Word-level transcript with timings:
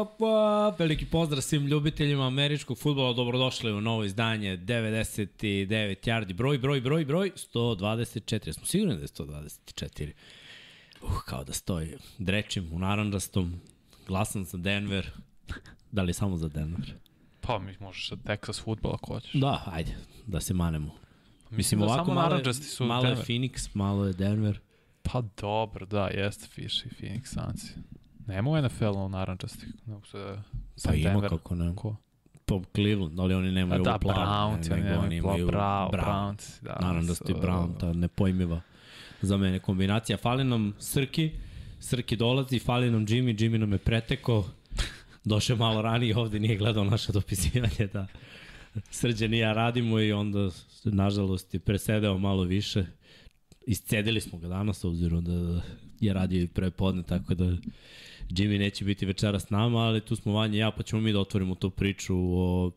wap, 0.00 0.18
wap. 0.18 0.78
Veliki 0.78 1.06
pozdrav 1.06 1.42
svim 1.42 1.66
ljubiteljima 1.66 2.26
američkog 2.26 2.78
futbola. 2.78 3.12
Dobrodošli 3.12 3.72
u 3.72 3.80
novo 3.80 4.04
izdanje 4.04 4.56
99 4.56 6.08
yardi. 6.08 6.32
Broj, 6.32 6.58
broj, 6.58 6.80
broj, 6.80 7.04
broj 7.04 7.32
124. 7.54 8.52
Smo 8.52 8.66
sigurni 8.66 8.96
da 8.96 9.02
je 9.02 9.08
124. 9.08 10.12
Uh, 11.02 11.22
kao 11.24 11.44
da 11.44 11.52
stoji. 11.52 11.96
Drečim 12.18 12.72
u 12.72 12.78
naranđastom. 12.78 13.60
Glasam 14.06 14.44
za 14.44 14.58
Denver. 14.58 15.10
Da 15.92 16.02
li 16.02 16.12
samo 16.12 16.36
za 16.36 16.48
Denver? 16.48 16.94
Pa 17.40 17.58
mi 17.58 17.76
možeš 17.80 18.08
sa 18.08 18.16
Texas 18.16 18.62
futbol 18.62 18.94
ako 18.94 19.14
hoćeš. 19.14 19.32
Da, 19.32 19.62
ajde, 19.66 19.96
da 20.26 20.40
se 20.40 20.54
manemo. 20.54 20.94
Mislim, 21.50 21.56
Mislim, 21.56 21.80
da 21.80 21.86
ovako 21.86 22.14
malo, 22.14 22.36
je, 22.36 22.54
su 22.54 22.84
malo 22.84 23.06
je. 23.06 23.16
Phoenix, 23.16 23.68
malo 23.74 24.06
je 24.06 24.12
Denver. 24.12 24.60
Pa 25.02 25.22
dobro, 25.40 25.86
da, 25.86 26.06
jeste 26.06 26.46
Fish 26.46 26.86
i 26.86 26.88
Phoenix 26.88 27.26
Suns. 27.26 27.64
Nema 28.30 28.50
u 28.50 28.62
NFL-u 28.62 29.10
se, 30.06 30.36
Pa 30.84 30.94
ima 30.94 31.28
kako 31.28 31.54
ne. 31.54 31.76
Ko? 31.76 31.96
Po 32.46 32.62
Cleveland, 32.74 33.20
ali 33.20 33.34
oni 33.34 33.52
nemaju 33.52 33.82
da, 33.82 33.96
u 33.96 33.98
planu. 34.00 34.20
Browns, 34.20 34.70
ne, 34.70 34.76
nemaju 34.76 35.12
imaju 35.12 35.46
Brown, 35.46 35.90
Brown. 35.90 36.36
Browns. 36.36 36.62
Da, 36.62 36.78
Naravno 36.80 37.08
da 37.08 37.14
ste 37.14 37.32
Brown, 37.32 37.78
ta 37.80 37.92
nepojmiva 37.92 38.60
za 39.22 39.36
mene 39.36 39.58
kombinacija. 39.58 40.18
Fali 40.18 40.44
nam 40.44 40.74
Srki, 40.78 41.30
Srki 41.80 42.16
dolazi, 42.16 42.58
fali 42.58 42.90
nam 42.90 43.06
Jimmy, 43.06 43.38
Jimmy 43.38 43.58
nam 43.58 43.72
je 43.72 43.78
preteko, 43.78 44.48
došao 45.24 45.56
malo 45.56 45.82
ranije 45.82 46.16
ovde, 46.16 46.40
nije 46.40 46.56
gledao 46.56 46.84
naše 46.84 47.12
dopisivanje 47.12 47.86
da 47.92 48.06
Srđan 48.90 49.34
i 49.34 49.38
ja 49.38 49.52
radimo 49.52 50.00
i 50.00 50.12
onda, 50.12 50.50
nažalost, 50.84 51.54
je 51.54 51.60
presedeo 51.60 52.18
malo 52.18 52.42
više. 52.42 52.86
Iscedili 53.66 54.20
smo 54.20 54.38
ga 54.38 54.48
danas, 54.48 54.84
obzirom 54.84 55.24
da 55.24 55.62
je 56.00 56.12
radio 56.12 56.42
i 56.42 56.48
pre 56.48 56.70
podne, 56.70 57.02
tako 57.02 57.34
da 57.34 57.56
Jimmy 58.30 58.58
neće 58.58 58.84
biti 58.84 59.06
večera 59.06 59.40
s 59.40 59.50
nama, 59.50 59.78
ali 59.78 60.00
tu 60.00 60.16
smo 60.16 60.32
Vanja 60.32 60.54
i 60.54 60.58
ja, 60.58 60.70
pa 60.70 60.82
ćemo 60.82 61.02
mi 61.02 61.12
da 61.12 61.20
otvorimo 61.20 61.54
tu 61.54 61.70
priču 61.70 62.14
o 62.16 62.70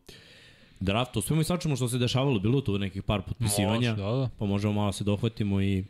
draftu. 0.80 1.20
Sve 1.20 1.36
mi 1.36 1.44
sačemo 1.44 1.76
što 1.76 1.88
se 1.88 1.98
dešavalo, 1.98 2.38
bilo 2.38 2.60
tu 2.60 2.78
nekih 2.78 3.02
par 3.02 3.22
potpisivanja 3.22 3.90
Može, 3.90 4.02
da, 4.02 4.10
da. 4.10 4.28
pa 4.38 4.46
možemo 4.46 4.72
malo 4.72 4.92
se 4.92 5.04
dohvatimo 5.04 5.60
i 5.60 5.84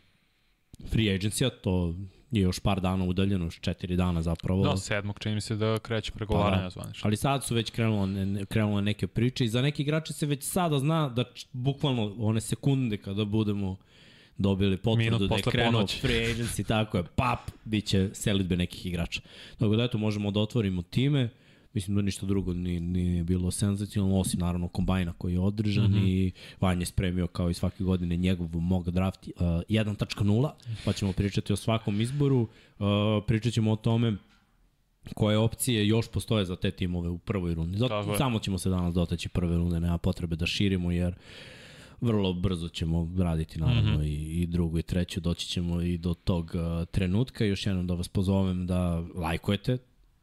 free 0.83 1.07
agency-a, 1.09 1.51
to 1.53 1.95
je 2.31 2.42
još 2.42 2.61
par 2.61 2.81
dana 2.81 3.05
udaljeno, 3.05 3.45
još 3.45 3.61
četiri 3.61 3.97
dana 3.97 4.23
zapravo. 4.23 4.65
Da, 4.65 4.77
sedmog 4.77 5.19
čini 5.19 5.35
mi 5.35 5.41
se 5.41 5.57
da 5.57 5.79
kreće 5.79 6.12
pregovaranja 6.12 6.57
Pa 6.57 6.62
da. 6.65 6.70
zvanično. 6.70 7.01
Ali 7.05 7.17
sad 7.17 7.45
su 7.45 7.55
već 7.55 7.70
krenule, 7.70 8.07
ne- 8.07 8.45
krenule 8.47 8.83
neke 8.83 9.07
priče 9.07 9.45
i 9.45 9.48
za 9.48 9.62
neke 9.62 9.83
igrače 9.83 10.12
se 10.12 10.27
već 10.27 10.42
sada 10.42 10.79
zna 10.79 11.09
da 11.09 11.25
č- 11.25 11.47
bukvalno 11.53 12.15
one 12.19 12.41
sekunde 12.41 12.97
kada 12.97 13.25
budemo 13.25 13.77
dobili 14.39 14.77
potvrdu 14.77 15.27
da 15.27 15.35
je 15.35 15.43
krenuo 15.43 15.73
ponoći. 15.73 16.01
free 16.01 16.35
agency, 16.35 16.67
tako 16.67 16.97
je, 16.97 17.05
pap, 17.17 17.51
bit 17.65 17.85
će 17.85 18.11
selitbe 18.13 18.57
nekih 18.57 18.87
igrača. 18.87 19.21
Tako 19.59 19.77
da 19.77 19.85
eto, 19.85 19.99
možemo 19.99 20.31
da 20.31 20.41
otvorimo 20.41 20.83
time. 20.83 21.29
Mislim 21.73 21.97
da 21.97 22.03
ništa 22.03 22.27
drugo 22.27 22.55
nije, 22.55 22.81
nije 22.81 23.25
bilo 23.25 23.51
senzacionalno, 23.51 24.19
osim 24.19 24.41
naravno 24.41 24.69
kombajna 24.69 25.13
koji 25.19 25.33
je 25.33 25.41
održan 25.41 25.91
mm 25.91 25.95
-hmm. 25.95 26.08
i 26.08 26.33
Vanja 26.61 26.81
je 26.81 26.86
spremio 26.86 27.27
kao 27.27 27.51
i 27.51 27.55
svake 27.55 27.85
godine 27.85 28.17
njegov 28.17 28.48
mock 28.57 28.89
draft 28.89 29.29
uh, 29.29 29.42
1.0, 29.42 30.51
pa 30.85 30.92
ćemo 30.92 31.13
pričati 31.13 31.53
o 31.53 31.57
svakom 31.57 32.01
izboru, 32.01 32.41
uh, 32.41 32.87
pričat 33.27 33.53
ćemo 33.53 33.73
o 33.73 33.77
tome 33.77 34.17
koje 35.14 35.39
opcije 35.39 35.87
još 35.87 36.08
postoje 36.08 36.45
za 36.45 36.57
te 36.57 36.70
timove 36.70 37.08
u 37.08 37.19
prvoj 37.19 37.55
rundi. 37.55 37.79
Zato, 37.79 38.17
samo 38.19 38.39
ćemo 38.39 38.58
se 38.58 38.70
danas 38.70 38.95
dotaći 38.95 39.29
prve 39.29 39.57
runde, 39.57 39.81
nema 39.81 39.98
potrebe 39.98 40.37
da 40.37 40.47
širimo 40.47 40.92
jer 40.92 41.14
vrlo 42.05 42.33
brzo 42.33 42.69
ćemo 42.69 43.13
raditi 43.19 43.61
naravno 43.61 43.92
mm 43.92 44.01
-hmm. 44.01 44.07
i, 44.07 44.42
i 44.42 44.47
drugu 44.47 44.79
i 44.79 44.83
treću, 44.83 45.20
doći 45.20 45.47
ćemo 45.47 45.83
i 45.83 45.98
do 45.98 46.15
tog 46.15 46.53
uh, 46.55 46.89
trenutka. 46.89 47.45
Još 47.45 47.67
jednom 47.67 47.87
da 47.87 47.95
vas 47.95 48.09
pozovem 48.09 48.67
da 48.67 49.05
lajkujete, 49.15 49.79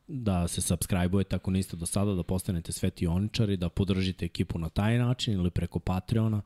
da 0.07 0.47
se 0.47 0.61
subscribe-ujete 0.61 1.35
ako 1.35 1.51
niste 1.51 1.77
do 1.77 1.85
sada, 1.85 2.13
da 2.13 2.23
postanete 2.23 2.71
svetioničari, 2.71 3.57
da 3.57 3.69
podržite 3.69 4.25
ekipu 4.25 4.59
na 4.59 4.69
taj 4.69 4.97
način 4.97 5.33
ili 5.33 5.49
preko 5.49 5.79
Patreona, 5.79 6.41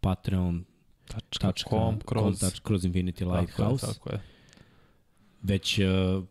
patreon 0.00 0.64
.com 1.70 2.00
kroz... 2.06 2.60
kroz, 2.62 2.82
Infinity 2.84 3.18
Tako 3.18 3.34
je, 3.34 3.40
Lighthouse 3.40 3.86
tako 3.86 4.10
je. 4.10 4.20
već 5.42 5.78
uh, 5.78 6.24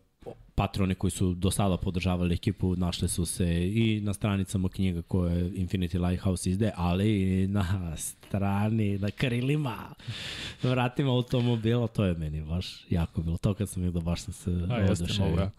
patroni 0.58 0.94
koji 0.94 1.10
su 1.10 1.34
do 1.34 1.50
sada 1.50 1.76
podržavali 1.76 2.34
ekipu 2.34 2.76
našli 2.76 3.08
su 3.08 3.26
se 3.26 3.68
i 3.68 4.00
na 4.00 4.14
stranicama 4.14 4.68
knjiga 4.68 5.02
koje 5.02 5.50
Infinity 5.50 6.08
Lighthouse 6.08 6.50
izde, 6.50 6.70
ali 6.76 7.22
i 7.22 7.46
na 7.46 7.96
strani, 7.96 8.98
na 8.98 9.10
krilima, 9.10 9.76
vratima 10.62 11.10
automobila, 11.10 11.86
to 11.86 12.04
je 12.04 12.14
meni 12.14 12.42
baš 12.42 12.84
jako 12.90 13.22
bilo. 13.22 13.36
To 13.36 13.54
kad 13.54 13.68
sam 13.68 13.82
vidio 13.82 14.00
baš 14.00 14.22
sam 14.22 14.32
se 14.32 14.50
oduševio. 14.90 15.50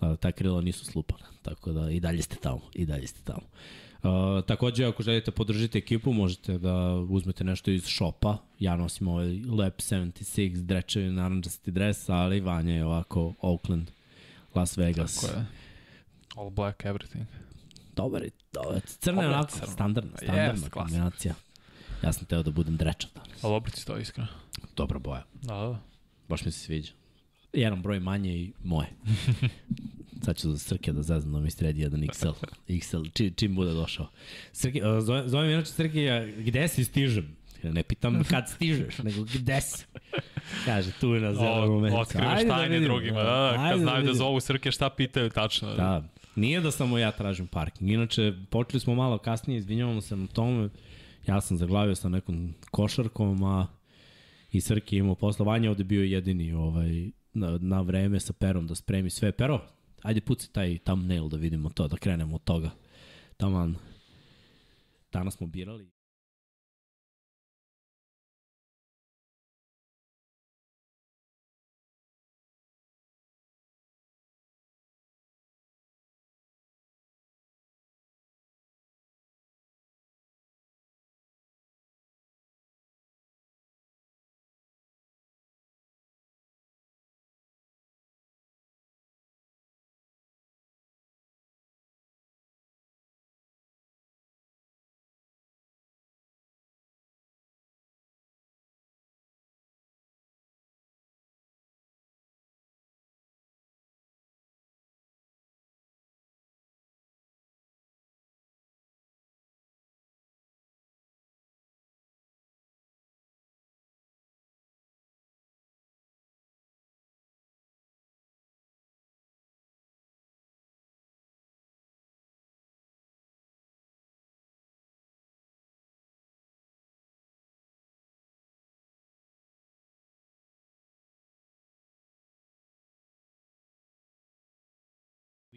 Da, 0.00 0.16
ta 0.16 0.32
krila 0.32 0.60
nisu 0.60 0.84
slupana, 0.84 1.24
tako 1.42 1.72
da 1.72 1.90
i 1.90 2.00
dalje 2.00 2.22
ste 2.22 2.36
tamo, 2.36 2.60
i 2.74 2.86
dalje 2.86 3.06
ste 3.06 3.20
tamo. 3.24 3.46
Uh, 4.02 4.44
takođe, 4.44 4.84
ako 4.84 5.02
želite 5.02 5.30
podržiti 5.30 5.78
ekipu, 5.78 6.12
možete 6.12 6.58
da 6.58 6.94
uzmete 6.94 7.44
nešto 7.44 7.70
iz 7.70 7.86
šopa. 7.86 8.36
Ja 8.58 8.76
nosim 8.76 9.08
ovaj 9.08 9.26
Lep 9.28 9.78
76 9.78 10.62
drečevi 10.62 11.10
naranđasti 11.10 11.70
dres, 11.70 12.08
ali 12.08 12.40
Vanja 12.40 12.74
je 12.74 12.84
ovako 12.84 13.34
Oakland, 13.40 13.90
Las 14.56 14.78
Vegas. 14.78 15.14
Tako 15.20 15.38
je. 15.38 15.46
All 16.36 16.50
black 16.50 16.84
everything. 16.84 17.24
Dobar 17.96 18.22
je, 18.22 18.30
dobar. 18.52 18.80
Crna 19.00 19.22
je 19.22 19.28
onako 19.28 19.50
crno. 19.50 19.72
standardna, 19.72 20.16
standardna 20.16 20.52
klasika. 20.52 20.80
kombinacija. 20.80 21.34
Ja 22.04 22.12
sam 22.12 22.26
teo 22.26 22.42
da 22.42 22.50
budem 22.50 22.76
drečav 22.76 23.10
danas. 23.14 23.44
Ali 23.44 23.54
oblici 23.54 23.86
to 23.86 23.98
iskreno. 23.98 24.28
Dobra 24.76 24.98
boja. 24.98 25.24
Da, 25.42 25.54
da. 25.54 25.80
Baš 26.28 26.44
mi 26.44 26.52
se 26.52 26.58
sviđa. 26.60 26.92
Jedan 27.52 27.82
broj 27.82 28.00
manje 28.00 28.32
i 28.32 28.52
moje. 28.64 28.88
Sad 30.24 30.36
ću 30.36 30.50
za 30.50 30.58
Srke 30.58 30.92
da 30.92 31.02
zeznam 31.02 31.32
da 31.32 31.40
mi 31.40 31.50
sredi 31.50 31.80
jedan 31.80 32.00
XL. 32.00 32.28
XL, 32.68 33.02
čim, 33.14 33.34
čim 33.34 33.54
bude 33.54 33.72
došao. 33.72 34.08
Srke, 34.52 34.80
zovem, 35.00 35.28
zovem 35.28 35.50
inače 35.50 35.72
Srke, 35.72 36.34
gde 36.38 36.68
si 36.68 36.84
stižem? 36.84 37.36
Ne 37.62 37.82
pitam 37.82 38.24
kad 38.30 38.48
stižeš, 38.48 38.98
nego 38.98 39.22
gde 39.34 39.60
si? 39.60 39.84
Kaže, 40.64 40.92
tu 41.00 41.14
je 41.14 41.20
na 41.20 41.34
zelenom 41.34 41.70
momentu. 41.70 41.98
otkrivaš 41.98 42.40
tajne 42.48 42.80
drugima. 42.80 43.22
Da, 43.22 43.24
da, 43.24 43.52
kad 43.56 43.64
Ajde 43.64 43.78
znaju 43.78 43.94
da 43.94 44.00
vidimo. 44.00 44.14
zovu 44.14 44.40
Srke, 44.40 44.72
šta 44.72 44.90
pitaju 44.90 45.30
tačno. 45.30 45.74
Da, 45.74 46.02
nije 46.36 46.60
da 46.60 46.70
samo 46.70 46.98
ja 46.98 47.10
tražim 47.10 47.46
parking. 47.46 47.90
Inače, 47.90 48.32
počeli 48.50 48.80
smo 48.80 48.94
malo 48.94 49.18
kasnije, 49.18 49.58
izvinjavamo 49.58 50.00
se 50.00 50.16
na 50.16 50.26
tome. 50.26 50.68
Ja 51.26 51.40
sam 51.40 51.56
zaglavio 51.56 51.94
sa 51.94 52.08
nekom 52.08 52.54
košarkom, 52.70 53.44
a 53.44 53.66
i 54.52 54.60
Srki 54.60 54.96
je 54.96 55.00
imao 55.00 55.14
posla. 55.14 55.46
Vanja 55.46 55.70
ovde 55.70 55.84
bio 55.84 56.02
jedini 56.02 56.52
ovaj, 56.52 57.10
na, 57.32 57.58
na 57.60 57.80
vreme 57.80 58.20
sa 58.20 58.32
Perom 58.32 58.66
da 58.66 58.74
spremi 58.74 59.10
sve. 59.10 59.32
Pero, 59.32 59.60
ajde 60.02 60.20
puci 60.20 60.52
taj 60.52 60.78
thumbnail 60.78 61.28
da 61.28 61.36
vidimo 61.36 61.68
to, 61.70 61.88
da 61.88 61.96
krenemo 61.96 62.34
od 62.34 62.44
toga. 62.44 62.70
Taman, 63.36 63.76
danas 65.12 65.34
smo 65.36 65.46
birali. 65.46 65.95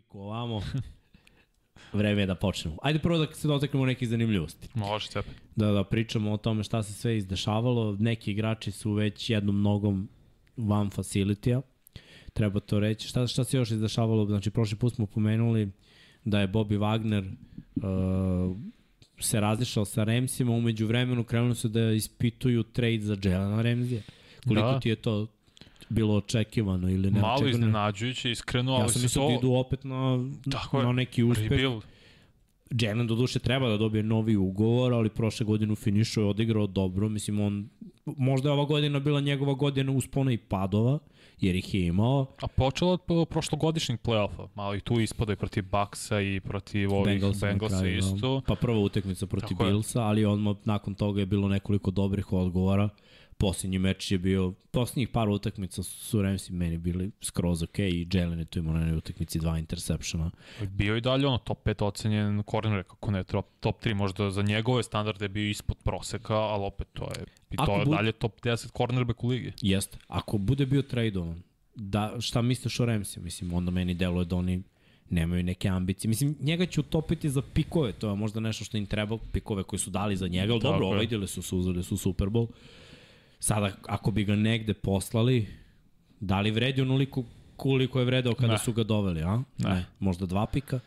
Kliko 0.10 0.20
ovamo. 0.26 0.62
Vreme 1.94 2.22
je 2.22 2.26
da 2.26 2.36
počnemo. 2.36 2.78
Ajde 2.82 3.00
prvo 3.00 3.18
da 3.18 3.34
se 3.34 3.48
dotaknemo 3.48 3.86
nekih 3.86 4.10
zanimljivosti. 4.10 4.68
Može 4.74 5.08
cepe. 5.08 5.30
Da, 5.56 5.72
da 5.72 5.84
pričamo 5.84 6.32
o 6.32 6.38
tome 6.38 6.64
šta 6.64 6.84
se 6.84 6.94
sve 6.94 7.18
izdešavalo. 7.18 7.96
Neki 8.00 8.32
igrači 8.32 8.72
su 8.72 8.94
već 8.94 9.30
jednom 9.30 9.62
nogom 9.62 10.10
van 10.58 10.90
facilitija. 10.90 11.62
Treba 12.34 12.60
to 12.60 12.80
reći. 12.80 13.08
Šta, 13.08 13.28
šta 13.28 13.44
se 13.44 13.58
još 13.58 13.72
izdešavalo? 13.72 14.26
Znači, 14.26 14.52
prošli 14.52 14.78
put 14.78 14.94
smo 14.96 15.06
pomenuli 15.06 15.72
da 16.26 16.40
je 16.40 16.48
Bobby 16.48 16.78
Wagner 16.80 17.32
uh, 17.76 18.58
se 19.20 19.40
razišao 19.40 19.86
sa 19.86 20.04
Ramsima, 20.04 20.52
umeđu 20.52 20.88
vremenu 20.88 21.24
krenuli 21.24 21.56
su 21.56 21.68
da 21.68 21.92
ispituju 21.92 22.64
trade 22.64 23.00
za 23.02 23.18
Jelena 23.24 23.62
Ramsija. 23.62 24.02
Koliko 24.48 24.72
Da. 24.72 24.80
ti 24.80 24.90
je 24.90 24.96
to 24.96 25.28
bilo 25.90 26.16
očekivano 26.16 26.90
ili 26.90 27.12
ne 27.12 27.22
Malo 27.22 27.34
očekivano? 27.34 27.58
iznenađujuće, 27.58 28.32
iskreno, 28.32 28.74
ali 28.74 28.84
Ja 28.84 28.90
sam 28.90 29.02
mislio 29.02 29.24
da 29.24 29.30
to... 29.30 29.40
idu 29.40 29.54
opet 29.54 29.84
na, 29.84 30.30
Tako 30.52 30.84
na 30.84 30.92
neki 30.92 31.24
uspeh. 31.24 31.52
Rebuild. 31.52 31.84
Jalen 32.72 33.08
do 33.08 33.16
duše 33.16 33.40
treba 33.40 33.70
da 33.70 33.78
dobije 33.78 34.04
novi 34.04 34.36
ugovor, 34.36 34.94
ali 34.94 35.10
prošle 35.10 35.46
godine 35.46 35.74
u 35.74 35.76
finišu 35.76 36.22
je 36.22 36.28
odigrao 36.28 36.68
dobro. 36.68 37.10
Mislim, 37.10 37.40
on, 37.40 37.70
možda 38.06 38.50
je 38.50 38.54
ova 38.54 38.66
godina 38.66 39.00
bila 39.00 39.20
njegova 39.20 39.54
godina 39.54 39.92
uspona 39.92 40.32
i 40.32 40.38
padova, 40.38 41.00
jer 41.40 41.56
ih 41.56 41.74
je 41.74 41.86
imao. 41.86 42.26
A 42.42 42.48
počelo 42.48 42.98
od 43.08 43.28
prošlogodišnjeg 43.30 44.00
play-offa. 44.02 44.48
Malo 44.56 44.76
i 44.76 44.80
tu 44.80 45.00
ispada 45.00 45.34
i 45.34 45.36
protiv 45.36 45.64
Bucksa 45.72 46.22
i 46.22 46.40
protiv 46.40 46.94
ovih 46.94 47.06
Bengalsa, 47.06 47.46
Bengalsa, 47.46 47.80
kraju, 47.80 47.98
isto. 47.98 48.36
Da. 48.36 48.42
Pa 48.48 48.56
prva 48.56 48.80
utekmica 48.80 49.28
protiv 49.28 49.58
Tako. 49.58 49.64
Billsa, 49.64 50.02
ali 50.02 50.26
odmah 50.26 50.56
nakon 50.66 50.96
toga 50.96 51.20
je 51.20 51.26
bilo 51.26 51.48
nekoliko 51.48 51.92
dobrih 51.92 52.34
odgovora. 52.34 52.90
Posljednji 53.42 53.80
meč 53.80 54.12
je 54.12 54.18
bio, 54.18 54.54
posljednjih 54.72 55.10
par 55.10 55.30
utakmica 55.30 55.84
su 55.84 56.22
Ramsi 56.22 56.54
meni 56.54 56.78
bili 56.78 57.12
skroz 57.22 57.64
ok 57.64 57.80
i 57.80 58.08
Jalen 58.14 58.40
je 58.40 58.46
tu 58.46 58.60
imao 58.60 58.74
na 58.74 58.80
jednoj 58.80 58.98
utakmici 58.98 59.40
dva 59.40 59.60
interseptiona. 59.60 60.32
Bio 60.62 60.98
i 60.98 61.02
dalje 61.02 61.28
ono 61.28 61.38
top 61.38 61.66
5 61.66 61.86
ocenjen 61.86 62.44
corner, 62.52 62.84
kako 62.84 63.12
ne, 63.12 63.24
top, 63.24 63.46
top 63.60 63.84
3 63.84 63.94
možda 63.94 64.32
za 64.32 64.42
njegove 64.42 64.84
standarde 64.84 65.26
je 65.26 65.30
bio 65.30 65.50
ispod 65.50 65.78
proseka, 65.84 66.36
ali 66.36 66.66
opet 66.66 66.88
to 66.94 67.04
je, 67.04 67.26
i 67.52 67.56
to 67.56 67.80
je 67.80 67.86
bud- 67.86 67.96
dalje 67.96 68.12
top 68.12 68.42
10 68.42 68.78
cornerback 68.78 69.24
u 69.24 69.28
ligi. 69.28 69.52
Jeste. 69.62 69.98
Ako 70.08 70.38
bude 70.38 70.66
bio 70.66 70.82
tradovan, 70.82 71.42
da, 71.76 72.16
šta 72.20 72.42
misliš 72.42 72.80
o 72.80 72.86
Ramsiju? 72.86 73.24
Mislim, 73.24 73.54
onda 73.54 73.72
meni 73.72 73.94
deluje 73.94 74.26
da 74.26 74.36
oni 74.36 74.64
nemaju 75.10 75.44
neke 75.44 75.68
ambicije. 75.70 76.10
Mislim, 76.10 76.36
njega 76.40 76.66
će 76.66 76.80
utopiti 76.80 77.30
za 77.30 77.42
pikove, 77.42 77.92
to 77.92 78.10
je 78.10 78.16
možda 78.16 78.40
nešto 78.40 78.66
što 78.66 78.78
im 78.78 78.86
treba, 78.86 79.18
pikove 79.32 79.64
koje 79.64 79.80
su 79.80 79.90
dali 79.90 80.16
za 80.16 80.28
njega, 80.28 80.54
ali 80.54 80.62
Tako 80.62 80.72
dobro, 80.72 80.88
ovaj 80.88 81.00
vidjeli 81.00 81.28
su, 81.28 81.42
su 81.42 81.58
uzeli 81.58 81.84
su 81.84 81.98
Super 81.98 82.28
Bowl. 82.28 82.48
Sada, 83.40 83.72
ako 83.84 84.12
bi 84.12 84.24
ga 84.24 84.36
negde 84.36 84.74
poslali, 84.74 85.48
da 86.20 86.42
li 86.42 86.52
vredi 86.52 86.82
onoliko 86.82 87.24
koliko 87.56 88.00
je 88.00 88.06
vredao 88.06 88.34
kada 88.36 88.52
Ne. 88.52 88.58
su 88.58 88.74
ga 88.74 88.84
doveli, 88.84 89.22
a? 89.22 89.42
Ne. 89.58 89.86
Možda 90.00 90.26
dva 90.26 90.46
pika? 90.46 90.80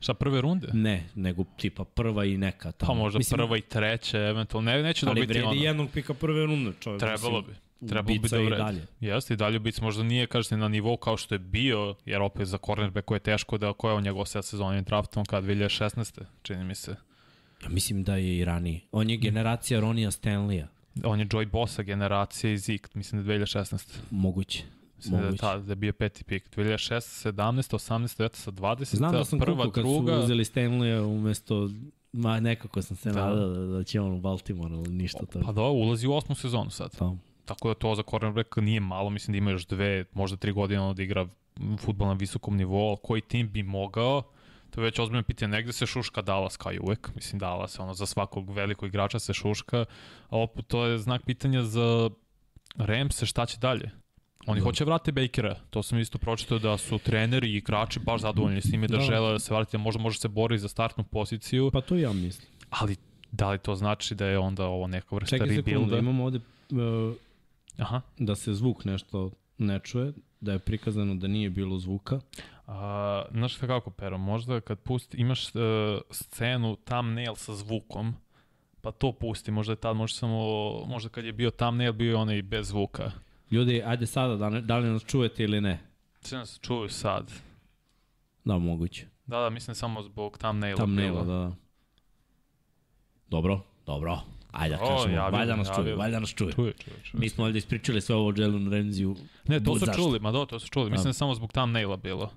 Šta, 0.00 0.14
prve 0.14 0.40
runde? 0.40 0.68
Ne, 0.72 1.04
nego 1.14 1.44
tipa 1.56 1.84
prva 1.84 2.24
i 2.24 2.36
neka 2.36 2.72
tamo. 2.72 2.92
Pa 2.92 2.98
možda 2.98 3.18
Mislim, 3.18 3.38
prva 3.38 3.56
i 3.56 3.60
treća, 3.60 4.18
eventualno. 4.18 4.70
Ne, 4.70 4.82
neće 4.82 5.06
ali 5.06 5.14
dobiti 5.14 5.32
vredi 5.32 5.46
ono. 5.46 5.60
jednog 5.60 5.90
pika 5.90 6.14
prve 6.14 6.46
runde, 6.46 6.72
čovjek. 6.80 7.00
Trebalo 7.00 7.38
mislim, 7.38 7.54
bi. 7.80 7.88
Trebalo 7.88 8.06
bi 8.06 8.18
ubica 8.18 8.36
da 8.36 8.42
i 8.42 8.46
vredi. 8.46 8.62
dalje. 8.62 8.86
Jeste, 9.00 9.34
i 9.34 9.36
dalje 9.36 9.58
Bic 9.58 9.80
možda 9.80 10.02
nije, 10.02 10.26
kažete, 10.26 10.56
na 10.56 10.68
nivou 10.68 10.96
kao 10.96 11.16
što 11.16 11.34
je 11.34 11.38
bio, 11.38 11.94
jer 12.04 12.22
opet 12.22 12.46
za 12.46 12.58
cornerback 12.58 13.04
koje 13.04 13.16
je 13.16 13.20
teško 13.20 13.58
da 13.58 13.72
ko 13.72 13.88
je 13.88 13.94
on 13.94 14.02
njegov 14.02 14.24
set 14.24 14.44
sezonim 14.44 14.84
draftom 14.84 15.24
kad 15.24 15.44
2016. 15.44 16.20
čini 16.42 16.64
mi 16.64 16.74
se. 16.74 16.94
Ja 17.62 17.68
mislim 17.68 18.04
da 18.04 18.16
je 18.16 18.38
i 18.38 18.44
raniji. 18.44 18.80
On 18.92 19.10
je 19.10 19.16
generacija 19.16 19.80
Ronija 19.80 20.10
Stanleya. 20.10 20.66
On 21.04 21.20
je 21.20 21.26
Joy 21.26 21.50
Bossa 21.50 21.82
generacija 21.82 22.52
i 22.52 22.58
Zeke, 22.58 22.88
mislim 22.94 23.24
da 23.24 23.32
je 23.32 23.40
2016. 23.40 23.98
Moguće. 24.10 24.64
Mislim 24.96 25.14
da 25.14 25.22
Moguće. 25.22 25.40
ta, 25.40 25.58
da 25.58 25.72
je 25.72 25.76
bio 25.76 25.92
peti 25.92 26.24
pik. 26.24 26.56
2016, 26.56 27.30
17, 27.32 27.74
18, 27.74 28.24
eto 28.24 28.36
sa 28.36 28.50
20, 28.50 28.96
Znam 28.96 29.12
da 29.12 29.24
sam 29.24 29.38
prva, 29.38 29.70
kad 29.70 29.84
druga. 29.84 30.16
su 30.16 30.24
uzeli 30.24 30.44
Stanleya 30.44 31.00
umesto 31.00 31.70
Ma 32.12 32.40
nekako 32.40 32.82
sam 32.82 32.96
se 32.96 33.08
Da. 33.08 33.14
da. 33.14 33.26
nadao 33.26 33.48
da, 33.48 33.66
da 33.66 33.84
će 33.84 34.00
on 34.00 34.12
u 34.12 34.20
Baltimore, 34.20 34.74
ali 34.74 34.88
ništa 34.88 35.26
to. 35.26 35.40
Pa 35.40 35.52
da, 35.52 35.62
ulazi 35.62 36.06
u 36.06 36.12
osmu 36.12 36.34
sezonu 36.34 36.70
sad. 36.70 36.96
Pa, 36.98 37.12
Tako 37.44 37.68
da 37.68 37.74
to 37.74 37.94
za 37.94 38.02
cornerback 38.02 38.56
nije 38.56 38.80
malo, 38.80 39.10
mislim 39.10 39.32
da 39.32 39.38
ima 39.38 39.50
još 39.50 39.66
dve, 39.66 40.04
možda 40.12 40.36
tri 40.36 40.52
godine 40.52 40.80
ono 40.80 40.94
da 40.94 41.02
igra 41.02 41.28
futbol 41.78 42.08
na 42.08 42.14
visokom 42.14 42.56
nivou, 42.56 42.96
koji 42.96 43.20
tim 43.22 43.50
bi 43.52 43.62
mogao, 43.62 44.22
to 44.70 44.80
je 44.80 44.84
već 44.84 44.98
ozbiljno 44.98 45.22
pitanje, 45.22 45.48
negde 45.48 45.72
se 45.72 45.86
šuška 45.86 46.22
Dallas 46.22 46.56
kao 46.56 46.72
i 46.72 46.78
uvek, 46.78 47.10
mislim 47.14 47.38
Dallas 47.38 47.78
ono 47.78 47.94
za 47.94 48.06
svakog 48.06 48.50
velikog 48.50 48.88
igrača 48.88 49.18
se 49.18 49.32
šuška, 49.34 49.84
a 50.28 50.38
opet 50.38 50.66
to 50.66 50.84
je 50.86 50.98
znak 50.98 51.22
pitanja 51.24 51.62
za 51.62 52.10
Ramse 52.76 53.26
šta 53.26 53.46
će 53.46 53.58
dalje. 53.58 53.90
Oni 54.46 54.60
Da. 54.60 54.64
hoće 54.64 54.84
vrate 54.84 55.12
Bakera, 55.12 55.54
to 55.70 55.82
sam 55.82 55.98
isto 55.98 56.18
pročitao 56.18 56.58
da 56.58 56.78
su 56.78 56.98
treneri 56.98 57.48
i 57.48 57.56
igrači 57.56 58.00
baš 58.00 58.20
zadovoljni 58.20 58.60
s 58.60 58.72
njime 58.72 58.86
da, 58.86 58.96
Da. 58.96 59.02
žele 59.02 59.32
da 59.32 59.38
se 59.38 59.54
vrati, 59.54 59.72
da 59.72 59.78
možda 59.78 60.02
može 60.02 60.18
se 60.18 60.28
bori 60.28 60.58
za 60.58 60.68
startnu 60.68 61.04
poziciju, 61.04 61.70
pa 61.72 61.80
to 61.80 61.96
ja 61.96 62.12
mislim. 62.12 62.48
ali 62.70 62.96
da 63.32 63.50
li 63.50 63.58
to 63.58 63.74
znači 63.74 64.14
da 64.14 64.26
je 64.26 64.38
onda 64.38 64.64
ovo 64.66 64.86
neka 64.86 65.14
vrsta 65.16 65.36
Čekaj 65.36 65.48
sekundu, 65.48 65.70
rebuilda? 65.70 65.98
imamo 65.98 66.24
ovde 66.24 66.38
uh, 66.70 67.14
Aha. 67.78 68.00
da 68.18 68.36
se 68.36 68.54
zvuk 68.54 68.84
nešto 68.84 69.30
ne 69.58 69.78
čuje, 69.78 70.12
da 70.40 70.52
je 70.52 70.58
prikazano 70.58 71.14
da 71.14 71.28
nije 71.28 71.50
bilo 71.50 71.78
zvuka. 71.78 72.20
A, 72.70 73.24
znaš 73.30 73.54
šta 73.54 73.66
kako, 73.66 73.90
Pero, 73.90 74.18
možda 74.18 74.60
kad 74.60 74.78
pusti, 74.78 75.16
imaš 75.16 75.54
uh, 75.54 75.60
scenu 76.10 76.76
thumbnail 76.76 77.34
sa 77.34 77.54
zvukom, 77.54 78.14
pa 78.80 78.92
to 78.92 79.12
pusti, 79.12 79.50
možda 79.50 79.72
je 79.72 79.76
tad, 79.76 79.96
možda 79.96 80.18
samo, 80.18 80.40
možda 80.86 81.08
kad 81.08 81.24
je 81.24 81.32
bio 81.32 81.50
thumbnail, 81.50 81.92
bio 81.92 82.08
je 82.10 82.16
onaj 82.16 82.42
bez 82.42 82.68
zvuka. 82.68 83.10
Ljudi, 83.50 83.82
ajde 83.86 84.06
sada, 84.06 84.36
da, 84.36 84.50
ne, 84.50 84.60
da 84.60 84.78
li 84.78 84.88
nas 84.88 85.04
čujete 85.04 85.44
ili 85.44 85.60
ne? 85.60 85.80
Sve 86.20 86.38
nas 86.38 86.60
čuju 86.62 86.88
sad. 86.88 87.32
Da, 88.44 88.58
moguće. 88.58 89.06
Da, 89.26 89.40
da, 89.40 89.50
mislim 89.50 89.74
samo 89.74 90.02
zbog 90.02 90.38
thumbnaila. 90.38 90.76
Thumbnaila, 90.76 91.24
da, 91.24 91.32
da. 91.32 91.52
Dobro, 93.28 93.60
dobro. 93.86 94.20
Ajde 94.52 94.76
da 94.76 94.82
kažemo, 94.86 95.14
javio, 95.14 95.38
valjda 95.38 95.56
nas 95.56 95.68
čuje, 95.76 95.94
valjda 95.94 96.20
nas 96.20 96.34
čuje. 96.34 96.52
Čuje, 96.52 96.72
čuje, 96.72 96.96
čuje. 97.02 97.20
Mi 97.20 97.28
smo 97.28 97.44
ovdje 97.44 97.58
ispričali 97.58 98.00
sve 98.00 98.14
ovo 98.14 98.28
o 98.28 98.32
Jalen 98.36 98.70
Ramsey-u. 98.70 99.16
Ne, 99.48 99.64
to 99.64 99.78
su 99.78 99.86
čuli, 99.96 100.20
ma 100.20 100.32
da, 100.32 100.46
to 100.46 100.58
su 100.58 100.68
čuli. 100.68 100.90
Mislim 100.90 101.04
da 101.04 101.08
je 101.08 101.14
samo 101.14 101.34
zbog 101.34 101.52
thumbnaila 101.52 101.96
bilo. 101.96 102.30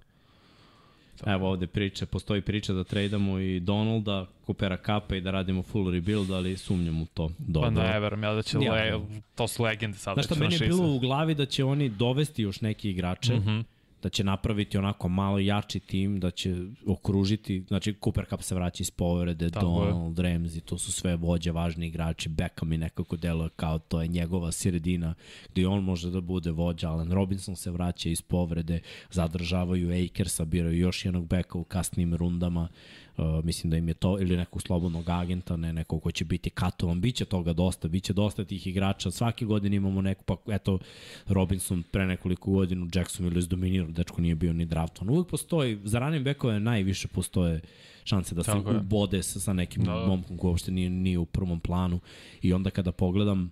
Evo 1.26 1.50
ovde 1.50 1.68
priče, 1.68 2.06
postoji 2.06 2.42
priča 2.42 2.74
da 2.74 2.84
tradamo 2.84 3.40
i 3.40 3.60
Donalda, 3.60 4.26
Coopera 4.46 4.78
Kappa 4.78 5.16
i 5.16 5.22
da 5.22 5.32
radimo 5.32 5.64
full 5.64 5.92
rebuild, 5.92 6.32
ali 6.32 6.58
sumnjam 6.58 7.02
u 7.02 7.06
to. 7.06 7.30
Dobro. 7.40 7.70
Pa 7.70 7.84
ne, 7.84 8.00
verujem 8.00 8.24
ja 8.24 8.34
da 8.34 8.42
će, 8.42 8.58
Ja. 8.58 8.74
le, 8.74 9.00
to 9.36 9.48
su 9.48 9.64
legende 9.64 9.98
sada. 9.98 10.14
Znaš 10.14 10.26
šta, 10.26 10.36
meni 10.36 10.54
je 10.56 10.60
bilo 10.60 10.88
u 10.88 11.00
glavi 11.00 11.36
da 11.36 11.46
će 11.46 11.64
oni 11.64 11.90
dovesti 11.90 12.42
još 12.42 12.62
neki 12.62 12.90
igrače, 12.90 13.34
Mhm. 13.36 13.60
Da 14.04 14.10
će 14.10 14.24
napraviti 14.24 14.78
onako 14.78 15.10
malo 15.10 15.40
jači 15.40 15.80
tim, 15.80 16.20
da 16.20 16.32
će 16.32 16.56
okružiti, 16.88 17.64
znači 17.68 17.96
Cooper 18.04 18.26
Cup 18.30 18.42
se 18.42 18.56
vraća 18.56 18.82
iz 18.82 18.92
povrede, 18.92 19.50
Tako 19.50 19.84
je. 19.84 19.92
Donald, 19.92 20.20
Ramsey, 20.20 20.60
to 20.60 20.78
su 20.78 20.92
sve 20.92 21.16
vođe, 21.16 21.52
važni 21.52 21.88
igrači, 21.88 22.30
Beckham 22.30 22.70
mi 22.70 22.78
nekako 22.78 23.18
deluje 23.18 23.50
kao 23.56 23.80
to 23.80 24.02
je 24.02 24.08
njegova 24.08 24.52
sredina, 24.52 25.14
gde 25.52 25.68
on 25.68 25.84
može 25.84 26.10
da 26.10 26.22
bude 26.22 26.52
vođa, 26.52 26.90
Alan 26.90 27.12
Robinson 27.12 27.56
se 27.56 27.72
vraća 27.72 28.10
iz 28.10 28.22
povrede, 28.22 28.80
zadržavaju 29.12 30.06
Akersa, 30.06 30.46
biraju 30.46 30.78
još 30.80 31.06
jednog 31.06 31.28
beka 31.28 31.58
u 31.58 31.64
kasnim 31.64 32.16
rundama, 32.16 32.68
Uh, 33.18 33.46
mislim 33.46 33.72
da 33.72 33.78
im 33.78 33.88
je 33.88 33.94
to, 33.94 34.20
ili 34.20 34.38
nekog 34.38 34.62
slobodnog 34.62 35.10
agenta, 35.10 35.58
ne 35.58 35.74
nekog 35.74 36.04
ko 36.04 36.12
će 36.12 36.26
biti 36.26 36.50
katovan, 36.50 37.02
bit 37.02 37.16
će 37.16 37.26
toga 37.26 37.54
dosta, 37.54 37.88
bit 37.88 38.04
će 38.04 38.14
dosta 38.14 38.46
tih 38.46 38.68
igrača, 38.68 39.12
svake 39.12 39.46
godine 39.46 39.76
imamo 39.76 40.02
neku, 40.02 40.24
pa 40.24 40.36
eto, 40.54 40.80
Robinson 41.28 41.84
pre 41.92 42.06
nekoliko 42.06 42.52
godina 42.52 42.86
u 42.86 42.90
Jacksonville 42.96 43.40
izdominirao, 43.40 43.92
dečko 43.92 44.22
nije 44.22 44.36
bio 44.36 44.54
ni 44.54 44.66
draftovan. 44.66 45.10
Uvijek 45.10 45.28
postoji, 45.28 45.80
za 45.84 46.00
ranim 46.00 46.24
bekove 46.24 46.60
najviše 46.60 47.08
postoje 47.08 47.62
šanse 48.04 48.36
da 48.36 48.44
se 48.44 48.52
Tako 48.52 48.72
ubode 48.72 49.24
sa, 49.24 49.40
sa 49.40 49.54
nekim 49.54 49.84
Da. 49.84 49.94
da. 49.94 50.08
momkom 50.08 50.38
koji 50.38 50.50
uopšte 50.50 50.72
nije, 50.72 50.90
nije 50.90 51.20
u 51.20 51.26
prvom 51.26 51.60
planu 51.60 52.00
i 52.42 52.54
onda 52.54 52.70
kada 52.70 52.92
pogledam 52.92 53.52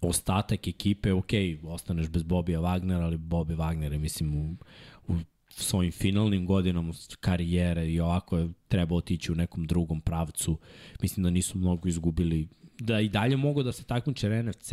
ostatak 0.00 0.68
ekipe, 0.68 1.12
ok, 1.12 1.30
ostaneš 1.62 2.08
bez 2.08 2.22
Bobija 2.22 2.60
Wagnera, 2.60 3.02
ali 3.02 3.16
Bobby 3.16 3.56
Wagner 3.56 3.92
je, 3.92 3.98
mislim, 3.98 4.34
u 4.34 4.56
svojim 5.56 5.92
finalnim 5.92 6.46
godinama 6.46 6.92
karijere 7.20 7.88
i 7.88 8.00
ovako 8.00 8.38
je 8.38 8.48
treba 8.68 8.94
otići 8.96 9.32
u 9.32 9.36
nekom 9.36 9.66
drugom 9.66 10.00
pravcu. 10.00 10.58
Mislim 11.02 11.24
da 11.24 11.30
nisu 11.30 11.58
mnogo 11.58 11.88
izgubili 11.88 12.48
da 12.78 13.00
i 13.00 13.08
dalje 13.08 13.36
mogu 13.36 13.62
da 13.62 13.72
se 13.72 13.84
takmiče 13.84 14.42
NFC 14.42 14.72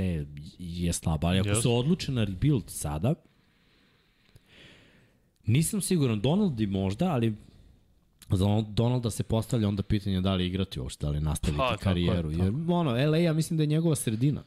je 0.59 0.93
slaba, 0.93 1.27
ali 1.27 1.39
ako 1.39 1.49
Yes. 1.49 1.61
se 1.61 1.69
odluče 1.69 2.11
na 2.11 2.23
rebuild 2.23 2.63
sada, 2.67 3.13
nisam 5.45 5.81
siguran, 5.81 6.21
Donald 6.21 6.59
i 6.59 6.67
možda, 6.67 7.07
ali 7.07 7.35
za 8.31 8.45
on- 8.45 8.65
Donalda 8.69 9.09
se 9.09 9.23
postavlja 9.23 9.67
onda 9.67 9.83
pitanje 9.83 10.21
da 10.21 10.35
li 10.35 10.47
igrati 10.47 10.79
uopšte, 10.79 11.05
da 11.05 11.11
li 11.11 11.19
nastaviti 11.21 11.57
Pa, 11.57 11.69
tako 11.69 11.73
je, 11.79 11.83
karijeru. 11.83 12.31
tako. 12.31 12.43
Jer 12.43 12.53
ono, 12.69 12.91
LA 13.01 13.17
ja 13.17 13.33
mislim 13.33 13.57
da 13.57 13.63
je 13.63 13.67
njegova 13.67 13.95
sredina. 13.95 14.43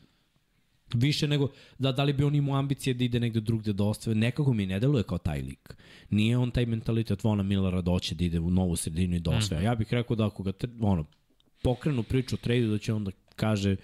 Više 0.94 1.28
nego, 1.28 1.48
da, 1.78 1.92
da 1.92 2.04
li 2.04 2.12
bi 2.12 2.24
on 2.24 2.34
imao 2.34 2.58
ambicije 2.58 2.94
da 2.94 3.04
ide 3.04 3.20
negde 3.20 3.40
drugde 3.40 3.72
da 3.72 3.84
ostave, 3.84 4.14
nekako 4.14 4.52
mi 4.52 4.66
ne 4.66 4.80
deluje 4.80 5.02
kao 5.02 5.18
taj 5.18 5.42
lik. 5.42 5.76
Nije 6.10 6.38
on 6.38 6.50
taj 6.50 6.66
mentalitet 6.66 7.24
Vona 7.24 7.42
Millera 7.42 7.80
da 7.80 7.90
hoće 7.90 8.14
da 8.14 8.24
ide 8.24 8.40
u 8.40 8.50
novu 8.50 8.76
sredinu 8.76 9.16
i 9.16 9.20
da 9.20 9.30
osvaja. 9.30 9.62
Ja 9.62 9.74
bih 9.74 9.92
rekao 9.92 10.16
da 10.16 10.26
ako 10.26 10.42
ga, 10.42 10.52
ono, 10.80 11.04
pokrenu 11.62 12.02
priču 12.02 12.36
o 12.36 12.38
tradu, 12.38 12.70
da 12.70 12.78
će 12.78 12.92
onda 12.92 13.10
kaže 13.36 13.76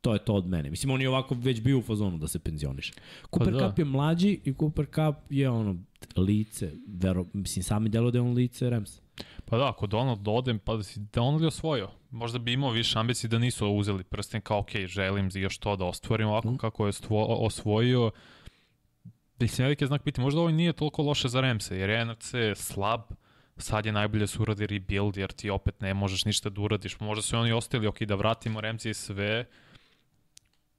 to 0.00 0.12
je 0.12 0.18
to 0.24 0.34
od 0.34 0.46
mene. 0.46 0.70
Mislim, 0.70 0.90
on 0.90 1.00
je 1.00 1.08
ovako 1.08 1.34
već 1.34 1.60
bio 1.60 1.78
u 1.78 1.82
fazonu 1.82 2.18
da 2.18 2.28
se 2.28 2.38
penzioniše. 2.38 2.92
Cooper 3.34 3.54
da. 3.54 3.68
Cup 3.68 3.78
je 3.78 3.84
mlađi 3.84 4.40
i 4.44 4.54
Cooper 4.54 4.86
Cup 4.86 5.16
je 5.30 5.50
ono 5.50 5.76
lice, 6.16 6.72
vero, 6.86 7.26
mislim, 7.32 7.62
sami 7.62 7.88
delo 7.88 8.10
da 8.10 8.18
je 8.18 8.22
on 8.22 8.32
lice 8.32 8.70
Rams. 8.70 9.00
Pa 9.44 9.56
da, 9.58 9.68
ako 9.68 9.86
Donald 9.86 10.28
ode, 10.28 10.58
pa 10.64 10.76
da 10.76 10.82
si 10.82 11.00
Donald 11.00 11.40
je 11.40 11.46
osvojio. 11.46 11.90
Možda 12.10 12.38
bi 12.38 12.52
imao 12.52 12.70
više 12.70 12.98
ambicije 12.98 13.28
da 13.28 13.38
nisu 13.38 13.68
uzeli 13.68 14.04
prsten 14.04 14.40
kao, 14.40 14.58
ok, 14.58 14.76
želim 14.86 15.30
još 15.34 15.58
to 15.58 15.76
da 15.76 15.84
ostvarim 15.84 16.28
ovako 16.28 16.48
Mhm. 16.48 16.56
kako 16.56 16.86
je 16.86 16.92
stvo, 16.92 17.24
osvojio. 17.46 18.10
Mislim, 19.40 19.64
veliki 19.64 19.84
je 19.84 19.88
znak 19.88 20.04
biti, 20.04 20.20
možda 20.20 20.40
ovo 20.40 20.50
nije 20.50 20.72
toliko 20.72 21.02
loše 21.02 21.28
za 21.28 21.40
Remse, 21.40 21.76
jer 21.78 21.90
je 21.90 22.04
NFC 22.04 22.32
slab, 22.54 23.00
sad 23.56 23.86
je 23.86 23.92
najbolje 23.92 24.20
da 24.20 24.26
se 24.26 24.42
uradi 24.42 24.66
rebuild, 24.66 25.16
jer 25.16 25.32
ti 25.32 25.50
opet 25.50 25.80
ne 25.80 25.94
možeš 25.94 26.24
ništa 26.24 26.50
da 26.50 26.60
uradiš. 26.60 27.00
Možda 27.00 27.22
su 27.22 27.36
oni 27.38 27.52
ostali, 27.52 27.86
ok, 27.86 28.02
da 28.02 28.14
vratimo 28.14 28.60
Remzi 28.60 28.90
i 28.90 28.94
sve, 28.94 29.44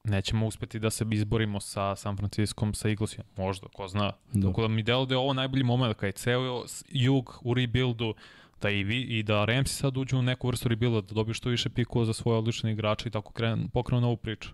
nećemo 0.03 0.48
uspeti 0.48 0.79
da 0.79 0.89
se 0.89 1.06
izborimo 1.12 1.60
sa 1.60 1.96
San 1.96 2.18
Franciskom, 2.18 2.74
sa 2.74 2.89
Eaglesom. 2.89 3.24
Možda, 3.38 3.68
ko 3.68 3.88
zna. 3.88 4.12
Da. 4.34 4.48
Tako 4.48 4.62
da 4.62 4.68
mi 4.68 4.84
delo 4.84 5.06
da 5.06 5.13
je 5.13 5.20
ovo 5.20 5.34
najbolji 5.34 5.63
moment, 5.63 5.96
kada 5.96 6.08
je 6.08 6.12
ceo 6.12 6.65
jug 6.89 7.39
u 7.41 7.53
rebuildu, 7.53 8.13
da 8.62 8.70
i, 8.70 8.84
vi, 8.84 9.01
i 9.01 9.24
da 9.24 9.46
Ramsi 9.46 9.75
sad 9.75 9.98
uđu 9.98 10.18
u 10.18 10.22
neku 10.22 10.48
vrstu 10.48 10.70
rebuilda, 10.70 11.01
da 11.01 11.13
dobiju 11.13 11.34
što 11.34 11.50
više 11.50 11.70
pikova 11.70 12.06
za 12.06 12.13
svoje 12.13 12.38
odlične 12.38 12.72
igrače 12.72 13.10
i 13.10 13.12
tako 13.12 13.32
krenu, 13.32 13.70
pokrenu 13.74 14.01
novu 14.01 14.18
priču. 14.18 14.50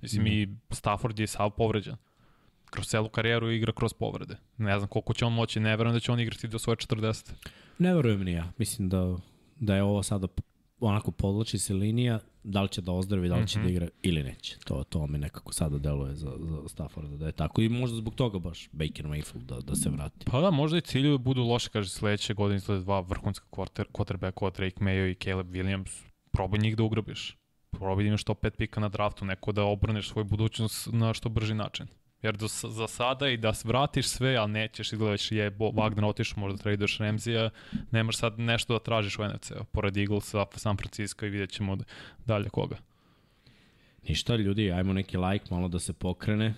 Mislim, 0.00 0.22
mm. 0.22 0.26
i 0.26 0.48
Stafford 0.70 1.18
je 1.18 1.26
sav 1.26 1.50
povređen. 1.50 1.96
Kroz 2.70 2.86
celu 2.86 3.08
karijeru 3.08 3.50
igra 3.50 3.72
kroz 3.72 3.92
povrede. 3.92 4.36
Ne 4.58 4.78
znam 4.78 4.88
koliko 4.88 5.14
će 5.14 5.24
on 5.24 5.32
moći, 5.32 5.60
ne 5.60 5.76
verujem 5.76 5.94
da 5.94 6.00
će 6.00 6.12
on 6.12 6.20
igrati 6.20 6.48
do 6.48 6.58
svoje 6.58 6.76
40. 6.76 7.32
Ne 7.78 7.94
verujem 7.94 8.24
ni 8.24 8.32
ja. 8.32 8.52
Mislim 8.58 8.88
da, 8.88 9.16
da 9.60 9.76
je 9.76 9.82
ovo 9.82 10.02
sada 10.02 10.28
onako 10.80 11.10
podlači 11.10 11.58
se 11.58 11.74
linija, 11.74 12.18
da 12.44 12.62
li 12.62 12.68
će 12.68 12.80
da 12.80 12.92
ozdravi, 12.92 13.28
da 13.28 13.36
li 13.36 13.48
će 13.48 13.58
mm 13.58 13.62
-hmm. 13.62 13.64
da 13.64 13.70
igra 13.70 13.88
ili 14.02 14.22
neće. 14.22 14.58
To, 14.64 14.84
to 14.84 15.06
mi 15.06 15.18
nekako 15.18 15.52
sada 15.52 15.78
deluje 15.78 16.14
za, 16.14 16.32
za 16.40 16.68
Stafforda 16.68 17.16
da 17.16 17.26
je 17.26 17.32
tako. 17.32 17.62
I 17.62 17.68
možda 17.68 17.96
zbog 17.96 18.14
toga 18.14 18.38
baš 18.38 18.68
Baker 18.72 19.06
Mayfield 19.06 19.44
da, 19.44 19.60
da 19.60 19.76
se 19.76 19.90
vrati. 19.90 20.26
Pa 20.26 20.40
da, 20.40 20.50
možda 20.50 20.78
i 20.78 20.80
cilju 20.80 21.18
budu 21.18 21.42
loše, 21.42 21.68
kaže 21.68 21.88
sledeće 21.88 22.34
godine 22.34 22.56
izgleda 22.56 22.82
dva 22.82 23.00
vrhunska 23.00 23.46
quarter, 23.50 23.84
quarterbacka, 23.92 24.56
Drake 24.56 24.84
Mayo 24.84 25.10
i 25.10 25.14
Caleb 25.14 25.46
Williams. 25.50 26.02
Probaj 26.32 26.60
njih 26.60 26.76
da 26.76 26.82
ugrobiš. 26.82 27.36
Probaj 27.70 28.04
da 28.04 28.08
imaš 28.08 28.24
to 28.24 28.34
pet 28.34 28.56
pika 28.56 28.80
na 28.80 28.88
draftu, 28.88 29.24
neko 29.24 29.52
da 29.52 29.64
obrneš 29.64 30.08
svoju 30.08 30.24
budućnost 30.24 30.88
na 30.92 31.14
što 31.14 31.28
brži 31.28 31.54
način. 31.54 31.86
Jer 32.22 32.36
do, 32.36 32.48
za 32.48 32.86
sada 32.86 33.28
i 33.28 33.36
da 33.36 33.52
vratiš 33.64 34.08
sve, 34.08 34.36
ali 34.36 34.52
nećeš, 34.52 34.92
izgledaš 34.92 35.32
je 35.32 35.50
Bo, 35.50 35.70
Wagner 35.70 36.04
otišao, 36.04 36.40
možda 36.40 36.62
traduješ 36.62 36.98
Remzija, 36.98 37.50
nemaš 37.90 38.16
sad 38.16 38.38
nešto 38.38 38.72
da 38.72 38.78
tražiš 38.78 39.18
u 39.18 39.24
NFC-u, 39.24 39.64
pored 39.64 39.96
Eaglesa, 39.96 40.46
San 40.56 40.76
Francisco 40.76 41.26
i 41.26 41.30
vidjet 41.30 41.50
ćemo 41.50 41.78
dalje 42.26 42.48
koga. 42.48 42.76
Ništa, 44.08 44.36
ljudi, 44.36 44.72
ajmo 44.72 44.92
neki 44.92 45.16
like, 45.16 45.44
malo 45.50 45.68
da 45.68 45.78
se 45.78 45.92
pokrene. 45.92 46.54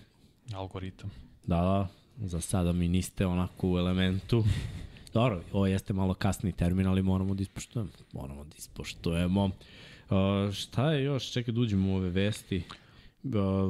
Algoritam. 0.54 1.10
Da, 1.46 1.56
da, 1.56 1.88
za 2.26 2.40
sada 2.40 2.72
mi 2.72 2.88
niste 2.88 3.26
onako 3.26 3.70
u 3.70 3.78
elementu. 3.78 4.44
Dobro, 5.14 5.42
ovo 5.52 5.66
jeste 5.66 5.92
malo 5.92 6.14
kasni 6.14 6.52
termin, 6.52 6.86
ali 6.86 7.02
moramo 7.02 7.34
da 7.34 7.42
ispoštujemo. 7.42 7.90
Moramo 8.12 8.44
da 8.44 8.54
ispoštujemo. 8.58 9.44
Uh, 9.44 10.52
šta 10.52 10.92
je 10.92 11.04
još? 11.04 11.32
Čekaj 11.32 11.54
da 11.54 11.60
uđemo 11.60 11.92
u 11.92 11.96
ove 11.96 12.10
vesti. 12.10 12.62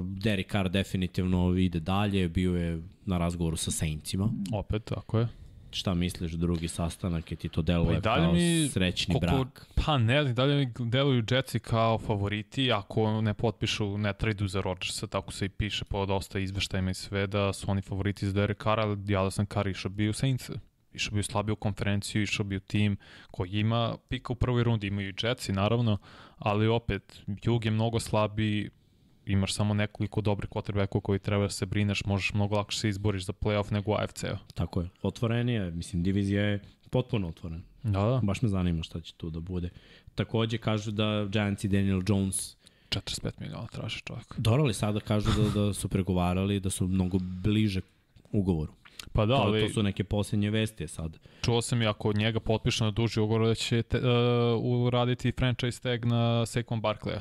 Derek 0.02 0.52
Carr 0.52 0.68
definitivno 0.68 1.56
ide 1.56 1.80
dalje, 1.80 2.28
bio 2.28 2.56
je 2.56 2.82
na 3.06 3.18
razgovoru 3.18 3.56
sa 3.56 3.70
Saintsima. 3.70 4.28
Opet, 4.52 4.84
tako 4.84 5.18
je. 5.18 5.28
Šta 5.70 5.94
misliš, 5.94 6.32
drugi 6.32 6.68
sastanak, 6.68 7.30
je 7.30 7.36
ti 7.36 7.48
to 7.48 7.62
deluje 7.62 8.00
pa 8.02 8.16
kao 8.16 8.32
mi, 8.32 8.68
srećni 8.68 9.14
koliko, 9.14 9.36
brak? 9.36 9.66
Pa 9.74 9.98
ne 9.98 10.22
znam, 10.22 10.34
dalje 10.34 10.56
mi 10.56 10.90
deluju 10.90 11.24
Jetsi 11.30 11.58
kao 11.58 11.98
favoriti, 11.98 12.72
ako 12.72 13.20
ne 13.20 13.34
potpišu, 13.34 13.98
ne 13.98 14.12
tradu 14.12 14.48
za 14.48 14.60
Rodgersa, 14.60 15.06
tako 15.06 15.32
se 15.32 15.46
i 15.46 15.48
piše 15.48 15.84
po 15.84 16.06
dosta 16.06 16.38
izveštajima 16.38 16.90
i 16.90 16.94
sve, 16.94 17.26
da 17.26 17.52
su 17.52 17.70
oni 17.70 17.82
favoriti 17.82 18.26
za 18.26 18.32
Derek 18.32 18.62
Carr, 18.62 18.80
ali 18.80 19.12
ja 19.12 19.22
da 19.22 19.30
sam 19.30 19.46
Carr 19.46 19.68
išao 19.68 19.90
bio 19.90 20.10
u 20.10 20.12
Saints. 20.12 20.50
Išao 20.94 21.12
bio 21.12 21.22
slabio 21.22 21.56
konferenciju, 21.56 22.22
išao 22.22 22.44
bio 22.44 22.60
tim 22.60 22.96
koji 23.30 23.50
ima 23.50 23.96
pika 24.08 24.32
u 24.32 24.36
prvoj 24.36 24.64
rundi, 24.64 24.86
imaju 24.86 25.08
i 25.08 25.14
Jetsi 25.22 25.52
naravno, 25.52 25.98
ali 26.38 26.66
opet, 26.66 27.22
Jug 27.44 27.64
je 27.64 27.70
mnogo 27.70 28.00
slabiji, 28.00 28.70
imaš 29.26 29.54
samo 29.54 29.74
nekoliko 29.74 30.20
dobrih 30.20 30.50
quarterbackova 30.50 31.00
koji 31.00 31.18
treba 31.18 31.42
da 31.42 31.50
se 31.50 31.66
brineš, 31.66 32.04
možeš 32.04 32.34
mnogo 32.34 32.56
lakše 32.56 32.78
se 32.78 32.88
izboriš 32.88 33.24
za 33.24 33.32
playoff 33.32 33.72
nego 33.72 33.90
u 33.90 33.94
AFC-u. 33.94 34.36
Tako 34.54 34.80
je. 34.80 34.88
Otvorenije, 35.02 35.70
mislim, 35.70 36.02
divizija 36.02 36.42
je 36.42 36.60
potpuno 36.90 37.28
otvorena. 37.28 37.62
Da, 37.82 38.00
da. 38.00 38.20
Baš 38.22 38.42
me 38.42 38.48
zanima 38.48 38.82
šta 38.82 39.00
će 39.00 39.14
tu 39.14 39.30
da 39.30 39.40
bude. 39.40 39.70
Takođe 40.14 40.58
kažu 40.58 40.90
da 40.90 41.26
Giants 41.30 41.64
i 41.64 41.68
Daniel 41.68 42.02
Jones 42.08 42.56
45 42.88 43.30
miliona 43.40 43.66
traže 43.66 44.00
čovjek. 44.04 44.34
Dobro 44.38 44.64
li 44.64 44.74
sada 44.74 45.00
kažu 45.00 45.30
da, 45.42 45.60
da 45.60 45.74
su 45.74 45.88
pregovarali, 45.88 46.60
da 46.60 46.70
su 46.70 46.88
mnogo 46.88 47.18
bliže 47.20 47.80
ugovoru. 48.32 48.72
Pa 49.12 49.26
da, 49.26 49.34
ali... 49.34 49.60
To, 49.60 49.66
to 49.66 49.72
su 49.72 49.82
neke 49.82 50.04
posljednje 50.04 50.50
vesti 50.50 50.88
sad. 50.88 51.18
Čuo 51.42 51.62
sam 51.62 51.82
i 51.82 51.86
ako 51.86 52.08
od 52.08 52.16
njega 52.16 52.40
potpiše 52.40 52.84
na 52.84 52.90
duži 52.90 53.20
ugovor 53.20 53.48
da 53.48 53.54
će 53.54 53.82
te, 53.82 53.98
uh, 53.98 54.04
uraditi 54.64 55.32
franchise 55.32 55.80
tag 55.80 56.04
na 56.04 56.46
Saquon 56.46 56.80
Barkleya 56.80 57.20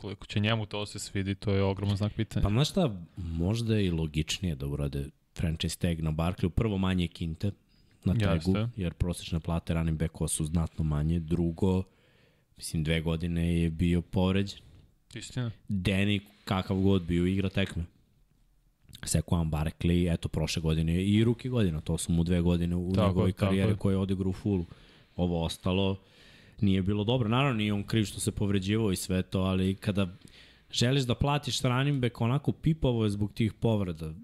koliko 0.00 0.26
će 0.26 0.40
njemu 0.40 0.66
to 0.66 0.86
se 0.86 0.98
svidi, 0.98 1.34
to 1.34 1.52
je 1.52 1.62
ogroman 1.62 1.96
znak 1.96 2.12
pitanja. 2.12 2.42
Pa 2.42 2.50
znaš 2.50 2.70
šta, 2.70 3.02
možda 3.16 3.76
je 3.76 3.86
i 3.86 3.90
logičnije 3.90 4.54
da 4.54 4.66
urade 4.66 5.06
franchise 5.34 5.78
tag 5.78 6.00
na 6.00 6.12
Barkley, 6.12 6.48
prvo 6.48 6.78
manje 6.78 7.08
kinte 7.08 7.50
na 8.04 8.14
tagu, 8.14 8.50
Jeste. 8.50 8.68
jer 8.76 8.94
prosečne 8.94 9.40
plate 9.40 9.74
running 9.74 9.98
backova 9.98 10.28
su 10.28 10.44
znatno 10.44 10.84
manje, 10.84 11.20
drugo, 11.20 11.82
mislim 12.56 12.84
dve 12.84 13.00
godine 13.00 13.62
je 13.62 13.70
bio 13.70 14.02
povređen. 14.02 14.58
Istina. 15.14 15.50
Danny, 15.68 16.20
kakav 16.44 16.76
god 16.76 17.02
bio, 17.02 17.26
igra 17.26 17.48
tekme. 17.48 17.84
Sekuan 19.04 19.50
Barkley, 19.50 20.14
eto, 20.14 20.28
prošle 20.28 20.62
godine 20.62 21.04
i 21.04 21.24
ruke 21.24 21.48
godina, 21.48 21.80
to 21.80 21.98
su 21.98 22.12
mu 22.12 22.24
dve 22.24 22.40
godine 22.40 22.76
u 22.76 22.92
tako, 22.92 23.06
njegovoj 23.06 23.32
karijeri 23.32 23.76
koje 23.76 23.94
je 23.94 23.98
odigrao 23.98 24.30
u 24.30 24.32
fullu. 24.32 24.66
Ovo 25.16 25.44
ostalo, 25.44 25.96
nije 26.62 26.82
bilo 26.82 27.04
dobro. 27.04 27.28
Naravno, 27.28 27.56
nije 27.56 27.72
on 27.72 27.82
kriv 27.82 28.04
što 28.04 28.20
se 28.20 28.32
povređivao 28.32 28.92
i 28.92 28.96
sve 28.96 29.22
to, 29.22 29.40
ali 29.40 29.74
kada 29.74 30.16
želiš 30.70 31.02
da 31.02 31.14
platiš 31.14 31.62
running 31.62 32.00
back 32.00 32.20
onako 32.20 32.52
pipavo 32.52 33.04
je 33.04 33.10
zbog 33.10 33.32
tih 33.32 33.52
povreda. 33.52 34.14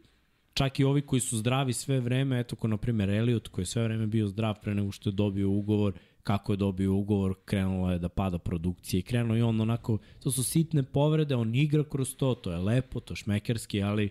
Čak 0.55 0.81
i 0.81 0.85
ovi 0.85 1.03
koji 1.03 1.21
su 1.21 1.37
zdravi 1.37 1.73
sve 1.73 2.01
vreme, 2.01 2.41
eto 2.41 2.57
ko 2.57 2.69
na 2.69 2.77
primjer 2.77 3.11
Elliot 3.11 3.49
koji 3.49 3.63
je 3.63 3.67
sve 3.67 3.83
vreme 3.83 4.07
bio 4.07 4.27
zdrav 4.27 4.55
pre 4.63 4.75
nego 4.75 4.93
što 4.93 5.11
je 5.11 5.15
dobio 5.15 5.51
ugovor, 5.51 5.93
kako 6.23 6.53
je 6.53 6.57
dobio 6.57 6.95
ugovor, 6.95 7.35
krenulo 7.45 7.93
je 7.93 7.99
da 7.99 8.09
pada 8.09 8.39
produkcija 8.39 8.99
i 8.99 9.03
krenuo 9.03 9.37
i 9.37 9.43
on 9.43 9.61
onako, 9.61 9.99
to 10.23 10.31
su 10.31 10.45
sitne 10.45 10.83
povrede, 10.83 11.37
on 11.37 11.55
igra 11.55 11.85
kroz 11.85 12.17
to, 12.17 12.35
to 12.35 12.53
je 12.53 12.59
lepo, 12.59 13.01
to 13.01 13.13
je 13.13 13.17
šmekerski, 13.17 13.83
ali 13.83 14.11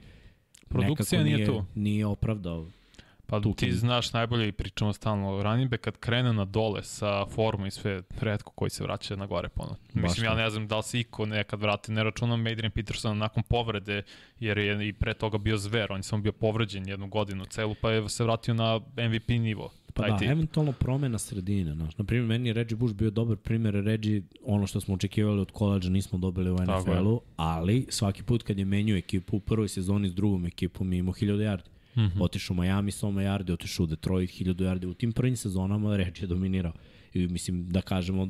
Produkcija 0.68 1.24
nije, 1.24 1.36
nije 1.36 1.48
tu. 1.48 1.64
Nije 1.76 2.06
opravdao 2.06 2.68
Pa 3.28 3.42
tu 3.42 3.54
ti 3.54 3.72
znaš 3.72 4.14
najbolje 4.14 4.48
i 4.48 4.52
pričamo 4.52 4.94
stalno 4.94 5.30
o 5.30 5.44
running 5.44 5.72
back 5.72 5.84
kad 5.84 5.98
krene 5.98 6.34
na 6.34 6.46
dole 6.46 6.84
sa 6.84 7.26
formom 7.26 7.68
i 7.68 7.72
sve 7.72 8.02
redko 8.20 8.52
koji 8.52 8.70
se 8.70 8.84
vraća 8.84 9.16
na 9.16 9.26
gore 9.26 9.50
ponovno. 9.50 9.78
Mislim, 9.94 10.26
ja 10.26 10.36
ne 10.36 10.50
znam 10.50 10.68
da 10.68 10.78
li 10.78 10.84
se 10.84 11.00
iko 11.00 11.26
nekad 11.26 11.62
vrati, 11.62 11.92
ne 11.92 12.04
računam 12.04 12.48
Adrian 12.48 12.72
Peterson 12.72 13.18
nakon 13.18 13.44
povrede, 13.44 14.04
jer 14.40 14.58
je 14.58 14.88
i 14.88 14.94
pre 14.94 15.14
toga 15.14 15.38
bio 15.38 15.58
zver, 15.58 15.92
on 15.92 16.00
je 16.00 16.04
samo 16.04 16.22
bio 16.22 16.32
povređen 16.32 16.88
jednu 16.88 17.08
godinu 17.08 17.46
celu, 17.46 17.76
pa 17.82 17.92
je 17.92 18.10
se 18.10 18.24
vratio 18.24 18.54
na 18.54 18.80
MVP 18.98 19.30
nivo. 19.30 19.72
Pa 19.94 20.08
da, 20.08 20.18
ti. 20.18 20.26
eventualno 20.26 20.72
promena 20.72 21.20
sredine. 21.20 21.74
Znaš. 21.74 21.98
Naprimjer, 21.98 22.28
meni 22.28 22.50
je 22.50 22.54
Reggie 22.54 22.78
Bush 22.78 22.96
bio 22.96 23.10
dobar 23.10 23.38
primjer. 23.38 23.74
Reggie, 23.74 24.22
ono 24.44 24.68
što 24.68 24.82
smo 24.82 24.94
očekivali 24.94 25.42
od 25.42 25.52
koleđa 25.52 25.90
nismo 25.90 26.20
dobili 26.20 26.52
u 26.52 26.56
NFL-u, 26.56 27.22
ali 27.36 27.86
svaki 27.90 28.24
put 28.24 28.44
kad 28.44 28.60
je 28.60 28.66
menio 28.66 28.98
ekipu 28.98 29.38
u 29.38 29.40
prvoj 29.40 29.68
sezoni 29.68 30.10
s 30.10 30.16
drugom 30.16 30.46
ekipom 30.46 30.94
je 30.94 31.00
imao 31.00 31.14
1000 31.14 31.38
yardi. 31.38 31.75
Mm 31.96 32.02
-hmm. 32.02 32.22
Otišao 32.22 32.54
u 32.54 32.58
Miami, 32.62 32.92
100 32.92 33.08
yardi, 33.08 33.54
otišao 33.54 33.84
u 33.84 33.88
Detroit, 33.88 34.30
1000 34.30 34.54
yardi. 34.54 34.86
U 34.86 34.94
tim 34.94 35.12
prvim 35.12 35.36
sezonama 35.36 35.98
reč 35.98 36.22
je 36.22 36.28
dominirao. 36.28 36.74
I 37.14 37.28
mislim 37.28 37.70
da 37.70 37.82
kažemo 37.82 38.28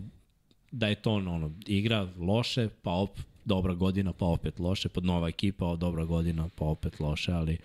da 0.72 0.88
je 0.88 0.95
to 0.95 1.13
ono, 1.13 1.36
ono 1.36 1.51
igra 1.65 2.07
loše, 2.17 2.69
pa 2.81 2.91
op, 2.91 3.19
dobra 3.45 3.74
godina, 3.74 4.13
pa 4.13 4.25
opet 4.25 4.60
loše, 4.60 4.89
pod 4.89 5.05
nova 5.05 5.27
ekipa, 5.27 5.75
dobra 5.75 6.05
godina, 6.05 6.50
pa 6.55 6.65
opet 6.65 7.00
loše, 7.00 7.31
ali 7.31 7.57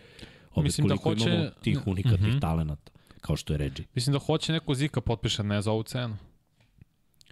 opet 0.51 0.65
mislim 0.65 0.89
da 0.89 0.97
koliko 0.97 1.25
da 1.25 1.31
hoće... 1.31 1.37
imamo 1.37 1.51
tih 1.63 1.87
unikatnih 1.87 2.33
mm 2.33 2.37
-hmm. 2.37 2.41
talenata, 2.41 2.93
kao 3.21 3.37
što 3.37 3.53
je 3.53 3.57
Reggie. 3.57 3.85
Mislim 3.95 4.13
da 4.13 4.19
hoće 4.19 4.53
neko 4.53 4.75
Zika 4.75 5.01
potpiše 5.01 5.43
ne 5.43 5.63
za 5.63 5.73
ovu 5.73 5.83
cenu. 5.83 6.17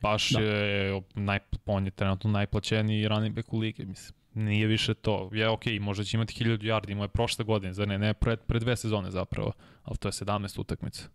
Baš 0.02 0.30
da. 0.30 0.40
je, 0.40 1.02
naj, 1.14 1.38
on 1.66 1.84
je 1.84 1.90
trenutno 1.90 2.30
najplaćeniji 2.30 3.08
running 3.08 3.34
back 3.36 3.52
u 3.52 3.58
ligi, 3.58 3.84
mislim 3.84 4.17
nije 4.34 4.66
više 4.66 4.94
to. 4.94 5.30
Je 5.32 5.48
okej, 5.48 5.72
okay, 5.72 5.80
možda 5.80 6.04
će 6.04 6.16
imati 6.16 6.44
1000 6.44 6.58
yardi, 6.58 6.90
imao 6.90 7.04
je 7.04 7.08
prošle 7.08 7.44
godine, 7.44 7.72
za 7.72 7.86
ne, 7.86 7.98
ne, 7.98 8.14
pred, 8.14 8.40
pred 8.40 8.62
dve 8.62 8.76
sezone 8.76 9.10
zapravo, 9.10 9.52
ali 9.82 9.96
to 9.96 10.08
je 10.08 10.12
17 10.12 10.60
utakmica. 10.60 11.08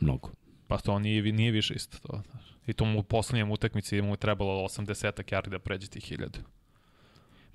Mnogo. 0.00 0.30
Pa 0.66 0.78
to 0.78 0.98
nije, 0.98 1.32
nije 1.32 1.50
više 1.50 1.74
isto 1.74 1.98
to. 1.98 2.22
I 2.66 2.72
to 2.72 2.84
mu 2.84 2.98
u 2.98 3.02
poslednjem 3.02 3.50
utakmici 3.50 4.02
mu 4.02 4.12
je 4.12 4.16
trebalo 4.16 4.64
80 4.64 5.22
yardi 5.32 5.48
da 5.48 5.58
pređe 5.58 5.86
tih 5.86 6.12
1000. 6.12 6.28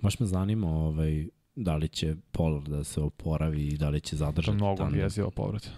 Baš 0.01 0.19
me 0.19 0.25
zanima 0.25 0.67
ovaj, 0.67 1.27
da 1.55 1.75
li 1.75 1.87
će 1.87 2.15
Pollard 2.31 2.67
da 2.67 2.83
se 2.83 3.01
oporavi 3.01 3.67
i 3.67 3.77
da 3.77 3.89
li 3.89 4.01
će 4.01 4.15
zadržati. 4.15 4.57
Mnogo 4.57 4.83
tamo. 4.83 4.95
jezivo 4.95 5.31
povrat. 5.31 5.69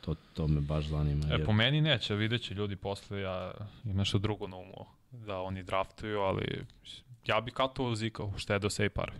To, 0.00 0.14
to 0.34 0.48
me 0.48 0.60
baš 0.60 0.84
zanima. 0.84 1.26
E, 1.26 1.30
jer... 1.30 1.44
po 1.44 1.52
meni 1.52 1.80
neće, 1.80 2.14
vidjet 2.14 2.42
će 2.42 2.54
ljudi 2.54 2.76
posle, 2.76 3.20
ja 3.20 3.52
imam 3.84 4.04
što 4.04 4.18
drugo 4.18 4.46
na 4.46 4.56
umu, 4.56 4.86
da 5.10 5.40
oni 5.40 5.62
draftuju, 5.62 6.20
ali 6.20 6.64
ja 7.28 7.40
bi 7.40 7.50
katovao 7.50 7.94
Zika, 7.94 8.22
do 8.60 8.70
sej 8.70 8.88
par. 8.88 9.12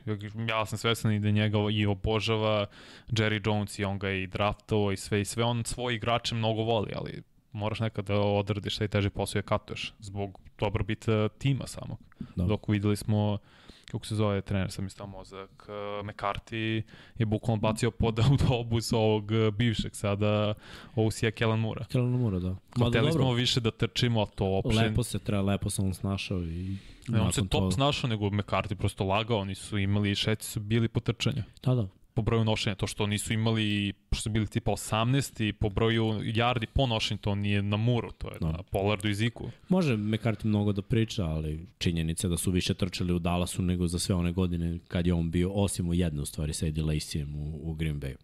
Ja 0.49 0.67
sam 0.67 0.79
svesan 0.79 1.13
i 1.13 1.21
da 1.21 1.31
njega 1.31 1.59
i 1.73 1.87
obožava 1.87 2.67
Jerry 3.09 3.47
Jones 3.47 3.79
i 3.79 3.85
on 3.85 3.99
ga 3.99 4.11
i 4.11 4.27
draftovao 4.27 4.93
i 4.93 4.97
sve 4.97 5.21
i 5.21 5.25
sve. 5.25 5.45
On 5.45 5.65
svoje 5.65 5.97
igrače 5.97 6.35
mnogo 6.35 6.63
voli, 6.63 6.93
ali 6.97 7.23
moraš 7.53 7.81
nekad 7.81 8.05
da 8.05 8.21
odradiš 8.21 8.77
taj 8.77 8.89
teži 8.89 9.11
posao 9.11 9.41
i 9.41 9.43
katuješ 9.43 9.95
zbog 9.99 10.39
dobrobita 10.59 11.29
tima 11.29 11.67
samog. 11.67 11.99
Da. 12.37 12.45
Dok 12.45 12.69
videli 12.69 12.97
smo 12.97 13.39
kako 13.91 14.07
se 14.07 14.15
zove 14.15 14.41
trener, 14.41 14.71
sam 14.71 14.85
mi 14.85 14.91
stao 14.91 15.07
mozak, 15.07 15.69
uh, 15.69 16.07
McCarthy 16.07 16.83
je 17.19 17.27
bukvalno 17.27 17.61
bacio 17.61 17.91
pod 17.91 18.19
autobus 18.31 18.93
ovog 18.93 19.31
uh, 19.31 19.55
bivšeg 19.55 19.97
sada, 19.97 20.55
ovog 20.95 21.13
sija 21.13 21.31
Kellen 21.31 21.61
Mura. 21.61 21.85
Kellen 21.85 22.11
Mura, 22.11 22.39
da. 22.39 22.57
Hteli 22.89 23.13
smo 23.13 23.33
više 23.33 23.61
da 23.61 23.71
trčimo, 23.71 24.23
a 24.23 24.27
to 24.27 24.45
uopšte... 24.45 24.83
Lepo 24.83 25.03
se 25.03 25.19
treba, 25.19 25.43
lepo 25.43 25.71
sam 25.71 25.85
on 25.85 25.95
snašao 25.95 26.43
i... 26.43 26.77
Ne, 27.09 27.21
on 27.21 27.33
se 27.33 27.41
top 27.41 27.61
to... 27.61 27.71
snašao, 27.71 28.11
nego 28.11 28.25
McCarthy 28.25 28.75
prosto 28.75 29.05
lagao, 29.05 29.39
oni 29.39 29.55
su 29.55 29.79
imali, 29.79 30.15
šesti 30.15 30.45
su 30.45 30.61
bili 30.61 30.89
po 30.89 31.01
trčanju. 31.01 31.43
Da, 31.63 31.75
da 31.75 31.89
po 32.19 32.23
broju 32.23 32.45
nošenja, 32.45 32.75
to 32.75 32.87
što 32.87 33.07
nisu 33.07 33.33
imali, 33.33 33.93
što 34.13 34.23
su 34.23 34.31
bili 34.31 34.47
tipa 34.47 34.71
18 34.71 35.49
i 35.49 35.53
po 35.53 35.69
broju 35.69 36.05
yardi 36.05 36.67
po 36.67 36.87
nošenju, 36.87 37.19
to 37.19 37.35
nije 37.35 37.63
na 37.63 37.77
muru, 37.77 38.13
to 38.13 38.29
je 38.29 38.37
no. 38.41 38.53
na 38.53 38.63
Pollardu 38.63 39.09
i 39.09 39.15
Ziku. 39.15 39.51
Može 39.69 39.97
McCarthy 39.97 40.45
mnogo 40.45 40.73
da 40.73 40.83
priča, 40.83 41.25
ali 41.25 41.67
činjenica 41.79 42.29
da 42.29 42.37
su 42.37 42.51
više 42.51 42.75
trčali 42.75 43.13
u 43.13 43.19
Dallasu 43.19 43.63
nego 43.63 43.87
za 43.87 43.99
sve 43.99 44.15
one 44.15 44.33
godine 44.33 44.79
kad 44.89 45.07
je 45.07 45.15
on 45.15 45.31
bio, 45.31 45.51
osim 45.53 45.89
u 45.89 45.95
jednu 45.95 46.25
stvari, 46.25 46.53
sa 46.53 46.67
Eddie 46.67 46.85
Laceyem 46.85 47.37
u, 47.37 47.71
u 47.71 47.75
Green 47.75 48.01
Bayu. 48.01 48.17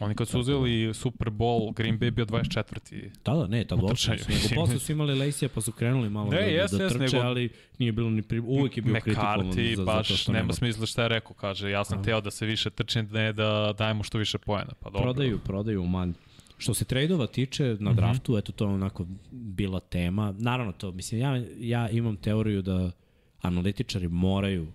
Oni 0.00 0.14
kad 0.14 0.28
su 0.28 0.40
uzeli 0.40 0.94
Super 0.94 1.30
Bowl, 1.30 1.74
Green 1.74 1.98
Bay 1.98 2.10
bio 2.10 2.24
24. 2.24 3.10
Da, 3.24 3.32
da, 3.32 3.46
ne, 3.46 3.64
tad 3.64 3.82
uopšte. 3.82 4.10
Nego 4.10 4.54
posle 4.54 4.78
su 4.78 4.92
imali 4.92 5.14
Lacey, 5.14 5.48
pa 5.48 5.60
su 5.60 5.72
krenuli 5.72 6.10
malo 6.10 6.30
ne, 6.30 6.36
da, 6.36 6.42
jes, 6.42 6.70
da 6.70 6.88
trče, 6.88 6.98
nego, 6.98 7.16
ali 7.16 7.48
nije 7.78 7.92
bilo 7.92 8.10
ni 8.10 8.22
pri... 8.22 8.40
uvek 8.40 8.76
je 8.76 8.82
bio 8.82 8.94
kritikovan. 9.00 9.52
za, 9.76 9.84
baš 9.84 10.08
zato 10.08 10.18
što 10.18 10.32
nema, 10.32 10.42
nema 10.42 10.52
smisla 10.52 10.86
šta 10.86 11.02
je 11.02 11.08
rekao, 11.08 11.32
kaže, 11.32 11.70
ja 11.70 11.84
sam 11.84 11.98
A. 11.98 12.02
teo 12.02 12.20
da 12.20 12.30
se 12.30 12.46
više 12.46 12.70
trči, 12.70 13.02
ne 13.02 13.32
da 13.32 13.74
dajemo 13.78 14.02
što 14.02 14.18
više 14.18 14.38
poena. 14.38 14.72
Pa 14.80 14.90
dobro. 14.90 15.02
Prodaju, 15.02 15.38
prodaju 15.38 15.86
manj. 15.86 16.12
Što 16.58 16.74
se 16.74 16.84
trejdova 16.84 17.26
tiče 17.26 17.76
na 17.80 17.90
mhm. 17.90 17.96
draftu, 17.96 18.32
mm 18.32 18.34
-hmm. 18.34 18.38
eto 18.38 18.52
to 18.52 18.64
je 18.64 18.70
onako 18.70 19.06
bila 19.30 19.80
tema. 19.80 20.34
Naravno 20.38 20.72
to, 20.72 20.92
mislim, 20.92 21.20
ja, 21.20 21.42
ja 21.58 21.88
imam 21.88 22.16
teoriju 22.16 22.62
da 22.62 22.90
analitičari 23.42 24.08
moraju 24.08 24.66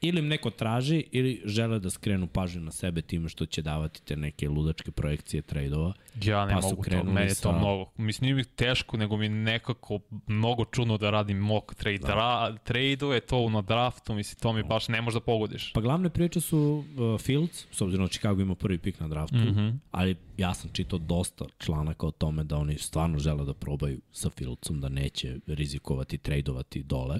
ili 0.00 0.18
im 0.18 0.28
neko 0.28 0.50
traži 0.50 1.04
ili 1.12 1.42
žele 1.44 1.78
da 1.78 1.90
skrenu 1.90 2.26
pažnju 2.26 2.60
na 2.60 2.70
sebe 2.72 3.02
time 3.02 3.28
što 3.28 3.46
će 3.46 3.62
davati 3.62 4.02
te 4.02 4.16
neke 4.16 4.48
ludačke 4.48 4.90
projekcije 4.90 5.42
trejdova. 5.42 5.92
Ja 6.22 6.46
ne 6.46 6.52
pa 6.52 6.60
mogu 6.60 6.84
to, 6.84 7.04
meni 7.04 7.26
je 7.26 7.34
to 7.34 7.34
sa... 7.34 7.52
mnogo. 7.52 7.90
Mislim, 7.96 8.26
nije 8.26 8.34
mi 8.34 8.44
teško, 8.44 8.96
nego 8.96 9.16
mi 9.16 9.28
nekako 9.28 9.98
mnogo 10.26 10.64
čudno 10.64 10.98
da 10.98 11.10
radim 11.10 11.38
mock 11.38 11.74
trade. 11.74 11.98
Da. 11.98 12.56
Trejdove 12.64 13.20
to 13.20 13.48
na 13.50 13.62
draftu, 13.62 14.14
mislim, 14.14 14.40
to 14.40 14.52
mi 14.52 14.62
baš 14.62 14.88
ne 14.88 15.00
možeš 15.00 15.14
da 15.14 15.20
pogodiš. 15.20 15.72
Pa 15.72 15.80
glavne 15.80 16.10
priče 16.10 16.40
su 16.40 16.58
uh, 16.58 17.20
Fields, 17.20 17.66
s 17.70 17.80
obzirom 17.80 18.06
da 18.06 18.10
Chicago 18.10 18.42
ima 18.42 18.54
prvi 18.54 18.78
pik 18.78 19.00
na 19.00 19.08
draftu, 19.08 19.36
mm 19.36 19.54
-hmm. 19.54 19.78
ali 19.90 20.16
ja 20.36 20.54
sam 20.54 20.70
čitao 20.72 20.98
dosta 20.98 21.44
članaka 21.58 22.06
o 22.06 22.10
tome 22.10 22.44
da 22.44 22.56
oni 22.56 22.78
stvarno 22.78 23.18
žele 23.18 23.44
da 23.44 23.54
probaju 23.54 24.00
sa 24.12 24.30
Fieldsom, 24.30 24.80
da 24.80 24.88
neće 24.88 25.38
rizikovati, 25.46 26.18
trejdovati 26.18 26.82
dole 26.82 27.18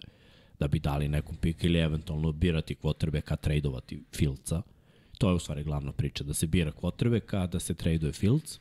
da 0.58 0.68
bi 0.68 0.78
dali 0.78 1.08
nekom 1.08 1.36
pik 1.36 1.64
ili 1.64 1.78
eventualno 1.78 2.32
birati 2.32 2.74
kvotrbeka, 2.74 3.36
tradeovati 3.36 4.02
Fieldsa. 4.16 4.62
To 5.18 5.28
je 5.28 5.34
u 5.34 5.38
stvari 5.38 5.64
glavna 5.64 5.92
priča, 5.92 6.24
da 6.24 6.34
se 6.34 6.46
bira 6.46 6.72
kvotrbeka, 6.72 7.46
da 7.46 7.58
se 7.58 7.74
tradeuje 7.74 8.12
Fields 8.12 8.60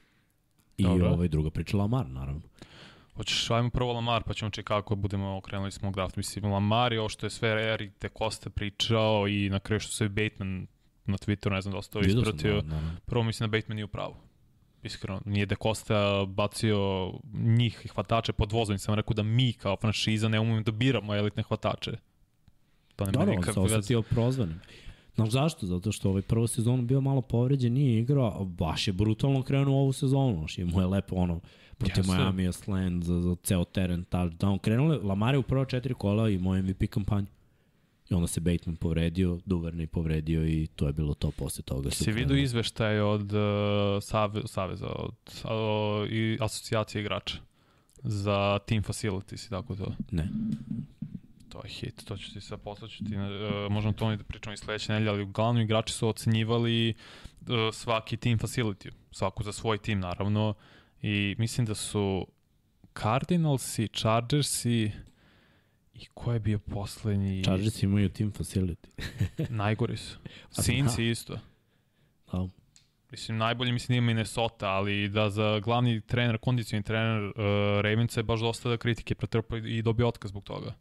i 0.77 0.83
Dobre. 0.83 1.07
ovaj 1.07 1.27
druga 1.27 1.49
priča 1.49 1.77
Lamar, 1.77 2.09
naravno. 2.09 2.41
Hoćeš, 3.15 3.51
ajmo 3.51 3.69
prvo 3.69 3.93
Lamar, 3.93 4.23
pa 4.23 4.33
ćemo 4.33 4.51
čekati 4.51 4.67
kako 4.67 4.95
budemo 4.95 5.37
okrenuli 5.37 5.71
smo 5.71 5.91
draft. 5.91 6.15
Mislim, 6.15 6.51
Lamar 6.51 6.93
je 6.93 6.99
ovo 6.99 7.09
što 7.09 7.25
je 7.25 7.29
sve 7.29 7.73
Eric 7.73 7.91
de 8.01 8.09
Costa 8.17 8.49
pričao 8.49 9.27
i 9.27 9.49
na 9.49 9.59
kraju 9.59 9.79
što 9.79 9.91
se 9.91 10.09
Bateman 10.09 10.67
na 11.05 11.17
Twitteru, 11.17 11.51
ne 11.51 11.61
znam 11.61 11.71
da 11.71 11.77
ostao 11.77 12.01
ispratio. 12.01 12.61
Da, 12.61 12.61
da, 12.61 12.81
da. 12.81 12.95
Prvo 13.05 13.23
mislim 13.23 13.49
da 13.49 13.57
Bateman 13.57 13.75
nije 13.75 13.85
u 13.85 13.87
pravu 13.87 14.15
iskreno, 14.85 15.21
nije 15.25 15.45
da 15.45 15.55
Costa 15.63 16.25
bacio 16.25 17.11
njih 17.33 17.81
i 17.85 17.87
hvatače 17.87 18.33
pod 18.33 18.51
vozom, 18.51 18.77
sam 18.77 18.95
rekao 18.95 19.13
da 19.13 19.23
mi 19.23 19.53
kao 19.53 19.75
franšiza 19.75 20.27
ne 20.27 20.39
umemo 20.39 20.61
da 20.61 20.71
biramo 20.71 21.15
elitne 21.15 21.43
hvatače. 21.43 21.91
To 22.95 23.05
nema 23.05 23.25
Dobro, 23.25 23.35
on 23.47 23.53
se 23.53 23.59
osetio 23.59 24.01
prozvanim. 24.01 24.59
Znaš 25.15 25.29
zašto? 25.29 25.65
Zato 25.65 25.91
što 25.91 26.09
ovaj 26.09 26.21
prvu 26.21 26.47
sezonu 26.47 26.83
bio 26.83 27.01
malo 27.01 27.21
povređen, 27.21 27.73
nije 27.73 27.99
igrao, 27.99 28.45
baš 28.45 28.87
je 28.87 28.93
brutalno 28.93 29.43
krenuo 29.43 29.81
ovu 29.81 29.93
sezonu. 29.93 30.37
Znaš, 30.37 30.57
imao 30.57 30.81
je 30.81 30.87
lepo 30.87 31.15
ono, 31.15 31.39
protiv 31.77 32.03
yes, 32.03 32.17
Miami 32.17 32.53
slant 32.53 33.03
za, 33.03 33.21
za 33.21 33.35
ceo 33.43 33.63
teren 33.63 34.05
touchdown. 34.05 34.59
Krenule, 34.59 34.97
Lamar 34.97 35.33
je 35.33 35.37
u 35.37 35.43
prvo 35.43 35.65
četiri 35.65 35.93
kola 35.93 36.29
i 36.29 36.37
moj 36.37 36.61
MVP 36.61 36.89
kampanju. 36.89 37.27
I 38.09 38.13
onda 38.13 38.27
se 38.27 38.39
Bateman 38.39 38.75
povredio, 38.75 39.39
Duvernay 39.45 39.85
povredio 39.85 40.47
i 40.47 40.67
to 40.75 40.87
je 40.87 40.93
bilo 40.93 41.13
to 41.13 41.31
posle 41.31 41.63
toga. 41.63 41.91
Si 41.91 42.11
vidio 42.11 42.37
izveštaj 42.37 42.99
od 42.99 43.33
uh, 43.33 44.03
Save, 44.03 44.41
Saveza, 44.45 44.87
od 44.87 45.43
uh, 45.43 46.11
i 46.11 46.37
asocijacije 46.41 47.01
igrača 47.01 47.37
za 48.03 48.59
team 48.59 48.83
facilities 48.83 49.45
i 49.45 49.49
tako 49.49 49.75
to? 49.75 49.93
Ne. 50.11 50.29
To 51.49 51.61
je 51.63 51.69
hit, 51.69 52.03
to 52.05 52.17
ću 52.17 52.33
ti 52.33 52.41
sad 52.41 52.61
poslaću 52.61 53.03
ti, 53.03 53.15
uh, 53.15 53.71
možemo 53.71 53.93
to 53.93 54.15
da 54.15 54.23
pričamo 54.23 54.53
i 54.53 54.57
sledeće 54.57 54.93
nedelje, 54.93 55.09
ali 55.09 55.23
uglavnom 55.23 55.63
igrači 55.63 55.93
su 55.93 56.07
ocenjivali 56.07 56.93
uh, 57.41 57.73
svaki 57.73 58.17
team 58.17 58.37
facility, 58.39 58.91
svaku 59.11 59.43
za 59.43 59.51
svoj 59.51 59.77
tim 59.77 59.99
naravno 59.99 60.53
i 61.01 61.35
mislim 61.37 61.65
da 61.65 61.75
su 61.75 62.27
Cardinalsi, 63.01 63.87
Chargersi, 63.87 64.71
I 64.71 64.91
ko 66.13 66.33
je 66.33 66.39
bio 66.39 66.59
poslednji? 66.59 67.43
Chargers 67.43 67.83
imaju 67.83 68.09
team 68.09 68.31
facility. 68.31 68.87
Najgori 69.49 69.97
su. 69.97 70.17
Sinci 70.63 71.03
da. 71.03 71.09
isto. 71.09 71.39
Da. 72.31 72.47
Mislim, 73.11 73.37
najbolji 73.37 73.71
mislim 73.71 73.93
da 73.93 73.97
ima 73.97 74.05
Minnesota, 74.05 74.69
ali 74.69 75.09
da 75.09 75.29
za 75.29 75.59
glavni 75.59 76.01
trener, 76.01 76.37
kondicioni 76.37 76.83
trener 76.83 77.23
uh, 77.23 77.33
Ravensa 77.81 78.19
je 78.19 78.23
baš 78.23 78.39
dosta 78.39 78.69
da 78.69 78.77
kritike 78.77 79.15
pretrpa 79.15 79.57
i 79.57 79.81
dobio 79.81 80.07
otkaz 80.07 80.29
zbog 80.29 80.43
toga. 80.43 80.73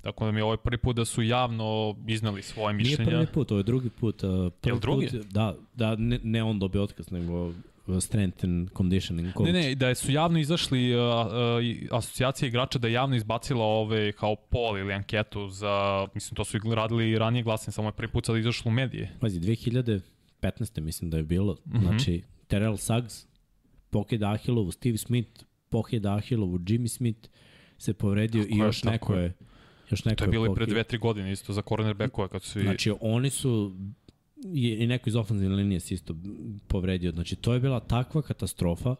Tako 0.00 0.24
da 0.24 0.32
mi 0.32 0.40
je 0.40 0.44
ovaj 0.44 0.56
prvi 0.56 0.78
put 0.78 0.96
da 0.96 1.04
su 1.04 1.22
javno 1.22 1.96
iznali 2.06 2.42
svoje 2.42 2.74
mišljenja. 2.74 3.04
Nije 3.04 3.16
prvi 3.16 3.34
put, 3.34 3.50
ovo 3.50 3.58
je 3.58 3.62
drugi 3.62 3.90
put. 3.90 4.22
Uh, 4.22 4.30
prvi 4.30 4.72
Jel 4.72 4.78
drugi? 4.80 5.08
Put, 5.08 5.26
da, 5.26 5.54
da 5.74 5.96
ne, 5.96 6.20
ne 6.22 6.42
on 6.42 6.58
dobio 6.58 6.82
otkaz, 6.82 7.10
nego 7.10 7.52
strength 8.00 8.44
and 8.44 8.70
conditioning 8.76 9.32
coach. 9.32 9.46
Ne, 9.46 9.52
ne, 9.52 9.74
da 9.74 9.94
su 9.94 10.12
javno 10.12 10.38
izašli 10.38 10.94
uh, 10.94 11.02
uh, 11.02 11.98
asocijacija 11.98 12.46
igrača 12.46 12.78
da 12.78 12.88
je 12.88 12.92
javno 12.92 13.16
izbacila 13.16 13.64
ove 13.64 14.12
kao 14.12 14.36
pol 14.36 14.78
ili 14.78 14.92
anketu 14.92 15.48
za, 15.48 16.06
mislim, 16.14 16.36
to 16.36 16.44
su 16.44 16.58
radili 16.74 17.18
ranije 17.18 17.42
glasne, 17.42 17.72
samo 17.72 17.88
je 17.88 17.92
prvi 17.92 18.12
put 18.12 18.26
sad 18.26 18.36
izašlo 18.36 18.68
u 18.68 18.72
medije. 18.72 19.16
Pazi, 19.20 19.40
2015. 19.40 20.80
mislim 20.80 21.10
da 21.10 21.16
je 21.16 21.22
bilo, 21.22 21.52
mm 21.52 21.72
-hmm. 21.72 21.80
znači 21.80 22.22
Terrell 22.46 22.76
Suggs, 22.76 23.26
Poke 23.90 24.18
Dahilovu, 24.18 24.72
Steve 24.72 24.98
Smith, 24.98 25.44
Poke 25.68 26.00
Dahilovu, 26.00 26.58
Jimmy 26.58 26.88
Smith 26.88 27.28
se 27.78 27.94
povredio 27.94 28.42
tako 28.42 28.54
i 28.54 28.58
još 28.58 28.84
neko 28.84 29.14
je. 29.14 29.32
Još 29.90 30.04
neko 30.04 30.18
to 30.18 30.24
je 30.24 30.28
bilo 30.28 30.46
i 30.46 30.54
pre 30.54 30.66
dve, 30.66 30.84
tri 30.84 30.98
godine 30.98 31.32
isto 31.32 31.52
za 31.52 31.62
cornerbackove 31.62 32.28
kad 32.28 32.42
su... 32.42 32.60
Znači, 32.60 32.92
oni 33.00 33.30
su 33.30 33.76
i, 34.44 34.68
i 34.68 34.86
neko 34.86 35.08
iz 35.08 35.16
ofenzivne 35.16 35.56
linije 35.56 35.80
se 35.80 35.94
isto 35.94 36.16
povredio. 36.68 37.12
Znači, 37.12 37.36
to 37.36 37.54
je 37.54 37.60
bila 37.60 37.80
takva 37.80 38.22
katastrofa 38.22 38.94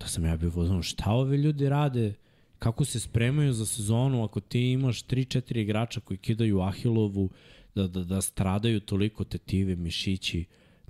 da 0.00 0.06
sam 0.06 0.24
ja 0.24 0.36
bio 0.36 0.50
vozano, 0.50 0.82
šta 0.82 1.10
ove 1.10 1.36
ljudi 1.36 1.68
rade, 1.68 2.14
kako 2.58 2.84
se 2.84 3.00
spremaju 3.00 3.52
za 3.52 3.66
sezonu 3.66 4.24
ako 4.24 4.40
ti 4.40 4.70
imaš 4.70 5.04
3-4 5.04 5.58
igrača 5.58 6.00
koji 6.00 6.18
kidaju 6.18 6.60
Ahilovu, 6.60 7.30
da, 7.74 7.86
da, 7.86 8.04
da 8.04 8.20
stradaju 8.20 8.80
toliko 8.80 9.24
tetive, 9.24 9.76
mišići, 9.76 10.44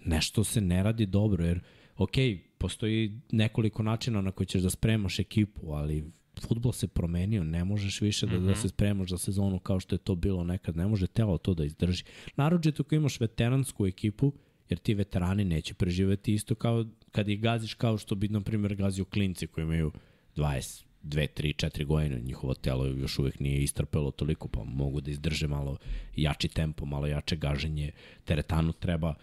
nešto 0.05 0.45
se 0.45 0.61
ne 0.61 0.83
radi 0.83 1.07
dobro, 1.07 1.45
jer, 1.45 1.61
ok, 1.97 2.13
postoji 2.59 3.21
nekoliko 3.33 3.83
načina 3.83 4.21
na 4.21 4.31
koji 4.31 4.47
ćeš 4.47 4.63
da 4.63 4.71
spremaš 4.71 5.19
ekipu, 5.19 5.73
ali 5.73 6.05
futbol 6.41 6.73
se 6.73 6.89
promenio, 6.89 7.45
ne 7.45 7.65
možeš 7.65 8.01
više 8.01 8.27
da, 8.27 8.33
mm 8.33 8.43
-hmm. 8.43 8.47
da 8.47 8.55
se 8.55 8.67
mhm. 8.67 8.69
spremaš 8.69 9.11
za 9.11 9.19
sezonu 9.19 9.59
kao 9.59 9.81
što 9.81 9.95
je 9.95 9.99
to 9.99 10.15
bilo 10.15 10.45
nekad, 10.45 10.77
ne 10.77 10.87
može 10.87 11.07
telo 11.07 11.39
to 11.39 11.55
da 11.55 11.65
izdrži. 11.65 12.05
Naročito 12.37 12.83
ako 12.83 12.95
imaš 12.95 13.21
veteransku 13.21 13.87
ekipu, 13.87 14.33
jer 14.69 14.79
ti 14.79 14.95
veterani 14.95 15.45
neće 15.45 15.75
preživeti 15.75 16.35
isto 16.35 16.55
kao 16.55 16.85
kad 17.11 17.29
ih 17.29 17.41
gaziš 17.41 17.75
kao 17.75 17.99
što 17.99 18.15
bi, 18.15 18.29
na 18.29 18.41
primjer, 18.41 18.75
gazio 18.75 19.05
klinci 19.05 19.47
koji 19.47 19.63
imaju 19.63 19.93
20, 20.37 20.85
2, 21.03 21.27
3, 21.37 21.67
4 21.67 21.85
godine, 21.85 22.21
njihovo 22.21 22.55
telo 22.55 22.87
još 22.87 23.19
uvek 23.19 23.41
nije 23.41 23.63
istrpelo 23.63 24.11
toliko, 24.11 24.49
pa 24.49 24.65
mogu 24.65 25.01
da 25.01 25.11
izdrže 25.11 25.47
malo 25.49 25.77
jači 26.17 26.49
tempo, 26.49 26.87
malo 26.87 27.07
jače 27.07 27.37
gaženje, 27.37 27.91
teretanu 28.25 28.73
treba 28.73 29.09
u, 29.11 29.15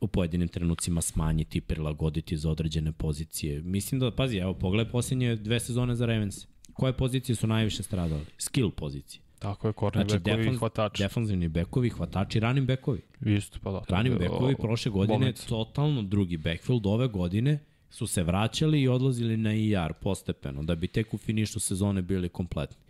u 0.00 0.06
pojedinim 0.06 0.48
trenucima 0.48 1.00
smanjiti, 1.00 1.60
prilagoditi 1.60 2.36
za 2.36 2.50
određene 2.50 2.92
pozicije. 2.92 3.62
Mislim 3.62 4.00
da, 4.00 4.10
pazi, 4.10 4.36
evo, 4.36 4.54
pogledaj 4.54 4.92
posljednje 4.92 5.36
dve 5.36 5.60
sezone 5.60 5.94
za 5.94 6.06
Ravens. 6.06 6.46
Koje 6.72 6.92
pozicije 6.92 7.36
su 7.36 7.46
najviše 7.46 7.82
stradali? 7.82 8.24
Skill 8.38 8.70
pozicije. 8.70 9.20
Tako 9.38 9.66
je, 9.66 9.72
korni 9.72 10.04
znači, 10.08 10.18
bekovi 10.18 10.54
i 10.54 10.58
hvatači. 10.58 11.02
Defanzivni 11.02 11.48
bekovi, 11.48 11.90
hvatači, 11.90 12.40
running 12.40 12.66
bekovi. 12.66 13.00
Isto, 13.20 13.58
pa 13.62 13.70
da. 13.72 13.82
Running 13.88 14.18
bekovi 14.18 14.56
prošle 14.56 14.90
godine 14.90 15.18
bolnic. 15.18 15.44
totalno 15.44 16.02
drugi 16.02 16.36
backfield 16.36 16.86
ove 16.86 17.08
godine 17.08 17.58
su 17.90 18.06
se 18.06 18.22
vraćali 18.22 18.80
i 18.80 18.88
odlazili 18.88 19.36
na 19.36 19.54
IR 19.54 19.90
e 19.90 19.92
postepeno, 20.00 20.62
da 20.62 20.74
bi 20.74 20.88
tek 20.88 21.14
u 21.14 21.18
finišu 21.18 21.60
sezone 21.60 22.02
bili 22.02 22.28
kompletni. 22.28 22.83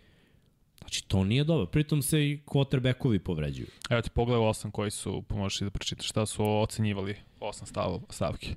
Znači, 0.85 1.07
to 1.07 1.23
nije 1.23 1.43
dobro. 1.43 1.65
Pritom 1.65 2.01
se 2.01 2.29
i 2.29 2.39
quarterbackovi 2.45 3.19
povređuju. 3.19 3.67
Evo 3.89 4.01
ti 4.01 4.09
pogledaj 4.09 4.47
osam 4.47 4.71
koji 4.71 4.91
su, 4.91 5.21
pomožiš 5.21 5.59
da 5.59 5.69
pročitaš 5.69 6.09
šta 6.09 6.25
su 6.25 6.45
ocenjivali 6.45 7.15
osam 7.39 7.67
stav, 7.67 8.01
stavki. 8.09 8.55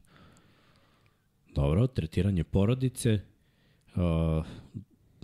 Dobro, 1.54 1.86
tretiranje 1.86 2.44
porodice, 2.44 3.20
uh, 3.96 4.44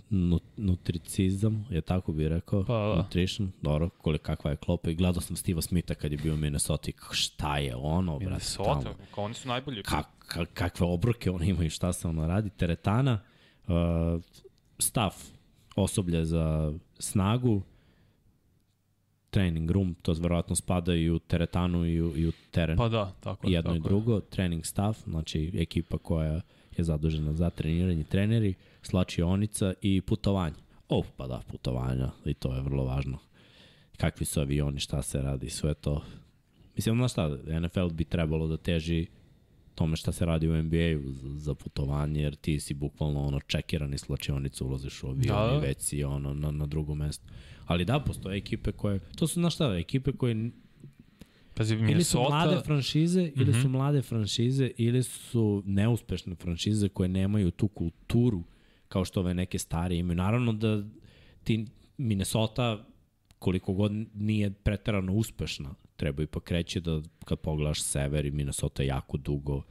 nu, 0.09 0.39
nutricizam, 0.57 1.65
je 1.69 1.81
tako 1.81 2.11
bi 2.11 2.29
rekao? 2.29 2.63
Pa, 2.63 2.73
da. 2.73 2.95
Nutrition, 2.95 3.51
dobro, 3.61 3.89
koliko 3.89 4.23
kakva 4.23 4.51
je 4.51 4.57
klopa. 4.57 4.89
I 4.89 4.95
gledao 4.95 5.21
sam 5.21 5.35
Steve'a 5.35 5.61
Smitha 5.61 5.93
kad 5.93 6.11
je 6.11 6.17
bio 6.17 6.33
u 6.33 6.37
Minnesota 6.37 6.91
kako 6.91 7.13
šta 7.13 7.57
je 7.57 7.75
ono, 7.75 8.19
brate, 8.19 8.25
Minnesota, 8.25 8.81
tamo. 8.81 8.95
kao 9.15 9.23
oni 9.23 9.33
su 9.33 9.47
najbolji. 9.47 9.83
Kak, 9.83 10.07
kak, 10.27 10.49
kakve 10.53 10.87
obroke 10.87 11.31
oni 11.31 11.47
imaju, 11.47 11.69
šta 11.69 11.93
se 11.93 12.07
ono 12.07 12.27
radi. 12.27 12.49
Teretana, 12.49 13.19
uh, 13.67 13.73
stav 14.79 15.13
osoblje 15.75 16.25
za 16.25 16.73
snagu, 16.99 17.61
training 19.29 19.71
room, 19.71 19.95
to 20.01 20.13
verovatno 20.13 20.55
spada 20.55 20.95
i 20.95 21.09
u 21.09 21.19
teretanu 21.19 21.85
i 21.85 22.01
u, 22.01 22.17
i 22.17 22.27
u 22.27 22.31
teren. 22.51 22.77
Pa 22.77 22.89
da, 22.89 23.13
tako 23.19 23.47
je. 23.47 23.53
jedno 23.53 23.71
tako 23.71 23.87
i 23.87 23.89
drugo, 23.89 24.19
trening 24.19 24.65
staff, 24.65 24.99
znači 25.07 25.51
ekipa 25.53 25.97
koja 25.97 26.41
je 26.77 26.83
zadužena 26.83 27.33
za 27.33 27.49
treniranje, 27.49 28.03
treneri, 28.03 28.53
slačionica 28.81 29.73
i 29.81 30.01
putovanje. 30.01 30.55
O, 30.89 31.03
pa 31.17 31.27
da, 31.27 31.41
putovanja, 31.51 32.11
i 32.25 32.33
to 32.33 32.55
je 32.55 32.61
vrlo 32.61 32.83
važno. 32.83 33.17
Kakvi 33.97 34.25
su 34.25 34.39
avioni, 34.39 34.79
šta 34.79 35.01
se 35.01 35.21
radi, 35.21 35.49
sve 35.49 35.73
to. 35.73 36.03
Mislim, 36.75 36.95
znaš 36.95 37.11
šta, 37.11 37.37
NFL 37.59 37.87
bi 37.87 38.03
trebalo 38.03 38.47
da 38.47 38.57
teži 38.57 39.07
tome 39.75 39.95
šta 39.95 40.11
se 40.11 40.25
radi 40.25 40.47
u 40.47 40.63
NBA-u 40.63 41.11
za, 41.11 41.39
za 41.39 41.55
putovanje, 41.55 42.21
jer 42.21 42.35
ti 42.35 42.59
si 42.59 42.73
bukvalno 42.73 43.27
ono 43.27 43.39
čekiran 43.39 43.93
iz 43.93 44.01
slačionicu, 44.01 44.65
ulaziš 44.65 45.03
u 45.03 45.07
avion 45.07 45.27
Da, 45.27 45.33
da, 45.33 45.47
da. 45.51 45.57
i 45.57 45.67
već 45.67 45.81
si 45.81 46.03
ono 46.03 46.33
na, 46.33 46.51
na 46.51 46.65
drugom 46.65 46.97
mestu. 46.97 47.25
Ali 47.65 47.85
da, 47.85 47.99
postoje 47.99 48.37
ekipe 48.37 48.71
koje, 48.71 48.99
to 49.15 49.27
su, 49.27 49.33
znaš 49.39 49.55
šta, 49.55 49.75
ekipe 49.75 50.11
koje 50.11 50.51
Pazi, 51.53 51.73
ili 51.73 51.79
su 51.79 51.85
Minnesota, 51.85 52.29
mlade 52.29 52.61
franšize, 52.65 53.21
mm 53.21 53.25
-hmm. 53.25 53.41
ili 53.41 53.51
Mhm. 53.51 53.61
su 53.61 53.69
mlade 53.69 54.01
franšize, 54.01 54.71
ili 54.77 55.03
su 55.03 55.63
neuspešne 55.65 56.35
franšize 56.35 56.89
koje 56.89 57.09
nemaju 57.09 57.51
tu 57.51 57.67
kulturu 57.67 58.43
kao 58.87 59.05
što 59.05 59.19
ove 59.19 59.33
neke 59.33 59.59
stare 59.59 59.95
imaju. 59.97 60.15
Naravno 60.17 60.53
da 60.53 60.83
ti 61.43 61.65
Minnesota 61.97 62.85
koliko 63.39 63.73
god 63.73 63.91
nije 64.13 64.51
preterano 64.51 65.13
uspešna, 65.13 65.75
treba 65.95 66.23
ipak 66.23 66.51
reći 66.51 66.79
da 66.79 67.01
kad 67.25 67.39
pogledaš 67.39 67.81
sever 67.81 68.25
i 68.25 68.31
Minnesota 68.31 68.83
jako 68.83 69.17
dugo 69.17 69.61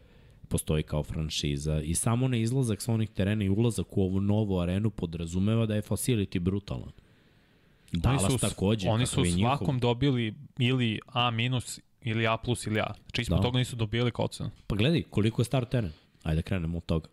postoji 0.48 0.82
kao 0.82 1.02
franšiza 1.02 1.80
i 1.80 1.94
samo 1.94 2.28
na 2.28 2.36
izlazak 2.36 2.82
sa 2.82 2.92
onih 2.92 3.10
terena 3.10 3.44
i 3.44 3.48
ulazak 3.48 3.96
u 3.96 4.02
ovu 4.02 4.20
novu 4.20 4.60
arenu 4.60 4.90
podrazumeva 4.90 5.66
da 5.66 5.74
je 5.74 5.82
facility 5.82 6.38
brutalan. 6.38 6.92
Dallas 7.92 8.24
oni 8.24 8.32
su, 8.32 8.38
takođe. 8.38 8.88
Oni 8.88 9.06
su 9.06 9.24
je 9.24 9.32
njihov. 9.32 9.56
svakom 9.56 9.78
dobili 9.78 10.34
ili 10.58 11.00
A 11.06 11.30
minus 11.30 11.80
ili 12.02 12.26
A 12.26 12.36
plus 12.36 12.66
ili 12.66 12.80
A. 12.80 12.94
Znači 13.02 13.22
ispod 13.22 13.38
Da. 13.38 13.42
toga 13.42 13.58
nisu 13.58 13.76
dobili 13.76 14.10
kao 14.10 14.24
ocenu. 14.24 14.50
Pa 14.66 14.76
gledaj, 14.76 15.02
koliko 15.02 15.42
je 15.42 15.44
star 15.44 15.64
teren. 15.64 15.92
Ajde 16.22 16.36
da 16.36 16.42
krenemo 16.42 16.78
od 16.78 16.84
toga. 16.86 17.08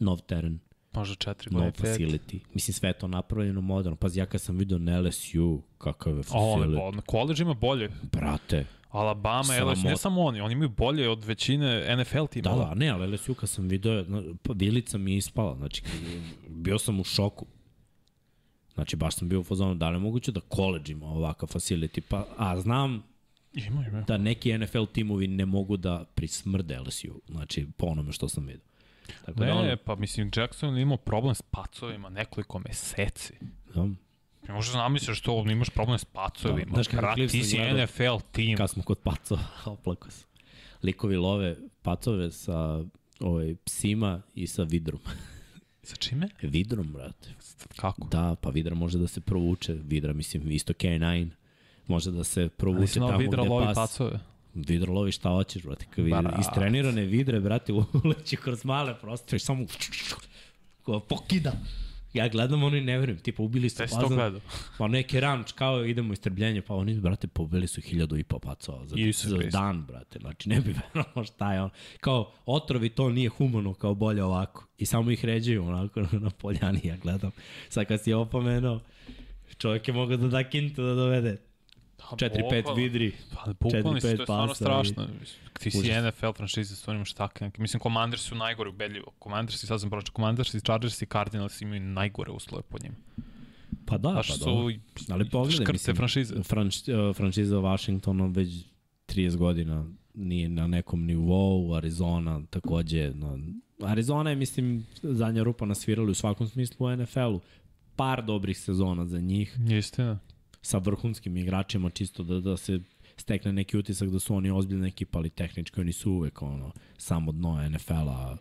Nov 0.00 0.20
teren, 0.20 0.58
Možda 0.94 1.14
četiri 1.14 1.50
godine, 1.50 1.72
pet. 1.72 1.80
facility. 1.82 2.38
Mislim, 2.54 2.74
sve 2.74 2.88
je 2.88 2.92
to 2.92 3.08
napravljeno 3.08 3.60
moderno. 3.60 3.96
Pazi, 3.96 4.20
ja 4.20 4.26
kad 4.26 4.40
sam 4.40 4.56
vidio 4.56 4.78
na 4.78 5.00
LSU, 5.00 5.62
kakav 5.78 6.12
je 6.12 6.20
O, 6.20 6.22
facility. 6.22 6.76
bolno. 6.76 7.02
College 7.02 7.42
ima 7.42 7.54
bolje. 7.54 7.88
Brate, 8.12 8.66
Alabama, 8.90 9.42
LSU, 9.64 9.84
ne 9.84 9.96
samo 9.96 10.22
oni, 10.22 10.40
oni 10.40 10.52
imaju 10.52 10.68
bolje 10.68 11.08
od 11.08 11.24
većine 11.24 11.96
NFL 11.96 12.18
da, 12.18 12.26
timova. 12.26 12.64
da, 12.64 12.74
ne, 12.74 12.88
ali 12.88 13.06
LSU 13.08 13.34
kad 13.34 13.48
sam 13.48 13.68
vidio, 13.68 14.04
na- 14.08 14.22
pa 14.42 14.52
vilica 14.52 14.98
mi 14.98 15.12
je 15.12 15.16
ispala. 15.16 15.56
Znači, 15.56 15.82
bio 16.48 16.78
sam 16.78 17.00
u 17.00 17.04
šoku. 17.04 17.46
Znači, 18.74 18.96
baš 18.96 19.14
sam 19.16 19.28
bio 19.28 19.40
u 19.40 19.44
fazonu, 19.44 19.74
da 19.74 19.88
li 19.90 19.96
je 19.96 20.00
moguće 20.00 20.32
da 20.32 20.40
college 20.50 20.92
ima 20.92 21.06
ovakav 21.06 21.48
facility? 21.48 22.00
Pa, 22.00 22.26
a 22.36 22.60
znam 22.60 23.02
Ima, 23.54 23.86
ima. 23.86 24.00
da 24.00 24.18
neki 24.18 24.58
NFL 24.58 24.84
timovi 24.84 25.26
ne 25.26 25.46
mogu 25.46 25.76
da 25.76 26.04
prismrde 26.14 26.78
LSU. 26.78 27.20
Znači, 27.28 27.66
po 27.76 27.86
onome 27.86 28.12
što 28.12 28.28
sam 28.28 28.46
vidio. 28.46 28.64
Tako 29.24 29.38
da, 29.38 29.46
Ne, 29.46 29.52
ono, 29.52 29.76
pa 29.76 29.94
mislim, 29.94 30.30
Jackson 30.36 30.76
je 30.76 30.82
imao 30.82 30.96
problem 30.96 31.34
s 31.34 31.42
pacovima 31.42 32.08
nekoliko 32.08 32.58
meseci. 32.58 33.34
da, 33.74 33.84
Ne 34.48 34.54
možeš 34.54 34.72
zamisliš 34.72 35.20
to, 35.20 35.44
imaš 35.50 35.68
problem 35.70 35.98
s 35.98 36.04
pacovima. 36.04 36.76
Da, 36.76 36.82
znaš 36.82 37.14
klip 37.14 37.30
ti 37.30 37.44
si 37.44 37.56
gledao? 37.56 37.84
NFL 37.84 38.26
tim. 38.32 38.56
kad 38.56 38.70
smo 38.70 38.82
kod 38.82 38.98
pacova, 38.98 39.40
oplako 39.64 40.10
sam. 40.10 40.28
Likovi 40.82 41.16
love 41.16 41.56
pacove 41.82 42.30
sa 42.30 42.84
ovaj, 43.20 43.54
psima 43.64 44.22
i 44.34 44.46
sa 44.46 44.62
vidrom. 44.62 45.00
Sa 45.84 45.96
čime? 45.96 46.28
vidrom, 46.42 46.92
brate. 46.92 47.28
Kako? 47.76 48.08
Da, 48.08 48.36
pa 48.40 48.50
vidra 48.50 48.74
može 48.74 48.98
da 48.98 49.06
se 49.08 49.20
provuče. 49.20 49.74
Vidra, 49.74 50.12
mislim, 50.12 50.50
isto 50.50 50.72
K9. 50.72 51.30
Može 51.86 52.10
da 52.10 52.24
se 52.24 52.48
provuče 52.48 52.94
tamo 52.94 53.06
znao 53.06 53.18
vidra 53.18 53.42
gde 53.42 53.48
lovi 53.50 53.64
pas. 53.66 53.74
pacove. 53.74 54.20
Vidar 54.54 54.88
lovi 54.88 55.12
šta 55.12 55.28
hoćeš, 55.28 55.62
brate. 55.62 55.86
Kad 55.86 56.04
vidre, 56.04 56.22
Brat. 56.22 56.40
istrenirane 56.40 57.04
vidre, 57.04 57.40
brate, 57.40 57.72
uleći 58.04 58.36
kroz 58.36 58.64
male 58.64 58.94
prostore, 59.00 59.38
samo 59.38 59.66
ko 60.82 61.00
pokida. 61.00 61.52
Ja 62.12 62.28
gledam 62.28 62.62
ono 62.62 62.76
i 62.76 62.80
ne 62.80 62.98
verujem, 62.98 63.18
tipa 63.18 63.42
ubili 63.42 63.70
su 63.70 63.82
fazon- 63.82 64.08
gledao. 64.08 64.40
Pa 64.78 64.88
neki 64.88 65.20
ranč, 65.20 65.52
kao 65.52 65.84
idemo 65.84 66.12
istrbljenje, 66.12 66.62
pa 66.62 66.74
oni, 66.74 66.94
brate, 66.94 67.26
pobili 67.26 67.66
su 67.66 67.80
hiljadu 67.80 68.16
i 68.16 68.24
po 68.24 68.38
pacova 68.38 68.78
za, 68.78 68.88
za 68.88 68.96
Hriste. 68.96 69.48
dan, 69.50 69.84
brate. 69.84 70.18
Znači, 70.18 70.48
ne 70.48 70.60
bi 70.60 70.74
verovao 70.94 71.24
šta 71.24 71.52
je 71.54 71.62
on. 71.62 71.70
Kao, 72.00 72.32
otrovi 72.46 72.88
to 72.88 73.08
nije 73.10 73.28
humano, 73.28 73.74
kao 73.74 73.94
bolje 73.94 74.24
ovako. 74.24 74.66
I 74.78 74.86
samo 74.86 75.10
ih 75.10 75.24
ređaju 75.24 75.64
onako 75.64 76.00
na 76.12 76.30
poljani, 76.30 76.80
ja 76.84 76.96
gledam. 76.96 77.30
Sad 77.68 77.86
kad 77.86 78.02
si 78.02 78.12
opomenuo, 78.12 78.80
čovjek 79.58 79.88
je 79.88 79.94
mogao 79.94 80.16
da 80.16 80.28
da 80.28 80.44
kintu 80.44 80.82
da 80.82 80.94
dovede. 80.94 81.36
4-5 82.16 82.56
bukvalno. 82.56 82.82
vidri. 82.82 83.12
Pa 83.34 83.52
bukvalno, 83.60 83.92
mislim, 83.92 84.16
to 84.16 84.22
je 84.22 84.26
stvarno 84.26 84.54
strašno. 84.54 85.06
Ti 85.60 85.70
si 85.70 85.78
Užas. 85.78 86.04
NFL 86.04 86.32
franšize, 86.36 86.76
stvarno 86.76 86.98
imaš 86.98 87.12
takve 87.12 87.46
neke. 87.46 87.62
Mislim, 87.62 87.80
Commanders 87.80 88.22
su 88.22 88.34
najgore 88.34 88.70
ubedljivo. 88.70 89.12
Commanders 89.22 89.62
i 89.62 89.66
sad 89.66 89.80
sam 89.80 89.90
pročeo, 89.90 90.14
Commanders 90.14 90.54
i 90.54 90.60
Chargers 90.60 91.02
i 91.02 91.06
Cardinals 91.06 91.60
imaju 91.60 91.80
najgore 91.80 92.32
uslove 92.32 92.62
po 92.62 92.78
njima. 92.82 92.96
Pa 93.86 93.98
da, 93.98 94.10
Znaš, 94.10 94.28
pa 94.28 94.34
su 94.34 94.44
dobro. 94.44 94.74
Ali 95.10 95.30
pogledaj, 95.30 95.66
mislim, 95.72 95.96
franšize. 95.96 96.42
Franš, 96.42 96.76
uh, 96.76 97.16
franšiza 97.16 97.56
Washingtona 97.56 98.26
već 98.26 98.48
30 99.06 99.36
godina 99.36 99.86
nije 100.14 100.48
na 100.48 100.66
nekom 100.66 101.04
nivou, 101.04 101.74
Arizona 101.74 102.42
takođe. 102.50 103.12
No, 103.14 103.38
Arizona 103.84 104.30
je, 104.30 104.36
mislim, 104.36 104.86
zadnja 105.02 105.42
rupa 105.42 105.66
nasvirali 105.66 106.10
u 106.10 106.14
svakom 106.14 106.48
smislu 106.48 106.86
u 106.86 106.96
NFL-u. 106.96 107.40
Par 107.96 108.24
dobrih 108.24 108.58
sezona 108.58 109.06
za 109.06 109.20
njih 109.20 109.58
Istina. 109.78 110.18
Sa 110.62 110.78
vrhunskim 110.78 111.36
igračima, 111.36 111.90
čisto 111.90 112.22
da, 112.22 112.40
da 112.40 112.56
se 112.56 112.80
stekne 113.16 113.52
neki 113.52 113.78
utisak 113.78 114.10
da 114.10 114.18
su 114.18 114.34
oni 114.34 114.50
ozbiljna 114.50 114.86
ekipa, 114.86 115.18
ali 115.18 115.30
tehnički 115.30 115.80
oni 115.80 115.92
su 115.92 116.12
uvek 116.12 116.42
ono, 116.42 116.72
samo 116.98 117.32
dno 117.32 117.68
NFL-a 117.68 118.36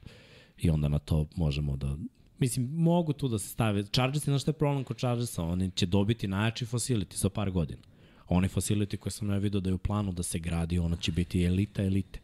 i 0.58 0.70
onda 0.70 0.88
na 0.88 1.00
to 1.00 1.28
možemo 1.36 1.78
da 1.78 1.96
Mislim, 2.42 2.70
mogu 2.74 3.14
tu 3.14 3.28
da 3.28 3.40
se 3.40 3.48
stave. 3.48 3.84
Chargers, 3.84 4.24
znaš 4.24 4.42
šta 4.42 4.52
je 4.52 4.58
problem 4.58 4.84
kod 4.84 4.98
Chargersa? 4.98 5.44
Oni 5.44 5.72
će 5.72 5.86
dobiti 5.86 6.28
najjači 6.28 6.66
facility 6.66 7.16
za 7.16 7.30
par 7.30 7.52
godina. 7.52 7.82
Onaj 8.28 8.50
facility 8.50 8.98
koje 8.98 9.12
sam 9.12 9.30
ja 9.30 9.38
vidio 9.38 9.60
da 9.60 9.70
je 9.70 9.74
u 9.74 9.78
planu 9.78 10.12
da 10.12 10.24
se 10.24 10.40
gradi, 10.40 10.80
ono 10.80 10.96
će 10.96 11.12
biti 11.12 11.44
elita 11.44 11.84
elite. 11.84 12.20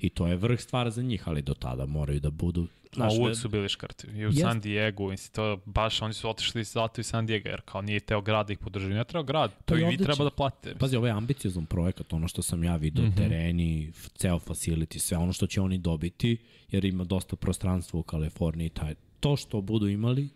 I 0.00 0.08
to 0.08 0.26
je 0.26 0.36
vrh 0.36 0.60
stvar 0.60 0.90
za 0.90 1.02
njih, 1.02 1.28
ali 1.28 1.42
do 1.42 1.54
tada 1.54 1.86
moraju 1.86 2.20
da 2.20 2.30
budu... 2.30 2.66
Znaš, 2.94 3.12
Znaš, 3.12 3.20
uvek 3.20 3.34
da- 3.34 3.40
su 3.40 3.48
bili 3.48 3.68
škrti. 3.68 4.06
I 4.06 4.26
u 4.26 4.28
Jest. 4.28 4.40
San 4.40 4.60
Diego, 4.60 5.08
mislim, 5.08 5.32
to 5.32 5.60
baš, 5.66 6.02
oni 6.02 6.14
su 6.14 6.30
otišli 6.30 6.64
zato 6.64 7.00
iz 7.00 7.06
San 7.06 7.26
Diego, 7.26 7.48
jer 7.48 7.60
kao 7.64 7.82
nije 7.82 8.00
teo 8.00 8.20
grad 8.20 8.46
da 8.46 8.52
ih 8.52 8.58
podrži. 8.58 8.88
Ne 8.88 9.04
treba 9.04 9.22
grad, 9.22 9.50
to 9.50 9.74
Pa 9.74 9.78
i 9.78 9.82
i 9.82 9.84
vi 9.84 9.96
treba 9.96 10.24
da 10.24 10.30
platite. 10.30 10.74
Pazi, 10.74 10.96
ovo 10.96 11.06
je 11.06 11.12
ambiciozan 11.12 11.66
projekat, 11.66 12.12
ono 12.12 12.28
što 12.28 12.42
sam 12.42 12.64
ja 12.64 12.76
vidio, 12.76 13.04
mm. 13.04 13.08
-hmm. 13.08 13.16
tereni, 13.16 13.92
ceo 14.14 14.38
facility, 14.38 14.98
sve 14.98 15.18
ono 15.18 15.32
što 15.32 15.46
će 15.46 15.60
oni 15.60 15.78
dobiti, 15.78 16.36
jer 16.70 16.84
ima 16.84 17.04
dosta 17.04 17.36
prostranstva 17.36 18.00
u 18.00 18.02
Kaliforniji. 18.02 18.68
Taj, 18.68 18.94
to 19.20 19.36
što 19.36 19.60
budu 19.60 19.88
imali 19.88 20.28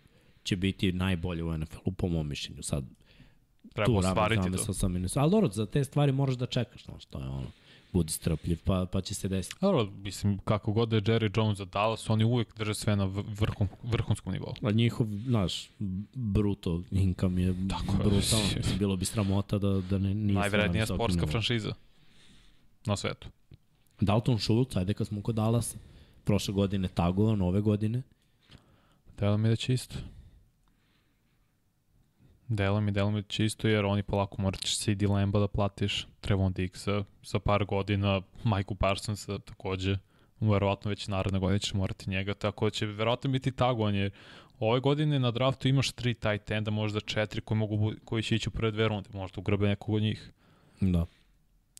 će 0.45 0.55
biti 0.55 0.91
najbolje 0.91 1.43
u 1.43 1.57
NFL-u, 1.57 1.91
po 1.91 2.07
mom 2.07 2.27
mišljenju. 2.27 2.63
Sad, 2.63 2.83
treba 3.73 3.85
tu 3.85 3.97
ostvariti 3.97 4.65
to. 4.65 4.73
sa 4.73 4.87
minus. 4.87 5.17
Ali 5.17 5.31
dobro, 5.31 5.49
za 5.49 5.65
te 5.65 5.83
stvari 5.83 6.11
moraš 6.11 6.35
da 6.35 6.45
čekaš, 6.45 6.85
znaš, 6.85 7.05
to 7.05 7.19
je 7.19 7.25
ono. 7.25 7.47
Budi 7.95 8.11
strpljiv, 8.11 8.59
pa, 8.63 8.85
pa 8.91 9.01
će 9.01 9.15
se 9.15 9.27
desiti. 9.27 9.55
Dobro, 9.61 9.85
mislim, 9.85 10.37
kako 10.37 10.71
god 10.71 10.89
da 10.89 10.95
je 10.95 11.01
Jerry 11.01 11.37
Jones 11.37 11.57
za 11.57 11.65
Dallas, 11.65 12.09
oni 12.09 12.23
uvek 12.23 12.57
drže 12.57 12.73
sve 12.73 12.95
na 12.95 13.05
vrhun, 13.39 13.67
vrhunskom 13.83 14.33
nivou. 14.33 14.53
A 14.63 14.71
njihov, 14.71 15.07
znaš, 15.27 15.69
bruto 16.13 16.81
income 16.91 17.41
je 17.41 17.55
Tako 17.69 17.93
je. 17.93 17.97
brutalan. 17.97 18.45
Mislim, 18.57 18.77
bilo 18.79 18.95
bi 18.95 19.05
sramota 19.05 19.57
da, 19.57 19.81
da 19.81 19.97
ne, 19.97 20.13
nije 20.13 20.39
Najvrednija 20.39 20.85
sportska 20.85 21.21
nivou. 21.21 21.31
franšiza 21.31 21.73
na 22.85 22.95
svetu. 22.97 23.27
Dalton 24.01 24.39
Schultz, 24.39 24.77
ajde 24.77 24.93
kad 24.93 25.07
smo 25.07 25.21
kod 25.21 25.35
Dallasa, 25.35 25.77
prošle 26.23 26.53
godine 26.53 26.87
tagovan, 26.87 27.41
ove 27.41 27.61
godine. 27.61 28.01
Delo 29.19 29.37
mi 29.37 29.49
da 29.49 29.55
će 29.55 29.73
isto. 29.73 29.95
Delo 32.47 32.81
mi, 32.81 32.91
delo 32.91 33.11
mi 33.11 33.21
da 33.21 33.27
će 33.27 33.45
isto, 33.45 33.67
jer 33.67 33.85
oni 33.85 34.03
polako 34.03 34.41
morat 34.41 34.61
ćeš 34.61 34.77
CD 34.77 35.03
Lamba 35.03 35.39
da 35.39 35.47
platiš, 35.47 36.07
Trevon 36.21 36.53
Diggsa 36.53 37.03
za 37.23 37.39
par 37.39 37.65
godina, 37.65 38.21
Michael 38.43 38.75
Parsonsa 38.75 39.39
takođe, 39.39 39.97
verovatno 40.41 40.89
već 40.89 41.07
naredne 41.07 41.39
godine 41.39 41.59
ćeš 41.59 41.73
morati 41.73 42.09
njega, 42.09 42.33
tako 42.33 42.65
da 42.65 42.69
će 42.69 42.85
verovatno 42.85 43.29
biti 43.29 43.51
tagovan, 43.51 43.95
jer 43.95 44.11
ove 44.59 44.79
godine 44.79 45.19
na 45.19 45.31
draftu 45.31 45.67
imaš 45.67 45.91
tri 45.91 46.13
tight 46.13 46.51
enda, 46.51 46.71
možda 46.71 46.99
četiri 46.99 47.41
koji, 47.41 47.57
mogu, 47.57 47.93
koji 48.05 48.23
će 48.23 48.35
ići 48.35 48.49
u 48.49 48.51
prve 48.51 48.71
dve 48.71 48.87
runde, 48.87 49.09
možda 49.13 49.39
ugrabe 49.39 49.67
nekog 49.67 49.95
od 49.95 50.01
njih. 50.01 50.31
Da. 50.81 51.05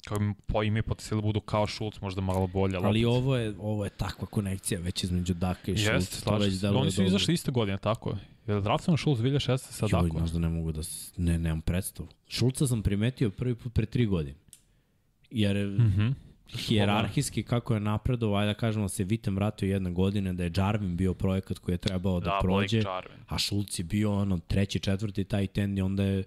Kao 0.05 0.17
im 0.17 0.35
po 0.45 0.63
ime 0.63 0.81
potencijali 0.81 1.21
budu 1.21 1.39
kao 1.41 1.67
Schultz, 1.67 2.01
možda 2.01 2.21
malo 2.21 2.47
bolje. 2.47 2.77
Ali 2.77 2.99
opet- 2.99 3.07
ovo 3.07 3.35
je, 3.37 3.53
ovo 3.59 3.83
je 3.83 3.89
takva 3.89 4.27
konekcija 4.27 4.79
već 4.79 5.03
između 5.03 5.33
Daka 5.33 5.71
i 5.71 5.73
Jeste, 5.73 5.89
Schultz. 5.91 6.09
To 6.09 6.21
slažem 6.21 6.51
se. 6.51 6.57
deluje 6.61 6.81
Oni 6.81 6.91
su 6.91 7.03
izašli 7.03 7.33
iste 7.33 7.51
godine, 7.51 7.77
tako 7.77 8.09
je. 8.09 8.15
Je 8.47 8.55
li 8.55 8.61
draftovan 8.61 8.97
Schultz 8.97 9.19
2016 9.21 9.57
sa 9.57 9.85
Joj, 9.85 10.01
Dakon? 10.01 10.09
znaš 10.19 10.31
da 10.31 10.39
ne 10.39 10.49
mogu 10.49 10.71
da... 10.71 10.81
Ne, 11.17 11.37
nemam 11.39 11.61
predstavu. 11.61 12.09
Šulca 12.27 12.67
sam 12.67 12.83
primetio 12.83 13.29
prvi 13.29 13.55
put 13.55 13.73
pre 13.73 13.85
tri 13.85 14.05
godine. 14.05 14.35
Jer 15.31 15.67
mm 15.67 15.81
Mhm. 15.83 16.07
hijerarhijski 16.57 17.43
kako 17.43 17.73
je 17.73 17.79
napredovao, 17.79 18.37
ajde 18.39 18.53
da 18.53 18.59
kažemo 18.59 18.85
da 18.85 18.89
se 18.89 19.03
Vitem 19.03 19.35
vratio 19.35 19.67
jedne 19.73 19.91
godine, 19.91 20.33
da 20.33 20.43
je 20.43 20.51
Jarvin 20.57 20.97
bio 20.97 21.13
projekat 21.13 21.59
koji 21.59 21.73
je 21.73 21.77
trebao 21.77 22.19
da, 22.19 22.25
Da, 22.25 22.39
prođe, 22.41 22.83
a 23.27 23.37
Šulc 23.37 23.79
je 23.79 23.83
bio 23.85 24.13
ono 24.13 24.37
treći, 24.37 24.79
četvrti 24.79 25.23
taj 25.23 25.47
ten 25.47 25.77
i 25.77 25.81
onda 25.81 26.03
je 26.03 26.23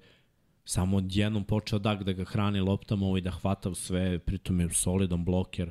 samo 0.65 0.97
odjednom 0.97 1.45
počeo 1.45 1.79
Dak 1.79 2.03
da 2.03 2.13
ga 2.13 2.25
hrani 2.25 2.61
loptama 2.61 3.19
i 3.19 3.21
da 3.21 3.31
hvata 3.31 3.75
sve, 3.75 4.19
pritom 4.19 4.61
je 4.61 4.69
solidan 4.71 5.25
bloker. 5.25 5.71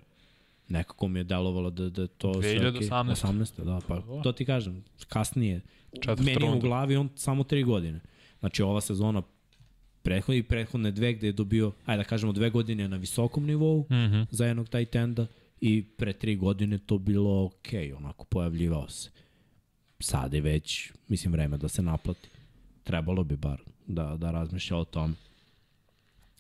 Nekako 0.67 1.07
mi 1.07 1.19
je 1.19 1.23
delovalo 1.23 1.69
da, 1.69 1.89
da 1.89 2.07
to 2.07 2.33
sve 2.33 2.69
okej. 2.69 2.71
2018. 2.71 3.27
18. 3.27 3.63
da, 3.63 3.79
pa 3.87 4.01
to 4.23 4.31
ti 4.31 4.45
kažem, 4.45 4.83
kasnije. 5.09 5.61
Četvrta 5.97 6.23
Meni 6.23 6.31
je 6.33 6.37
u 6.39 6.51
runda. 6.51 6.61
glavi 6.61 6.95
on 6.95 7.09
samo 7.15 7.43
tri 7.43 7.63
godine. 7.63 7.99
Znači 8.39 8.63
ova 8.63 8.81
sezona 8.81 9.21
prethodne 10.03 10.37
i 10.37 10.43
prethodne 10.43 10.91
dve 10.91 11.13
gde 11.13 11.27
je 11.27 11.33
dobio, 11.33 11.71
ajde 11.85 11.97
da 11.97 12.09
kažemo 12.09 12.33
dve 12.33 12.49
godine 12.49 12.87
na 12.87 12.97
visokom 12.97 13.45
nivou 13.45 13.81
Mhm. 13.83 14.21
za 14.31 14.45
jednog 14.45 14.69
tight 14.69 14.95
enda 14.95 15.27
i 15.61 15.83
pre 15.87 16.13
tri 16.13 16.35
godine 16.35 16.77
to 16.77 16.97
bilo 16.97 17.45
okej, 17.45 17.93
onako 17.93 18.25
pojavljivao 18.25 18.89
se. 18.89 19.09
Sad 19.99 20.33
je 20.33 20.41
već, 20.41 20.91
mislim, 21.07 21.31
vreme 21.33 21.57
da 21.57 21.67
se 21.67 21.81
naplati. 21.81 22.29
Trebalo 22.83 23.23
bi 23.23 23.35
bar 23.37 23.57
da, 23.87 24.17
da 24.17 24.31
razmišlja 24.31 24.77
o 24.77 24.85
tom. 24.85 25.15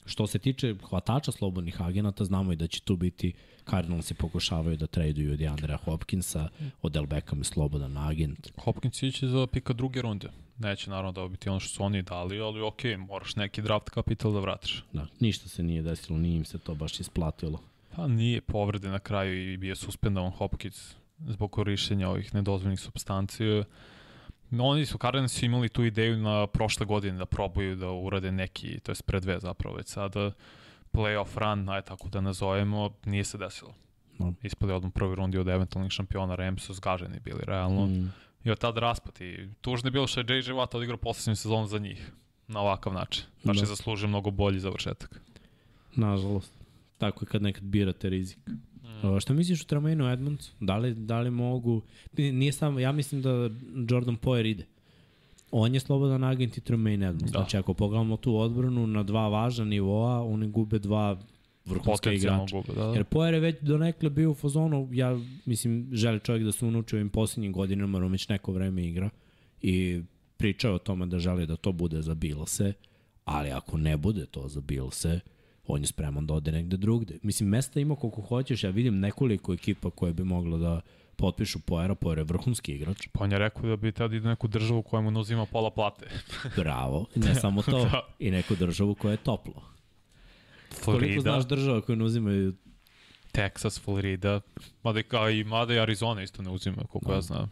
Što 0.07 0.27
se 0.27 0.39
tiče 0.39 0.75
hvatača 0.89 1.31
slobodnih 1.31 1.81
agenata, 1.81 2.25
znamo 2.25 2.53
i 2.53 2.55
da 2.55 2.67
će 2.67 2.81
tu 2.81 2.95
biti 2.95 3.33
Cardinals 3.69 4.05
se 4.05 4.13
pokušavaju 4.13 4.77
da 4.77 4.87
traduju 4.87 5.33
od 5.33 5.41
Andrea 5.41 5.77
Hopkinsa, 5.77 6.49
od 6.81 6.91
Del 6.91 7.05
Beckham 7.05 7.39
je 7.39 7.43
slobodan 7.43 7.97
agent. 7.97 8.51
Hopkins 8.57 9.03
iće 9.03 9.27
za 9.27 9.47
pika 9.47 9.73
druge 9.73 10.01
runde. 10.01 10.29
Neće 10.57 10.89
naravno 10.89 11.11
dobiti 11.11 11.49
ono 11.49 11.59
što 11.59 11.75
su 11.75 11.83
oni 11.83 12.01
dali, 12.01 12.39
ali 12.39 12.61
okej, 12.61 12.97
moraš 12.97 13.35
neki 13.35 13.61
draft 13.61 13.89
kapital 13.89 14.33
da 14.33 14.39
vratiš. 14.39 14.83
Da, 14.93 15.07
ništa 15.19 15.49
se 15.49 15.63
nije 15.63 15.81
desilo, 15.81 16.17
nije 16.17 16.37
im 16.37 16.45
se 16.45 16.57
to 16.57 16.75
baš 16.75 16.99
isplatilo. 16.99 17.59
Pa 17.95 18.07
nije 18.07 18.41
povrede 18.41 18.89
na 18.89 18.99
kraju 18.99 19.53
i 19.53 19.57
bio 19.57 19.75
suspendovan 19.75 20.31
Hopkins 20.31 20.95
zbog 21.27 21.51
korišćenja 21.51 22.09
ovih 22.09 22.33
nedozvoljnih 22.33 22.79
substancija. 22.79 23.63
Oni 24.51 24.85
su, 24.85 24.97
Cardinals 24.97 25.31
su 25.31 25.45
imali 25.45 25.69
tu 25.69 25.83
ideju 25.83 26.17
na 26.17 26.47
prošle 26.47 26.85
godine 26.85 27.17
da 27.17 27.25
probaju 27.25 27.75
da 27.75 27.91
urade 27.91 28.31
neki, 28.31 28.79
to 28.79 28.91
je 28.91 28.95
pre 29.05 29.19
dve 29.19 29.39
zapravo 29.39 29.75
već 29.75 29.87
sada, 29.87 30.31
playoff 30.93 31.37
run, 31.37 31.69
aj 31.69 31.81
tako 31.81 32.09
da 32.09 32.21
nazovemo, 32.21 32.89
nije 33.05 33.23
se 33.23 33.37
desilo. 33.37 33.73
No. 34.19 34.33
Ispali 34.43 34.73
odmah 34.73 34.89
u 34.89 34.93
prvoj 34.93 35.15
rundi 35.15 35.37
od 35.37 35.47
eventualnih 35.47 35.91
šampiona, 35.91 36.35
Rams 36.35 36.63
su 36.63 36.73
zgaženi 36.73 37.19
bili 37.19 37.39
realno. 37.45 37.85
Mm. 37.85 38.13
I 38.43 38.51
od 38.51 38.59
tad 38.59 38.77
raspad 38.77 39.21
i 39.21 39.49
tužno 39.61 39.87
je 39.87 39.91
bilo 39.91 40.07
što 40.07 40.19
je 40.19 40.25
JJ 40.29 40.51
Watt 40.51 40.75
odigrao 40.77 40.97
poslednju 40.97 41.35
sezonu 41.35 41.67
za 41.67 41.79
njih 41.79 42.11
na 42.47 42.59
ovakav 42.59 42.93
način. 42.93 43.23
Baš 43.43 43.57
Da. 43.57 43.65
zaslužio 43.65 44.07
mnogo 44.07 44.31
bolji 44.31 44.59
završetak. 44.59 45.21
nažalost. 45.95 46.53
Tako 46.97 47.25
je 47.25 47.27
kad 47.29 47.41
nekad 47.41 47.63
birate 47.63 48.09
rizik. 48.09 48.39
Mm. 49.03 49.19
šta 49.19 49.33
misliš 49.33 49.61
o 49.61 49.65
Tremainu 49.65 50.11
Edmonds? 50.11 50.51
Da 50.59 50.77
li, 50.77 50.93
da 50.93 51.19
li 51.19 51.31
mogu... 51.31 51.81
Nije 52.17 52.51
samo, 52.51 52.79
ja 52.79 52.91
mislim 52.91 53.21
da 53.21 53.49
Jordan 53.89 54.17
Poyer 54.17 54.47
ide. 54.47 54.65
On 55.51 55.73
je 55.73 55.79
slobodan 55.79 56.23
agent 56.23 56.57
i 56.57 56.61
Tremaine 56.61 57.07
Edmonds. 57.07 57.31
Da. 57.31 57.39
Znači, 57.39 57.57
ako 57.57 57.73
pogledamo 57.73 58.17
tu 58.17 58.37
odbranu 58.37 58.87
na 58.87 59.03
dva 59.03 59.27
važna 59.27 59.65
nivoa, 59.65 60.23
oni 60.23 60.47
gube 60.47 60.79
dva 60.79 61.19
vrhunska 61.65 62.11
igrača. 62.11 62.57
gube, 62.57 62.73
da, 62.73 62.85
da. 62.85 62.93
Jer 62.93 63.03
Poyer 63.03 63.33
je 63.33 63.39
već 63.39 63.55
donekle 63.61 64.09
bio 64.09 64.31
u 64.31 64.33
fazonu, 64.33 64.89
ja 64.91 65.19
mislim, 65.45 65.89
želi 65.91 66.19
čovjek 66.19 66.45
da 66.45 66.51
se 66.51 66.65
unuči 66.65 66.95
ovim 66.95 67.09
posljednjim 67.09 67.53
godinama, 67.53 67.97
on 67.97 68.11
već 68.11 68.29
neko 68.29 68.51
vreme 68.51 68.85
igra 68.85 69.09
i 69.61 70.01
pričao 70.37 70.75
o 70.75 70.79
tome 70.79 71.05
da 71.05 71.19
želi 71.19 71.45
da 71.45 71.55
to 71.55 71.71
bude 71.71 72.01
za 72.01 72.15
Bilse, 72.15 72.73
ali 73.25 73.51
ako 73.51 73.77
ne 73.77 73.97
bude 73.97 74.25
to 74.25 74.47
za 74.47 74.61
Bilse, 74.61 75.19
on 75.67 75.81
je 75.81 75.87
spreman 75.87 76.27
da 76.27 76.33
ode 76.33 76.51
negde 76.51 76.77
drugde. 76.77 77.19
Mislim, 77.23 77.49
mesta 77.49 77.79
ima 77.79 77.95
koliko 77.95 78.21
hoćeš, 78.21 78.63
ja 78.63 78.69
vidim 78.69 78.99
nekoliko 78.99 79.53
ekipa 79.53 79.89
koje 79.89 80.13
bi 80.13 80.23
moglo 80.23 80.57
da 80.57 80.81
potpišu 81.15 81.59
Poera, 81.59 81.95
Poer 81.95 82.17
je 82.17 82.23
vrhunski 82.23 82.75
igrač, 82.75 83.07
Pa 83.11 83.23
on 83.23 83.31
je 83.31 83.39
rekao 83.39 83.69
da 83.69 83.75
bi 83.75 83.91
tad 83.91 84.13
ide 84.13 84.27
neku 84.27 84.47
državu 84.47 84.81
koja 84.81 85.01
mu 85.01 85.19
uzima 85.19 85.45
pola 85.45 85.69
plate. 85.71 86.05
bravo, 86.57 87.05
ne 87.15 87.35
samo 87.35 87.61
to, 87.61 87.83
Da. 87.91 88.01
i 88.19 88.31
neku 88.31 88.55
državu 88.55 88.95
koja 88.95 89.11
je 89.11 89.17
toplo. 89.17 89.53
Koliko 90.85 90.99
Florida, 90.99 91.21
znaš 91.21 91.47
država 91.47 91.81
koje 91.81 91.95
ne 91.95 92.03
uzimaju 92.03 92.53
Texas, 93.33 93.81
Florida, 93.81 94.41
mada 94.83 94.99
i, 94.99 95.03
kao 95.03 95.29
i, 95.29 95.43
mada 95.43 95.73
i 95.73 95.79
Arizona 95.79 96.23
isto 96.23 96.41
ne 96.41 96.49
uzima, 96.49 96.83
koliko 96.89 97.13
ja 97.13 97.21
znam. 97.21 97.51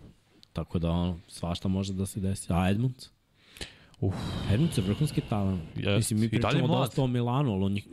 Tako 0.54 0.80
da 0.80 0.90
ono, 0.92 1.20
svašta 1.28 1.68
može 1.68 1.94
da 1.94 2.06
se 2.06 2.20
desi. 2.20 2.48
A 2.50 2.70
Edmunds? 2.70 3.15
Uf. 4.00 4.16
Edmunds 4.52 4.78
je 4.78 4.84
vrhunski 4.84 5.22
talent. 5.22 5.62
Jest. 5.76 5.98
Mislim, 5.98 6.20
mi 6.20 6.30
pričamo 6.30 6.68
mlad. 6.68 6.80
dosta 6.80 7.02
o 7.02 7.08
Milanu, 7.08 7.54
ali 7.54 7.64
on 7.64 7.78
je, 7.78 7.84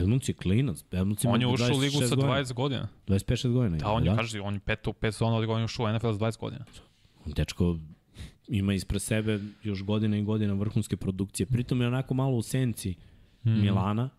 Edmunds 0.00 0.28
je 0.28 0.34
klinac. 0.34 0.84
Edmunds 0.92 1.24
On 1.24 1.40
je 1.40 1.46
ušao 1.46 1.76
u 1.76 1.78
ligu 1.78 1.98
26 1.98 2.08
sa 2.08 2.14
godina. 2.14 2.34
20 2.34 2.52
godina. 2.52 2.88
25 3.06 3.52
godina. 3.52 3.76
Da, 3.76 3.90
on 3.90 4.06
je, 4.06 4.16
kaže, 4.16 4.40
on 4.40 4.54
je 4.54 4.60
pet, 4.60 4.88
pet 5.00 5.14
sezona 5.14 5.36
od 5.36 5.46
godina 5.46 5.64
ušao 5.64 5.86
u 5.86 5.92
NFL 5.92 6.12
sa 6.12 6.18
20 6.18 6.38
godina. 6.38 6.64
Dečko 7.26 7.76
ima 8.48 8.74
ispred 8.74 9.02
sebe 9.02 9.40
još 9.62 9.82
godina 9.82 10.16
i 10.16 10.22
godina 10.22 10.54
vrhunske 10.54 10.96
produkcije. 10.96 11.46
Pritom 11.46 11.80
je 11.80 11.86
onako 11.86 12.14
malo 12.14 12.36
u 12.36 12.42
senci 12.42 12.94
mm. 13.44 13.60
Milana, 13.60 14.10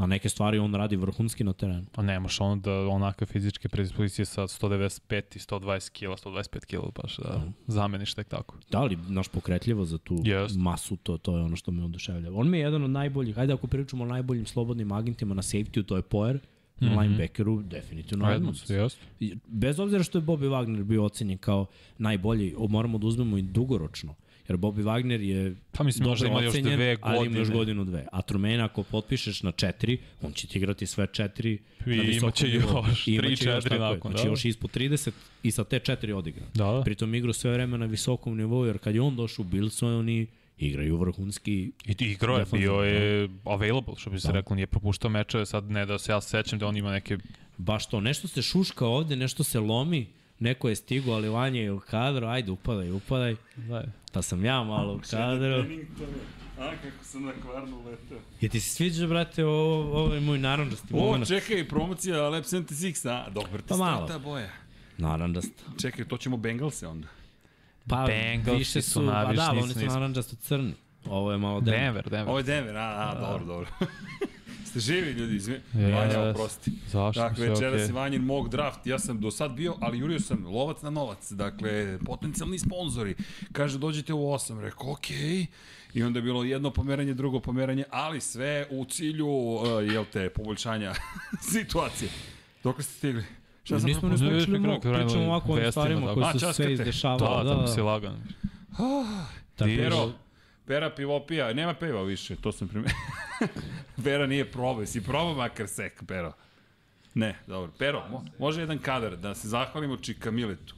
a 0.00 0.06
neke 0.06 0.28
stvari 0.28 0.58
on 0.58 0.74
radi 0.74 0.96
vrhunski 0.96 1.44
na 1.44 1.52
terenu. 1.52 1.84
Pa 1.92 2.02
nemaš 2.02 2.40
ono 2.40 2.56
da 2.56 2.72
onakve 2.72 3.26
fizičke 3.26 3.68
predispozicije 3.68 4.26
sa 4.26 4.42
195 4.42 5.36
i 5.36 5.38
120 5.38 5.90
kila, 5.90 6.16
125 6.16 6.66
kila 6.66 6.90
baš 7.02 7.16
da 7.16 7.42
zameniš 7.66 8.14
tek 8.14 8.28
tako. 8.28 8.56
Da 8.70 8.84
li, 8.84 8.98
naš 9.08 9.28
pokretljivo 9.28 9.84
za 9.84 9.98
tu 9.98 10.18
Jest. 10.24 10.56
masu, 10.56 10.96
to, 10.96 11.18
to 11.18 11.36
je 11.36 11.42
ono 11.42 11.56
što 11.56 11.70
me 11.70 11.84
oduševlja. 11.84 12.30
On 12.34 12.50
mi 12.50 12.58
je 12.58 12.62
jedan 12.62 12.84
od 12.84 12.90
najboljih, 12.90 13.38
ajde 13.38 13.52
ako 13.52 13.66
pričamo 13.66 14.04
o 14.04 14.06
najboljim 14.06 14.46
slobodnim 14.46 14.92
agentima 14.92 15.34
na 15.34 15.42
safety 15.42 15.84
to 15.84 15.96
je 15.96 16.02
Poer, 16.02 16.38
na 16.80 16.88
mm. 16.88 16.92
-hmm. 16.92 17.00
linebackeru, 17.00 17.62
definitivno 17.62 18.32
Edmonds. 18.32 18.70
Edmonds, 18.70 18.70
jest. 18.70 18.98
I 19.20 19.36
Bez 19.46 19.80
obzira 19.80 20.02
što 20.02 20.18
je 20.18 20.22
Bobby 20.22 20.48
Wagner 20.48 20.84
bio 20.84 21.04
ocenjen 21.04 21.38
kao 21.38 21.66
najbolji, 21.98 22.54
moramo 22.68 22.98
da 22.98 23.06
uzmemo 23.06 23.38
i 23.38 23.42
dugoročno. 23.42 24.14
Jer 24.50 24.58
Bobby 24.58 24.82
Wagner 24.82 25.20
je 25.20 25.54
Pa 25.72 25.84
mislim, 25.84 26.08
možda 26.08 26.24
dobro 26.24 26.38
ima 26.38 26.44
još 26.44 26.54
ocenjen, 26.54 26.76
dve 26.76 26.96
ali 27.00 27.26
ima 27.26 27.38
još 27.38 27.48
godine. 27.48 27.58
godinu 27.58 27.84
dve. 27.84 28.06
A 28.12 28.22
Trumena 28.22 28.64
ako 28.64 28.82
potpišeš 28.82 29.42
na 29.42 29.52
četiri, 29.52 29.98
on 30.22 30.32
će 30.32 30.46
ti 30.46 30.58
igrati 30.58 30.86
sve 30.86 31.06
četiri 31.12 31.58
I 31.86 31.90
na 31.90 32.02
visokom 32.02 32.28
imaće 32.28 32.48
nivou. 32.48 32.84
još 32.88 33.06
I 33.06 33.14
imaće 33.14 33.36
tri, 33.36 33.50
još, 33.50 33.62
četiri 33.62 33.78
nakon, 33.78 34.10
Znači 34.10 34.24
da. 34.24 34.30
još 34.30 34.44
ispod 34.44 34.70
30 34.70 35.10
i 35.42 35.50
sa 35.50 35.64
te 35.64 35.78
četiri 35.78 36.12
odigra. 36.12 36.46
Da, 36.54 36.64
da. 36.64 36.82
Pritom 36.84 37.14
igra 37.14 37.32
sve 37.32 37.52
vreme 37.52 37.78
na 37.78 37.86
visokom 37.86 38.36
nivou, 38.36 38.66
jer 38.66 38.78
kad 38.78 38.94
je 38.94 39.00
on 39.00 39.16
došao 39.16 39.42
u 39.42 39.48
Bills, 39.48 39.82
oni 39.82 40.26
igraju 40.58 40.96
vrhunski 40.96 41.72
I 41.86 41.94
ti 41.94 42.10
igrao 42.10 42.38
je, 42.38 42.46
bio 42.52 42.72
je 42.74 43.28
available, 43.44 43.94
što 43.96 44.10
bi 44.10 44.20
se 44.20 44.28
Da. 44.28 44.32
reklo, 44.34 44.56
nije 44.56 44.66
propuštao 44.66 45.10
mečeve, 45.10 45.46
sad 45.46 45.70
ne 45.70 45.86
da 45.86 45.98
se 45.98 46.12
ja 46.12 46.20
sećam 46.20 46.58
da 46.58 46.66
on 46.66 46.76
ima 46.76 46.92
neke 46.92 47.18
baš 47.58 47.86
to. 47.88 48.00
Nešto 48.00 48.28
se 48.28 48.42
šuška 48.42 48.86
ovde, 48.86 49.16
nešto 49.16 49.44
se 49.44 49.60
lomi, 49.60 50.06
neko 50.40 50.68
je 50.68 50.76
stigo, 50.76 51.12
ali 51.12 51.28
Vanja 51.28 51.60
je 51.60 51.72
u 51.72 51.80
kadru, 51.80 52.26
ajde 52.26 52.50
upadaj, 52.50 52.90
upadaj. 52.90 53.36
Da, 53.56 53.84
Pa 54.12 54.22
sam 54.22 54.44
ja 54.44 54.64
malo 54.64 54.94
u 54.94 55.00
kadru. 55.10 55.64
A, 56.58 56.70
kako 56.82 57.04
sam 57.04 57.24
na 57.24 57.32
kvarnu 57.42 57.82
letao. 57.84 58.18
Je 58.40 58.48
ti 58.48 58.60
se 58.60 58.70
sviđa, 58.70 59.06
brate, 59.06 59.44
ovo, 59.44 59.98
ovo 59.98 60.14
je 60.14 60.20
moj 60.20 60.38
naranđasti 60.38 60.94
O, 60.94 60.96
moment. 60.96 61.28
čekaj, 61.28 61.68
promocija 61.68 62.28
Lab 62.28 62.42
76, 62.44 63.08
a? 63.08 63.30
Dobar 63.30 63.60
ti 63.60 63.68
Pa 63.68 63.76
malo. 63.76 64.06
ta 64.06 64.18
boja. 64.18 64.50
Naranđast. 64.98 65.52
Čekaj, 65.80 66.04
to 66.04 66.16
ćemo 66.16 66.36
Bengalse 66.36 66.86
onda. 66.86 67.08
Pa 67.88 68.04
Bengalsi 68.06 68.58
više 68.58 68.82
su 68.82 68.90
su, 68.90 69.06
pa 69.06 69.32
da, 69.32 69.50
oni 69.50 69.72
su 69.74 69.86
naranđasto 69.86 70.36
crni. 70.36 70.74
Ovo 71.06 71.32
je 71.32 71.38
malo 71.38 71.60
Denver. 71.60 71.80
Denver, 71.80 72.08
Denver. 72.10 72.28
Ovo 72.28 72.38
je 72.38 72.42
Denver, 72.42 72.76
a, 72.76 73.10
a, 73.10 73.20
dobro, 73.20 73.44
dobro. 73.46 73.68
Ste 74.70 74.80
živi 74.80 75.10
ljudi, 75.10 75.36
izvini. 75.36 75.60
Yes. 75.74 75.94
Vanja, 75.94 76.30
oprosti. 76.30 76.70
Zašto? 76.86 77.20
Dakle, 77.20 77.36
Sve 77.36 77.48
večeras 77.48 77.74
okej. 77.74 77.86
je 77.86 77.92
Vanjin 77.92 78.22
mog 78.22 78.48
draft. 78.48 78.86
Ja 78.86 78.98
sam 78.98 79.20
do 79.20 79.30
sad 79.30 79.52
bio, 79.52 79.74
ali 79.80 79.98
jurio 79.98 80.20
sam 80.20 80.46
lovac 80.46 80.82
na 80.82 80.90
novac. 80.90 81.32
Dakle, 81.32 81.98
potencijalni 81.98 82.58
sponzori. 82.58 83.14
Kaže, 83.52 83.78
dođite 83.78 84.14
u 84.14 84.18
8. 84.18 84.60
Rekao, 84.60 84.92
okej. 84.92 85.46
I 85.94 86.02
onda 86.02 86.18
je 86.18 86.22
bilo 86.22 86.44
jedno 86.44 86.70
pomeranje, 86.70 87.14
drugo 87.14 87.40
pomeranje, 87.40 87.84
ali 87.90 88.20
sve 88.20 88.66
u 88.70 88.84
cilju, 88.84 89.26
uh, 89.28 89.62
jel 89.84 90.04
te, 90.04 90.30
poboljšanja 90.30 90.94
situacije. 91.52 92.10
Dok 92.64 92.82
ste 92.82 92.92
stigli? 92.92 93.24
Šta 93.64 93.80
sam 93.80 93.88
Nismo 93.88 94.08
ne 94.08 94.16
pričali 94.16 94.58
mnogo, 94.58 94.80
pričamo 94.80 95.24
ovako 95.24 95.52
o 95.52 95.70
stvarima 95.70 96.14
koje 96.14 96.32
su 96.32 96.38
se 96.38 96.52
sve 96.52 96.72
izdešavale. 96.72 97.18
Da, 97.36 97.44
Da, 97.44 97.50
tamo 97.50 97.62
da, 97.62 97.68
si 97.68 97.76
da. 97.76 97.84
lagan. 97.84 98.16
Tako 99.56 99.70
da- 99.70 100.12
pera 100.70 100.90
pivopija, 100.90 101.52
nema 101.52 101.74
peva 101.74 102.02
više, 102.02 102.36
to 102.36 102.52
sam 102.52 102.68
primetio. 102.68 102.96
Pera 104.04 104.26
nije 104.32 104.50
probao, 104.50 104.86
si 104.86 105.02
probao 105.02 105.34
makar 105.34 105.68
sek, 105.68 106.02
Pero. 106.06 106.32
Ne, 107.14 107.38
dobro. 107.46 107.72
Pero, 107.78 108.04
mo, 108.10 108.24
može 108.38 108.60
jedan 108.60 108.78
kadar 108.78 109.16
da 109.16 109.34
se 109.34 109.48
zahvalimo 109.48 109.96
Čika 109.96 110.30
Miletu. 110.30 110.74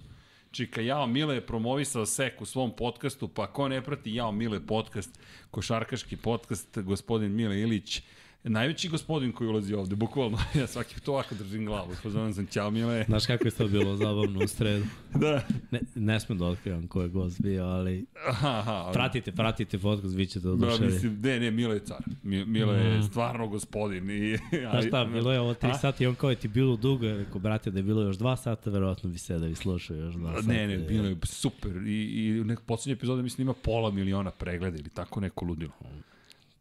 Čika 0.50 0.81
Jao 0.81 1.07
Mile 1.07 1.35
je 1.35 1.46
promovisao 1.46 2.07
sek 2.07 2.40
u 2.40 2.46
svom 2.46 2.72
podcastu, 2.76 3.28
pa 3.28 3.46
ko 3.46 3.68
ne 3.68 3.83
prati 3.83 4.14
Jao 4.14 4.33
Mile 4.33 4.66
podcast, 4.66 5.20
košarkaški 5.50 6.16
podcast, 6.16 6.78
gospodin 6.78 7.33
Mile 7.33 7.61
Ilić 7.61 8.02
Najveći 8.44 8.88
gospodin 8.88 9.33
koji 9.33 9.48
ulazi 9.48 9.74
ovde, 9.74 9.96
bukvalno. 9.96 10.38
Ja 10.55 10.66
svaki 10.66 10.94
put 10.94 11.09
ovako 11.09 11.35
držim 11.35 11.66
glavu. 11.66 11.90
Pozvavam 12.02 12.35
sam, 12.35 12.46
ćao 12.46 12.70
Mile. 12.70 13.05
Znaš 13.05 13.26
kako 13.26 13.44
je 13.44 13.50
to 13.50 13.68
bilo 13.68 13.96
zabavno 13.96 14.40
u 14.40 14.48
sredu? 14.48 14.85
Da. 15.14 15.42
Ne, 15.70 15.81
ne 15.94 16.20
smem 16.20 16.38
da 16.38 16.44
otkrivam 16.44 16.87
ko 16.87 17.02
je 17.02 17.09
gost 17.09 17.42
bio, 17.42 17.64
ali 17.64 18.07
Aha, 18.28 18.48
aha. 18.50 18.72
ali- 18.72 18.92
pratite, 18.92 19.33
pratite 19.33 19.78
podcast, 19.78 20.14
vi 20.16 20.26
ćete 20.26 20.40
Da, 20.40 20.52
oduševi. 20.52 20.87
mislim, 20.87 21.18
ne, 21.20 21.40
ne, 21.40 21.50
Mile 21.50 21.76
je 21.76 21.81
car. 21.81 22.02
Mi- 22.22 22.44
Mile 22.44 22.74
je 22.76 23.02
stvarno 23.02 23.48
gospodin. 23.48 24.11
I, 24.11 24.38
Znaš 24.70 24.87
šta, 24.87 25.05
bilo 25.05 25.33
je 25.33 25.40
ovo 25.40 25.55
3 25.55 25.70
A? 25.70 25.74
sata 25.74 26.05
i 26.05 26.07
on 26.07 26.14
kao 26.14 26.31
je 26.31 26.37
ti 26.37 26.48
bilo 26.48 26.76
dugo, 26.76 27.07
je 27.07 27.16
rekao, 27.16 27.40
brate, 27.40 27.70
da 27.70 27.78
je 27.78 27.83
bilo 27.83 28.02
još 28.02 28.16
2 28.16 28.37
sata, 28.37 28.70
verovatno 28.70 29.11
bi 29.11 29.18
se 29.18 29.38
da 29.38 29.48
bi 29.48 29.55
slušao 29.55 29.96
još 29.96 30.14
2 30.14 30.35
sata. 30.35 30.46
Ne, 30.46 30.66
ne, 30.68 30.78
bilo 30.78 31.09
je 31.09 31.16
super. 31.22 31.76
I, 31.76 32.02
i 32.05 32.40
u 32.40 32.44
nekoj 32.44 32.64
poslednje 32.66 32.92
epizode 32.92 33.22
mislim 33.22 33.42
ima 33.42 33.55
pola 33.55 33.90
miliona 33.90 34.31
pregleda 34.31 34.78
ili 34.78 34.88
tako 34.90 35.20
neko 35.20 35.44
ludilo. 35.44 35.72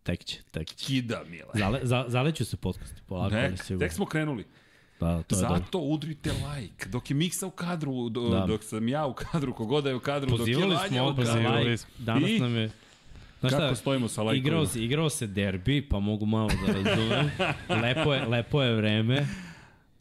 Tek 0.04 0.24
će, 0.24 0.38
tek 0.52 0.68
će. 0.68 0.86
Kida, 0.86 1.24
Mile. 1.30 1.50
Zale, 1.54 1.80
za, 1.84 2.06
zaleću 2.08 2.46
se 2.46 2.58
podcast, 2.58 2.94
polako, 3.06 3.36
ali 3.36 3.50
Nek, 3.50 3.64
sigurno. 3.64 3.80
tek 3.80 3.94
smo 3.94 4.06
krenuli. 4.06 4.46
Da, 5.00 5.24
to 5.24 5.36
je 5.36 5.42
dobro. 5.42 5.58
Zato 5.58 5.80
udrite 5.80 6.32
like. 6.32 6.90
Dok 6.90 7.10
je 7.10 7.16
Miksa 7.16 7.48
u 7.48 7.52
kadru, 7.52 8.10
do, 8.10 8.22
Da. 8.22 8.46
dok 8.46 8.64
sam 8.64 8.88
ja 8.88 9.06
u 9.06 9.14
kadru, 9.14 9.54
kogoda 9.54 9.90
je 9.90 9.96
u 9.96 10.00
kadru, 10.00 10.30
Pozivali 10.30 10.70
dok 10.70 10.82
je 10.84 10.88
smo 10.88 10.98
Vanja 10.98 11.04
u 11.04 11.16
kadru. 11.16 11.26
Pozivali 11.26 11.64
like, 11.64 11.78
smo. 11.78 11.90
danas 12.00 12.30
I? 12.30 12.40
nam 12.40 12.56
je... 12.56 12.70
Znaš 13.40 13.52
Kako 13.52 13.66
šta, 13.66 13.76
stojimo 13.76 14.08
sa 14.08 14.24
lajkovima? 14.24 14.48
igrao 14.48 14.66
se, 14.66 14.84
igrao 14.84 15.10
se 15.10 15.28
derbi, 15.28 15.88
pa 15.90 16.00
mogu 16.00 16.26
malo 16.26 16.50
da 16.68 16.74
razumem. 16.74 17.32
lepo, 17.84 18.14
je, 18.14 18.26
lepo 18.26 18.62
je 18.64 18.76
vreme. 18.76 19.28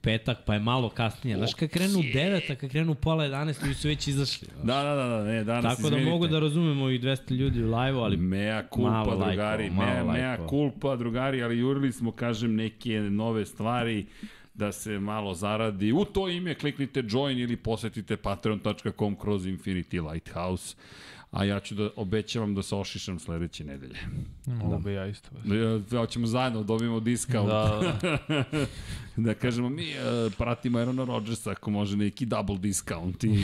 Petak, 0.03 0.39
pa 0.47 0.55
je 0.55 0.61
malo 0.61 0.89
kasnije. 0.89 1.37
Znaš, 1.37 1.55
kad 1.55 1.69
krenu 1.69 1.99
u 1.99 2.03
9, 2.03 2.53
a 2.53 2.55
kad 2.55 2.71
krenu 2.71 2.93
u 2.93 2.95
pola 2.95 3.25
11, 3.25 3.63
ljudi 3.63 3.75
su 3.75 3.89
već 3.89 4.09
izašli. 4.09 4.49
Da, 4.63 4.83
da, 4.83 4.95
da, 4.95 5.09
da, 5.09 5.25
ne, 5.25 5.45
danas 5.45 5.77
Tako 5.77 5.91
da 5.91 5.97
izvinite. 5.97 6.11
mogu 6.11 6.27
da 6.27 6.39
razumemo 6.39 6.91
i 6.91 6.99
200 6.99 7.35
ljudi 7.35 7.63
u 7.63 7.67
live-u, 7.67 8.01
ali 8.01 8.17
Mea 8.17 8.55
lajkova, 8.55 9.27
drugari, 9.27 9.71
malo 9.71 10.13
mea, 10.13 10.13
mea 10.13 10.49
culpa, 10.49 10.97
drugari, 10.97 11.43
ali 11.43 11.59
jurili 11.59 11.93
smo, 11.93 12.13
kažem, 12.13 12.55
neke 12.55 13.01
nove 13.01 13.47
stvari 13.47 14.07
da 14.55 14.73
se 14.73 14.99
malo 14.99 15.35
zaradi. 15.35 15.93
U 15.93 16.05
to 16.05 16.29
ime 16.29 16.55
kliknite 16.55 17.03
join 17.09 17.39
ili 17.39 17.57
posetite 17.57 18.17
patreon.com 18.17 19.17
kroz 19.17 19.47
Infinity 19.47 20.13
Lighthouse. 20.13 20.77
A 21.31 21.45
ja 21.45 21.61
ću 21.61 21.75
da 21.75 21.91
obećavam 21.97 22.55
da 22.55 22.63
se 22.63 22.75
ošišam 22.75 23.19
sledeće 23.19 23.65
nedelje. 23.65 23.97
Mogu 24.47 24.79
bi 24.79 24.93
ja 24.93 25.07
isto. 25.07 25.29
Da, 25.45 25.55
ja, 25.57 25.81
hoćemo 26.01 26.27
zajedno, 26.27 26.63
dobijemo 26.63 27.01
discount. 27.01 27.49
Da, 27.49 27.95
da. 28.03 28.45
da 29.17 29.35
kažemo 29.35 29.69
mi 29.69 29.83
uh, 29.83 30.33
pratimo 30.39 30.79
Aarona 30.79 31.05
Rodgersa 31.05 31.51
ako 31.51 31.71
može 31.71 31.97
neki 31.97 32.27
double 32.27 32.59
discount. 32.59 33.25
I... 33.25 33.29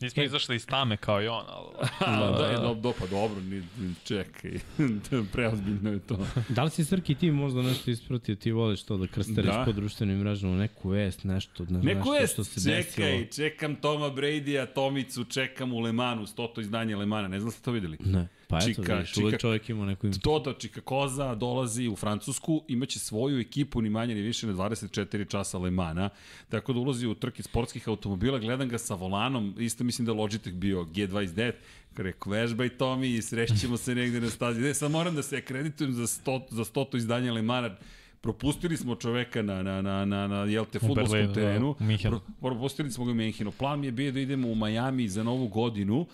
Nismo 0.00 0.22
izašli 0.22 0.56
iz 0.56 0.66
tame 0.66 0.96
kao 0.96 1.22
i 1.22 1.28
on, 1.28 1.44
ali... 1.48 1.66
da, 2.00 2.36
da, 2.38 2.46
je, 2.46 2.56
do, 2.56 2.74
do, 2.74 2.92
pa 2.98 3.06
dobro, 3.06 3.40
ni, 3.40 3.56
ni, 3.78 3.94
čekaj, 4.04 4.50
preozbiljno 5.32 5.90
je 5.92 5.98
to. 5.98 6.26
da 6.48 6.64
li 6.64 6.70
si 6.70 6.84
Srki 6.84 7.14
ti 7.14 7.30
možda 7.30 7.62
nešto 7.62 7.90
ispratio, 7.90 8.34
ti 8.34 8.52
voliš 8.52 8.82
to 8.82 8.96
da 8.96 9.06
krstariš 9.06 9.50
Da. 9.50 9.62
po 9.64 9.72
društvenim 9.72 10.18
mrežama, 10.18 10.56
neku 10.56 10.88
vest, 10.88 11.24
nešto, 11.24 11.64
ne, 11.68 11.78
Neku 11.78 11.98
nešto 11.98 12.14
je, 12.14 12.26
što 12.26 12.44
se 12.44 12.60
čekaj, 12.60 13.12
desilo. 13.12 13.32
čekam 13.48 13.74
Toma 13.76 14.10
Brady-a, 14.10 14.66
Tomicu, 14.66 15.24
čekam 15.24 15.72
u 15.72 15.80
Lemanu, 15.88 16.26
stoto 16.26 16.60
izdanje 16.60 16.96
Lemana, 16.96 17.28
ne 17.28 17.40
znam 17.40 17.52
ste 17.52 17.62
to 17.62 17.72
videli? 17.72 17.96
Ne, 18.00 18.28
pa 18.48 18.56
eto, 18.58 18.66
Čika- 18.66 18.94
vidiš, 18.94 19.12
čika- 19.12 19.38
čovjek 19.38 19.68
ima 19.68 19.86
neku. 19.86 20.10
Toto 20.12 20.52
Čika 20.52 20.80
Koza 20.80 21.34
dolazi 21.34 21.88
u 21.88 21.96
Francusku, 21.96 22.64
imaće 22.68 22.98
svoju 22.98 23.40
ekipu 23.40 23.82
ni 23.82 23.90
manje 23.90 24.14
ni 24.14 24.20
više 24.20 24.46
na 24.46 24.52
24 24.54 25.24
časa 25.26 25.58
Lemana, 25.58 26.10
tako 26.48 26.72
da 26.72 26.80
ulazi 26.80 27.06
u 27.06 27.14
trke 27.14 27.42
sportskih 27.42 27.88
automobila, 27.88 28.38
gledam 28.38 28.68
ga 28.68 28.78
sa 28.78 28.94
volanom, 28.94 29.54
isto 29.58 29.84
mislim 29.84 30.06
da 30.06 30.12
Logitech 30.12 30.54
bio 30.54 30.84
G29, 30.84 31.52
rekao, 31.96 32.32
vežbaj 32.32 32.68
Tomi 32.70 33.08
i 33.08 33.22
srećemo 33.22 33.76
se 33.76 33.94
negde 33.94 34.20
na 34.20 34.30
stazi. 34.30 34.60
Ne, 34.60 34.74
sad 34.74 34.90
moram 34.90 35.14
da 35.14 35.22
se 35.22 35.36
akreditujem 35.36 35.92
za, 35.92 36.06
sto, 36.06 36.46
za 36.50 36.64
stoto 36.64 36.96
izdanje 36.96 37.32
Lemana, 37.32 37.76
propustili 38.20 38.76
smo 38.76 38.94
čoveka 38.94 39.42
na, 39.42 39.62
na, 39.62 39.82
na, 39.82 40.04
na, 40.04 40.26
na 40.26 40.44
jel 40.44 40.64
te, 40.64 40.78
futbolskom 40.78 41.26
da, 41.26 41.32
terenu. 41.32 41.74
Minhenu. 41.80 42.20
Pro- 42.20 42.34
propustili 42.40 42.90
smo 42.90 43.04
ga 43.04 43.10
u 43.10 43.14
Menhinu. 43.14 43.52
Plan 43.52 43.80
mi 43.80 43.86
je 43.86 43.92
bio 43.92 44.12
da 44.12 44.20
idemo 44.20 44.48
u 44.48 44.54
Miami 44.54 45.08
za 45.08 45.22
novu 45.22 45.48
godinu 45.48 46.06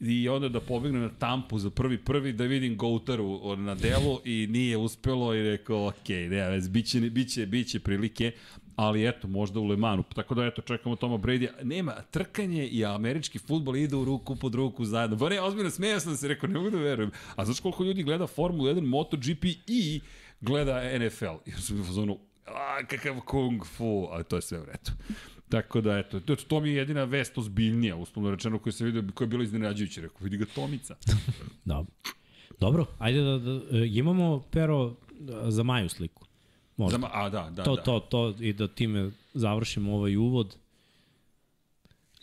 i 0.00 0.28
onda 0.28 0.48
da 0.48 0.60
pobegnem 0.60 1.02
na 1.02 1.10
Tampu 1.18 1.58
za 1.58 1.70
prvi 1.70 1.98
prvi 1.98 2.32
da 2.32 2.44
vidim 2.44 2.76
Goutaru 2.76 3.56
na 3.56 3.74
delu 3.74 4.20
i 4.24 4.46
nije 4.50 4.76
uspelo 4.76 5.34
i 5.34 5.42
rekao 5.42 5.86
ok, 5.86 6.08
nema 6.08 6.48
vez, 6.48 6.68
biće, 6.68 7.00
biće, 7.00 7.46
biće 7.46 7.80
prilike 7.80 8.32
ali 8.76 9.08
eto, 9.08 9.28
možda 9.28 9.60
u 9.60 9.66
Lemanu. 9.66 10.02
Tako 10.14 10.34
da 10.34 10.44
eto, 10.44 10.62
čekamo 10.62 10.96
Toma 10.96 11.18
Brady. 11.18 11.48
Nema, 11.62 11.92
trkanje 12.10 12.66
i 12.66 12.84
američki 12.84 13.38
futbol 13.38 13.76
ide 13.76 13.96
u 13.96 14.04
ruku 14.04 14.36
pod 14.36 14.54
ruku 14.54 14.84
zajedno. 14.84 15.16
Ba 15.16 15.28
ne, 15.28 15.40
ozbiljno, 15.40 15.70
smejao 15.70 16.00
sam 16.00 16.16
se, 16.16 16.28
rekao, 16.28 16.48
ne 16.48 16.58
mogu 16.58 16.70
da 16.70 16.78
verujem. 16.78 17.10
A 17.36 17.44
znaš 17.44 17.60
koliko 17.60 17.84
ljudi 17.84 18.02
gleda 18.02 18.26
Formulu 18.26 18.68
1, 18.68 18.86
MotoGP 18.86 19.44
i 19.66 20.00
gleda 20.42 20.98
NFL? 20.98 21.34
I 21.46 21.50
sam 21.50 21.80
u 21.80 21.84
fazonu, 21.84 22.18
a, 22.46 22.86
kakav 22.86 23.20
kung 23.20 23.64
fu, 23.64 24.08
ali 24.10 24.24
to 24.24 24.36
je 24.36 24.42
sve 24.42 24.60
u 24.60 24.64
redu. 24.64 24.90
Tako 25.48 25.80
da, 25.80 25.98
eto, 25.98 26.20
to, 26.20 26.36
to 26.36 26.60
mi 26.60 26.68
je 26.68 26.74
jedina 26.74 27.04
vest 27.04 27.38
ozbiljnija, 27.38 27.96
uslovno 27.96 28.30
rečeno, 28.30 28.58
koju 28.58 28.72
se 28.72 28.84
vidio, 28.84 29.04
koja 29.14 29.26
je 29.26 29.28
bila 29.28 29.42
iznenađujuća. 29.42 30.00
Rekao, 30.00 30.18
vidi 30.20 30.36
ga 30.36 30.44
Tomica. 30.54 30.96
Da. 31.64 31.84
Dobro, 32.60 32.86
ajde 32.98 33.20
da, 33.22 33.38
da 33.38 33.78
e, 33.78 33.88
imamo 33.92 34.42
pero 34.50 34.94
da, 35.20 35.50
za 35.50 35.62
Maju 35.62 35.88
sliku. 35.88 36.26
Možda. 36.76 36.94
Zama, 36.94 37.10
a, 37.12 37.28
da, 37.28 37.50
da, 37.50 37.62
to, 37.62 37.76
da. 37.76 37.82
to, 37.82 38.00
to 38.00 38.34
i 38.40 38.52
da 38.52 38.68
time 38.68 39.10
završimo 39.34 39.94
ovaj 39.94 40.16
uvod. 40.16 40.56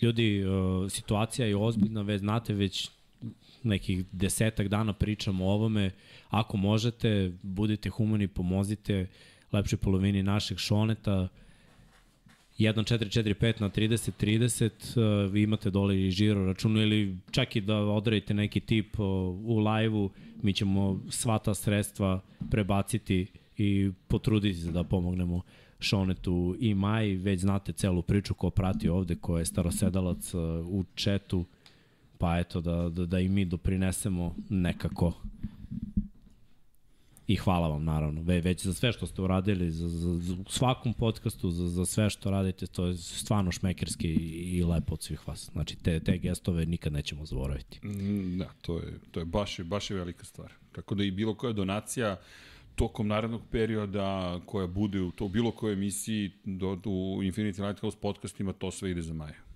Ljudi, 0.02 0.46
uh, 0.46 0.92
situacija 0.92 1.48
je 1.48 1.56
ozbiljna, 1.56 2.02
već 2.02 2.20
znate, 2.20 2.54
već 2.54 2.90
nekih 3.64 4.06
desetak 4.12 4.68
dana 4.68 4.94
pričamo 4.94 5.46
o 5.46 5.52
ovome. 5.52 5.92
Ako 6.30 6.58
možete, 6.58 7.32
budite 7.42 7.90
humani, 7.90 8.28
pomozite 8.28 9.08
lepšoj 9.52 9.78
polovini 9.78 10.24
našeg 10.24 10.58
šoneta. 10.58 11.28
1445 12.60 13.62
na 13.62 13.70
3030 13.70 15.26
uh, 15.26 15.32
vi 15.32 15.44
imate 15.44 15.70
dole 15.70 16.02
i 16.02 16.12
žiro 16.12 16.46
računu 16.46 16.82
ili 16.82 17.18
čak 17.32 17.56
i 17.56 17.62
da 17.62 17.78
odredite 17.78 18.34
neki 18.34 18.60
tip 18.60 19.00
u 19.44 19.60
live-u, 19.60 20.10
mi 20.42 20.54
ćemo 20.54 21.00
sva 21.10 21.40
ta 21.40 21.54
sredstva 21.54 22.22
prebaciti 22.52 23.28
i 23.58 23.92
potruditi 24.08 24.60
se 24.60 24.72
da 24.72 24.84
pomognemo 24.84 25.42
Šonetu 25.80 26.56
i 26.60 26.74
Maj, 26.74 27.08
već 27.08 27.40
znate 27.40 27.74
celu 27.74 28.02
priču 28.02 28.34
ko 28.34 28.50
prati 28.50 28.90
ovde, 28.90 29.16
ko 29.16 29.38
je 29.38 29.46
starosedalac 29.46 30.34
uh, 30.34 30.42
u 30.68 30.86
četu, 30.96 31.46
pa 32.20 32.40
eto 32.40 32.62
da, 32.62 32.90
da, 32.90 33.06
da 33.06 33.20
i 33.20 33.30
mi 33.30 33.46
doprinesemo 33.46 34.36
nekako 34.50 35.14
I 37.30 37.36
hvala 37.36 37.68
vam 37.68 37.84
naravno, 37.84 38.22
Ve, 38.22 38.42
već 38.42 38.66
za 38.66 38.74
sve 38.74 38.92
što 38.92 39.08
ste 39.08 39.22
uradili, 39.22 39.72
za, 39.72 39.88
za, 39.88 40.14
za 40.14 40.36
svakom 40.48 40.94
podcastu, 40.94 41.52
za, 41.52 41.68
za 41.68 41.86
sve 41.86 42.10
što 42.10 42.32
radite, 42.32 42.68
to 42.68 42.86
je 42.86 42.98
stvarno 42.98 43.52
šmekerski 43.52 44.08
i, 44.08 44.58
i 44.58 44.64
lepo 44.64 44.94
od 44.94 45.04
svih 45.04 45.28
vas. 45.28 45.50
Znači, 45.52 45.76
te, 45.76 46.00
te 46.00 46.18
gestove 46.18 46.66
nikad 46.66 46.94
nećemo 46.94 47.26
zaboraviti. 47.26 47.88
Mm, 47.88 48.38
Da, 48.38 48.50
to 48.62 48.78
je, 48.78 49.00
to 49.12 49.20
je 49.20 49.26
baš, 49.26 49.60
baš 49.60 49.92
je 49.92 49.98
velika 49.98 50.26
stvar. 50.26 50.54
Tako 50.72 50.96
da 50.96 51.04
i 51.04 51.12
bilo 51.12 51.36
koja 51.36 51.54
donacija 51.54 52.18
tokom 52.76 53.08
narednog 53.08 53.42
perioda 53.52 54.40
koja 54.46 54.68
bude 54.68 55.02
u 55.02 55.12
to 55.12 55.28
bilo 55.28 55.52
kojoj 55.52 55.74
emisiji 55.74 56.32
do, 56.46 56.72
u 56.86 57.22
Infinity 57.24 57.68
Lighthouse 57.68 57.98
podcastima, 58.02 58.54
to 58.54 58.72
sve 58.72 58.92
ide 58.92 59.02
za 59.02 59.14
Maja. 59.14 59.49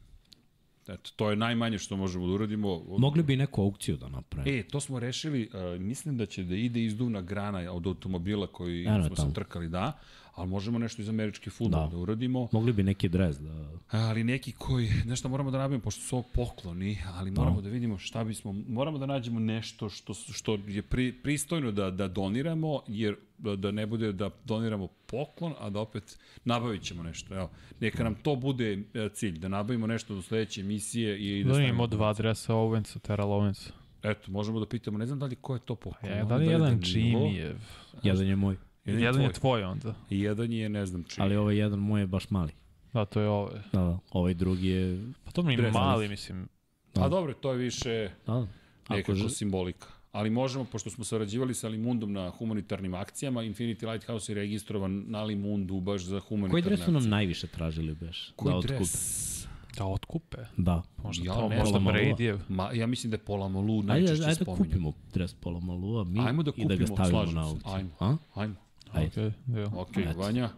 Eto, 0.87 1.11
to 1.15 1.29
je 1.29 1.35
najmanje 1.35 1.77
što 1.77 1.97
možemo 1.97 2.27
da 2.27 2.33
uradimo. 2.33 2.83
Mogli 2.97 3.23
bi 3.23 3.35
neku 3.35 3.61
aukciju 3.61 3.97
da 3.97 4.09
napravimo. 4.09 4.57
E, 4.57 4.63
to 4.63 4.79
smo 4.79 4.99
rešili, 4.99 5.49
uh, 5.53 5.81
mislim 5.81 6.17
da 6.17 6.25
će 6.25 6.43
da 6.43 6.55
ide 6.55 6.83
izduvna 6.83 7.21
grana 7.21 7.71
od 7.71 7.87
automobila 7.87 8.47
koji 8.47 8.85
Eno 8.85 9.03
smo 9.03 9.15
tamo. 9.15 9.25
sam 9.25 9.33
trkali, 9.33 9.69
da, 9.69 9.99
ali 10.35 10.47
možemo 10.47 10.79
nešto 10.79 11.01
iz 11.01 11.09
američki 11.09 11.49
futbol 11.49 11.69
da, 11.71 11.85
Da. 11.85 11.87
da 11.87 11.97
uradimo. 11.97 12.47
Mogli 12.51 12.73
bi 12.73 12.83
neki 12.83 13.09
dres 13.09 13.37
da... 13.37 13.67
Ali 13.91 14.23
neki 14.23 14.51
koji, 14.51 14.89
nešto 15.05 15.29
moramo 15.29 15.51
da 15.51 15.57
nabavimo, 15.57 15.81
pošto 15.81 16.01
su 16.01 16.15
ovo 16.15 16.25
pokloni, 16.33 16.97
ali 17.07 17.31
moramo 17.31 17.61
da 17.61 17.69
vidimo 17.69 17.97
šta 17.97 18.23
bismo, 18.23 18.55
moramo 18.67 18.97
da 18.97 19.05
nađemo 19.05 19.39
nešto 19.39 19.89
što, 19.89 20.13
što 20.13 20.57
je 20.67 20.81
pri, 20.81 21.11
pristojno 21.13 21.71
da, 21.71 21.91
da 21.91 22.07
doniramo, 22.07 22.81
jer 22.87 23.15
da, 23.37 23.55
da 23.55 23.71
ne 23.71 23.85
bude 23.85 24.11
da 24.13 24.29
doniramo 24.45 24.87
poklon, 24.87 25.53
a 25.59 25.69
da 25.69 25.79
opet 25.79 26.17
nabavit 26.45 26.81
ćemo 26.81 27.03
nešto. 27.03 27.35
Evo, 27.35 27.49
neka 27.79 28.03
nam 28.03 28.15
to 28.15 28.35
bude 28.35 28.73
e, 28.93 29.09
cilj, 29.09 29.39
da 29.39 29.47
nabavimo 29.47 29.87
nešto 29.87 30.15
do 30.15 30.21
sledeće 30.21 30.61
emisije 30.61 31.19
i 31.19 31.43
da 31.43 31.47
Da 31.47 31.53
stavimo- 31.53 31.69
imamo 31.69 31.87
dva 31.87 32.13
dresa 32.13 32.53
Owensa, 32.53 32.99
Terrell 32.99 33.29
Owensa. 33.29 33.69
Eto, 34.03 34.31
možemo 34.31 34.59
da 34.59 34.65
pitamo, 34.65 34.97
ne 34.97 35.05
znam 35.05 35.19
da 35.19 35.25
li 35.25 35.35
ko 35.35 35.53
je 35.53 35.59
to 35.59 35.75
poklon. 35.75 36.11
Ja, 36.11 36.23
da 36.25 36.35
li 36.35 36.45
jedan 36.45 36.79
Danilo, 36.79 37.19
Jimmy 37.19 37.33
je... 37.33 37.55
Jedan 38.03 38.27
je 38.27 38.35
moj, 38.35 38.57
Jedan, 38.85 39.01
Jedan 39.01 39.21
je 39.21 39.27
je 39.27 39.33
tvoj 39.33 39.63
onda. 39.63 39.95
I 40.09 40.19
jedan 40.19 40.51
je, 40.51 40.69
ne 40.69 40.85
znam 40.85 41.03
čiji. 41.03 41.21
ali 41.21 41.35
ovaj 41.35 41.57
jedan 41.57 41.79
moj 41.79 42.01
je 42.01 42.07
baš 42.07 42.29
mali. 42.29 42.51
Da, 42.93 43.05
to 43.05 43.21
je 43.21 43.27
ovo. 43.29 43.49
Da, 43.73 43.79
da. 43.81 43.99
Ovaj 44.11 44.33
drugi 44.33 44.67
je... 44.67 45.03
Pa 45.23 45.31
to 45.31 45.43
mi 45.43 45.53
je 45.53 45.71
mali, 45.71 46.07
mislim. 46.09 46.47
A 46.95 47.09
dobro, 47.09 47.33
to 47.33 47.51
je 47.51 47.57
više 47.57 48.09
Da, 48.27 48.33
da. 48.33 48.47
Ako 48.83 48.93
nekako 48.93 49.15
žel... 49.15 49.29
simbolika. 49.29 49.87
Ali 50.11 50.29
možemo, 50.29 50.65
pošto 50.65 50.89
smo 50.89 51.03
sarađivali 51.03 51.53
sa 51.53 51.67
Limundom 51.67 52.13
na 52.13 52.29
humanitarnim 52.29 52.93
akcijama, 52.93 53.41
Infinity 53.41 53.91
Lighthouse 53.91 54.31
je 54.31 54.35
registrovan 54.35 55.03
na 55.07 55.23
Limundu 55.23 55.79
baš 55.79 56.01
za 56.01 56.19
humanitarne 56.19 56.51
Koji 56.51 56.61
dres 56.63 56.79
su 56.79 56.85
nam 56.85 56.95
akcije. 56.95 57.09
najviše 57.09 57.47
tražili 57.47 57.95
beš? 57.95 58.33
Koji 58.35 58.51
da 58.51 58.57
otkupe? 58.57 58.75
dres? 58.75 59.47
Da 59.77 59.85
otkupe. 59.85 60.37
Da. 60.57 60.81
Možda 60.97 61.25
Ja 61.25 61.33
to, 61.33 61.49
ne 61.49 61.57
možda 61.57 61.79
znam. 61.79 61.93
Bradyjev. 61.93 62.39
Ma, 62.49 62.71
ja 62.71 62.87
mislim 62.87 63.11
da 63.11 63.15
je 63.15 63.19
Pola 63.19 63.47
Malu 63.47 63.73
Ajde, 63.79 63.87
najčešće 63.87 64.23
ajde 64.23 64.29
da 64.29 64.35
spominjan. 64.35 64.67
kupimo 64.67 64.93
dres 65.13 65.33
Pola 65.33 65.59
Malua 65.59 66.03
mi 66.03 66.19
Ajmo 66.19 66.43
da 66.43 66.51
i 66.57 66.65
da 66.65 66.75
ga 66.75 66.85
kupimo, 66.85 66.95
stavimo 66.95 67.09
slažem 67.19 67.35
na 67.35 67.47
aukciju. 67.47 67.71
Ajmo. 67.73 67.89
A? 67.99 68.17
Ajmo. 68.33 68.55
Ajde. 68.93 69.27
Ok, 69.27 69.57
evo. 69.57 69.81
Ok. 69.81 70.17
Vanja, 70.17 70.49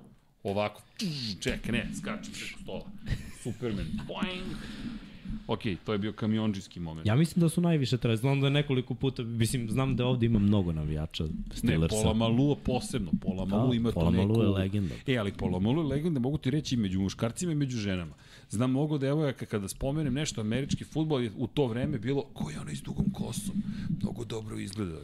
ovako, 0.44 0.82
ček, 1.40 1.68
ne, 1.68 1.90
skačem 2.00 2.34
preko 2.34 2.60
stola. 2.64 2.86
Superman, 3.44 3.88
boing. 4.08 4.56
Ok, 5.48 5.60
to 5.86 5.94
je 5.94 5.98
bio 5.98 6.14
kamionđijski 6.14 6.80
moment. 6.80 7.08
Ja 7.08 7.16
mislim 7.16 7.42
da 7.42 7.50
su 7.50 7.62
najviše 7.62 7.98
treba. 7.98 8.16
Znam 8.16 8.42
da 8.42 8.48
je 8.48 8.52
nekoliko 8.52 8.94
puta, 8.94 9.24
mislim, 9.24 9.70
znam 9.70 9.96
da 9.96 10.06
ovde 10.06 10.26
ima 10.26 10.40
mnogo 10.40 10.72
navijača 10.74 11.24
Ne, 11.24 11.30
Steelersa. 11.56 11.96
Pola 12.02 12.14
Malua 12.14 12.56
posebno. 12.56 13.12
Pola 13.22 13.46
Malu 13.46 13.74
ima 13.74 13.92
Pola 13.92 14.06
to 14.06 14.12
neku... 14.12 14.28
Malu 14.28 14.44
je 14.44 14.50
legenda. 14.50 14.96
E, 15.08 15.18
ali 15.18 15.34
Pola 15.34 15.60
Malu 15.60 15.82
je 15.82 15.88
legenda, 15.88 16.20
mogu 16.20 16.38
ti 16.38 16.52
reći 16.52 16.76
i 16.76 16.78
među 16.78 17.00
muškarcima 17.00 17.52
i 17.52 17.56
među 17.56 17.78
ženama. 17.78 18.16
Znam 18.56 18.70
mnogo 18.70 18.98
devojaka 18.98 19.46
kada 19.46 19.68
spomenem 19.68 20.14
nešto 20.14 20.42
američki 20.42 20.84
futbol 20.84 21.24
je 21.24 21.32
u 21.38 21.48
to 21.48 21.68
vreme 21.68 21.98
bilo 21.98 22.24
ko 22.34 22.50
je 22.50 22.60
onaj 22.60 22.76
s 22.76 22.82
dugom 22.82 23.06
kosom. 23.14 23.64
Mnogo 24.02 24.26
dobro 24.26 24.60
izgleda. 24.60 24.96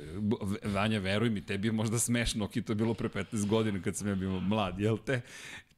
Vanja, 0.63 0.99
veruj 0.99 1.29
mi, 1.29 1.41
tebi 1.45 1.67
je 1.67 1.71
možda 1.71 1.99
smešno, 1.99 2.45
ok, 2.45 2.53
to 2.53 2.71
je 2.71 2.75
bilo 2.75 2.93
pre 2.93 3.09
15 3.09 3.47
godina 3.47 3.81
kad 3.81 3.95
sam 3.95 4.07
ja 4.07 4.15
bio 4.15 4.39
mlad, 4.39 4.79
jel 4.79 4.97
te? 4.97 5.21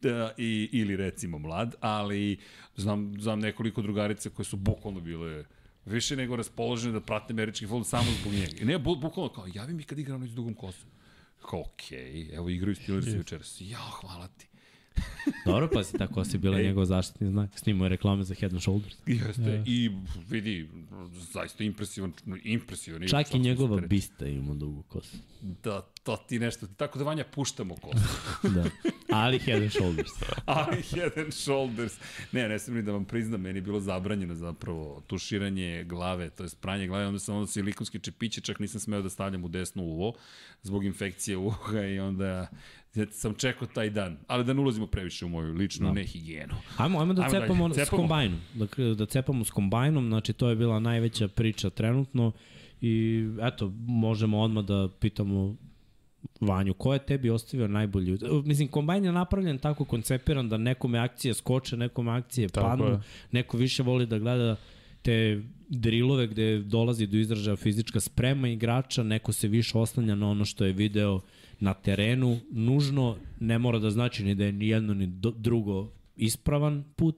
Da, 0.02 0.34
i, 0.38 0.70
ili 0.72 0.96
recimo 0.96 1.40
mlad, 1.40 1.76
ali 1.80 2.38
znam, 2.76 3.14
znam 3.20 3.40
nekoliko 3.40 3.82
drugarica 3.82 4.30
koje 4.30 4.46
su 4.46 4.58
bukvalno 4.58 5.00
bile 5.00 5.44
više 5.86 6.16
nego 6.16 6.36
raspoložene 6.36 6.94
da 6.94 7.02
prate 7.02 7.34
američki 7.34 7.66
futbol 7.66 7.84
samo 7.84 8.12
zbog 8.22 8.34
njega. 8.34 8.62
I 8.62 8.66
ne, 8.66 8.80
bu, 8.80 8.96
bukvalno 8.96 9.34
kao, 9.34 9.48
javi 9.54 9.74
mi 9.74 9.84
kad 9.84 10.00
igra 10.00 10.16
onaj 10.16 10.28
s 10.28 10.36
dugom 10.36 10.54
kosom. 10.54 10.90
Kao, 11.50 11.62
okej, 11.62 11.98
okay, 11.98 12.36
evo 12.36 12.50
igraju 12.50 12.76
Steelers 12.76 13.08
yes. 13.08 13.18
jučeras. 13.18 13.58
Jao, 13.62 13.90
hvala 13.90 14.28
ti. 14.28 14.48
Dobro, 15.46 15.70
pa 15.74 15.84
si 15.84 15.98
tako 15.98 16.26
si 16.26 16.38
bila 16.38 16.60
Ej. 16.60 16.64
njegov 16.66 16.86
zaštitni 16.86 17.30
znak. 17.30 17.60
Snimao 17.60 17.86
je 17.86 17.90
reklame 17.90 18.24
za 18.24 18.36
Head 18.36 18.54
and 18.54 18.62
Shoulders. 18.62 18.96
Jeste, 19.06 19.42
yeah. 19.42 19.64
i 19.66 19.92
vidi, 20.30 20.70
zaista 21.34 21.64
impresivan, 21.64 22.14
impresivan. 22.44 23.08
Čak 23.08 23.36
i 23.36 23.40
njegova 23.40 23.78
super. 23.78 23.88
bista 23.88 24.28
ima 24.28 24.54
dugu 24.54 24.84
kosu. 24.84 25.18
Da, 25.42 25.82
to 26.04 26.18
ti 26.28 26.40
nešto, 26.40 26.68
tako 26.68 27.00
da 27.00 27.06
vanja 27.06 27.24
puštamo 27.24 27.76
kosu. 27.76 28.04
Da. 28.56 28.64
Ali 29.10 29.40
Head 29.40 29.62
and 29.62 29.72
Shoulders. 29.72 30.12
Ali 30.46 30.82
head 30.82 31.18
and 31.18 31.34
shoulders. 31.34 31.94
Ne, 32.32 32.50
ne 32.50 32.60
sam 32.60 32.76
ni 32.76 32.82
da 32.82 32.92
vam 32.92 33.06
priznam, 33.06 33.42
meni 33.42 33.58
je 33.58 33.62
bilo 33.62 33.80
zabranjeno 33.80 34.36
zapravo 34.36 35.04
tuširanje 35.08 35.84
glave, 35.84 36.30
to 36.30 36.44
je 36.44 36.50
pranje 36.62 36.88
glave, 36.88 37.08
onda 37.08 37.20
sam 37.20 37.36
onda 37.36 37.48
silikonski 37.48 38.00
čepiće, 38.00 38.42
čak 38.42 38.60
nisam 38.60 38.80
smeo 38.82 39.02
da 39.02 39.10
stavljam 39.10 39.44
u 39.44 39.48
desno 39.48 39.84
uvo, 39.84 40.14
zbog 40.62 40.86
infekcije 40.86 41.38
uha 41.38 41.82
i 41.82 42.00
onda 42.00 42.48
ja 42.96 43.06
sam 43.08 43.34
čekao 43.34 43.68
taj 43.68 43.90
dan. 43.90 44.18
Ali 44.28 44.44
da 44.44 44.54
ne 44.54 44.62
ulazimo 44.62 44.88
previše 44.88 45.26
u 45.26 45.30
moju 45.30 45.54
ličnu 45.54 45.86
Da. 45.86 45.94
nehigijenu. 45.94 46.54
Ajmo, 46.78 47.00
ajmo 47.00 47.14
da 47.14 47.22
Ajmo 47.22 47.32
dalje. 47.32 47.46
cepamo, 47.46 47.70
s 47.70 47.76
Cepamo. 47.76 47.98
kombajnom. 47.98 48.40
Da, 48.54 48.66
da 48.96 49.06
cepamo 49.06 49.46
s 49.46 49.50
kombajnom, 49.50 50.08
znači 50.08 50.34
to 50.34 50.50
je 50.50 50.56
bila 50.56 50.80
najveća 50.80 51.28
priča 51.28 51.70
trenutno 51.70 52.32
i 52.82 53.24
eto, 53.42 53.72
možemo 53.78 54.40
odmah 54.40 54.66
da 54.66 54.90
pitamo 55.00 55.56
Vanju, 56.42 56.74
ko 56.74 56.94
je 56.94 57.00
tebi 57.00 57.30
ostavio 57.30 57.68
najbolji? 57.68 58.18
Mislim, 58.46 58.68
kombajn 58.68 59.06
je 59.06 59.12
napravljen 59.12 59.58
tako 59.58 59.86
koncepiran 59.86 60.50
da 60.50 60.58
nekome 60.58 61.00
akcije 61.00 61.34
skoče, 61.34 61.78
nekome 61.78 62.12
akcije 62.12 62.48
Tako 62.50 62.68
padnu, 62.68 62.86
je. 62.86 63.00
neko 63.32 63.58
više 63.58 63.84
voli 63.84 64.06
da 64.06 64.20
gleda 64.20 64.56
te 65.02 65.42
drilove 65.70 66.28
gde 66.28 66.60
dolazi 66.60 67.08
do 67.08 67.18
izražaja 67.18 67.56
fizička 67.56 68.00
sprema 68.00 68.48
igrača, 68.48 69.04
neko 69.04 69.32
se 69.34 69.48
više 69.48 69.78
oslanja 69.78 70.16
na 70.16 70.30
ono 70.30 70.46
što 70.46 70.66
je 70.66 70.74
video 70.74 71.22
na 71.64 71.74
terenu. 71.74 72.40
Nužno 72.52 73.18
ne 73.40 73.60
mora 73.60 73.80
da 73.80 73.92
znači 73.92 74.24
ni 74.24 74.36
da 74.36 74.46
je 74.46 74.52
ni 74.52 74.68
jedno 74.68 74.94
ni 74.94 75.08
drugo 75.36 75.92
ispravan 76.16 76.84
put, 76.96 77.16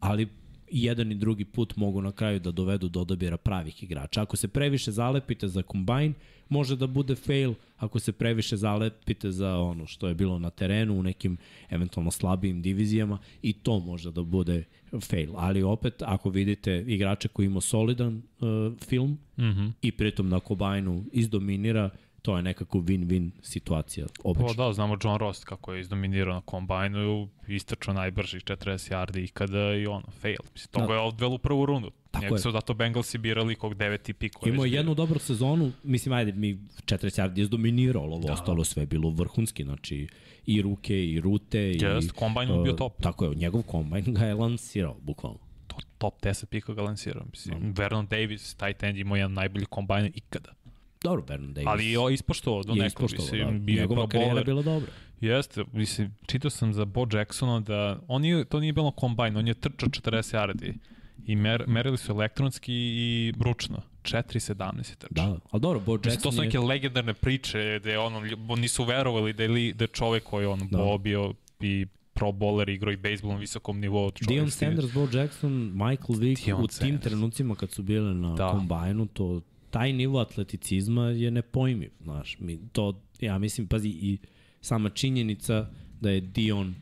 ali 0.00 0.28
i 0.70 0.84
jedan 0.84 1.12
i 1.12 1.14
drugi 1.14 1.44
put 1.44 1.76
mogu 1.76 2.02
na 2.02 2.12
kraju 2.12 2.40
da 2.40 2.50
dovedu 2.50 2.88
do 2.88 3.00
odabira 3.00 3.36
pravih 3.36 3.82
igrača. 3.82 4.22
Ako 4.22 4.36
se 4.36 4.48
previše 4.48 4.92
zalepite 4.92 5.48
za 5.48 5.62
kombajn, 5.62 6.14
može 6.48 6.76
da 6.76 6.86
bude 6.86 7.14
fail, 7.14 7.54
ako 7.76 7.98
se 7.98 8.12
previše 8.12 8.56
zalepite 8.56 9.30
za 9.30 9.56
ono 9.56 9.86
što 9.86 10.08
je 10.08 10.14
bilo 10.14 10.38
na 10.38 10.50
terenu 10.50 10.98
u 10.98 11.02
nekim 11.02 11.36
eventualno 11.70 12.10
slabijim 12.10 12.62
divizijama 12.62 13.18
i 13.42 13.52
to 13.52 13.78
može 13.78 14.12
da 14.12 14.22
bude 14.22 14.64
fail. 15.00 15.32
Ali 15.36 15.62
opet, 15.62 16.02
ako 16.02 16.30
vidite 16.30 16.84
igrača 16.86 17.28
koji 17.28 17.46
ima 17.46 17.60
solidan 17.60 18.16
uh, 18.16 18.78
film 18.88 19.18
mm. 19.36 19.42
-hmm. 19.42 19.72
i 19.82 19.92
pritom 19.92 20.28
na 20.28 20.40
kombajnu 20.40 21.04
izdominira, 21.12 21.90
to 22.22 22.36
je 22.36 22.42
nekako 22.42 22.78
win-win 22.78 23.30
situacija. 23.42 24.06
Obično. 24.24 24.46
Pa 24.46 24.66
da, 24.66 24.72
znamo 24.72 24.96
John 25.04 25.16
Rost 25.18 25.44
kako 25.44 25.72
je 25.74 25.80
izdominirao 25.80 26.34
na 26.34 26.40
kombajnu, 26.40 27.28
istračao 27.48 27.94
najbrži 27.94 28.38
40 28.38 28.92
yardi 28.92 29.24
ikada 29.24 29.74
i 29.74 29.86
ono, 29.86 30.06
fail. 30.20 30.36
Mislim, 30.52 30.68
to 30.70 30.86
Da. 30.86 30.94
je 30.94 31.00
odvelo 31.00 31.34
u 31.34 31.38
prvu 31.38 31.66
rundu. 31.66 31.90
Tako 32.10 32.24
Njega 32.24 32.34
je. 32.34 32.38
su 32.38 32.50
zato 32.50 32.74
Bengalsi 32.74 33.18
birali 33.18 33.54
kog 33.54 33.74
deveti 33.74 34.12
pik. 34.12 34.32
Imao 34.46 34.64
je 34.64 34.72
jednu 34.72 34.94
dobru 34.94 35.18
sezonu, 35.18 35.72
mislim, 35.82 36.12
ajde, 36.12 36.32
mi 36.32 36.54
40 36.84 37.22
yardi 37.22 37.38
je 37.38 37.42
izdominirao, 37.42 38.02
ali 38.02 38.12
ovo 38.12 38.26
da. 38.26 38.32
ostalo 38.32 38.64
sve 38.64 38.82
je 38.82 38.86
bilo 38.86 39.10
vrhunski, 39.10 39.64
znači 39.64 40.08
i 40.46 40.62
ruke, 40.62 41.04
i 41.04 41.20
rute, 41.20 41.58
Jest, 41.60 42.08
i... 42.08 42.12
kombajn 42.12 42.48
mu 42.48 42.62
bio 42.62 42.72
uh, 42.72 42.78
top. 42.78 43.00
Tako 43.02 43.24
je, 43.24 43.34
njegov 43.34 43.62
kombajn 43.62 44.04
ga 44.14 44.24
je 44.26 44.34
lansirao, 44.34 44.96
bukvalno. 45.02 45.38
to, 45.66 45.76
top 45.98 46.22
10 46.22 46.44
pika 46.46 46.74
ga 46.74 46.82
lansirao. 46.82 47.24
Mislim, 47.30 47.58
no. 47.66 47.72
Vernon 47.76 48.06
Davis, 48.06 48.54
tight 48.54 48.82
end, 48.82 48.98
imao 48.98 49.16
jedan 49.16 49.32
najbolji 49.32 49.66
kombajn 49.66 50.10
ikada. 50.14 50.52
Dobro, 51.02 51.24
Vernon 51.28 51.52
Davis. 51.52 51.66
Ali 51.66 51.86
je 51.86 52.14
ispoštovao 52.14 52.62
do 52.62 52.72
je 52.72 52.78
nekog, 52.78 53.10
ispoštovao, 53.10 53.24
mislim, 53.42 53.58
da. 53.58 53.64
bio 53.64 53.74
je 53.74 53.80
Njegova 53.80 54.00
pro 54.00 54.08
karijera 54.10 54.44
bila 54.44 54.62
dobra. 54.62 54.92
Jeste, 55.20 55.64
mislim, 55.72 56.14
čitao 56.26 56.50
sam 56.50 56.72
za 56.72 56.84
Bo 56.84 57.06
Jacksona 57.12 57.60
da 57.60 58.00
on 58.08 58.22
nije, 58.22 58.44
to 58.44 58.60
nije 58.60 58.72
bilo 58.72 58.90
kombajn, 58.90 59.36
on 59.36 59.48
je 59.48 59.54
trčao 59.54 59.88
40 59.88 60.36
yardi 60.36 60.74
i 61.26 61.36
mer, 61.36 61.64
merili 61.66 61.98
su 61.98 62.12
elektronski 62.12 62.74
i 62.74 63.32
ručno. 63.40 63.82
4.17 64.02 64.90
je 64.90 64.96
trčao. 64.96 65.26
Da, 65.26 65.38
ali 65.50 65.60
dobro, 65.60 65.80
Bo 65.80 65.92
Jackson 65.94 66.22
to 66.22 66.32
su 66.32 66.42
je... 66.42 66.46
neke 66.46 66.58
legendarne 66.58 67.14
priče 67.14 67.78
gde 67.80 67.98
ono, 67.98 68.20
lju- 68.20 68.56
nisu 68.56 68.84
verovali 68.84 69.32
da 69.32 69.42
je, 69.42 69.48
li, 69.48 69.72
da 69.72 69.84
je 69.84 69.88
čovek 69.88 70.22
koji 70.24 70.44
je 70.44 70.48
on 70.48 70.58
Da. 70.60 70.78
Bo 70.78 70.98
bio 70.98 71.34
i 71.60 71.86
pro 72.12 72.28
bowler, 72.28 72.68
igrao 72.68 72.92
i 72.92 72.96
bejsbol 72.96 73.30
na 73.30 73.36
visokom 73.36 73.80
nivou. 73.80 74.10
Dion 74.20 74.50
Sanders, 74.50 74.92
Bo 74.92 75.08
Jackson, 75.12 75.52
Michael 75.74 76.18
Vick, 76.18 76.44
Deion 76.44 76.60
u 76.60 76.66
tim 76.66 76.72
Sanders. 76.72 77.02
trenucima 77.02 77.54
kad 77.54 77.70
su 77.70 77.82
bile 77.82 78.14
na 78.14 78.28
Da. 78.28 78.34
da. 78.36 78.50
kombajnu, 78.50 79.06
to, 79.06 79.40
taj 79.70 79.92
nivo 79.92 80.18
atleticizma 80.18 81.04
je 81.04 81.30
nepojmiv, 81.30 81.90
znaš. 82.00 82.36
Mi, 82.40 82.58
to, 82.72 83.02
ja 83.20 83.38
mislim, 83.38 83.66
pazi, 83.66 83.88
i 83.88 84.18
sama 84.60 84.90
činjenica 84.90 85.70
da 86.00 86.10
je 86.10 86.20
Dion 86.20 86.74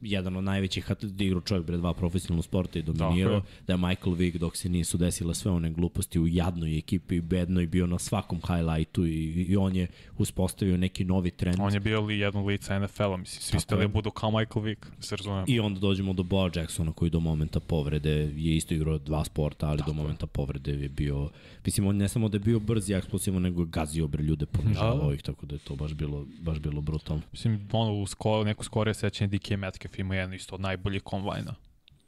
jedan 0.00 0.36
od 0.36 0.44
najvećih 0.44 0.90
atleta, 0.90 1.24
igrao 1.24 1.40
čovjek 1.40 1.66
bre 1.66 1.76
dva 1.76 1.94
profesionalna 1.94 2.42
sporta 2.42 2.78
i 2.78 2.82
dominirao, 2.82 3.42
da 3.66 3.72
je 3.72 3.76
Michael 3.76 4.14
Vick 4.14 4.36
dok 4.36 4.56
se 4.56 4.68
nisu 4.68 4.98
desile 4.98 5.34
sve 5.34 5.50
one 5.50 5.70
gluposti 5.70 6.20
u 6.20 6.26
jadnoj 6.26 6.78
ekipi, 6.78 7.20
bednoj, 7.20 7.66
bio 7.66 7.86
na 7.86 7.98
svakom 7.98 8.40
highlightu 8.40 9.06
i, 9.06 9.46
i 9.48 9.56
on 9.56 9.76
je 9.76 9.86
uspostavio 10.18 10.76
neki 10.76 11.04
novi 11.04 11.30
trend. 11.30 11.56
On 11.60 11.74
je 11.74 11.80
bio 11.80 12.00
li 12.00 12.18
jedno 12.18 12.46
lice 12.46 12.80
NFL-a, 12.80 13.16
mislim, 13.16 13.42
svi 13.42 13.60
ste 13.60 13.76
da 13.76 13.82
je. 13.82 13.88
budu 13.88 14.10
kao 14.10 14.30
Michael 14.30 14.62
Vick, 14.64 14.86
se 15.00 15.16
razumijem. 15.16 15.44
I 15.48 15.60
onda 15.60 15.80
dođemo 15.80 16.12
do 16.12 16.22
Boa 16.22 16.50
Jacksona 16.54 16.92
koji 16.92 17.10
do 17.10 17.20
momenta 17.20 17.60
povrede 17.60 18.10
je 18.36 18.56
isto 18.56 18.74
igrao 18.74 18.98
dva 18.98 19.24
sporta, 19.24 19.68
ali 19.68 19.78
Tako 19.78 19.90
do 19.90 19.94
momenta 19.94 20.26
povrede 20.26 20.72
je 20.72 20.88
bio, 20.88 21.30
mislim 21.64 21.86
on 21.86 21.96
ne 21.96 22.08
samo 22.08 22.28
da 22.28 22.36
je 22.36 22.40
bio 22.40 22.58
brz 22.58 22.90
i 22.90 22.96
nego 23.30 23.62
je 23.62 23.66
gazio 23.66 24.06
bre 24.06 24.22
ljude, 24.22 24.46
ponižavao 24.46 25.08
Da. 25.08 25.14
ih, 25.14 25.22
tako 25.22 25.46
da 25.46 25.54
je 25.54 25.58
to 25.58 25.76
baš 25.76 25.94
bilo, 25.94 26.26
baš 26.40 26.58
bilo 26.58 26.80
brutalno. 26.80 27.22
Mislim, 27.32 27.68
ono, 27.72 27.92
u 27.92 28.06
sko, 28.06 28.44
neko 28.44 28.64
skorije 28.64 28.94
sećanje 28.94 29.38
DK 29.38 29.50
Metcalf 29.50 29.85
ima 29.98 30.14
jedno 30.14 30.34
isto 30.34 30.54
od 30.54 30.60
najboljih 30.60 31.02
kombajna. 31.02 31.54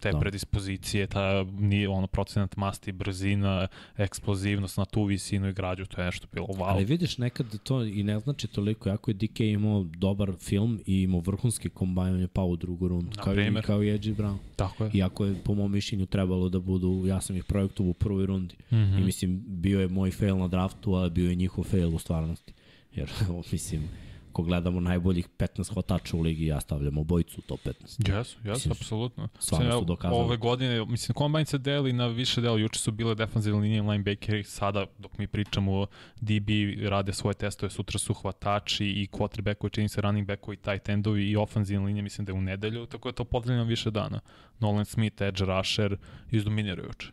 Te 0.00 0.12
Da. 0.12 0.18
predispozicije, 0.18 1.06
ta 1.06 1.44
ni, 1.58 1.86
ono, 1.86 2.06
procenat 2.06 2.56
masti, 2.56 2.92
brzina, 2.92 3.68
eksplozivnost 3.96 4.76
na 4.78 4.84
tu 4.84 5.04
visinu 5.04 5.48
i 5.48 5.52
građu, 5.52 5.86
to 5.86 6.00
je 6.00 6.04
nešto 6.04 6.26
bilo 6.32 6.46
wow. 6.46 6.64
Ali 6.66 6.84
vidiš, 6.84 7.18
nekad 7.18 7.58
to 7.62 7.84
i 7.84 8.02
ne 8.02 8.18
znači 8.18 8.46
toliko, 8.48 8.88
jako 8.88 9.10
je 9.10 9.14
DK 9.14 9.40
imao 9.40 9.84
dobar 9.84 10.32
film 10.40 10.80
i 10.86 11.02
imao 11.02 11.20
vrhunski 11.20 11.68
kombajn, 11.68 12.14
on 12.14 12.20
je 12.20 12.28
pao 12.28 12.46
u 12.46 12.56
drugu 12.56 12.88
rundu, 12.88 13.16
Na 13.16 13.22
kao, 13.22 13.32
i, 13.32 13.36
primer. 13.36 13.66
kao 13.66 13.82
i 13.82 13.86
Edgy 13.86 14.16
Brown. 14.16 14.36
Tako 14.56 14.84
je. 14.84 14.90
Iako 14.94 15.24
je 15.24 15.34
po 15.44 15.54
mom 15.54 15.72
mišljenju 15.72 16.06
trebalo 16.06 16.48
da 16.48 16.60
budu, 16.60 17.04
ja 17.06 17.20
sam 17.20 17.36
ih 17.36 17.44
projektovao 17.44 17.90
u 17.90 17.94
prvoj 17.94 18.26
rundi. 18.26 18.54
Mm. 18.70 18.76
-hmm. 18.76 18.98
I 19.00 19.04
mislim, 19.04 19.42
bio 19.46 19.80
je 19.80 19.88
moj 19.88 20.10
fail 20.10 20.38
na 20.38 20.48
draftu, 20.48 20.94
a 20.94 21.08
bio 21.08 21.28
je 21.30 21.34
njihov 21.34 21.64
fail 21.64 21.94
u 21.94 21.98
stvarnosti. 21.98 22.52
Jer, 22.94 23.10
mislim, 23.52 23.82
ako 24.30 24.42
gledamo 24.42 24.80
najboljih 24.80 25.28
15 25.38 25.72
hvatača 25.72 26.16
u 26.16 26.20
ligi, 26.20 26.46
ja 26.46 26.60
stavljam 26.60 26.98
obojicu 26.98 27.38
u 27.38 27.42
top 27.42 27.60
15. 27.64 28.16
Jes, 28.16 28.36
jes, 28.44 28.56
Mislim, 28.56 28.72
apsolutno. 28.72 29.28
stvarno 29.38 29.78
su 29.78 29.84
dokazali. 29.84 30.20
Ove 30.20 30.36
godine, 30.36 30.84
mislim, 30.84 31.14
kombajn 31.14 31.46
se 31.46 31.58
deli 31.58 31.92
na 31.92 32.06
više 32.06 32.40
dela. 32.40 32.58
Juče 32.58 32.78
su 32.78 32.92
bile 32.92 33.14
defanzivne 33.14 33.60
linije 33.60 33.82
linebackeri, 33.82 34.44
sada 34.44 34.86
dok 34.98 35.18
mi 35.18 35.26
pričamo 35.26 35.86
DB 36.20 36.48
rade 36.88 37.12
svoje 37.12 37.34
testove, 37.34 37.70
sutra 37.70 37.98
su 37.98 38.14
hvatači 38.14 38.86
i 38.86 39.08
quarterbackovi, 39.12 39.70
čini 39.70 39.88
se 39.88 40.00
running 40.00 40.26
backovi, 40.26 40.56
tight 40.56 40.88
endovi 40.88 41.30
i 41.30 41.36
ofanzivne 41.36 41.86
linije, 41.86 42.02
mislim 42.02 42.24
da 42.24 42.32
je 42.32 42.38
u 42.38 42.42
nedelju, 42.42 42.86
tako 42.86 43.08
je 43.08 43.12
to 43.12 43.24
podeljeno 43.24 43.64
više 43.64 43.90
dana. 43.90 44.20
Nolan 44.60 44.84
Smith, 44.84 45.22
edge 45.22 45.44
rusher, 45.44 45.96
izdominirao 46.30 46.86
juče. 46.86 47.12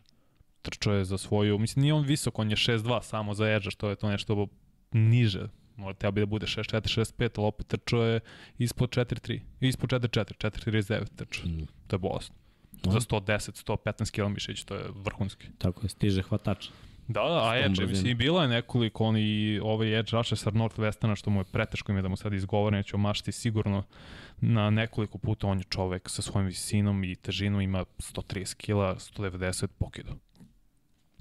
Trčao 0.62 0.94
je 0.94 1.04
za 1.04 1.18
svoju, 1.18 1.58
mislim, 1.58 1.82
nije 1.82 1.94
on 1.94 2.04
visok, 2.04 2.38
on 2.38 2.50
je 2.50 2.56
6'2 2.56 3.02
samo 3.02 3.34
za 3.34 3.48
edge, 3.48 3.70
što 3.70 3.88
je 3.88 3.96
to 3.96 4.08
nešto 4.10 4.46
niže. 4.92 5.48
Možda 5.76 5.98
teo 5.98 6.10
bi 6.10 6.20
da 6.20 6.26
bude 6.26 6.46
6'4, 6.46 7.00
6'5, 7.00 7.30
ali 7.38 7.46
opet 7.46 7.66
trčao 7.66 8.02
je 8.02 8.20
ispod 8.58 8.90
4'3, 8.90 9.40
ispod 9.60 9.90
4'4, 9.90 10.32
4'39 10.34 11.06
trčao. 11.16 11.46
Mm. 11.46 11.66
To 11.86 11.96
je 11.96 11.98
bolesno. 11.98 12.34
Za 12.82 13.00
110, 13.00 13.64
115 13.66 14.10
km 14.10 14.32
mišić, 14.32 14.64
to 14.64 14.74
je 14.74 14.84
vrhunski. 14.94 15.46
Tako 15.58 15.82
je, 15.82 15.88
stiže 15.88 16.22
hvatač. 16.22 16.68
Da, 17.08 17.20
da, 17.20 17.50
a 17.50 17.58
Edge, 17.58 17.86
mislim, 17.86 18.10
i 18.10 18.14
bila 18.14 18.42
je 18.42 18.48
nekoliko, 18.48 19.04
on 19.04 19.16
i 19.16 19.60
ovaj 19.62 19.98
Edge 19.98 20.10
Rusher 20.12 20.38
sa 20.38 20.50
Northwesterna, 20.50 21.16
što 21.16 21.30
mu 21.30 21.40
je 21.40 21.44
preteško 21.44 21.92
ime 21.92 22.02
da 22.02 22.08
mu 22.08 22.16
sad 22.16 22.32
izgovore, 22.32 22.76
neću 22.76 22.98
mašti 22.98 23.32
sigurno 23.32 23.82
na 24.40 24.70
nekoliko 24.70 25.18
puta, 25.18 25.46
on 25.46 25.58
je 25.58 25.64
čovek 25.64 26.10
sa 26.10 26.22
svojim 26.22 26.46
visinom 26.46 27.04
i 27.04 27.16
težinom, 27.16 27.60
ima 27.60 27.84
130 27.98 28.56
kila, 28.56 28.94
190 28.94 29.66
pokido. 29.78 30.12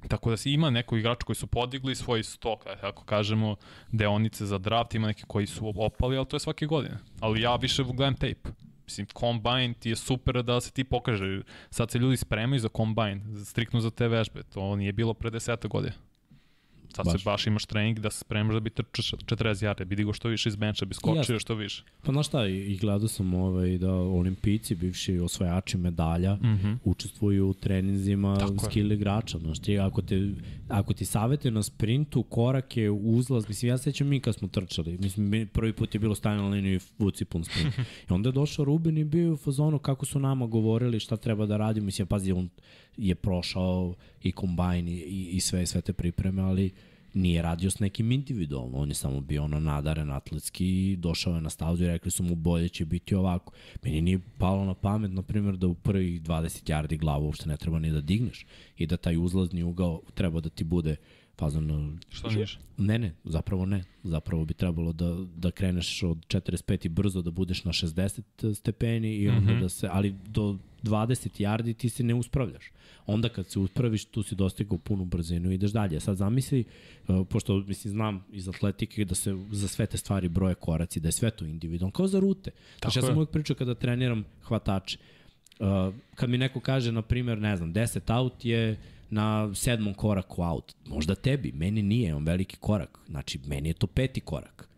Tako 0.07 0.29
da 0.29 0.37
se 0.37 0.51
ima 0.51 0.69
neko 0.69 0.97
igrač 0.97 1.23
koji 1.23 1.35
su 1.35 1.47
podigli 1.47 1.95
svoj 1.95 2.23
stok, 2.23 2.65
ako 2.81 3.03
kažemo, 3.03 3.55
deonice 3.91 4.45
za 4.45 4.57
draft, 4.57 4.95
ima 4.95 5.07
neki 5.07 5.23
koji 5.27 5.47
su 5.47 5.73
opali, 5.75 6.17
ali 6.17 6.25
to 6.25 6.35
je 6.35 6.39
svake 6.39 6.65
godine. 6.65 6.97
Ali 7.19 7.41
ja 7.41 7.55
više 7.55 7.83
gledam 7.83 8.15
tape. 8.15 8.49
Mislim, 8.85 9.07
Combine 9.19 9.73
ti 9.79 9.89
je 9.89 9.95
super 9.95 10.43
da 10.43 10.61
se 10.61 10.71
ti 10.71 10.83
pokaže. 10.83 11.41
Sad 11.69 11.91
se 11.91 11.99
ljudi 11.99 12.17
spremaju 12.17 12.59
za 12.59 12.69
Combine, 12.77 13.21
striktno 13.45 13.81
za 13.81 13.89
te 13.89 14.07
vežbe. 14.07 14.43
To 14.43 14.75
nije 14.75 14.93
bilo 14.93 15.13
pre 15.13 15.29
deseta 15.29 15.67
godina. 15.67 15.93
Sad 16.95 17.05
baš. 17.05 17.21
Se 17.21 17.25
baš 17.25 17.47
imaš 17.47 17.65
trening 17.65 17.99
da 17.99 18.09
se 18.09 18.19
spremaš 18.19 18.53
da 18.53 18.59
bi 18.59 18.69
trčaš 18.69 19.11
40 19.11 19.63
jarde, 19.63 19.85
bi 19.85 19.95
digo 19.95 20.13
što 20.13 20.27
više 20.27 20.49
iz 20.49 20.55
benča, 20.55 20.85
bi 20.85 20.93
skočio 20.93 21.39
što 21.39 21.55
više. 21.55 21.83
Pa 22.03 22.11
znaš 22.11 22.27
šta, 22.27 22.47
i 22.47 22.75
i 22.75 22.77
gledao 22.77 23.07
sam 23.07 23.33
ovaj, 23.33 23.77
da 23.77 23.93
olimpijci, 23.93 24.75
bivši 24.75 25.19
osvajači 25.19 25.77
medalja, 25.77 26.35
mm. 26.35 26.45
-hmm. 26.45 26.77
učestvuju 26.83 27.49
u 27.49 27.53
treninzima 27.53 28.37
Tako 28.37 28.53
je. 28.53 28.59
skill 28.59 28.91
igrača. 28.91 29.39
Znaš, 29.39 29.59
ti, 29.59 29.79
ako, 29.79 30.01
te, 30.01 30.29
ako 30.69 30.93
ti 30.93 31.05
savete 31.05 31.51
na 31.51 31.63
sprintu, 31.63 32.23
korake, 32.23 32.89
uzlaz, 32.89 33.47
mislim, 33.47 33.69
ja 33.69 33.77
sećam 33.77 34.07
mi 34.07 34.19
kad 34.19 34.35
smo 34.35 34.47
trčali, 34.47 34.97
mislim, 34.97 35.29
mi 35.29 35.45
prvi 35.45 35.73
put 35.73 35.95
je 35.95 35.99
bilo 35.99 36.15
stajanje 36.15 36.43
na 36.43 36.49
liniju 36.49 36.75
i 36.75 36.79
vuci 36.97 37.25
pun 37.25 37.43
sprint. 37.43 37.73
I 38.09 38.13
onda 38.13 38.29
je 38.29 38.33
došao 38.33 38.65
Ruben 38.65 38.97
i 38.97 39.03
bio 39.03 39.23
je 39.23 39.31
u 39.31 39.37
fazonu 39.37 39.79
kako 39.79 40.05
su 40.05 40.19
nama 40.19 40.45
govorili 40.47 40.99
šta 40.99 41.17
treba 41.17 41.45
da 41.45 41.57
radimo, 41.57 41.85
mislim, 41.85 42.07
pazi, 42.07 42.31
on 42.31 42.49
je 42.97 43.15
prošao 43.15 43.95
i 44.23 44.31
kombajn 44.31 44.87
i, 44.87 44.91
i, 44.91 45.29
i 45.31 45.39
sve, 45.39 45.65
sve 45.65 45.81
te 45.81 45.93
pripreme, 45.93 46.41
ali 46.41 46.71
nije 47.15 47.41
radio 47.41 47.69
s 47.71 47.79
nekim 47.79 48.11
individualno, 48.11 48.77
on 48.77 48.89
je 48.89 48.95
samo 48.95 49.21
bio 49.21 49.43
ono 49.43 49.59
nadaren 49.59 50.11
atletski 50.11 50.91
i 50.91 50.95
došao 50.95 51.35
je 51.35 51.41
na 51.41 51.49
stazu 51.49 51.83
i 51.83 51.87
rekli 51.87 52.11
su 52.11 52.23
mu 52.23 52.35
bolje 52.35 52.69
će 52.69 52.85
biti 52.85 53.15
ovako. 53.15 53.53
Meni 53.83 54.01
nije 54.01 54.19
palo 54.37 54.65
na 54.65 54.73
pamet, 54.73 55.11
na 55.11 55.21
primjer, 55.21 55.57
da 55.57 55.67
u 55.67 55.75
prvih 55.75 56.21
20 56.21 56.71
yardi 56.71 56.99
glavu 56.99 57.25
uopšte 57.25 57.49
ne 57.49 57.57
treba 57.57 57.79
ni 57.79 57.91
da 57.91 58.01
digneš 58.01 58.45
i 58.77 58.87
da 58.87 58.97
taj 58.97 59.17
uzlazni 59.17 59.63
ugao 59.63 60.01
treba 60.13 60.39
da 60.39 60.49
ti 60.49 60.63
bude 60.63 60.95
fazon 61.37 61.99
Što 62.09 62.29
niže? 62.29 62.59
Ne, 62.77 62.99
ne, 62.99 63.13
zapravo 63.23 63.65
ne. 63.65 63.83
Zapravo 64.03 64.45
bi 64.45 64.53
trebalo 64.53 64.93
da, 64.93 65.17
da 65.35 65.51
kreneš 65.51 66.03
od 66.03 66.17
45 66.17 66.85
i 66.85 66.89
brzo 66.89 67.21
da 67.21 67.31
budeš 67.31 67.63
na 67.63 67.71
60 67.71 68.53
stepeni 68.53 69.15
i 69.15 69.29
onda 69.29 69.53
mm. 69.53 69.55
-hmm. 69.55 69.61
da 69.61 69.69
se, 69.69 69.89
ali 69.91 70.15
do 70.27 70.57
20 70.83 71.41
yardi 71.41 71.73
ti 71.73 71.89
se 71.89 72.03
ne 72.03 72.13
uspravljaš. 72.13 72.71
Onda 73.05 73.29
kad 73.29 73.47
se 73.47 73.59
uspraviš, 73.59 74.05
tu 74.05 74.23
si 74.23 74.35
dostigao 74.35 74.77
punu 74.77 75.05
brzinu 75.05 75.51
i 75.51 75.55
ideš 75.55 75.71
dalje. 75.71 75.99
Sad 75.99 76.17
zamisli, 76.17 76.63
uh, 77.07 77.27
pošto 77.29 77.57
mislim, 77.57 77.91
znam 77.91 78.25
iz 78.31 78.49
atletike 78.49 79.05
da 79.05 79.15
se 79.15 79.37
za 79.51 79.67
sve 79.67 79.85
te 79.85 79.97
stvari 79.97 80.29
broje 80.29 80.55
koraci, 80.55 80.99
da 80.99 81.07
je 81.07 81.11
sve 81.11 81.31
to 81.31 81.45
individualno, 81.45 81.91
kao 81.91 82.07
za 82.07 82.19
rute. 82.19 82.51
Znači, 82.81 82.99
ja 82.99 83.03
sam 83.03 83.15
uvijek 83.15 83.29
pričao 83.29 83.55
kada 83.55 83.75
treniram 83.75 84.23
hvatače. 84.43 84.97
Uh, 85.59 85.93
kad 86.15 86.29
mi 86.29 86.37
neko 86.37 86.59
kaže, 86.59 86.91
na 86.91 87.01
primjer, 87.01 87.37
ne 87.37 87.57
znam, 87.57 87.73
10 87.73 88.13
out 88.17 88.45
je 88.45 88.77
na 89.09 89.55
sedmom 89.55 89.93
koraku 89.93 90.41
out. 90.41 90.75
Možda 90.85 91.15
tebi, 91.15 91.51
meni 91.51 91.81
nije, 91.81 92.15
on 92.15 92.25
veliki 92.25 92.57
korak. 92.57 92.99
Znači, 93.07 93.39
meni 93.47 93.69
je 93.69 93.73
to 93.73 93.87
peti 93.87 94.21
korak 94.21 94.69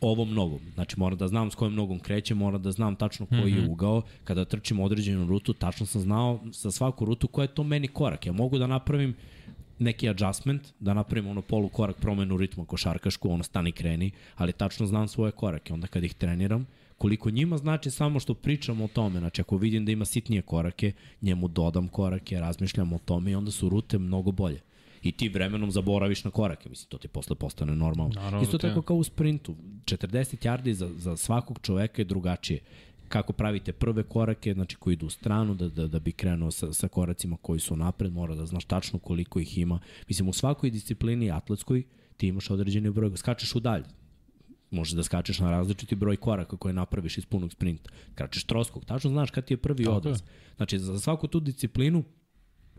ovom 0.00 0.34
nogom. 0.34 0.60
Znači, 0.74 0.98
moram 0.98 1.18
da 1.18 1.28
znam 1.28 1.50
s 1.50 1.54
kojom 1.54 1.74
nogom 1.74 1.98
krećem, 1.98 2.38
moram 2.38 2.62
da 2.62 2.72
znam 2.72 2.96
tačno 2.96 3.26
koji 3.26 3.52
mm 3.52 3.56
-hmm. 3.56 3.62
je 3.62 3.68
ugao. 3.68 4.02
Kada 4.24 4.44
trčim 4.44 4.80
određenu 4.80 5.26
rutu, 5.26 5.52
tačno 5.52 5.86
sam 5.86 6.00
znao 6.00 6.40
sa 6.52 6.70
svaku 6.70 7.04
rutu 7.04 7.28
koja 7.28 7.44
je 7.44 7.54
to 7.54 7.62
meni 7.62 7.88
korak. 7.88 8.26
Ja 8.26 8.32
mogu 8.32 8.58
da 8.58 8.66
napravim 8.66 9.14
neki 9.78 10.08
adjustment, 10.08 10.62
da 10.80 10.94
napravim 10.94 11.30
ono 11.30 11.42
polu 11.42 11.68
korak 11.68 11.96
promenu 11.96 12.36
ritma 12.36 12.64
košarkašku, 12.64 13.30
ono 13.30 13.42
stani 13.42 13.72
kreni, 13.72 14.10
ali 14.36 14.52
tačno 14.52 14.86
znam 14.86 15.08
svoje 15.08 15.32
korake. 15.32 15.72
Onda 15.72 15.86
kad 15.86 16.04
ih 16.04 16.14
treniram, 16.14 16.66
koliko 17.04 17.30
njima 17.30 17.56
znači 17.56 17.90
samo 17.90 18.20
što 18.20 18.34
pričam 18.34 18.80
o 18.80 18.88
tome, 18.88 19.18
znači 19.18 19.40
ako 19.40 19.56
vidim 19.56 19.84
da 19.84 19.92
ima 19.92 20.04
sitnije 20.04 20.42
korake, 20.42 20.92
njemu 21.22 21.48
dodam 21.48 21.88
korake, 21.88 22.40
razmišljam 22.40 22.92
o 22.92 22.98
tome 22.98 23.30
i 23.30 23.34
onda 23.34 23.50
su 23.50 23.68
rute 23.68 23.98
mnogo 23.98 24.32
bolje. 24.32 24.60
I 25.02 25.12
ti 25.12 25.28
vremenom 25.28 25.70
zaboraviš 25.70 26.24
na 26.24 26.30
korake, 26.30 26.68
mislim, 26.68 26.88
to 26.88 26.98
ti 26.98 27.08
posle 27.08 27.36
postane 27.36 27.76
normalno. 27.76 28.12
Naravno 28.14 28.42
Isto 28.42 28.58
da 28.58 28.68
tako 28.68 28.82
kao 28.82 28.96
u 28.96 29.04
sprintu, 29.04 29.54
40 29.84 30.48
yardi 30.48 30.72
za, 30.72 30.90
za 30.96 31.16
svakog 31.16 31.58
čoveka 31.62 32.02
je 32.02 32.06
drugačije. 32.06 32.60
Kako 33.08 33.32
pravite 33.32 33.72
prve 33.72 34.02
korake, 34.02 34.54
znači 34.54 34.76
koji 34.76 34.94
idu 34.94 35.06
u 35.06 35.10
stranu, 35.10 35.54
da, 35.54 35.68
da, 35.68 35.88
da 35.88 35.98
bi 35.98 36.12
krenuo 36.12 36.50
sa, 36.50 36.72
sa 36.72 36.88
koracima 36.88 37.36
koji 37.42 37.60
su 37.60 37.76
napred, 37.76 38.12
mora 38.12 38.34
da 38.34 38.46
znaš 38.46 38.64
tačno 38.64 38.98
koliko 38.98 39.40
ih 39.40 39.58
ima. 39.58 39.80
Mislim, 40.08 40.28
u 40.28 40.32
svakoj 40.32 40.70
disciplini 40.70 41.30
atletskoj 41.30 41.82
ti 42.16 42.26
imaš 42.26 42.50
određeni 42.50 42.90
broj, 42.90 43.16
skačeš 43.16 43.54
u 43.54 43.60
dalj, 43.60 43.82
možeš 44.74 44.92
da 44.92 45.02
skačeš 45.02 45.38
na 45.38 45.50
različiti 45.50 45.94
broj 45.94 46.16
koraka 46.16 46.56
koje 46.56 46.74
napraviš 46.74 47.18
iz 47.18 47.26
punog 47.26 47.52
sprinta. 47.52 47.90
Skačeš 48.12 48.44
troskog, 48.44 48.84
tačno 48.84 49.10
znaš 49.10 49.30
kad 49.30 49.44
ti 49.44 49.54
je 49.54 49.58
prvi 49.58 49.84
Tako 49.84 49.96
odraz. 49.96 50.22
Znači, 50.56 50.78
za 50.78 51.00
svaku 51.00 51.26
tu 51.26 51.40
disciplinu 51.40 52.04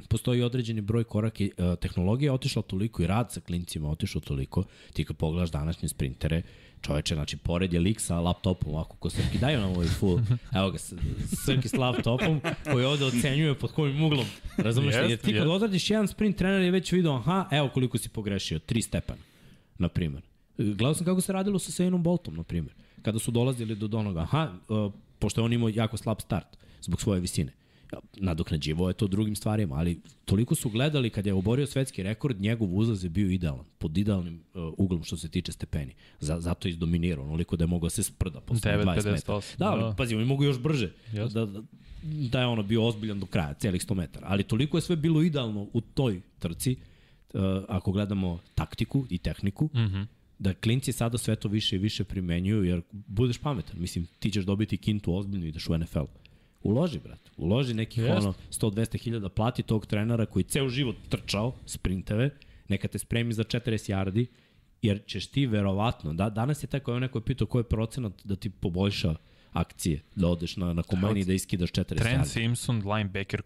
postoji 0.10 0.42
određeni 0.42 0.82
broj 0.82 1.04
koraka 1.04 1.44
i 1.44 1.52
e, 1.58 1.76
tehnologija 1.76 2.28
je 2.28 2.32
otišla 2.32 2.62
toliko 2.62 3.04
i 3.04 3.08
rad 3.08 3.32
sa 3.32 3.42
klincima 3.42 3.88
je 3.88 3.92
otišao 3.92 4.22
toliko. 4.22 4.64
Ti 4.94 5.06
kad 5.06 5.18
pogledaš 5.18 5.52
današnje 5.52 5.90
sprintere, 5.90 6.42
čoveče, 6.82 7.16
znači, 7.16 7.38
pored 7.38 7.74
je 7.74 7.80
lik 7.80 8.02
sa 8.02 8.20
laptopom, 8.20 8.74
ovako 8.74 8.98
ko 8.98 9.10
Srki, 9.10 9.38
daju 9.38 9.60
nam 9.60 9.72
ovaj 9.72 9.88
full, 9.88 10.20
evo 10.58 10.72
ga, 10.72 10.78
Srki 11.46 11.68
s 11.68 11.74
laptopom, 11.74 12.42
koji 12.72 12.86
ovde 12.86 13.06
ocenjuje 13.06 13.56
pod 13.60 13.72
kojim 13.72 14.04
uglom, 14.04 14.26
razumeš, 14.58 14.96
jer 14.96 15.18
ti 15.18 15.34
kad 15.34 15.48
odradiš 15.48 15.90
jedan 15.90 16.08
sprint, 16.08 16.38
trener 16.38 16.62
je 16.62 16.72
već 16.72 16.92
video, 16.92 17.16
aha, 17.16 17.48
evo 17.52 17.70
koliko 17.74 17.98
si 17.98 18.10
pogrešio, 18.10 18.60
tri 18.60 18.82
stepena, 18.82 19.22
na 19.78 19.90
primjer. 19.90 20.35
Gledao 20.58 20.94
sam 20.94 21.06
kako 21.06 21.22
se 21.22 21.34
radilo 21.34 21.60
sa 21.60 21.72
Sejnom 21.72 22.04
Boltom, 22.04 22.36
na 22.36 22.44
primjer. 22.44 22.76
Kada 23.02 23.20
su 23.20 23.32
dolazili 23.32 23.76
do 23.76 23.98
onoga, 23.98 24.20
aha, 24.20 24.54
uh, 24.70 24.94
pošto 25.20 25.42
je 25.42 25.46
on 25.46 25.54
imao 25.54 25.70
jako 25.70 25.98
slab 25.98 26.18
start 26.20 26.58
zbog 26.82 27.02
svoje 27.02 27.20
visine. 27.20 27.52
Nadoknađivo 28.18 28.88
je 28.88 28.94
to 28.94 29.08
drugim 29.08 29.36
stvarima, 29.36 29.76
ali 29.76 30.02
toliko 30.26 30.56
su 30.56 30.70
gledali 30.70 31.10
kad 31.10 31.26
je 31.26 31.34
oborio 31.34 31.68
svetski 31.68 32.04
rekord, 32.04 32.42
njegov 32.42 32.78
uzlaz 32.78 33.04
je 33.04 33.10
bio 33.10 33.30
idealan, 33.30 33.66
pod 33.78 33.98
idealnim 33.98 34.44
uh, 34.54 34.74
uglom 34.78 35.04
što 35.04 35.18
se 35.18 35.30
tiče 35.30 35.52
stepeni. 35.52 35.94
Za, 36.20 36.40
zato 36.40 36.68
je 36.68 36.70
izdominirao, 36.70 37.26
onoliko 37.26 37.56
da 37.56 37.64
je 37.64 37.68
mogao 37.68 37.90
se 37.90 38.04
sprda 38.04 38.42
posle 38.42 38.72
20 38.72 38.78
metara. 38.78 39.02
9,58, 39.02 39.58
Da, 39.58 39.72
ali, 39.72 39.84
da. 39.84 39.96
pazi, 39.98 40.16
oni 40.16 40.26
mogu 40.26 40.44
još 40.44 40.60
brže. 40.60 40.92
Da, 41.14 41.28
da, 41.28 41.62
da 42.04 42.40
je 42.40 42.46
ono 42.46 42.64
bio 42.64 42.88
ozbiljan 42.88 43.20
do 43.20 43.26
kraja, 43.26 43.54
celih 43.54 43.82
100 43.82 43.94
metara. 43.94 44.28
Ali 44.30 44.44
toliko 44.44 44.78
je 44.78 44.82
sve 44.82 44.96
bilo 44.96 45.22
idealno 45.22 45.68
u 45.74 45.82
toj 45.82 46.22
trci, 46.40 46.76
uh, 47.34 47.42
ako 47.68 47.92
gledamo 47.92 48.40
taktiku 48.56 49.06
i 49.10 49.18
tehniku, 49.18 49.66
mm. 49.66 49.78
-hmm. 49.78 50.06
Da 50.40 50.54
klinci 50.54 50.92
sada 50.92 51.18
sve 51.18 51.36
to 51.36 51.48
više 51.48 51.76
i 51.76 51.80
više 51.80 52.04
primenjuju, 52.04 52.64
jer 52.64 52.82
budeš 52.92 53.38
pametan. 53.38 53.80
Mislim, 53.80 54.08
ti 54.20 54.32
ćeš 54.32 54.46
dobiti 54.46 54.78
kintu 54.78 55.16
ozbiljno 55.16 55.46
i 55.46 55.50
ideš 55.50 55.70
u 55.70 55.78
NFL. 55.78 56.06
Uloži, 56.64 57.00
brate. 57.00 57.32
Uloži 57.38 57.74
nekih 57.74 58.04
Jest. 58.04 58.26
ono 58.26 58.34
100-200 58.52 59.02
hiljada, 59.04 59.30
plati 59.30 59.64
tog 59.64 59.86
trenera 59.86 60.26
koji 60.26 60.44
ceo 60.44 60.70
život 60.70 60.96
trčao 61.10 61.56
sprinteve, 61.66 62.30
neka 62.68 62.88
te 62.88 63.00
spremi 63.00 63.34
za 63.34 63.44
40 63.44 63.94
yardi, 63.94 64.26
jer 64.82 65.02
ćeš 65.06 65.28
ti 65.28 65.46
verovatno, 65.46 66.14
da, 66.14 66.30
danas 66.30 66.64
je 66.64 66.68
tako, 66.68 66.92
evo 66.92 67.00
neko 67.00 67.18
je 67.18 67.26
pitao 67.26 67.48
koji 67.48 67.60
je 67.60 67.70
procenat 67.70 68.14
da 68.24 68.36
ti 68.36 68.50
poboljša 68.50 69.16
akcije, 69.56 70.02
da 70.16 70.28
odeš 70.28 70.58
na, 70.58 70.74
na 70.74 70.84
kombajn 70.84 71.18
i 71.18 71.26
da 71.26 71.34
iskidaš 71.34 71.72
40 71.72 71.98
Trent. 71.98 72.28
Simpson, 72.28 72.84
linebacker, 72.94 73.42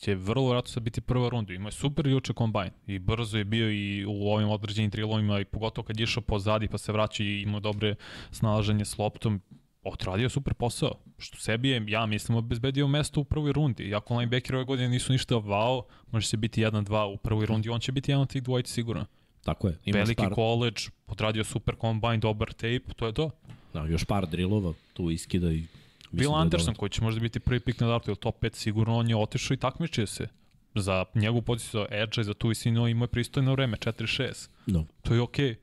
će 0.00 0.14
vrlo 0.14 0.48
vratno 0.48 0.68
sad 0.68 0.82
biti 0.82 1.00
prva 1.00 1.28
runda. 1.28 1.52
Imao 1.52 1.68
je 1.68 1.72
super 1.72 2.06
juče 2.06 2.32
kombajn 2.32 2.70
i 2.86 2.98
brzo 2.98 3.38
je 3.38 3.44
bio 3.44 3.70
i 3.72 4.04
u 4.04 4.28
ovim 4.28 4.48
određenim 4.48 4.90
drilovima 4.90 5.40
i 5.40 5.44
pogotovo 5.44 5.84
kad 5.84 6.00
je 6.00 6.04
išao 6.04 6.22
pozadi 6.22 6.68
pa 6.68 6.78
se 6.78 6.92
vraća 6.92 7.22
i 7.22 7.42
imao 7.42 7.60
dobre 7.60 7.94
snalaženje 8.30 8.84
s 8.84 8.98
loptom. 8.98 9.40
Odradio 9.86 10.28
super 10.28 10.54
posao. 10.54 10.94
Što 11.18 11.36
sebi 11.36 11.68
je, 11.68 11.84
ja 11.88 12.06
mislim, 12.06 12.38
obezbedio 12.38 12.88
mesto 12.88 13.20
u 13.20 13.24
prvoj 13.24 13.52
rundi. 13.52 13.82
Iako 13.82 14.16
linebacker 14.16 14.54
ove 14.56 14.64
godine 14.64 14.88
nisu 14.88 15.12
ništa 15.12 15.36
vao, 15.36 15.86
može 16.10 16.26
se 16.26 16.36
biti 16.36 16.62
1-2 16.62 17.14
u 17.14 17.16
prvoj 17.16 17.46
rundi, 17.46 17.68
on 17.68 17.80
će 17.80 17.92
biti 17.92 18.10
jedan 18.10 18.22
od 18.22 18.28
tih 18.28 18.42
dvojica 18.42 18.72
sigurno. 18.72 19.06
Tako 19.44 19.68
je. 19.68 19.78
Imaš 19.84 19.98
Veliki 19.98 20.22
par, 20.22 20.34
college, 20.34 20.80
odradio 21.06 21.44
super 21.44 21.76
kombajn, 21.76 22.20
dobar 22.20 22.52
tape, 22.52 22.94
to 22.96 23.06
je 23.06 23.12
to. 23.12 23.30
da, 23.72 23.86
još 23.86 24.04
par 24.04 24.26
drillova, 24.26 24.72
tu 24.92 25.10
iskida 25.10 25.52
i... 25.52 25.64
Bill 26.10 26.30
da 26.30 26.36
je 26.36 26.42
Anderson, 26.42 26.66
dovoljno. 26.66 26.78
koji 26.78 26.90
će 26.90 27.02
možda 27.02 27.20
biti 27.20 27.40
prvi 27.40 27.60
pik 27.60 27.80
na 27.80 27.86
dartu 27.86 28.10
ili 28.10 28.16
top 28.16 28.42
5, 28.42 28.54
sigurno 28.54 28.96
on 28.96 29.08
je 29.08 29.16
otišao 29.16 29.54
i 29.54 29.58
takmičio 29.58 30.06
se. 30.06 30.28
Za 30.74 31.04
njegovu 31.14 31.42
poziciju 31.42 31.80
za 31.80 31.86
edge 31.90 32.22
za 32.22 32.34
tu 32.34 32.48
visinu 32.48 32.88
imao 32.88 33.04
je 33.04 33.08
pristojno 33.08 33.52
vreme, 33.52 33.76
4-6. 33.76 34.48
Da. 34.66 34.84
To 35.02 35.14
je 35.14 35.20
okej. 35.20 35.50
Okay. 35.50 35.56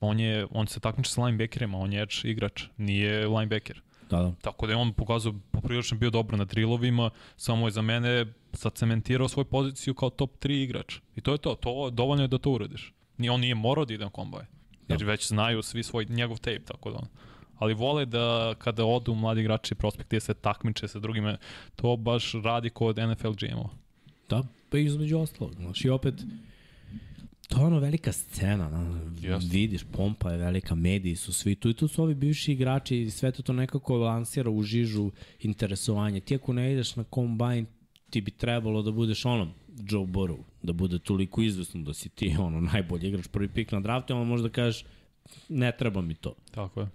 On, 0.00 0.20
je, 0.20 0.46
on 0.50 0.66
se 0.66 0.80
takmiče 0.80 1.10
sa 1.10 1.24
linebackerima, 1.24 1.78
on 1.78 1.92
je 1.92 2.02
edge 2.02 2.14
igrač, 2.24 2.64
nije 2.76 3.28
linebacker. 3.28 3.80
Da, 4.10 4.22
da. 4.22 4.32
Tako 4.40 4.66
da 4.66 4.72
je 4.72 4.76
on 4.76 4.92
pokazao 4.92 5.34
poprilično 5.50 5.98
bio 5.98 6.10
dobro 6.10 6.36
na 6.36 6.44
drillovima, 6.44 7.10
samo 7.36 7.66
je 7.66 7.70
za 7.70 7.82
mene 7.82 8.26
zacementirao 8.52 9.28
svoju 9.28 9.44
poziciju 9.44 9.94
kao 9.94 10.10
top 10.10 10.38
3 10.38 10.62
igrač. 10.62 10.98
I 11.16 11.20
to 11.20 11.32
je 11.32 11.38
to, 11.38 11.54
to 11.54 11.90
dovoljno 11.90 12.24
je 12.24 12.28
da 12.28 12.38
to 12.38 12.50
uradiš. 12.50 12.92
Ni 13.18 13.28
on 13.28 13.40
nije 13.40 13.54
morao 13.54 13.84
da 13.84 13.94
ide 13.94 14.04
na 14.04 14.10
kombaj. 14.10 14.44
Jer 14.88 14.98
Da. 14.98 15.04
već 15.04 15.28
znaju 15.28 15.62
svi 15.62 15.82
svoj 15.82 16.06
njegov 16.08 16.38
tape, 16.38 16.64
tako 16.64 16.90
da 16.90 16.96
on. 16.96 17.06
ali 17.58 17.74
vole 17.74 18.06
da 18.06 18.54
kada 18.58 18.84
odu 18.84 19.14
mladi 19.14 19.40
igrači 19.40 19.74
prospekti 19.74 20.16
da 20.16 20.20
se 20.20 20.34
takmiče 20.34 20.88
sa 20.88 20.98
drugime, 20.98 21.38
to 21.76 21.96
baš 21.96 22.32
radi 22.44 22.70
kod 22.70 22.96
NFL 22.98 23.30
GM-ova. 23.30 23.70
Da, 24.28 24.42
pa 24.70 24.78
između 24.78 25.18
ostalog. 25.18 25.54
Znaš, 25.54 25.84
i 25.84 25.88
opet, 25.90 26.14
to 27.48 27.58
je 27.58 27.64
ono 27.64 27.78
velika 27.78 28.12
scena, 28.12 28.68
na, 28.68 29.00
Jeste. 29.20 29.48
vidiš, 29.52 29.84
pompa 29.92 30.30
je 30.30 30.38
velika, 30.38 30.74
mediji 30.74 31.16
su 31.16 31.32
svi 31.32 31.54
tu 31.54 31.70
i 31.70 31.74
tu 31.74 31.88
su 31.88 32.02
ovi 32.02 32.14
bivši 32.14 32.52
igrači 32.52 33.02
i 33.02 33.10
sve 33.10 33.32
to 33.32 33.42
to 33.42 33.52
nekako 33.52 33.96
lansira 33.96 34.50
u 34.50 34.62
žižu 34.62 35.10
interesovanje. 35.40 36.20
Ti 36.20 36.34
ako 36.34 36.52
ne 36.52 36.72
ideš 36.72 36.96
na 36.96 37.04
kombajn, 37.04 37.66
ti 38.10 38.20
bi 38.20 38.30
trebalo 38.30 38.82
da 38.82 38.90
budeš 38.90 39.24
ono, 39.24 39.52
Joe 39.88 40.06
Burrow, 40.06 40.38
da 40.62 40.72
bude 40.72 40.98
toliko 40.98 41.42
izvesno 41.42 41.82
da 41.82 41.94
si 41.94 42.08
ti 42.08 42.36
ono 42.38 42.60
najbolji 42.60 43.08
igrač 43.08 43.28
prvi 43.28 43.48
pik 43.48 43.72
na 43.72 43.80
draftu, 43.80 44.14
onda 44.14 44.24
možda 44.24 44.48
kažeš 44.48 44.84
ne 45.48 45.72
treba 45.78 46.00
mi 46.00 46.14
to. 46.14 46.34
Tako 46.50 46.80
je. 46.80 46.88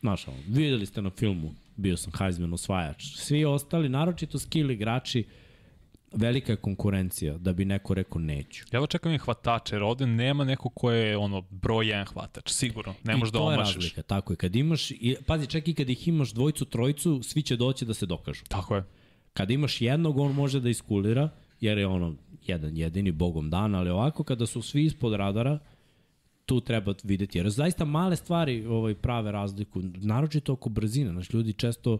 Znaš, 0.00 0.28
ono, 0.28 0.36
videli 0.48 0.86
ste 0.86 1.02
na 1.02 1.10
filmu, 1.10 1.54
bio 1.76 1.96
sam 1.96 2.12
Heisman 2.18 2.52
osvajač. 2.52 3.04
Svi 3.16 3.44
ostali, 3.44 3.88
naročito 3.88 4.38
skill 4.38 4.70
igrači, 4.70 5.24
velika 6.12 6.52
je 6.52 6.56
konkurencija 6.56 7.38
da 7.38 7.52
bi 7.52 7.64
neko 7.64 7.94
rekao 7.94 8.20
neću. 8.20 8.64
Ja 8.72 8.82
očekam 8.82 9.12
i 9.12 9.18
hvatače, 9.18 9.74
jer 9.74 9.82
ovde 9.82 10.06
nema 10.06 10.44
neko 10.44 10.68
ko 10.68 10.90
je 10.90 11.16
ono 11.16 11.40
broj 11.40 11.88
jedan 11.88 12.06
hvatač, 12.06 12.50
sigurno. 12.50 12.94
Ne 13.04 13.16
možeš 13.16 13.32
da 13.32 13.38
I 13.38 13.40
to 13.40 13.50
je 13.50 13.56
omašiš. 13.56 13.74
razlika, 13.74 14.02
tako 14.02 14.32
je. 14.32 14.36
Kad 14.36 14.56
imaš, 14.56 14.90
i, 14.90 15.16
pazi, 15.26 15.46
čak 15.46 15.68
i 15.68 15.74
kad 15.74 15.90
ih 15.90 16.08
imaš 16.08 16.32
dvojicu, 16.32 16.64
trojicu, 16.64 17.22
svi 17.22 17.42
će 17.42 17.56
doći 17.56 17.84
da 17.84 17.94
se 17.94 18.06
dokažu. 18.06 18.44
Tako 18.48 18.76
je. 18.76 18.84
Kada 19.32 19.52
imaš 19.52 19.80
jednog, 19.80 20.18
on 20.18 20.32
može 20.32 20.60
da 20.60 20.68
iskulira, 20.68 21.28
jer 21.60 21.78
je 21.78 21.86
ono 21.86 22.14
jedan 22.46 22.76
jedini 22.76 23.12
bogom 23.12 23.50
dan, 23.50 23.74
ali 23.74 23.90
ovako 23.90 24.24
kada 24.24 24.46
su 24.46 24.62
svi 24.62 24.84
ispod 24.84 25.12
radara, 25.12 25.58
tu 26.46 26.60
treba 26.60 26.94
videti. 27.02 27.38
Jer 27.38 27.50
zaista 27.50 27.84
male 27.84 28.16
stvari 28.16 28.66
ovaj, 28.66 28.94
prave 28.94 29.32
razliku, 29.32 29.80
naročito 29.82 30.52
oko 30.52 30.68
brzine. 30.68 31.12
Znači, 31.12 31.36
ljudi 31.36 31.52
često 31.52 31.98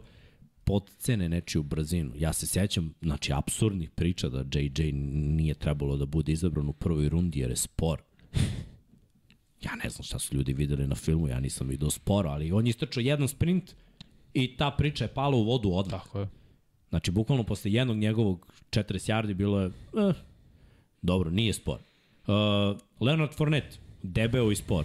podcene 0.65 1.29
nečiju 1.29 1.63
brzinu. 1.63 2.13
Ja 2.19 2.33
se 2.33 2.47
sećam, 2.47 2.95
znači, 3.03 3.33
absurdnih 3.33 3.91
priča 3.91 4.29
da 4.29 4.59
JJ 4.59 4.93
nije 4.93 5.55
trebalo 5.55 5.97
da 5.97 6.07
bude 6.07 6.33
izabran 6.33 6.69
u 6.69 6.73
prvoj 6.73 7.09
rundi 7.09 7.41
jer 7.41 7.51
je 7.51 7.57
spor. 7.57 8.03
Ja 9.65 9.77
ne 9.85 9.91
znam 9.91 10.05
šta 10.05 10.19
su 10.19 10.35
ljudi 10.35 10.53
videli 10.53 10.87
na 10.87 10.95
filmu, 10.95 11.29
ja 11.29 11.41
nisam 11.41 11.69
vidio 11.69 11.91
sporo, 11.91 12.31
ali 12.31 12.53
on 12.53 12.67
je 12.67 12.71
istračao 12.71 13.01
jedan 13.01 13.29
sprint 13.29 13.75
i 14.35 14.57
ta 14.57 14.71
priča 14.71 15.05
je 15.05 15.15
pala 15.15 15.37
u 15.37 15.45
vodu 15.45 15.71
odmah. 15.73 16.03
Tako 16.03 16.21
je. 16.21 16.29
Znači, 16.95 17.11
bukvalno 17.11 17.45
posle 17.45 17.73
jednog 17.73 17.97
njegovog 17.97 18.53
40 18.71 19.13
yardi 19.13 19.35
bilo 19.35 19.61
je, 19.61 19.67
eh, 19.67 20.13
dobro, 21.03 21.31
nije 21.31 21.53
spor. 21.53 21.79
Uh, 21.79 22.81
Leonard 23.01 23.35
Fournette, 23.35 23.77
debeo 24.03 24.51
i 24.51 24.57
spor. 24.57 24.85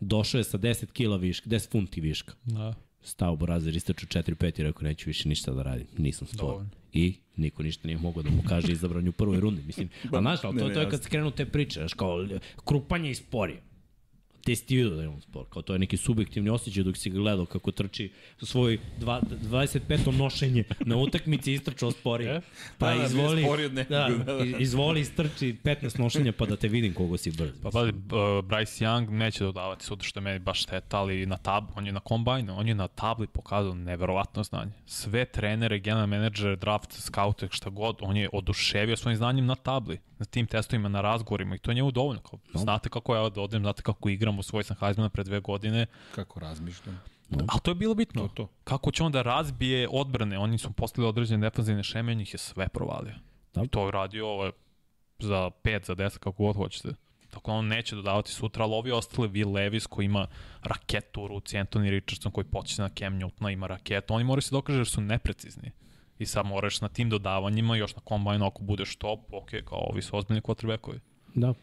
Došao 0.00 0.38
je 0.38 0.44
sa 0.44 0.58
10 0.58 0.92
kila 0.92 1.16
viška, 1.16 1.50
10 1.50 1.70
funti 1.70 2.00
viška. 2.00 2.34
Da. 2.44 2.74
Stao 3.02 3.36
Borazer, 3.36 3.76
istraču 3.76 4.06
4-5 4.06 4.60
i 4.60 4.62
rekao, 4.62 4.82
neću 4.82 5.10
više 5.10 5.28
ništa 5.28 5.52
da 5.52 5.62
radim, 5.62 5.86
nisam 5.98 6.26
spor. 6.26 6.40
Dovoljno. 6.40 6.70
I 6.92 7.14
niko 7.36 7.62
ništa 7.62 7.88
nije 7.88 7.98
mogao 7.98 8.22
da 8.22 8.30
mu 8.30 8.42
kaže 8.48 8.72
izabran 8.72 9.08
u 9.08 9.12
prvoj 9.12 9.40
rundi. 9.40 9.62
Mislim, 9.66 9.88
a 10.12 10.20
znaš, 10.20 10.40
to, 10.40 10.52
to 10.52 10.80
je 10.80 10.90
kad 10.90 11.02
skrenu 11.02 11.30
te 11.30 11.46
priče, 11.46 11.80
znaš, 11.80 11.94
kao 11.94 12.26
krupanje 12.64 13.10
i 13.10 13.14
sporije 13.14 13.62
te 14.44 14.56
si 14.56 14.66
ti 14.66 14.76
vidio 14.76 14.96
da 14.96 15.02
je 15.02 15.08
on 15.08 15.20
spor. 15.20 15.44
Kao 15.50 15.62
to 15.62 15.72
je 15.72 15.78
neki 15.78 15.96
subjektivni 15.96 16.50
osjećaj 16.50 16.84
dok 16.84 16.96
si 16.96 17.10
ga 17.10 17.18
gledao 17.18 17.46
kako 17.46 17.72
trči 17.72 18.12
svoj 18.42 18.78
dva, 18.98 19.20
25. 19.50 20.18
nošenje 20.18 20.64
na 20.80 20.96
utakmici 20.96 21.52
istrčao 21.52 21.90
sporije. 21.90 22.40
Pa 22.78 22.90
Da, 22.90 22.98
da, 22.98 23.04
izvoli, 23.04 23.68
da, 23.68 23.84
da, 23.84 24.08
da. 24.24 24.44
izvoli 24.58 25.00
istrči 25.00 25.56
15 25.64 25.98
nošenja 25.98 26.32
pa 26.32 26.46
da 26.46 26.56
te 26.56 26.68
vidim 26.68 26.94
kogo 26.94 27.16
si 27.16 27.30
brz. 27.30 27.50
Pa 27.62 27.70
pazi, 27.70 27.92
Bryce 28.42 28.84
Young 28.84 29.10
neće 29.10 29.44
dodavati 29.44 29.84
sutra 29.84 30.08
što 30.08 30.20
je 30.20 30.24
meni 30.24 30.38
baš 30.38 30.62
šteta, 30.62 30.98
ali 30.98 31.26
na 31.26 31.36
tab, 31.36 31.64
on 31.76 31.86
je 31.86 31.92
na 31.92 32.00
kombajnu, 32.00 32.58
on 32.58 32.68
je 32.68 32.74
na 32.74 32.88
tabli 32.88 33.26
pokazao 33.26 33.74
neverovatno 33.74 34.42
znanje. 34.42 34.72
Sve 34.86 35.24
trenere, 35.24 35.78
general 35.78 36.06
menadžer, 36.06 36.56
draft, 36.56 36.92
scout, 36.92 37.44
šta 37.50 37.70
god, 37.70 37.96
on 38.00 38.16
je 38.16 38.28
oduševio 38.32 38.96
svojim 38.96 39.16
znanjem 39.16 39.46
na 39.46 39.54
tabli, 39.54 39.98
na 40.22 40.26
tim 40.26 40.46
testovima, 40.46 40.88
na 40.88 41.00
razgovorima 41.00 41.54
i 41.54 41.58
to 41.58 41.70
je 41.70 41.74
njemu 41.74 41.90
dovoljno. 41.90 42.22
Kao, 42.22 42.38
znate 42.54 42.88
kako 42.88 43.16
ja 43.16 43.28
da 43.28 43.40
odem, 43.40 43.62
znate 43.62 43.82
kako 43.82 44.08
igram, 44.08 44.38
osvoj 44.38 44.62
sam 44.64 44.76
Heismana 44.80 45.08
pre 45.08 45.24
dve 45.24 45.40
godine, 45.40 45.86
Kako 46.14 46.40
razmišljam. 46.40 47.00
ali 47.30 47.60
to 47.62 47.70
je 47.70 47.74
bilo 47.74 47.94
bitno. 47.94 48.22
To, 48.22 48.28
to. 48.34 48.48
Kako 48.64 48.90
će 48.90 49.02
on 49.02 49.12
da 49.12 49.22
razbije 49.22 49.88
odbrane, 49.90 50.38
oni 50.38 50.58
su 50.58 50.72
postavili 50.72 51.08
određene 51.08 51.50
defanzivne 51.50 51.82
šeme, 51.82 52.12
on 52.12 52.20
ih 52.20 52.34
je 52.34 52.38
sve 52.38 52.68
provalio. 52.68 53.14
Da. 53.54 53.62
I 53.64 53.68
to 53.68 53.84
je 53.86 53.92
radio 53.92 54.28
ovaj, 54.28 54.50
za 55.18 55.50
5, 55.64 55.86
za 55.86 55.94
10, 55.94 56.18
kako 56.18 56.44
god 56.44 56.56
hoćete. 56.56 56.88
Tako 57.30 57.50
da 57.50 57.56
on 57.56 57.66
neće 57.66 57.96
dodavati 57.96 58.32
sutra, 58.32 58.64
ali 58.64 58.74
ovi 58.74 58.90
ostali, 58.92 59.28
Will 59.28 59.52
Levis 59.54 59.86
koji 59.86 60.04
ima 60.06 60.26
raketu 60.62 61.22
u 61.22 61.28
ruci, 61.28 61.56
Anthony 61.56 61.90
Richardson 61.90 62.32
koji 62.32 62.44
počne 62.44 62.82
na 62.82 62.88
Cam 62.88 63.14
Newtona 63.20 63.52
ima 63.52 63.66
raketu, 63.66 64.14
oni 64.14 64.24
moraju 64.24 64.42
se 64.42 64.50
dokaže 64.54 64.78
jer 64.78 64.86
su 64.86 65.00
neprecizni. 65.00 65.70
I 66.22 66.26
sad 66.26 66.46
moraš 66.46 66.80
na 66.80 66.88
tim 66.88 67.10
dodavanjima, 67.10 67.76
još 67.76 67.96
na 67.96 68.02
kombajnu 68.04 68.46
ako 68.46 68.62
budeš 68.62 68.96
top, 68.96 69.20
ok, 69.32 69.50
kao 69.64 69.78
ovi 69.90 70.02
su 70.02 70.16
ozbiljni 70.16 70.40
quarterbackovi. 70.40 70.98
Da. 71.34 71.54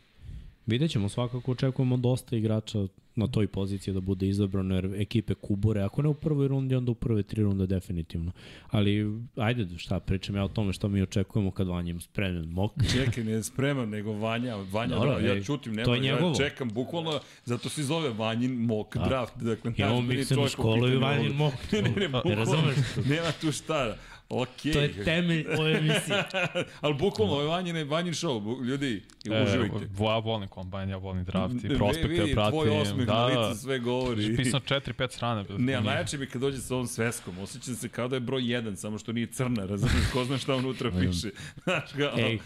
Vidjet 0.66 0.92
ćemo, 0.92 1.10
svakako 1.10 1.52
očekujemo 1.52 1.98
dosta 1.98 2.36
igrača 2.36 2.80
na 3.16 3.28
toj 3.28 3.48
poziciji 3.48 3.94
da 3.94 4.00
bude 4.00 4.28
izabrano, 4.28 4.76
jer 4.76 4.86
ekipe 4.96 5.34
kubure, 5.34 5.82
ako 5.82 6.02
ne 6.02 6.10
u 6.10 6.14
prvoj 6.14 6.48
rundi, 6.48 6.76
onda 6.76 6.92
u 6.92 6.96
prve 6.96 7.24
tri 7.24 7.44
runde 7.44 7.68
definitivno. 7.68 8.32
Ali, 8.70 9.22
ajde, 9.36 9.78
šta, 9.78 10.00
pričam 10.00 10.36
ja 10.36 10.44
o 10.44 10.48
tome 10.48 10.74
što 10.74 10.88
mi 10.88 11.02
očekujemo 11.02 11.52
kad 11.52 11.68
vanjem 11.68 12.02
spremljen 12.02 12.50
mok. 12.50 12.72
Čekaj, 12.94 13.24
ne 13.24 13.44
spreman, 13.44 13.90
nego 13.90 14.14
Vanja. 14.14 14.56
Vanja, 14.56 14.96
Dobro, 14.96 15.12
Dobro, 15.12 15.28
ja 15.28 15.34
ej, 15.34 15.44
čutim, 15.44 15.74
nema, 15.74 15.86
to 15.86 15.94
je 15.94 16.00
njegovo. 16.00 16.30
ja 16.30 16.36
čekam, 16.36 16.70
bukvalno, 16.70 17.20
zato 17.46 17.70
se 17.70 17.84
zove 17.84 18.10
Vanjin 18.10 18.52
mock 18.52 18.98
draft. 18.98 19.34
Dakle, 19.38 19.74
Imamo 19.78 20.02
meni 20.02 20.16
miksenu 20.16 20.38
čovjek 20.38 20.56
po 20.56 20.62
školu 20.62 20.88
i 20.88 20.96
ovog- 20.96 21.36
mok. 21.36 21.54
ne, 21.72 21.82
ne, 21.82 21.90
ne, 21.92 22.00
Ne 22.00 22.10
bukvalno, 22.36 22.72
nema 23.06 23.32
tu 23.42 23.52
šta. 23.52 23.96
Okej. 24.30 24.74
To 24.74 24.80
je 24.80 25.04
temelj 25.04 25.46
ove 25.60 25.72
emisije. 25.72 26.24
Ali 26.82 26.94
bukvalno, 26.94 27.34
ovo 27.34 27.42
je 27.42 27.48
Vanjin, 27.48 27.90
Vanjin 27.90 28.14
show. 28.14 28.66
Ljudi, 28.66 29.04
uživajte. 29.26 29.86
E, 29.86 30.04
ja 30.04 30.18
volim 30.18 30.48
kombajn, 30.48 30.90
ja 30.90 30.98
volim 30.98 31.24
draft 31.24 31.64
i 31.64 31.70
Ne, 31.70 31.76
prospekte, 31.76 32.08
vidi, 32.08 32.34
pratim. 32.34 32.52
Tvoj 32.52 32.70
osmeh 32.70 33.08
da, 33.08 33.14
na 33.14 33.30
da. 33.30 33.48
licu 33.48 33.62
sve 33.62 33.80
govori. 33.80 34.36
Pisano 34.36 34.64
4-5 34.66 35.12
strane. 35.12 35.46
Ne, 35.58 35.74
a 35.74 35.82
najjače 35.82 36.18
mi 36.18 36.26
kad 36.26 36.42
dođe 36.42 36.58
sa 36.58 36.76
ovom 36.76 36.88
sveskom. 36.88 37.38
Osjećam 37.40 37.76
se 37.76 37.90
kao 37.90 38.08
da 38.08 38.16
je 38.16 38.20
broj 38.20 38.42
1, 38.42 38.76
samo 38.76 38.98
što 38.98 39.12
nije 39.12 39.28
crna, 39.28 39.66
razumiješ, 39.66 40.12
ko 40.14 40.26
zna 40.26 40.38
šta 40.38 40.56
unutra 40.56 40.92
piše. 40.92 41.30
Znaš 41.64 41.94
ga, 41.94 42.12
Ej, 42.18 42.40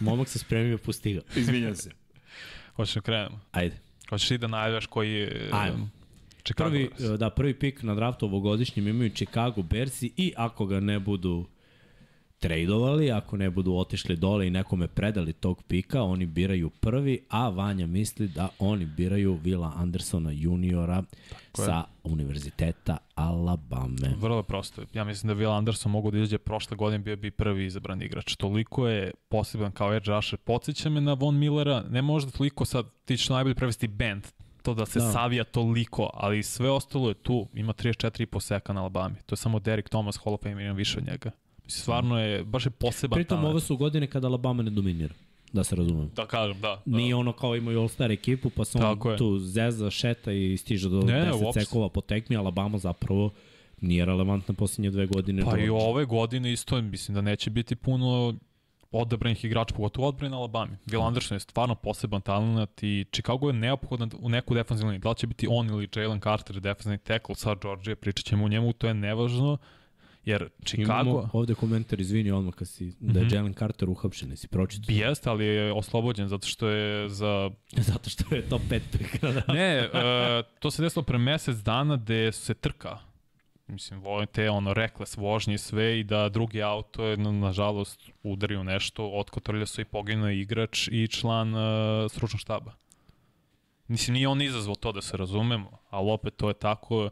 momak 0.00 0.28
se 0.28 0.38
spremio, 0.38 0.78
pusti 0.78 1.14
ga. 1.14 1.20
izvinjam 1.36 1.76
se. 1.76 1.90
Hoćeš 2.76 2.94
da 2.94 3.00
krenemo? 3.00 3.40
Ajde. 3.52 3.76
Hoćeš 4.10 4.28
ti 4.28 4.38
da 4.38 4.46
najavljaš 4.46 4.86
koji. 4.86 5.28
Ajmo. 5.52 5.88
Chicago 6.44 6.70
Prvi, 6.70 6.90
Bears? 6.98 7.18
da, 7.18 7.30
prvi 7.30 7.54
pik 7.54 7.82
na 7.82 7.94
draftu 7.94 8.26
ovogodišnjem 8.26 8.88
imaju 8.88 9.10
Chicago 9.10 9.62
Bearsi 9.62 10.12
i 10.16 10.32
ako 10.36 10.66
ga 10.66 10.80
ne 10.80 10.98
budu 10.98 11.46
tradovali, 12.40 13.10
ako 13.10 13.36
ne 13.36 13.50
budu 13.50 13.74
otišli 13.74 14.16
dole 14.16 14.46
i 14.46 14.50
nekome 14.50 14.88
predali 14.88 15.32
tog 15.32 15.62
pika, 15.62 16.02
oni 16.02 16.26
biraju 16.26 16.70
prvi, 16.70 17.24
a 17.28 17.48
Vanja 17.48 17.86
misli 17.86 18.28
da 18.28 18.48
oni 18.58 18.86
biraju 18.86 19.38
Vila 19.44 19.72
Andersona 19.76 20.30
juniora 20.30 20.96
je. 20.96 21.02
sa 21.52 21.84
univerziteta 22.04 22.96
Alabame. 23.14 24.14
Vrlo 24.16 24.42
prosto. 24.42 24.82
Ja 24.92 25.04
mislim 25.04 25.28
da 25.28 25.42
Will 25.42 25.56
Anderson 25.56 25.92
mogu 25.92 26.10
da 26.10 26.18
izađe 26.18 26.38
prošle 26.38 26.76
godine 26.76 26.98
bio 26.98 27.16
bi 27.16 27.30
prvi 27.30 27.66
izabran 27.66 28.02
igrač. 28.02 28.36
Toliko 28.36 28.88
je 28.88 29.10
poseban 29.28 29.72
kao 29.72 29.94
edge 29.94 30.10
rusher. 30.10 30.38
Podsjeća 30.38 30.90
me 30.90 31.00
na 31.00 31.12
Von 31.12 31.38
Millera, 31.38 31.84
ne 31.90 32.02
možda 32.02 32.30
toliko 32.30 32.64
sad, 32.64 32.86
ti 33.04 33.16
ćeš 33.16 33.28
najbolje 33.28 33.54
prevesti 33.54 33.88
band, 33.88 34.26
to 34.60 34.74
da 34.74 34.86
se 34.86 34.98
Da. 34.98 35.12
savija 35.12 35.44
toliko, 35.44 36.10
ali 36.14 36.42
sve 36.42 36.70
ostalo 36.70 37.08
je 37.08 37.14
tu. 37.14 37.46
Ima 37.54 37.72
34,5 37.72 38.40
seka 38.40 38.72
na 38.72 38.80
Alabami. 38.80 39.14
To 39.26 39.32
je 39.32 39.38
samo 39.38 39.58
Derek 39.58 39.88
Thomas, 39.88 40.18
Hall 40.18 40.34
of 40.34 40.42
Fame, 40.42 40.64
ima 40.64 40.72
više 40.72 40.98
od 40.98 41.04
njega. 41.04 41.30
Mislim, 41.56 41.82
stvarno 41.82 42.20
je, 42.20 42.44
baš 42.44 42.66
je 42.66 42.70
poseban 42.70 43.16
Pritom 43.16 43.36
talent. 43.36 43.50
ove 43.50 43.60
su 43.60 43.76
godine 43.76 44.06
kada 44.06 44.26
Alabama 44.26 44.62
ne 44.62 44.70
dominira, 44.70 45.14
da 45.52 45.64
se 45.64 45.76
razumem. 45.76 46.10
Da 46.16 46.26
kažem, 46.26 46.60
da. 46.60 46.82
da. 46.86 46.96
Nije 46.96 47.14
ono 47.14 47.32
kao 47.32 47.56
imaju 47.56 47.80
All-Star 47.80 48.10
ekipu, 48.10 48.50
pa 48.50 48.64
se 48.64 48.78
on 48.78 48.82
Tako 48.84 49.10
je. 49.10 49.16
tu 49.16 49.38
zeza, 49.38 49.90
šeta 49.90 50.32
i 50.32 50.56
stiže 50.56 50.88
do 50.88 50.98
Ne, 50.98 51.12
10 51.14 51.44
uopšte. 51.44 51.60
sekova 51.60 51.88
po 51.88 52.00
tekmi, 52.00 52.36
Alabama 52.36 52.78
zapravo 52.78 53.30
nije 53.80 54.04
relevantna 54.04 54.54
posljednje 54.54 54.90
dve 54.90 55.06
godine. 55.06 55.42
Pa 55.42 55.58
i 55.58 55.68
ove 55.68 56.04
godine 56.04 56.52
isto, 56.52 56.82
mislim 56.82 57.14
da 57.14 57.20
neće 57.20 57.50
biti 57.50 57.76
puno 57.76 58.34
odabranih 58.92 59.44
igrača, 59.44 59.74
pogotovo 59.74 60.08
odbrane 60.08 60.30
na 60.30 60.36
Alabami. 60.36 60.76
Will 60.86 61.06
Anderson 61.06 61.36
je 61.36 61.40
stvarno 61.40 61.74
poseban 61.74 62.20
talent 62.20 62.82
i 62.82 63.04
Chicago 63.12 63.46
je 63.46 63.52
neophodan 63.52 64.10
u 64.18 64.28
neku 64.28 64.54
defensivnu 64.54 64.90
liniju. 64.90 65.00
Da 65.00 65.08
li 65.08 65.16
će 65.16 65.26
biti 65.26 65.46
on 65.50 65.68
ili 65.68 65.88
Jalen 65.96 66.20
Carter 66.20 66.60
defensivni 66.60 66.98
tackle 66.98 67.34
sa 67.34 67.54
Georgia, 67.62 67.96
pričat 67.96 68.24
ćemo 68.24 68.44
u 68.44 68.48
njemu, 68.48 68.72
to 68.72 68.86
je 68.86 68.94
nevažno, 68.94 69.58
jer 70.24 70.48
Chicago... 70.64 71.10
Imamo 71.10 71.30
ovde 71.32 71.54
komentar, 71.54 72.00
izvini 72.00 72.30
odmah 72.30 72.54
kad 72.54 72.68
si, 72.68 72.92
da 73.00 73.18
je 73.18 73.26
Mhm. 73.26 73.34
Jalen 73.34 73.54
Carter 73.54 73.88
uhapšen, 73.88 74.30
jesi 74.30 74.48
pročito? 74.48 74.92
Jeste, 74.92 75.30
ali 75.30 75.44
je 75.44 75.72
oslobođen 75.72 76.28
zato 76.28 76.46
što 76.46 76.68
je 76.68 77.08
za... 77.08 77.50
Zato 77.92 78.10
što 78.10 78.34
je 78.34 78.48
top 78.48 78.62
5 78.70 78.80
pika. 78.92 79.32
Da. 79.32 79.52
Ne, 79.52 79.88
uh, 79.88 80.46
to 80.58 80.70
se 80.70 80.82
desilo 80.82 81.02
pre 81.02 81.18
mesec 81.18 81.56
dana 81.56 81.96
gde 81.96 82.32
se 82.32 82.54
trka 82.54 82.98
mislim, 83.70 84.00
volim 84.00 84.26
te 84.26 84.50
ono 84.50 84.74
rekles 84.74 85.16
vožnje 85.16 85.54
i 85.54 85.58
sve 85.58 86.00
i 86.00 86.04
da 86.04 86.28
drugi 86.28 86.62
auto 86.62 87.04
je 87.04 87.16
na, 87.16 87.32
nažalost 87.32 88.10
udario 88.22 88.62
nešto, 88.62 89.10
otkotrlja 89.14 89.66
su 89.66 89.80
i 89.80 89.84
poginuo 89.84 90.28
je 90.28 90.40
igrač 90.40 90.88
i 90.88 91.08
član 91.08 91.54
uh, 91.54 92.10
stručnog 92.10 92.40
štaba. 92.40 92.72
Mislim, 93.88 94.14
nije 94.14 94.28
on 94.28 94.42
izazvao 94.42 94.74
to 94.74 94.92
da 94.92 95.02
se 95.02 95.16
razumemo, 95.16 95.78
ali 95.90 96.10
opet 96.10 96.36
to 96.36 96.48
je 96.48 96.54
tako, 96.54 97.10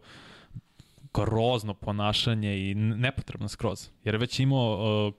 grozno 1.15 1.75
ponašanje 1.75 2.71
i 2.71 2.75
nepotrebno 2.75 3.49
skroz. 3.49 3.89
Jer 4.05 4.15
je 4.15 4.19
već 4.19 4.41
imao 4.41 5.07
uh, 5.09 5.15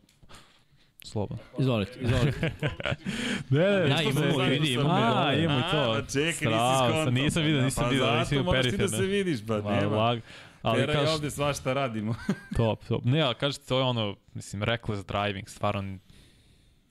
Slobo. 1.03 1.35
Izvolite, 1.59 1.99
izvolite. 2.01 2.51
Ne, 3.49 3.59
ne, 3.59 3.89
Ja, 3.89 4.01
imamo, 4.01 4.43
vidi, 4.43 4.73
imamo. 4.73 4.89
A, 4.89 5.33
imamo 5.33 5.59
i 5.59 5.71
to. 5.71 5.77
A, 5.77 5.93
pa 5.93 6.07
čekaj, 6.07 6.47
nisi 6.47 6.91
skonto. 6.91 7.11
Nisam 7.11 7.43
vidio, 7.43 7.61
nisam 7.61 7.83
pa 7.83 7.89
vidio, 7.89 8.05
zato 8.05 8.19
nisam 8.19 8.37
vidio 8.37 8.43
moraš 8.43 8.65
ti 8.65 8.77
da 8.77 8.87
se 8.87 9.01
vidiš, 9.01 9.39
pa 9.47 9.61
Ma, 9.61 9.71
nema. 9.71 9.95
lag. 9.95 10.19
Ali 10.61 10.79
Tera 10.79 10.93
i 10.93 10.95
kaš, 10.95 11.09
ovde 11.09 11.31
svašta 11.31 11.73
radimo. 11.73 12.15
top, 12.57 12.85
top. 12.87 13.05
Ne, 13.05 13.21
ali 13.21 13.35
kažete, 13.35 13.65
to 13.65 13.77
je 13.77 13.83
ono, 13.83 14.15
mislim, 14.33 14.63
reckless 14.63 15.05
driving, 15.05 15.49
stvarno 15.49 15.97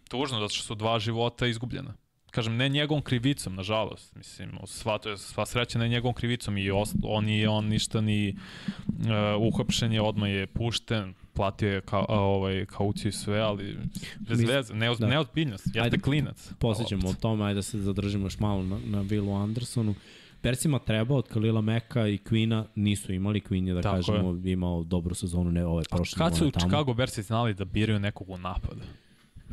tužno 0.08 0.40
zato 0.40 0.54
što 0.54 0.64
su 0.64 0.74
dva 0.74 0.98
života 0.98 1.46
izgubljena. 1.46 1.94
Kažem, 2.30 2.56
ne 2.56 2.68
njegovom 2.68 3.02
krivicom, 3.02 3.54
nažalost. 3.54 4.14
Mislim, 4.14 4.50
sva, 4.66 4.98
to 4.98 5.10
je 5.10 5.18
sva 5.18 5.46
sreća 5.46 5.78
ne 5.78 5.88
njegovom 5.88 6.14
krivicom 6.14 6.58
i 6.58 6.70
os, 6.70 6.94
on 7.02 7.28
i 7.28 7.46
on 7.46 7.66
ništa 7.66 8.00
ni 8.00 8.36
uh, 8.86 9.52
uhapšen 9.52 9.92
je, 9.92 10.02
odmah 10.02 10.30
je 10.30 10.46
pušten, 10.46 11.14
platio 11.32 11.72
je 11.72 11.80
ka, 11.80 12.04
ovaj, 12.08 12.66
kauciju 12.66 13.08
i 13.08 13.12
sve, 13.12 13.40
ali 13.40 13.78
bez 14.18 14.40
Mis- 14.40 14.48
veze, 14.48 14.74
ne, 14.74 14.94
da. 14.98 15.06
jeste 15.74 15.80
Ajde, 15.80 15.98
klinac. 15.98 16.50
Posjećamo 16.58 17.08
o 17.08 17.14
tome, 17.14 17.44
ajde 17.44 17.54
da 17.54 17.62
se 17.62 17.78
zadržimo 17.78 18.26
još 18.26 18.38
malo 18.38 18.62
na, 18.62 18.78
na 18.84 19.02
Willu 19.02 19.42
Andersonu. 19.42 19.94
Persima 20.40 20.78
treba 20.78 21.14
od 21.14 21.28
Kalila 21.28 21.60
Meka 21.60 22.06
i 22.06 22.18
Quina 22.18 22.64
nisu 22.74 23.12
imali. 23.12 23.40
Queen 23.40 23.66
je, 23.68 23.74
da 23.74 23.82
Tako 23.82 23.96
kažemo, 23.96 24.40
imao 24.44 24.84
dobru 24.84 25.14
sezonu, 25.14 25.50
ne 25.50 25.66
ovaj 25.66 25.84
prošle. 25.90 26.18
Kad 26.18 26.36
su 26.36 26.46
u. 26.46 26.50
Chicago 26.50 26.94
Bears 26.94 27.18
znali 27.18 27.54
da 27.54 27.64
biraju 27.64 27.98
nekog 27.98 28.30
u 28.30 28.38
napadu? 28.38 28.80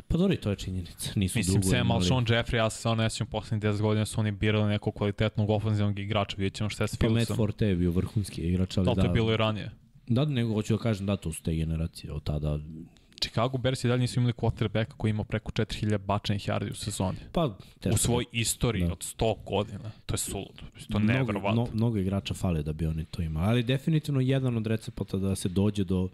Pa 0.08 0.16
dobro, 0.16 0.34
i 0.34 0.36
to 0.36 0.50
je 0.50 0.56
činjenica. 0.56 1.12
Nisu 1.16 1.38
Mislim, 1.38 1.60
dugo 1.60 1.76
imali. 1.76 1.98
Alshon 1.98 2.24
Jeffrey, 2.24 2.56
ja 2.56 2.70
se 2.70 2.78
stvarno 2.78 3.02
ne 3.02 3.10
sjećam 3.10 3.26
poslednjih 3.26 3.72
10 3.72 3.80
godina 3.80 4.06
su 4.06 4.20
oni 4.20 4.30
birali 4.30 4.68
nekog 4.68 4.94
kvalitetnog 4.94 5.50
ofenzivnog 5.50 5.98
igrača, 5.98 6.36
vidjet 6.38 6.54
ćemo 6.54 6.70
šta 6.70 6.84
je 6.84 6.88
s 6.88 6.96
Pa 6.96 7.06
Matt 7.06 7.12
Phillipsom. 7.12 7.36
Forte 7.36 7.66
je 7.66 7.76
bio 7.76 7.90
vrhunski 7.90 8.42
igrač, 8.42 8.76
ali 8.78 8.84
Da, 8.84 8.94
da. 8.94 9.00
to 9.00 9.06
je 9.06 9.12
bilo 9.12 9.32
i 9.32 9.36
ranije. 9.36 9.70
Da, 10.06 10.24
nego 10.24 10.52
hoću 10.52 10.76
da 10.76 10.82
kažem 10.82 11.06
da 11.06 11.16
to 11.16 11.32
su 11.32 11.42
te 11.42 11.54
generacije 11.54 12.12
od 12.12 12.22
tada. 12.22 12.58
Chicago 13.16 13.58
Bears 13.58 13.84
i 13.84 13.88
dalje 13.88 14.00
nisu 14.00 14.20
imali 14.20 14.32
quarterbacka 14.32 14.94
koji 14.96 15.10
ima 15.10 15.24
preko 15.24 15.52
4000 15.52 15.98
bačenih 15.98 16.42
yardi 16.42 16.70
u 16.70 16.74
sezoni. 16.74 17.18
Pa, 17.32 17.56
teško. 17.80 17.94
U 17.94 17.98
svoj 17.98 18.24
istoriji 18.32 18.84
Da. 18.84 18.92
od 18.92 18.98
100 18.98 19.34
godina. 19.46 19.90
To 20.06 20.14
je 20.14 20.18
suludo. 20.18 20.62
To 20.82 20.98
je 20.98 21.00
mnogo, 21.00 21.12
neverovatno. 21.12 21.62
mno, 21.62 21.70
mnogo 21.74 21.98
igrača 21.98 22.34
fale 22.34 22.62
da 22.62 22.72
bi 22.72 22.86
oni 22.86 23.04
to 23.04 23.22
imali. 23.22 23.46
Ali 23.46 23.62
definitivno 23.62 24.20
jedan 24.20 24.56
od 24.56 24.66
recepata 24.66 25.16
da 25.18 25.34
se 25.34 25.48
dođe 25.48 25.84
do 25.84 26.08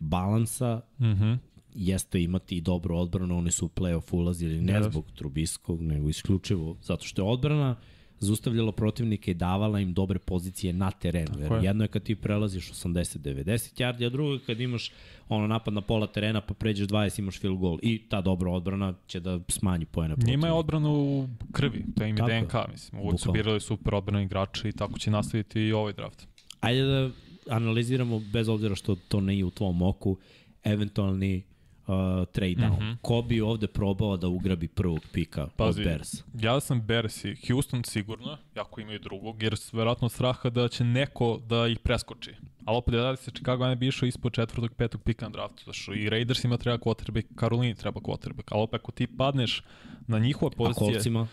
balansa 0.00 0.80
Mhm. 1.00 1.32
jeste 1.74 2.22
imati 2.22 2.56
i 2.56 2.60
dobru 2.60 2.96
odbranu, 2.96 3.38
oni 3.38 3.50
su 3.50 3.66
u 3.66 3.70
play-off 3.70 4.14
ulazili 4.14 4.60
ne 4.60 4.72
Jeste. 4.72 4.90
zbog 4.90 5.04
Trubiskog, 5.10 5.82
nego 5.82 6.08
isključivo 6.08 6.76
zato 6.82 7.04
što 7.04 7.22
je 7.22 7.28
odbrana 7.28 7.76
zaustavljala 8.20 8.72
protivnike 8.72 9.30
i 9.30 9.34
davala 9.34 9.80
im 9.80 9.94
dobre 9.94 10.18
pozicije 10.18 10.72
na 10.72 10.90
terenu. 10.90 11.40
Jer 11.40 11.52
je. 11.52 11.58
jedno 11.62 11.84
je 11.84 11.88
kad 11.88 12.02
ti 12.02 12.14
prelaziš 12.14 12.72
80-90 12.72 13.82
yardi, 13.82 14.06
a 14.06 14.08
drugo 14.08 14.32
je 14.32 14.38
kad 14.46 14.60
imaš 14.60 14.92
ono 15.28 15.46
napad 15.46 15.74
na 15.74 15.80
pola 15.80 16.06
terena 16.06 16.40
pa 16.40 16.54
pređeš 16.54 16.88
20 16.88 17.18
imaš 17.18 17.40
field 17.40 17.58
goal 17.58 17.78
i 17.82 18.08
ta 18.08 18.20
dobra 18.20 18.50
odbrana 18.50 18.94
će 19.06 19.20
da 19.20 19.40
smanji 19.48 19.86
pojene 19.86 20.14
protivnika. 20.14 20.36
Njima 20.36 20.46
je 20.46 20.52
odbrana 20.52 20.90
u 20.90 21.28
krvi, 21.52 21.84
to 21.96 22.04
im 22.04 22.16
je 22.16 22.16
Tako 22.16 22.30
je. 22.30 22.40
DNK, 22.40 22.54
mislim. 22.72 23.02
Uvijek 23.02 23.20
su 23.20 23.32
birali 23.32 23.60
super 23.60 23.94
odbrani 23.94 24.24
igrači 24.24 24.68
i 24.68 24.72
tako 24.72 24.98
će 24.98 25.10
nastaviti 25.10 25.60
i 25.60 25.72
ovaj 25.72 25.92
draft. 25.92 26.28
Ajde 26.60 26.82
da 26.82 27.10
analiziramo, 27.48 28.20
bez 28.32 28.48
obzira 28.48 28.74
što 28.74 28.96
to 29.08 29.20
nije 29.20 29.44
u 29.44 29.50
tvom 29.50 29.82
oku, 29.82 30.16
eventualni 30.64 31.42
uh, 31.88 32.26
trade 32.32 32.54
down. 32.54 32.70
Mm. 32.70 32.82
-hmm. 32.82 32.96
Ko 33.02 33.22
bi 33.22 33.40
ovde 33.40 33.66
probao 33.66 34.16
da 34.16 34.28
ugrabi 34.28 34.68
prvog 34.68 35.00
pika 35.12 35.48
Pazi, 35.56 35.80
od 35.80 35.86
Bears? 35.86 36.24
Ja 36.40 36.60
sam 36.60 36.80
Bears 36.80 37.24
i 37.24 37.36
Houston 37.48 37.84
sigurno, 37.84 38.38
jako 38.56 38.80
imaju 38.80 38.98
drugog, 38.98 39.42
jer 39.42 39.56
su 39.56 39.76
verovatno 39.76 40.08
straha 40.08 40.50
da 40.50 40.68
će 40.68 40.84
neko 40.84 41.40
da 41.46 41.66
ih 41.66 41.78
preskoči. 41.78 42.34
Ali 42.64 42.76
opet 42.76 42.94
da 42.94 43.16
se 43.16 43.30
Chicago 43.30 43.66
ne 43.66 43.76
bi 43.76 43.88
išao 43.88 44.06
ispod 44.06 44.32
četvrtog, 44.32 44.74
petog 44.74 45.02
pika 45.02 45.26
na 45.26 45.30
draftu, 45.30 45.72
što 45.72 45.94
i 45.94 46.10
Raidersima 46.10 46.56
treba 46.56 46.78
quarterback, 46.78 47.24
Karolini 47.34 47.74
treba 47.74 48.00
quarterback, 48.00 48.48
ali 48.50 48.62
opet 48.62 48.80
ako 48.80 48.92
ti 48.92 49.06
padneš 49.06 49.62
na 50.06 50.18
njihove 50.18 50.50
A 50.54 50.56
pozicije... 50.56 50.92
kolcima? 50.92 51.26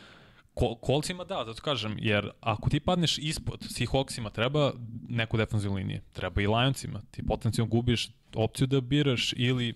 Kol, 0.53 0.76
kolcima 0.76 1.24
da, 1.24 1.43
zato 1.45 1.62
kažem, 1.62 1.97
jer 1.99 2.30
ako 2.39 2.70
ti 2.70 2.80
padneš 2.80 3.18
ispod 3.18 3.60
Seahawksima, 3.60 4.30
treba 4.30 4.72
neku 5.10 5.38
defensivnu 5.38 5.78
liniju. 5.78 5.99
Treba 6.14 6.41
i 6.41 6.47
Lionsima. 6.47 7.01
Ti 7.12 7.24
potencijalno 7.24 7.70
gubiš 7.70 8.10
opciju 8.36 8.68
da 8.68 8.82
biraš 8.82 9.34
ili 9.38 9.74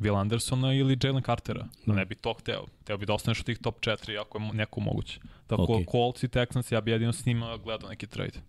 Will 0.00 0.20
Andersona 0.20 0.74
ili 0.74 0.98
Jalen 1.02 1.22
Cartera. 1.22 1.68
Da 1.86 1.92
ne 1.92 2.04
bi 2.04 2.14
to 2.14 2.32
hteo. 2.32 2.66
Teo 2.84 2.96
bi 2.96 3.06
da 3.06 3.14
ostaneš 3.14 3.40
u 3.40 3.44
tih 3.44 3.58
top 3.58 3.80
4 3.80 4.20
ako 4.20 4.38
je 4.38 4.52
neko 4.52 4.80
moguće. 4.80 5.20
Tako 5.46 5.62
Ok. 5.62 5.68
okay. 5.68 5.90
Colts 5.90 6.22
i 6.22 6.28
Texans, 6.28 6.72
ja 6.72 6.80
bi 6.80 6.90
jedino 6.90 7.12
s 7.12 7.26
njima 7.26 7.56
gledao 7.56 7.88
neki 7.88 8.06
trade. 8.06 8.40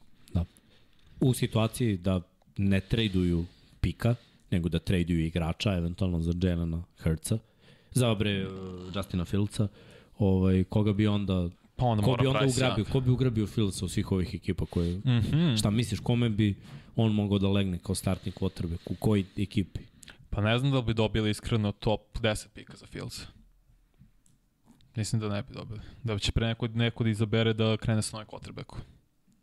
U 1.19 1.33
situaciji 1.33 1.97
da 1.97 2.21
ne 2.57 2.79
traduju 2.79 3.45
pika, 3.81 4.15
nego 4.51 4.69
da 4.69 4.79
traduju 4.79 5.25
igrača, 5.25 5.73
eventualno 5.73 6.19
za 6.19 6.33
Jelena 6.41 6.83
Hurtsa, 7.03 7.37
za 7.91 8.15
bre 8.15 8.47
uh, 8.47 8.51
Justina 8.95 9.25
Fieldsa, 9.25 9.67
ovaj, 10.17 10.63
koga 10.63 10.93
bi 10.93 11.07
onda 11.07 11.49
Pa 11.75 11.85
onda 11.85 12.03
ko 12.03 12.17
bi 12.21 12.27
onda 12.27 12.45
ugrabio, 12.45 12.85
ko 12.91 12.99
bi 12.99 13.11
ugrabio 13.11 13.47
Fieldsa 13.47 13.85
od 13.85 13.91
svih 13.91 14.11
ovih 14.11 14.35
ekipa 14.35 14.65
koje 14.65 14.97
Mm 14.97 15.01
-hmm. 15.03 15.57
Šta 15.57 15.69
misliš, 15.69 15.99
kome 15.99 16.29
bi 16.29 16.55
on 16.95 17.11
mogao 17.11 17.39
da 17.39 17.49
legne 17.49 17.79
kao 17.79 17.95
startni 17.95 18.31
quarterback? 18.31 18.79
U 18.85 18.95
kojoj 18.95 19.25
ekipi? 19.37 19.79
Pa 20.35 20.41
ne 20.41 20.59
znam 20.59 20.71
da 20.71 20.77
li 20.77 20.83
bi 20.83 20.93
dobili 20.93 21.29
iskreno 21.29 21.71
top 21.71 22.01
10 22.19 22.47
pika 22.53 22.77
za 22.77 22.85
Fields. 22.85 23.21
Mislim 24.95 25.21
da 25.21 25.29
ne 25.29 25.43
bi 25.43 25.53
dobili. 25.53 25.79
Da 26.03 26.19
će 26.19 26.31
pre 26.31 26.47
neko, 26.47 26.67
neko 26.67 27.03
da 27.03 27.09
izabere 27.09 27.53
da 27.53 27.77
krene 27.77 28.01
sa 28.01 28.17
novim 28.17 28.27
quarterbackom. 28.27 28.79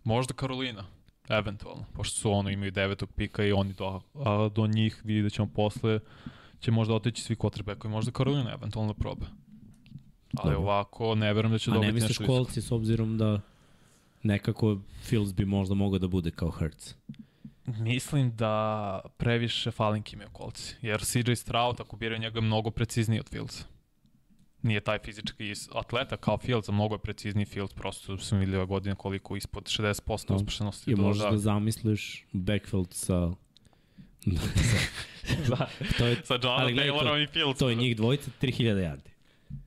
Možda 0.04 0.34
Karolina, 0.34 0.84
eventualno, 1.28 1.84
pošto 1.94 2.20
su 2.20 2.32
ono 2.32 2.50
imaju 2.50 2.70
devetog 2.70 3.08
pika 3.16 3.44
i 3.44 3.52
oni 3.52 3.72
do, 3.72 4.00
a 4.14 4.48
do 4.54 4.66
njih 4.66 5.00
vidi 5.04 5.22
da 5.22 5.30
ćemo 5.30 5.48
posle 5.54 6.00
će 6.60 6.70
možda 6.70 6.94
otići 6.94 7.22
svi 7.22 7.36
quarterbackovi, 7.36 7.92
možda 7.92 8.12
Karolina 8.12 8.52
eventualno 8.52 8.94
proba. 8.94 9.26
Ali 10.36 10.54
Dobro. 10.54 10.58
ovako 10.58 11.14
ne 11.14 11.32
verujem 11.34 11.52
da 11.52 11.58
će 11.58 11.70
A 11.70 11.74
dobiti 11.74 11.86
ne 11.86 11.92
misliš 11.92 12.08
nešto 12.08 12.22
visoko. 12.22 12.36
kolci 12.36 12.62
s 12.62 12.72
obzirom 12.72 13.18
da 13.18 13.40
nekako 14.22 14.78
Fields 15.02 15.34
bi 15.34 15.44
možda 15.44 15.74
mogao 15.74 15.98
da 15.98 16.08
bude 16.08 16.30
kao 16.30 16.50
Hurts? 16.50 16.94
Mislim 17.66 18.36
da 18.36 18.54
previše 19.16 19.70
falinki 19.70 20.14
imaju 20.16 20.30
kolci. 20.30 20.74
Jer 20.82 21.00
CJ 21.00 21.34
Stroud, 21.34 21.80
ako 21.80 21.96
biraju 21.96 22.20
njega, 22.20 22.38
je 22.38 22.42
mnogo 22.42 22.70
precizniji 22.70 23.20
od 23.20 23.28
Fieldsa. 23.30 23.64
Nije 24.62 24.80
taj 24.80 24.98
fizički 24.98 25.44
atleta 25.72 26.16
kao 26.16 26.38
Fields, 26.38 26.68
a 26.68 26.72
mnogo 26.72 26.94
je 26.94 26.98
precizniji 26.98 27.46
Fields. 27.46 27.74
Prosto 27.74 28.18
sam 28.18 28.38
vidio 28.38 28.56
ove 28.56 28.66
godine 28.66 28.94
koliko 28.94 29.36
ispod 29.36 29.64
60% 29.64 30.28
Da. 30.28 30.34
uspešnosti. 30.34 30.90
I 30.90 30.94
možeš 30.94 31.22
da 31.22 31.30
da... 31.30 31.36
zamisliš 31.38 32.24
backfield 32.32 32.92
sa... 32.92 33.30
to 35.98 36.06
je, 36.06 36.16
Sa 36.24 36.38
Ali 36.42 36.76
Johnom 36.76 36.98
to- 36.98 37.04
Taylorom 37.04 37.18
i 37.18 37.26
Fields. 37.26 37.58
to 37.58 37.68
je 37.68 37.74
njih 37.76 37.96
dvojica 37.96 38.30
3000 38.40 38.62
yardi. 38.62 39.10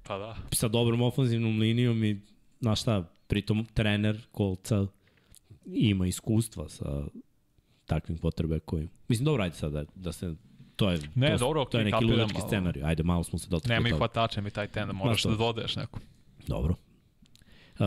Pa 0.04 0.18
da. 0.18 0.36
Sa 0.52 0.68
dobrom 0.68 1.02
ofenzivnom 1.02 1.60
linijom 1.60 2.04
i, 2.04 2.22
znaš 2.60 2.82
šta, 2.82 3.04
pritom 3.28 3.66
trener 3.66 4.22
kolca 4.32 4.86
ima 5.66 6.08
iskustva 6.08 6.70
sa 6.70 7.04
takvim 7.86 8.18
quarterbackovima. 8.18 8.90
Mislim, 9.08 9.26
dobro, 9.26 9.44
ajde 9.44 9.56
sad 9.56 9.72
da, 9.72 9.86
da 9.96 10.12
se... 10.12 10.36
To 10.76 10.92
je, 10.92 11.00
Ne, 11.16 11.32
to, 11.32 11.38
dobro, 11.38 11.66
to 11.66 11.78
je 11.80 11.86
neki 11.86 12.06
ludački 12.06 12.42
scenarij. 12.48 12.84
Ajde, 12.84 13.04
malo 13.04 13.24
smo 13.24 13.40
se 13.40 13.50
dotakli 13.50 13.74
Nema 13.74 13.88
ih 13.88 13.94
toga. 13.94 13.98
hvatača, 14.00 14.40
nema 14.42 14.48
i 14.48 14.52
taj 14.52 14.68
ten, 14.68 14.88
da 14.88 14.94
moraš 14.94 15.24
da 15.24 15.36
dodaješ 15.36 15.76
neko. 15.76 16.00
Dobro. 16.48 16.76
Uh, 17.80 17.86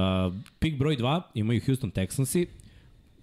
pik 0.58 0.78
broj 0.78 0.96
2 0.96 1.20
imaju 1.34 1.60
Houston 1.66 1.90
Texansi 1.90 2.46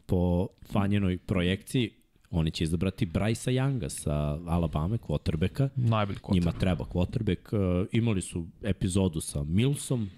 po 0.05 0.47
fanjenoj 0.71 1.17
projekciji 1.17 1.91
oni 2.31 2.51
će 2.51 2.63
izabrati 2.63 3.05
Brysa 3.05 3.51
Younga 3.51 3.89
sa 3.89 4.13
Alabama, 4.47 4.97
quarterbacka. 4.97 5.69
Najbolji 5.75 6.19
Njima 6.31 6.51
quarterback. 6.51 6.59
treba 6.59 6.85
quarterback. 6.85 7.53
Uh, 7.81 7.87
imali 7.91 8.21
su 8.21 8.47
epizodu 8.63 9.21
sa 9.21 9.43
Millsom, 9.43 10.09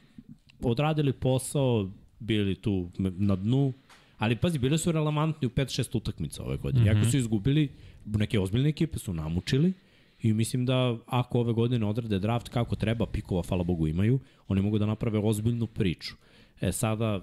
odradili 0.61 1.13
posao, 1.13 1.89
bili 2.19 2.55
tu 2.55 2.89
na 2.97 3.35
dnu, 3.35 3.73
ali 4.17 4.35
pazi, 4.35 4.59
bili 4.59 4.77
su 4.77 4.91
relevantni 4.91 5.45
u 5.47 5.51
5-6 5.51 5.97
utakmica 5.97 6.43
ove 6.43 6.57
godine. 6.57 6.83
Mm 6.83 6.87
-hmm. 6.87 6.97
Iako 6.97 7.11
su 7.11 7.17
izgubili, 7.17 7.69
neke 8.05 8.39
ozbiljne 8.39 8.69
ekipe 8.69 8.99
su 8.99 9.13
namučili 9.13 9.73
i 10.21 10.33
mislim 10.33 10.65
da 10.65 10.97
ako 11.05 11.39
ove 11.39 11.53
godine 11.53 11.85
odrade 11.85 12.19
draft 12.19 12.49
kako 12.49 12.75
treba, 12.75 13.05
pikova, 13.05 13.43
hvala 13.47 13.63
Bogu, 13.63 13.87
imaju, 13.87 14.19
oni 14.47 14.61
mogu 14.61 14.79
da 14.79 14.85
naprave 14.85 15.19
ozbiljnu 15.19 15.67
priču. 15.67 16.15
E 16.61 16.71
sada, 16.71 17.21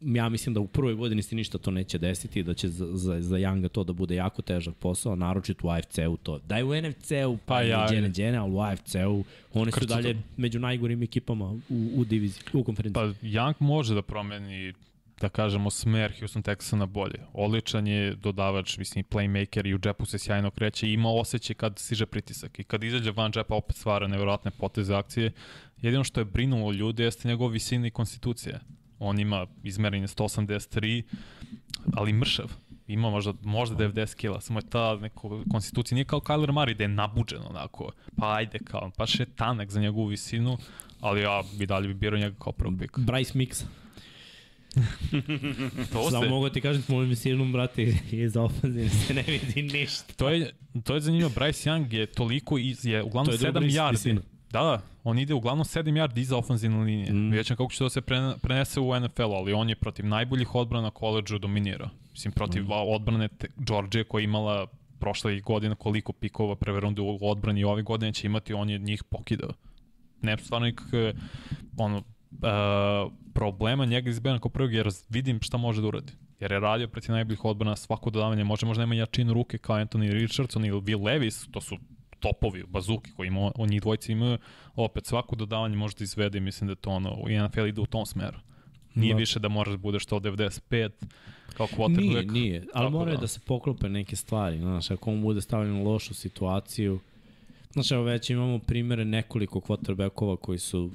ja 0.00 0.28
mislim 0.28 0.54
da 0.54 0.60
u 0.60 0.66
prvoj 0.66 0.94
godini 0.94 1.22
se 1.22 1.36
ništa 1.36 1.58
to 1.58 1.70
neće 1.70 1.98
desiti, 1.98 2.42
da 2.42 2.54
će 2.54 2.68
za, 2.68 2.96
za, 2.96 3.20
za 3.20 3.36
Younga 3.36 3.68
to 3.68 3.84
da 3.84 3.92
bude 3.92 4.14
jako 4.14 4.42
težak 4.42 4.74
posao, 4.74 5.16
naročito 5.16 5.66
u 5.66 5.70
AFC-u 5.70 6.16
to. 6.16 6.38
Da 6.38 6.56
je 6.56 6.64
u 6.64 6.74
NFC-u, 6.82 7.36
pa, 7.36 7.54
Pa 7.54 7.62
ja- 7.62 7.86
džene, 7.90 8.10
džene, 8.10 8.38
ali 8.38 8.52
u 8.52 8.60
AFC-u 8.60 9.24
oni 9.54 9.72
su 9.72 9.86
dalje 9.86 10.14
to. 10.14 10.20
među 10.36 10.58
najgorim 10.58 11.02
ekipama 11.02 11.50
u, 11.50 11.90
u 11.94 12.04
diviziji, 12.04 12.42
u 12.52 12.64
konferenciji. 12.64 12.94
Pa 12.94 13.26
Young 13.26 13.54
može 13.58 13.94
da 13.94 14.02
promeni 14.02 14.72
da 15.20 15.28
kažemo, 15.28 15.70
smer 15.70 16.12
Houston 16.18 16.42
Texana 16.42 16.86
bolje. 16.86 17.20
Odličan 17.32 17.86
je 17.86 18.14
dodavač, 18.14 18.78
mislim, 18.78 19.04
playmaker 19.04 19.68
i 19.68 19.74
u 19.74 19.78
džepu 19.78 20.06
se 20.06 20.18
sjajno 20.18 20.50
kreće 20.50 20.88
i 20.88 20.92
ima 20.92 21.08
osjećaj 21.08 21.54
kad 21.54 21.78
stiže 21.78 22.06
pritisak 22.06 22.58
i 22.58 22.64
kad 22.64 22.84
izađe 22.84 23.10
van 23.10 23.32
džepa 23.32 23.54
opet 23.54 23.76
stvara 23.76 24.08
nevjerojatne 24.08 24.50
poteze 24.50 24.94
akcije. 24.94 25.32
Jedino 25.82 26.04
što 26.04 26.20
je 26.20 26.24
brinulo 26.24 26.72
ljude 26.72 27.04
jeste 27.04 27.28
njegova 27.28 27.52
visina 27.52 27.86
i 27.86 27.90
konstitucija. 27.90 28.60
On 28.98 29.18
ima 29.18 29.46
izmerenje 29.62 30.06
183, 30.06 31.02
ali 31.94 32.12
mršav. 32.12 32.52
ima 32.86 33.10
možda, 33.10 33.32
možda 33.42 33.76
90 33.76 34.16
kila, 34.16 34.40
samo 34.40 34.58
je 34.58 34.66
ta 34.70 34.96
neko 34.96 35.44
konstitucija, 35.50 35.96
nije 35.96 36.04
kao 36.04 36.20
Kyler 36.20 36.52
Murray 36.52 36.76
da 36.76 36.84
je 36.84 36.88
nabuđen 36.88 37.42
onako, 37.50 37.92
pa 38.16 38.34
ajde 38.34 38.58
kao, 38.58 38.90
baš 38.98 39.20
je 39.20 39.26
tanak 39.26 39.70
za 39.70 39.80
njegovu 39.80 40.06
visinu, 40.06 40.58
ali 41.00 41.20
ja 41.20 41.42
bi 41.58 41.66
dalje 41.66 41.88
bi 41.88 41.94
birao 41.94 42.18
njega 42.18 42.36
kao 42.38 42.52
prvo 42.52 42.74
pik. 42.78 42.98
Bryce 42.98 43.36
Mix. 43.36 43.64
To 45.92 46.10
Samo 46.10 46.22
se, 46.22 46.28
mogu 46.28 46.48
ti 46.48 46.60
kažem, 46.60 46.82
mojim 46.88 47.08
visinom, 47.10 47.52
brate, 47.52 47.82
iz 48.12 48.36
ofenzine 48.36 48.88
se 49.06 49.14
ne 49.14 49.22
vidi 49.22 49.62
ništa. 49.62 50.12
to 50.16 50.28
je, 50.28 50.52
to 50.84 50.94
je 50.94 51.00
zanimljivo, 51.00 51.30
Bryce 51.30 51.70
Young 51.70 51.92
je 51.92 52.06
toliko, 52.06 52.58
iz, 52.58 52.84
je 52.84 53.02
uglavnom 53.02 53.36
To 53.38 53.46
je 53.46 53.52
dobra 53.52 53.62
7 53.62 53.66
is- 53.66 53.74
yardi. 53.74 54.20
Da, 54.50 54.62
da, 54.62 54.82
on 55.04 55.18
ide 55.18 55.34
uglavnom 55.34 55.64
7 55.64 55.82
yardi 55.84 56.20
iza 56.20 56.36
ofenzivne 56.36 56.84
linije. 56.84 57.12
Mm. 57.12 57.30
Vidjet 57.30 57.48
kako 57.48 57.72
će 57.72 57.78
to 57.78 57.84
da 57.84 57.90
se 57.90 58.00
prene- 58.00 58.34
prenese 58.42 58.80
u 58.80 59.00
NFL, 59.00 59.22
ali 59.34 59.52
on 59.52 59.68
je 59.68 59.74
protiv 59.76 60.06
najboljih 60.06 60.54
odbrana 60.54 60.82
na 60.82 60.90
koleđu 60.90 61.38
dominirao. 61.38 61.88
Mislim, 62.12 62.32
protiv 62.32 62.62
mm. 62.64 62.70
odbrane 62.70 63.28
te, 63.28 63.48
Georgije 63.56 64.04
koja 64.04 64.20
je 64.20 64.24
imala 64.24 64.66
prošle 64.98 65.40
godine 65.40 65.74
koliko 65.74 66.12
pikova 66.12 66.54
prve 66.56 66.80
runde 66.80 67.02
u 67.02 67.18
odbrani 67.22 67.60
i 67.60 67.64
ove 67.64 67.82
godine 67.82 68.12
će 68.12 68.26
imati, 68.26 68.52
on 68.54 68.70
je 68.70 68.78
njih 68.78 69.04
pokidao. 69.04 69.50
Ne, 70.22 70.36
stvarno 70.38 70.66
nikakve 70.66 71.14
ono, 71.76 72.02
uh, 72.30 73.12
problema 73.34 73.84
njega 73.84 74.10
izbjena 74.10 74.38
kao 74.38 74.50
prvog 74.50 74.72
jer 74.72 74.88
vidim 75.08 75.40
šta 75.42 75.56
može 75.56 75.80
da 75.80 75.88
uradi. 75.88 76.12
Jer 76.40 76.52
je 76.52 76.60
radio 76.60 76.88
protiv 76.88 77.12
najboljih 77.12 77.44
odbrana 77.44 77.76
svako 77.76 78.10
dodavanje, 78.10 78.44
može 78.44 78.66
možda 78.66 78.82
nema 78.82 78.94
jačinu 78.94 79.32
ruke 79.32 79.58
kao 79.58 79.76
Anthony 79.76 80.12
Richardson 80.12 80.64
ili 80.64 80.80
Will 80.80 81.04
Levis, 81.04 81.48
to 81.50 81.60
su 81.60 81.76
topovi, 82.20 82.64
bazuki 82.68 83.10
koji 83.12 83.26
ima, 83.26 83.52
on 83.54 83.68
njih 83.68 83.80
dvojica 83.80 84.12
imaju, 84.12 84.38
opet 84.76 85.06
svako 85.06 85.36
dodavanje 85.36 85.76
može 85.76 85.96
da 85.98 86.04
izvede 86.04 86.38
i 86.38 86.40
mislim 86.40 86.68
da 86.68 86.74
to 86.74 86.90
ono, 86.90 87.14
u 87.14 87.28
NFL 87.28 87.66
ide 87.66 87.80
u 87.80 87.86
tom 87.86 88.06
smeru. 88.06 88.38
Nije 88.94 89.14
Da. 89.14 89.18
više 89.18 89.38
da 89.38 89.48
moraš 89.48 89.72
da 89.72 89.78
budeš 89.78 90.06
195 90.06 90.90
kao 91.56 91.66
quarterback. 91.66 92.30
Nije, 92.32 92.50
nije, 92.50 92.66
ali 92.74 92.90
moraju 92.90 93.16
da. 93.16 93.20
da. 93.20 93.26
se 93.26 93.40
poklope 93.40 93.88
neke 93.88 94.16
stvari, 94.16 94.58
znaš, 94.58 94.90
ako 94.90 95.10
on 95.10 95.22
bude 95.22 95.40
stavljen 95.40 95.76
u 95.76 95.84
lošu 95.84 96.14
situaciju, 96.14 97.00
znaš, 97.72 97.90
evo 97.90 98.02
već 98.02 98.30
imamo 98.30 98.58
primere 98.58 99.04
nekoliko 99.04 99.60
quarterbackova 99.60 100.36
koji 100.36 100.58
su 100.58 100.90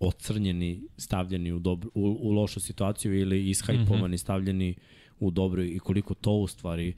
ocrnjeni, 0.00 0.82
stavljeni 0.96 1.52
u, 1.52 1.58
dobro, 1.58 1.90
u, 1.94 2.18
u 2.20 2.30
lošu 2.30 2.60
situaciju 2.60 3.18
ili 3.18 3.50
ishajpovani, 3.50 4.08
mm 4.08 4.12
-hmm. 4.12 4.16
stavljeni 4.16 4.74
u 5.20 5.30
dobro 5.30 5.62
i 5.62 5.78
koliko 5.78 6.14
to 6.14 6.32
u 6.32 6.46
stvari 6.46 6.94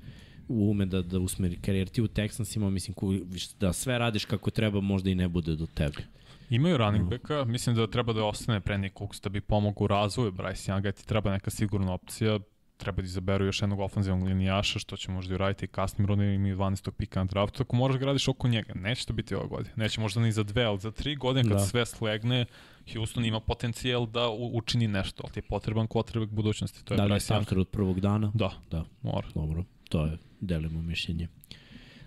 ume 0.49 0.86
da, 0.86 1.03
da 1.03 1.18
usmeri 1.18 1.57
karijer. 1.57 1.88
Ti 1.88 2.03
u 2.03 2.09
Texansima, 2.09 2.70
mislim, 2.70 2.94
ku- 2.94 3.14
da 3.61 3.72
sve 3.72 3.99
radiš 3.99 4.24
kako 4.24 4.51
treba, 4.51 4.80
možda 4.80 5.11
i 5.11 5.14
ne 5.14 5.28
bude 5.28 5.57
do 5.57 5.66
tebe. 5.66 6.03
Imaju 6.51 6.76
running 6.76 7.11
backa, 7.11 7.44
mislim 7.44 7.76
da 7.76 7.86
treba 7.86 8.12
da 8.12 8.24
ostane 8.24 8.61
Brandon 8.61 8.90
Cooks 8.99 9.20
da 9.20 9.28
bi 9.28 9.40
pomogao 9.40 9.84
u 9.84 9.86
razvoju 9.86 10.32
Bryce 10.32 10.72
Younga, 10.72 10.92
ti 10.92 11.07
treba 11.07 11.30
neka 11.32 11.51
sigurna 11.51 11.92
opcija, 11.92 12.38
treba 12.79 13.03
da 13.03 13.07
izaberu 13.07 13.45
još 13.45 13.62
jednog 13.62 13.81
ofenzivnog 13.81 14.29
linijaša, 14.29 14.79
što 14.79 14.97
će 14.97 15.11
možda 15.11 15.33
i 15.33 15.35
uraditi 15.35 15.64
i 15.64 15.68
kasnim 15.68 16.07
rundima 16.07 16.33
imaju 16.33 16.57
12. 16.57 16.91
pika 16.91 17.20
na 17.20 17.24
draftu, 17.24 17.62
ako 17.62 17.76
moraš 17.76 17.95
da 17.95 17.99
gradiš 17.99 18.29
oko 18.29 18.49
njega, 18.49 18.72
neće 18.74 19.07
to 19.07 19.12
biti 19.12 19.35
ove 19.35 19.47
godine, 19.49 19.74
neće 19.76 20.01
možda 20.01 20.20
ni 20.20 20.33
za 20.33 20.43
dve, 20.43 20.64
ali 20.64 20.79
za 20.79 20.91
tri 20.91 21.16
godine 21.16 21.51
kad 21.51 21.59
Da. 21.59 21.66
sve 21.66 21.87
slegne, 21.87 22.47
Houston 22.93 23.24
ima 23.24 23.41
potencijal 23.41 24.07
da 24.07 24.29
učini 24.53 24.89
nešto, 24.89 25.22
ali 25.24 25.33
ti 25.33 25.39
je 25.39 25.43
potreban 25.43 25.87
quarterback 25.87 26.31
budućnosti, 26.31 26.85
to 26.85 26.95
je 26.95 26.99
Da 26.99 27.05
li 27.05 27.14
je 27.14 27.20
starter 27.20 27.59
od 27.59 27.68
prvog 27.68 28.01
dana? 28.01 28.33
Da, 28.35 28.51
Da, 28.70 28.85
mora. 29.03 29.29
dobro, 29.35 29.64
to 29.89 30.07
je, 30.07 30.18
delimo 30.41 30.83
mišljenje. 30.83 31.29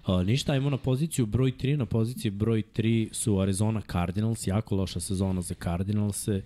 Uh, 0.07 0.23
ništa, 0.25 0.51
ajmo 0.53 0.69
na 0.69 0.77
poziciju 0.77 1.25
broj 1.25 1.51
3. 1.51 1.75
Na 1.75 1.85
poziciji 1.85 2.31
broj 2.31 2.63
3 2.75 3.13
su 3.13 3.39
Arizona 3.39 3.81
Cardinals, 3.91 4.47
jako 4.47 4.75
loša 4.75 4.99
sezona 4.99 5.41
za 5.41 5.55
Cardinalse. 5.63 6.41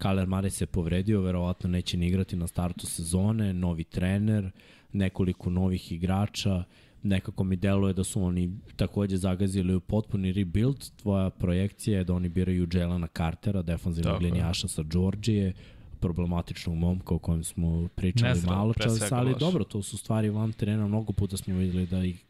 Kyler 0.00 0.26
Murray 0.26 0.50
se 0.50 0.66
povredio, 0.66 1.20
verovatno 1.20 1.70
neće 1.70 1.96
ni 1.96 2.06
igrati 2.06 2.36
na 2.36 2.46
startu 2.46 2.86
sezone, 2.86 3.52
novi 3.52 3.84
trener, 3.84 4.50
nekoliko 4.92 5.50
novih 5.50 5.92
igrača, 5.92 6.64
nekako 7.02 7.44
mi 7.44 7.56
deluje 7.56 7.94
da 7.94 8.04
su 8.04 8.22
oni 8.22 8.50
takođe 8.76 9.16
zagazili 9.16 9.74
u 9.74 9.80
potpuni 9.80 10.32
rebuild. 10.32 10.90
Tvoja 10.96 11.30
projekcija 11.30 11.98
je 11.98 12.04
da 12.04 12.14
oni 12.14 12.28
biraju 12.28 12.68
Jelena 12.72 13.06
Cartera, 13.16 13.62
defanzivnog 13.62 14.22
linijaša 14.22 14.68
sa 14.68 14.82
Georgije, 14.82 15.52
problematičnog 16.00 16.76
momka 16.76 17.14
o 17.14 17.18
kojem 17.18 17.44
smo 17.44 17.88
pričali 17.94 18.28
Nezdrav, 18.28 18.56
malo 18.56 18.74
čas, 18.74 19.12
ali 19.12 19.34
dobro, 19.40 19.64
to 19.64 19.82
su 19.82 19.98
stvari 19.98 20.30
van 20.30 20.52
terena, 20.52 20.86
mnogo 20.86 21.12
puta 21.12 21.36
smo 21.36 21.54
videli 21.54 21.86
da 21.86 22.04
ih 22.04 22.24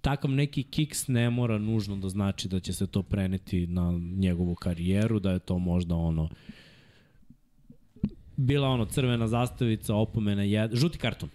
takav 0.00 0.30
neki 0.30 0.62
kiks 0.62 1.08
ne 1.08 1.30
mora 1.30 1.58
nužno 1.58 1.96
da 1.96 2.08
znači 2.08 2.48
da 2.48 2.60
će 2.60 2.72
se 2.72 2.86
to 2.86 3.02
preneti 3.02 3.66
na 3.66 3.92
njegovu 4.16 4.54
karijeru, 4.54 5.18
da 5.18 5.32
je 5.32 5.38
to 5.38 5.58
možda 5.58 5.94
ono 5.94 6.28
bila 8.36 8.68
ono 8.68 8.84
crvena 8.84 9.28
zastavica, 9.28 9.94
opomena, 9.94 10.42
jed... 10.42 10.74
žuti 10.74 10.98
karton. 10.98 11.28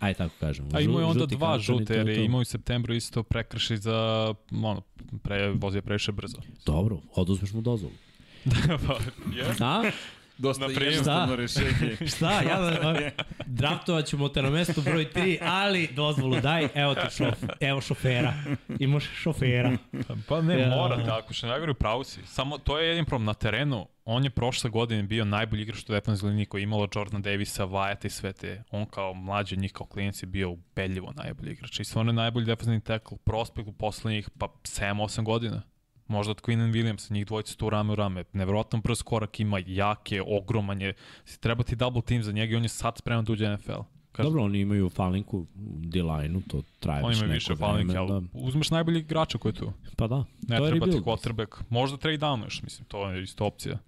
Aj 0.00 0.14
tako 0.14 0.34
kažemo. 0.40 0.68
A 0.72 0.80
imao 0.80 1.00
je 1.00 1.06
onda 1.06 1.20
žuti 1.20 1.36
dva 1.36 1.58
žute, 1.58 1.94
jer 1.94 2.08
je 2.08 2.24
imao 2.24 2.40
u 2.40 2.44
septembru 2.44 2.94
isto 2.94 3.22
prekršaj 3.22 3.76
za, 3.76 4.34
ono, 4.50 4.82
pre, 5.22 5.50
vozio 5.50 5.82
previše 5.82 6.12
brzo. 6.12 6.38
Dobro, 6.66 7.00
oduzmeš 7.14 7.52
mu 7.52 7.60
dozvolu. 7.60 7.94
pa, 8.86 8.98
je. 9.36 9.44
A? 9.60 9.90
Dosta 10.38 10.60
Na 10.60 10.66
primer. 10.66 10.92
jednostavno 10.92 11.36
rešenje. 11.36 11.96
Šta? 12.16 12.32
Ja 12.32 12.60
da, 12.82 13.10
draftovat 13.46 14.04
ćemo 14.06 14.28
te 14.28 14.42
na 14.42 14.50
mesto 14.50 14.80
broj 14.80 15.06
3, 15.14 15.38
ali 15.42 15.88
dozvolu 15.88 16.40
daj, 16.40 16.68
evo 16.74 16.94
ti 16.94 17.16
šof, 17.16 17.34
evo 17.60 17.80
šofera. 17.80 18.34
Imaš 18.80 19.04
šofera. 19.14 19.72
Pa 20.28 20.42
ne, 20.42 20.60
Ja. 20.60 20.68
mora 20.68 21.04
tako, 21.04 21.32
što 21.32 21.46
najgore 21.46 21.70
u 21.70 21.74
pravu 21.74 22.04
si. 22.04 22.20
Samo 22.26 22.58
to 22.58 22.78
je 22.78 22.88
jedin 22.88 23.04
problem 23.04 23.24
na 23.26 23.34
terenu. 23.34 23.86
On 24.04 24.24
je 24.24 24.30
prošle 24.30 24.70
godine 24.70 25.02
bio 25.02 25.24
najbolji 25.24 25.62
igrač 25.62 25.78
u 25.80 25.92
defensivnoj 25.92 26.30
liniji 26.30 26.46
koji 26.46 26.60
je 26.60 26.64
imalo 26.64 26.88
Jordana 26.94 27.18
Davisa, 27.20 27.66
Wyatt 27.66 28.06
i 28.06 28.10
sve 28.10 28.32
te. 28.32 28.62
On 28.70 28.86
kao 28.86 29.14
mlađi 29.14 29.54
od 29.54 29.60
njih 29.60 29.72
kao 29.72 29.86
klinic 29.86 30.22
je 30.22 30.26
bio 30.26 30.50
ubedljivo 30.50 31.12
najbolji 31.16 31.52
igrač. 31.52 31.80
I 31.80 31.84
stvarno 31.84 32.12
je 32.12 32.16
najbolji 32.16 32.46
defensivni 32.46 32.80
tackle 32.80 33.18
prospekt 33.24 33.68
u 33.68 33.72
poslednjih 33.72 34.30
pa 34.38 34.46
7-8 34.62 35.22
godina. 35.22 35.62
Možda 36.08 36.30
od 36.30 36.42
Quinn 36.42 36.60
and 36.60 36.74
Williams, 36.74 37.12
njih 37.12 37.26
dvojica 37.26 37.54
tu 37.54 37.70
rame 37.70 37.92
u 37.92 37.96
rame. 37.96 38.24
Nevjerojatno 38.32 38.80
brz 38.80 39.02
korak 39.02 39.40
ima, 39.40 39.60
jak 39.66 40.12
je, 40.12 40.22
ogroman 40.28 40.80
je. 40.80 40.92
Treba 41.40 41.62
ti 41.62 41.76
double 41.76 42.02
team 42.02 42.22
za 42.22 42.32
njega 42.32 42.52
i 42.52 42.56
on 42.56 42.62
je 42.62 42.68
sad 42.68 42.98
spreman 42.98 43.24
da 43.24 43.32
uđe 43.32 43.48
NFL. 43.48 43.72
Kažem, 44.12 44.30
Dobro, 44.30 44.44
oni 44.44 44.60
imaju 44.60 44.88
falinku 44.88 45.38
u 45.38 45.46
D-line-u, 45.78 46.40
to 46.40 46.62
traje 46.80 47.02
već 47.08 47.20
neko 47.20 47.32
više 47.32 47.54
vreme. 47.54 47.72
falinke, 47.72 47.96
ali 47.96 48.08
Da. 48.10 48.22
uzmeš 48.34 48.70
najbolji 48.70 48.98
igrača 48.98 49.38
koji 49.38 49.52
je 49.52 49.56
tu. 49.56 49.72
Pa 49.96 50.06
da, 50.06 50.24
Ne 50.48 50.56
to 50.56 50.64
je 50.64 50.70
treba 50.70 50.86
ti 50.86 51.00
quarterback. 51.00 51.62
Možda 51.68 51.96
trade 51.96 52.18
downuješ, 52.18 52.62
mislim, 52.62 52.84
to 52.88 53.10
je 53.10 53.22
isto 53.22 53.46
opcija. 53.46 53.78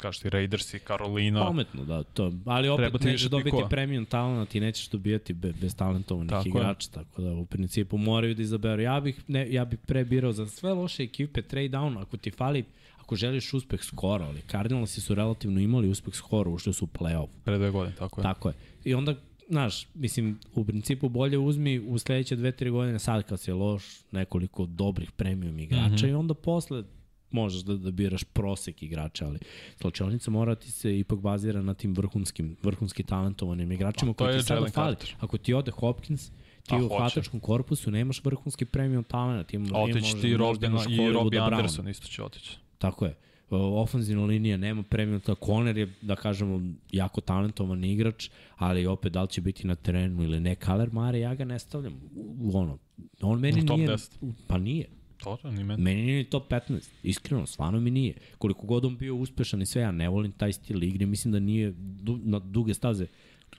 Kažeš 0.00 0.20
ti 0.20 0.30
Raiders 0.30 0.74
i 0.74 0.78
Carolina. 0.78 1.46
Pametno, 1.46 1.84
da, 1.84 2.02
to, 2.02 2.32
ali 2.44 2.68
opet 2.68 2.82
Treba 2.82 2.98
nećeš 3.04 3.30
dobiti 3.30 3.50
pikova. 3.50 3.68
premium 3.68 4.04
talent 4.04 4.54
i 4.54 4.60
nećeš 4.60 4.88
dobijati 4.88 5.32
be, 5.32 5.52
bez 5.52 5.76
talentovanih 5.76 6.30
Tako 6.30 6.48
je. 6.48 6.50
igrača, 6.50 6.90
tako 6.90 7.22
da 7.22 7.32
u 7.32 7.46
principu 7.46 7.98
moraju 7.98 8.34
da 8.34 8.42
izaberu. 8.42 8.82
Ja 8.82 9.00
bih, 9.00 9.20
ne, 9.26 9.52
ja 9.52 9.64
bih 9.64 9.78
prebirao 9.86 10.32
za 10.32 10.46
sve 10.46 10.72
loše 10.72 11.02
ekipe 11.02 11.42
trade 11.42 11.68
down, 11.68 12.02
ako 12.02 12.16
ti 12.16 12.30
fali, 12.30 12.64
ako 13.00 13.16
želiš 13.16 13.54
uspeh 13.54 13.82
skoro, 13.82 14.24
ali 14.24 14.42
Cardinalsi 14.50 15.00
su 15.00 15.14
relativno 15.14 15.60
imali 15.60 15.88
uspeh 15.88 16.14
skoro, 16.14 16.50
ušli 16.50 16.72
su 16.72 16.84
u 16.84 16.88
playoff. 16.88 17.28
Pre 17.44 17.58
dve 17.58 17.70
godine, 17.70 17.96
tako 17.96 18.20
je. 18.20 18.22
Tako 18.22 18.48
je. 18.48 18.54
I 18.84 18.94
onda, 18.94 19.14
znaš, 19.48 19.86
mislim, 19.94 20.38
u 20.54 20.64
principu 20.64 21.08
bolje 21.08 21.38
uzmi 21.38 21.78
u 21.78 21.98
sledeće 21.98 22.36
dve, 22.36 22.52
tri 22.52 22.70
godine, 22.70 22.98
sad 22.98 23.22
kad 23.22 23.40
si 23.40 23.52
loš, 23.52 23.84
nekoliko 24.12 24.66
dobrih 24.66 25.10
premium 25.12 25.58
igrača 25.58 25.86
mm. 25.86 25.96
-hmm. 25.96 26.10
i 26.10 26.14
onda 26.14 26.34
posle 26.34 26.84
možeš 27.30 27.60
da, 27.60 27.76
da 27.76 27.90
biraš 27.90 28.24
prosek 28.24 28.82
igrača, 28.82 29.26
ali 29.26 29.38
slučajnica 29.76 30.30
mora 30.30 30.54
ti 30.54 30.70
se 30.70 30.98
ipak 30.98 31.18
bazira 31.18 31.62
na 31.62 31.74
tim 31.74 31.94
vrhunskim, 31.94 32.56
vrhunski 32.62 33.02
talentovanim 33.02 33.72
igračima 33.72 34.12
Pa, 34.12 34.24
koji 34.24 34.38
ti 34.38 34.44
sada 34.44 34.66
fali. 34.66 34.96
Ako 35.20 35.38
ti 35.38 35.54
ode 35.54 35.70
Hopkins, 35.70 36.30
ti 36.62 36.74
A, 36.74 36.76
u 36.76 36.80
hoće. 36.80 36.94
hvatačkom 36.96 37.40
korpusu 37.40 37.90
nemaš 37.90 38.24
vrhunski 38.24 38.64
premium 38.64 39.04
talent. 39.04 39.48
Ti, 39.48 39.56
A 39.72 39.82
otići 39.82 40.20
ti 40.20 40.28
i 40.28 40.36
Robin 40.36 40.72
i 40.88 41.12
Robbie 41.12 41.40
Anderson 41.40 41.88
isto 41.88 42.08
će 42.08 42.22
otići. 42.22 42.56
Tako 42.78 43.04
je. 43.06 43.14
Ofanzivna 43.50 44.24
linija 44.24 44.56
nema 44.56 44.82
premium, 44.82 45.20
ta 45.20 45.34
Conner 45.36 45.76
je, 45.78 45.92
da 46.02 46.16
kažemo, 46.16 46.60
jako 46.92 47.20
talentovan 47.20 47.84
igrač, 47.84 48.30
ali 48.56 48.86
opet 48.86 49.12
da 49.12 49.22
li 49.22 49.28
će 49.28 49.40
biti 49.40 49.66
na 49.66 49.74
terenu 49.74 50.22
ili 50.22 50.40
ne, 50.40 50.54
Kaler 50.54 50.92
Mare, 50.92 51.20
ja 51.20 51.34
ga 51.34 51.44
ne 51.44 51.58
stavljam 51.58 51.92
u, 52.14 52.36
u 52.40 52.58
ono. 52.58 52.78
On 53.20 53.40
meni 53.40 53.60
U 53.62 53.76
nije, 53.76 53.88
10. 53.88 54.16
u- 54.20 54.32
pa 54.46 54.58
nije. 54.58 54.86
To, 55.16 55.36
to, 55.36 55.50
ni 55.50 55.64
meni. 55.64 55.82
Meni 55.82 56.02
nije 56.02 56.18
ni 56.18 56.24
top 56.24 56.50
15, 56.50 56.88
iskreno, 57.02 57.46
stvarno 57.46 57.80
mi 57.80 57.90
nije. 57.90 58.14
Koliko 58.38 58.66
god 58.66 58.84
on 58.84 58.96
bio 58.96 59.16
uspešan 59.16 59.62
i 59.62 59.66
sve, 59.66 59.82
ja 59.82 59.92
ne 59.92 60.08
volim 60.08 60.32
taj 60.32 60.52
stil 60.52 60.82
igre, 60.82 61.06
mislim 61.06 61.32
da 61.32 61.40
nije 61.40 61.72
du, 61.76 62.18
na 62.24 62.38
duge 62.38 62.74
staze 62.74 63.06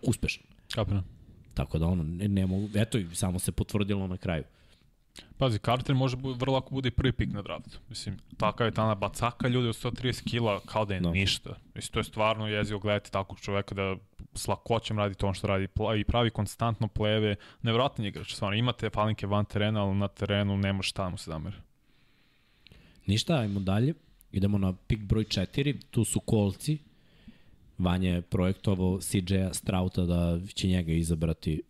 uspešan. 0.01 0.43
Kapira. 0.73 1.03
Tako 1.53 1.79
da 1.79 1.87
ono, 1.87 2.03
ne, 2.03 2.27
ne 2.27 2.45
mogu, 2.45 2.69
eto, 2.75 2.97
i 2.97 3.05
samo 3.13 3.39
se 3.39 3.51
potvrdilo 3.51 4.07
na 4.07 4.17
kraju. 4.17 4.43
Pazi, 5.37 5.59
Carter 5.59 5.95
može 5.95 6.15
bu, 6.17 6.33
vrlo 6.33 6.53
lako 6.53 6.75
bude 6.75 6.87
i 6.87 6.91
prvi 6.91 7.11
pik 7.11 7.29
na 7.33 7.41
draftu. 7.41 7.79
Mislim, 7.89 8.17
takav 8.37 8.67
je 8.67 8.71
tana 8.71 8.95
bacaka 8.95 9.47
ljudi 9.47 9.67
od 9.67 9.75
130 9.75 10.29
kila 10.29 10.59
kao 10.59 10.85
da 10.85 10.93
je 10.93 11.01
No. 11.01 11.07
no. 11.09 11.13
ništa. 11.13 11.55
Mislim, 11.75 11.93
to 11.93 11.99
je 11.99 12.03
stvarno 12.03 12.47
jezivo 12.47 12.79
gledati 12.79 13.11
takvog 13.11 13.39
čoveka 13.39 13.75
da 13.75 13.95
s 14.33 14.47
lakoćem 14.47 14.97
radi 14.97 15.15
to 15.15 15.27
on 15.27 15.33
što 15.33 15.47
radi 15.47 15.67
i 15.99 16.03
pravi 16.03 16.29
konstantno 16.29 16.87
pleve. 16.87 17.35
Nevjerojatan 17.61 18.05
igrač, 18.05 18.33
stvarno. 18.33 18.57
Imate 18.57 18.89
falinke 18.89 19.27
van 19.27 19.45
terena, 19.45 19.83
ali 19.83 19.95
na 19.95 20.07
terenu 20.07 20.57
nema 20.57 20.81
šta 20.83 21.03
da 21.03 21.09
mu 21.09 21.17
se 21.17 21.31
zamere. 21.31 21.57
Ništa, 23.05 23.35
ajmo 23.35 23.59
dalje. 23.59 23.93
Idemo 24.31 24.57
na 24.57 24.73
pik 24.87 24.99
broj 24.99 25.23
4, 25.23 25.81
tu 25.91 26.03
su 26.05 26.19
kolci. 26.19 26.77
Vanja 27.77 28.09
je 28.09 28.21
projektovao 28.21 28.99
CJ-a 29.01 29.53
Strauta 29.53 30.05
da 30.05 30.39
će 30.53 30.67
njega 30.67 30.91
izabrati 30.91 31.61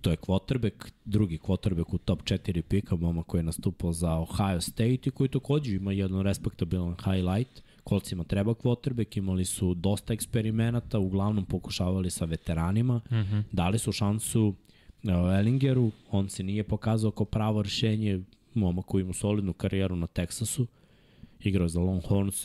to 0.00 0.10
je 0.10 0.16
quarterback, 0.16 0.90
drugi 1.04 1.38
quarterback 1.38 1.94
u 1.94 1.98
top 1.98 2.22
4 2.22 2.62
pika, 2.62 2.96
moma 2.96 3.22
koji 3.22 3.38
je 3.38 3.42
nastupao 3.42 3.92
za 3.92 4.12
Ohio 4.12 4.60
State 4.60 5.00
i 5.04 5.10
koji 5.10 5.28
takođe 5.28 5.74
ima 5.74 5.92
jedan 5.92 6.20
respektabilan 6.20 6.96
highlight. 7.04 7.62
Kolcima 7.84 8.24
treba 8.24 8.54
quarterback, 8.54 9.18
imali 9.18 9.44
su 9.44 9.74
dosta 9.74 10.12
eksperimenata, 10.12 10.98
uglavnom 10.98 11.44
pokušavali 11.44 12.10
sa 12.10 12.24
veteranima, 12.24 12.96
mm 12.96 13.14
-hmm. 13.14 13.42
dali 13.52 13.78
su 13.78 13.92
šansu 13.92 14.48
uh, 14.48 15.10
Ellingeru, 15.38 15.90
on 16.10 16.28
se 16.28 16.42
nije 16.42 16.64
pokazao 16.64 17.10
kao 17.10 17.26
pravo 17.26 17.62
rešenje, 17.62 18.20
momak 18.54 18.84
koji 18.84 19.02
ima 19.02 19.12
solidnu 19.12 19.52
karijeru 19.52 19.96
na 19.96 20.06
Teksasu, 20.06 20.66
igrao 21.40 21.68
za 21.68 21.80
Longhorns, 21.80 22.44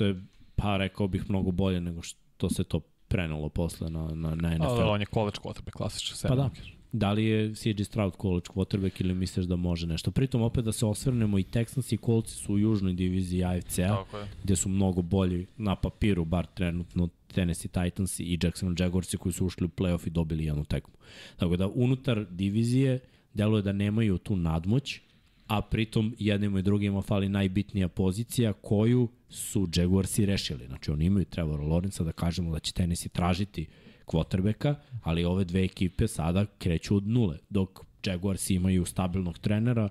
pa 0.56 0.78
rekao 0.78 1.08
bih 1.08 1.30
mnogo 1.30 1.52
bolje 1.52 1.82
nego 1.82 2.02
što 2.02 2.50
se 2.50 2.64
to 2.64 2.80
prenelo 3.08 3.50
posle 3.50 3.90
na, 3.90 4.08
na, 4.08 4.36
na 4.36 4.58
NFL. 4.58 4.82
A, 4.82 4.92
on 4.92 5.02
je 5.02 5.08
college 5.14 5.38
quarterback, 5.44 5.72
klasičan. 5.72 6.30
Pa 6.30 6.36
da. 6.36 6.50
Da 6.92 7.12
li 7.12 7.26
je 7.26 7.56
CJ 7.56 7.84
Stroud 7.84 8.14
college 8.22 8.46
quarterback 8.56 9.02
ili 9.02 9.14
misliš 9.14 9.46
da 9.46 9.56
može 9.56 9.88
nešto? 9.88 10.12
Pritom 10.12 10.42
opet 10.42 10.66
da 10.66 10.72
se 10.72 10.86
osvrnemo 10.86 11.40
i 11.40 11.44
Texans 11.44 11.94
i 11.94 11.98
Colts 11.98 12.32
su 12.32 12.54
u 12.54 12.60
južnoj 12.60 12.94
diviziji 12.94 13.44
AFC-a, 13.44 14.06
gde 14.44 14.56
su 14.56 14.70
mnogo 14.70 15.02
bolji 15.02 15.46
na 15.58 15.76
papiru, 15.76 16.26
bar 16.26 16.46
trenutno 16.46 17.10
Tennessee 17.34 17.72
Titans 17.72 18.20
i 18.20 18.40
Jacksonville 18.44 18.86
Jaguars 18.86 19.16
koji 19.16 19.34
su 19.34 19.46
ušli 19.46 19.66
u 19.66 19.70
playoff 19.70 20.08
i 20.08 20.10
dobili 20.10 20.46
jednu 20.46 20.66
tekmu. 20.66 20.94
Tako 21.38 21.58
da 21.58 21.68
unutar 21.68 22.26
divizije 22.30 23.00
deluje 23.34 23.62
da 23.62 23.72
nemaju 23.72 24.18
tu 24.18 24.36
nadmoć, 24.36 25.02
a 25.48 25.62
pritom 25.62 26.16
jednima 26.20 26.60
i 26.60 26.64
drugima 26.64 27.02
fali 27.02 27.30
najbitnija 27.30 27.88
pozicija 27.88 28.54
koju 28.54 29.08
su 29.30 29.68
Jaguarsi 29.76 30.26
rešili. 30.26 30.66
Znači 30.68 30.92
oni 30.92 31.06
imaju 31.06 31.26
Trevor 31.26 31.60
Lawrence 31.60 32.04
da 32.04 32.12
kažemo 32.12 32.52
da 32.52 32.60
će 32.60 32.74
Tennessee 32.74 33.10
tražiti 33.10 33.62
uh, 33.62 33.85
kvotrbeka, 34.06 34.76
ali 35.04 35.26
ove 35.26 35.44
dve 35.44 35.64
ekipe 35.64 36.08
sada 36.08 36.46
kreću 36.58 36.96
od 36.96 37.08
nule, 37.08 37.38
dok 37.50 37.80
Jaguars 38.06 38.50
imaju 38.50 38.86
stabilnog 38.86 39.38
trenera, 39.38 39.90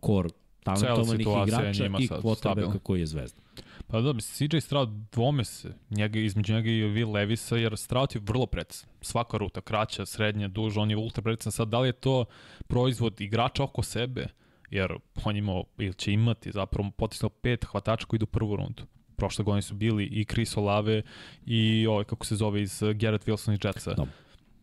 kor 0.00 0.30
talentovanih 0.62 1.26
igrača 1.46 1.86
i 1.98 2.08
kvotrbeka 2.20 2.78
koji 2.78 3.00
je 3.00 3.06
zvezda. 3.06 3.42
Pa 3.86 4.00
da, 4.00 4.12
mislim, 4.12 4.48
CJ 4.48 4.60
Stroud 4.60 4.88
dvome 5.12 5.44
se 5.44 5.74
njega, 5.90 6.18
između 6.18 6.54
njega 6.54 6.70
i 6.70 6.82
Will 6.82 7.12
Levisa, 7.12 7.56
jer 7.56 7.76
Stroud 7.76 8.14
je 8.14 8.20
vrlo 8.24 8.46
precizan. 8.46 8.90
Svaka 9.00 9.36
ruta, 9.36 9.60
kraća, 9.60 10.06
srednja, 10.06 10.48
duža, 10.48 10.80
on 10.80 10.90
je 10.90 10.96
ultra 10.96 11.22
precizan. 11.22 11.52
Sad, 11.52 11.68
da 11.68 11.80
li 11.80 11.88
je 11.88 11.92
to 11.92 12.24
proizvod 12.66 13.20
igrača 13.20 13.64
oko 13.64 13.82
sebe, 13.82 14.26
jer 14.70 14.92
on 15.24 15.36
imao, 15.36 15.64
ili 15.78 15.94
će 15.94 16.12
imati 16.12 16.52
zapravo 16.52 16.90
potisnao 16.90 17.30
pet 17.30 17.64
hvatača 17.64 18.06
koji 18.06 18.18
idu 18.18 18.24
u 18.24 18.26
prvu 18.26 18.56
rundu 18.56 18.82
prošle 19.18 19.44
godine 19.44 19.62
su 19.62 19.74
bili 19.74 20.04
i 20.04 20.24
Chris 20.24 20.56
Olave 20.56 21.02
i 21.46 21.86
ovaj, 21.86 22.04
kako 22.04 22.26
se 22.26 22.36
zove 22.36 22.62
iz 22.62 22.82
Garrett 22.94 23.26
Wilson 23.26 23.54
i 23.54 23.66
Jetsa. 23.66 23.94
Da. 23.94 24.06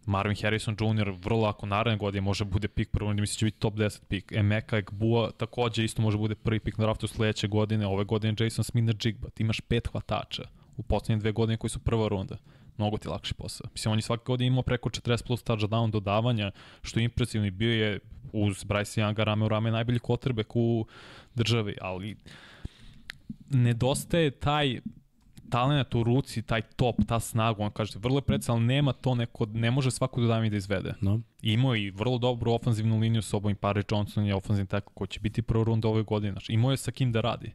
Marvin 0.06 0.38
Harrison 0.42 0.76
Jr. 0.80 1.10
vrlo 1.24 1.48
ako 1.48 1.66
naredne 1.66 1.98
godine 1.98 2.22
može 2.22 2.46
bude 2.46 2.68
pik 2.68 2.90
prvo, 2.92 3.14
mislim 3.14 3.36
da 3.36 3.38
će 3.40 3.46
biti 3.46 3.60
top 3.60 3.74
10 3.74 4.02
pik. 4.08 4.32
Emeka 4.32 4.78
Ekbua 4.78 5.32
takođe 5.32 5.84
isto 5.84 6.02
može 6.02 6.18
bude 6.18 6.36
prvi 6.36 6.60
pik 6.60 6.78
na 6.78 6.86
draftu 6.86 7.08
sledeće 7.08 7.48
godine, 7.48 7.88
ove 7.88 8.04
godine 8.04 8.36
Jason 8.40 8.64
Smith 8.64 8.86
na 8.86 8.94
Jigba. 9.04 9.30
Ti 9.30 9.44
imaš 9.44 9.60
pet 9.62 9.88
hvatača 9.88 10.44
u 10.78 10.84
poslednje 10.84 11.20
dve 11.20 11.32
godine 11.32 11.58
koji 11.58 11.70
su 11.70 11.80
prva 11.80 12.08
runda. 12.08 12.38
Mnogo 12.78 12.98
ti 12.98 13.08
lakši 13.08 13.34
posao. 13.34 13.68
Mislim, 13.74 13.92
on 13.92 13.98
je 13.98 14.02
svake 14.02 14.24
godine 14.26 14.48
imao 14.48 14.64
preko 14.64 14.90
40 14.90 15.26
plus 15.28 15.44
touchdown 15.44 15.92
dodavanja, 15.92 16.52
što 16.82 17.00
je 17.00 17.04
impresivno 17.04 17.48
i 17.48 17.52
bio 17.52 17.74
je 17.74 18.00
uz 18.34 18.64
Bryce 18.64 19.02
Younga 19.02 19.24
rame 19.24 19.46
u 19.46 19.50
rame 19.50 19.72
najbolji 19.72 20.00
quarterback 20.00 20.52
u 20.56 20.86
državi, 21.36 21.76
ali 21.82 22.16
nedostaje 23.50 24.32
taj 24.32 24.80
talent 25.50 25.96
u 25.96 26.04
ruci, 26.04 26.42
taj 26.42 26.62
top, 26.62 26.96
ta 27.08 27.20
snaga, 27.20 27.64
on 27.64 27.72
kaže, 27.72 28.00
vrlo 28.00 28.18
je 28.18 28.22
predsa, 28.22 28.52
ali 28.52 28.62
nema 28.62 28.94
to 28.94 29.16
neko, 29.16 29.46
ne 29.46 29.72
može 29.72 29.92
svako 29.92 30.22
da 30.22 30.40
mi 30.40 30.50
da 30.50 30.58
izvede. 30.58 30.94
No. 31.02 31.22
Imao 31.42 31.76
je 31.76 31.84
i 31.84 31.90
vrlo 31.90 32.18
dobru 32.18 32.52
ofanzivnu 32.52 33.00
liniju 33.00 33.22
s 33.22 33.34
obom, 33.34 33.56
Pare 33.56 33.84
Johnson 33.92 34.26
je 34.26 34.36
ofanzivni 34.36 34.68
tako 34.68 34.94
ko 34.94 35.06
će 35.06 35.20
biti 35.20 35.42
prvo 35.42 35.64
runda 35.64 35.88
ove 35.88 36.04
godine, 36.04 36.32
znači, 36.32 36.54
imao 36.54 36.72
je 36.72 36.78
sa 36.78 36.92
kim 36.92 37.12
da 37.12 37.22
radi. 37.22 37.52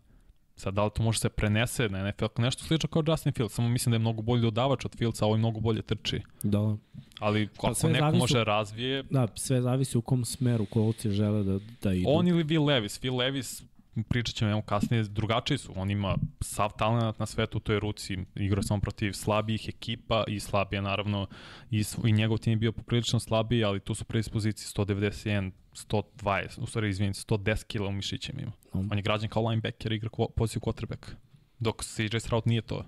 Sad, 0.56 0.74
da 0.74 0.84
li 0.84 0.90
to 0.94 1.02
može 1.02 1.18
se 1.18 1.28
prenese 1.28 1.88
na 1.88 2.08
NFL, 2.08 2.24
nešto 2.38 2.64
slično 2.64 2.88
kao 2.88 3.02
Justin 3.06 3.32
Fields, 3.32 3.54
samo 3.54 3.68
mislim 3.68 3.90
da 3.90 3.94
je 3.94 3.98
mnogo 3.98 4.22
bolji 4.22 4.42
dodavač 4.42 4.84
od 4.84 4.96
Fieldsa, 4.96 5.24
a 5.24 5.26
ovo 5.26 5.34
je 5.34 5.38
mnogo 5.38 5.60
bolje 5.60 5.82
trči. 5.82 6.20
Da. 6.42 6.76
Ali 7.20 7.48
pa 7.60 7.70
ako 7.70 7.88
neko 7.88 8.04
zavisi, 8.04 8.18
može 8.18 8.44
razvije... 8.44 9.02
Da, 9.02 9.26
sve 9.34 9.62
zavisi 9.62 9.98
u 9.98 10.02
kom 10.02 10.24
smeru 10.24 10.66
kolci 10.66 11.10
žele 11.10 11.44
da, 11.44 11.58
da 11.82 11.92
idu. 11.92 12.08
On 12.08 12.28
ili 12.28 12.44
Will 12.44 12.66
Levis. 12.66 13.00
Will 13.00 13.16
Levis 13.16 13.62
pričat 14.08 14.34
ćemo 14.34 14.50
evo 14.50 14.62
kasnije, 14.62 15.02
drugačiji 15.02 15.58
su. 15.58 15.72
On 15.76 15.90
ima 15.90 16.16
sav 16.40 16.70
talent 16.78 17.18
na 17.18 17.26
svetu 17.26 17.58
u 17.58 17.60
toj 17.60 17.80
ruci, 17.80 18.18
igra 18.34 18.62
samo 18.62 18.80
protiv 18.80 19.12
slabijih 19.12 19.68
ekipa 19.68 20.24
i 20.28 20.40
slabije 20.40 20.82
naravno 20.82 21.26
i, 21.70 21.84
i 22.04 22.12
njegov 22.12 22.38
tim 22.38 22.52
je 22.52 22.56
bio 22.56 22.72
poprilično 22.72 23.20
slabiji, 23.20 23.64
ali 23.64 23.80
tu 23.80 23.94
su 23.94 24.04
predispozicije 24.04 24.66
191, 24.66 25.50
120, 25.74 26.60
u 26.60 26.66
stvari 26.66 26.88
izvinim, 26.88 27.14
110 27.14 27.64
kila 27.64 27.88
u 27.88 27.92
mišićima 27.92 28.40
ima. 28.40 28.52
Um. 28.72 28.88
On 28.92 28.98
je 28.98 29.02
građan 29.02 29.28
kao 29.28 29.48
linebacker, 29.48 29.92
igra 29.92 30.08
poziciju 30.36 30.62
quarterback, 30.62 31.10
dok 31.58 31.84
CJ 31.84 32.18
Stroud 32.18 32.42
nije 32.46 32.62
to. 32.62 32.84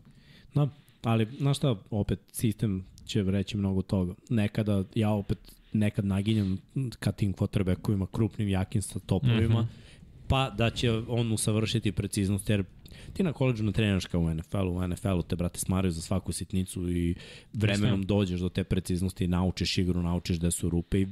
Da, 0.55 0.69
ali 1.03 1.27
znaš 1.39 1.57
šta, 1.57 1.77
opet 1.91 2.21
sistem 2.33 2.87
će 3.07 3.23
reći 3.23 3.57
mnogo 3.57 3.83
toga. 3.83 4.15
Nekada, 4.31 4.85
ja 4.95 5.11
opet 5.11 5.39
nekad 5.73 6.05
naginjam 6.05 6.59
ka 6.99 7.13
tim 7.13 7.35
quarterbackovima 7.35 8.07
krupnim, 8.13 8.49
jakim 8.49 8.83
sa 8.83 8.99
topovima, 8.99 9.63
mm 9.63 9.65
-hmm 9.65 9.83
pa 10.33 10.51
da 10.51 10.71
će 10.71 10.93
on 10.93 11.33
usavršiti 11.33 11.93
preciznost, 11.93 12.51
jer 12.51 12.65
ti 13.13 13.23
na 13.23 13.33
koleđu 13.33 13.65
ne 13.65 13.73
treniraš 13.73 14.07
kao 14.07 14.21
u 14.21 14.35
NFL-u, 14.35 14.77
u 14.77 14.89
NFL-u 14.89 15.23
te, 15.23 15.37
brate, 15.37 15.59
smaraju 15.59 15.93
za 15.93 16.01
svaku 16.01 16.33
sitnicu 16.33 16.91
i 16.91 17.15
vremenom 17.53 18.03
dođeš 18.03 18.41
do 18.41 18.49
te 18.49 18.65
preciznosti, 18.65 19.29
naučiš 19.29 19.79
igru, 19.79 20.03
naučiš 20.03 20.37
da 20.37 20.51
su 20.51 20.71
rupe 20.71 21.01
i 21.01 21.07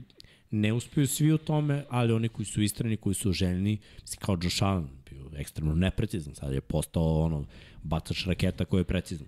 ne 0.50 0.72
uspeju 0.72 1.06
svi 1.06 1.32
u 1.32 1.38
tome, 1.38 1.84
ali 1.88 2.12
oni 2.12 2.28
koji 2.28 2.46
su 2.46 2.62
istrani, 2.62 2.96
koji 2.96 3.14
su 3.14 3.32
željni, 3.32 3.78
kao 4.18 4.38
Josh 4.42 4.62
Allen, 4.62 4.88
bio 5.10 5.30
ekstremno 5.36 5.74
neprecizan, 5.74 6.34
sad 6.34 6.52
je 6.52 6.60
postao 6.60 7.20
ono, 7.20 7.44
bacač 7.82 8.26
raketa 8.26 8.64
koji 8.64 8.80
je 8.80 8.84
precizan. 8.84 9.26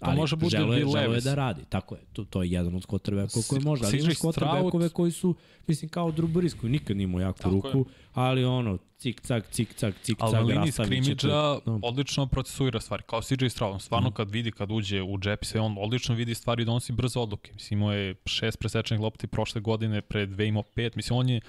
Ali 0.00 0.16
može 0.16 0.36
bude 0.36 0.56
želo 0.56 0.74
je, 0.74 0.80
želo 0.80 1.14
je 1.14 1.20
da 1.20 1.34
radi, 1.34 1.62
tako 1.68 1.94
je. 1.94 2.00
To, 2.12 2.24
to 2.24 2.42
je 2.42 2.50
jedan 2.50 2.74
od 2.74 2.86
kotrbekova 2.86 3.44
koji 3.48 3.60
može. 3.60 3.84
Ali 3.84 4.00
imaš 4.00 4.16
kotrbekove 4.16 4.88
koji 4.88 5.12
su, 5.12 5.34
mislim, 5.66 5.88
kao 5.88 6.12
Brees, 6.12 6.54
koji 6.54 6.72
nikad 6.72 6.96
nimao 6.96 7.20
jaku 7.20 7.38
tako 7.38 7.50
ruku, 7.50 7.78
je. 7.78 7.84
ali 8.12 8.44
ono, 8.44 8.78
cik-cak, 8.98 9.42
cik-cak, 9.52 9.92
cik-cak, 10.02 10.16
Ali 10.18 10.32
na 10.32 10.40
liniji 10.40 10.72
skrimidža 10.72 11.58
no. 11.66 11.80
odlično 11.82 12.26
procesuira 12.26 12.80
stvari, 12.80 13.02
kao 13.06 13.22
CJ 13.22 13.48
Stroud. 13.48 13.82
Stvarno 13.82 14.08
mm. 14.08 14.12
kad 14.12 14.30
vidi, 14.30 14.52
kad 14.52 14.70
uđe 14.70 15.02
u 15.02 15.18
džep 15.18 15.44
sve, 15.44 15.60
on 15.60 15.76
odlično 15.78 16.14
vidi 16.14 16.34
stvari 16.34 16.62
i 16.62 16.64
donosi 16.64 16.92
brze 16.92 17.18
odluke. 17.18 17.52
Mislim, 17.54 17.78
imao 17.78 17.92
je 17.92 18.14
šest 18.26 18.58
presečenih 18.58 19.02
lopti 19.02 19.26
prošle 19.26 19.60
godine, 19.60 20.00
pre 20.00 20.26
dve 20.26 20.46
imao 20.46 20.62
pet. 20.62 20.96
Mislim, 20.96 21.18
on 21.18 21.28
je 21.28 21.40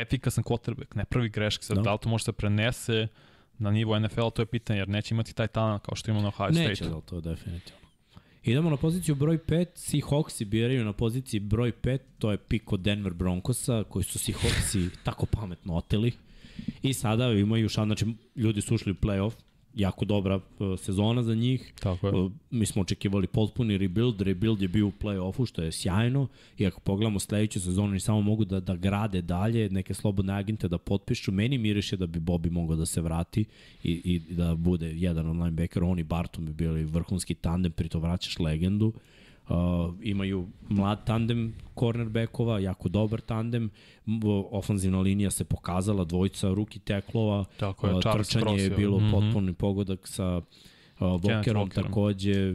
efikasan 0.00 0.44
quarterback, 0.44 0.96
ne 0.96 1.04
pravi 1.04 1.28
greške. 1.28 1.64
Sad, 1.64 1.76
no. 1.76 1.82
da 1.82 1.92
li 1.92 1.98
to 2.02 2.08
može 2.08 2.24
se 2.24 2.32
prenese 2.32 3.06
na 3.58 3.70
nivo 3.70 3.98
NFL, 3.98 4.28
to 4.34 4.42
je 4.42 4.46
pitanje, 4.46 4.78
jer 4.78 4.88
neće 4.88 5.14
imati 5.14 5.34
taj 5.34 5.46
talent 5.46 5.82
kao 5.82 5.96
što 5.96 6.10
ima 6.10 6.20
na 6.20 6.28
Ohio 6.28 6.52
State. 6.52 6.68
Neće, 6.68 6.84
da 6.84 7.00
to 7.00 7.20
definitivno. 7.20 7.84
Idemo 8.42 8.70
na 8.70 8.76
poziciju 8.76 9.14
broj 9.14 9.38
5, 9.38 9.66
Seahawksi 9.74 10.44
biraju 10.44 10.84
na 10.84 10.92
poziciji 10.92 11.40
broj 11.40 11.72
5, 11.72 11.98
to 12.18 12.30
je 12.30 12.38
pik 12.38 12.72
od 12.72 12.80
Denver 12.80 13.14
Broncosa, 13.14 13.84
koji 13.88 14.02
su 14.02 14.18
Seahawksi 14.18 14.88
tako 15.04 15.26
pametno 15.26 15.76
oteli. 15.76 16.12
I 16.82 16.94
sada 16.94 17.32
imaju 17.32 17.68
šan, 17.68 17.88
znači 17.88 18.06
ljudi 18.36 18.60
su 18.60 18.74
ušli 18.74 18.92
u 18.92 18.94
playoff, 18.94 19.32
jako 19.74 20.04
dobra 20.04 20.36
uh, 20.36 20.78
sezona 20.78 21.22
za 21.22 21.34
njih. 21.34 21.72
Tako 21.80 22.06
je. 22.06 22.14
Uh, 22.14 22.32
mi 22.50 22.66
smo 22.66 22.82
očekivali 22.82 23.26
potpuni 23.26 23.78
rebuild, 23.78 24.20
rebuild 24.20 24.62
je 24.62 24.68
bio 24.68 24.86
u 24.86 24.92
play-offu, 25.00 25.46
što 25.46 25.62
je 25.62 25.72
sjajno. 25.72 26.26
I 26.58 26.66
ako 26.66 26.80
pogledamo 26.80 27.20
sledeću 27.20 27.60
sezonu, 27.60 27.88
oni 27.88 28.00
samo 28.00 28.20
mogu 28.20 28.44
da, 28.44 28.60
da 28.60 28.76
grade 28.76 29.22
dalje, 29.22 29.70
neke 29.70 29.94
slobodne 29.94 30.32
agente 30.32 30.68
da 30.68 30.78
potpišu. 30.78 31.32
Meni 31.32 31.58
miriše 31.58 31.96
da 31.96 32.06
bi 32.06 32.20
Bobby 32.20 32.50
mogao 32.50 32.76
da 32.76 32.86
se 32.86 33.00
vrati 33.00 33.44
i, 33.82 33.92
i 34.04 34.34
da 34.34 34.54
bude 34.54 34.92
jedan 34.92 35.26
od 35.26 35.36
linebackera. 35.36 35.86
Oni 35.86 36.02
Barton 36.02 36.44
bi 36.44 36.52
bili 36.52 36.84
vrhunski 36.84 37.34
tandem, 37.34 37.72
pritom 37.72 38.02
vraćaš 38.02 38.38
legendu. 38.38 38.86
Uh, 38.86 38.94
Uh, 39.48 39.94
imaju 40.02 40.48
mlad 40.68 41.06
tandem 41.06 41.54
cornerbackova, 41.78 42.58
jako 42.58 42.88
dobar 42.88 43.20
tandem. 43.20 43.70
Ofanzivna 44.50 45.00
linija 45.00 45.30
se 45.30 45.44
pokazala, 45.44 46.04
dvojica 46.04 46.48
ruki 46.48 46.78
teklova. 46.78 47.44
Tako 47.56 47.86
je, 47.86 47.94
uh, 47.94 48.00
Trčanje 48.00 48.62
je 48.62 48.70
bilo 48.70 48.98
mm 48.98 49.02
-hmm. 49.02 49.10
potpuni 49.10 49.52
pogodak 49.52 50.08
sa 50.08 50.36
uh, 50.36 50.42
Vokerom 51.00 51.70
takođe. 51.70 52.54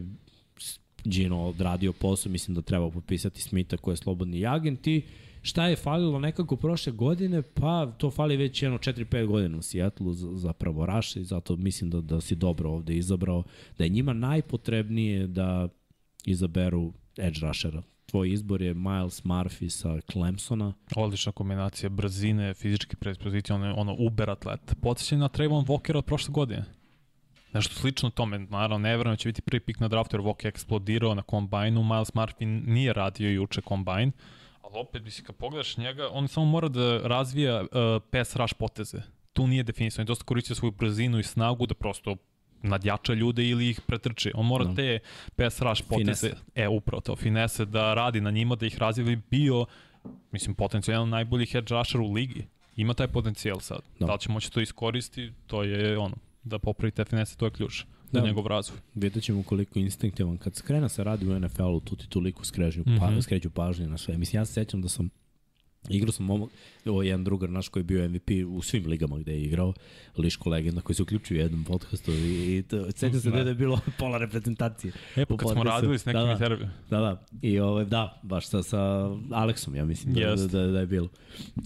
Gino 1.03 1.43
odradio 1.43 1.93
posao, 1.93 2.31
mislim 2.31 2.55
da 2.55 2.61
treba 2.61 2.89
potpisati 2.91 3.41
Smitha 3.41 3.77
koji 3.77 3.93
je 3.93 3.97
slobodni 3.97 4.45
agent 4.45 4.87
i 4.87 5.01
šta 5.41 5.67
je 5.67 5.75
falilo 5.75 6.19
nekako 6.19 6.55
prošle 6.55 6.91
godine, 6.91 7.41
pa 7.41 7.93
to 7.97 8.11
fali 8.11 8.37
već 8.37 8.63
jedno 8.63 8.77
4-5 8.77 9.25
godina 9.25 9.57
u 9.57 9.61
Seattleu 9.61 10.13
zapravo 10.13 10.87
i 11.15 11.23
zato 11.23 11.55
mislim 11.55 11.89
da, 11.89 12.01
da 12.01 12.21
si 12.21 12.35
dobro 12.35 12.69
ovde 12.69 12.95
izabrao, 12.97 13.43
da 13.77 13.83
je 13.83 13.89
njima 13.89 14.13
najpotrebnije 14.13 15.27
da 15.27 15.69
izaberu 16.25 16.93
edge 17.17 17.39
rushera. 17.41 17.81
Tvoj 18.05 18.31
izbor 18.33 18.61
je 18.61 18.73
Miles 18.73 19.23
Murphy 19.23 19.69
sa 19.69 20.01
Clemsona. 20.11 20.73
Odlična 20.95 21.31
kombinacija 21.31 21.89
brzine, 21.89 22.53
fizičke 22.53 22.95
predispozicije, 22.95 23.55
ono, 23.55 23.75
ono 23.75 23.95
uber 23.99 24.29
atlet. 24.29 24.75
Podsjećaj 24.81 25.17
na 25.17 25.29
Trayvon 25.29 25.65
Walker 25.65 25.97
od 25.97 26.05
prošle 26.05 26.31
godine. 26.31 26.65
Nešto 27.53 27.75
slično 27.75 28.09
tome, 28.09 28.39
naravno, 28.39 28.77
ne 28.77 28.97
da 28.97 29.15
će 29.15 29.29
biti 29.29 29.41
prvi 29.41 29.59
pik 29.59 29.79
na 29.79 29.87
draftu 29.87 30.15
jer 30.15 30.21
Vok 30.21 30.43
je 30.43 30.49
eksplodirao 30.49 31.15
na 31.15 31.21
kombajnu, 31.21 31.83
Miles 31.83 32.13
Marvin 32.13 32.63
nije 32.67 32.93
radio 32.93 33.29
juče 33.29 33.61
kombajn, 33.61 34.11
ali 34.61 34.73
opet, 34.79 35.03
mislim, 35.03 35.25
kad 35.25 35.35
pogledaš 35.35 35.77
njega, 35.77 36.09
on 36.11 36.27
samo 36.27 36.45
mora 36.45 36.67
da 36.67 37.07
razvija 37.07 37.61
uh, 37.61 37.67
pass 38.11 38.35
rush 38.35 38.53
poteze. 38.53 39.01
Tu 39.33 39.47
nije 39.47 39.63
definisano, 39.63 40.01
je 40.01 40.05
dosta 40.05 40.25
koristio 40.25 40.55
svoju 40.55 40.71
brzinu 40.71 41.19
i 41.19 41.23
snagu 41.23 41.65
da 41.65 41.73
prosto 41.73 42.15
nadjača 42.63 43.13
ljude 43.13 43.49
ili 43.49 43.69
ih 43.69 43.81
pretrči. 43.87 44.31
On 44.35 44.45
mora 44.45 44.65
no. 44.65 44.75
te 44.75 44.99
pass 45.35 45.61
rush 45.61 45.83
poteze, 45.89 46.27
finese. 46.27 46.43
e, 46.55 46.67
upravo 46.67 47.01
to, 47.01 47.15
finese, 47.15 47.65
da 47.65 47.93
radi 47.93 48.21
na 48.21 48.31
njima, 48.31 48.55
da 48.55 48.65
ih 48.65 48.77
razvija 48.77 49.17
bio, 49.31 49.65
mislim, 50.31 50.55
potencijalno 50.55 51.05
najbolji 51.05 51.47
edge 51.53 51.75
rusher 51.75 52.01
u 52.01 52.11
ligi. 52.13 52.47
Ima 52.75 52.93
taj 52.93 53.07
potencijal 53.07 53.59
sad. 53.59 53.79
No. 53.99 54.07
Da 54.07 54.13
li 54.13 54.19
će 54.19 54.31
moći 54.31 54.51
to 54.51 54.61
iskoristi, 54.61 55.31
to 55.47 55.63
je 55.63 55.97
ono, 55.97 56.15
da 56.43 56.59
popravi 56.59 56.91
te 56.91 57.05
finese, 57.05 57.37
to 57.37 57.45
je 57.45 57.51
ključ 57.51 57.83
da. 58.11 58.21
njegov 58.21 58.47
razvoj. 58.47 58.79
Vidjet 58.95 59.23
ćemo 59.23 59.43
koliko 59.43 59.79
instinktivan. 59.79 60.37
Kad 60.37 60.55
skrena 60.55 60.89
se 60.89 61.03
radi 61.03 61.27
u 61.27 61.39
NFL-u, 61.39 61.79
tu 61.79 61.95
ti 61.95 62.09
toliko 62.09 62.45
skreću, 62.45 62.79
mm 62.79 62.83
-hmm. 62.83 63.15
pa, 63.15 63.21
skreću 63.21 63.49
pažnje 63.49 63.87
na 63.87 63.97
sve. 63.97 64.17
Mislim, 64.17 64.39
ja 64.39 64.45
se 64.45 64.53
sećam 64.53 64.81
da 64.81 64.89
sam 64.89 65.09
Igrao 65.89 66.11
sam 66.11 66.25
momak, 66.25 66.49
ovo 66.85 67.03
jedan 67.03 67.23
drugar 67.23 67.49
naš 67.49 67.67
koji 67.67 67.81
je 67.81 67.85
bio 67.85 68.09
MVP 68.09 68.29
u 68.47 68.61
svim 68.61 68.85
ligama 68.87 69.17
gde 69.17 69.31
je 69.31 69.43
igrao, 69.43 69.73
Liško 70.17 70.49
legenda 70.49 70.81
koji 70.81 70.95
se 70.95 71.03
uključio 71.03 71.35
u 71.35 71.39
jednom 71.39 71.63
podcastu 71.63 72.11
i, 72.11 72.57
i 72.57 72.63
to, 72.63 72.91
sećam 72.91 73.19
se 73.19 73.29
da. 73.29 73.43
da 73.43 73.49
je 73.49 73.55
bilo 73.55 73.79
pola 73.99 74.17
reprezentacije. 74.17 74.93
E, 75.15 75.25
pa 75.25 75.37
kad 75.37 75.49
smo 75.51 75.63
radili 75.63 75.99
s 75.99 76.05
nekim 76.05 76.21
da, 76.21 76.35
da, 76.35 76.55
da, 76.89 76.99
da, 76.99 77.25
i 77.41 77.59
ovaj, 77.59 77.85
da, 77.85 78.19
baš 78.23 78.47
sa, 78.47 78.63
sa 78.63 79.09
Aleksom, 79.31 79.75
ja 79.75 79.85
mislim 79.85 80.13
da, 80.13 80.35
da, 80.35 80.47
da, 80.47 80.67
da, 80.67 80.79
je 80.79 80.87
bilo. 80.87 81.07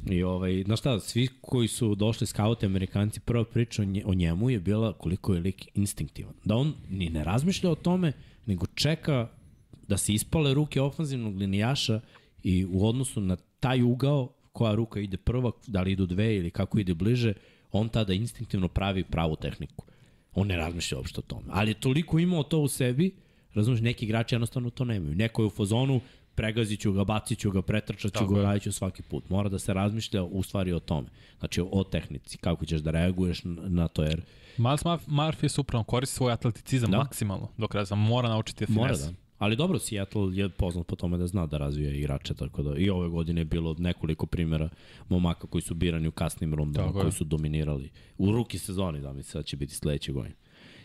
I 0.10 0.24
ovaj, 0.24 0.64
znaš 0.64 0.80
šta, 0.80 1.00
svi 1.00 1.28
koji 1.42 1.68
su 1.68 1.96
došli 1.96 2.28
skauti 2.28 2.66
amerikanci, 2.66 3.20
prva 3.20 3.44
priča 3.46 3.84
o 4.06 4.14
njemu 4.14 4.50
je 4.50 4.60
bila 4.60 4.94
koliko 4.94 5.34
je 5.34 5.40
lik 5.40 5.68
instinktivan. 5.74 6.34
Da 6.44 6.56
on 6.56 6.74
ni 6.90 7.10
ne 7.10 7.24
razmišlja 7.24 7.70
o 7.70 7.76
tome, 7.76 8.12
nego 8.46 8.66
čeka 8.66 9.28
da 9.88 9.98
se 9.98 10.14
ispale 10.14 10.54
ruke 10.54 10.82
ofanzivnog 10.82 11.38
linijaša 11.38 12.00
i 12.44 12.66
u 12.66 12.88
odnosu 12.88 13.22
na 13.22 13.38
taj 13.64 13.82
ugao, 13.82 14.30
koja 14.52 14.76
ruka 14.76 15.00
ide 15.00 15.18
prva, 15.18 15.52
da 15.68 15.82
li 15.82 15.92
idu 15.92 16.06
dve 16.06 16.36
ili 16.36 16.52
kako 16.52 16.80
ide 16.80 16.94
bliže, 16.94 17.34
on 17.72 17.90
tada 17.90 18.14
instinktivno 18.14 18.68
pravi 18.68 19.04
pravu 19.04 19.36
tehniku. 19.36 19.86
On 20.36 20.48
ne 20.48 20.58
razmišlja 20.58 20.98
uopšte 20.98 21.20
o 21.20 21.24
tome. 21.24 21.46
Ali 21.50 21.72
je 21.72 21.80
toliko 21.80 22.20
imao 22.20 22.44
to 22.44 22.60
u 22.60 22.68
sebi, 22.68 23.12
razumiješ, 23.54 23.82
neki 23.82 24.06
igrači 24.06 24.36
jednostavno 24.36 24.70
to 24.70 24.86
nemaju. 24.86 25.16
Neko 25.16 25.42
je 25.42 25.46
u 25.46 25.50
fazonu, 25.50 26.02
pregazit 26.36 26.80
ću 26.80 26.92
ga, 26.92 27.04
bacit 27.04 27.40
ću 27.40 27.52
ga, 27.52 27.62
pretrčat 27.62 28.18
ću 28.18 28.28
ga, 28.28 28.42
radit 28.42 28.64
ću 28.64 28.72
svaki 28.72 29.02
put. 29.02 29.30
Mora 29.30 29.50
da 29.50 29.60
se 29.60 29.74
razmišlja 29.74 30.24
u 30.24 30.44
stvari 30.44 30.74
o 30.74 30.80
tome. 30.80 31.08
Znači 31.40 31.62
o 31.72 31.84
tehnici, 31.84 32.38
kako 32.38 32.66
ćeš 32.66 32.82
da 32.82 32.92
reaguješ 32.92 33.42
na 33.46 33.88
to, 33.88 34.04
jer... 34.04 34.22
Miles 34.58 34.84
Murphy 34.84 35.44
je 35.44 35.50
supravo 35.50 35.84
koristi 35.84 36.16
svoj 36.16 36.34
atleticizam 36.34 36.92
da. 36.92 36.98
maksimalno, 36.98 37.50
dok 37.58 37.76
razam 37.76 38.00
mora 38.00 38.30
naučiti 38.30 38.66
finesse. 38.66 38.82
Mora 38.82 38.98
da. 38.98 39.23
Ali 39.44 39.56
dobro, 39.56 39.80
Seattle 39.80 40.38
je 40.38 40.50
poznat 40.50 40.88
po 40.88 40.96
tome 40.96 41.18
da 41.18 41.28
zna 41.28 41.46
da 41.46 41.58
razvija 41.58 41.94
igrače, 41.94 42.34
tako 42.34 42.64
da 42.64 42.78
i 42.78 42.90
ove 42.90 43.10
godine 43.10 43.42
je 43.42 43.46
bilo 43.46 43.76
nekoliko 43.78 44.26
primjera 44.26 44.70
momaka 45.10 45.48
koji 45.48 45.62
su 45.62 45.74
birani 45.74 46.08
u 46.08 46.12
kasnim 46.12 46.54
rundama, 46.54 46.92
koji 46.92 47.12
su 47.12 47.24
dominirali. 47.24 47.90
U 48.18 48.32
ruki 48.32 48.58
sezoni, 48.58 49.02
da 49.02 49.14
mi 49.14 49.24
se 49.24 49.38
da 49.38 49.44
će 49.44 49.58
biti 49.58 49.76
sledeće 49.76 50.12
godine. 50.12 50.36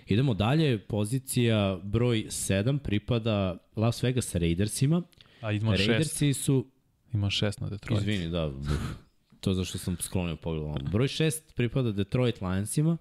Idemo 0.06 0.34
dalje, 0.34 0.78
pozicija 0.78 1.80
broj 1.82 2.24
7 2.28 2.78
pripada 2.78 3.56
Las 3.76 4.02
Vegas 4.02 4.34
Raidersima. 4.34 5.02
A 5.40 5.52
idemo 5.52 5.76
Raidersi 5.76 6.26
šest. 6.26 6.44
su... 6.44 6.66
Ima 7.12 7.30
šest 7.30 7.60
na 7.60 7.68
Detroit. 7.68 8.00
Izvini, 8.00 8.28
da. 8.28 8.52
To 9.40 9.50
je 9.50 9.54
zašto 9.54 9.78
sam 9.78 9.96
sklonio 10.00 10.36
pogled. 10.36 10.90
Broj 10.90 11.06
6 11.06 11.40
pripada 11.54 11.92
Detroit 11.92 12.40
Lionsima, 12.40 12.96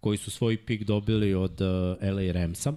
koji 0.00 0.18
su 0.18 0.30
svoj 0.30 0.56
pik 0.56 0.84
dobili 0.84 1.34
od 1.34 1.60
uh, 1.60 1.68
LA 2.14 2.32
Ramsa 2.32 2.72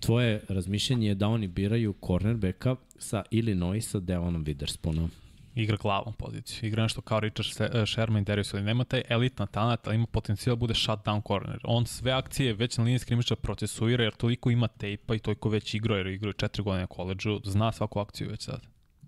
tvoje 0.00 0.42
razmišljanje 0.48 1.08
je 1.08 1.14
da 1.14 1.28
oni 1.28 1.48
biraju 1.48 1.94
cornerbacka 2.06 2.76
sa 2.98 3.22
Illinoisa 3.30 4.00
Devonom 4.00 4.44
Witherspoonu. 4.44 5.08
Igra 5.54 5.76
glavom 5.76 6.14
poziciju. 6.14 6.68
Igra 6.68 6.82
nešto 6.82 7.00
kao 7.00 7.20
Richard 7.20 7.74
eh, 7.74 7.86
Sherman 7.86 8.24
Darius, 8.24 8.54
ali 8.54 8.62
nema 8.62 8.84
taj 8.84 9.02
elitna 9.08 9.46
talent, 9.46 9.86
ali 9.86 9.96
ima 9.96 10.06
potencijal 10.06 10.56
da 10.56 10.60
bude 10.60 10.74
shutdown 10.74 11.22
corner. 11.26 11.58
On 11.64 11.86
sve 11.86 12.12
akcije 12.12 12.54
već 12.54 12.78
na 12.78 12.84
liniji 12.84 12.98
skrimiča 12.98 13.36
procesuira 13.36 14.04
jer 14.04 14.14
toliko 14.14 14.50
ima 14.50 14.68
tejpa 14.68 15.14
i 15.14 15.18
toliko 15.18 15.48
već 15.48 15.74
igra 15.74 15.96
jer 15.96 16.06
igra 16.06 16.32
četiri 16.32 16.62
godine 16.62 16.80
na 16.80 16.86
koleđu, 16.86 17.40
zna 17.44 17.72
svaku 17.72 17.98
akciju 17.98 18.28
već 18.30 18.42
sad. 18.42 18.60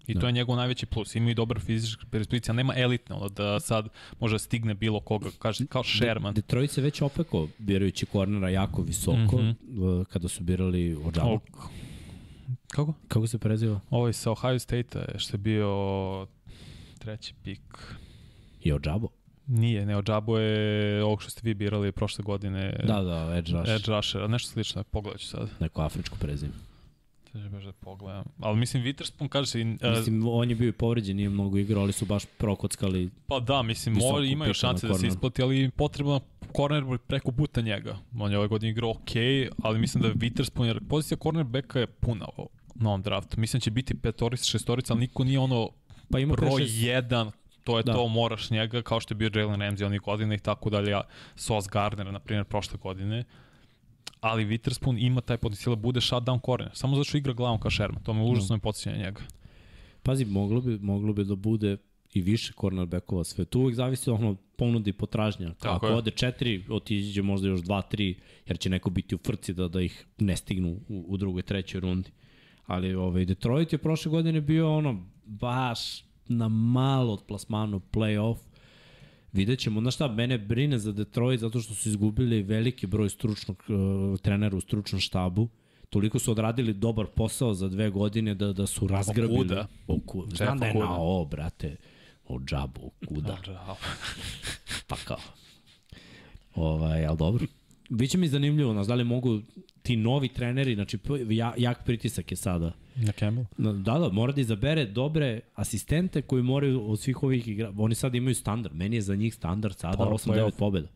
I 0.07 0.14
da. 0.14 0.20
to 0.20 0.26
je 0.26 0.32
njegov 0.32 0.57
najveći 0.57 0.86
plus. 0.86 1.14
Ima 1.14 1.30
i 1.30 1.34
dobar 1.34 1.61
fizički 1.61 2.07
predispozicija, 2.11 2.55
nema 2.55 2.74
elitne, 2.76 3.16
ono 3.16 3.28
da 3.28 3.61
sad 3.61 3.88
može 4.20 4.34
da 4.34 4.38
stigne 4.38 4.74
bilo 4.74 5.00
koga, 5.00 5.30
kaže, 5.38 5.66
kao 5.66 5.84
Sherman. 5.84 6.34
Detroit 6.34 6.70
se 6.70 6.80
već 6.80 7.03
opeko, 7.03 7.48
birajući 7.59 8.07
kornera 8.07 8.48
jako 8.48 8.82
visoko, 8.82 9.36
mm 9.36 9.57
-hmm. 9.70 10.05
kada 10.05 10.28
su 10.28 10.42
birali 10.42 10.96
Ođavu. 11.05 11.40
Kako? 12.68 12.94
Kako 13.09 13.26
se 13.26 13.38
preziva? 13.38 13.80
Ovo 13.90 14.07
je 14.07 14.12
sa 14.12 14.30
Ohio 14.30 14.59
State-a, 14.59 15.18
što 15.18 15.34
je 15.34 15.38
bio 15.38 16.26
treći 16.98 17.34
pik. 17.42 17.94
I 18.61 18.72
Ođabo? 18.72 19.09
Nije, 19.46 19.86
ne, 19.86 19.96
Ođabo 19.96 20.38
je 20.38 21.05
ovog 21.05 21.22
što 21.22 21.30
ste 21.30 21.40
vi 21.44 21.55
birali 21.55 21.92
prošle 21.92 22.22
godine. 22.22 22.80
Da, 22.86 23.03
da, 23.03 23.36
Edge 23.36 23.53
Rusher. 23.53 23.74
Edge 23.74 23.92
Rusher, 23.92 24.30
nešto 24.30 24.50
slično, 24.50 24.84
pogledat 24.84 25.20
ću 25.20 25.26
sad. 25.26 25.48
Neko 25.61 25.82
afričko 25.82 26.16
prezime. 26.20 26.53
Sada 27.33 27.49
baš 27.49 27.64
da 27.64 27.72
pogledam. 27.72 28.24
Ali 28.41 28.59
mislim, 28.59 28.83
Witherspoon 28.83 29.28
kaže 29.28 29.47
se... 29.47 29.61
Uh, 29.61 29.97
mislim, 29.97 30.28
on 30.28 30.51
je 30.51 30.57
bio 30.57 30.72
povređen, 30.72 31.16
nije 31.16 31.28
mnogo 31.28 31.59
igrao, 31.59 31.83
ali 31.83 31.93
su 31.93 32.07
baš 32.07 32.24
prokockali... 32.39 33.11
Pa 33.26 33.41
da, 33.41 33.62
mislim, 33.62 33.95
mora, 33.95 34.24
imaju 34.24 34.55
šanse 34.55 34.89
da 34.89 34.95
se 34.95 35.07
isplati, 35.07 35.43
ali 35.43 35.70
potrebno 35.70 36.20
corner 36.57 36.99
preko 37.07 37.33
puta 37.33 37.61
njega. 37.61 37.99
On 38.18 38.33
je 38.33 38.39
ove 38.39 38.49
godine 38.49 38.70
igrao 38.70 38.91
ok, 38.91 39.11
ali 39.62 39.78
mislim 39.78 40.03
da 40.03 40.09
je 40.09 40.14
Witherspoon, 40.14 40.64
jer 40.64 40.80
pozicija 40.89 41.18
cornerbacka 41.22 41.80
je 41.80 41.87
puna 41.87 42.26
na 42.74 42.89
ovom 42.89 43.03
draftu. 43.03 43.41
Mislim 43.41 43.59
da 43.59 43.62
će 43.64 43.70
biti 43.70 43.95
petorica, 43.95 44.45
šestorica, 44.45 44.93
ali 44.93 45.01
niko 45.01 45.24
nije 45.24 45.39
ono 45.39 45.70
pa 46.11 46.18
ima 46.18 46.35
broj 46.35 46.64
jedan 46.66 47.30
to 47.64 47.76
je 47.76 47.83
da. 47.83 47.93
to, 47.93 48.09
moraš 48.09 48.51
njega, 48.51 48.83
kao 48.83 49.01
što 49.01 49.14
je 49.14 49.16
bio 49.16 49.30
Jalen 49.35 49.61
Ramsey 49.61 49.87
onih 49.87 50.01
godina 50.01 50.35
i 50.35 50.39
tako 50.39 50.70
dalje, 50.70 50.97
Sos 51.37 51.68
Gardner, 51.68 52.12
na 52.12 52.18
primjer, 52.18 52.45
prošle 52.45 52.78
godine 52.83 53.24
ali 54.20 54.46
Witherspoon 54.46 55.07
ima 55.07 55.20
taj 55.20 55.36
potencijal 55.36 55.76
da 55.76 55.82
bude 55.82 56.00
shutdown 56.00 56.40
corner. 56.46 56.70
Samo 56.74 56.96
zato 56.96 57.05
što 57.05 57.18
igra 57.18 57.32
glavom 57.32 57.61
kao 57.61 57.70
Sherman. 57.70 58.03
To 58.03 58.14
me 58.14 58.22
užasno 58.22 58.57
mm. 58.57 58.61
ne 58.86 58.98
njega. 58.98 59.20
Pazi, 60.03 60.24
moglo 60.24 60.61
bi, 60.61 60.78
moglo 60.78 61.12
bi 61.12 61.24
da 61.24 61.34
bude 61.34 61.76
i 62.14 62.20
više 62.20 62.53
cornerbackova 62.61 63.24
sve. 63.24 63.44
Tu 63.44 63.61
uvijek 63.61 63.76
zavisi 63.76 64.11
od 64.11 64.20
ono 64.20 64.36
ponudi 64.57 64.90
i 64.90 64.92
potražnja. 64.92 65.55
Tako 65.55 65.74
Ako 65.74 65.86
je. 65.86 65.94
ode 65.94 66.11
četiri, 66.11 66.64
otiđe 66.70 67.22
možda 67.22 67.48
još 67.48 67.61
dva, 67.61 67.82
tri, 67.82 68.18
jer 68.46 68.59
će 68.59 68.70
neko 68.70 68.90
biti 68.90 69.14
u 69.14 69.18
frci 69.18 69.55
da, 69.55 69.68
da 69.68 69.81
ih 69.81 70.06
ne 70.18 70.36
stignu 70.36 70.81
u, 70.89 71.05
u 71.09 71.16
drugoj, 71.16 71.43
trećoj 71.43 71.81
rundi. 71.81 72.10
Ali 72.66 72.94
ovaj, 72.94 73.24
Detroit 73.24 73.72
je 73.72 73.78
prošle 73.78 74.10
godine 74.10 74.40
bio 74.40 74.77
ono 74.77 75.05
baš 75.24 76.05
na 76.28 76.48
malo 76.48 77.12
od 77.12 77.24
plasmanu 77.28 77.81
play-off 77.93 78.36
Vidjet 79.32 79.59
ćemo, 79.59 79.80
znaš 79.80 79.94
šta, 79.94 80.09
mene 80.09 80.38
brine 80.38 80.78
za 80.78 80.92
Detroit 80.92 81.40
zato 81.40 81.60
što 81.60 81.74
su 81.74 81.88
izgubili 81.88 82.42
veliki 82.42 82.86
broj 82.86 83.09
stručnog 83.09 83.62
uh, 83.68 84.20
trenera 84.20 84.56
u 84.56 84.60
stručnom 84.60 85.00
štabu. 85.00 85.48
Toliko 85.90 86.18
su 86.18 86.30
odradili 86.30 86.72
dobar 86.72 87.06
posao 87.06 87.54
za 87.54 87.68
dve 87.68 87.90
godine 87.90 88.34
da, 88.34 88.52
da 88.52 88.66
su 88.66 88.86
razgrabili. 88.86 89.34
Okuda. 89.34 89.66
Oku, 89.86 90.24
znam 90.28 90.59
da 90.59 90.66
je 90.66 90.74
na 90.74 90.96
o, 90.98 91.24
brate. 91.24 91.76
O 92.28 92.40
džabu, 92.40 92.90
kuda. 93.09 93.38
pa 94.88 94.96
kao. 94.96 95.20
Ovaj, 96.54 97.06
ali 97.06 97.18
dobro. 97.18 97.46
Biće 97.88 98.18
mi 98.18 98.28
zanimljivo, 98.28 98.72
nas 98.72 98.86
da 98.86 98.94
li 98.94 99.04
mogu 99.04 99.40
ti 99.82 99.96
novi 99.96 100.28
treneri, 100.28 100.74
znači 100.74 100.98
jak 101.56 101.84
pritisak 101.84 102.30
je 102.30 102.36
sada 102.36 102.72
Na 102.96 103.12
Campbell? 103.12 103.46
Da, 103.59 103.72
da, 103.72 104.09
mora 104.09 104.32
da 104.32 104.40
izabere 104.40 104.86
dobre 104.86 105.40
asistente 105.54 106.22
koji 106.22 106.42
moraju 106.42 106.90
od 106.90 107.00
svih 107.00 107.22
ovih 107.22 107.48
igra... 107.48 107.72
Oni 107.78 107.94
sad 107.94 108.14
imaju 108.14 108.34
standard. 108.34 108.74
Meni 108.74 108.96
je 108.96 109.02
za 109.02 109.16
njih 109.16 109.34
standard 109.34 109.76
sada 109.78 110.04
8-9 110.04 110.50
pobjeda. 110.59 110.88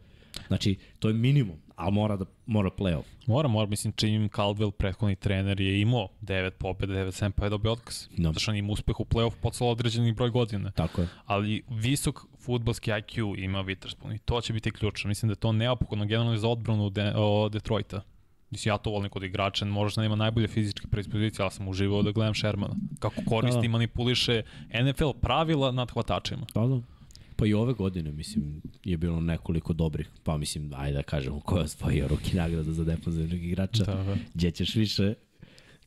Znači, 0.46 0.76
to 0.98 1.08
je 1.08 1.14
minimum, 1.14 1.56
ali 1.76 1.92
mora 1.92 2.16
da 2.16 2.24
mora 2.46 2.70
play-off. 2.70 3.04
Mora, 3.26 3.48
mora, 3.48 3.66
mislim, 3.66 3.92
Jim 4.00 4.28
Caldwell, 4.28 4.70
prethodni 4.70 5.16
trener, 5.16 5.60
je 5.60 5.80
imao 5.80 6.08
9 6.22 6.50
pobjeda, 6.50 6.94
9-7 6.94 7.30
pa 7.30 7.44
je 7.44 7.50
dobio 7.50 7.72
otkaz. 7.72 8.08
No. 8.16 8.28
Zato 8.28 8.40
što 8.40 8.50
on 8.50 8.56
ima 8.56 8.72
uspeh 8.72 9.00
u 9.00 9.04
play-off 9.04 9.32
po 9.40 9.64
određenih 9.64 10.14
broj 10.14 10.30
godina. 10.30 10.70
Tako 10.70 11.00
je. 11.00 11.08
Ali 11.26 11.62
visok 11.68 12.20
futbalski 12.38 12.90
IQ 12.90 13.44
ima 13.44 13.64
Witherspoon 13.64 14.14
i 14.14 14.18
to 14.18 14.40
će 14.40 14.52
biti 14.52 14.70
ključno. 14.70 15.08
Mislim 15.08 15.28
da 15.28 15.32
je 15.32 15.36
to 15.36 15.52
neophodno 15.52 16.04
generalno 16.04 16.36
za 16.36 16.48
odbranu 16.48 16.90
de, 16.90 17.12
o, 17.16 17.48
Detroita. 17.48 18.02
Mislim, 18.50 18.72
ja 18.72 18.78
to 18.78 18.90
volim 18.90 19.10
kod 19.10 19.22
igrača, 19.22 19.64
možda 19.64 20.02
nema 20.02 20.16
najbolje 20.16 20.48
fizičke 20.48 20.86
predispozicije, 20.88 21.42
ali 21.42 21.50
sam 21.50 21.68
uživao 21.68 22.02
da 22.02 22.10
gledam 22.10 22.34
Shermana. 22.34 22.74
Kako 22.98 23.22
koristi 23.28 23.58
i 23.58 23.68
da. 23.68 23.72
manipuliše 23.72 24.42
NFL 24.84 25.10
pravila 25.20 25.72
nad 25.72 25.90
hvatačima. 25.90 26.46
Da, 26.54 26.66
da. 26.66 26.80
Pa 27.36 27.46
i 27.46 27.54
ove 27.54 27.72
godine, 27.72 28.12
mislim, 28.12 28.62
je 28.84 28.96
bilo 28.96 29.20
nekoliko 29.20 29.72
dobrih, 29.72 30.08
pa 30.24 30.36
mislim, 30.36 30.72
ajde 30.76 30.96
da 30.96 31.02
kažemo, 31.02 31.40
ko 31.40 31.56
je 31.56 31.62
osvojio 31.62 32.08
ruki 32.08 32.36
nagrada 32.36 32.72
za 32.72 32.84
defanzivnog 32.84 33.42
igrača, 33.42 33.84
da, 33.84 33.94
da. 33.94 34.16
gdje 34.34 34.50
ćeš 34.50 34.74
više 34.74 35.14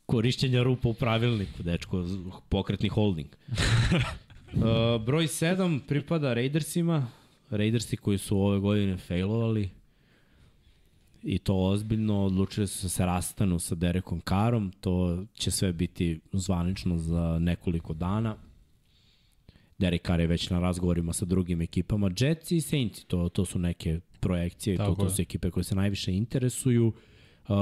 korišćenja 0.06 0.62
rupa 0.62 0.88
u 0.88 0.94
pravilniku, 0.94 1.62
dečko, 1.62 2.04
pokretni 2.48 2.88
holding. 2.88 3.28
uh, 3.48 5.04
broj 5.06 5.26
7 5.26 5.80
pripada 5.88 6.34
Raidersima, 6.34 7.06
Raidersi 7.50 7.96
koji 7.96 8.18
su 8.18 8.38
ove 8.38 8.58
godine 8.58 8.96
failovali, 8.96 9.70
i 11.22 11.38
to 11.38 11.56
ozbiljno, 11.56 12.24
odlučili 12.24 12.66
su 12.66 12.84
da 12.86 12.88
se 12.88 13.06
rastanu 13.06 13.58
sa 13.58 13.74
Derekom 13.74 14.20
Karom, 14.20 14.72
to 14.80 15.24
će 15.34 15.50
sve 15.50 15.72
biti 15.72 16.20
zvanično 16.32 16.98
za 16.98 17.38
nekoliko 17.38 17.94
dana. 17.94 18.36
Derek 19.80 20.06
Carr 20.06 20.20
je 20.20 20.26
već 20.26 20.50
na 20.50 20.58
razgovorima 20.58 21.12
sa 21.12 21.24
drugim 21.24 21.60
ekipama. 21.60 22.10
Jets 22.18 22.50
i 22.50 22.60
Saints, 22.60 23.04
to, 23.04 23.28
to 23.28 23.44
su 23.44 23.58
neke 23.58 24.00
projekcije, 24.20 24.76
to, 24.76 24.94
to 24.94 25.10
su 25.10 25.22
ekipe 25.22 25.50
koje 25.50 25.64
se 25.64 25.74
najviše 25.74 26.12
interesuju. 26.12 26.92
Uh, 27.48 27.54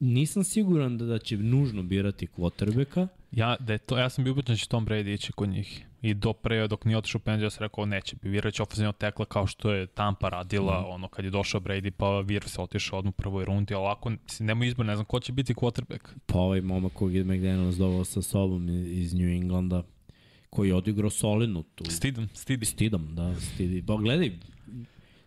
nisam 0.00 0.44
siguran 0.44 0.98
da, 0.98 1.04
da 1.04 1.18
će 1.18 1.36
nužno 1.36 1.82
birati 1.82 2.26
quarterbacka. 2.26 3.08
Ja, 3.32 3.56
da 3.60 3.78
to, 3.78 3.98
ja 3.98 4.10
sam 4.10 4.24
bio 4.24 4.32
ubeđen 4.32 4.54
da 4.54 4.58
će 4.58 4.68
Tom 4.68 4.86
Brady 4.86 5.14
ići 5.14 5.32
kod 5.32 5.48
njih. 5.48 5.86
I 6.02 6.14
do 6.14 6.32
pre, 6.32 6.68
dok 6.68 6.84
nije 6.84 6.96
otišao 6.96 7.20
penziju, 7.20 7.46
ja 7.46 7.50
sam 7.50 7.64
rekao 7.64 7.86
neće. 7.86 8.16
Birač 8.22 8.60
ofenzivno 8.60 8.92
tekla 8.92 9.24
kao 9.24 9.46
što 9.46 9.72
je 9.72 9.86
Tampa 9.86 10.28
radila, 10.28 10.80
mm. 10.80 10.84
ono, 10.90 11.08
kad 11.08 11.24
je 11.24 11.30
došao 11.30 11.60
Brady, 11.60 11.90
pa 11.90 12.20
Vir 12.20 12.48
se 12.48 12.60
otišao 12.60 12.98
odmah 12.98 13.14
u 13.14 13.16
prvoj 13.16 13.44
rundi, 13.44 13.74
ali 13.74 13.80
ovako, 13.80 14.10
mislim, 14.10 14.46
nema 14.46 14.64
izbor, 14.64 14.86
ne 14.86 14.96
znam 14.96 15.04
ko 15.04 15.20
će 15.20 15.32
biti 15.32 15.54
quarterback. 15.54 16.08
Pa 16.26 16.38
ovaj 16.38 16.60
momak 16.60 16.92
kog 16.92 17.14
je 17.14 17.24
McDaniels 17.24 17.76
dovao 17.76 18.04
sa 18.04 18.22
sobom 18.22 18.68
iz 18.68 19.14
New 19.14 19.28
Englanda, 19.28 19.82
koji 20.52 20.68
je 20.68 20.74
odigrao 20.74 21.10
solidnu 21.10 21.62
tu. 21.62 21.84
Stidom, 21.84 22.28
stidi. 22.34 22.66
Stidom, 22.66 23.14
da, 23.14 23.34
stidi. 23.40 23.82
Pa 23.86 23.96
gledaj, 23.96 24.32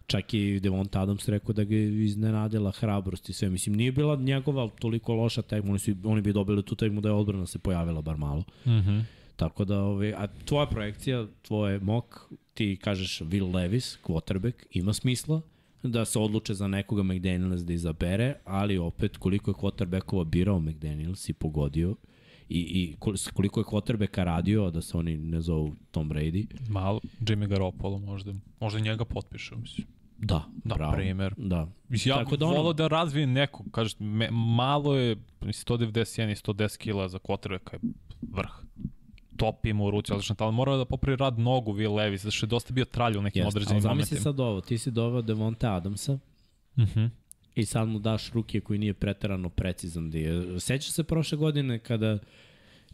čak 0.08 0.34
i 0.34 0.60
Devonta 0.60 1.02
Adams 1.02 1.28
rekao 1.30 1.54
da 1.54 1.64
ga 1.64 1.76
je 1.76 2.06
iznenadila 2.06 2.72
hrabrost 2.72 3.30
i 3.30 3.34
sve. 3.34 3.50
Mislim, 3.50 3.76
nije 3.76 3.92
bila 3.92 4.16
njegova 4.16 4.70
toliko 4.80 5.14
loša 5.14 5.42
tekma, 5.42 5.70
oni, 5.70 5.80
su, 5.80 5.92
oni 6.04 6.22
bi 6.22 6.34
dobili 6.34 6.64
tu 6.64 6.76
tekmu 6.76 7.02
da 7.02 7.10
je 7.10 7.14
odbrana 7.14 7.46
se 7.46 7.60
pojavila 7.60 8.02
bar 8.02 8.18
malo. 8.18 8.44
Mm 8.66 8.72
-hmm. 8.72 9.04
Tako 9.36 9.66
da, 9.66 9.82
ove, 9.82 10.14
a 10.18 10.28
tvoja 10.46 10.66
projekcija, 10.66 11.28
tvoj 11.42 11.80
mok, 11.80 12.30
ti 12.54 12.78
kažeš 12.82 13.20
Will 13.22 13.56
Levis, 13.56 14.00
quarterback, 14.04 14.54
ima 14.72 14.94
smisla 14.94 15.42
da 15.84 16.06
se 16.06 16.20
odluče 16.20 16.54
za 16.54 16.68
nekoga 16.68 17.04
McDaniels 17.04 17.62
da 17.62 17.74
izabere, 17.74 18.36
ali 18.44 18.78
opet 18.78 19.18
koliko 19.18 19.52
je 19.52 19.56
quarterbackova 19.56 20.26
birao 20.26 20.60
McDaniels 20.60 21.30
i 21.30 21.34
pogodio, 21.34 21.96
i, 22.50 22.60
i 22.60 22.96
koliko 23.34 23.60
je 23.60 23.64
quarterbacka 23.64 24.24
radio 24.24 24.72
da 24.72 24.82
se 24.82 24.98
oni 24.98 25.18
ne 25.18 25.42
zovu 25.42 25.76
Tom 25.92 26.10
Brady. 26.10 26.46
Malo, 26.70 27.00
Jimmy 27.20 27.48
Garoppolo 27.48 28.00
možda. 28.00 28.34
Možda 28.60 28.80
njega 28.80 29.06
potpiše, 29.06 29.56
mislim. 29.56 29.88
Da, 30.18 30.44
da 30.64 30.76
bravo. 30.76 30.94
primer. 30.94 31.34
Da. 31.38 31.68
Mislim, 31.90 32.10
ja 32.10 32.24
Tako 32.24 32.38
da 32.38 32.46
ono... 32.46 32.74
da 32.74 32.88
razvijem 32.88 33.32
nekog, 33.32 33.66
kažeš, 33.72 33.96
me, 34.00 34.32
malo 34.32 34.96
je 34.96 35.16
191 35.42 36.32
i 36.32 36.36
110 36.36 36.78
kila 36.78 37.08
za 37.08 37.20
quarterbacka 37.20 37.74
je 37.74 37.80
vrh 38.22 38.52
top 39.38 39.66
ima 39.66 39.84
u 39.84 39.92
ruci, 39.92 40.14
odlično 40.14 40.36
talent. 40.36 40.56
Mora 40.56 40.78
da 40.78 40.86
popravi 40.86 41.16
rad 41.16 41.40
nogu 41.40 41.74
Will 41.74 41.96
Levis, 41.96 42.22
zato 42.22 42.32
što 42.32 42.46
je 42.46 42.48
dosta 42.48 42.74
bio 42.74 42.86
tralj 42.86 43.18
u 43.18 43.22
nekim 43.22 43.44
Jest, 43.44 43.56
određenim 43.56 43.84
momentima. 43.84 44.06
Zamisli 44.06 44.24
sad 44.24 44.40
ovo, 44.40 44.62
ti 44.62 44.78
si 44.78 44.92
doveo 44.92 45.22
Devonta 45.22 45.74
Adamsa, 45.74 46.14
uh 46.14 46.20
mhm. 46.78 47.00
-huh. 47.00 47.10
I 47.56 47.66
sad 47.66 47.88
mu 47.88 48.00
daš 48.00 48.32
ruke 48.32 48.60
koji 48.60 48.80
nije 48.80 48.94
preterano 48.94 49.50
precizan. 49.50 50.12
Da 50.12 50.18
je. 50.18 50.60
Seća 50.60 50.92
se 50.92 51.04
prošle 51.04 51.38
godine 51.38 51.80
kada 51.80 52.20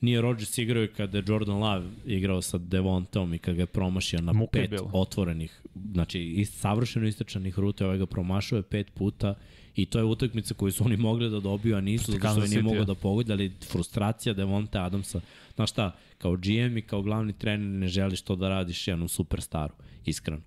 nije 0.02 0.22
Rodgers 0.22 0.58
igrao 0.58 0.84
i 0.84 0.88
kada 0.88 1.18
je 1.18 1.24
Jordan 1.28 1.58
Love 1.58 1.86
igrao 2.06 2.42
sa 2.42 2.58
Devontom 2.58 3.34
i 3.34 3.40
kada 3.40 3.56
ga 3.56 3.62
je 3.62 3.66
promašio 3.66 4.22
na 4.22 4.34
Muka 4.34 4.52
pet 4.52 4.82
otvorenih, 4.94 5.62
znači 5.92 6.46
savršeno 6.46 7.08
istračanih 7.08 7.60
ruta, 7.60 7.86
ovaj 7.86 7.98
ga 7.98 8.06
promašao 8.06 8.58
je 8.58 8.64
pet 8.64 8.94
puta 8.94 9.36
i 9.76 9.86
to 9.86 10.00
je 10.00 10.06
utakmica 10.06 10.54
koju 10.54 10.72
su 10.72 10.84
oni 10.84 10.98
mogli 10.98 11.30
da 11.30 11.40
dobiju, 11.40 11.76
a 11.76 11.82
nisu, 11.82 12.12
zato 12.12 12.42
što 12.42 12.48
nije 12.48 12.62
mogao 12.62 12.86
da 12.86 12.96
pogodi, 12.96 13.32
ali 13.32 13.52
frustracija 13.72 14.34
Devonta 14.34 14.84
Adamsa, 14.84 15.22
znaš 15.56 15.72
šta, 15.72 15.96
kao 16.18 16.36
GM 16.36 16.78
i 16.78 16.82
kao 16.82 17.02
glavni 17.02 17.34
trener 17.34 17.80
ne 17.80 17.88
želiš 17.88 18.22
to 18.22 18.36
da 18.36 18.50
radiš 18.50 18.88
jednom 18.88 19.08
superstaru, 19.10 19.74
iskreno 20.06 20.42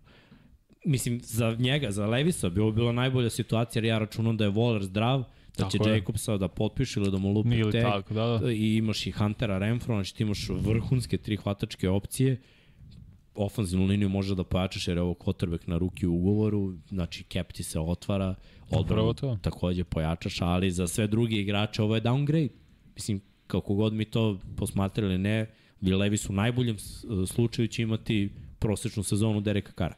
mislim, 0.84 1.20
za 1.22 1.56
njega, 1.58 1.90
za 1.90 2.06
Levisa, 2.06 2.48
bi 2.48 2.60
ovo 2.60 2.72
bila 2.72 2.92
najbolja 2.92 3.30
situacija, 3.30 3.80
jer 3.80 3.84
ja 3.84 3.98
računam 3.98 4.36
da 4.36 4.44
je 4.44 4.50
Waller 4.50 4.82
zdrav, 4.82 5.24
da 5.58 5.68
će 5.68 5.78
Jacobsa 5.86 6.36
da 6.36 6.48
potpiše 6.48 7.00
ili 7.00 7.10
da 7.10 7.18
mu 7.18 7.32
lupi 7.32 7.56
ili 7.56 7.72
tako, 7.72 8.14
da, 8.14 8.38
da. 8.42 8.52
i 8.52 8.76
imaš 8.76 9.06
i 9.06 9.10
Huntera 9.10 9.58
Renfro, 9.58 9.94
znači 9.94 10.14
ti 10.14 10.22
imaš 10.22 10.48
vrhunske 10.48 11.18
tri 11.18 11.36
hvatačke 11.36 11.88
opcije, 11.88 12.40
ofanzivnu 13.34 13.86
liniju 13.86 14.08
može 14.08 14.34
da 14.34 14.44
pojačaš 14.44 14.88
jer 14.88 14.96
je 14.96 15.02
ovo 15.02 15.14
quarterback 15.14 15.68
na 15.68 15.78
ruki 15.78 16.06
u 16.06 16.14
ugovoru, 16.14 16.74
znači 16.88 17.24
cap 17.32 17.52
ti 17.52 17.62
se 17.62 17.80
otvara, 17.80 18.34
odbranu 18.70 19.14
takođe 19.42 19.84
pojačaš, 19.84 20.40
ali 20.40 20.70
za 20.70 20.86
sve 20.86 21.06
drugi 21.06 21.36
igrače 21.36 21.82
ovo 21.82 21.94
je 21.94 22.02
downgrade. 22.02 22.48
Mislim, 22.94 23.20
kako 23.46 23.74
god 23.74 23.92
mi 23.92 24.04
to 24.04 24.40
posmatrali, 24.56 25.18
ne, 25.18 25.50
Levis 25.82 26.30
u 26.30 26.32
najboljem 26.32 26.76
slučaju 27.26 27.68
će 27.68 27.82
imati 27.82 28.30
prosečnu 28.58 29.02
sezonu 29.02 29.40
Dereka 29.40 29.72
Kara. 29.72 29.94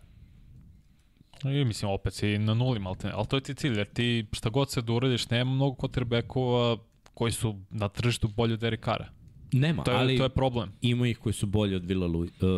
I 1.44 1.64
mislim, 1.64 1.90
opet 1.90 2.14
si 2.14 2.38
na 2.38 2.54
nuli 2.54 2.78
malte, 2.78 3.10
ali 3.14 3.26
to 3.26 3.36
je 3.36 3.40
ti 3.40 3.54
cilj, 3.54 3.78
jer 3.78 3.86
ti 3.86 4.26
šta 4.32 4.50
god 4.50 4.70
se 4.70 4.82
da 4.82 4.92
uradiš, 4.92 5.30
nema 5.30 5.50
mnogo 5.50 5.76
quarterbackova 5.76 6.78
koji 7.14 7.32
su 7.32 7.60
na 7.70 7.88
tržištu 7.88 8.28
bolji 8.28 8.52
od 8.52 8.60
Derek 8.60 8.84
Carra. 8.84 9.08
Nema, 9.52 9.82
to 9.82 9.90
je, 9.90 9.96
ali 9.96 10.18
to 10.18 10.22
je 10.22 10.28
problem. 10.28 10.72
ima 10.80 11.08
ih 11.08 11.18
koji 11.18 11.32
su 11.32 11.46
bolji 11.46 11.74
od 11.74 11.84
Villa 11.84 12.06
Louis, 12.06 12.30
uh. 12.42 12.48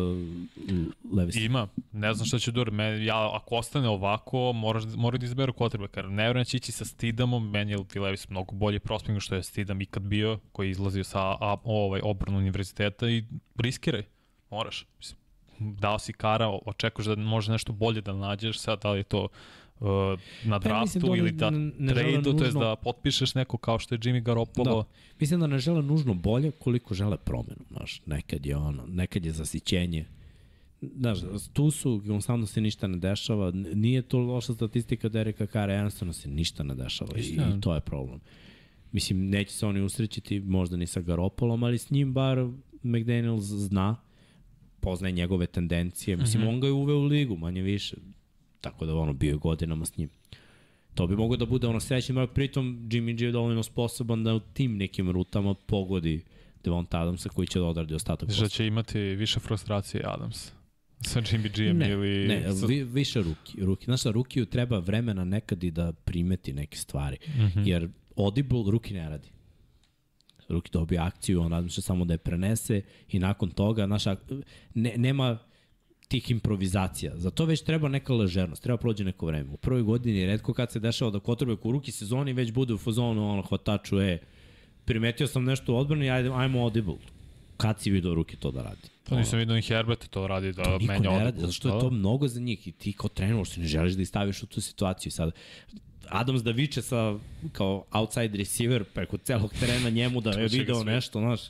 Ima, 1.35 1.67
ne 1.91 2.13
znam 2.13 2.25
šta 2.25 2.39
će 2.39 2.51
da 2.51 2.71
Me, 2.71 3.05
ja, 3.05 3.35
ako 3.35 3.55
ostane 3.55 3.89
ovako, 3.89 4.53
moraš, 4.53 4.83
mora 4.95 5.17
da 5.17 5.25
izberu 5.25 5.53
quarterback. 5.53 6.09
Ne 6.09 6.23
vjerujem 6.23 6.43
da 6.43 6.45
će 6.45 6.57
ići 6.57 6.71
sa 6.71 6.85
Stidamom, 6.85 7.49
meni 7.49 7.71
je 7.71 8.01
Levis 8.01 8.29
mnogo 8.29 8.55
bolji 8.55 8.79
prospekt 8.79 9.21
što 9.21 9.35
je 9.35 9.43
Stidam 9.43 9.81
ikad 9.81 10.03
bio, 10.03 10.39
koji 10.51 10.67
je 10.67 10.71
izlazio 10.71 11.03
sa 11.03 11.19
a, 11.19 11.57
ovaj, 11.63 12.01
obranu 12.03 12.37
univerziteta 12.37 13.09
i 13.09 13.23
riskiraj. 13.57 14.03
Moraš. 14.51 14.85
Mislim, 14.97 15.19
dao 15.59 15.99
si 15.99 16.13
kara, 16.13 16.59
očekuješ 16.65 17.07
da 17.07 17.15
može 17.15 17.51
nešto 17.51 17.73
bolje 17.73 18.01
da 18.01 18.13
nađeš, 18.13 18.59
sad 18.59 18.81
da 18.81 18.91
li 18.91 18.99
je 18.99 19.03
to 19.03 19.27
uh, 19.79 19.87
na 20.43 20.59
pa 20.59 20.63
draftu 20.69 20.99
da 20.99 21.15
ili 21.17 21.31
da 21.31 21.51
trade-u, 21.93 22.37
to 22.37 22.43
je 22.43 22.51
da 22.51 22.75
potpišeš 22.75 23.35
neko 23.35 23.57
kao 23.57 23.79
što 23.79 23.95
je 23.95 23.99
Jimmy 23.99 24.23
Garoppolo. 24.23 24.83
Da. 24.83 24.89
Mislim 25.19 25.39
da 25.39 25.47
ne 25.47 25.59
žele 25.59 25.81
nužno 25.81 26.13
bolje 26.13 26.51
koliko 26.51 26.93
žele 26.93 27.17
promenu, 27.17 27.65
znaš, 27.71 28.01
nekad 28.05 28.45
je 28.45 28.57
ono, 28.57 28.85
nekad 28.87 29.25
je 29.25 29.31
zasićenje, 29.31 30.05
Znaš, 30.81 31.19
tu 31.53 31.71
su, 31.71 32.01
konstantno 32.07 32.47
se 32.47 32.61
ništa 32.61 32.87
ne 32.87 32.97
dešava, 32.97 33.51
nije 33.51 34.01
to 34.01 34.19
loša 34.19 34.53
statistika 34.53 35.09
Dereka 35.09 35.47
Kara, 35.47 35.73
jednostavno 35.73 36.13
se 36.13 36.29
ništa 36.29 36.63
ne 36.63 36.75
dešava 36.75 37.17
i, 37.17 37.21
i 37.21 37.61
to 37.61 37.75
je 37.75 37.81
problem. 37.81 38.19
Mislim, 38.91 39.29
neće 39.29 39.51
se 39.51 39.65
oni 39.65 39.81
usrećiti, 39.81 40.39
možda 40.39 40.77
ni 40.77 40.87
sa 40.87 41.01
Garopolom, 41.01 41.63
ali 41.63 41.77
s 41.77 41.89
njim 41.89 42.13
bar 42.13 42.37
McDaniels 42.83 43.43
zna 43.43 43.95
poznaje 44.81 45.11
njegove 45.11 45.47
tendencije. 45.47 46.17
Mislim, 46.17 46.43
mm 46.43 46.45
-hmm. 46.45 46.49
on 46.49 46.59
ga 46.59 46.67
je 46.67 46.73
uveo 46.73 46.97
u 46.97 47.03
ligu, 47.03 47.37
manje 47.37 47.61
više. 47.61 47.95
Tako 48.61 48.85
da 48.85 48.95
ono, 48.95 49.13
bio 49.13 49.31
je 49.31 49.37
godinama 49.37 49.85
s 49.85 49.97
njim. 49.97 50.09
To 50.95 51.07
bi 51.07 51.15
moglo 51.15 51.37
da 51.37 51.45
bude 51.45 51.67
ono 51.67 51.79
srećno, 51.79 52.19
ali 52.19 52.27
pritom 52.27 52.87
Jimmy 52.91 53.17
G 53.17 53.25
je 53.25 53.31
dovoljno 53.31 53.63
sposoban 53.63 54.23
da 54.23 54.35
u 54.35 54.39
tim 54.39 54.77
nekim 54.77 55.11
rutama 55.11 55.53
pogodi 55.53 56.23
Devonta 56.63 57.01
Adamsa 57.01 57.29
koji 57.29 57.47
će 57.47 57.59
da 57.59 57.65
odradi 57.65 57.93
ostatak 57.93 58.29
posla. 58.29 58.47
Što 58.47 58.55
će 58.55 58.67
imati 58.67 58.99
više 58.99 59.39
frustracije 59.39 60.03
Adams 60.05 60.51
sa 61.01 61.21
Jimmy 61.21 61.49
G-em 61.55 61.81
ili... 61.81 62.27
Ne, 62.27 62.43
vi, 62.67 62.83
više 62.83 63.21
ruki. 63.21 63.61
ruki. 63.61 63.85
Znaš 63.85 63.99
šta, 63.99 64.11
Rukiju 64.11 64.45
treba 64.45 64.79
vremena 64.79 65.23
nekad 65.23 65.63
i 65.63 65.71
da 65.71 65.93
primeti 65.93 66.53
neke 66.53 66.77
stvari. 66.77 67.17
Mm 67.27 67.41
-hmm. 67.41 67.67
Jer 67.67 67.89
Audible 68.15 68.63
Ruki 68.71 68.93
ne 68.93 69.09
radi. 69.09 69.29
Ruki 70.49 70.71
dobije 70.71 70.99
akciju, 70.99 71.41
on 71.41 71.51
razmišlja 71.51 71.81
samo 71.81 72.05
da 72.05 72.13
je 72.13 72.17
prenese 72.17 72.81
i 73.09 73.19
nakon 73.19 73.49
toga, 73.49 73.85
naša, 73.85 74.15
ne, 74.73 74.93
nema 74.97 75.37
tih 76.07 76.31
improvizacija. 76.31 77.17
Za 77.17 77.29
to 77.29 77.45
već 77.45 77.61
treba 77.61 77.87
neka 77.87 78.13
ležernost, 78.13 78.63
treba 78.63 78.77
prođe 78.77 79.03
neko 79.03 79.25
vreme. 79.25 79.53
U 79.53 79.57
prvoj 79.57 79.81
godini 79.81 80.25
redko 80.25 80.53
kad 80.53 80.71
se 80.71 80.79
dešava 80.79 81.11
da 81.11 81.19
kotrbek 81.19 81.65
u 81.65 81.71
ruki 81.71 81.91
sezoni 81.91 82.33
već 82.33 82.51
bude 82.51 82.73
u 82.73 82.77
fazonu 82.77 83.29
ono 83.29 83.41
hvataču, 83.41 84.01
e, 84.01 84.19
primetio 84.85 85.27
sam 85.27 85.43
nešto 85.43 85.73
u 85.73 85.77
odbrani, 85.77 86.09
ajde, 86.09 86.29
ajmo 86.33 86.63
audible. 86.63 86.97
Kad 87.57 87.81
si 87.81 87.91
vidio 87.91 88.13
ruke 88.13 88.37
to 88.37 88.51
da 88.51 88.63
radi? 88.63 88.89
To 89.09 89.15
nisam 89.15 89.39
vidio 89.39 89.55
ni 89.55 89.61
Herbert 89.61 90.07
to 90.07 90.27
radi 90.27 90.53
da 90.53 90.63
to 90.63 90.79
menja 90.79 91.11
ne 91.11 91.23
radi, 91.23 91.41
zato 91.41 91.53
što 91.53 91.75
je 91.75 91.79
to 91.79 91.89
mnogo 91.89 92.27
za 92.27 92.39
njih 92.39 92.67
i 92.67 92.71
ti 92.71 92.93
kao 92.93 93.09
trener 93.09 93.45
što 93.45 93.61
ne 93.61 93.67
želiš 93.67 93.93
da 93.93 94.01
ih 94.01 94.07
staviš 94.07 94.43
u 94.43 94.47
tu 94.47 94.61
situaciju. 94.61 95.11
Sad, 95.11 95.31
Adams 96.07 96.43
da 96.43 96.51
viče 96.51 96.81
sa 96.81 97.17
kao 97.51 97.85
outside 97.91 98.37
receiver 98.37 98.83
preko 98.83 99.17
celog 99.17 99.53
terena 99.59 99.89
njemu 99.89 100.21
da 100.21 100.31
je 100.39 100.47
video 100.47 100.83
nešto, 100.83 101.19
znaš, 101.19 101.41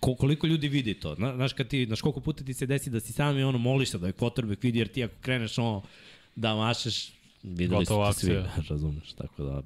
ko, 0.00 0.14
koliko 0.14 0.46
ljudi 0.46 0.68
vidi 0.68 0.94
to. 0.94 1.14
Znaš, 1.14 1.52
kad 1.52 1.68
ti, 1.68 1.86
znaš 1.86 2.00
koliko 2.00 2.20
puta 2.20 2.44
ti 2.44 2.54
se 2.54 2.66
desi 2.66 2.90
da 2.90 3.00
si 3.00 3.12
sam 3.12 3.38
i 3.38 3.42
ono 3.42 3.58
moliš 3.58 3.90
se 3.90 3.98
da 3.98 4.06
je 4.06 4.12
quarterback 4.12 4.62
vidi, 4.62 4.78
jer 4.78 4.88
ti 4.88 5.04
ako 5.04 5.14
kreneš 5.20 5.58
ono 5.58 5.82
da 6.36 6.54
mašeš, 6.54 7.12
videli 7.42 7.86
su 7.86 7.92
to 7.92 8.12
svi, 8.12 8.42
razumeš, 8.70 9.12
tako 9.12 9.44
da 9.44 9.62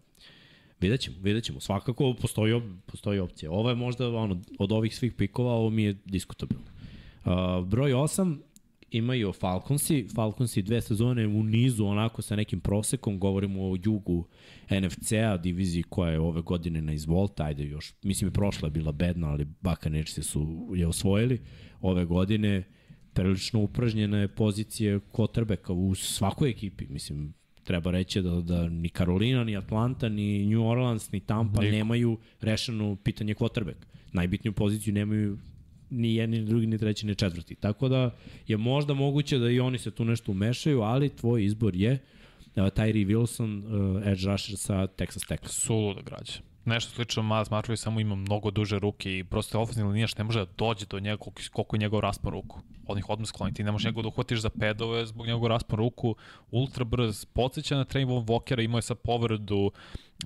Vidjet 0.80 1.00
ćemo, 1.00 1.16
vidjet 1.22 1.44
ćemo. 1.44 1.60
Svakako 1.60 2.14
postoji, 2.20 2.60
postoji 2.86 3.18
opcija. 3.18 3.50
Ovo 3.50 3.68
je 3.68 3.74
možda 3.74 4.08
ono, 4.08 4.40
od 4.58 4.72
ovih 4.72 4.96
svih 4.96 5.12
pikova, 5.12 5.52
ovo 5.52 5.70
mi 5.70 5.82
je 5.82 5.96
diskutabilno. 6.04 6.66
Uh, 7.24 7.68
broj 7.68 7.92
8, 7.92 8.38
imaju 8.90 9.32
Falconsi, 9.32 10.06
Falconsi 10.14 10.62
dve 10.62 10.80
sezone 10.80 11.26
u 11.26 11.42
nizu 11.42 11.86
onako 11.86 12.22
sa 12.22 12.36
nekim 12.36 12.60
prosekom, 12.60 13.18
govorimo 13.18 13.62
o 13.62 13.76
jugu 13.84 14.26
NFC-a, 14.70 15.36
diviziji 15.36 15.82
koja 15.82 16.10
je 16.10 16.20
ove 16.20 16.42
godine 16.42 16.82
na 16.82 16.92
izvolta, 16.92 17.44
ajde 17.44 17.64
još, 17.64 17.94
mislim 18.02 18.28
je 18.28 18.32
prošla 18.32 18.66
je 18.66 18.70
bila 18.70 18.92
bedna, 18.92 19.28
ali 19.28 19.44
Buccaneersi 19.60 20.22
su 20.22 20.68
je 20.74 20.86
osvojili 20.86 21.40
ove 21.80 22.04
godine, 22.04 22.64
prilično 23.12 23.60
upražnjena 23.60 24.18
je 24.18 24.28
pozicije 24.28 25.00
quarterbacka 25.12 25.72
u 25.72 25.94
svakoj 25.94 26.50
ekipi, 26.50 26.86
mislim, 26.88 27.34
treba 27.64 27.90
reći 27.90 28.22
da, 28.22 28.30
da 28.30 28.68
ni 28.68 28.88
Carolina, 28.88 29.44
ni 29.44 29.56
Atlanta, 29.56 30.08
ni 30.08 30.46
New 30.46 30.66
Orleans, 30.66 31.12
ni 31.12 31.20
Tampa 31.20 31.60
Niko. 31.60 31.72
nemaju 31.72 32.18
rešeno 32.40 32.96
pitanje 32.96 33.34
quarterback. 33.34 33.76
Najbitniju 34.12 34.52
poziciju 34.52 34.94
nemaju 34.94 35.38
ni 35.90 36.14
jedni, 36.14 36.38
ni 36.38 36.46
drugi, 36.46 36.66
ni 36.66 36.78
treći, 36.78 37.06
ni 37.06 37.14
četvrti. 37.14 37.54
Tako 37.54 37.88
da 37.88 38.16
je 38.46 38.56
možda 38.56 38.94
moguće 38.94 39.38
da 39.38 39.50
i 39.50 39.60
oni 39.60 39.78
se 39.78 39.90
tu 39.90 40.04
nešto 40.04 40.32
umešaju, 40.32 40.80
ali 40.80 41.08
tvoj 41.08 41.44
izbor 41.44 41.76
je 41.76 41.92
uh, 41.92 42.62
Tyree 42.62 43.06
Wilson, 43.06 43.64
uh, 43.64 44.06
edge 44.06 44.26
rusher 44.26 44.56
sa 44.56 44.86
Texas 44.86 45.28
Tech. 45.28 45.48
Suludo 45.48 46.02
građe. 46.02 46.49
Nešto 46.70 46.94
slično 46.94 47.22
Miles 47.22 47.50
Marković 47.50 47.80
samo 47.80 48.00
ima 48.00 48.14
mnogo 48.14 48.50
duže 48.50 48.78
ruke 48.78 49.18
i 49.18 49.24
prosto 49.24 49.60
ofenzivna 49.60 49.90
linija 49.90 50.06
što 50.06 50.22
ne 50.22 50.24
može 50.24 50.38
da 50.38 50.52
dođe 50.58 50.86
do 50.86 51.00
njega 51.00 51.16
koliko, 51.16 51.42
koliko 51.52 51.76
je 51.76 51.80
njegov 51.80 52.00
raspon 52.00 52.32
ruku. 52.32 52.60
Od 52.86 52.96
njih 52.96 53.10
odmah 53.10 53.28
skloni. 53.28 53.54
Ti 53.54 53.64
ne 53.64 53.72
možeš 53.72 53.84
njegov 53.84 54.02
da 54.02 54.08
uhvatiš 54.08 54.38
za 54.40 54.50
pedove 54.50 55.06
zbog 55.06 55.26
njegov 55.26 55.46
raspon 55.46 55.78
ruku. 55.78 56.14
Ultra 56.50 56.84
brz. 56.84 57.24
Podsjeća 57.24 57.76
na 57.76 57.84
Trey 57.84 58.08
Von 58.08 58.26
Walkera, 58.26 58.64
imao 58.64 58.78
je 58.78 58.82
sad 58.82 58.98
povredu 58.98 59.70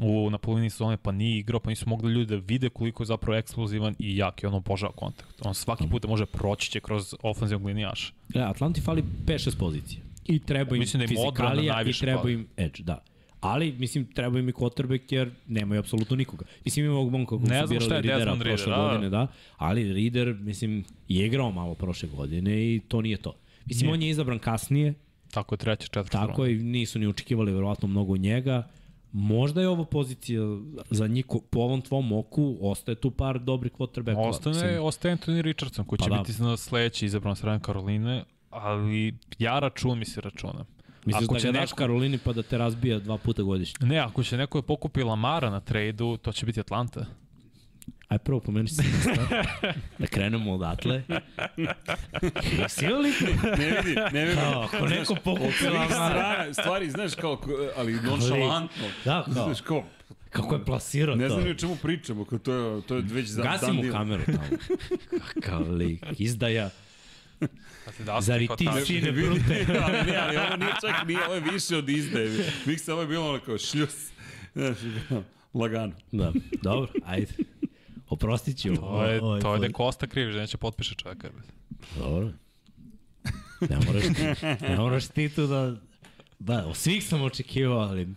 u, 0.01 0.31
na 0.31 0.39
polovini 0.39 0.71
sezone, 0.71 0.97
pa 0.97 1.13
nije 1.13 1.39
igrao, 1.39 1.61
pa 1.61 1.71
nisu 1.71 1.89
mogli 1.89 2.13
ljudi 2.13 2.37
da 2.37 2.43
vide 2.47 2.69
koliko 2.69 3.03
je 3.03 3.07
zapravo 3.07 3.39
eksplozivan 3.39 3.95
i 3.99 4.17
jak 4.17 4.43
i 4.43 4.47
on 4.47 4.55
obožava 4.55 4.93
kontakt. 4.93 5.47
On 5.47 5.55
svaki 5.55 5.89
put 5.89 6.03
da 6.03 6.09
može 6.09 6.27
proći 6.27 6.71
će 6.71 6.81
kroz 6.81 7.15
ofenzivnog 7.23 7.67
linijaša. 7.67 8.13
E, 8.35 8.41
Atlanti 8.41 8.81
fali 8.81 9.05
5-6 9.27 9.59
pozicija. 9.59 10.01
I 10.27 10.39
treba 10.39 10.77
im 10.77 10.81
Mislim 10.81 10.99
da 10.99 11.05
im 11.05 11.09
fizikalija 11.09 11.83
i 11.83 11.93
treba 11.93 12.31
im 12.31 12.47
edge, 12.57 12.83
da. 12.83 13.14
Ali, 13.45 13.73
mislim, 13.73 14.05
treba 14.07 14.39
im 14.39 14.49
i 14.49 14.53
quarterback 14.53 15.13
jer 15.13 15.31
nemaju 15.49 15.79
apsolutno 15.79 16.17
nikoga. 16.17 16.45
Mislim, 16.65 16.87
imamo 16.87 17.11
Monka 17.11 17.31
kako 17.31 17.43
Ne 17.45 17.61
su 17.61 17.69
birali 17.69 18.03
Ridera 18.03 18.35
prošle 18.35 18.45
Ridder, 18.57 18.69
da. 18.69 18.83
godine, 18.83 19.11
da. 19.11 19.27
Ali 19.57 19.93
Rider, 19.93 20.35
mislim, 20.35 20.85
je 21.09 21.27
igrao 21.27 21.51
malo 21.51 21.75
prošle 21.75 22.09
godine 22.09 22.65
i 22.67 22.81
to 22.89 23.01
nije 23.03 23.17
to. 23.17 23.35
Mislim, 23.67 23.87
Nije. 23.87 23.95
on 23.95 24.03
je 24.03 24.09
izabran 24.09 24.39
kasnije, 24.39 24.95
Tako 25.31 25.55
je 25.55 25.59
treća, 25.59 25.85
četvrta 25.85 26.27
tako 26.27 26.45
je, 26.45 26.55
nisu 26.57 26.99
ni 26.99 27.07
očekivali 27.07 27.53
verovatno 27.53 27.89
mnogo 27.89 28.17
njega. 28.17 28.69
Možda 29.13 29.61
je 29.61 29.69
ovo 29.69 29.85
pozicija 29.85 30.41
za 30.91 31.07
njih, 31.07 31.27
ko- 31.27 31.41
po 31.41 31.61
ovom 31.61 31.83
tvom 31.83 32.13
oku, 32.13 32.57
ostaje 32.61 32.95
tu 32.95 33.11
par 33.11 33.39
dobrih 33.39 33.73
quarterbackova. 33.73 34.29
Ostane, 34.29 34.55
Mislim, 34.57 34.83
ostaje 34.83 35.17
Anthony 35.17 35.41
Richardson, 35.41 35.85
koji 35.85 35.99
će 35.99 36.09
Pa 36.11 36.17
da. 36.17 36.23
biti 36.23 36.43
na 36.43 36.57
sledeći 36.57 37.07
izabran 37.07 37.37
strane 37.37 37.61
Karoline, 37.61 38.25
ali 38.51 39.15
ja 39.39 39.59
računam 39.59 40.03
i 40.03 40.05
se 40.05 40.21
računam. 40.21 40.67
Misliš 41.07 41.25
Ako 41.25 41.35
da 41.35 41.41
će 41.41 41.53
daš 41.53 41.61
neko- 41.63 41.77
Karolini 41.77 42.19
pa 42.19 42.33
da 42.33 42.43
te 42.43 42.59
razbija 42.59 42.99
dva 42.99 43.19
puta 43.19 43.43
godišnje? 43.43 43.87
Ne, 43.87 43.99
ako 43.99 44.23
će 44.23 44.37
neko 44.37 44.59
je 44.59 44.63
pokupi 44.63 45.03
Lamara 45.03 45.51
na 45.51 45.61
trejdu, 45.61 46.17
to 46.17 46.33
će 46.33 46.47
biti 46.47 46.61
Atlanta. 46.61 47.07
Aj 48.09 48.19
prvo 48.19 48.41
pomeni 48.41 48.63
mesta. 48.63 48.83
da 49.99 50.07
krenemo 50.07 50.53
odatle. 50.53 51.03
Jesi 52.59 52.87
li 52.87 53.13
Ne 53.59 53.71
vidi, 53.77 53.95
ne 54.13 54.25
vidi. 54.25 54.37
Kao, 54.37 54.63
ako 54.63 54.87
neko 54.87 55.15
pokupi 55.15 55.65
Lamara. 55.71 56.55
stvari, 56.55 56.91
znaš, 56.91 57.15
kao, 57.15 57.41
ali 57.77 57.93
nonšalantno. 57.95 58.85
Da, 59.05 59.25
kao. 59.25 59.45
Znaš, 59.45 59.61
kao, 59.61 59.85
Kako 60.31 60.55
je 60.55 60.65
plasirao 60.65 61.17
ne 61.17 61.29
to? 61.29 61.35
znam 61.35 61.45
ni 61.45 61.51
o 61.51 61.55
čemu 61.55 61.77
pričamo, 61.77 62.25
kao 62.25 62.39
to 62.39 62.53
je, 62.53 62.83
to 62.83 62.97
je 62.97 63.03
već 63.03 63.29
za 63.29 63.43
Gasi 63.43 63.67
dan 63.67 63.91
kameru 63.93 64.23
tamo. 64.25 64.39
Kakav 65.35 65.71
lik. 65.71 66.05
Izdaja. 66.19 66.71
Pa 67.85 67.93
ti 67.93 68.05
da 68.05 68.21
Zar 68.21 68.43
i 68.43 68.49
ti 68.59 68.65
Ne, 68.65 68.85
sine 68.85 69.13
brute? 69.13 69.67
ali 69.83 70.13
ne, 70.13 70.17
ali 70.17 70.37
ovo 70.37 70.57
nije 70.57 70.73
čak, 70.81 71.07
nije, 71.07 71.25
ovo 71.27 71.35
je 71.35 71.41
više 71.53 71.77
od 71.77 71.89
izdaje. 71.89 72.53
Miksa, 72.67 72.93
ovo 72.93 73.03
je 73.03 73.09
bilo 73.09 73.29
ono 73.29 73.41
kao 73.41 73.59
šljus. 73.59 74.11
Lagano. 75.55 75.93
Da, 76.13 76.33
dobro, 76.63 76.93
ajde. 77.05 77.33
Oprostit 78.09 78.59
ću. 78.59 78.75
To 78.77 79.05
je, 79.05 79.21
to 79.21 79.55
je 79.55 79.69
da 79.69 79.73
Kosta 79.73 80.07
krivi, 80.07 80.33
že 80.33 80.39
neće 80.39 80.57
potpiše 80.57 80.95
čoveka. 80.95 81.31
Dobro. 81.99 82.31
Ne 83.61 83.77
moraš 83.87 84.05
ne 84.61 84.77
moraš 84.77 85.09
ti 85.09 85.29
tu 85.29 85.47
da... 85.47 85.77
Da, 86.39 86.67
od 86.67 86.77
svih 86.77 87.05
sam 87.05 87.23
očekivao, 87.23 87.79
ali... 87.79 88.09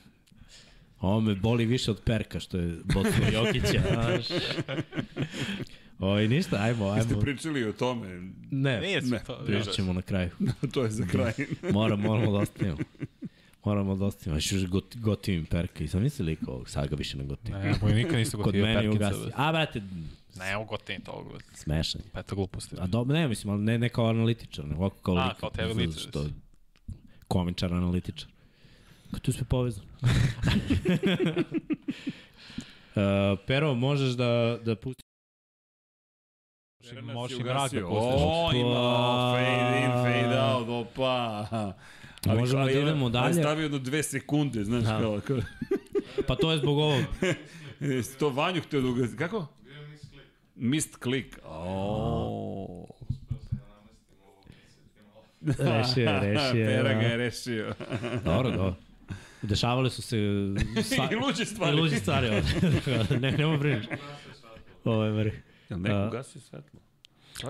Ovo 1.00 1.20
me 1.22 1.36
boli 1.36 1.66
više 1.66 1.92
od 1.92 2.02
Perka, 2.06 2.40
što 2.40 2.58
je 2.58 2.76
bocno 2.84 3.26
Jokića, 3.34 3.82
znaš. 3.94 4.26
Oj, 6.00 6.28
ništa, 6.28 6.58
ajmo, 6.58 6.86
Jeste 6.88 7.12
ajmo. 7.12 7.22
pričali 7.22 7.64
o 7.64 7.74
tome, 7.74 8.08
Ne, 8.52 8.80
Nije 8.82 9.02
Ne, 9.02 9.20
to. 9.20 9.40
pričat 9.46 9.74
ćemo 9.74 9.94
na 9.94 10.02
kraju. 10.02 10.30
to 10.74 10.84
je 10.84 10.92
za 10.92 11.06
kraj. 11.06 11.34
Moram, 11.74 12.00
moramo 12.02 12.32
da 12.32 12.38
ostavimo. 12.38 12.78
Moramo 13.66 13.96
da 13.96 14.06
ostavimo. 14.06 14.38
Još 14.38 14.52
još 14.52 14.66
got, 14.66 14.96
gotivim 14.96 15.46
Perka 15.46 15.84
i 15.84 15.88
sam 15.88 16.02
misli 16.02 16.26
lik 16.26 16.40
ovog, 16.48 16.70
sad 16.70 16.88
ga 16.88 16.96
više 16.96 17.18
ne 17.18 17.24
gotivim. 17.24 17.54
Ne, 17.54 17.76
moj 17.82 17.94
nikad 17.94 18.16
nisu 18.16 18.38
Kod 18.38 18.46
gotivio 18.46 18.66
mene 18.66 18.80
je 18.80 18.92
Perkinsa. 18.92 19.08
ugasio. 19.10 19.32
A, 19.36 19.52
brate, 19.52 19.82
Ne, 20.36 20.52
evo 20.52 20.64
gotivim 20.66 21.02
toga. 21.02 21.30
brate. 21.30 21.46
smešan. 21.54 22.02
Pa 22.12 22.20
je 22.20 22.24
to 22.24 22.36
gluposti. 22.36 22.76
A 22.80 22.88
dobro, 22.88 23.16
ne, 23.16 23.28
mislim, 23.28 23.54
ali 23.54 23.62
ne, 23.62 23.78
ne 23.78 23.90
kao 23.90 24.06
analitičar, 24.06 24.66
ne 24.66 24.76
ovako 24.76 24.96
kao 24.98 25.16
A, 25.16 25.28
lik. 25.28 25.38
kao 25.38 25.50
TV 25.50 25.78
lice. 25.78 26.00
Što, 26.00 26.26
komičar, 27.28 27.74
analitičar. 27.74 28.30
Kako 29.06 29.20
tu 29.20 29.32
sve 29.32 29.44
povezano? 29.46 29.88
uh, 32.96 33.02
Pero, 33.48 33.76
možeš 33.76 34.10
da, 34.10 34.60
da 34.66 34.76
pustiš 34.76 35.07
Možeš 37.04 37.38
i 37.38 37.44
da. 37.44 37.68
O, 37.86 38.52
ima 38.56 39.34
fade 39.34 39.80
in, 39.80 39.92
fade 39.92 40.42
out, 40.42 40.70
opa. 40.70 41.48
Ali, 42.28 42.40
Možemo 42.40 42.62
ali, 42.62 42.74
da 42.74 42.80
idemo 42.80 43.06
ali 43.06 43.12
dalje. 43.14 43.34
stavio 43.34 43.64
jedno 43.64 43.80
dve 43.80 44.04
sekunde, 44.04 44.64
znaš, 44.64 44.84
Da. 44.84 45.00
kao, 45.00 45.20
kao, 45.22 45.38
Pa 46.28 46.36
to 46.36 46.52
je 46.52 46.58
zbog 46.58 46.78
ovog. 46.78 47.02
To 48.20 48.30
Vanju 48.30 48.62
htio 48.62 48.82
da 48.82 48.88
ugasi. 48.88 49.18
Kako? 49.18 49.48
Mist 50.56 50.96
klik. 50.96 51.40
Oh. 51.46 52.86
Rešio 55.60 56.04
je, 56.04 56.20
rešio 56.22 56.60
je. 56.60 56.66
Pera 56.68 56.94
ga 56.94 57.00
da. 57.00 57.06
je 57.06 57.18
rešio. 57.18 57.74
Dobro, 58.26 58.50
dobro. 58.52 58.76
Dešavale 59.42 59.90
su 59.90 60.02
se 60.02 60.18
sva, 60.96 61.10
I 61.12 61.16
luđe 61.16 61.46
stvari. 61.46 61.78
i 61.78 61.80
luđe 61.80 61.96
stvari 61.96 62.28
ovde. 62.28 63.20
ne, 63.20 63.32
nema 63.32 63.58
brineš. 63.58 63.86
Ovo 64.86 65.04
je 65.04 65.12
mri. 65.14 65.32
Jel 65.70 65.80
neko 65.80 65.96
A. 65.96 66.08
ugasio 66.08 66.42
svetlo? 66.42 66.80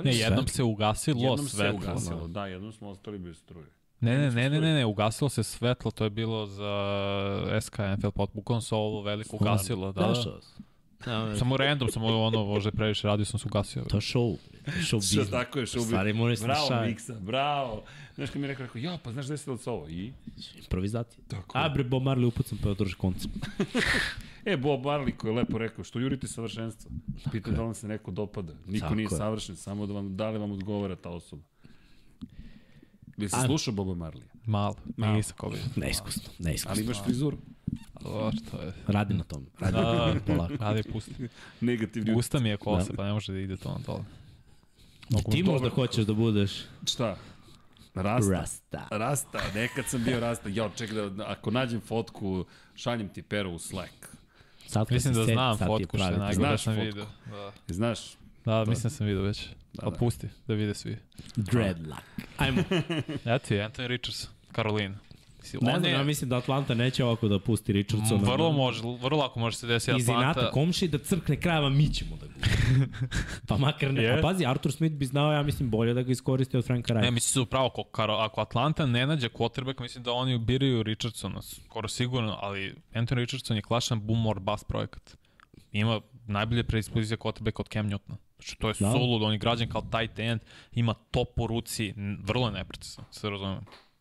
Ne, 0.03 0.15
jednom 0.15 0.47
se 0.47 0.63
ugasilo 0.63 1.19
Jednom 1.21 1.47
se 1.47 1.55
svetlo. 1.57 1.77
ugasilo, 1.77 2.27
da, 2.27 2.47
jednom 2.47 2.71
smo 2.71 2.89
ostali 2.89 3.17
bez 3.17 3.37
struje. 3.37 3.67
Ne, 3.99 4.17
ne, 4.17 4.31
ne, 4.31 4.49
ne, 4.49 4.61
ne, 4.61 4.73
ne, 4.73 4.85
ugasilo 4.85 5.29
se 5.29 5.43
svetlo, 5.43 5.91
to 5.91 6.03
je 6.03 6.09
bilo 6.09 6.45
za 6.45 6.71
SK 7.61 7.77
NFL 7.97 8.09
pot, 8.09 8.33
bukvalno 8.33 8.61
se 8.61 8.75
ovo 8.75 9.01
veliko 9.01 9.35
ugasilo, 9.35 9.91
da, 9.91 10.01
da. 10.01 10.07
Dešao 10.07 10.41
se. 10.41 10.53
Da, 11.05 11.35
Samo 11.35 11.57
random, 11.57 11.89
samo 11.89 12.07
ono, 12.07 12.39
je 12.65 12.71
previše 12.71 13.07
radio 13.07 13.25
sam 13.25 13.39
se 13.39 13.47
ugasio. 13.47 13.83
To 13.83 13.97
show. 13.97 14.37
Show 14.65 14.83
Što 14.87 14.97
biznis. 14.97 15.29
tako 15.29 15.59
je, 15.59 15.67
stvari 15.67 16.13
moraš 16.13 16.39
se 16.39 16.43
Bravo, 16.45 16.67
šaj. 16.67 16.87
Miksa, 16.87 17.15
bravo. 17.19 17.83
Znaš 18.15 18.29
kad 18.29 18.41
mi 18.41 18.47
je 18.47 18.47
rekao, 18.47 18.65
rekao, 18.65 18.79
ja, 18.81 18.97
pa 19.03 19.11
znaš 19.11 19.25
gde 19.25 19.37
se 19.37 19.51
da 19.51 19.71
ovo? 19.71 19.89
I? 19.89 20.13
Improvizacija. 20.57 21.23
Tako. 21.27 21.57
A 21.57 21.69
bre, 21.69 21.83
Bob 21.83 22.03
Marley 22.03 22.25
upucam 22.25 22.57
pa 22.63 22.69
održi 22.69 22.95
koncept. 22.95 23.33
E, 24.45 24.57
Bob 24.57 24.81
Marley 24.81 25.15
koji 25.17 25.31
je 25.31 25.35
lepo 25.35 25.57
rekao, 25.57 25.83
što 25.83 25.99
jurite 25.99 26.27
savršenstvo? 26.27 26.91
Pitam 27.31 27.53
da 27.53 27.61
vam 27.61 27.73
se 27.73 27.87
neko 27.87 28.11
dopada. 28.11 28.53
Niko 28.67 28.83
Tako 28.83 28.95
nije 28.95 29.03
je. 29.05 29.09
savršen, 29.09 29.55
samo 29.55 29.85
da 29.85 29.93
vam, 29.93 30.15
da 30.15 30.29
li 30.29 30.39
vam 30.39 30.51
odgovara 30.51 30.95
ta 30.95 31.09
osoba. 31.09 31.43
Se 33.19 33.35
A- 33.35 33.45
slušao 33.45 33.73
Boba 33.73 33.93
Marley? 33.95 34.21
Malo, 34.45 34.75
Malo. 34.97 35.13
nisam 35.13 35.37
kao 35.37 35.49
vidio. 35.49 35.65
Neiskusno, 35.75 36.23
neiskusno. 36.39 36.71
Ali 36.71 36.83
imaš 36.83 37.03
frizuru. 37.03 37.37
Dobro, 37.99 38.31
to 38.51 38.61
je. 38.61 38.73
Radi 38.87 39.13
na 39.13 39.23
tom. 39.23 39.45
Radi 39.59 39.73
na 39.73 39.81
Da, 39.83 40.11
tom. 40.11 40.19
Polako. 40.27 40.53
radi, 40.59 40.83
pusti. 40.83 41.27
Negativni 41.61 42.13
Gusta 42.13 42.39
mi 42.39 42.49
je 42.49 42.57
kosa, 42.57 42.89
Da. 42.89 42.95
pa 42.95 43.05
ne 43.05 43.13
može 43.13 43.31
da 43.31 43.39
ide 43.39 43.57
to 43.57 43.69
na 43.69 43.79
dole. 43.85 44.03
Mogu 45.09 45.31
Ti 45.31 45.43
možda 45.43 45.69
hoćeš 45.69 46.05
da 46.05 46.13
budeš 46.13 46.51
Šta? 46.87 47.15
Rasta. 47.95 48.31
Rasta. 48.31 48.87
Rasta, 48.91 49.39
nekad 49.55 49.85
sam 49.85 50.03
bio 50.03 50.19
Rasta. 50.19 50.49
Jo, 50.49 50.71
čekaj, 50.77 51.09
da, 51.09 51.25
ako 51.27 51.51
nađem 51.51 51.81
fotku, 51.81 52.45
šaljem 52.75 53.09
ti 53.09 53.21
pero 53.21 53.49
u 53.51 53.59
Slack. 53.59 53.93
Sad 54.67 54.87
Mislim 54.91 55.13
da 55.13 55.25
set, 55.25 55.33
znam 55.33 55.57
sad 55.57 55.67
je 55.69 55.73
fotku 55.75 55.97
što 55.97 56.05
je 56.05 56.11
najgore 56.11 56.33
Znaš 56.35 56.51
da 56.51 56.57
sam 56.57 56.73
fotku? 56.75 56.85
vidio. 56.85 57.05
Da, 57.27 57.51
Znaš, 57.67 57.99
da 58.45 58.65
mislim 58.65 58.83
da 58.83 58.89
sam 58.89 59.07
vidio 59.07 59.21
već. 59.21 59.47
Da, 59.73 59.81
Ali 59.83 59.91
da. 59.91 59.97
pusti, 59.97 60.27
da 60.47 60.53
vide 60.53 60.73
svi. 60.73 60.97
Dreadlock. 61.35 62.01
Ajmo. 62.37 62.61
Eto 63.25 63.39
ti, 63.39 63.55
Anthony 63.55 63.87
Richards, 63.87 64.27
Karolina. 64.51 64.97
Mislim, 65.53 65.81
Ne 65.81 65.89
je 65.89 65.93
ja 65.93 66.03
mislim 66.03 66.29
da 66.29 66.37
Atlanta 66.37 66.73
neće 66.73 67.03
ovako 67.03 67.27
da 67.27 67.39
pusti 67.39 67.73
Richardsona. 67.73 68.21
vrlo, 68.23 68.51
može, 68.51 68.81
vrlo 69.01 69.17
lako 69.17 69.39
može 69.39 69.57
se 69.57 69.67
desiti 69.67 69.97
Iz 69.97 70.07
inata 70.07 70.29
Atlanta. 70.29 70.51
komši 70.51 70.87
da 70.87 70.97
crkne 70.97 71.35
krajeva, 71.37 71.69
mi 71.69 71.87
ćemo 71.87 72.17
da 72.17 72.25
ga 72.27 72.33
Pa 73.47 73.57
makar 73.57 73.93
ne. 73.93 74.03
Je. 74.03 74.13
A 74.13 74.21
pazi, 74.21 74.45
Arthur 74.45 74.71
Smith 74.71 74.95
bi 74.95 75.05
znao, 75.05 75.33
ja 75.33 75.43
mislim, 75.43 75.69
bolje 75.69 75.93
da 75.93 76.01
ga 76.01 76.11
iskoristi 76.11 76.57
od 76.57 76.65
Franka 76.65 76.93
Ne, 76.93 76.99
Rajka. 76.99 77.11
mislim 77.11 77.31
su 77.33 77.45
pravo, 77.45 77.65
ako, 77.67 77.83
ako 78.13 78.41
Atlanta 78.41 78.85
ne 78.85 79.07
nađe 79.07 79.29
quarterback, 79.29 79.81
mislim 79.81 80.03
da 80.03 80.11
oni 80.11 80.37
biraju 80.37 80.83
Richardsona, 80.83 81.41
skoro 81.41 81.87
sigurno, 81.87 82.37
ali 82.41 82.75
Anthony 82.93 83.15
Richardson 83.15 83.55
je 83.55 83.61
klašan 83.61 84.01
boom 84.01 84.25
or 84.25 84.39
bust 84.39 84.67
projekat. 84.67 85.17
Ima 85.71 86.01
najbolje 86.27 86.63
predispozicije 86.63 87.17
quarterback 87.17 87.59
od 87.59 87.67
Cam 87.67 87.89
Newtona. 87.89 88.15
Znači, 88.35 88.57
to 88.57 88.67
je 88.67 88.73
Da. 88.79 88.85
da. 88.85 88.91
sulud, 88.91 89.23
on 89.23 89.31
je 89.31 89.37
građan 89.37 89.69
kao 89.69 89.81
tight 89.81 90.19
end, 90.19 90.41
ima 90.73 90.93
top 91.11 91.39
u 91.39 91.47
ruci, 91.47 91.93
vrlo 92.23 92.47
je 92.47 92.51
neprecizan, 92.53 93.05
se 93.11 93.29
razumem. 93.29 93.59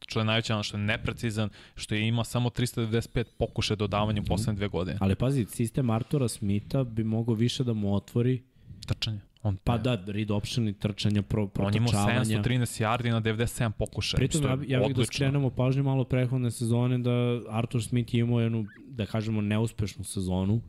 Što 0.09 0.21
je 0.21 0.25
najveće 0.25 0.55
ono 0.55 0.63
što 0.63 0.77
je 0.77 0.83
neprecizan, 0.83 1.49
što 1.75 1.95
je 1.95 2.09
ima 2.09 2.25
samo 2.25 2.49
395 2.49 3.25
pokušaja 3.39 3.77
dodavanja 3.77 4.23
u 4.23 4.25
poslednje 4.25 4.57
dve 4.57 4.69
godine. 4.69 4.99
Ali 5.01 5.15
pazi, 5.15 5.47
sistem 5.51 5.91
Artura 5.91 6.29
Smitha 6.29 6.85
bi 6.85 7.05
mogao 7.05 7.35
više 7.35 7.65
da 7.65 7.73
mu 7.73 7.95
otvori 7.95 8.43
Trčanje. 8.87 9.21
On, 9.43 9.57
Pa 9.65 9.79
da, 9.79 10.03
read 10.07 10.31
option 10.31 10.69
i 10.69 10.73
trčanja, 10.73 11.23
pro, 11.23 11.43
on 11.43 11.77
imao 11.77 11.89
protočavanja. 11.89 12.25
713 12.25 12.83
yardi 12.83 13.11
na 13.11 13.21
97 13.21 13.71
pokušaja. 13.71 14.19
Pritom, 14.19 14.45
ja, 14.45 14.79
ja 14.79 14.87
bih 14.87 14.97
da 14.97 15.05
skrenemo 15.05 15.51
pažnju 15.51 15.83
malo 15.83 16.05
prethodne 16.05 16.51
sezone 16.51 16.99
da 16.99 17.41
Arthur 17.51 17.85
Smith 17.85 18.15
je 18.15 18.21
imao 18.21 18.41
jednu, 18.41 18.67
da 18.89 19.07
kažemo, 19.07 19.41
neuspešnu 19.41 20.05
sezonu, 20.05 20.61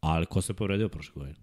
ali 0.00 0.26
ko 0.26 0.40
se 0.40 0.54
povredio 0.54 0.88
prošle 0.88 1.14
godine? 1.14 1.36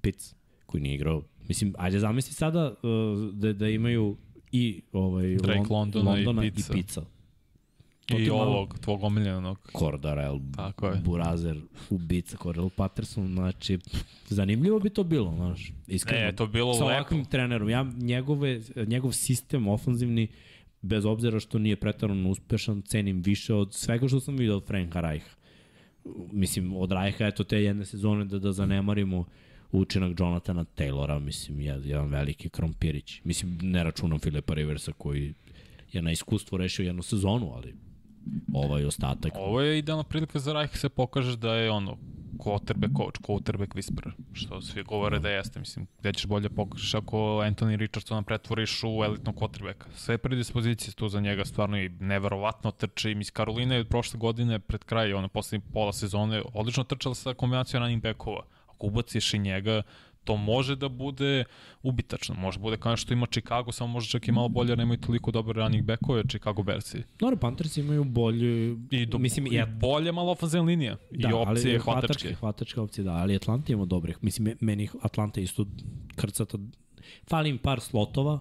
Pitts, 0.00 0.34
koji 0.66 0.82
nije 0.82 0.94
igrao. 0.94 1.22
Mislim, 1.48 1.74
ajde 1.78 1.98
zamisli 1.98 2.34
sada 2.34 2.72
uh, 2.82 3.34
da, 3.34 3.52
da 3.52 3.68
imaju 3.68 4.16
i 4.52 4.82
ovaj, 4.92 5.36
Drake 5.36 5.58
Lon- 5.60 5.70
Londona 5.70 6.10
i 6.12 6.24
Londona 6.24 6.42
Pittsa. 6.44 6.72
i 6.72 6.76
Pitsa. 6.76 7.02
To 8.06 8.18
I 8.18 8.26
malo- 8.26 8.42
ovog, 8.42 8.78
tvog 8.78 9.02
omiljenog. 9.02 9.70
Cordarel, 9.78 10.38
Tako 10.56 10.86
je. 10.86 10.96
Burazer, 10.96 11.60
ubica, 11.90 12.36
Cordell 12.36 12.70
Patterson, 12.70 13.26
znači, 13.28 13.78
zanimljivo 14.26 14.78
bi 14.78 14.90
to 14.90 15.04
bilo, 15.04 15.34
znaš, 15.34 15.72
iskreno. 15.86 16.20
Ne, 16.20 16.32
to 16.32 16.46
bilo 16.46 16.74
Sa 16.74 16.84
lepo. 16.84 16.94
ovakvim 16.94 17.24
trenerom, 17.24 17.68
ja, 17.68 17.82
njegove, 17.96 18.60
njegov 18.78 19.12
sistem 19.12 19.68
ofanzivni, 19.68 20.28
bez 20.82 21.04
obzira 21.04 21.40
što 21.40 21.58
nije 21.58 21.76
pretarano 21.76 22.30
uspešan, 22.30 22.82
cenim 22.82 23.22
više 23.22 23.54
od 23.54 23.74
svega 23.74 24.08
što 24.08 24.20
sam 24.20 24.36
vidio 24.36 24.56
od 24.56 24.66
Franka 24.66 25.00
Rajha. 25.00 25.30
Mislim, 26.32 26.72
od 26.72 26.92
Rajha, 26.92 27.26
eto, 27.26 27.44
te 27.44 27.58
jedne 27.58 27.84
sezone 27.84 28.24
da, 28.24 28.38
da 28.38 28.52
zanemarimo 28.52 29.24
učinak 29.72 30.20
Jonathana 30.20 30.64
Taylora, 30.64 31.18
mislim, 31.18 31.60
jedan, 31.60 31.82
jedan 31.84 32.08
veliki 32.08 32.48
krompirić. 32.48 33.20
Mislim, 33.24 33.58
ne 33.62 33.84
računam 33.84 34.18
Filipa 34.18 34.54
Riversa 34.54 34.92
koji 34.92 35.34
je 35.92 36.02
na 36.02 36.12
iskustvu 36.12 36.58
rešio 36.58 36.86
jednu 36.86 37.02
sezonu, 37.02 37.52
ali 37.54 37.74
ovaj 38.52 38.84
ostatak. 38.84 39.32
Ovo 39.36 39.60
je 39.60 39.78
idealna 39.78 40.04
prilika 40.04 40.38
za 40.38 40.52
Rajh 40.52 40.76
se 40.76 40.88
pokaže 40.88 41.36
da 41.36 41.54
je 41.54 41.70
ono 41.70 41.96
quarterback 42.38 42.96
coach, 42.96 43.20
quarterback 43.20 43.74
whisperer, 43.74 44.12
što 44.32 44.60
svi 44.60 44.82
govore 44.82 45.18
da 45.18 45.30
jeste, 45.30 45.60
mislim, 45.60 45.86
gde 46.00 46.12
ćeš 46.12 46.26
bolje 46.26 46.48
pokažeš 46.48 46.94
ako 46.94 47.16
Anthony 47.16 47.76
Richardsona 47.76 48.22
pretvoriš 48.22 48.84
u 48.84 49.04
elitnog 49.04 49.34
quarterbacka. 49.34 49.84
Sve 49.94 50.18
predispozicije 50.18 50.94
tu 50.94 51.08
za 51.08 51.20
njega 51.20 51.44
stvarno 51.44 51.78
i 51.78 51.88
neverovatno 51.88 52.70
trči. 52.70 53.14
Mislim, 53.14 53.34
Karolina 53.34 53.74
je 53.74 53.80
od 53.80 53.88
prošle 53.88 54.18
godine 54.18 54.58
pred 54.58 54.84
kraj, 54.84 55.12
ono, 55.12 55.28
poslednji 55.28 55.66
pola 55.72 55.92
sezone, 55.92 56.42
odlično 56.54 56.84
trčala 56.84 57.14
sa 57.14 57.34
kombinacijom 57.34 57.82
running 57.82 58.02
backova. 58.02 58.42
Ako 58.82 58.86
ubaciš 58.86 59.34
i 59.34 59.38
njega, 59.38 59.82
to 60.24 60.36
može 60.36 60.76
da 60.76 60.88
bude 60.88 61.44
ubitačno. 61.82 62.34
Može 62.34 62.58
bude 62.58 62.76
kao 62.76 62.96
što 62.96 63.12
ima 63.12 63.26
Chicago, 63.26 63.72
samo 63.72 63.92
može 63.92 64.10
čak 64.10 64.28
i 64.28 64.32
malo 64.32 64.48
bolje, 64.48 64.76
nemaju 64.76 64.98
toliko 64.98 65.30
dobre 65.30 65.52
running 65.54 65.84
backove, 65.84 66.22
Chicago 66.24 66.62
Bearsi. 66.62 67.02
Dobro, 67.18 67.36
Panthers 67.36 67.76
imaju 67.76 68.04
bolju, 68.04 68.78
I, 68.90 69.06
do, 69.06 69.18
mislim, 69.18 69.46
i 69.46 69.54
ja, 69.54 69.66
bolje 69.66 70.12
malo 70.12 70.32
ofenzivna 70.32 70.66
linija. 70.66 70.96
da, 71.10 71.28
I 71.28 71.32
opcije 71.32 71.70
ali 71.70 71.78
hvatačke. 71.78 72.34
hvatačke 72.34 72.80
opcije, 72.80 73.04
da, 73.04 73.12
ali 73.12 73.36
Atlanta 73.36 73.72
ima 73.72 73.84
dobrih. 73.84 74.18
Mislim, 74.20 74.44
me- 74.44 74.56
meni 74.60 74.88
Atlanta 75.02 75.40
isto 75.40 75.66
krcata, 76.16 76.58
fali 77.28 77.50
im 77.50 77.58
par 77.58 77.80
slotova, 77.80 78.38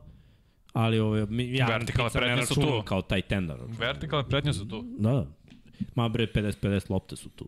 ali 0.73 0.99
ove, 0.99 1.19
ja 1.49 1.67
Vertikalne 1.67 2.07
Pitsa 2.07 2.19
ne 2.19 2.25
prednje 2.25 2.45
su 2.45 2.55
tu. 2.55 2.81
kao 2.85 3.01
taj 3.01 3.21
tender. 3.21 3.57
Vertikalne 3.69 4.29
prednje 4.29 4.53
su 4.53 4.67
tu. 4.67 4.83
Da, 4.99 5.11
da. 5.11 5.25
Ma 5.95 6.09
bre, 6.09 6.27
50-50 6.27 6.91
lopte 6.91 7.15
su 7.15 7.29
tu. 7.29 7.47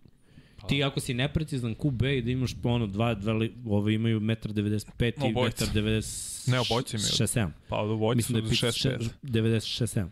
Ti 0.67 0.83
ako 0.83 0.99
si 0.99 1.13
neprecizan 1.13 1.75
QB 1.75 2.17
i 2.17 2.21
da 2.21 2.31
imaš 2.31 2.55
ono, 2.63 2.87
dva, 2.87 3.13
dva 3.13 3.33
ove 3.65 3.93
imaju 3.93 4.19
1,95 4.19 5.27
i 5.27 5.31
Obojica. 5.31 5.65
1,90... 5.65 6.51
Ne, 6.51 6.59
obojica 6.59 6.97
imaju. 6.97 7.09
67. 7.09 7.49
Pa 7.67 7.77
od 7.77 7.91
obojice 7.91 8.15
Mislim 8.15 8.41
da 8.41 8.55
su 8.55 8.65
je 8.65 8.71
Pitts 8.71 8.85
6-5. 8.85 9.09
96-7. 9.23 10.07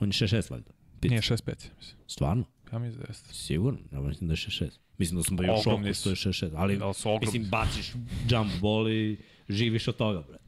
On 0.00 0.08
je 0.08 0.12
6-6 0.12 0.50
valjda. 0.50 0.70
Pitts. 1.00 1.10
Nije 1.10 1.22
6-5, 1.22 1.46
mislim. 1.78 1.98
Stvarno? 2.06 2.44
Ja 2.72 2.78
mislim 2.78 3.00
da 3.02 3.06
jeste. 3.08 3.34
Sigurno, 3.34 3.78
ja 3.92 4.00
mislim 4.00 4.28
da 4.28 4.32
je 4.32 4.36
6-6. 4.36 4.70
Mislim 4.98 5.16
da 5.16 5.24
sam 5.24 5.36
bio 5.36 5.54
u 5.54 5.58
Ogromni 5.58 5.94
šoku 5.94 6.14
što 6.14 6.28
je 6.28 6.34
6-6, 6.34 6.50
ali 6.56 6.76
Da 6.76 6.88
li 6.88 6.94
su 6.94 7.08
ogromni? 7.08 7.26
mislim 7.26 7.50
baciš 7.50 7.92
jump 8.30 8.52
ball 8.60 8.90
i 8.90 9.18
živiš 9.48 9.88
od 9.88 9.96
toga, 9.96 10.22
brate. 10.28 10.44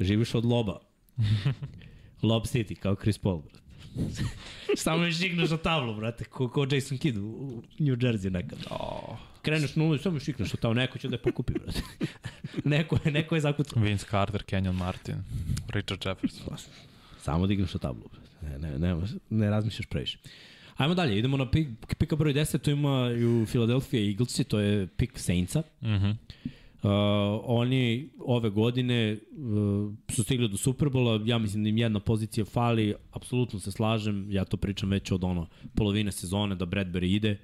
Živiš 0.00 0.34
od 0.34 0.44
loba. 0.44 0.80
Lob 2.22 2.42
City, 2.42 2.74
kao 2.74 2.96
Chris 2.96 3.18
Paul, 3.18 3.42
brate. 3.42 3.63
Samo 4.84 5.04
još 5.04 5.18
šigneš 5.18 5.50
na 5.50 5.56
tablu, 5.56 5.94
brate, 5.94 6.24
ko, 6.24 6.48
ko 6.48 6.66
Jason 6.70 6.98
Kidd 6.98 7.18
u, 7.18 7.22
u 7.22 7.62
New 7.78 7.96
Jersey 7.96 8.30
nekad. 8.30 8.58
Oh. 8.70 9.16
Kreneš 9.42 9.76
nulu 9.76 9.94
i 9.94 9.98
samo 9.98 10.20
šikneš 10.20 10.52
na 10.52 10.58
tamo, 10.60 10.74
neko 10.74 10.98
će 10.98 11.08
da 11.08 11.14
je 11.14 11.22
pokupi, 11.22 11.52
brate. 11.52 11.80
neko, 12.64 12.98
je, 13.04 13.10
neko 13.12 13.34
je 13.34 13.40
zakucao. 13.40 13.82
Vince 13.82 14.06
Carter, 14.10 14.42
Kenyon 14.42 14.76
Martin, 14.76 15.14
Richard 15.68 16.06
Jefferson. 16.06 16.56
Samo 17.20 17.46
igraš 17.50 17.74
na 17.74 17.80
tablu. 17.80 18.02
brate. 18.12 18.58
Ne, 18.58 18.78
ne, 18.78 18.78
ne, 18.78 19.02
ne 19.30 19.50
razmišljaš 19.50 19.86
previše. 19.86 20.18
Ajmo 20.76 20.94
dalje, 20.94 21.18
idemo 21.18 21.36
na 21.36 21.50
pik, 21.50 21.68
pika 21.98 22.16
broj 22.16 22.34
10, 22.34 22.58
tu 22.58 22.70
imaju 22.70 23.46
Philadelphia 23.46 24.08
Eaglesi, 24.08 24.44
to 24.44 24.58
je 24.58 24.86
pik 24.86 25.18
Saintsa. 25.18 25.62
Mhm. 25.82 26.10
Uh, 26.84 26.90
oni 27.44 28.08
ove 28.18 28.50
godine 28.50 29.12
uh, 29.12 29.94
su 30.08 30.22
stigli 30.22 30.48
do 30.48 30.56
Superbola, 30.56 31.20
ja 31.24 31.38
mislim 31.38 31.62
da 31.62 31.68
im 31.68 31.78
jedna 31.78 32.00
pozicija 32.00 32.44
fali, 32.44 32.94
apsolutno 33.12 33.60
se 33.60 33.72
slažem, 33.72 34.26
ja 34.30 34.44
to 34.44 34.56
pričam 34.56 34.90
već 34.90 35.10
od 35.10 35.24
ono 35.24 35.46
polovine 35.74 36.12
sezone 36.12 36.54
da 36.54 36.66
Bradbury 36.66 37.16
ide, 37.16 37.38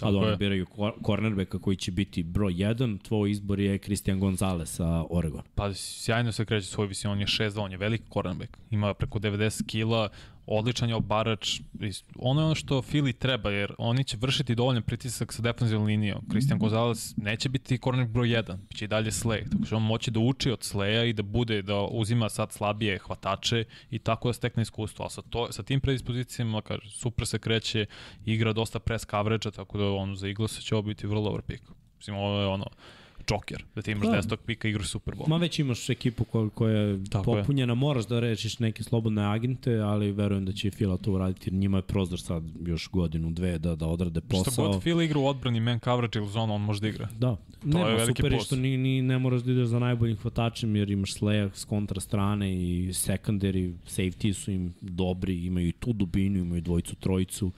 a 0.00 0.10
da 0.10 0.18
oni 0.18 0.36
biraju 0.36 0.66
kor- 0.66 0.92
cornerbacka 1.06 1.58
koji 1.58 1.76
će 1.76 1.92
biti 1.92 2.22
broj 2.22 2.54
1, 2.54 3.02
tvoj 3.02 3.30
izbor 3.30 3.60
je 3.60 3.78
Christian 3.78 4.20
Gonzalez 4.20 4.68
sa 4.68 5.04
Oregon. 5.10 5.42
Pa 5.54 5.74
sjajno 5.74 6.32
se 6.32 6.44
kreće 6.44 6.66
svoj 6.66 6.86
visinu, 6.86 7.12
on 7.12 7.20
je 7.20 7.26
6-2, 7.26 7.60
on 7.60 7.72
je 7.72 7.78
veliki 7.78 8.04
cornerback. 8.12 8.56
Ima 8.70 8.94
preko 8.94 9.18
90 9.18 9.66
kila, 9.66 10.08
odličan 10.46 10.88
je 10.88 10.94
obarač. 10.94 11.60
Ono 12.18 12.40
je 12.40 12.44
ono 12.44 12.54
što 12.54 12.82
Fili 12.82 13.12
treba, 13.12 13.50
jer 13.50 13.74
oni 13.78 14.04
će 14.04 14.16
vršiti 14.20 14.54
dovoljan 14.54 14.82
pritisak 14.82 15.32
sa 15.32 15.42
defensivnom 15.42 15.86
linijom. 15.86 16.20
Christian 16.30 16.58
Gonzalez 16.58 17.14
neće 17.16 17.48
biti 17.48 17.78
cornerback 17.78 18.12
broj 18.12 18.28
1, 18.28 18.56
će 18.74 18.84
i 18.84 18.88
dalje 18.88 19.10
Slay. 19.10 19.50
Tako 19.52 19.64
što 19.66 19.76
on 19.76 19.82
moći 19.82 20.10
da 20.10 20.20
uči 20.20 20.50
od 20.50 20.60
Slaya 20.60 21.08
i 21.08 21.12
da 21.12 21.22
bude, 21.22 21.62
da 21.62 21.80
uzima 21.80 22.28
sad 22.28 22.52
slabije 22.52 22.98
hvatače 22.98 23.64
i 23.90 23.98
tako 23.98 24.28
da 24.28 24.32
stekne 24.32 24.62
iskustvo. 24.62 25.04
A 25.04 25.10
sa, 25.10 25.22
to, 25.22 25.52
sa 25.52 25.62
tim 25.62 25.80
predispozicijama, 25.80 26.62
kaže, 26.62 26.90
super 26.90 27.26
se 27.26 27.38
kreće, 27.38 27.86
igra 28.24 28.52
dosta 28.52 28.78
press 28.78 29.06
coverage 29.10 29.50
tako 29.50 29.78
da 29.78 29.84
on 29.84 30.16
za 30.16 30.26
Eagles 30.26 30.60
će 30.60 30.74
ovo 30.74 30.82
biti 30.82 31.06
vrlo 31.06 31.22
dobar 31.22 31.42
pik. 31.42 31.62
Mislim, 31.96 32.16
ovo 32.16 32.40
je 32.40 32.46
ono, 32.46 32.66
Joker, 33.30 33.64
da 33.74 33.82
ti 33.82 33.90
imaš 33.90 34.06
Da. 34.06 34.22
10. 34.22 34.36
pika 34.36 34.68
igraš 34.68 34.88
Super 34.88 35.14
Bowl. 35.14 35.28
Ma 35.28 35.36
već 35.36 35.58
imaš 35.58 35.90
ekipu 35.90 36.24
koja, 36.24 36.48
koja 36.48 36.78
je 36.78 37.04
Tako 37.10 37.36
je. 37.36 37.42
popunjena, 37.42 37.74
moraš 37.74 38.06
da 38.06 38.20
rešiš 38.20 38.58
neke 38.58 38.82
slobodne 38.82 39.24
agente, 39.26 39.78
ali 39.78 40.12
verujem 40.12 40.44
da 40.44 40.52
će 40.52 40.70
Fila 40.70 40.96
to 40.96 41.12
uraditi, 41.12 41.50
jer 41.50 41.54
njima 41.54 41.78
je 41.78 41.82
prozor 41.82 42.20
sad 42.20 42.42
još 42.66 42.88
godinu, 42.90 43.30
dve 43.30 43.58
da, 43.58 43.74
da 43.76 43.86
odrade 43.86 44.20
Što 44.20 44.28
posao. 44.44 44.68
god 44.72 44.80
Phil 44.80 45.02
igra 45.02 45.18
u 45.18 45.26
odbrani 45.26 45.60
man 45.60 45.80
coverage 45.80 46.18
ili 46.18 46.28
zonu, 46.28 46.54
on 46.54 46.60
može 46.60 46.80
da 46.80 46.88
igra. 46.88 47.08
Da, 47.18 47.36
ne, 47.64 47.80
je 47.80 47.84
ma, 47.84 47.90
veliki 47.90 48.16
super 48.16 48.32
je 48.32 48.40
što 48.40 48.56
ni, 48.56 48.76
ni, 48.76 49.02
ne 49.02 49.18
moraš 49.18 49.42
da 49.42 49.52
ideš 49.52 49.66
za 49.66 49.78
najboljim 49.78 50.16
hvatačem 50.16 50.76
jer 50.76 50.90
imaš 50.90 51.14
Sleja 51.14 51.50
s 51.54 51.64
kontra 51.64 52.00
strane 52.00 52.54
i 52.54 52.88
secondary, 52.88 53.74
safety 53.86 54.32
su 54.32 54.50
im 54.50 54.74
dobri, 54.80 55.44
imaju 55.46 55.68
i 55.68 55.72
tu 55.72 55.92
dubinu, 55.92 56.38
imaju 56.38 56.60
dvojicu, 56.60 56.94
trojicu, 56.96 57.52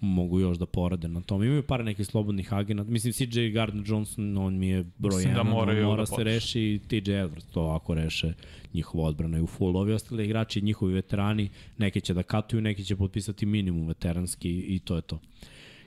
mogu 0.00 0.40
još 0.40 0.58
da 0.58 0.66
porade 0.66 1.08
na 1.08 1.20
tom. 1.20 1.42
Imaju 1.42 1.62
par 1.62 1.84
nekih 1.84 2.06
slobodnih 2.06 2.52
agenata. 2.52 2.90
Mislim, 2.90 3.12
CJ 3.12 3.40
Gardner-Johnson, 3.40 4.38
on 4.38 4.58
mi 4.58 4.68
je 4.68 4.84
broj 4.98 5.16
Mislim 5.16 5.34
da 5.34 5.40
jedan, 5.40 5.52
moraju 5.52 5.84
on 5.84 5.90
mora 5.90 6.02
da 6.02 6.06
se 6.06 6.24
reši 6.24 6.60
i 6.60 6.80
TJ 6.88 7.10
Edwards, 7.10 7.52
to 7.52 7.62
ako 7.62 7.94
reše 7.94 8.32
njihova 8.74 9.04
odbrana 9.04 9.36
je 9.36 9.42
u 9.42 9.46
full. 9.46 9.76
Ovi 9.76 9.92
ostali 9.92 10.24
igrači, 10.24 10.60
njihovi 10.60 10.94
veterani, 10.94 11.48
neki 11.78 12.00
će 12.00 12.14
da 12.14 12.22
katuju, 12.22 12.62
neki 12.62 12.84
će 12.84 12.96
potpisati 12.96 13.46
minimum 13.46 13.88
veteranski 13.88 14.50
i 14.50 14.78
to 14.78 14.96
je 14.96 15.02
to. 15.02 15.18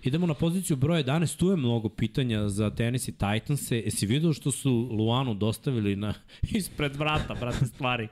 Idemo 0.04 0.28
na 0.28 0.34
poziciju 0.34 0.78
broj 0.78 1.04
11, 1.04 1.38
tu 1.38 1.50
je 1.50 1.56
mnogo 1.56 1.90
pitanja 1.90 2.50
za 2.50 2.70
Tennessee 2.70 3.14
Titanse. 3.14 3.78
Jesi 3.78 4.06
vidio 4.06 4.34
što 4.34 4.52
su 4.52 4.72
Luanu 4.92 5.34
dostavili 5.34 5.96
na, 5.96 6.14
ispred 6.58 6.96
vrata, 6.96 7.34
brate, 7.34 7.66
stvari? 7.66 8.08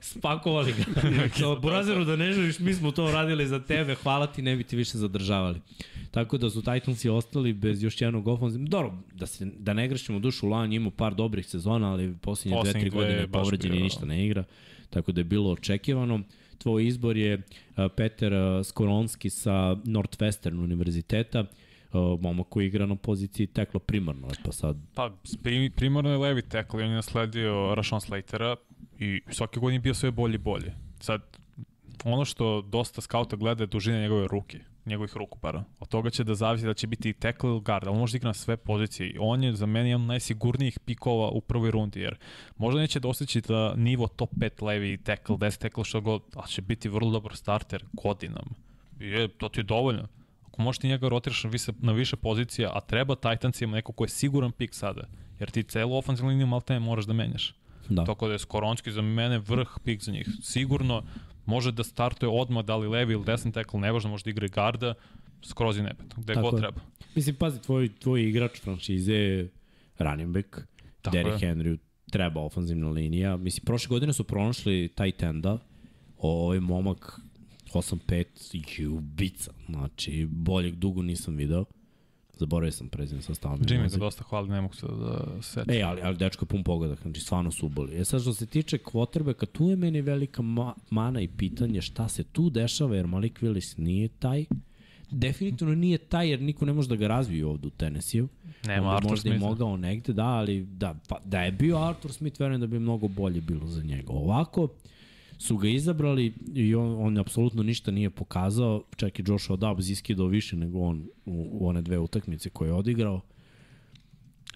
Spakovali 0.00 0.72
ga. 0.72 0.84
Kao, 1.38 1.56
Burazeru, 1.56 2.04
da 2.04 2.16
ne 2.16 2.32
želiš, 2.32 2.58
mi 2.58 2.74
smo 2.74 2.90
to 2.90 3.10
radili 3.10 3.46
za 3.46 3.60
tebe, 3.60 3.94
hvala 3.94 4.26
ti, 4.26 4.42
ne 4.42 4.56
bi 4.56 4.64
ti 4.64 4.76
više 4.76 4.98
zadržavali. 4.98 5.60
Tako 6.10 6.38
da 6.38 6.50
su 6.50 6.62
Titansi 6.62 7.08
ostali 7.08 7.52
bez 7.52 7.82
još 7.82 8.00
jednog 8.00 8.28
ofenzivnog. 8.28 8.68
Dobro, 8.68 8.92
da, 9.14 9.26
se, 9.26 9.46
da 9.58 9.72
ne 9.72 9.88
grešimo 9.88 10.18
dušu, 10.18 10.46
Luan 10.46 10.72
je 10.72 10.76
imao 10.76 10.90
par 10.90 11.14
dobrih 11.14 11.46
sezona, 11.46 11.92
ali 11.92 12.14
posljednje 12.20 12.56
dve, 12.62 12.72
tri 12.72 12.72
Poslednjih 12.72 12.92
dve 12.92 13.00
godine 13.00 13.18
je 13.18 13.20
je 13.20 13.26
baš 13.26 13.42
povređen 13.42 13.74
i 13.74 13.82
ništa 13.82 14.06
ne 14.06 14.26
igra. 14.26 14.44
Tako 14.90 15.12
da 15.12 15.20
je 15.20 15.24
bilo 15.24 15.50
očekivano. 15.50 16.20
Tvoj 16.64 16.86
izbor 16.86 17.16
je 17.16 17.42
Peter 17.96 18.32
Skoronski 18.64 19.30
sa 19.30 19.76
Northwestern 19.84 20.58
univerziteta, 20.64 21.44
momak 22.20 22.46
koji 22.48 22.66
igra 22.66 22.86
na 22.86 22.96
poziciji 22.96 23.46
tekla 23.46 23.80
primarno, 23.80 24.28
pa 24.44 24.52
sad 24.52 24.76
Pa, 24.94 25.10
pri- 25.42 25.70
primarno 25.76 26.10
je 26.10 26.18
levi 26.18 26.42
tackle 26.42 26.80
i 26.80 26.84
on 26.84 26.90
je 26.90 26.96
nasledio 26.96 27.52
Rashawn 27.52 28.00
Slatera 28.00 28.56
i 28.98 29.20
svake 29.30 29.60
godine 29.60 29.78
bio 29.80 29.94
sve 29.94 30.10
bolje 30.10 30.34
i 30.34 30.38
bolje. 30.38 30.72
Sad, 31.00 31.22
ono 32.04 32.24
što 32.24 32.62
dosta 32.62 33.00
skauta 33.00 33.36
gleda 33.36 33.62
je 33.62 33.66
dužina 33.66 34.00
njegove 34.00 34.26
ruke, 34.28 34.58
njegovih 34.86 35.16
ruku, 35.16 35.38
para. 35.38 35.64
Od 35.80 35.88
toga 35.88 36.10
će 36.10 36.24
da 36.24 36.34
zavisi 36.34 36.66
da 36.66 36.74
će 36.74 36.86
biti 36.86 37.12
tackle 37.12 37.50
ili 37.50 37.60
guard, 37.60 37.86
ali 37.86 37.98
može 37.98 38.12
da 38.12 38.16
igra 38.16 38.28
na 38.28 38.34
sve 38.34 38.56
pozicije. 38.56 39.10
I 39.10 39.16
On 39.20 39.44
je 39.44 39.52
za 39.52 39.66
mene 39.66 39.90
jedan 39.90 40.06
najsigurnijih 40.06 40.78
pikova 40.78 41.28
u 41.28 41.40
prvoj 41.40 41.70
rundi, 41.70 42.00
jer 42.00 42.16
možda 42.56 42.80
neće 42.80 43.00
dostići 43.00 43.40
da 43.40 43.74
nivo 43.74 44.08
top 44.08 44.30
5 44.34 44.62
levi 44.62 44.96
tackle, 44.96 45.36
10 45.36 45.58
tackle, 45.58 45.84
što 45.84 46.00
god, 46.00 46.22
ali 46.34 46.48
će 46.48 46.62
biti 46.62 46.88
vrlo 46.88 47.10
dobar 47.10 47.36
starter 47.36 47.84
godinama. 47.92 48.50
I 49.00 49.06
je, 49.06 49.28
to 49.28 49.48
ti 49.48 49.60
je 49.60 49.64
dovoljno. 49.64 50.08
Ako 50.46 50.62
možeš 50.62 50.78
ti 50.78 50.88
njega 50.88 51.08
rotiraš 51.08 51.44
na 51.44 51.50
više, 51.50 51.72
na 51.78 51.92
više 51.92 52.16
pozicija, 52.16 52.70
a 52.74 52.80
treba 52.80 53.14
Titansima 53.14 53.76
neko 53.76 53.92
ko 53.92 54.04
je 54.04 54.08
siguran 54.08 54.52
pik 54.52 54.74
sada, 54.74 55.06
jer 55.40 55.50
ti 55.50 55.62
celu 55.62 55.96
ofenzivnu 55.96 56.30
liniju 56.30 56.46
malte 56.46 56.78
moraš 56.78 57.04
da 57.04 57.12
menjaš. 57.12 57.54
Da. 57.88 58.04
Tako 58.04 58.26
da 58.26 58.32
je 58.32 58.38
Skoronski 58.38 58.92
za 58.92 59.02
mene 59.02 59.38
vrh 59.38 59.68
pik 59.84 60.02
za 60.02 60.12
njih. 60.12 60.28
Sigurno 60.42 61.02
može 61.46 61.72
da 61.72 61.84
startuje 61.84 62.30
odmah 62.30 62.64
da 62.64 62.76
li 62.76 62.88
levi 62.88 63.12
ili 63.12 63.24
desni 63.24 63.52
tackle, 63.52 63.80
ne 63.80 63.92
važno, 63.92 64.10
može 64.10 64.24
da 64.24 64.30
igra 64.30 64.46
i 64.46 64.48
garda, 64.48 64.94
skroz 65.42 65.78
i 65.78 65.82
nebetno, 65.82 66.22
gde 66.22 66.34
Tako 66.34 66.50
god 66.50 66.58
je. 66.58 66.60
treba. 66.60 66.80
Mislim, 67.14 67.36
pazi, 67.36 67.62
tvoj, 67.62 67.88
tvoj 67.98 68.22
igrač 68.28 68.60
franšize 68.60 69.14
je 69.14 69.50
running 69.98 70.34
back, 70.34 70.48
Tako 71.02 71.16
Derrick 71.16 71.42
je. 71.42 71.54
Henry 71.54 71.78
treba 72.10 72.40
ofanzivna 72.40 72.90
linija. 72.90 73.36
Mislim, 73.36 73.64
prošle 73.64 73.88
godine 73.88 74.12
su 74.12 74.24
pronašli 74.24 74.88
tight 74.88 75.22
enda, 75.22 75.58
ovaj 76.18 76.60
momak 76.60 77.20
8-5 77.72 78.78
i 78.78 78.86
ubica. 78.86 79.52
Znači, 79.68 80.26
boljeg 80.30 80.74
dugo 80.74 81.02
nisam 81.02 81.36
video. 81.36 81.64
Zaboravio 82.38 82.72
sam 82.72 82.88
prezime 82.88 83.22
sa 83.22 83.34
stavom. 83.34 83.60
Jimmy 83.60 83.90
ga 83.90 83.96
dosta 83.96 84.24
hvali, 84.24 84.48
ne 84.48 84.60
mogu 84.60 84.74
se 84.74 84.86
da 84.86 85.42
setim. 85.42 85.74
E, 85.74 85.82
ali, 85.82 86.00
ali 86.02 86.16
dečko 86.16 86.44
je 86.44 86.48
pun 86.48 86.64
pogodak, 86.64 87.02
znači 87.02 87.20
stvarno 87.20 87.50
su 87.50 87.66
uboli. 87.66 88.00
E 88.00 88.04
sad 88.04 88.20
što 88.22 88.34
se 88.34 88.46
tiče 88.46 88.78
quarterbacka, 88.78 89.46
tu 89.46 89.70
je 89.70 89.76
meni 89.76 90.00
velika 90.00 90.42
ma 90.42 90.74
mana 90.90 91.20
i 91.20 91.28
pitanje 91.28 91.82
šta 91.82 92.08
se 92.08 92.24
tu 92.24 92.50
dešava, 92.50 92.96
jer 92.96 93.06
Malik 93.06 93.40
Willis 93.42 93.78
nije 93.78 94.08
taj. 94.08 94.44
Definitivno 95.10 95.74
nije 95.74 95.98
taj, 95.98 96.30
jer 96.30 96.40
niko 96.42 96.64
ne 96.64 96.72
može 96.72 96.88
da 96.88 96.96
ga 96.96 97.06
razvije 97.08 97.46
ovde 97.46 97.66
u 97.66 97.70
Tennessee-u. 97.70 98.28
Nema 98.66 98.86
Onda 98.86 98.96
Arthur 98.96 99.10
možda 99.10 99.28
je 99.28 99.32
Smitha. 99.32 99.46
mogao 99.48 99.76
negde, 99.76 100.12
da, 100.12 100.26
ali 100.26 100.66
da, 100.66 100.94
pa, 101.08 101.20
da 101.24 101.40
je 101.42 101.52
bio 101.52 101.78
Arthur 101.78 102.12
Smith, 102.12 102.40
verujem 102.40 102.60
da 102.60 102.66
bi 102.66 102.78
mnogo 102.78 103.08
bolje 103.08 103.40
bilo 103.40 103.66
za 103.66 103.82
njega. 103.82 104.12
Ovako, 104.12 104.68
su 105.44 105.56
ga 105.56 105.68
izabrali 105.68 106.34
i 106.54 106.74
on, 106.74 107.06
on 107.06 107.18
apsolutno 107.18 107.62
ništa 107.62 107.90
nije 107.90 108.10
pokazao, 108.10 108.84
čak 108.96 109.18
i 109.18 109.24
Joshua 109.26 109.56
Dobbs 109.56 109.88
iskidao 109.88 110.26
više 110.26 110.56
nego 110.56 110.80
on 110.80 111.08
u, 111.26 111.48
u 111.52 111.68
one 111.68 111.82
dve 111.82 111.98
utakmice 111.98 112.50
koje 112.50 112.68
je 112.68 112.72
odigrao. 112.72 113.20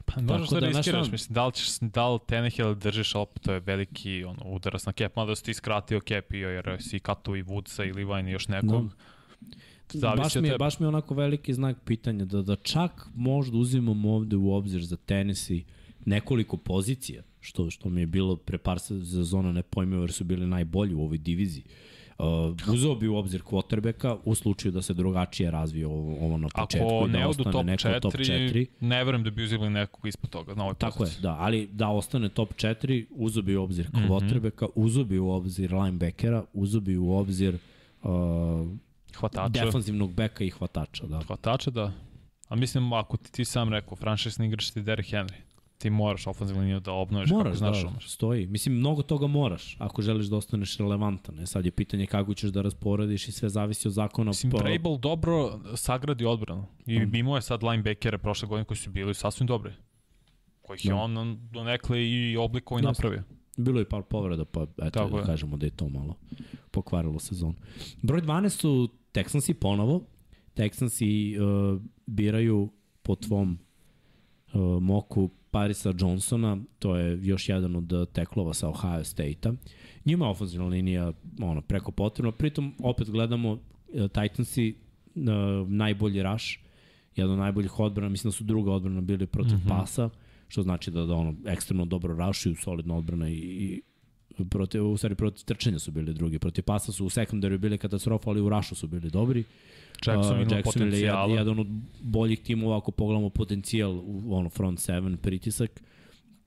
Pa 0.05 0.21
možeš 0.21 0.49
da, 0.49 0.61
da, 0.61 0.67
riskiraš, 0.67 1.07
šta- 1.07 1.13
mislim, 1.13 1.35
da 1.35 1.47
li, 1.47 1.53
ćeš, 1.53 1.79
da 1.81 2.09
li 2.09 2.19
Tenehill 2.27 2.75
držiš, 2.75 3.15
ali 3.15 3.23
opet 3.23 3.43
to 3.43 3.53
je 3.53 3.61
veliki 3.61 4.25
ono, 4.25 4.45
udarac 4.45 4.87
na 4.87 4.93
cap, 4.93 5.17
mada 5.17 5.37
si 5.37 5.45
ti 5.45 5.55
skratio 5.55 6.01
cap 6.01 6.33
i 6.33 6.39
jer 6.39 6.77
si 6.81 6.99
kato 6.99 7.37
i 7.37 7.43
Woodsa 7.43 7.89
i 7.89 7.93
Levine 7.93 8.31
i 8.31 8.33
još 8.33 8.49
nekog. 8.49 8.95
Zavisi 9.93 10.23
baš 10.23 10.37
od 10.37 10.43
mi, 10.43 10.49
je, 10.49 10.59
baš 10.59 10.81
mi 10.81 10.85
je 10.85 10.89
onako 10.89 11.15
veliki 11.15 11.55
znak 11.55 11.77
pitanja 11.85 12.25
da, 12.25 12.43
da 12.43 12.57
čak 12.57 13.09
možda 13.15 13.57
uzimamo 13.57 14.15
ovde 14.15 14.37
u 14.37 14.53
obzir 14.53 14.85
za 14.85 14.97
Tennessee 14.97 15.63
nekoliko 16.05 16.57
pozicija, 16.57 17.23
što, 17.41 17.71
što 17.71 17.89
mi 17.89 18.01
je 18.01 18.07
bilo 18.07 18.37
pre 18.37 18.59
par 18.59 18.79
sezona 18.81 19.53
nepojmivo 19.53 20.03
jer 20.03 20.13
su 20.13 20.25
bili 20.25 20.47
najbolji 20.47 20.95
u 20.95 21.03
ovoj 21.03 21.19
diviziji. 21.19 21.65
Uh, 22.19 22.25
uzeo 22.69 22.95
bi 22.95 23.09
u 23.09 23.17
obzir 23.17 23.43
quarterbacka 23.43 24.17
u 24.25 24.35
slučaju 24.35 24.73
da 24.73 24.83
se 24.83 24.95
drugačije 24.95 25.51
razvije 25.51 25.87
ovo, 25.87 26.17
ovo 26.17 26.39
na 26.39 26.49
početku 26.51 26.87
Ako 26.89 27.07
i 27.07 27.11
da 27.11 27.19
ne 27.19 27.27
odu 27.27 27.31
ostane 27.31 27.53
top 27.53 27.65
neko 27.65 27.83
4, 27.85 28.01
top 28.01 28.15
4. 28.15 28.67
ne 28.81 29.05
verujem 29.05 29.25
da 29.25 29.31
bi 29.31 29.45
uzeli 29.45 29.71
nekog 29.71 30.07
ispod 30.07 30.31
toga 30.31 30.55
na 30.55 30.63
ovoj 30.63 30.75
Tako 30.75 31.05
je, 31.05 31.11
da, 31.21 31.33
ali 31.33 31.67
da 31.67 31.89
ostane 31.89 32.29
top 32.29 32.55
4, 32.55 33.07
uzeo 33.11 33.43
bi 33.43 33.57
u 33.57 33.63
obzir 33.63 33.89
Mhm. 33.89 34.05
quarterbacka, 34.05 34.67
uzeo 34.75 35.05
bi 35.05 35.19
u 35.19 35.29
obzir 35.29 35.73
linebackera, 35.75 36.45
uzeo 36.53 36.81
bi 36.81 36.97
u 36.97 37.11
obzir 37.11 37.59
uh, 38.03 38.11
Hvatača. 39.17 39.65
defanzivnog 39.65 40.13
beka 40.13 40.45
i 40.45 40.51
hvatača. 40.51 41.07
Da. 41.07 41.21
Hvatača, 41.21 41.71
da. 41.71 41.93
A 42.49 42.57
mislim, 42.57 42.93
ako 42.93 43.17
ti, 43.17 43.33
ti 43.33 43.45
sam 43.45 43.69
rekao, 43.69 43.97
franšisni 43.97 44.47
igrač 44.47 44.71
ti 44.71 44.83
Derrick 44.83 45.11
Henry, 45.11 45.35
ti 45.79 45.91
moraš 45.91 46.27
ofenzivnu 46.27 46.63
liniju 46.63 46.81
da 46.81 46.93
obnoviš 46.93 47.29
kako 47.29 47.39
Moraš, 47.39 47.57
znaš 47.57 47.83
da, 47.83 47.89
umeš. 47.89 48.09
stoji. 48.09 48.47
Mislim, 48.47 48.75
mnogo 48.75 49.03
toga 49.03 49.27
moraš 49.27 49.77
ako 49.79 50.03
želiš 50.03 50.27
da 50.27 50.37
ostaneš 50.37 50.77
relevantan. 50.77 51.41
E 51.41 51.47
sad 51.47 51.65
je 51.65 51.71
pitanje 51.71 52.07
kako 52.07 52.35
ćeš 52.35 52.51
da 52.51 52.63
rasporediš 52.63 53.29
i 53.29 53.33
sve 53.33 53.49
zavisi 53.49 53.89
od 53.89 53.95
zakona. 53.95 54.29
Mislim, 54.29 54.53
pa- 54.53 54.59
Vrabel 54.59 54.99
dobro 54.99 55.35
sagradi 55.77 56.25
odbranu. 56.25 56.67
I 56.87 56.99
mm. 56.99 57.15
imao 57.15 57.37
je 57.37 57.43
sad 57.43 57.63
linebackere 57.63 58.19
prošle 58.19 58.49
godine 58.49 58.65
koji 58.65 58.79
su 58.79 58.91
bili 58.91 59.15
sasvim 59.15 59.47
dobri. 59.47 59.73
Kojih 60.63 60.85
je 60.85 60.89
Da. 60.89 60.97
on 60.97 61.15
donekle 61.51 62.05
i 62.05 62.37
oblikovao 62.37 62.81
i 62.81 62.85
napravio. 62.85 63.23
Bilo 63.57 63.79
je 63.79 63.89
par 63.89 64.03
povreda, 64.03 64.45
pa 64.45 64.63
eto 64.63 64.91
Tako 64.91 65.11
da 65.11 65.19
je. 65.19 65.25
kažemo 65.27 65.57
da 65.57 65.67
je 65.67 65.71
to 65.71 65.89
malo 65.89 66.17
pokvarilo 66.71 67.19
sezon. 67.19 67.55
Broj 68.03 68.23
12 68.23 68.49
su 68.51 68.89
Texansi 69.15 69.53
ponovo. 69.55 70.03
Texansi 70.57 71.37
uh, 71.75 71.81
biraju 72.07 72.69
po 73.03 73.15
tvom 73.17 73.59
uh, 74.49 74.61
moku 74.83 75.31
Parisa 75.51 75.93
Johnsona, 75.99 76.59
to 76.79 76.97
je 76.97 77.19
još 77.23 77.49
jedan 77.49 77.77
od 77.77 77.93
uh, 77.93 78.09
teklova 78.09 78.55
sa 78.55 78.69
Ohio 78.69 79.05
State-a. 79.05 79.53
Njima 80.05 80.25
je 80.25 80.31
ofenzivna 80.31 80.67
linija 80.67 81.13
ono, 81.43 81.61
preko 81.61 81.91
potrebna, 81.91 82.33
pritom 82.33 82.75
opet 82.79 83.11
gledamo 83.11 83.53
uh, 83.53 83.59
Titansi 84.09 84.75
uh, 85.15 85.23
najbolji 85.69 86.23
rush, 86.23 86.47
jedan 87.17 87.33
od 87.33 87.39
najboljih 87.39 87.81
odbrana, 87.81 88.09
mislim 88.09 88.29
da 88.29 88.33
su 88.33 88.45
druga 88.45 88.73
odbrana 88.73 89.01
bili 89.01 89.27
protiv 89.27 89.57
mm 89.57 89.63
-hmm. 89.65 89.69
pasa, 89.69 90.11
što 90.49 90.63
znači 90.63 90.91
da, 90.91 91.07
da 91.07 91.15
ono 91.15 91.35
ekstremno 91.47 91.85
dobro 91.85 92.17
rašuju, 92.17 92.57
solidna 92.57 92.97
odbrana 92.97 93.29
i, 93.29 93.35
i 93.35 93.83
protiv, 94.51 94.87
u 94.87 94.97
stvari 94.97 95.15
protiv 95.15 95.45
trčanja 95.45 95.79
su 95.79 95.91
bili 95.91 96.15
drugi, 96.15 96.39
protiv 96.39 96.63
pasa 96.63 96.93
su 96.93 97.07
u 97.07 97.11
sekundariju 97.11 97.59
bili 97.59 97.79
katastrofa, 97.79 98.31
ali 98.31 98.41
u 98.41 98.49
rašu 98.49 98.75
su 98.75 98.87
bili 98.87 99.11
dobri. 99.11 99.45
Jackson 100.07 100.37
Uh, 100.37 100.43
ima 100.43 100.57
Jacksonville 100.57 100.99
je 100.99 101.37
jedan 101.37 101.59
od 101.59 101.67
boljih 102.01 102.41
timova 102.41 102.77
ako 102.77 102.91
pogledamo 102.91 103.31
potencijal 103.31 104.01
u 104.05 104.35
ono 104.35 104.49
front 104.49 104.81
seven 104.81 105.17
pritisak. 105.17 105.83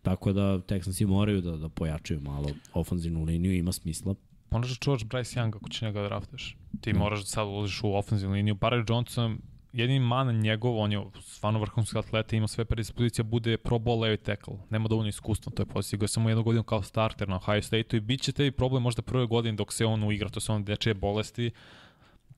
Tako 0.01 0.33
da 0.33 0.41
Texansi 0.41 1.05
moraju 1.05 1.41
da, 1.41 1.57
da 1.57 1.69
pojačaju 1.69 2.21
malo 2.21 2.49
ofanzivnu 2.73 3.23
liniju, 3.23 3.53
ima 3.53 3.71
smisla. 3.71 4.15
Moraš 4.51 4.69
da 4.69 4.75
čuvaš 4.75 5.01
Bryce 5.01 5.39
Young 5.39 5.55
ako 5.55 5.69
će 5.69 5.85
njega 5.85 6.01
da 6.01 6.07
draftuješ. 6.07 6.57
Ti 6.81 6.93
moraš 6.93 7.19
da 7.19 7.25
sad 7.25 7.47
uložiš 7.47 7.83
u 7.83 7.93
ofenzivnu 7.93 8.35
liniju. 8.35 8.55
Barry 8.55 8.91
Johnson, 8.91 9.37
jedini 9.73 9.99
man 9.99 10.39
njegov, 10.39 10.77
on 10.77 10.91
je 10.91 11.01
stvarno 11.21 11.59
vrhunski 11.59 11.97
atleta, 11.97 12.35
ima 12.35 12.47
sve 12.47 12.65
predispozicija, 12.65 13.23
bude 13.23 13.57
pro 13.57 13.77
bowl 13.77 13.99
levi 13.99 14.17
tackle. 14.17 14.53
Nema 14.69 14.87
dovoljno 14.87 15.09
iskustva 15.09 15.49
na 15.49 15.55
toj 15.55 15.65
poziciji. 15.65 15.97
Go 15.97 16.03
je 16.03 16.07
samo 16.07 16.29
jednu 16.29 16.43
godinu 16.43 16.63
kao 16.63 16.81
starter 16.81 17.29
na 17.29 17.35
Ohio 17.35 17.61
State-u 17.61 17.97
i 17.97 17.99
bit 17.99 18.21
će 18.21 18.31
tebi 18.31 18.51
problem 18.51 18.83
možda 18.83 19.01
prve 19.01 19.25
godine 19.25 19.55
dok 19.55 19.73
se 19.73 19.85
on 19.85 20.03
uigra, 20.03 20.29
to 20.29 20.39
su 20.39 20.53
on 20.53 20.63
dečije 20.63 20.93
bolesti, 20.93 21.51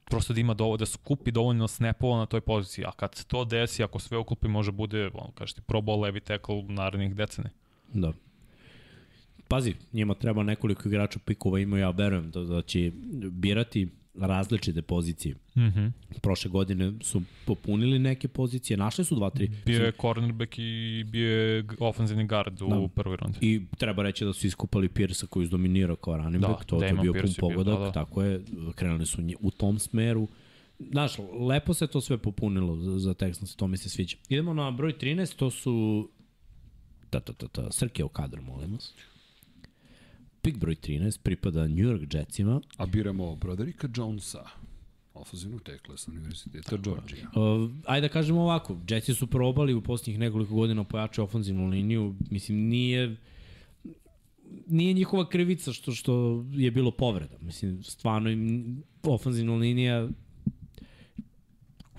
prosto 0.06 0.34
da 0.34 0.40
ima 0.40 0.54
dovoljno, 0.54 0.78
da 0.78 0.86
skupi 0.86 1.32
dovoljno 1.32 1.68
snapova 1.68 2.18
na 2.18 2.26
toj 2.26 2.42
poziciji. 2.42 2.86
A 2.86 2.92
kad 2.92 3.16
se 3.16 3.26
to 3.26 3.46
desi, 3.46 3.84
ako 3.84 4.00
sve 4.00 4.18
uklopi, 4.18 4.48
može 4.48 4.72
bude, 4.72 5.10
on 5.14 5.32
kaže 5.36 5.54
ti, 5.54 5.62
pro 5.62 5.82
bowl 5.82 6.02
levi 6.02 6.20
tackle 6.20 6.56
u 6.56 6.64
narednih 6.64 7.16
decenija. 7.16 7.52
Da. 7.94 8.14
Pazi, 9.48 9.76
njima 9.94 10.14
treba 10.14 10.44
nekoliko 10.44 10.90
igrača 10.90 11.20
pikova, 11.26 11.60
ima 11.60 11.80
ja 11.80 11.90
verujem 11.90 12.32
da, 12.32 12.44
da 12.44 12.62
će 12.62 12.92
birati 13.32 13.88
različite 14.16 14.82
pozicije. 14.82 15.36
Mm 15.56 15.62
-hmm. 15.62 15.92
Prošle 16.22 16.52
godine 16.52 16.94
su 17.02 17.22
popunili 17.46 18.00
neke 18.00 18.28
pozicije, 18.28 18.78
našli 18.78 19.06
su 19.06 19.16
dva, 19.16 19.30
tri. 19.30 19.52
Bio 19.66 19.86
je 19.86 19.92
cornerback 20.02 20.54
i 20.58 21.04
bio 21.08 21.40
je 21.40 21.66
ofenzivni 21.80 22.28
guard 22.28 22.62
u 22.62 22.68
Da. 22.70 22.88
prvoj 22.96 23.18
rundi. 23.18 23.38
I 23.42 23.62
treba 23.78 24.04
reći 24.04 24.26
da 24.26 24.34
su 24.34 24.48
iskupali 24.48 24.90
Pierce-a 24.90 25.28
koji 25.28 25.44
je 25.44 25.50
dominirao 25.50 25.96
kao 25.96 26.18
running 26.18 26.42
Da, 26.42 26.48
back, 26.48 26.66
to, 26.66 26.80
to 26.80 26.86
je 26.86 26.94
bio 26.94 27.14
pun 27.14 27.22
je 27.22 27.22
bio, 27.24 27.34
pogodak, 27.40 27.80
da, 27.80 27.86
da. 27.86 27.92
tako 27.92 28.24
je, 28.24 28.42
krenuli 28.76 29.06
su 29.06 29.22
u 29.40 29.52
tom 29.52 29.80
smeru. 29.80 30.28
Znaš, 30.80 31.12
lepo 31.50 31.74
se 31.74 31.88
to 31.88 32.02
sve 32.02 32.18
popunilo 32.18 32.78
za, 32.78 33.00
za 33.00 33.14
Texans, 33.14 33.56
to 33.56 33.68
mi 33.68 33.78
se 33.78 33.90
sviđa. 33.90 34.18
Idemo 34.30 34.54
na 34.54 34.72
broj 34.72 34.94
13, 34.94 35.36
to 35.36 35.52
su 35.52 36.10
ta, 37.10 37.20
ta, 37.20 37.34
ta, 37.34 37.48
ta, 37.48 37.72
Srke 37.72 38.04
o 38.04 38.08
kadru, 38.08 38.42
molim 38.42 38.74
vas. 38.74 38.94
Pik 40.44 40.58
broj 40.58 40.76
13 40.76 41.20
pripada 41.24 41.68
New 41.68 41.86
York 41.86 42.14
Jetsima. 42.14 42.62
A 42.78 42.86
biramo 42.86 43.36
Broderika 43.36 43.88
Jonesa, 43.96 44.44
ofenzivnog 45.14 45.62
tekla 45.62 45.98
sa 45.98 46.12
univerziteta 46.12 46.78
Georgia. 46.78 47.28
Uh, 47.36 47.72
ajde 47.86 48.08
da 48.08 48.14
kažemo 48.14 48.42
ovako, 48.42 48.78
Jetsi 48.90 49.14
su 49.14 49.28
probali 49.28 49.74
u 49.74 49.82
posljednjih 49.82 50.20
nekoliko 50.20 50.56
godina 50.56 50.84
pojačaju 50.84 51.26
ofenzivnu 51.26 51.70
liniju, 51.70 52.16
mislim 52.32 52.58
nije 52.58 53.16
nije 54.68 54.94
njihova 54.94 55.30
krivica 55.30 55.74
što 55.74 55.92
što 55.92 56.46
je 56.52 56.72
bilo 56.72 56.92
povreda. 56.92 57.38
Mislim, 57.42 57.84
stvarno 57.84 58.30
im 58.30 58.84
ofenzivna 59.04 59.56
linija 59.56 60.10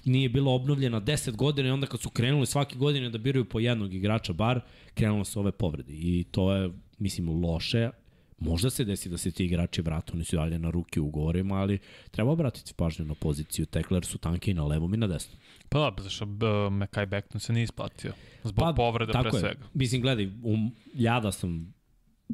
nije 0.05 0.29
bila 0.29 0.53
obnovljena 0.53 1.01
10 1.01 1.37
godina 1.37 1.69
i 1.69 1.73
onda 1.73 1.87
kad 1.87 2.01
su 2.01 2.11
krenuli 2.11 2.47
svake 2.47 2.77
godine 2.77 3.11
da 3.11 3.19
biraju 3.19 3.45
po 3.45 3.61
jednog 3.61 3.95
igrača 3.95 4.33
bar, 4.33 4.61
krenulo 4.95 5.25
se 5.25 5.39
ove 5.39 5.53
povrede. 5.53 5.93
I 5.93 6.25
to 6.31 6.53
je, 6.53 6.71
mislim, 6.99 7.29
loše. 7.29 7.91
Možda 8.39 8.71
se 8.71 8.85
desi 8.85 9.09
da 9.09 9.19
se 9.19 9.31
ti 9.31 9.45
igrači 9.45 9.83
vrate, 9.83 10.13
oni 10.15 10.25
su 10.25 10.37
dalje 10.37 10.59
na 10.59 10.71
ruke 10.71 11.01
u 11.01 11.11
govorima, 11.11 11.55
ali 11.55 11.79
treba 12.11 12.31
obratiti 12.31 12.75
pažnju 12.75 13.05
na 13.05 13.15
poziciju. 13.15 13.67
Tekler 13.67 14.05
su 14.05 14.19
tanke 14.19 14.51
i 14.51 14.55
na 14.55 14.65
levom 14.65 14.95
i 14.95 14.97
na 14.97 15.07
desnom. 15.07 15.39
Pa 15.69 15.91
da, 15.91 16.03
zašto 16.03 16.25
uh, 16.25 16.73
Mekai 16.73 17.07
Beckton 17.07 17.41
se 17.41 17.53
nije 17.53 17.65
isplatio. 17.65 18.13
Zbog 18.45 18.65
pa, 18.65 18.73
povreda 18.77 19.21
pre 19.21 19.31
je. 19.35 19.41
svega. 19.41 19.67
Mislim, 19.75 20.03
gledaj, 20.03 20.27
um, 20.43 20.75
ja 20.95 21.21
da 21.21 21.33
sam 21.33 21.75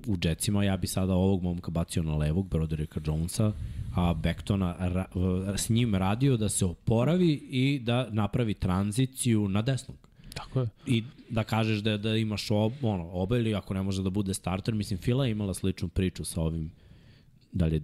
u 0.07 0.17
Jetsima, 0.23 0.65
ja 0.65 0.77
bi 0.77 0.87
sada 0.87 1.15
ovog 1.15 1.43
momka 1.43 1.71
bacio 1.71 2.03
na 2.03 2.17
levog, 2.17 2.49
Broderika 2.49 3.01
Jonesa, 3.07 3.53
a 3.97 4.15
Bektona 4.15 4.77
ra, 4.79 5.07
s 5.57 5.69
njim 5.69 5.95
radio 5.95 6.37
da 6.37 6.49
se 6.49 6.65
oporavi 6.65 7.33
i 7.51 7.81
da 7.83 8.09
napravi 8.11 8.55
tranziciju 8.55 9.49
na 9.49 9.63
desnog. 9.63 10.10
Tako 10.45 10.61
je. 10.61 10.69
I 10.87 11.05
da 11.29 11.45
kažeš 11.45 11.79
da, 11.79 11.97
da 11.97 12.17
imaš 12.17 12.51
ob, 12.51 12.73
ono, 12.83 13.11
oba 13.13 13.39
ili 13.39 13.55
ako 13.55 13.75
ne 13.75 13.83
može 13.83 14.03
da 14.03 14.11
bude 14.11 14.35
starter, 14.35 14.75
mislim, 14.75 14.99
Fila 14.99 15.27
je 15.27 15.31
imala 15.31 15.55
sličnu 15.55 15.89
priču 15.89 16.25
sa 16.25 16.41
ovim, 16.41 16.71
da 17.53 17.67
li 17.67 17.77
je 17.77 17.83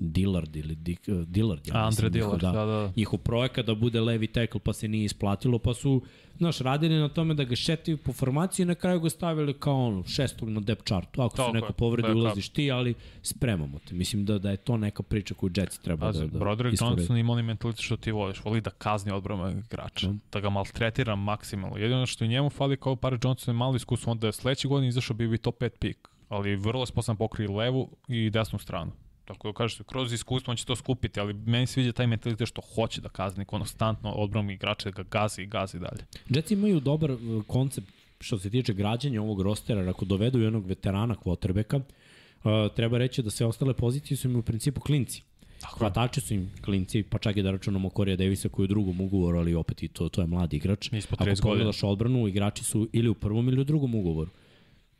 Dillard 0.00 0.56
ili 0.56 0.74
Dick, 0.74 1.08
uh, 1.08 1.22
Dillard, 1.22 1.66
ja 1.66 1.74
Andre 1.74 1.88
mislim, 1.88 2.12
njihov, 2.12 2.38
Dillard, 2.38 2.56
da, 2.56 2.64
da. 2.64 2.92
njihov 2.96 3.18
projekat 3.18 3.66
da 3.66 3.74
bude 3.74 4.00
levi 4.00 4.26
tackle 4.26 4.60
pa 4.60 4.72
se 4.72 4.88
nije 4.88 5.04
isplatilo, 5.04 5.58
pa 5.58 5.74
su 5.74 6.02
znaš, 6.38 6.58
radili 6.58 6.94
na 6.94 7.08
tome 7.08 7.34
da 7.34 7.44
ga 7.44 7.56
šetaju 7.56 7.96
po 7.96 8.12
formaciji 8.12 8.64
i 8.64 8.66
na 8.66 8.74
kraju 8.74 9.00
ga 9.00 9.10
stavili 9.10 9.54
kao 9.54 9.86
ono, 9.86 10.04
šestog 10.04 10.48
na 10.48 10.60
depth 10.60 10.84
chartu. 10.84 11.22
Ako 11.22 11.36
Tako 11.36 11.50
se 11.52 11.56
je, 11.56 11.60
neko 11.60 11.72
povredi, 11.72 12.08
backup. 12.08 12.20
ulaziš 12.22 12.48
ti, 12.48 12.70
ali 12.70 12.94
spremamo 13.22 13.78
te. 13.88 13.94
Mislim 13.94 14.24
da, 14.24 14.38
da 14.38 14.50
je 14.50 14.56
to 14.56 14.76
neka 14.76 15.02
priča 15.02 15.34
koju 15.34 15.50
Jetsi 15.56 15.82
treba 15.82 16.06
Pazi, 16.06 16.20
da, 16.20 16.26
da 16.26 16.38
Broderick. 16.38 16.80
Johnson 16.82 17.16
ima 17.18 17.32
onaj 17.32 17.42
mentalitet 17.42 17.84
što 17.84 17.96
ti 17.96 18.10
voliš, 18.12 18.44
voli 18.44 18.60
da 18.60 18.70
kazni 18.70 19.12
odbrana 19.12 19.50
igrača, 19.50 20.06
Da. 20.06 20.14
da 20.32 20.40
ga 20.40 20.50
maltretira 20.50 21.16
maksimalno. 21.16 21.76
Jedino 21.76 22.06
što 22.06 22.26
njemu 22.26 22.50
fali 22.50 22.76
kao 22.76 22.96
Pare 22.96 23.18
Johnson 23.24 23.54
je 23.54 23.58
malo 23.58 23.76
iskustvo, 23.76 24.10
onda 24.12 24.26
je 24.26 24.32
sledeće 24.32 24.68
godine 24.68 24.88
izašao 24.88 25.16
bio 25.16 25.28
bi 25.28 25.38
top 25.38 25.60
5 25.60 25.68
pik, 25.78 26.08
ali 26.28 26.56
vrlo 26.56 26.82
je 26.82 26.86
sposoban 26.86 27.16
pokrije 27.16 27.48
levu 27.50 27.90
i 28.08 28.30
desnu 28.30 28.58
stranu. 28.58 28.92
Tako 29.24 29.48
da 29.48 29.52
kažeš, 29.52 29.78
kroz 29.86 30.12
iskustvo 30.12 30.50
on 30.50 30.56
će 30.56 30.64
to 30.64 30.76
skupiti, 30.76 31.20
ali 31.20 31.32
meni 31.34 31.66
se 31.66 31.72
sviđa 31.72 31.92
taj 31.92 32.06
mentalitet 32.06 32.48
što 32.48 32.62
hoće 32.74 33.00
da 33.00 33.08
kazni 33.08 33.44
konstantno 33.44 34.10
odbranu 34.10 34.50
igrača, 34.50 34.90
da 34.90 35.02
ga 35.02 35.08
gazi 35.10 35.42
i 35.42 35.46
gazi 35.46 35.78
dalje. 35.78 36.06
Jetsi 36.28 36.54
imaju 36.54 36.80
dobar 36.80 37.10
uh, 37.10 37.18
koncept 37.46 37.88
što 38.20 38.38
se 38.38 38.50
tiče 38.50 38.72
građanja 38.72 39.22
ovog 39.22 39.42
rostera, 39.42 39.90
ako 39.90 40.04
dovedu 40.04 40.38
jednog 40.38 40.66
veterana 40.66 41.14
kvotrbeka, 41.14 41.76
uh, 41.76 42.52
treba 42.76 42.98
reći 42.98 43.22
da 43.22 43.30
sve 43.30 43.46
ostale 43.46 43.74
pozicije 43.74 44.16
su 44.16 44.28
im 44.28 44.36
u 44.36 44.42
principu 44.42 44.80
klinci. 44.80 45.22
Tako 45.60 45.74
je. 45.74 45.78
Hvatači 45.78 46.20
su 46.20 46.34
im 46.34 46.50
klinci, 46.64 47.02
pa 47.02 47.18
čak 47.18 47.36
i 47.36 47.42
da 47.42 47.50
računamo 47.50 47.90
Korija 47.90 48.16
Davisa 48.16 48.48
koji 48.48 48.64
je 48.64 48.66
u 48.66 48.68
drugom 48.68 49.00
ugovoru, 49.00 49.38
ali 49.38 49.54
opet 49.54 49.82
i 49.82 49.88
to, 49.88 50.08
to 50.08 50.20
je 50.20 50.26
mladi 50.26 50.56
igrač. 50.56 50.92
Ispod 50.92 51.20
Ako 51.20 51.30
30 51.30 51.40
godina. 51.40 51.42
pogledaš 51.42 51.82
odbranu, 51.82 52.28
igrači 52.28 52.64
su 52.64 52.88
ili 52.92 53.08
u 53.08 53.14
prvom 53.14 53.48
ili 53.48 53.60
u 53.60 53.64
drugom 53.64 53.94
ugovoru. 53.94 54.30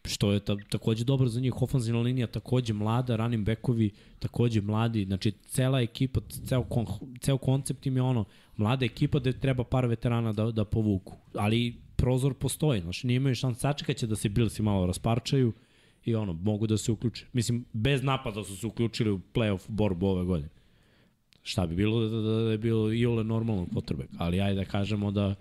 Što 0.05 0.33
je 0.33 0.41
ta, 0.41 0.57
takođe 0.70 1.05
dobro 1.05 1.29
za 1.29 1.41
njih, 1.41 1.62
ofenzivna 1.62 2.01
linija 2.01 2.27
takođe 2.27 2.73
mlada, 2.73 3.16
running 3.16 3.47
backovi 3.47 3.91
takođe 4.19 4.61
mladi, 4.61 5.05
znači 5.05 5.33
cela 5.47 5.81
ekipa, 5.81 6.20
ceo, 6.47 6.62
kon, 6.62 6.87
ceo 7.20 7.39
koncept 7.39 7.87
im 7.87 7.97
je 7.97 8.03
ono, 8.03 8.24
mlada 8.57 8.85
ekipa 8.85 9.19
gde 9.19 9.33
treba 9.33 9.65
par 9.65 9.87
veterana 9.87 10.33
da, 10.33 10.51
da 10.51 10.65
povuku. 10.65 11.16
Ali 11.35 11.77
prozor 11.97 12.35
postoji, 12.35 12.81
znači 12.81 13.07
nije 13.07 13.16
imaju 13.16 13.35
šans, 13.35 13.59
sačekat 13.59 13.97
će 13.97 14.07
da 14.07 14.16
se 14.16 14.29
Billsi 14.29 14.62
malo 14.62 14.87
rasparčaju 14.87 15.53
i 16.05 16.15
ono, 16.15 16.33
mogu 16.33 16.66
da 16.66 16.79
se 16.79 16.93
uključe. 16.93 17.27
Mislim, 17.33 17.65
bez 17.73 18.03
napada 18.03 18.45
su 18.45 18.57
se 18.57 18.66
uključili 18.66 19.11
u 19.11 19.20
playoff 19.35 19.69
borbu 19.69 20.07
ove 20.07 20.24
godine. 20.24 20.49
Šta 21.43 21.66
bi 21.66 21.77
bilo 21.77 22.01
da, 22.01 22.20
da, 22.20 22.43
da 22.43 22.51
je 22.51 22.59
bilo 22.59 22.93
i 22.93 23.07
ole 23.07 23.24
normalno 23.24 23.66
potrebe, 23.74 24.07
ali 24.19 24.41
ajde 24.41 24.61
da 24.61 24.65
kažemo 24.65 25.11
da 25.11 25.35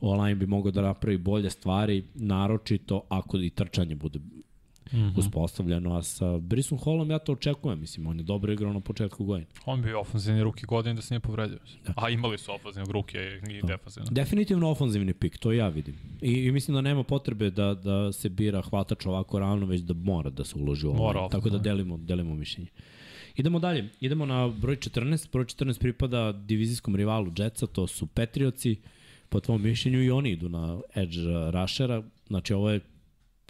online 0.00 0.34
bi 0.34 0.46
mogao 0.46 0.72
da 0.72 0.82
napravi 0.82 1.18
bolje 1.18 1.50
stvari, 1.50 2.04
naročito 2.14 3.02
ako 3.08 3.38
i 3.38 3.50
trčanje 3.50 3.94
bude 3.94 4.18
mm 4.18 4.98
-hmm. 4.98 5.18
uspostavljeno, 5.18 5.96
a 5.96 6.02
sa 6.02 6.38
Brison 6.38 6.78
Hallom 6.78 7.10
ja 7.10 7.18
to 7.18 7.32
očekujem, 7.32 7.80
mislim, 7.80 8.06
on 8.06 8.18
je 8.18 8.22
dobro 8.22 8.52
igrao 8.52 8.72
na 8.72 8.80
početku 8.80 9.24
godine. 9.24 9.46
On 9.66 9.82
bi 9.82 9.92
ofenzivni 9.92 10.42
ruki 10.42 10.66
godine 10.66 10.94
da 10.94 11.02
se 11.02 11.14
nije 11.14 11.20
povredio. 11.20 11.58
Da. 11.86 11.92
A 11.96 12.10
imali 12.10 12.38
su 12.38 12.52
ofenzivnog 12.52 12.90
ruke 12.90 13.40
i 13.50 13.66
defensivno. 13.66 14.08
Definitivno 14.10 14.70
ofanzivni 14.70 15.14
pik, 15.14 15.38
to 15.38 15.52
ja 15.52 15.68
vidim. 15.68 15.94
I, 16.22 16.32
I 16.32 16.52
mislim 16.52 16.74
da 16.74 16.80
nema 16.80 17.02
potrebe 17.02 17.50
da, 17.50 17.74
da 17.74 18.12
se 18.12 18.28
bira 18.28 18.62
hvatač 18.62 19.06
ovako 19.06 19.38
rano, 19.38 19.66
već 19.66 19.80
da 19.80 19.94
mora 19.94 20.30
da 20.30 20.44
se 20.44 20.58
uloži 20.58 20.86
u 20.86 20.90
ofenzivno. 20.90 21.28
Tako 21.28 21.50
da 21.50 21.58
delimo, 21.58 21.96
delimo 21.96 22.34
mišljenje. 22.34 22.70
Idemo 23.36 23.58
dalje. 23.58 23.88
Idemo 24.00 24.26
na 24.26 24.48
broj 24.48 24.76
14. 24.76 25.32
Broj 25.32 25.44
14 25.44 25.80
pripada 25.80 26.32
divizijskom 26.32 26.96
rivalu 26.96 27.32
Jetsa, 27.36 27.66
to 27.66 27.86
su 27.86 28.06
Patriotsi. 28.06 28.76
Po 29.30 29.40
tvom 29.40 29.62
mišljenju 29.62 30.02
i 30.02 30.10
oni 30.10 30.30
idu 30.30 30.48
na 30.48 30.78
edge 30.94 31.18
rushera. 31.50 32.02
Znači 32.26 32.54
ovo 32.54 32.70
je 32.70 32.80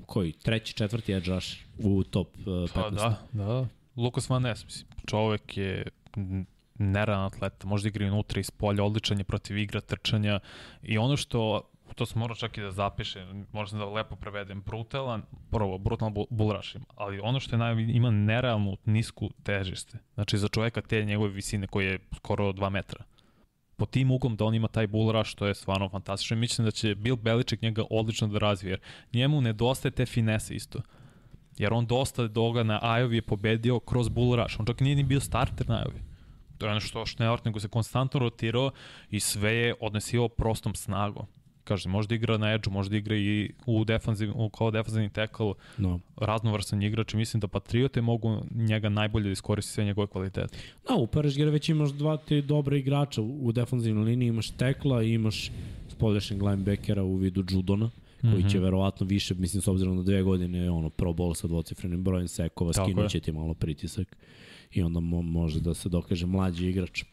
koji? 0.07 0.32
Treći, 0.32 0.74
četvrti 0.74 1.12
edge 1.12 1.31
rusher 1.31 1.59
u 1.78 2.05
top 2.05 2.28
uh, 2.39 2.44
15. 2.47 2.73
Pa 2.74 2.90
da, 2.90 3.16
da. 3.32 3.66
Lukas 3.97 4.28
Van 4.31 4.43
Ness, 4.43 4.65
mislim, 4.65 4.86
čovek 5.07 5.57
je 5.57 5.85
neran 6.78 7.24
atleta, 7.24 7.66
može 7.66 7.82
da 7.82 7.89
igra 7.89 8.07
i 8.07 8.11
unutra 8.11 8.40
iz 8.40 8.51
polja, 8.51 8.85
odličan 8.85 9.19
je 9.19 9.24
protiv 9.24 9.59
igra, 9.59 9.81
trčanja 9.81 10.40
i 10.82 10.98
ono 10.98 11.16
što 11.16 11.62
to 11.94 12.07
sam 12.07 12.19
morao 12.20 12.35
čak 12.36 12.59
i 12.59 12.61
da 12.61 12.70
zapišem, 12.70 13.47
možda 13.52 13.78
da 13.78 13.85
lepo 13.85 14.16
prevedem, 14.16 14.62
brutalan, 14.62 15.23
prvo, 15.51 15.78
brutalan 15.78 16.15
bu- 16.15 16.27
bull 16.31 16.52
rush 16.52 16.77
ima, 16.77 16.85
ali 16.94 17.20
ono 17.20 17.40
što 17.40 17.55
je 17.55 17.59
naj, 17.59 17.73
ima 17.82 18.11
nerealnu 18.11 18.77
nisku 18.85 19.31
težište. 19.43 19.98
Znači 20.15 20.39
za 20.39 20.48
čoveka 20.48 20.81
te 20.81 21.05
njegove 21.05 21.31
visine 21.31 21.66
koji 21.66 21.86
je 21.86 21.98
skoro 22.16 22.52
2 22.52 22.70
metra. 22.70 23.05
Po 23.81 23.86
tim 23.86 24.11
uglom 24.11 24.36
da 24.36 24.44
on 24.44 24.55
ima 24.55 24.69
taj 24.69 24.86
bull 24.86 25.12
rush, 25.12 25.35
to 25.35 25.47
je 25.47 25.55
stvarno 25.55 25.89
fantastično. 25.89 26.36
Mislim 26.36 26.65
da 26.65 26.70
će 26.70 26.94
Bill 26.94 27.16
Belichick 27.16 27.62
njega 27.62 27.85
odlično 27.90 28.28
da 28.28 28.39
razvije, 28.39 28.78
njemu 29.12 29.40
nedostaje 29.40 29.93
te 29.93 30.07
finese 30.07 30.55
isto. 30.55 30.82
Jer 31.59 31.73
on 31.73 31.86
dosta 31.86 32.27
doga 32.27 32.62
na 32.62 32.78
Ajovi 32.82 33.16
je 33.16 33.23
pobedio 33.23 33.81
kroz 33.81 34.09
bull 34.09 34.36
rush. 34.36 34.61
On 34.61 34.66
čak 34.66 34.81
nije 34.81 34.97
ni 34.97 35.02
bio 35.02 35.20
starter 35.20 35.69
na 35.69 35.77
Ajovi. 35.77 36.02
To 36.59 36.66
je 36.66 36.70
ono 36.70 36.81
što, 36.81 37.07
što 37.07 37.24
ne 37.24 37.36
nego 37.44 37.61
se 37.61 37.69
konstantno 37.69 38.20
rotirao 38.20 38.70
i 39.11 39.20
sve 39.20 39.52
je 39.52 39.74
odnesio 39.81 40.28
prostom 40.28 40.74
snagom. 40.74 41.27
Kaže, 41.70 41.88
može 41.88 42.09
da 42.09 42.14
igra 42.14 42.38
na 42.38 42.52
edge 42.52 42.70
može 42.70 42.90
da 42.90 42.97
igra 42.97 43.16
i 43.16 43.51
u 43.66 43.84
defanziv, 43.84 44.30
u, 44.34 44.48
kao 44.48 44.70
defanzivni 44.70 45.09
tackle, 45.10 45.52
No. 45.78 46.01
raznovrsan 46.16 46.82
igrač 46.82 47.14
i 47.14 47.16
mislim 47.16 47.40
da 47.40 47.48
Patriote 47.48 48.01
mogu 48.01 48.42
njega 48.52 48.88
najbolje 48.88 49.24
da 49.24 49.30
iskoristi 49.30 49.72
sve 49.72 49.84
njegove 49.84 50.06
kvalitete. 50.06 50.56
Da, 50.88 50.94
u 50.94 51.06
Perežgira 51.06 51.51
već 51.51 51.68
imaš 51.68 51.90
dva, 51.90 52.16
tri 52.16 52.42
dobre 52.42 52.78
igrača 52.78 53.22
u 53.22 53.52
defensivnoj 53.52 54.05
liniji, 54.05 54.28
imaš 54.28 54.51
Tekla 54.51 55.02
i 55.02 55.12
imaš 55.12 55.51
spoljašnjeg 55.88 56.42
linebackera 56.42 57.02
u 57.05 57.16
vidu 57.16 57.44
Judona, 57.51 57.90
koji 58.22 58.32
Mhm. 58.34 58.48
će 58.48 58.59
verovatno 58.59 59.06
više, 59.06 59.34
mislim, 59.34 59.62
s 59.62 59.68
obzirom 59.68 59.97
na 59.97 60.02
dve 60.02 60.22
godine, 60.22 60.70
ono, 60.70 60.90
pro 60.90 61.10
bowl 61.10 61.34
sa 61.34 61.47
dvocifrenim 61.47 62.05
brojem 62.05 62.28
sekova, 62.28 62.72
skinuće 62.74 63.20
ti 63.20 63.32
malo 63.32 63.55
pritisak 63.55 64.16
i 64.72 64.82
onda 64.82 65.01
mo 65.01 65.22
može 65.22 65.60
da 65.60 65.74
se 65.74 65.88
dokaže 65.88 66.26
mlađi 66.26 66.68
igrač. 66.68 67.05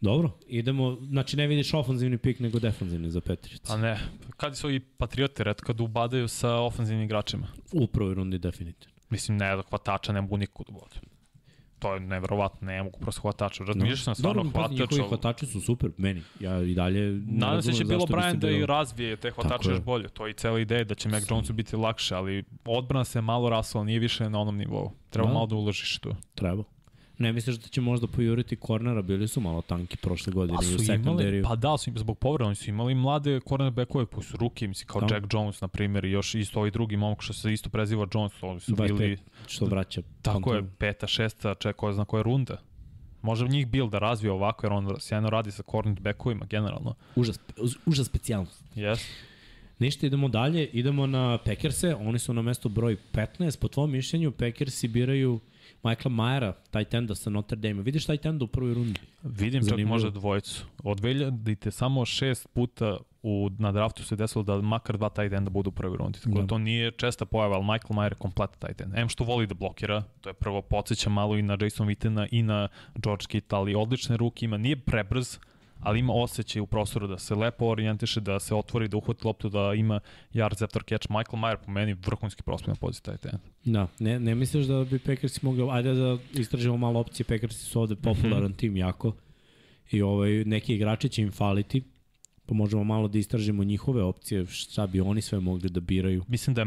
Dobro, 0.00 0.30
idemo, 0.46 0.98
znači 1.02 1.36
ne 1.36 1.46
vidiš 1.46 1.74
ofanzivni 1.74 2.18
pik 2.18 2.40
nego 2.40 2.58
defanzivni 2.58 3.10
za 3.10 3.20
Petric. 3.20 3.62
Pa 3.62 3.76
ne, 3.76 3.98
kad 4.36 4.56
su 4.56 4.70
i 4.70 4.80
Patriote, 4.80 5.44
red 5.44 5.56
kad 5.56 5.80
ubadaju 5.80 6.28
sa 6.28 6.54
ofenzivnim 6.54 7.04
igračima. 7.04 7.46
U 7.72 7.86
prvoj 7.86 8.14
rundi 8.14 8.38
definitivno. 8.38 8.94
Mislim, 9.10 9.38
ne, 9.38 9.56
da 9.56 9.62
hvatača 9.62 10.12
ne 10.12 10.20
mogu 10.20 10.36
niko 10.36 10.64
da 10.64 10.72
bude. 10.72 11.06
To 11.78 11.94
je 11.94 12.00
neverovatno, 12.00 12.66
ne 12.66 12.82
mogu 12.82 12.98
prosto 13.00 13.20
hvatača. 13.20 13.62
No. 13.62 13.66
Razmišljao 13.66 13.96
sam 13.96 14.14
stvarno 14.14 14.42
Dobro, 14.42 14.62
pazi, 14.62 14.76
hvatač. 14.76 14.90
njihovi 14.90 15.08
hvatači 15.08 15.46
su 15.46 15.60
super, 15.60 15.90
meni. 15.96 16.22
Ja 16.40 16.62
i 16.62 16.74
dalje 16.74 17.20
Nadam 17.26 17.62
se 17.62 17.70
da 17.70 17.76
će 17.76 17.84
bilo 17.84 18.06
Brian 18.06 18.38
da 18.38 18.50
i 18.50 18.52
birao. 18.52 18.66
razvije 18.68 19.16
te 19.16 19.30
hvatače 19.30 19.70
još 19.70 19.80
bolje. 19.80 20.08
To 20.08 20.26
je 20.26 20.30
i 20.30 20.34
cela 20.34 20.60
ideja 20.60 20.84
da 20.84 20.94
će 20.94 21.08
Mac 21.08 21.30
Jonesu 21.30 21.52
biti 21.52 21.76
lakše, 21.76 22.14
ali 22.14 22.44
odbrana 22.64 23.04
se 23.04 23.20
malo 23.20 23.48
rasla, 23.48 23.84
nije 23.84 23.98
više 23.98 24.30
na 24.30 24.40
onom 24.40 24.56
nivou. 24.56 24.92
Treba 25.10 25.28
Da. 25.28 25.34
malo 25.34 25.46
da 25.46 25.54
uložiš 25.54 25.98
tu. 25.98 26.14
Treba. 26.34 26.62
Ne 27.18 27.32
misliš 27.32 27.56
da 27.56 27.68
će 27.68 27.80
možda 27.80 28.06
pojuriti 28.06 28.56
kornera, 28.56 29.02
bili 29.02 29.28
su 29.28 29.40
malo 29.40 29.62
tanki 29.62 29.96
prošle 29.96 30.32
godine 30.32 30.58
Pa 30.58 30.64
i 30.64 30.74
u 30.74 30.78
sekundariju. 30.78 31.44
pa 31.44 31.56
da, 31.56 31.78
su 31.78 31.90
im 31.90 31.98
zbog 31.98 32.18
povreda, 32.18 32.46
oni 32.46 32.54
su 32.54 32.70
imali 32.70 32.94
mlade 32.94 33.40
cornerbackove 33.48 34.06
koji 34.06 34.24
su 34.24 34.36
ruki, 34.36 34.68
mislim 34.68 34.86
kao 34.88 35.00
Da. 35.00 35.14
Jack 35.14 35.26
Jones, 35.32 35.60
na 35.60 35.68
primjer, 35.68 36.04
i 36.04 36.10
još 36.10 36.34
isto 36.34 36.58
ovaj 36.58 36.70
drugi 36.70 36.96
momak 36.96 37.22
što 37.22 37.32
se 37.32 37.52
isto 37.52 37.70
preziva 37.70 38.06
Jones, 38.14 38.32
oni 38.42 38.60
su 38.60 38.72
25, 38.72 38.98
bili, 38.98 39.18
što 39.46 39.64
vraća. 39.64 40.02
tako 40.22 40.38
je, 40.38 40.42
kontrolu. 40.60 40.76
peta, 40.78 41.06
šesta, 41.06 41.54
ček, 41.54 41.76
ko 41.76 41.92
zna 41.92 42.04
koja 42.04 42.18
je 42.18 42.22
runda. 42.24 42.56
Može 43.22 43.48
njih 43.48 43.66
bil 43.66 43.86
da 43.88 43.98
razvije 43.98 44.32
ovako, 44.32 44.66
jer 44.66 44.72
on 44.72 44.96
sjajno 45.00 45.30
radi 45.30 45.50
sa 45.50 45.62
cornerbackovima, 45.70 46.46
generalno. 46.46 46.94
Užas, 47.16 47.40
užas 47.86 48.06
specijalnost. 48.06 48.64
Yes. 48.74 49.08
Ništa, 49.78 50.06
idemo 50.06 50.28
dalje, 50.28 50.66
idemo 50.66 51.06
na 51.06 51.38
Packerse, 51.38 51.94
oni 51.94 52.18
su 52.18 52.34
na 52.34 52.42
mesto 52.42 52.68
broj 52.68 52.96
15, 53.12 53.58
po 53.60 53.68
tvom 53.68 53.90
mišljenju 53.90 54.30
Packersi 54.32 54.88
biraju 54.88 55.40
Michaela 55.82 56.14
Majera, 56.14 56.52
taj 56.70 56.84
tenda 56.84 57.14
sa 57.14 57.30
Notre 57.30 57.56
Dame. 57.56 57.82
Vidiš 57.82 58.06
taj 58.06 58.16
tenda 58.16 58.44
u 58.44 58.48
prvoj 58.48 58.74
rundi? 58.74 59.00
Vidim 59.22 59.60
čak 59.60 59.68
Zanimljivo. 59.68 59.88
možda 59.88 60.10
dvojicu. 60.10 60.64
Od 60.84 61.00
2000 61.00 61.70
samo 61.70 62.04
šest 62.04 62.48
puta 62.52 62.96
u, 63.22 63.50
na 63.58 63.72
draftu 63.72 64.04
se 64.04 64.16
desilo 64.16 64.42
da 64.44 64.60
makar 64.60 64.96
dva 64.96 65.08
tight 65.08 65.32
enda 65.32 65.50
budu 65.50 65.68
u 65.68 65.72
prvoj 65.72 65.96
rundi. 65.96 66.18
Tako 66.18 66.34
da. 66.34 66.40
Da. 66.40 66.46
to 66.46 66.58
nije 66.58 66.90
česta 66.90 67.24
pojava, 67.24 67.56
ali 67.56 67.64
Michael 67.64 67.98
Mayer 67.98 68.12
je 68.12 68.18
kompletan 68.18 68.58
tight 68.58 68.80
end. 68.80 68.92
Em 68.96 69.08
što 69.08 69.24
voli 69.24 69.46
da 69.46 69.54
blokira, 69.54 70.02
to 70.20 70.30
je 70.30 70.34
prvo 70.34 70.62
podsjeća 70.62 71.10
malo 71.10 71.36
i 71.36 71.42
na 71.42 71.58
Jason 71.60 71.88
Wittena 71.88 72.28
i 72.30 72.42
na 72.42 72.68
George 72.94 73.24
Kittle, 73.28 73.58
ali 73.58 73.74
odlične 73.74 74.16
ruke 74.16 74.44
ima. 74.44 74.56
Nije 74.56 74.76
prebrz, 74.76 75.38
ali 75.80 75.98
ima 75.98 76.12
osjećaj 76.12 76.62
u 76.62 76.66
prostoru 76.66 77.06
da 77.06 77.18
se 77.18 77.34
lepo 77.34 77.66
orijentiše, 77.66 78.20
da 78.20 78.40
se 78.40 78.54
otvori, 78.54 78.88
da 78.88 78.96
uhvati 78.96 79.26
loptu, 79.26 79.48
da 79.48 79.72
ima 79.74 80.00
yards 80.32 80.64
after 80.64 80.82
catch. 80.82 81.10
Michael 81.10 81.38
Mayer 81.38 81.56
po 81.56 81.70
meni 81.70 81.94
vrhunski 81.96 82.42
prospekt 82.42 82.68
na 82.68 82.74
poziciji 82.76 83.02
tight 83.04 83.26
end. 83.26 83.40
Da, 83.64 83.86
ne, 83.98 84.20
ne 84.20 84.34
misliš 84.34 84.66
da 84.66 84.84
bi 84.84 84.98
Packersi 84.98 85.40
mogli, 85.42 85.68
ajde 85.70 85.94
da 85.94 86.18
istražimo 86.34 86.76
malo 86.76 87.00
opcije, 87.00 87.24
Packersi 87.24 87.58
su 87.60 87.80
ovde 87.80 87.96
popularan 87.96 88.44
Mhm. 88.44 88.52
tim 88.52 88.76
jako 88.76 89.12
i 89.90 90.02
ovaj, 90.02 90.44
neki 90.44 90.74
igrači 90.74 91.08
će 91.08 91.22
im 91.22 91.32
faliti, 91.32 91.82
pa 92.46 92.54
možemo 92.54 92.84
malo 92.84 93.08
da 93.08 93.18
istražimo 93.18 93.64
njihove 93.64 94.02
opcije, 94.02 94.46
šta 94.46 94.86
bi 94.86 95.00
oni 95.00 95.20
sve 95.20 95.40
mogli 95.40 95.68
da 95.70 95.80
biraju. 95.80 96.24
Mislim 96.28 96.54
da 96.54 96.60
je 96.60 96.66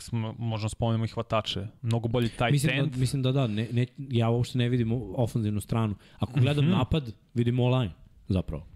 smo, 0.00 0.34
možemo 0.38 0.68
spomenemo 0.68 1.04
i 1.04 1.08
hvatače, 1.08 1.66
mnogo 1.82 2.08
bolji 2.08 2.28
tight 2.28 2.50
Mislim 2.50 2.78
end. 2.78 2.88
da, 2.88 2.98
mislim 2.98 3.22
da 3.22 3.32
da, 3.32 3.46
ne, 3.46 3.68
ne, 3.72 3.86
ja 3.98 4.30
uopšte 4.30 4.58
ne 4.58 4.68
vidim 4.68 4.92
ofanzivnu 5.16 5.60
stranu. 5.60 5.94
Ako 6.18 6.40
gledam 6.40 6.64
Mhm. 6.64 6.72
napad, 6.72 7.12
vidim 7.34 7.60
online, 7.60 7.92
zapravo. 8.28 8.66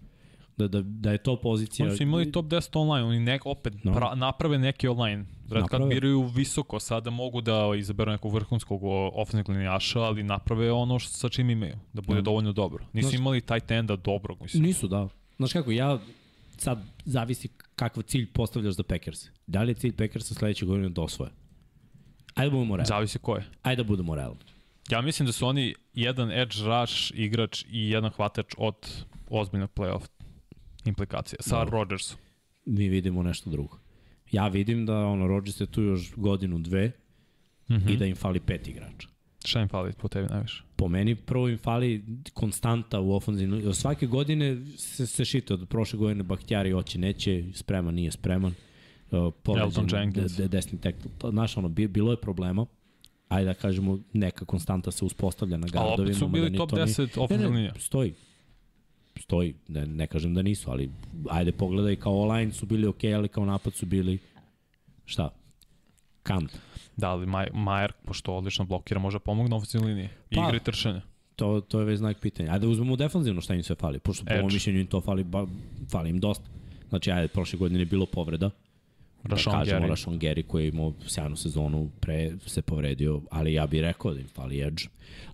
Da, 0.57 0.67
da, 0.67 0.81
da 0.81 1.11
je 1.11 1.17
to 1.17 1.35
pozicija... 1.35 1.87
Oni 1.87 1.97
su 1.97 2.03
imali 2.03 2.31
top 2.31 2.45
10 2.45 2.69
online, 2.79 3.07
oni 3.07 3.19
nek, 3.19 3.45
opet 3.45 3.83
No. 3.83 3.93
pra, 3.93 4.15
naprave 4.15 4.57
neki 4.57 4.87
online. 4.87 5.25
Vrat 5.47 5.69
kad 5.69 5.87
biraju 5.87 6.23
visoko, 6.23 6.79
sada 6.79 7.09
mogu 7.09 7.41
da 7.41 7.71
izaberu 7.77 8.11
nekog 8.11 8.33
vrhunskog 8.33 8.83
o, 8.83 9.11
ofenzivnog 9.13 9.49
linijaša, 9.49 9.99
ali 10.01 10.23
naprave 10.23 10.71
ono 10.71 10.99
što, 10.99 11.11
sa 11.13 11.29
čim 11.29 11.49
imaju, 11.49 11.75
da 11.93 12.01
bude 12.01 12.15
No. 12.15 12.21
dovoljno 12.21 12.51
dobro. 12.51 12.85
Nisu 12.93 13.09
No. 13.09 13.19
imali 13.19 13.41
tight 13.41 13.71
enda 13.71 13.95
dobrog, 13.95 14.41
mislim. 14.41 14.63
Nisu, 14.63 14.87
da. 14.87 15.07
Znaš 15.37 15.53
kako, 15.53 15.71
ja 15.71 15.99
sad 16.57 16.79
zavisi 17.05 17.47
kakav 17.75 18.03
cilj 18.03 18.31
postavljaš 18.31 18.73
za 18.73 18.83
Packers. 18.83 19.25
Da 19.47 19.63
li 19.63 19.71
je 19.71 19.75
cilj 19.75 19.95
Packersa 19.95 20.33
sledeće 20.33 20.65
godine 20.65 20.89
da 20.89 21.01
osvoje? 21.01 21.31
Ajde 22.35 22.49
da 22.49 22.55
budemo 22.55 22.75
realni. 22.75 22.87
Zavisi 22.87 23.19
ko 23.19 23.35
je. 23.35 23.45
Ajde 23.61 23.83
da 23.83 23.87
budemo 23.87 24.15
realni. 24.15 24.39
Ja 24.89 25.01
mislim 25.01 25.25
da 25.25 25.31
su 25.31 25.47
oni 25.47 25.75
jedan 25.93 26.31
edge 26.31 26.55
rush 26.65 27.11
igrač 27.13 27.65
i 27.71 27.89
jedan 27.89 28.11
hvatač 28.11 28.45
od 28.57 28.75
ozbiljnog 29.29 29.69
playoff 29.71 30.07
implikacija 30.85 31.37
sa 31.41 31.59
Dobro. 31.59 31.71
Rodgersom. 31.71 32.17
Mi 32.65 32.89
vidimo 32.89 33.23
nešto 33.23 33.49
drugo. 33.49 33.77
Ja 34.31 34.47
vidim 34.47 34.85
da 34.85 34.97
ono, 34.97 35.27
Rodgers 35.27 35.61
je 35.61 35.65
tu 35.65 35.81
još 35.81 36.13
godinu, 36.15 36.59
dve 36.59 36.91
Mm 37.69 37.73
i 37.73 37.77
-hmm. 37.77 37.97
da 37.97 38.05
im 38.05 38.15
fali 38.15 38.39
pet 38.39 38.67
igrača. 38.67 39.07
Šta 39.45 39.61
im 39.61 39.67
fali 39.67 39.93
po 39.93 40.07
tebi 40.07 40.27
najviše? 40.27 40.63
Po 40.75 40.87
meni 40.87 41.15
prvo 41.15 41.49
im 41.49 41.57
fali 41.57 42.03
konstanta 42.33 42.99
u 42.99 43.13
ofenzivnu. 43.13 43.73
Svake 43.73 44.07
godine 44.07 44.65
se, 44.77 45.07
se 45.07 45.25
šite 45.25 45.53
od 45.53 45.69
prošle 45.69 45.99
godine 45.99 46.23
Bahtjari 46.23 46.71
hoće, 46.71 46.99
neće, 46.99 47.43
spreman, 47.53 47.95
nije 47.95 48.11
spreman. 48.11 48.53
Uh, 49.11 49.33
Elton 49.57 49.87
Jenkins. 49.93 50.31
De, 50.31 50.43
de, 50.43 50.47
desni 50.47 50.81
tek. 50.81 50.95
Znaš, 51.29 51.57
ono, 51.57 51.69
bi, 51.69 51.87
bilo 51.87 52.11
je 52.11 52.17
problema. 52.17 52.65
Ajde 53.27 53.45
da 53.45 53.53
kažemo, 53.53 53.99
neka 54.13 54.45
konstanta 54.45 54.91
se 54.91 55.05
uspostavlja 55.05 55.57
na 55.57 55.63
Ali 55.63 55.71
gardovima. 55.71 56.03
opet 56.03 56.15
su 56.15 56.27
bili 56.27 56.57
top 56.57 56.69
to 56.69 56.75
nije- 56.75 56.85
10 56.85 57.17
Ne, 57.17 57.23
ofenzivna 57.23 57.49
ne, 57.49 57.55
linija. 57.55 57.73
stoji. 57.79 58.13
Stoji. 59.19 59.53
Ne, 59.67 59.85
ne 59.85 60.07
kažem 60.07 60.33
da 60.33 60.41
nisu, 60.41 60.71
ali 60.71 60.89
ajde 61.29 61.51
pogledaj, 61.51 61.95
kao 61.95 62.21
online 62.21 62.51
su 62.51 62.65
bili 62.65 62.87
ok, 62.87 63.03
ali 63.15 63.27
kao 63.27 63.45
napad 63.45 63.73
su 63.73 63.85
bili 63.85 64.17
šta? 65.05 65.29
Kant. 66.23 66.51
Da, 66.97 67.09
ali 67.09 67.25
Maj, 67.25 67.47
Majer, 67.53 67.91
pošto 68.05 68.33
odlično 68.33 68.65
blokira, 68.65 68.99
može 68.99 69.19
pomogne 69.19 69.49
na 69.49 69.55
ofenzivnoj 69.55 69.89
liniji. 69.91 70.09
Pa. 70.35 70.45
Igre 70.47 70.57
i 70.57 70.59
trčanje. 70.59 71.01
To, 71.35 71.61
to 71.61 71.79
je 71.79 71.85
već 71.85 71.97
znak 71.97 72.19
pitanja. 72.19 72.51
Ajde 72.51 72.67
uzmemo 72.67 72.95
defanzivno 72.95 73.41
šta 73.41 73.55
im 73.55 73.63
sve 73.63 73.75
fali, 73.75 73.99
pošto 73.99 74.25
po 74.25 74.33
Edge. 74.33 74.53
mišljenju 74.53 74.79
im 74.79 74.87
to 74.87 75.01
fali, 75.01 75.23
ba, 75.23 75.47
fali 75.91 76.09
im 76.09 76.19
dosta. 76.19 76.45
Znači, 76.89 77.11
ajde, 77.11 77.27
prošle 77.27 77.59
godine 77.59 77.79
je 77.79 77.85
bilo 77.85 78.05
povreda. 78.05 78.49
Rashawn 79.23 79.51
da 79.51 79.57
kažemo 79.57 79.79
Gary. 79.79 79.89
Rashon 79.89 80.19
Gary 80.19 80.43
koji 80.43 80.63
je 80.63 80.69
imao 80.69 80.93
sjajnu 81.07 81.35
sezonu, 81.35 81.89
pre 81.99 82.31
se 82.45 82.61
povredio, 82.61 83.21
ali 83.31 83.53
ja 83.53 83.67
bih 83.67 83.81
rekao 83.81 84.13
da 84.13 84.19
im 84.19 84.27
fali 84.27 84.61
edge. 84.61 84.83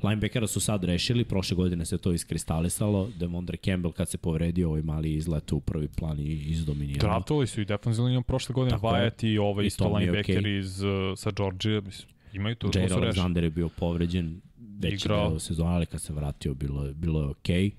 Linebackera 0.03 0.47
su 0.47 0.59
sad 0.59 0.83
rešili, 0.83 1.23
prošle 1.23 1.55
godine 1.55 1.85
se 1.85 1.97
to 1.97 2.11
iskristalisalo, 2.11 3.09
Devondre 3.19 3.57
Campbell 3.57 3.93
kad 3.93 4.09
se 4.09 4.17
povredio, 4.17 4.69
ovaj 4.69 4.81
mali 4.81 5.13
izlet 5.13 5.51
u 5.51 5.59
prvi 5.59 5.87
plan 5.87 6.19
i 6.19 6.31
izdominirao. 6.33 7.09
Draftovali 7.09 7.47
su 7.47 7.61
i 7.61 7.65
defensivnu 7.65 8.05
liniju 8.05 8.21
prošle 8.21 8.53
godine. 8.53 8.77
Wyatt 8.77 9.27
i 9.27 9.37
ovaj 9.37 9.63
I 9.63 9.67
isto 9.67 9.97
linebacker 9.97 10.39
okej. 10.39 10.57
iz, 10.59 10.81
uh, 10.81 10.91
sa 11.17 11.31
Georgia, 11.31 11.81
mislim, 11.81 12.09
imaju 12.33 12.55
to 12.55 12.71
Jair. 12.75 12.89
Alexander 12.89 13.43
je 13.43 13.49
bio 13.49 13.69
povređen 13.69 14.41
već 14.79 15.05
Igrao. 15.05 15.29
deo 15.29 15.39
sezona, 15.39 15.71
ali 15.71 15.85
kad 15.85 16.01
se 16.01 16.13
vratio 16.13 16.53
bilo 16.53 16.85
je, 16.85 16.93
bilo 16.93 17.21
je 17.21 17.27
okej. 17.27 17.71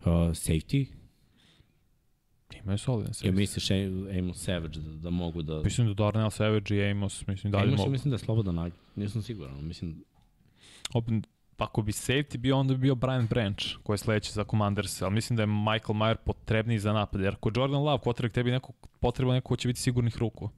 Uh, 0.00 0.06
safety, 0.12 0.86
Imaju 2.54 2.78
solidan 2.78 3.12
ja 3.22 3.32
misliš 3.32 3.70
Am- 3.70 4.18
Amos 4.18 4.38
Savage 4.44 4.80
da, 4.80 4.90
da 4.90 5.10
mogu 5.10 5.42
da... 5.42 5.62
Mislim 5.62 5.86
da 5.86 5.94
Darnell 5.94 6.30
Savage 6.30 6.76
i 6.76 6.90
Amos, 6.90 7.26
mislim 7.26 7.50
dalje 7.52 7.64
Amos, 7.64 7.78
ja 7.78 7.82
mogu. 7.82 7.90
mislim 7.90 8.10
da 8.10 8.14
je 8.14 8.18
slobodan 8.18 8.54
nag, 8.54 8.72
nisam 8.96 9.22
siguran, 9.22 9.66
mislim, 9.66 10.04
Opet, 10.94 11.14
pa 11.56 11.64
ako 11.64 11.82
bi 11.82 11.92
safety 11.92 12.36
bio, 12.36 12.56
onda 12.56 12.74
bi 12.74 12.80
bio 12.80 12.94
Brian 12.94 13.26
Branch, 13.26 13.62
koji 13.82 13.94
je 13.94 13.98
sledeći 13.98 14.32
za 14.32 14.44
Commanders, 14.44 15.02
ali 15.02 15.14
mislim 15.14 15.36
da 15.36 15.42
je 15.42 15.46
Michael 15.46 15.94
Mayer 15.98 16.16
potrebniji 16.24 16.78
za 16.78 16.92
napad, 16.92 17.20
jer 17.20 17.32
ako 17.32 17.50
Jordan 17.56 17.80
Love 17.82 17.98
quarterback 18.04 18.32
tebi 18.32 18.50
neko, 18.50 18.72
potreba 19.00 19.34
neko 19.34 19.48
ko 19.48 19.56
će 19.56 19.68
biti 19.68 19.80
sigurnih 19.80 20.16
ruku. 20.18 20.50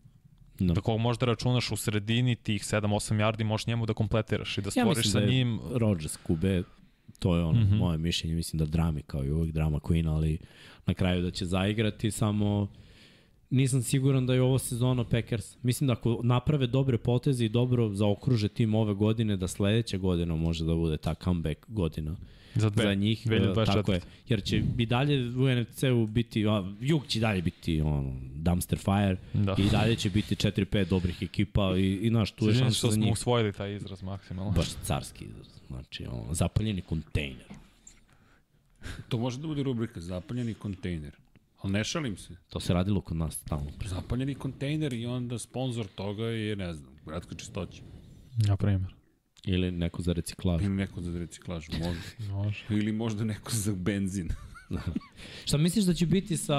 no. 0.59 0.75
Da 0.75 0.81
kog 0.81 1.01
možda 1.01 1.27
računaš 1.27 1.71
u 1.71 1.77
sredini 1.77 2.37
tih 2.37 2.63
7-8 2.63 3.15
yardi, 3.15 3.45
možeš 3.45 3.67
njemu 3.67 3.87
da 3.87 3.95
kompletiraš 3.95 4.59
i 4.59 4.61
da 4.61 4.67
Ja 4.69 4.71
stvoriš 4.71 4.97
mislim 4.97 5.13
sa 5.13 5.19
da 5.21 5.25
je 5.25 5.31
njim 5.31 5.61
Rodgers 5.75 6.17
Kube, 6.17 6.63
to 7.19 7.37
je 7.37 7.45
ono, 7.45 7.61
mm. 7.61 7.65
-hmm. 7.65 7.79
moje 7.79 7.99
mišljenje, 7.99 8.35
mislim 8.35 8.59
da 8.59 8.67
drami 8.67 9.03
kao 9.03 9.25
i 9.25 9.31
uvijek 9.31 9.55
drama 9.55 9.79
Queen, 9.79 10.09
ali 10.09 10.39
na 10.87 10.95
kraju 10.95 11.23
da 11.23 11.31
će 11.31 11.47
zaigrati, 11.47 12.11
samo 12.11 12.69
nisam 13.51 13.83
siguran 13.83 14.27
da 14.27 14.35
je 14.35 14.43
ovo 14.43 14.59
sezona 14.59 15.05
Packers. 15.05 15.57
Mislim 15.63 15.87
da 15.87 15.93
ako 15.93 16.21
naprave 16.23 16.67
dobre 16.67 16.99
poteze 16.99 17.45
i 17.45 17.49
dobro 17.49 17.95
zaokruže 17.95 18.49
tim 18.49 18.75
ove 18.75 18.95
godine, 18.95 19.37
da 19.37 19.49
sledeća 19.49 19.99
godina 19.99 20.37
može 20.37 20.65
da 20.65 20.75
bude 20.75 20.97
ta 20.97 21.15
comeback 21.15 21.61
godina 21.69 22.17
za 22.55 22.71
dve. 22.71 22.85
za 22.85 22.95
njih. 22.95 23.27
2024. 23.27 23.67
Tako 23.67 23.93
je. 23.93 24.01
Jer 24.29 24.43
će 24.43 24.63
i 24.79 24.87
dalje 24.87 25.29
u 25.29 25.61
NFC-u 25.61 26.07
biti, 26.07 26.47
a, 26.47 26.73
jug 26.81 27.07
će 27.07 27.21
dalje 27.21 27.43
biti 27.43 27.81
ono, 27.81 28.13
dumpster 28.35 28.79
fire 28.79 29.17
Da. 29.35 29.55
i 29.59 29.71
dalje 29.71 29.97
će 29.97 30.11
biti 30.11 30.35
4-5 30.35 30.89
dobrih 30.89 31.23
ekipa 31.23 31.77
i, 31.77 31.95
i 31.95 32.09
znaš, 32.09 32.31
tu 32.31 32.49
je 32.49 32.55
šansa 32.55 32.79
što 32.79 32.87
za 32.87 32.93
smo 32.93 33.05
njih. 33.05 33.13
usvojili 33.13 33.53
taj 33.53 33.77
izraz 33.77 34.03
maksimalno. 34.03 34.51
Baš 34.51 34.69
carski 34.83 35.25
izraz. 35.25 35.58
Znači, 35.69 36.07
ono, 36.07 36.35
zapaljeni 36.35 36.83
kontejner. 36.83 37.47
To 39.09 39.19
može 39.19 39.39
da 39.39 39.47
bude 39.47 39.63
rubrika 39.63 40.01
zapaljeni 40.01 40.55
kontejner. 40.55 41.17
Ali 41.61 41.73
ne 41.73 41.85
šalim 41.85 42.17
se. 42.17 42.37
To 42.49 42.61
se 42.61 42.75
radilo 42.75 43.01
kod 43.01 43.17
nas 43.17 43.35
stalno. 43.35 43.71
Zapaljeni 43.85 44.35
kontejner 44.35 44.93
i 44.93 45.07
onda 45.07 45.39
sponsor 45.39 45.87
toga 45.87 46.25
je, 46.25 46.57
ne 46.57 46.75
znam, 46.75 46.93
gradska 47.07 47.35
čistoća. 47.35 47.83
Na 48.47 48.57
primjer. 48.57 48.95
Ili 49.45 49.71
neko 49.71 50.03
za 50.03 50.13
reciklažu. 50.13 50.65
Ili 50.65 50.75
neko 50.75 51.01
za 51.01 51.19
reciklažu, 51.19 51.73
može. 51.79 52.01
Može. 52.33 52.65
Ili 52.71 52.93
možda 52.93 53.25
neko 53.25 53.51
za 53.53 53.73
benzin. 53.73 54.29
Šta 55.47 55.57
misliš 55.57 55.85
da 55.85 55.95
će 55.95 56.07
biti 56.07 56.37
sa 56.37 56.57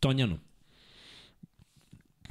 Tonjanom? 0.00 0.38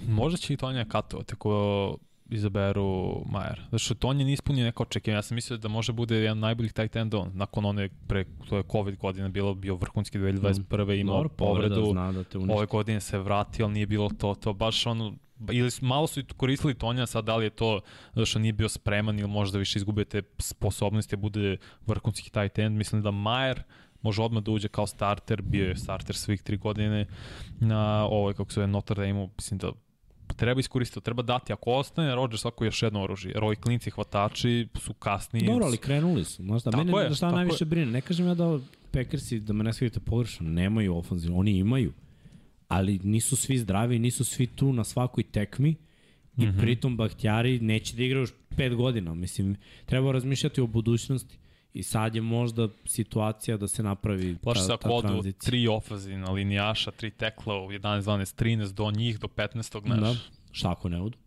Možda 0.08 0.38
će 0.38 0.54
i 0.54 0.58
Tonja 0.58 0.86
katovati 0.86 1.34
ako 1.34 1.98
izaberu 2.30 3.22
Majer. 3.26 3.62
Zato 3.66 3.80
što 3.80 3.94
Tonja 3.94 4.26
ne 4.26 4.34
ispunio 4.34 4.66
neko 4.66 4.84
očekivanje. 4.84 5.18
Ja 5.18 5.22
sam 5.22 5.36
mislio 5.36 5.58
da 5.58 5.68
može 5.68 5.94
bude 5.94 6.16
jedan 6.16 6.38
od 6.38 6.42
najboljih 6.42 6.74
tight 6.74 6.96
end 6.96 7.14
on. 7.14 7.32
Nakon 7.34 7.66
one, 7.66 7.90
pre, 8.08 8.26
to 8.50 8.58
je 8.58 8.64
COVID 8.72 8.96
godina 8.98 9.30
bilo, 9.30 9.54
bio 9.54 9.76
vrhunski 9.76 10.20
2021. 10.20 11.00
imao 11.00 11.16
Dobro, 11.16 11.30
povreda, 11.30 11.76
povredu. 11.76 11.92
zna 11.92 12.12
da 12.12 12.24
te 12.24 12.38
uništi. 12.38 12.58
Ove 12.58 12.66
godine 12.66 13.00
se 13.00 13.20
vratio, 13.20 13.66
ali 13.66 13.74
nije 13.74 13.86
bilo 13.86 14.10
to, 14.10 14.36
to 14.36 14.54
baš 14.54 14.86
ono, 14.86 15.16
ili 15.52 15.70
malo 15.82 16.08
su 16.08 16.22
koristili 16.38 16.74
Tonja, 16.74 17.06
sad 17.06 17.26
da 17.26 17.36
li 17.36 17.46
je 17.46 17.50
to 17.50 17.82
zato 18.14 18.26
što 18.26 18.40
nije 18.40 18.54
bio 18.54 18.70
spreman 18.70 19.20
ili 19.20 19.28
možda 19.28 19.60
više 19.60 19.80
izgubio 19.80 20.06
te 20.06 20.22
sposobnosti 20.38 21.16
da 21.16 21.20
bude 21.20 21.58
vrhunski 21.88 22.32
tight 22.32 22.60
end. 22.60 22.78
Mislim 22.78 23.02
da 23.02 23.12
Majer 23.12 23.64
može 24.02 24.22
odmah 24.22 24.44
da 24.44 24.52
uđe 24.52 24.68
kao 24.68 24.88
starter, 24.88 25.42
bio 25.42 25.68
je 25.68 25.76
starter 25.76 26.16
svih 26.16 26.42
tri 26.42 26.58
godine 26.58 27.06
na 27.60 28.06
ovoj, 28.06 28.34
kako 28.34 28.52
se 28.52 28.56
zove, 28.56 28.68
Notre 28.68 28.96
Dame-u, 28.96 29.30
mislim 29.38 29.58
da 29.58 29.72
treba 30.36 30.60
iskoristiti, 30.60 31.06
treba 31.06 31.22
dati. 31.22 31.54
Ako 31.54 31.72
ostane 31.72 32.16
Rodgers 32.16 32.42
svako 32.42 32.66
još 32.66 32.84
jedno 32.84 33.04
oružje, 33.04 33.32
jer 33.36 33.44
ovi 33.44 33.56
klinci 33.56 33.90
hvatači 33.90 34.68
su 34.76 34.94
kasniji. 34.94 35.46
Dobro, 35.46 35.66
ali 35.66 35.78
krenuli 35.78 36.26
su. 36.26 36.44
Znaš 36.44 36.64
da, 36.64 36.72
Tako 36.72 36.84
mene 36.84 37.04
je, 37.04 37.16
šta 37.16 37.28
tako 37.28 37.36
najviše 37.36 37.64
je. 37.64 37.66
brine. 37.66 37.92
Ne 37.92 38.02
kažem 38.02 38.28
ja 38.28 38.34
da 38.34 38.60
Packersi, 38.92 39.40
da 39.40 39.54
me 39.54 39.64
ne 39.64 39.74
shvatite 39.74 40.00
pogrešno, 40.00 40.50
nemaju 40.50 40.98
ofenzivno. 40.98 41.38
Oni 41.38 41.58
imaju. 41.58 41.94
Ali 42.68 43.00
nisu 43.04 43.36
svi 43.36 43.58
zdravi, 43.58 44.00
nisu 44.00 44.26
svi 44.26 44.48
tu 44.48 44.74
na 44.74 44.84
svakoj 44.84 45.24
tekmi. 45.24 45.76
I 46.38 46.46
mm. 46.46 46.50
-hmm. 46.50 46.60
pritom 46.60 46.98
Bahtjari 46.98 47.60
neće 47.60 47.96
da 47.96 48.04
igraju 48.04 48.24
još 48.24 48.34
pet 48.58 48.76
godina. 48.76 49.14
Mislim, 49.14 49.56
treba 49.86 50.12
razmišljati 50.12 50.62
o 50.62 50.68
budućnosti. 50.68 51.38
I 51.80 51.84
sad 51.84 52.16
je 52.16 52.22
možda 52.22 52.68
situacija 52.86 53.58
da 53.58 53.68
se 53.68 53.84
napravi 53.84 54.36
Plaši 54.38 54.62
se 54.62 54.68
ta, 54.68 54.74
ako 54.74 54.84
ta 54.84 54.94
odu 54.94 55.08
tranzicija. 55.08 55.40
tri 55.42 55.68
ofazina 55.68 56.32
linijaša, 56.32 56.92
tri 56.92 57.12
tekla 57.12 57.56
u 57.58 57.68
11, 57.68 57.80
12, 58.02 58.36
13 58.36 58.74
do 58.74 58.92
njih, 58.92 59.20
do 59.20 59.28
15. 59.28 59.82
Znaš. 59.86 60.00
Da. 60.02 60.16
Šta 60.52 60.72
ako 60.72 60.90
ne 60.90 61.02
odu? 61.02 61.18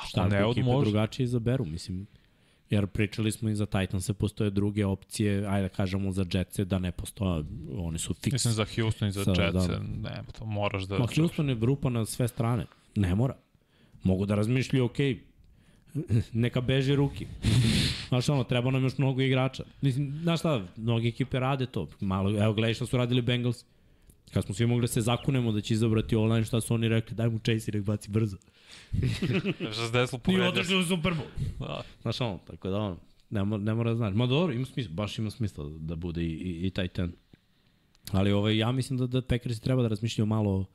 Šta 0.00 0.20
Ako 0.20 0.20
ako 0.20 0.28
ne 0.30 0.44
odu, 0.44 0.62
može. 0.62 0.84
drugačije 0.84 1.24
izaberu? 1.24 1.64
Mislim, 1.64 2.06
jer 2.70 2.86
pričali 2.86 3.32
smo 3.32 3.48
i 3.48 3.54
za 3.54 3.66
Titanse, 3.66 4.14
postoje 4.14 4.50
druge 4.50 4.86
opcije, 4.86 5.46
ajde 5.46 5.62
da 5.62 5.74
kažemo 5.74 6.12
za 6.12 6.26
Jetse 6.32 6.64
da 6.64 6.78
ne 6.78 6.92
postoje, 6.92 7.44
oni 7.70 7.98
su 7.98 8.14
fiks. 8.14 8.32
Mislim 8.32 8.54
za 8.54 8.66
Houston 8.66 9.08
i 9.08 9.12
za 9.12 9.24
Sa- 9.24 9.30
Jets, 9.32 9.66
da. 9.66 9.78
ne, 9.78 10.22
to 10.38 10.44
moraš 10.46 10.82
da... 10.82 10.98
Ma 10.98 11.06
Houston 11.16 11.48
je 11.48 11.56
grupa 11.56 11.88
na 11.88 12.06
sve 12.06 12.28
strane. 12.28 12.66
Ne 12.96 13.14
mora. 13.14 13.36
Mogu 14.02 14.26
da 14.26 14.34
razmišljaju, 14.34 14.84
ok, 14.84 14.96
neka 16.34 16.60
beže 16.60 16.96
ruki. 16.96 17.26
Znaš 18.08 18.28
ono, 18.28 18.44
treba 18.44 18.70
nam 18.70 18.82
još 18.82 18.98
mnogo 18.98 19.20
igrača. 19.20 19.64
Mislim, 19.80 20.18
znaš 20.22 20.40
šta, 20.40 20.66
mnogi 20.76 21.08
ekipe 21.08 21.40
rade 21.40 21.66
to. 21.66 21.88
Malo, 22.00 22.42
evo 22.42 22.52
gledaj 22.52 22.74
šta 22.74 22.86
su 22.86 22.96
radili 22.96 23.22
Bengals. 23.22 23.64
Kad 24.32 24.44
smo 24.44 24.54
svi 24.54 24.66
mogli 24.66 24.80
da 24.82 24.86
se 24.86 25.00
zakunemo 25.00 25.52
da 25.52 25.60
će 25.60 25.74
izabrati 25.74 26.16
online, 26.16 26.44
šta 26.44 26.60
su 26.60 26.74
oni 26.74 26.88
rekli, 26.88 27.16
daj 27.16 27.28
mu 27.28 27.38
chase 27.38 27.70
i 27.70 27.76
nek 27.76 27.84
baci 27.84 28.10
brzo. 28.10 28.36
Šta 29.72 29.86
se 29.86 29.92
desilo 29.92 30.18
I 30.18 30.24
povredio? 30.24 30.48
odešli 30.48 30.76
u 30.76 30.84
Super 30.84 31.12
Bowl. 31.12 31.58
Da. 31.60 31.82
Znaš 32.02 32.20
ono, 32.20 32.38
tako 32.46 32.70
da 32.70 32.78
ono, 32.78 32.96
ne, 33.30 33.44
mora, 33.44 33.62
ne 33.62 33.74
mora 33.74 33.90
da 33.90 33.96
znaš. 33.96 34.14
Ma 34.14 34.26
dobro, 34.26 34.54
ima 34.54 34.64
smisla, 34.64 34.92
baš 34.94 35.18
ima 35.18 35.30
smisla 35.30 35.64
da 35.78 35.96
bude 35.96 36.22
i, 36.22 36.32
i, 36.32 36.66
i 36.66 36.70
taj 36.70 36.88
ten. 36.88 37.12
Ali 38.12 38.32
ovaj, 38.32 38.56
ja 38.56 38.72
mislim 38.72 38.98
da, 38.98 39.06
da 39.06 39.22
Packersi 39.22 39.62
treba 39.62 39.82
da 39.82 39.88
razmišljaju 39.88 40.26
malo 40.26 40.66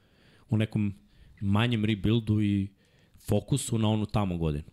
o 0.49 0.57
nekom 0.57 0.93
manjem 1.41 1.85
rebuildu 1.85 2.41
i 2.41 2.67
fokusu 3.29 3.77
na 3.77 3.89
onu 3.89 4.05
tamo 4.05 4.37
godinu. 4.37 4.63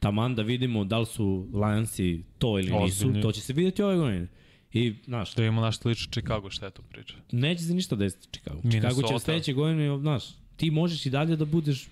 Taman 0.00 0.34
da 0.34 0.42
vidimo 0.42 0.84
da 0.84 0.98
li 0.98 1.06
su 1.06 1.48
Lionsi 1.54 2.22
to 2.38 2.58
ili 2.58 2.70
nisu, 2.72 2.84
Ozbiljni. 2.98 3.22
to 3.22 3.32
će 3.32 3.40
se 3.40 3.52
vidjeti 3.52 3.82
ove 3.82 3.96
godine. 3.96 4.26
I, 4.72 4.94
znaš, 5.04 5.34
Da 5.34 5.42
imamo 5.42 5.60
naš 5.60 5.84
liči 5.84 6.08
Chicago, 6.08 6.50
šta 6.50 6.66
je 6.66 6.72
to 6.72 6.82
priča? 6.82 7.14
neće 7.32 7.62
se 7.62 7.74
ništa 7.74 7.96
desiti 7.96 8.28
Chicago. 8.30 8.60
Chicago 8.60 8.70
će 8.70 8.92
Minnesota. 8.92 9.18
sledeće 9.18 9.52
godine, 9.52 9.98
znaš, 9.98 10.24
ti 10.56 10.70
možeš 10.70 11.06
i 11.06 11.10
dalje 11.10 11.36
da 11.36 11.44
budeš 11.44 11.88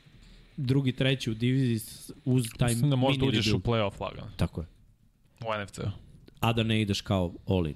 drugi, 0.56 0.93
treći 0.93 1.30
u 1.30 1.35
diviziji 1.35 1.80
uz 2.24 2.47
taj 2.51 2.68
Mislim 2.68 2.90
da 2.90 2.97
možda 2.97 3.26
uđeš 3.26 3.47
u 3.47 3.48
rebuild. 3.48 3.62
playoff 3.64 4.01
lagano. 4.01 4.30
Tako 4.36 4.60
je. 4.60 4.66
U 5.40 5.62
NFC. 5.64 5.78
A 6.40 6.52
da 6.52 6.62
ne 6.62 6.82
ideš 6.82 7.01
kao 7.01 7.35
all-in. 7.47 7.74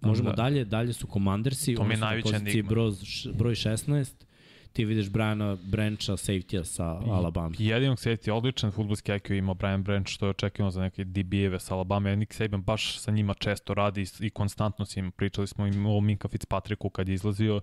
Možemo 0.00 0.30
Da. 0.30 0.36
dalje, 0.36 0.64
dalje 0.64 0.92
su 0.92 1.06
Commandersi, 1.06 1.74
To 1.74 1.84
mi 1.84 1.94
je 1.94 1.98
najveća 1.98 2.36
enigma. 2.36 2.68
broj 3.34 3.54
16, 3.54 4.10
ti 4.76 4.84
vidiš 4.84 5.10
Briana 5.10 5.56
Brancha, 5.62 6.12
safety-a 6.16 6.64
sa 6.64 6.84
Alabama. 6.84 7.54
Jedinog 7.58 7.98
safety, 7.98 8.30
odličan 8.30 8.70
futbolski 8.70 9.12
IQ 9.12 9.38
ima 9.38 9.54
Brian 9.54 9.82
Branch, 9.82 10.08
što 10.08 10.26
je 10.26 10.30
očekivano 10.30 10.70
za 10.70 10.80
neke 10.80 11.04
DB-eve 11.04 11.60
sa 11.60 11.74
Alabama. 11.74 12.14
Nick 12.14 12.32
Saban 12.32 12.62
baš 12.62 12.98
sa 12.98 13.10
njima 13.10 13.34
često 13.34 13.74
radi 13.74 14.02
i, 14.02 14.26
i 14.26 14.30
konstantno 14.30 14.84
s 14.84 14.96
njima. 14.96 15.10
Pričali 15.10 15.46
smo 15.46 15.66
im 15.66 15.86
o 15.86 16.00
Minka 16.00 16.28
Fitzpatricku 16.28 16.90
kad 16.90 17.08
je 17.08 17.14
izlazio. 17.14 17.60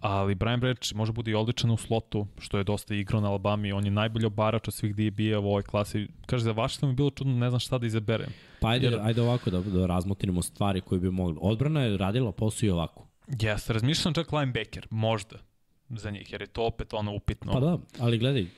Ali 0.00 0.34
Brian 0.34 0.60
Branch 0.60 0.94
može 0.94 1.12
bude 1.12 1.30
i 1.30 1.34
odličan 1.34 1.70
u 1.70 1.76
slotu, 1.76 2.26
što 2.38 2.58
je 2.58 2.64
dosta 2.64 2.94
igrao 2.94 3.20
na 3.20 3.28
Alabami. 3.28 3.72
On 3.72 3.84
je 3.84 3.90
najbolji 3.90 4.26
obarač 4.26 4.68
od 4.68 4.74
svih 4.74 4.94
DB-a 4.94 5.38
u 5.38 5.46
ovoj 5.46 5.62
klasi. 5.62 6.08
Kaže, 6.26 6.44
za 6.44 6.52
Washington 6.52 6.88
mi 6.88 6.94
bilo 6.96 7.10
čudno, 7.10 7.34
ne 7.34 7.50
znam 7.50 7.60
šta 7.60 7.78
da 7.78 7.86
izaberem. 7.86 8.30
Pa 8.60 8.68
ajde, 8.68 8.86
Jer- 8.86 9.00
ajde 9.02 9.22
ovako 9.22 9.50
da, 9.50 9.60
da 9.60 9.86
razmotrimo 9.86 10.42
stvari 10.42 10.80
koje 10.80 11.00
bi 11.00 11.10
mogli. 11.10 11.36
Odbrana 11.40 11.80
je 11.82 11.96
radila 11.96 12.32
posao 12.32 12.66
i 12.66 12.70
ovako. 12.70 13.06
Jeste, 13.40 13.72
razmišljam 13.72 14.14
čak 14.14 14.32
linebacker, 14.32 14.86
možda 14.90 15.53
za 15.88 16.10
njih, 16.10 16.32
jer 16.32 16.40
je 16.40 16.46
to 16.46 16.62
opet 16.66 16.94
ono 16.94 17.14
upitno. 17.14 17.52
Pa 17.52 17.60
da, 17.60 17.78
ali 17.98 18.18
gledaj, 18.18 18.42
uh, 18.42 18.48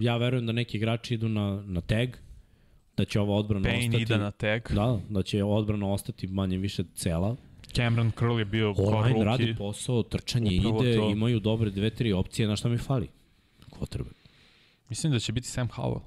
ja 0.00 0.16
verujem 0.16 0.46
da 0.46 0.52
neki 0.52 0.76
igrači 0.76 1.14
idu 1.14 1.28
na, 1.28 1.62
na 1.66 1.80
tag, 1.80 2.08
da 2.96 3.04
će 3.04 3.20
ova 3.20 3.34
odbrana 3.34 3.68
Payne 3.68 3.78
ostati... 3.86 4.02
ide 4.02 4.18
na 4.18 4.30
tag. 4.30 4.60
Da, 4.74 5.00
da 5.08 5.22
će 5.22 5.44
odbrana 5.44 5.92
ostati 5.92 6.26
manje 6.26 6.58
više 6.58 6.84
cela. 6.94 7.36
Cameron 7.72 8.12
Curl 8.18 8.38
je 8.38 8.44
bio 8.44 8.74
kao 8.74 8.84
Online 8.84 9.24
radi 9.24 9.54
posao, 9.58 10.02
trčanje 10.02 10.58
Upravo 10.58 10.82
ide, 10.84 10.96
to. 10.96 11.10
imaju 11.10 11.40
dobre 11.40 11.70
dve, 11.70 11.90
tri 11.90 12.12
opcije, 12.12 12.48
na 12.48 12.56
šta 12.56 12.68
mi 12.68 12.78
fali? 12.78 13.08
Quarterback. 13.70 14.14
Mislim 14.88 15.12
da 15.12 15.18
će 15.18 15.32
biti 15.32 15.48
Sam 15.48 15.68
Howell. 15.68 16.00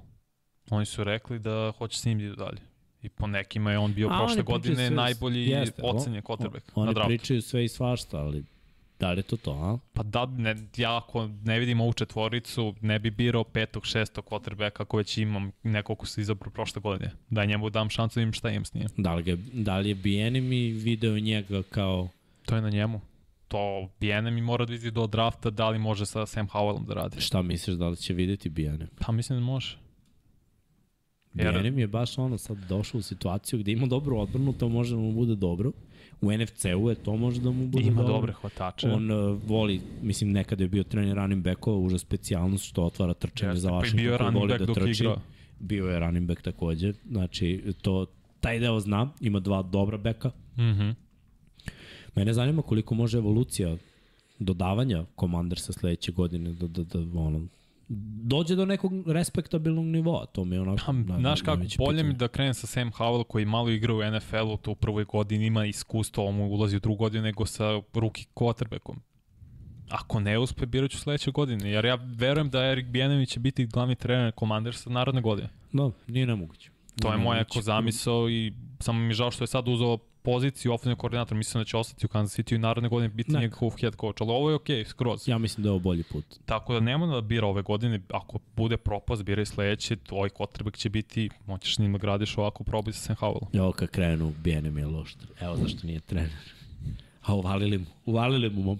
Oni 0.70 0.86
su 0.86 1.04
rekli 1.04 1.40
da 1.40 1.74
hoće 1.78 2.00
s 2.00 2.06
njim 2.06 2.18
da 2.20 2.26
idu 2.26 2.36
dalje. 2.36 2.62
I 3.02 3.10
po 3.10 3.28
nekima 3.28 3.72
je 3.72 3.78
on 3.78 3.94
bio 3.94 4.08
A, 4.12 4.18
prošle 4.18 4.34
oni 4.36 4.44
godine 4.44 4.76
sve- 4.76 4.90
najbolji 4.90 5.48
jeste, 5.50 5.82
ocenjen 5.86 6.22
O- 6.26 6.36
na 6.40 6.50
Oni 6.76 6.94
draftu. 6.94 7.08
pričaju 7.08 7.42
sve 7.42 7.66
i 7.66 7.68
svašta, 7.68 8.18
ali 8.18 8.44
da 9.00 9.12
li 9.12 9.20
je 9.20 9.24
to 9.24 9.38
to, 9.38 9.52
a? 9.52 9.78
Pa 9.94 10.04
da, 10.04 10.26
ne, 10.26 10.56
ja 10.78 10.98
ako 10.98 11.30
ne 11.44 11.60
vidim 11.60 11.82
ovu 11.82 11.94
četvoricu, 11.94 12.76
ne 12.82 13.00
bi 13.00 13.12
birao 13.12 13.44
petog, 13.44 13.86
šestog 13.86 14.26
quarterbacka 14.26 14.82
ako 14.82 14.98
već 14.98 15.18
imam 15.18 15.52
nekog 15.64 15.98
ko 15.98 16.06
se 16.06 16.22
izabrao 16.22 16.52
prošle 16.52 16.82
godine. 16.82 17.12
Da 17.30 17.46
njemu 17.46 17.70
dam 17.70 17.90
šansu 17.90 18.16
da 18.16 18.22
vidim 18.22 18.34
šta 18.34 18.50
imam 18.50 18.66
s 18.66 18.74
njim. 18.74 18.88
Da 18.98 19.16
li, 19.16 19.24
ga, 19.24 19.36
da 19.54 19.78
li 19.78 19.90
je 19.90 19.96
BNM 19.96 20.54
i 20.54 20.72
video 20.72 21.20
njega 21.20 21.64
kao... 21.70 22.10
To 22.46 22.56
je 22.56 22.62
na 22.62 22.70
njemu. 22.70 23.02
To 23.48 23.90
BNM 24.00 24.38
i 24.38 24.42
mora 24.42 24.66
da 24.66 24.72
vidi 24.72 24.92
do 24.92 25.08
drafta 25.08 25.50
da 25.50 25.70
li 25.70 25.80
može 25.80 26.06
sa 26.06 26.26
Sam 26.26 26.48
Howellom 26.48 26.86
da 26.86 26.94
radi. 26.94 27.22
Šta 27.22 27.42
misliš 27.42 27.78
da 27.78 27.88
li 27.88 27.98
će 27.98 28.14
videti 28.14 28.50
BNM? 28.50 28.88
Pa 29.00 29.12
mislim 29.12 29.40
da 29.40 29.46
može. 29.46 29.78
Jer- 31.34 31.80
je 31.80 31.88
baš 31.88 32.18
ono 32.18 32.38
sad 32.38 32.58
došao 32.58 33.00
u 33.00 33.02
situaciju 33.02 33.60
gde 33.60 33.72
ima 33.72 33.88
dobru 33.88 34.18
odbranu, 34.18 34.54
to 34.54 34.70
može 34.70 34.96
da 34.96 35.02
mu 35.02 35.12
bude 35.12 35.36
dobro. 35.36 35.72
U 36.22 36.32
NFC-u 36.32 36.90
je 36.90 36.96
to 36.96 37.18
može 37.18 37.42
da 37.42 37.52
mu 37.52 37.68
bude 37.68 37.88
Ima 37.88 38.02
dobro. 38.02 38.14
dobre 38.16 38.34
hvatače. 38.34 38.90
On 38.90 39.12
uh, 39.12 39.42
voli, 39.46 39.82
mislim, 40.02 40.32
nekada 40.32 40.64
je 40.64 40.68
bio 40.68 40.84
trener 40.84 41.16
running 41.16 41.44
backova, 41.44 41.78
uža 41.78 41.98
specijalnost 41.98 42.66
što 42.66 42.84
otvara 42.84 43.14
trčanje 43.14 43.52
Jeste, 43.52 43.62
za 43.62 43.70
pa 43.70 43.76
i 43.76 43.78
Washington, 43.80 43.98
bio 43.98 44.12
je 44.12 44.18
running 44.18 44.48
back 44.48 44.60
da 44.60 44.66
dok 44.66 44.76
trči. 44.76 45.04
igrao. 45.04 45.18
Bio 45.60 45.86
je 45.86 46.00
running 46.00 46.28
back 46.28 46.42
takođe, 46.42 46.94
znači 47.10 47.74
to, 47.82 48.06
taj 48.40 48.60
deo 48.60 48.80
zna, 48.80 49.10
ima 49.22 49.40
dva 49.40 49.62
dobra 49.62 49.98
beka. 49.98 50.32
Mhm. 50.58 50.90
Mene 52.16 52.34
zanima 52.34 52.62
koliko 52.62 52.96
može 52.96 53.18
evolucija 53.18 53.78
dodavanja 54.40 55.06
Commandersa 55.20 55.74
sledeće 55.74 56.12
godine 56.12 56.54
da, 56.54 56.68
da, 56.68 56.84
da 56.84 57.20
ono, 57.20 57.48
dođe 58.24 58.56
do 58.56 58.66
nekog 58.66 59.12
respektabilnog 59.12 59.86
nivoa, 59.86 60.26
to 60.26 60.46
mi 60.46 60.56
je 60.56 60.62
onako... 60.62 60.94
Pa, 61.08 61.20
znaš 61.20 61.42
kako, 61.42 61.56
najveće 61.56 61.78
bolje 61.78 62.04
mi 62.04 62.14
da 62.14 62.28
krenem 62.28 62.54
sa 62.54 62.68
Sam 62.68 62.92
Howell 62.92 63.24
koji 63.24 63.46
malo 63.46 63.70
igra 63.70 63.94
u 63.94 64.12
NFL-u, 64.12 64.58
to 64.58 64.72
u 64.72 64.76
prvoj 64.76 65.06
godini 65.06 65.46
ima 65.46 65.66
iskustvo, 65.66 66.26
on 66.26 66.36
mu 66.36 66.48
ulazi 66.48 66.78
u 66.78 66.80
drugu 66.80 66.98
godinu 66.98 67.24
nego 67.24 67.46
sa 67.46 67.82
rookie 67.94 68.26
quarterbackom. 68.36 68.96
Ako 69.90 70.20
ne 70.20 70.38
uspe, 70.38 70.66
birat 70.66 70.92
ću 70.92 70.98
sledeće 70.98 71.32
godine, 71.32 71.72
jer 71.72 71.86
ja 71.86 71.98
verujem 72.16 72.50
da 72.50 72.66
Erik 72.66 72.88
Bijanović 72.88 73.30
će 73.30 73.40
biti 73.40 73.66
glavni 73.66 73.96
trener 73.96 74.32
Commandersa 74.40 74.90
narodne 74.90 75.22
godine. 75.22 75.50
Da, 75.74 75.92
nije 76.08 76.26
nemoguće. 76.26 76.72
To 77.02 77.12
je 77.12 77.18
moja 77.18 77.44
ko 77.44 77.62
zamisao 77.62 78.30
i 78.30 78.54
samo 78.80 79.00
mi 79.00 79.08
je 79.08 79.14
žao 79.14 79.32
što 79.32 79.44
je 79.44 79.48
sad 79.48 79.68
uzao 79.68 79.98
poziciju 80.24 80.74
ofenzivnog 80.74 81.00
koordinatora, 81.00 81.38
mislim 81.38 81.62
da 81.62 81.66
će 81.66 81.78
ostati 81.78 82.06
u 82.06 82.10
Kansas 82.10 82.40
City 82.40 82.56
i 82.56 82.58
naredne 82.58 82.90
godine 82.90 83.10
biti 83.10 83.32
Ne. 83.32 83.40
njegov 83.40 83.70
head 83.70 83.96
coach, 83.96 84.22
ali 84.22 84.32
ovo 84.32 84.50
je 84.50 84.56
okej, 84.56 84.84
okay, 84.84 84.88
skroz. 84.88 85.28
Ja 85.28 85.38
mislim 85.38 85.64
da 85.64 85.68
je 85.68 85.72
ovo 85.72 85.80
bolji 85.80 86.04
put. 86.04 86.26
Tako 86.46 86.74
da 86.74 86.80
nema 86.80 87.06
da 87.06 87.22
bira 87.22 87.48
ove 87.48 87.62
godine, 87.62 88.00
ako 88.10 88.40
bude 88.56 88.78
propast, 88.78 89.24
biraj 89.24 89.46
sledeće, 89.46 89.96
tvoj 89.96 90.30
quarterback 90.30 90.78
će 90.78 90.90
biti, 90.90 91.30
moćeš 91.48 91.76
s 91.76 91.80
njima 91.80 91.98
gradiš 91.98 92.38
ovako, 92.38 92.64
probaj 92.64 92.94
sa 92.94 93.00
Sam 93.00 93.16
Howellom. 93.16 93.58
Evo 93.58 93.72
kad 93.72 93.90
krenu, 93.90 94.34
BNM 94.44 94.78
je 94.78 94.86
loš. 94.86 95.16
Evo 95.40 95.56
zašto 95.56 95.88
nije 95.88 96.00
trener. 96.00 96.32
A 97.22 97.36
uvalili 97.36 97.78
mu, 97.78 97.86
uvalili 98.06 98.50
mu 98.50 98.62
mom. 98.62 98.80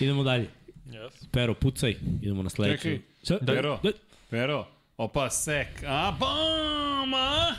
Idemo 0.00 0.22
dalje. 0.22 0.48
Yes. 0.86 1.26
Pero, 1.30 1.54
pucaj. 1.54 1.96
Idemo 2.22 2.42
na 2.42 2.50
sledeću. 2.50 2.82
Čekaj. 2.82 3.00
Šta? 3.22 3.38
Pero, 3.46 3.78
Da, 3.82 3.90
pero, 4.30 4.66
opa, 4.96 5.30
sek, 5.30 5.82
a 5.86 6.16
bam, 6.20 7.14
a? 7.14 7.54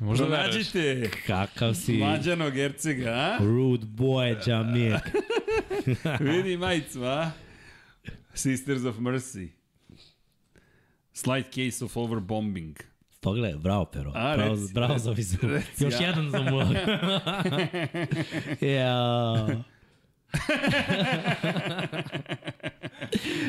Možda. 0.00 0.26
Pronađite 0.26 1.10
Kakav 1.26 1.74
si 1.74 1.92
mlađanog 1.92 2.58
Ercega, 2.58 3.10
a? 3.10 3.38
rude 3.40 3.86
boy, 3.86 4.36
Jamir. 4.46 4.96
Vidi 6.32 6.56
majicu, 6.56 7.04
a? 7.04 7.30
Sisters 8.34 8.84
of 8.84 8.96
Mercy. 8.96 9.48
Slight 11.12 11.54
case 11.54 11.84
of 11.84 11.96
overbombing. 11.96 12.76
Pogledaj, 13.20 13.58
bravo, 13.58 13.84
Pero. 13.84 14.12
A, 14.14 14.36
bravo, 14.36 14.54
reci, 14.54 14.72
bravo 14.74 14.92
reci, 14.92 15.04
za 15.04 15.10
vizu. 15.10 15.36
Još 15.78 15.94
ja. 16.00 16.06
jedan 16.06 16.30
za 16.30 16.42
moj. 16.42 16.66
ja. 18.76 19.46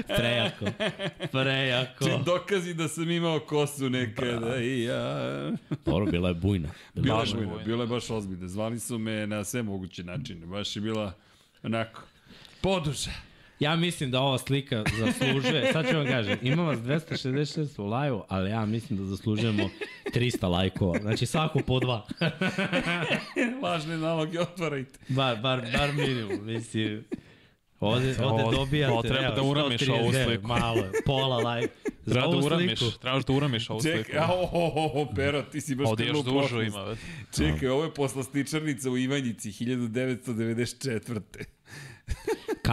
Prejako. 0.07 0.65
Prejako. 1.31 2.05
Či 2.05 2.11
dokazi 2.25 2.73
da 2.73 2.87
sam 2.87 3.11
imao 3.11 3.39
kosu 3.39 3.89
nekada 3.89 4.57
i 4.57 4.83
ja... 4.83 5.51
Dobro, 5.85 6.05
bila 6.05 6.29
je 6.29 6.35
bujna. 6.35 6.69
Bila 6.93 7.15
je 7.15 7.19
Baš 7.21 7.33
bujna, 7.33 7.47
bujna. 7.47 7.63
bila 7.65 7.83
je 7.83 7.87
baš 7.87 8.09
ozbiljna. 8.09 8.47
Zvali 8.47 8.79
su 8.79 8.97
me 8.97 9.27
na 9.27 9.43
sve 9.43 9.63
moguće 9.63 10.03
načine. 10.03 10.45
Baš 10.45 10.75
je 10.75 10.81
bila 10.81 11.13
onako 11.63 12.01
poduža. 12.61 13.11
Ja 13.61 13.75
mislim 13.75 14.11
da 14.11 14.19
ova 14.19 14.37
slika 14.37 14.83
zaslužuje, 14.99 15.69
sad 15.73 15.89
ću 15.89 15.95
vam 15.95 16.07
kažem, 16.07 16.37
ima 16.41 16.63
vas 16.63 16.79
266 16.79 17.81
u 17.81 17.85
live 17.85 18.19
ali 18.27 18.49
ja 18.49 18.65
mislim 18.65 18.99
da 18.99 19.05
zaslužujemo 19.05 19.69
300 20.05 20.47
lajkova. 20.47 20.99
Znači 20.99 21.25
svako 21.25 21.59
po 21.59 21.79
dva. 21.79 22.07
Lažne 23.63 23.97
naloge 23.97 24.39
otvarajte. 24.39 24.99
Bar, 25.07 25.37
bar, 25.37 25.61
bar 25.77 25.93
minimum, 25.93 26.45
mislim. 26.45 27.03
Ovde, 27.79 28.09
ovde 28.09 28.43
Ovo- 28.43 28.51
dobijate. 28.51 28.91
ovo 28.93 29.01
treba 29.01 29.35
da 29.35 29.41
uramiš 29.41 29.81
139, 29.81 30.01
ovu 30.01 30.13
sliku. 30.25 30.47
Malo 30.47 30.83
pola 31.05 31.37
lajk. 31.37 31.71
Za 32.05 32.13
Treba 32.13 32.27
da 32.29 32.37
uramiš, 32.37 32.79
sliku. 32.79 32.97
trebaš 32.99 33.25
da 33.25 33.33
uramiš 33.33 33.69
ovu 33.69 33.81
sliku. 33.81 33.97
Čekaj, 33.97 34.19
o, 34.19 34.49
o, 34.51 34.91
o, 34.93 35.07
pero, 35.15 35.41
ti 35.41 35.61
si 35.61 35.75
baš 35.75 35.87
Ovde 35.87 36.05
još 36.05 36.23
prošlost. 36.23 36.67
ima. 36.67 36.83
već. 36.83 36.99
Čekaj, 37.35 37.69
ovo 37.69 37.83
je 37.83 37.93
poslastičarnica 37.93 38.89
u 38.89 38.97
Ivanjici, 38.97 39.49
1994. 39.51 41.21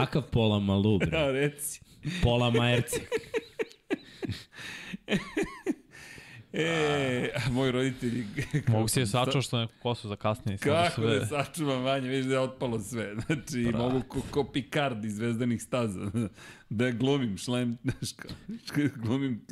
Kakav 0.00 0.22
pola 0.22 0.58
malu, 0.58 0.98
bre? 0.98 1.18
A, 1.18 1.30
reci. 1.30 1.80
Pola 2.22 2.50
majerci. 2.50 3.00
E, 6.52 6.66
a 7.36 7.50
moji 7.50 7.72
roditelji... 7.72 8.24
Mogu 8.68 8.88
si 8.88 9.00
je 9.00 9.06
sačuo 9.06 9.42
što 9.42 9.58
neku 9.58 9.72
kosu 9.82 10.08
za 10.08 10.16
kasnije. 10.16 10.58
Kako 10.58 10.94
sve- 10.94 11.18
da 11.18 11.26
sačuvam 11.26 11.82
manje, 11.82 12.08
vidiš 12.08 12.26
da 12.26 12.34
je 12.34 12.40
otpalo 12.40 12.80
sve. 12.80 13.14
Znači, 13.26 13.64
Bra. 13.64 13.78
mogu 13.78 14.02
ko, 14.02 14.20
ko 14.30 14.44
Picard 14.44 15.04
iz 15.04 15.14
Zvezdanih 15.14 15.62
staza. 15.62 16.00
Da 16.70 16.90
glumim 16.90 17.36
šlem, 17.38 17.78
glumim 18.96 19.46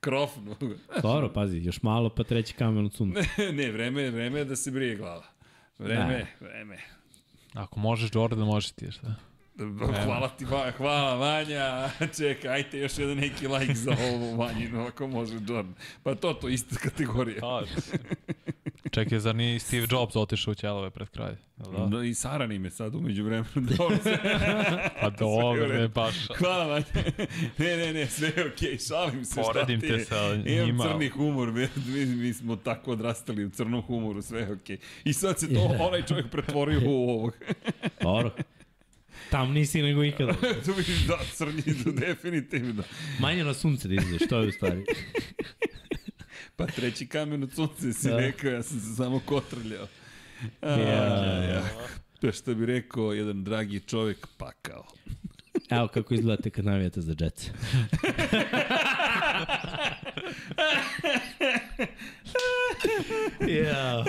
krofnu. 0.00 0.56
Dobro, 1.02 1.32
pazi, 1.32 1.58
još 1.58 1.82
malo 1.82 2.08
pa 2.08 2.24
treći 2.24 2.54
kamen 2.54 2.84
od 2.86 2.94
sunca. 2.94 3.20
ne, 3.52 3.70
vreme, 3.70 4.02
je- 4.02 4.10
vreme 4.10 4.38
je 4.38 4.44
da 4.44 4.56
se 4.56 4.70
brije 4.70 4.96
glava. 4.96 5.24
Vreme, 5.78 6.26
vreme. 6.40 6.78
Ako 7.54 7.80
možeš 7.80 8.10
Jordan, 8.14 8.38
možeš 8.40 8.70
ti, 8.70 8.90
šta? 8.90 9.14
Hvala 10.04 10.28
ti, 10.28 10.44
Va- 10.44 10.70
hvala 10.76 11.14
Vanja. 11.14 11.90
Čekaj, 12.18 12.50
ajte 12.50 12.78
još 12.78 12.98
jedan 12.98 13.16
neki 13.16 13.48
like 13.48 13.74
za 13.74 13.96
ovo 14.12 14.36
Vanjinu, 14.36 14.86
ako 14.86 15.06
može 15.06 15.34
Jordan. 15.34 15.74
Pa 16.02 16.14
to, 16.14 16.32
to 16.32 16.48
ista 16.48 16.76
kategorija. 16.76 17.40
Pa, 17.40 17.62
Čekaj, 18.96 19.18
zar 19.18 19.36
nije 19.36 19.58
Steve 19.58 19.86
Jobs 19.90 20.16
otišao 20.16 20.52
u 20.52 20.54
ćelove 20.54 20.90
pred 20.90 21.08
kraj? 21.08 21.34
Da? 21.56 21.86
Da. 21.86 22.04
I 22.04 22.14
Saran 22.14 22.52
im 22.52 22.64
je 22.64 22.70
sad 22.70 22.94
umeđu 22.94 23.24
vremenu. 23.24 23.48
Dobro, 23.78 23.96
sve. 24.02 24.18
Pa 25.00 25.10
dobro, 25.10 25.68
ne 25.68 25.88
baš. 25.88 26.14
Hvala 26.38 26.66
vam. 26.66 26.82
Ne, 27.58 27.76
ne, 27.76 27.92
ne, 27.92 28.06
sve 28.06 28.32
je 28.36 28.46
okej, 28.46 28.68
okay. 28.68 28.88
šalim 28.88 29.24
se. 29.24 29.42
Poredim 29.42 29.80
šta 29.80 29.88
te 29.88 30.04
sa 30.04 30.34
Imam 30.34 30.66
njima. 30.66 30.84
crni 30.84 31.08
humor, 31.08 31.52
mi, 31.52 31.68
mi, 31.86 32.06
mi 32.06 32.32
smo 32.32 32.56
tako 32.56 32.92
odrastali 32.92 33.44
u 33.44 33.50
crnom 33.50 33.82
humoru, 33.82 34.22
sve 34.22 34.40
je 34.40 34.52
okej. 34.52 34.76
Okay. 34.76 34.80
I 35.04 35.12
sad 35.12 35.40
se 35.40 35.54
to, 35.54 35.76
onaj 35.80 36.02
čovjek 36.02 36.30
pretvorio 36.30 36.80
u 36.86 37.10
ovog. 37.10 37.32
Dobro. 38.02 38.30
Tam 39.30 39.52
nisi 39.52 39.82
nego 39.82 40.04
ikada. 40.04 40.32
tu 40.64 40.72
vidiš 40.72 40.98
da, 40.98 41.18
crnji, 41.26 41.62
da, 41.84 41.90
definitivno. 42.02 42.82
Manje 43.20 43.44
na 43.44 43.54
sunce 43.54 43.88
da 43.88 43.94
izleš, 43.94 44.22
to 44.28 44.40
je 44.40 44.48
u 44.48 44.52
stvari. 44.52 44.84
Pa 46.56 46.66
treći 46.66 47.06
kamen 47.06 47.42
od 47.42 47.52
sunce 47.52 47.92
si 47.92 48.08
Da. 48.08 48.16
rekao, 48.16 48.50
ja 48.50 48.62
sam 48.62 48.80
se 48.80 48.94
samo 48.94 49.20
kotrljao. 49.20 49.86
A, 50.62 50.70
Ja. 50.70 51.44
ja. 51.44 51.62
To 52.20 52.32
što 52.32 52.54
bi 52.54 52.66
rekao 52.66 53.12
jedan 53.12 53.44
dragi 53.44 53.80
čovjek, 53.80 54.26
pakao. 54.28 54.86
Evo 55.70 55.88
kako 55.88 56.14
izgledate 56.14 56.50
kad 56.50 56.64
navijate 56.64 57.00
za 57.00 57.14
Jets. 57.20 57.50
ja. 63.64 64.04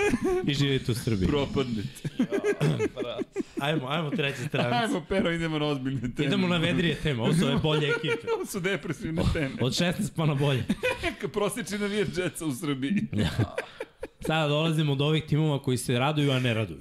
I 0.48 0.54
živite 0.54 0.92
u 0.92 0.96
Srbiji. 0.96 1.28
Propadnete. 1.28 2.10
Ajmo, 3.60 3.88
ajmo 3.88 4.10
treća 4.10 4.48
stranica. 4.48 4.78
Ajmo, 4.78 5.06
pero, 5.10 5.32
idemo 5.32 5.60
na 5.60 5.66
ozbiljne 5.66 6.02
teme. 6.02 6.28
Idemo 6.28 6.48
na 6.48 6.58
vedrije 6.58 6.96
teme, 6.96 7.22
ovo 7.22 7.34
su 7.34 7.46
ove 7.46 7.58
bolje 7.58 7.88
ekipe. 7.88 8.28
Ovo 8.36 8.46
su 8.46 8.60
depresivne 8.60 9.24
teme. 9.34 9.56
Od 9.62 9.72
16 9.72 10.12
pa 10.16 10.26
na 10.26 10.36
bolje. 10.36 10.64
Prosječni 11.34 11.78
navijač 11.78 12.08
Jetsa 12.18 12.46
u 12.46 12.52
Srbiji. 12.52 12.94
Sada 14.20 14.48
dolazimo 14.48 14.96
do 14.96 15.06
ovih 15.06 15.24
timova 15.24 15.62
koji 15.64 15.78
se 15.78 16.00
raduju, 16.00 16.32
a 16.32 16.40
ne 16.40 16.54
raduju. 16.54 16.80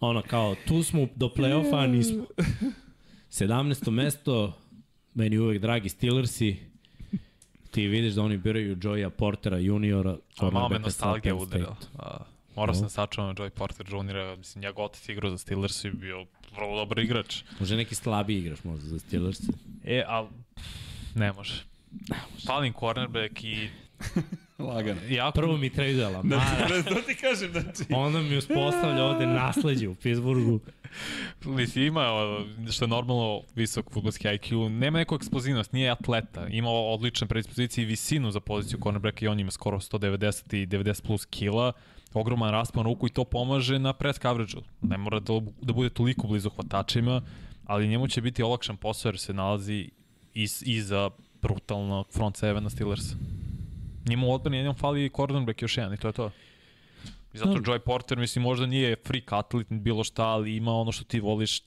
Ono, 0.00 0.22
kao, 0.22 0.56
tu 0.68 0.82
smo 0.82 1.08
do 1.16 1.26
play-offa, 1.36 1.84
a 1.84 1.86
nismo. 1.86 2.26
17. 3.30 3.90
mesto, 3.90 4.58
meni 5.14 5.38
uvek 5.38 5.60
dragi 5.60 5.88
Steelersi, 5.88 6.56
ti 7.72 7.86
vidiš 7.86 8.14
da 8.14 8.22
oni 8.22 8.36
biraju 8.36 8.76
Joya 8.76 9.10
Portera 9.10 9.58
juniora, 9.58 10.16
A 10.38 10.50
malo 10.50 10.68
me 10.68 10.78
nostalgija 10.78 11.34
udarila. 11.34 11.76
Morao 12.56 12.74
sam 12.74 12.88
sačuvam 12.90 13.34
Joy 13.36 13.50
Porter 13.50 13.86
Jr. 13.88 14.36
Mislim, 14.38 14.62
njegov 14.62 14.84
otac 14.84 15.08
igrao 15.08 15.30
za 15.30 15.38
Steelers 15.38 15.84
i 15.84 15.90
bio 15.90 16.26
vrlo 16.56 16.76
dobar 16.76 16.98
igrač. 16.98 17.42
Može 17.60 17.76
neki 17.76 17.94
slabiji 17.94 18.38
igraš 18.38 18.64
možda 18.64 18.88
za 18.88 18.98
Steelers. 18.98 19.38
E, 19.84 20.04
al 20.06 20.28
ne 21.14 21.32
može. 21.32 21.64
Palim 22.46 22.72
cornerback 22.80 23.44
i 23.44 23.68
Lagano. 24.58 25.00
jako... 25.08 25.34
Prvo 25.40 25.56
mi 25.56 25.70
traduje 25.70 26.08
Lamara, 26.08 26.42
Znači, 26.66 26.88
to 26.88 26.94
ti 26.94 27.14
kažem, 27.14 27.52
znači... 27.52 27.84
onda 27.94 28.18
mi 28.22 28.36
uspostavlja 28.36 29.04
ovde 29.04 29.26
nasledđe 29.26 29.88
u 29.88 29.94
Pittsburghu. 29.94 30.60
Mislim, 31.44 31.86
ima, 31.86 32.06
što 32.70 32.84
je 32.84 32.88
normalno 32.88 33.40
visok 33.54 33.90
futbolski 33.90 34.28
IQ, 34.28 34.68
nema 34.68 34.98
neku 34.98 35.14
eksplozivnost, 35.14 35.72
nije 35.72 35.90
atleta, 35.90 36.46
ima 36.48 36.70
odlične 36.70 37.26
predispozicije 37.26 37.82
i 37.82 37.86
visinu 37.86 38.30
za 38.30 38.40
poziciju 38.40 38.78
cornerbacka 38.82 39.24
i 39.24 39.28
on 39.28 39.40
ima 39.40 39.50
skoro 39.50 39.80
190 39.80 40.62
i 40.62 40.66
90 40.66 41.02
plus 41.02 41.24
kila, 41.24 41.72
ogroman 42.14 42.50
raspon 42.50 42.84
ruku 42.84 43.06
i 43.06 43.10
to 43.10 43.24
pomaže 43.24 43.78
na 43.78 43.92
press 43.92 44.18
coverage-u. 44.18 44.62
Ne 44.80 44.98
mora 44.98 45.20
da, 45.20 45.40
da 45.62 45.72
bude 45.72 45.90
toliko 45.90 46.26
blizu 46.26 46.50
hvatačima, 46.50 47.22
ali 47.66 47.88
njemu 47.88 48.08
će 48.08 48.20
biti 48.20 48.42
olakšan 48.42 48.76
posao 48.76 49.08
jer 49.08 49.18
se 49.18 49.32
nalazi 49.32 49.90
iz, 50.34 50.62
iza 50.66 51.10
brutalnog 51.42 52.06
front 52.12 52.36
sevena 52.36 52.70
Steelers. 52.70 53.04
Njemu 54.08 54.28
u 54.28 54.32
odbrani 54.32 54.56
jednom 54.56 54.74
fali 54.74 55.10
cornerback 55.16 55.62
još 55.62 55.76
jedan 55.76 55.94
i 55.94 55.96
to 55.96 56.08
je 56.08 56.12
to. 56.12 56.30
I 57.34 57.38
zato 57.38 57.52
Da. 57.52 57.72
Joy 57.72 57.78
Porter, 57.78 58.18
mislim, 58.18 58.42
možda 58.42 58.66
nije 58.66 58.96
freak 59.06 59.32
atlet, 59.32 59.66
bilo 59.70 60.04
šta, 60.04 60.24
ali 60.24 60.56
ima 60.56 60.72
ono 60.72 60.92
što 60.92 61.04
ti 61.04 61.20
voliš, 61.20 61.62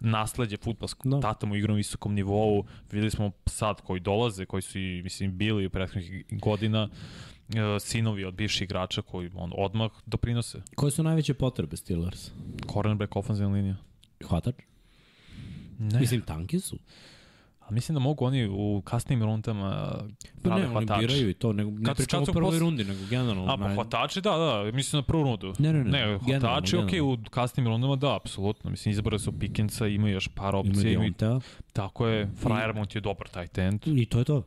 nasledđe 0.00 0.56
futbolsko. 0.56 1.08
Da. 1.08 1.16
Da. 1.16 1.20
Tata 1.20 1.46
mu 1.46 1.56
igra 1.56 1.72
na 1.72 1.76
visokom 1.76 2.14
nivou, 2.14 2.64
videli 2.92 3.10
smo 3.10 3.30
sad 3.46 3.80
koji 3.80 4.00
dolaze, 4.00 4.46
koji 4.46 4.62
su 4.62 4.78
i, 4.78 5.02
mislim, 5.02 5.38
bili 5.38 5.66
u 5.66 5.70
prethodnih 5.70 6.24
godina, 6.30 6.88
e, 7.48 7.80
sinovi 7.80 8.24
od 8.24 8.34
bivših 8.34 8.62
igrača 8.62 9.02
koji 9.02 9.30
on 9.34 9.52
odmah 9.56 9.90
doprinose. 10.06 10.62
Koje 10.74 10.90
su 10.90 11.02
najveće 11.02 11.34
potrebe 11.34 11.76
Steelers? 11.76 12.30
Cornerback, 12.72 13.16
ofenzivna 13.16 13.54
linija. 13.54 13.76
Hvatač? 14.24 14.54
Ne. 15.78 16.00
Mislim, 16.00 16.20
tanki 16.20 16.60
su. 16.60 16.78
A 17.64 17.70
mislim 17.70 17.94
da 17.94 18.00
mogu 18.00 18.24
oni 18.24 18.46
u 18.46 18.82
kasnim 18.82 19.22
rundama 19.22 19.94
Pa 20.34 20.40
prave 20.42 20.60
ne, 20.60 20.66
oni 20.66 20.74
hvatače. 20.76 21.00
biraju 21.00 21.30
i 21.30 21.34
to, 21.34 21.52
nego, 21.52 21.70
ne 21.70 21.84
Kad- 21.84 21.96
pričamo 21.96 22.22
o 22.22 22.26
prvoj 22.26 22.50
pros- 22.50 22.58
rundi, 22.58 22.84
nego 22.84 23.00
generalno. 23.06 23.44
A, 23.44 23.56
pa 23.56 23.64
naj- 23.64 23.74
hvatači, 23.74 24.20
da, 24.20 24.30
da, 24.30 24.70
mislim 24.72 24.98
na 24.98 25.04
prvu 25.04 25.22
rundu. 25.22 25.52
Ne, 25.58 25.72
ne, 25.72 25.78
ne, 25.78 25.84
Ne, 25.84 25.98
generalno, 25.98 26.18
hvatači, 26.18 26.76
okej, 26.76 26.86
generalno. 26.90 27.12
u 27.20 27.30
kasnim 27.30 27.66
rundama, 27.66 27.96
da, 27.96 28.16
apsolutno. 28.16 28.70
Mislim, 28.70 28.92
izbrali 28.92 29.18
su 29.20 29.32
Pickensa, 29.34 29.86
ima 29.88 30.08
još 30.08 30.28
par 30.28 30.56
opcija. 30.56 30.90
Ima 30.90 31.00
Diontea. 31.00 31.40
tako 31.72 32.06
je, 32.06 32.30
Friermont 32.36 32.94
je 32.94 33.00
dobar 33.00 33.28
tight 33.28 33.58
end. 33.58 33.80
I 33.88 34.06
to 34.06 34.18
je 34.18 34.24
to. 34.24 34.42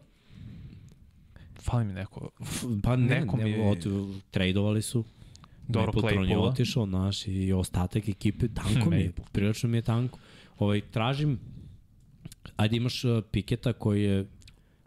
Fali 1.57 1.85
mi 1.85 1.94
neko. 1.94 2.30
Pa 2.84 2.95
ne, 2.95 3.19
Neko 3.19 3.38
mi 3.38 3.44
ne, 3.44 3.49
je- 3.52 3.61
od, 3.64 3.85
tradovali 4.31 4.81
su. 4.81 5.03
Dobro 5.68 5.91
Mapletron 5.94 6.26
je 6.26 6.38
otišao, 6.39 6.85
naš, 6.88 7.27
i 7.27 7.53
ostatak 7.53 8.10
ekipe, 8.10 8.48
tanko 8.49 8.89
mi 8.89 8.95
je, 8.98 9.11
prilično 9.31 9.69
mi 9.69 9.77
je 9.77 9.81
tanko. 9.81 10.19
Ovaj, 10.60 10.81
tražim, 10.84 11.39
ajde 12.57 12.77
imaš 12.77 13.03
uh, 13.03 13.23
Piketa 13.31 13.73
koji 13.73 14.03
je 14.03 14.25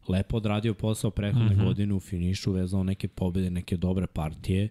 lepo 0.09 0.37
odradio 0.37 0.75
posao 0.75 1.11
prethodne 1.11 1.55
mm. 1.55 1.59
-hmm. 1.59 1.65
godine 1.65 1.95
u 1.95 2.01
finišu, 2.01 2.53
vezao 2.53 2.85
neke 2.85 3.09
pobede, 3.09 3.51
neke 3.51 3.77
dobre 3.77 4.07
partije. 4.07 4.69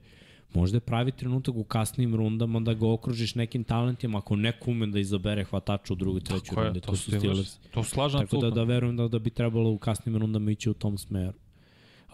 Možda 0.53 0.77
je 0.77 0.81
pravi 0.81 1.11
trenutak 1.11 1.55
u 1.55 1.63
kasnim 1.63 2.15
rundama 2.15 2.59
da 2.59 2.73
ga 2.73 2.87
okružiš 2.87 3.35
nekim 3.35 3.63
talentima, 3.63 4.17
ako 4.17 4.35
neko 4.35 4.71
ume 4.71 4.87
da 4.87 4.99
izabere 4.99 5.43
hvatača 5.43 5.93
u 5.93 5.95
drugoj, 5.95 6.21
trećoj 6.21 6.49
Tako 6.49 6.63
rundi, 6.63 6.79
to 6.79 6.91
to 6.91 6.95
su 6.95 7.11
Steelers. 7.11 7.57
To 7.71 7.83
slažem 7.83 8.19
Tako 8.19 8.37
da, 8.37 8.49
da 8.49 8.63
verujem 8.63 8.97
da, 8.97 9.07
da 9.07 9.19
bi 9.19 9.29
trebalo 9.29 9.69
u 9.69 9.77
kasnim 9.77 10.17
rundama 10.17 10.51
ići 10.51 10.69
u 10.69 10.73
tom 10.73 10.97
smeru. 10.97 11.37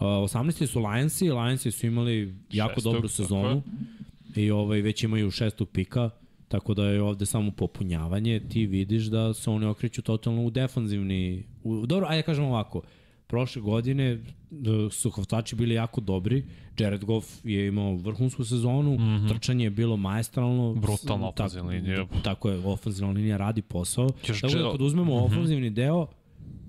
18. 0.00 0.66
su 0.66 0.80
Lionsi, 0.80 1.30
Lionsi 1.30 1.70
su 1.70 1.86
imali 1.86 2.34
jako 2.52 2.74
Šestog, 2.74 2.92
dobru 2.92 3.08
sezonu 3.08 3.62
i 4.34 4.50
ovaj, 4.50 4.80
već 4.80 5.02
imaju 5.02 5.30
šestog 5.30 5.68
pika, 5.68 6.10
tako 6.48 6.74
da 6.74 6.84
je 6.84 7.02
ovde 7.02 7.26
samo 7.26 7.50
popunjavanje. 7.50 8.40
Ti 8.48 8.66
vidiš 8.66 9.04
da 9.04 9.34
se 9.34 9.50
oni 9.50 9.66
okreću 9.66 10.02
totalno 10.02 10.44
u 10.44 10.50
defanzivni... 10.50 11.44
U, 11.64 11.86
dobro, 11.86 12.06
ajde 12.08 12.22
kažem 12.22 12.44
ovako, 12.44 12.82
prošle 13.26 13.62
godine 13.62 14.04
e, 14.04 14.20
su 14.90 15.10
hvatači 15.10 15.56
bili 15.56 15.74
jako 15.74 16.00
dobri. 16.00 16.44
Jared 16.78 17.04
Goff 17.04 17.44
je 17.44 17.66
imao 17.66 17.94
vrhunsku 17.94 18.44
sezonu, 18.44 18.94
mm 18.94 18.98
-hmm. 18.98 19.28
trčanje 19.28 19.64
je 19.64 19.70
bilo 19.70 19.96
maestralno. 19.96 20.74
Brutalna 20.74 21.28
ofenzivna 21.28 21.70
linija. 21.70 22.06
Tako 22.24 22.50
je, 22.50 22.58
ofenzivna 22.66 23.12
linija 23.12 23.36
radi 23.36 23.62
posao. 23.62 24.10
Još 24.28 24.40
Tako 24.40 24.54
da 24.54 24.70
kad 24.70 24.80
uzmemo 24.80 25.14
mm 25.14 25.18
-hmm. 25.18 25.26
ofenzivni 25.26 25.70
deo, 25.70 26.06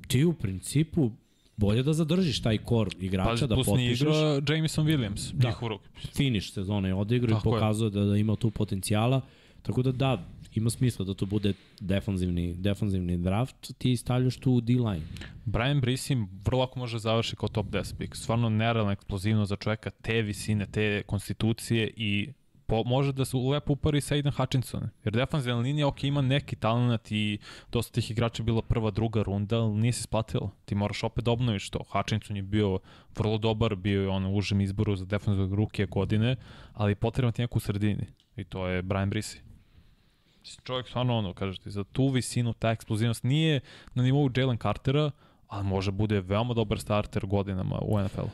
ti 0.07 0.25
u 0.25 0.33
principu 0.33 1.11
bolje 1.57 1.83
da 1.83 1.93
zadržiš 1.93 2.41
taj 2.41 2.57
kor 2.57 2.89
igrača, 2.99 3.47
Pa, 3.47 3.55
da 3.55 3.55
potpišeš. 3.55 4.01
igra 4.01 4.41
Jameson 4.55 4.87
Williams, 4.87 5.33
Da. 5.33 5.47
njihov 5.47 5.69
ruk. 5.69 5.81
Finish 6.15 6.53
sezone 6.53 6.89
je 6.89 6.93
odigrao 6.93 7.35
i 7.35 7.37
je. 7.37 7.43
pokazuje 7.43 7.91
da, 7.91 8.03
da 8.05 8.17
ima 8.17 8.35
tu 8.35 8.51
potencijala. 8.51 9.21
Tako 9.61 9.81
da 9.81 9.91
da, 9.91 10.23
ima 10.55 10.69
smisla 10.69 11.05
da 11.05 11.13
to 11.13 11.25
bude 11.25 11.53
defanzivni, 11.79 12.53
defanzivni 12.53 13.17
draft, 13.17 13.73
ti 13.77 13.97
stavljaš 13.97 14.37
tu 14.37 14.61
D-line. 14.61 15.05
Brian 15.45 15.81
Brisim 15.81 16.29
vrlo 16.45 16.59
lako 16.59 16.79
može 16.79 16.99
završi 16.99 17.35
kao 17.35 17.49
top 17.49 17.65
10 17.65 17.97
pick. 17.97 18.15
Stvarno 18.15 18.49
nerealno 18.49 18.91
eksplozivno 18.91 19.45
za 19.45 19.55
čoveka 19.55 19.89
te 19.89 20.21
visine, 20.21 20.65
te 20.65 21.03
konstitucije 21.03 21.93
i 21.95 22.29
po, 22.67 22.83
može 22.83 23.13
da 23.13 23.25
se 23.25 23.37
lepo 23.37 23.73
upari 23.73 24.01
sa 24.01 24.15
Aiden 24.15 24.31
Hutchinson. 24.31 24.89
Jer 25.03 25.13
defanzivna 25.13 25.59
linija, 25.59 25.87
ok, 25.87 26.03
ima 26.03 26.21
neki 26.21 26.55
talent 26.55 27.11
i 27.11 27.37
dosta 27.71 27.93
tih 27.93 28.11
igrača 28.11 28.43
bila 28.43 28.61
prva, 28.61 28.91
druga 28.91 29.23
runda, 29.23 29.59
ali 29.59 29.75
nije 29.75 29.93
se 29.93 29.99
isplatilo. 29.99 30.51
Ti 30.65 30.75
moraš 30.75 31.03
opet 31.03 31.25
da 31.25 31.31
obnoviš 31.31 31.69
to. 31.69 31.79
Hutchinson 31.91 32.35
je 32.35 32.41
bio 32.41 32.79
vrlo 33.17 33.37
dobar, 33.37 33.75
bio 33.75 34.01
je 34.01 34.07
on 34.07 34.25
u 34.25 34.35
užem 34.35 34.61
izboru 34.61 34.95
za 34.95 35.05
defanzivnog 35.05 35.53
ruke 35.53 35.85
godine, 35.85 36.35
ali 36.73 36.95
potrebno 36.95 37.31
ti 37.31 37.41
neko 37.41 37.57
u 37.57 37.59
sredini. 37.59 38.05
I 38.35 38.43
to 38.43 38.67
je 38.67 38.81
Brian 38.81 39.09
Brisi. 39.09 39.46
Čovjek 40.63 40.87
stvarno 40.87 41.17
ono, 41.17 41.33
kažeš 41.33 41.59
ti, 41.59 41.71
za 41.71 41.83
tu 41.83 42.09
visinu, 42.09 42.53
ta 42.53 42.71
eksplozivnost 42.71 43.23
nije 43.23 43.59
na 43.93 44.03
nivou 44.03 44.29
Jalen 44.35 44.57
Cartera, 44.57 45.11
ali 45.47 45.67
može 45.67 45.91
bude 45.91 46.21
veoma 46.21 46.53
dobar 46.53 46.79
starter 46.79 47.25
godinama 47.25 47.79
u 47.81 47.99
NFL-u. 47.99 48.29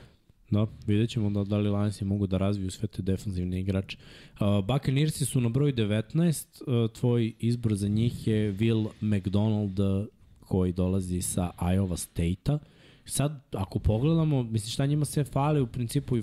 Da, 0.52 0.68
vidjet 0.88 1.10
ćemo 1.10 1.30
da, 1.30 1.44
da 1.44 1.58
li 1.58 1.70
Lionsi 1.70 2.06
mogu 2.06 2.28
da 2.28 2.38
razviju 2.38 2.72
sve 2.72 2.88
te 2.88 3.02
defanzivne 3.02 3.60
igrače. 3.60 3.98
Uh, 3.98 4.66
Buccaneersi 4.66 5.26
su 5.26 5.42
na 5.42 5.50
broj 5.50 5.74
19, 5.74 6.86
uh, 6.86 6.92
tvoj 6.92 7.34
izbor 7.40 7.76
za 7.76 7.88
njih 7.88 8.28
je 8.28 8.54
Will 8.54 8.90
McDonald 9.02 9.80
uh, 9.80 10.06
koji 10.40 10.72
dolazi 10.72 11.22
sa 11.22 11.52
Iowa 11.58 11.98
State-a. 11.98 12.60
Sad, 13.06 13.44
ako 13.52 13.80
pogledamo, 13.80 14.44
mislim 14.44 14.72
šta 14.72 14.86
njima 14.86 15.06
sve 15.06 15.24
fali, 15.24 15.62
u 15.62 15.68
principu 15.68 16.18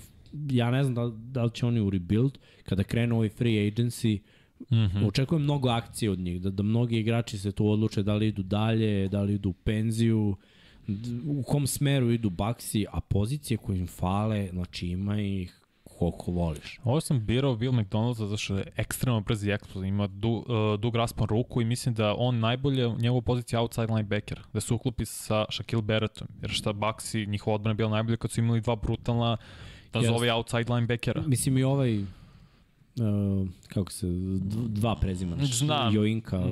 ja 0.50 0.70
ne 0.70 0.84
znam 0.84 0.94
da, 0.94 1.16
da 1.16 1.44
li 1.44 1.50
će 1.50 1.66
oni 1.66 1.80
u 1.80 1.90
rebuild, 1.90 2.38
kada 2.64 2.84
krenu 2.84 3.16
ovaj 3.16 3.28
free 3.28 3.70
agency, 3.70 4.18
Mm 4.60 4.76
-hmm. 4.76 5.06
Očekujem 5.06 5.42
mnogo 5.42 5.68
akcije 5.68 6.10
od 6.10 6.18
njih, 6.18 6.40
da, 6.40 6.50
da 6.50 6.62
mnogi 6.62 6.98
igrači 6.98 7.38
se 7.38 7.52
tu 7.52 7.68
odluče 7.68 8.02
da 8.02 8.14
li 8.14 8.28
idu 8.28 8.42
dalje, 8.42 9.08
da 9.08 9.22
li 9.22 9.34
idu 9.34 9.48
u 9.48 9.52
penziju, 9.52 10.36
u 11.26 11.42
kom 11.42 11.66
smeru 11.66 12.10
idu 12.10 12.30
baksi, 12.30 12.86
a 12.92 13.00
pozicije 13.00 13.56
koje 13.56 13.78
im 13.78 13.86
fale, 13.86 14.48
znači 14.52 14.86
ima 14.86 15.20
ih 15.20 15.60
koliko 16.00 16.30
voliš. 16.30 16.78
Ovo 16.84 17.00
sam 17.00 17.26
birao 17.26 17.56
Will 17.56 17.84
McDonald's 17.84 18.14
zato 18.14 18.36
što 18.36 18.56
je 18.56 18.64
ekstremno 18.76 19.20
brz 19.20 19.44
i 19.44 19.56
ima 19.86 20.06
du, 20.06 20.30
uh, 20.30 20.80
dug 20.80 20.96
raspon 20.96 21.26
ruku 21.28 21.62
i 21.62 21.64
mislim 21.64 21.94
da 21.94 22.14
on 22.18 22.38
najbolje 22.38 22.86
u 22.86 22.98
njegovoj 22.98 23.22
poziciji 23.22 23.58
outside 23.58 23.86
linebacker, 23.86 24.40
da 24.52 24.60
se 24.60 24.74
uklopi 24.74 25.04
sa 25.04 25.44
Shaquille 25.50 25.82
Barrettom, 25.82 26.28
jer 26.42 26.50
šta 26.50 26.72
Baxi, 26.72 27.26
njihova 27.26 27.54
odbrana 27.54 27.70
je 27.70 27.76
bila 27.76 27.90
najbolje 27.90 28.16
kad 28.16 28.30
su 28.30 28.40
imali 28.40 28.60
dva 28.60 28.76
brutalna 28.76 29.36
da 29.92 30.02
zove 30.02 30.32
outside 30.32 30.74
linebackera. 30.74 31.22
Mislim 31.26 31.58
i 31.58 31.62
ovaj, 31.62 32.04
uh, 33.00 33.48
kako 33.68 33.92
se, 33.92 34.06
dva 34.68 34.96
prezimana. 34.96 35.44
Znam. 35.44 35.94
Joinka. 35.94 36.44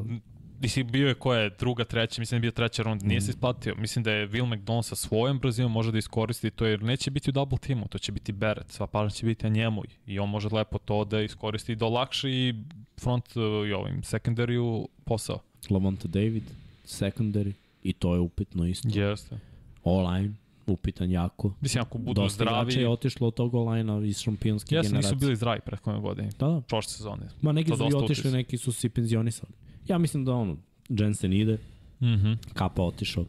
Mislim, 0.61 0.91
bio 0.91 1.09
je 1.09 1.15
koja 1.15 1.41
je 1.41 1.51
druga, 1.59 1.85
treća, 1.85 2.20
mislim 2.20 2.37
da 2.37 2.37
je 2.37 2.41
bio 2.41 2.51
treća 2.51 2.83
runda, 2.83 3.07
nije 3.07 3.19
Mm. 3.19 3.20
se 3.20 3.31
isplatio. 3.31 3.75
Mislim 3.79 4.03
da 4.03 4.12
je 4.12 4.29
Will 4.29 4.57
McDonald 4.57 4.85
sa 4.85 4.95
svojom 4.97 5.39
brzinom 5.39 5.73
može 5.73 5.93
da 5.93 5.99
iskoristi 5.99 6.51
to, 6.51 6.66
jer 6.66 6.83
neće 6.83 7.11
biti 7.11 7.31
u 7.31 7.33
double 7.33 7.59
teamu, 7.59 7.89
to 7.89 7.99
će 7.99 8.12
biti 8.12 8.33
Barrett, 8.33 8.73
sva 8.73 8.87
pažnja 8.87 9.11
će 9.11 9.27
biti 9.27 9.45
na 9.45 9.51
njemu 9.51 9.83
i 10.07 10.19
on 10.19 10.29
može 10.29 10.49
lepo 10.53 10.79
to 10.79 11.05
da 11.05 11.20
iskoristi 11.20 11.73
i 11.73 11.77
da 11.77 11.87
olakši 11.87 12.31
i 12.31 12.55
front 13.01 13.37
uh, 13.37 13.69
i 13.69 13.73
ovim 13.73 14.03
secondary 14.03 14.87
posao. 15.05 15.41
Lamonta 15.70 16.09
David, 16.09 16.43
secondary, 16.87 17.53
i 17.83 17.93
to 17.93 18.15
je 18.15 18.20
upitno 18.20 18.66
isto. 18.66 18.89
Jeste. 18.93 19.39
O-line, 19.85 20.35
upitan 20.69 21.11
jako. 21.11 21.55
Mislim, 21.61 21.82
ako 21.82 21.99
budu 21.99 22.20
Dosta 22.23 22.35
zdravi, 22.35 22.74
je 22.74 22.89
otišlo 22.89 23.28
od 23.28 23.35
tog 23.35 23.55
o-line-a 23.55 24.05
iz 24.05 24.19
šampionske 24.19 24.69
generacije. 24.73 24.97
nisu 24.99 25.15
bili 25.16 25.36
zdravi 25.36 25.61
prethodne 25.61 26.01
godine, 26.01 26.28
Da, 26.39 26.47
da. 26.49 26.61
prošle 26.61 26.90
sezone. 26.90 27.28
Ma 27.43 27.53
neki 27.53 27.70
To 27.70 27.77
su 27.77 27.82
i 27.82 27.86
dosta 27.86 28.05
otišli, 28.05 28.31
neki 28.32 28.59
su 28.59 28.73
se 28.73 28.86
i 28.86 28.90
penzionisali. 28.90 29.53
Ja 29.86 29.99
mislim 29.99 30.24
da 30.24 30.35
ono, 30.35 30.57
Jensen 30.89 31.32
ide, 31.32 31.59
Mhm. 32.01 32.32
Kapa 32.55 32.82
otišao. 32.82 33.24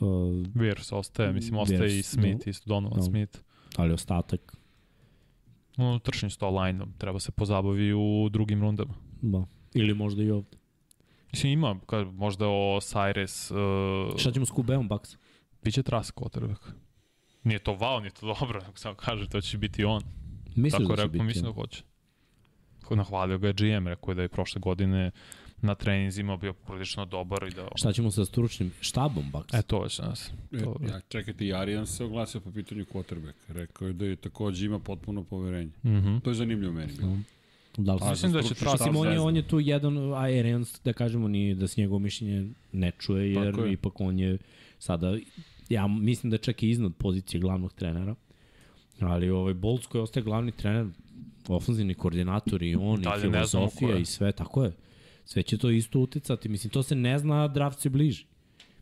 Uh, 0.00 0.08
Virs 0.54 0.92
ostaje, 0.92 1.32
mislim, 1.32 1.58
ostaje 1.58 1.80
Wirfs, 1.80 1.98
i 1.98 2.02
Smith, 2.02 2.48
isto 2.48 2.68
Donovan 2.68 2.96
da. 2.96 3.02
Smith. 3.02 3.38
ali 3.76 3.92
ostatak, 3.92 4.56
U 5.76 5.98
trčanju 5.98 6.30
sto 6.30 6.50
line 6.52 6.84
treba 6.98 7.20
se 7.20 7.32
pozabavi 7.32 7.92
u 7.92 8.28
drugim 8.30 8.60
rundama. 8.60 8.94
ba. 9.22 9.46
Ili 9.74 9.94
možda 9.94 10.22
i 10.22 10.30
ovde. 10.30 10.56
Mislim, 11.32 11.52
ima, 11.52 11.76
kad, 11.86 12.06
možda 12.06 12.46
o 12.46 12.78
Cyrus, 12.80 13.54
uh, 14.10 14.18
Šta 14.18 14.32
ćemo 14.32 14.46
s 14.46 14.50
Kubeom 14.50 14.88
Baksa? 14.88 15.16
Biće 15.64 15.82
tras 15.82 16.12
quarterback. 16.14 16.58
Nije 17.44 17.58
to 17.58 17.72
wow, 17.72 18.00
nije 18.00 18.10
to 18.10 18.26
dobro, 18.40 18.60
nego 18.60 18.76
samo 18.76 18.94
kaže, 18.94 19.28
to 19.28 19.40
će 19.40 19.58
biti 19.58 19.84
on. 19.84 20.02
Misliš 20.56 20.72
Tako 20.72 20.82
da 20.82 20.96
će 20.96 21.02
rekao, 21.02 21.08
biti? 21.12 21.24
mislim 21.24 21.44
da 21.44 21.52
hoće. 21.52 21.82
Ko 22.84 22.96
nahvalio 22.96 23.38
ga 23.38 23.46
je 23.46 23.52
GM, 23.52 23.88
rekao 23.88 24.10
je 24.10 24.14
da 24.14 24.22
je 24.22 24.28
prošle 24.28 24.60
godine 24.60 25.10
na 25.62 25.74
treninzima 25.74 26.36
bio 26.36 26.52
prilično 26.52 27.04
dobar 27.04 27.42
i 27.42 27.50
da... 27.50 27.68
Šta 27.74 27.92
ćemo 27.92 28.10
sa 28.10 28.24
stručnim 28.24 28.72
štabom 28.80 29.30
Baksa? 29.30 29.56
E, 29.58 29.62
to 29.62 29.80
već 29.80 29.98
nas. 29.98 30.32
E, 30.52 30.58
To, 30.58 30.76
ja, 30.88 31.00
čekajte, 31.08 31.46
i 31.46 31.54
Arijan 31.54 31.86
se 31.86 32.04
oglasio 32.04 32.40
po 32.40 32.50
pitanju 32.52 32.84
quarterback. 32.84 33.34
Rekao 33.48 33.86
je 33.86 33.92
da 33.92 34.04
je 34.04 34.16
takođe 34.16 34.66
ima 34.66 34.78
potpuno 34.78 35.24
poverenje. 35.24 35.70
Mhm. 35.84 36.18
To 36.18 36.30
je 36.30 36.34
zanimljivo 36.34 36.72
meni 36.72 36.92
bilo. 36.98 37.16
Da 37.76 37.94
li 37.94 38.00
A, 38.02 38.10
Mislim 38.10 38.32
da 38.32 38.42
će 38.42 38.54
Mislim, 38.72 38.96
on 38.96 39.12
je, 39.12 39.20
on 39.20 39.36
je 39.36 39.48
tu 39.48 39.60
jedan, 39.60 40.12
a 40.12 40.16
Arians, 40.16 40.80
da 40.84 40.92
kažemo, 40.92 41.28
ni 41.28 41.54
da 41.54 41.68
se 41.68 41.80
njegovo 41.80 41.98
mišljenje 41.98 42.48
ne 42.72 42.92
čuje, 42.98 43.32
jer 43.32 43.58
je. 43.58 43.72
ipak 43.72 44.00
on 44.00 44.18
je 44.18 44.38
sada, 44.78 45.16
ja 45.68 45.86
mislim 45.86 46.30
da 46.30 46.38
čak 46.38 46.62
i 46.62 46.70
iznad 46.70 46.94
pozicije 46.94 47.40
glavnog 47.40 47.72
trenera, 47.72 48.14
ali 49.00 49.30
ovaj 49.30 49.54
Bolts 49.54 49.86
koji 49.86 50.02
ostaje 50.02 50.24
glavni 50.24 50.52
trener, 50.52 50.86
ofenzivni 51.48 51.94
koordinator 51.94 52.62
i 52.62 52.74
on, 52.74 53.00
Dalje 53.02 53.28
i 53.28 53.30
filozofija 53.30 53.96
i 53.96 54.04
sve, 54.04 54.32
tako 54.32 54.64
je. 54.64 54.72
Sve 55.24 55.42
će 55.42 55.58
to 55.58 55.70
isto 55.70 55.98
uticati. 55.98 56.48
Mislim, 56.48 56.70
to 56.70 56.82
se 56.82 56.94
ne 56.94 57.18
zna, 57.18 57.48
draft 57.48 57.80
se 57.80 57.88
bliži. 57.88 58.24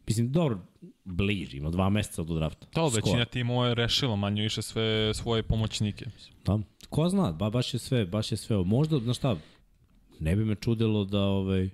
Mislim, 0.06 0.32
dobro, 0.32 0.58
bliži, 1.04 1.56
ima 1.56 1.70
dva 1.70 1.90
meseca 1.90 2.22
do 2.22 2.34
drafta. 2.34 2.66
To 2.66 2.90
Skoro. 2.90 3.02
većina 3.04 3.24
timova 3.24 3.68
je 3.68 3.74
rešila 3.74 4.16
manje 4.16 4.42
više 4.42 4.62
sve 4.62 5.14
svoje 5.14 5.42
pomoćnike. 5.42 6.06
Da, 6.44 6.58
ko 6.88 7.08
zna, 7.08 7.32
ba, 7.32 7.50
baš 7.50 7.74
je 7.74 7.80
sve, 7.80 8.06
baš 8.06 8.32
je 8.32 8.36
sve. 8.36 8.56
Možda, 8.64 8.98
znaš 8.98 9.16
šta, 9.16 9.36
ne 10.20 10.36
bi 10.36 10.44
me 10.44 10.54
čudilo 10.54 11.04
da 11.04 11.20
ovaj, 11.20 11.70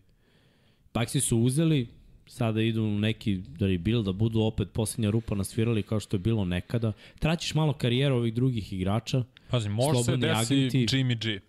Paksi 0.93 1.20
su 1.20 1.39
uzeli, 1.39 1.89
sada 2.28 2.62
idu 2.62 2.82
u 2.82 2.98
neki 2.98 3.42
rebuild, 3.60 4.05
da 4.05 4.12
budu 4.12 4.40
opet 4.40 4.68
posljednja 4.72 5.10
rupa 5.10 5.34
nasvirali 5.34 5.82
kao 5.82 6.00
što 6.00 6.16
je 6.16 6.20
bilo 6.20 6.44
nekada. 6.44 6.92
Traćiš 7.18 7.55
malo 7.55 7.72
karijeru 7.72 8.14
ovih 8.16 8.34
drugih 8.34 8.72
igrača, 8.72 9.24
Pazi, 9.50 9.68
može 9.68 10.02
se 10.02 10.16
desi 10.16 10.55
agenti. 10.55 10.86
Jimmy 10.86 11.22
G. 11.24 11.40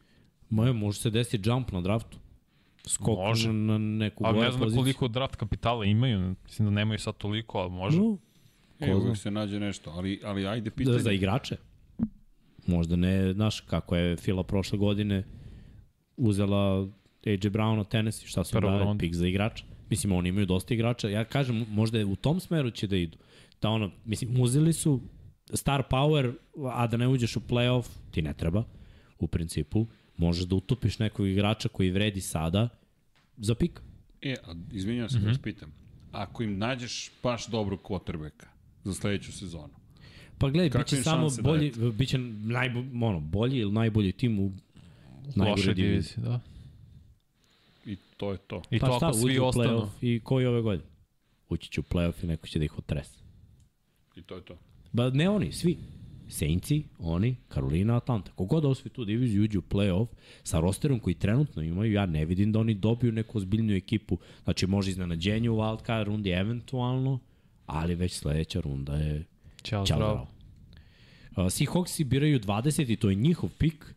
Moje, 0.50 0.74
može 0.74 1.00
se 1.00 1.10
desiti 1.10 1.50
jump 1.50 1.72
na 1.72 1.82
draftu. 1.82 2.18
Skok 2.86 3.18
Može. 3.18 3.54
na, 3.54 3.54
na 3.54 3.78
neku 3.78 4.24
Ali 4.26 4.40
ne 4.40 4.46
znam 4.52 4.60
da 4.60 4.66
poziciju. 4.66 4.82
koliko 4.84 5.08
draft 5.08 5.36
kapitala 5.36 5.86
imaju. 5.86 6.36
Mislim 6.44 6.66
da 6.68 6.72
nemaju 6.72 7.00
sad 7.00 7.18
toliko, 7.18 7.58
ali 7.58 7.72
može. 7.72 7.98
No, 7.98 8.18
E, 8.80 8.96
uvijek 8.96 9.18
se 9.18 9.32
nađe 9.32 9.60
nešto, 9.60 9.90
ali, 9.90 10.22
ali 10.24 10.48
ajde 10.48 10.70
da, 10.70 10.76
pitanje. 10.76 11.00
za 11.00 11.12
igrače. 11.12 11.56
Možda 12.68 12.96
ne, 12.96 13.34
znaš, 13.34 13.60
kako 13.60 13.96
je 13.96 14.16
Fila 14.16 14.44
prošle 14.44 14.78
godine 14.78 15.24
uzela 16.18 16.88
AJ 17.26 17.38
Brown 17.50 17.80
od 17.80 17.88
Tennessee, 17.90 18.28
šta 18.28 18.44
su 18.44 18.60
dali, 18.60 18.98
pik 18.98 19.16
za 19.16 19.28
igrača. 19.28 19.66
Mislim, 19.90 20.14
oni 20.14 20.30
imaju 20.30 20.46
dosta 20.46 20.74
igrača. 20.74 21.10
Ja 21.10 21.24
kažem, 21.24 21.66
možda 21.70 21.98
je 21.98 22.06
u 22.06 22.16
tom 22.16 22.40
smeru 22.40 22.72
će 22.72 22.88
da 22.88 22.98
idu. 22.98 23.18
Da 23.62 23.70
ono, 23.70 23.92
mislim, 24.06 24.42
uzeli 24.42 24.74
su 24.74 25.02
star 25.54 25.84
power, 25.90 26.34
a 26.74 26.88
da 26.88 26.98
ne 26.98 27.08
uđeš 27.08 27.36
u 27.36 27.40
playoff, 27.40 27.86
ti 28.12 28.22
ne 28.22 28.34
treba, 28.34 28.64
u 29.20 29.28
principu. 29.28 29.88
Možeš 30.18 30.46
da 30.46 30.56
utopiš 30.56 31.00
nekog 31.00 31.28
igrača 31.28 31.70
koji 31.70 31.92
vredi 31.92 32.22
sada 32.22 32.70
za 33.38 33.56
pik. 33.56 33.82
E, 34.22 34.36
a 34.44 34.54
izvinjam 34.72 35.10
se, 35.10 35.18
mm 35.18 35.22
-hmm. 35.22 35.28
vas 35.28 35.38
pitam. 35.38 35.74
Ako 36.12 36.44
im 36.44 36.58
nađeš 36.58 37.12
baš 37.24 37.48
dobrog 37.48 37.80
quarterbacka 37.84 38.46
za 38.84 38.94
sledeću 38.94 39.32
sezonu, 39.32 39.80
Pa 40.40 40.50
gledaj, 40.50 40.80
biće 40.80 41.04
samo 41.04 41.28
bolji, 41.42 41.72
biće 41.94 42.18
najbolji, 42.18 42.90
ono, 43.02 43.20
bolji 43.20 43.58
ili 43.58 43.72
najbolji 43.72 44.12
tim 44.12 44.40
u 44.40 44.52
najgore 45.36 45.74
diviziji. 45.74 46.24
da. 46.24 46.40
To 48.20 48.32
je 48.32 48.38
to. 48.38 48.62
I 48.72 48.80
pa 48.80 48.88
to 48.88 48.98
šta, 48.98 49.08
ako 49.08 49.18
svi 49.18 49.32
uđu 49.32 49.44
ostanu. 49.44 49.90
i 50.02 50.20
koji 50.24 50.46
ove 50.46 50.62
godine? 50.62 50.90
Ući 51.50 51.72
će 51.72 51.80
u 51.80 51.84
play-off 51.84 52.24
i 52.24 52.28
neko 52.28 52.48
će 52.48 52.60
da 52.60 52.66
ih 52.66 52.78
otrese. 52.78 53.20
I 54.16 54.22
to 54.22 54.36
je 54.36 54.42
to. 54.42 54.58
Ba, 54.92 55.10
ne 55.10 55.30
oni, 55.30 55.52
svi. 55.52 55.78
Saintsi, 56.28 56.84
oni, 57.00 57.36
Karolina, 57.48 57.98
Atlanta. 57.98 58.32
Kogod 58.32 58.66
osvoji 58.66 58.92
tu 58.94 59.06
diviziju 59.06 59.44
uđe 59.44 59.58
u 59.58 59.62
play-off 59.62 60.08
sa 60.44 60.60
rosterom 60.60 61.00
koji 61.00 61.14
trenutno 61.14 61.62
imaju, 61.62 61.94
ja 61.94 62.06
ne 62.06 62.26
vidim 62.26 62.52
da 62.52 62.60
oni 62.60 62.74
dobiju 62.74 63.12
neku 63.12 63.38
ozbiljnu 63.38 63.74
ekipu. 63.74 64.18
Znači, 64.44 64.68
može 64.68 64.90
iznenađenje 64.90 65.50
u 65.50 65.56
wildcard 65.58 66.04
rundi 66.04 66.30
eventualno, 66.30 67.20
ali 67.66 67.96
već 67.96 68.14
sledeća 68.14 68.62
runda 68.62 68.96
je 68.96 69.26
Ćao, 69.64 69.86
Ćao, 69.86 69.98
zdravo. 69.98 70.12
zdravo. 70.12 70.28
Uh, 71.32 71.54
Seahawksi 71.54 72.04
biraju 72.04 72.40
20 72.40 72.92
i 72.94 72.96
to 72.96 73.10
je 73.10 73.16
njihov 73.16 73.50
pik. 73.58 73.96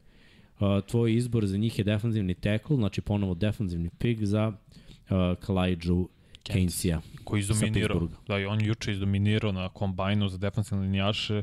Uh, 0.62 0.84
tvoj 0.84 1.14
izbor 1.14 1.46
za 1.46 1.56
njih 1.56 1.78
je 1.78 1.84
defanzivni 1.84 2.34
tackle, 2.34 2.76
znači 2.76 3.00
ponovo 3.00 3.34
defanzivni 3.34 3.90
pik 3.98 4.24
za 4.24 4.48
uh, 4.48 5.38
Kalajđu 5.40 6.08
Keynesija. 6.44 7.00
Koji 7.24 7.40
izdominirao. 7.40 8.08
Da, 8.28 8.38
i 8.38 8.44
on 8.44 8.64
juče 8.64 8.92
izdominirao 8.92 9.52
na 9.52 9.68
kombajnu 9.68 10.28
za 10.28 10.38
defensivne 10.38 10.82
linijaše. 10.82 11.42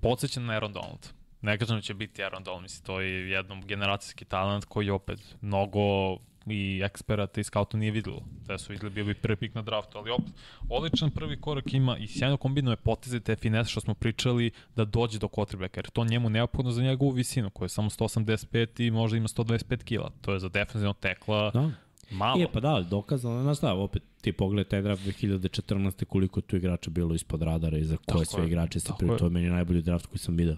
Podsjećan 0.00 0.44
na 0.44 0.52
Aaron 0.52 0.72
Donald. 0.72 1.08
Ne 1.42 1.58
kažem 1.58 1.76
da 1.76 1.80
će 1.80 1.94
biti 1.94 2.22
Aaron 2.22 2.44
Donald, 2.44 2.62
mislim, 2.62 2.84
to 2.84 3.00
je 3.00 3.30
jednom 3.30 3.62
generacijski 3.66 4.24
talent 4.24 4.64
koji 4.64 4.86
je 4.86 4.92
opet 4.92 5.36
mnogo 5.40 6.16
i 6.50 6.82
eksperata 6.84 7.40
i 7.40 7.44
skauta 7.44 7.76
nije 7.76 7.90
videlo. 7.90 8.22
Da 8.46 8.58
su 8.58 8.72
videli 8.72 8.90
bio 8.90 9.04
bi 9.04 9.14
prvi 9.14 9.36
pik 9.36 9.54
na 9.54 9.62
draftu, 9.62 9.98
ali 9.98 10.10
opet, 10.10 10.34
odličan 10.68 11.10
prvi 11.10 11.40
korak 11.40 11.74
ima 11.74 11.98
i 11.98 12.06
sjajno 12.06 12.36
kombinuje 12.36 12.76
poteze 12.76 13.20
te 13.20 13.36
finese 13.36 13.70
što 13.70 13.80
smo 13.80 13.94
pričali 13.94 14.50
da 14.76 14.84
dođe 14.84 15.18
do 15.18 15.26
quarterbacka, 15.28 15.76
jer 15.78 15.90
to 15.90 16.04
njemu 16.04 16.30
neophodno 16.30 16.70
za 16.70 16.82
njegovu 16.82 17.10
visinu, 17.10 17.50
koja 17.50 17.64
je 17.64 17.68
samo 17.68 17.90
185 17.90 18.86
i 18.86 18.90
možda 18.90 19.16
ima 19.16 19.28
125 19.28 19.84
kila. 19.84 20.10
To 20.20 20.32
je 20.32 20.38
za 20.38 20.48
defensivnog 20.48 20.96
tekla 20.98 21.50
Da. 21.50 21.70
malo. 22.10 22.40
Je, 22.40 22.48
pa 22.52 22.60
da, 22.60 22.84
dokazano, 22.90 23.42
znaš 23.42 23.58
šta, 23.58 23.74
opet 23.74 24.02
ti 24.20 24.32
pogledaj 24.32 24.64
taj 24.64 24.82
draft 24.82 25.02
2014. 25.02 26.04
koliko 26.04 26.40
tu 26.40 26.56
igrača 26.56 26.90
bilo 26.90 27.14
ispod 27.14 27.42
radara 27.42 27.78
i 27.78 27.84
za 27.84 27.96
koje 27.96 28.26
sve 28.26 28.46
igrače 28.46 28.80
se 28.80 28.92
pri, 28.98 29.08
to 29.18 29.24
je 29.24 29.30
meni 29.30 29.50
najbolji 29.50 29.82
draft 29.82 30.06
koji 30.06 30.18
sam 30.18 30.36
video. 30.36 30.56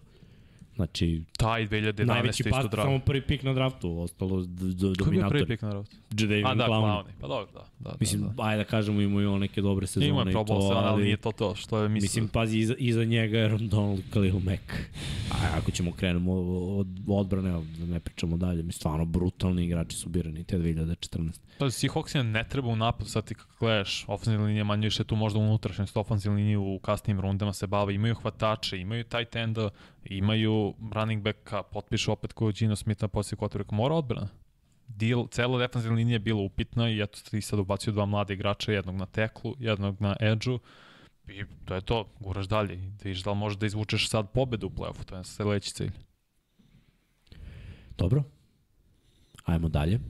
Znači, 0.76 1.22
Taj 1.32 1.66
2011. 1.66 2.04
najveći 2.04 2.44
pas, 2.44 2.50
draft. 2.62 2.86
samo 2.86 2.98
prvi 2.98 3.20
pik 3.22 3.42
na 3.42 3.52
draftu, 3.52 3.98
ostalo 3.98 4.40
d- 4.40 4.46
d- 4.46 4.80
Ko 4.80 4.86
je 4.86 4.94
dominator. 4.94 5.30
prvi 5.30 5.46
pik 5.46 5.62
na 5.62 5.70
draftu? 5.70 5.96
Jadavion 6.12 6.46
A 6.46 6.54
da, 6.54 6.66
Clowney. 6.66 7.04
Pa 7.20 7.26
dobro, 7.26 7.46
da. 7.54 7.64
da 7.80 7.96
Mislim, 8.00 8.22
da, 8.22 8.28
da. 8.28 8.42
ajde 8.42 8.56
da 8.56 8.70
kažemo, 8.70 9.00
imaju 9.00 9.32
on 9.32 9.40
neke 9.40 9.60
dobre 9.60 9.86
sezone 9.86 10.06
Ima 10.06 10.22
i 10.22 10.32
Pro 10.32 10.40
Bowl 10.40 10.46
to, 10.48 10.60
sezona, 10.60 10.78
ali 10.78 10.88
ali 10.88 11.04
nije 11.04 11.16
to 11.16 11.32
to 11.32 11.54
što 11.54 11.78
je 11.78 11.88
mislio. 11.88 12.04
Mislim, 12.04 12.28
pazi, 12.28 12.58
iza, 12.58 12.74
iza 12.78 13.04
njega 13.04 13.38
je 13.38 13.48
Donald, 13.50 14.00
Khalil 14.10 14.38
Mack. 14.38 14.72
A 15.32 15.58
ako 15.58 15.70
ćemo 15.70 15.92
krenemo 15.92 16.32
od 16.70 16.86
odbrane, 17.08 17.50
da 17.78 17.86
ne 17.86 18.00
pričamo 18.00 18.36
dalje, 18.36 18.62
mi 18.62 18.72
stvarno 18.72 19.04
brutalni 19.04 19.64
igrači 19.64 19.96
su 19.96 20.08
birani 20.08 20.44
te 20.44 20.58
2014. 20.58 21.40
Pa 21.58 21.66
Seahawksima 21.66 22.22
ne 22.22 22.44
treba 22.44 22.68
u 22.68 22.76
napad, 22.76 23.08
sad 23.08 23.24
ti 23.24 23.34
kako 23.34 23.54
gledaš, 23.60 24.04
ofenzivna 24.08 24.46
linija 24.46 24.64
manje 24.64 24.86
više 24.86 25.04
tu 25.04 25.16
možda 25.16 25.38
unutrašnjost, 25.38 25.96
ofenzivna 25.96 26.36
linija 26.36 26.60
u 26.60 26.78
kasnijim 26.78 27.20
rundama 27.20 27.52
se 27.52 27.66
bave, 27.66 27.94
imaju 27.94 28.14
hvatače, 28.14 28.78
imaju 28.78 29.04
tight 29.04 29.36
enda, 29.36 29.68
imaju 30.04 30.52
running 30.94 31.22
backa, 31.22 31.62
potpišu 31.62 32.12
opet 32.12 32.32
koju 32.32 32.52
Gino 32.52 32.76
Smith 32.76 33.02
na 33.02 33.08
poslije 33.08 33.38
quarterbacka, 33.38 33.72
mora 33.74 33.94
odbrana. 33.94 34.28
Deal, 34.88 35.26
cela 35.28 35.58
defensivna 35.58 35.96
linija 35.96 36.14
je 36.14 36.18
bila 36.18 36.40
upitna 36.42 36.90
i 36.90 37.00
eto 37.02 37.18
ti 37.30 37.40
sad 37.40 37.58
ubacio 37.58 37.92
dva 37.92 38.06
mlade 38.06 38.34
igrača, 38.34 38.72
jednog 38.72 38.96
na 38.96 39.06
teklu, 39.06 39.54
jednog 39.58 40.00
na 40.00 40.16
edžu 40.20 40.58
i 41.28 41.44
to 41.64 41.74
je 41.74 41.80
to, 41.80 42.06
guraš 42.20 42.46
dalje 42.48 42.76
da 42.76 43.04
vidiš 43.04 43.22
da 43.22 43.30
li 43.30 43.36
možeš 43.36 43.58
da 43.58 43.66
izvučeš 43.66 44.08
sad 44.08 44.30
pobedu 44.30 44.66
u 44.66 44.70
play-offu, 44.70 45.04
to 45.04 45.16
je 45.16 45.24
sledeći 45.24 45.74
cilj. 45.74 45.90
Dobro. 47.98 48.22
Ajmo 49.44 49.68
dalje. 49.68 50.00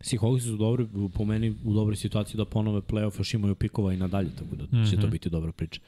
Seahawks 0.00 0.40
su 0.44 0.56
dobri, 0.56 0.86
po 1.14 1.24
meni 1.24 1.56
u 1.64 1.74
dobroj 1.74 1.96
situaciji 1.96 2.36
da 2.36 2.44
ponove 2.44 2.80
playoff, 2.80 3.18
još 3.20 3.34
imaju 3.34 3.54
pikova 3.54 3.92
i 3.92 3.96
nadalje, 3.96 4.30
tako 4.38 4.56
da 4.56 4.64
mm 4.64 4.68
-hmm. 4.70 4.90
će 4.90 4.96
to 4.96 5.02
Mhm. 5.02 5.10
biti 5.10 5.30
dobra 5.30 5.52
priča. 5.52 5.80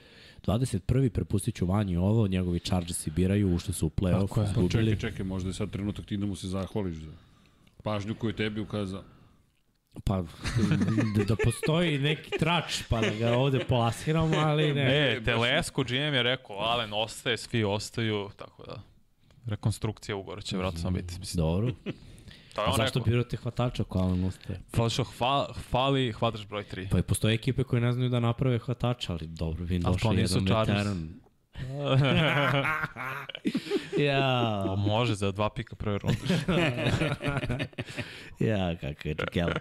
21. 0.47 1.09
prepustit 1.09 1.55
ću 1.55 1.67
Vanji 1.67 1.97
ovo, 1.97 2.27
njegovi 2.29 2.61
Chargersi 2.61 3.11
biraju, 3.11 3.55
ušli 3.55 3.75
su 3.75 3.87
u 3.87 3.91
playoff, 3.91 4.35
Pa 4.35 4.45
izgubili. 4.45 4.71
čekaj, 4.71 5.11
čekaj, 5.11 5.25
možda 5.25 5.51
je 5.51 5.55
sad 5.55 5.71
trenutak 5.71 6.07
ti 6.07 6.17
da 6.17 6.27
mu 6.27 6.37
se 6.37 6.49
zahvališ 6.49 6.97
za 6.97 7.13
pažnju 7.83 8.15
koju 8.15 8.33
tebi 8.33 8.61
ukazao. 8.61 9.03
Pa, 10.05 10.23
da, 11.17 11.25
da 11.25 11.37
postoji 11.45 11.99
neki 11.99 12.31
trač, 12.39 12.83
pa 12.89 13.01
da 13.01 13.11
ga 13.11 13.33
ovde 13.33 13.65
plasiramo, 13.65 14.37
ali 14.37 14.75
ne. 14.75 15.13
E, 15.13 15.25
Telesco 15.25 15.83
GM 15.83 15.95
je 16.15 16.23
rekao, 16.23 16.57
Alen 16.59 16.93
ostaje, 16.93 17.37
svi 17.37 17.65
ostaju, 17.65 18.31
tako 18.37 18.67
da 18.67 18.83
rekonstrukcija 19.47 20.17
ugora 20.17 20.41
će 20.41 20.57
vratno 20.57 20.91
biti. 20.91 21.19
Mislim, 21.19 21.43
Dobro. 21.43 21.73
To 22.55 22.63
je 22.63 22.69
on 22.69 22.77
zašto 22.77 23.01
birate 23.01 23.37
hvatača 23.37 23.83
ako 23.83 23.99
Alan 23.99 24.25
ostaje? 24.25 24.61
Fali 24.77 24.91
što 24.91 25.05
hva, 25.05 25.53
fali 25.71 26.13
hvataš 26.13 26.47
broj 26.47 26.65
3. 26.73 26.89
Pa 26.91 26.99
i 26.99 27.03
postoje 27.03 27.35
ekipe 27.35 27.65
koje 27.65 27.81
ne 27.81 27.93
znaju 27.93 28.09
da 28.11 28.21
naprave 28.21 28.59
hvatača, 28.59 29.13
ali 29.13 29.27
dobro, 29.27 29.65
vi 29.65 29.79
nisu 29.79 30.39
jedan 30.39 30.59
veteran. 30.59 31.22
ja, 33.99 34.63
Pa 34.67 34.77
može 34.77 35.15
za 35.15 35.33
dva 35.33 35.51
pika 35.51 35.77
prve 35.77 35.99
runde. 35.99 36.19
ja, 38.51 38.77
kako 38.77 39.09
je 39.09 39.15
čekela. 39.17 39.53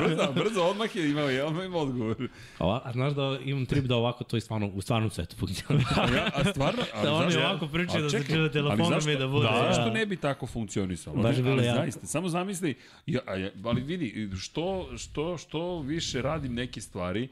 Brzo, 0.00 0.32
brzo 0.34 0.62
odmah 0.62 0.96
je 0.96 1.10
imao, 1.10 1.46
odmah 1.46 1.64
imao 1.64 1.80
odgovor. 1.80 2.28
Ova, 2.58 2.80
a 2.84 2.92
znaš 2.92 3.12
da 3.12 3.38
imam 3.44 3.66
trip 3.66 3.84
da 3.84 3.96
ovako 3.96 4.24
to 4.24 4.36
i 4.36 4.40
stvarno, 4.40 4.66
u 4.68 4.80
stvarnom 4.80 5.10
svetu 5.10 5.36
funkcioniše. 5.36 5.88
Ja, 6.14 6.30
a 6.34 6.44
stvarno, 6.44 6.82
ali 6.94 7.04
Da 7.04 7.12
oni 7.14 7.36
ovako 7.36 7.68
pričaju 7.68 8.02
da 8.02 8.10
se 8.10 8.18
čekaj, 8.18 8.36
čuje 8.36 8.52
telefonom 8.52 8.86
zašto- 8.88 9.10
i 9.10 9.16
da 9.16 9.28
bude, 9.28 9.44
Da, 9.44 9.50
ja. 9.56 9.72
zašto 9.74 9.90
ne 9.90 10.06
bi 10.06 10.16
tako 10.16 10.46
funkcionisalo? 10.46 11.16
Baš 11.16 11.36
bi 11.36 11.42
bilo 11.42 11.54
ali 11.54 11.64
jako. 11.66 11.78
zaista, 11.78 12.06
samo 12.06 12.28
zamisli, 12.28 12.74
ja, 13.06 13.34
ja, 13.34 13.50
ali 13.64 13.80
vidi, 13.80 14.30
što, 14.36 14.88
što, 14.98 15.38
što 15.38 15.80
više 15.80 16.22
radim 16.22 16.54
neke 16.54 16.80
stvari, 16.80 17.28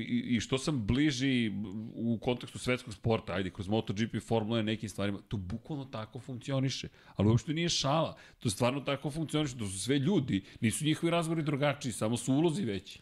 i, 0.00 0.36
i 0.36 0.40
što 0.40 0.58
sam 0.58 0.86
bliži 0.86 1.52
u 1.94 2.18
kontekstu 2.22 2.58
svetskog 2.58 2.94
sporta, 2.94 3.32
ajde, 3.32 3.50
kroz 3.50 3.68
MotoGP, 3.68 4.20
Formula 4.26 4.60
i 4.60 4.62
nekim 4.62 4.88
stvarima, 4.88 5.18
to 5.28 5.36
bukvalno 5.36 5.84
tako 5.84 6.18
funkcioniše. 6.18 6.88
Ali 7.16 7.28
uopšte 7.28 7.54
nije 7.54 7.68
šala. 7.68 8.16
To 8.38 8.50
stvarno 8.50 8.80
tako 8.80 9.10
funkcioniše. 9.10 9.58
To 9.58 9.66
su 9.66 9.78
sve 9.78 9.98
ljudi. 9.98 10.44
Nisu 10.60 10.84
njihovi 10.84 11.10
razgovori 11.10 11.42
drugačiji, 11.42 11.92
samo 11.92 12.16
su 12.16 12.34
ulozi 12.34 12.64
veći. 12.64 13.00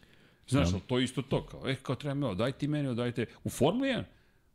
Znaš, 0.48 0.72
ali 0.72 0.82
to 0.86 0.98
je 0.98 1.04
isto 1.04 1.22
to. 1.22 1.46
Kao, 1.46 1.68
eh, 1.68 1.76
kao 1.82 1.96
treba 1.96 2.14
me 2.14 2.26
ovo, 2.26 2.34
daj 2.34 2.52
ti 2.52 2.68
meni, 2.68 2.88
ovo, 2.88 2.94
daj 2.94 3.12
te. 3.12 3.26
U 3.44 3.50
Formuli 3.50 3.88
1, 3.88 4.04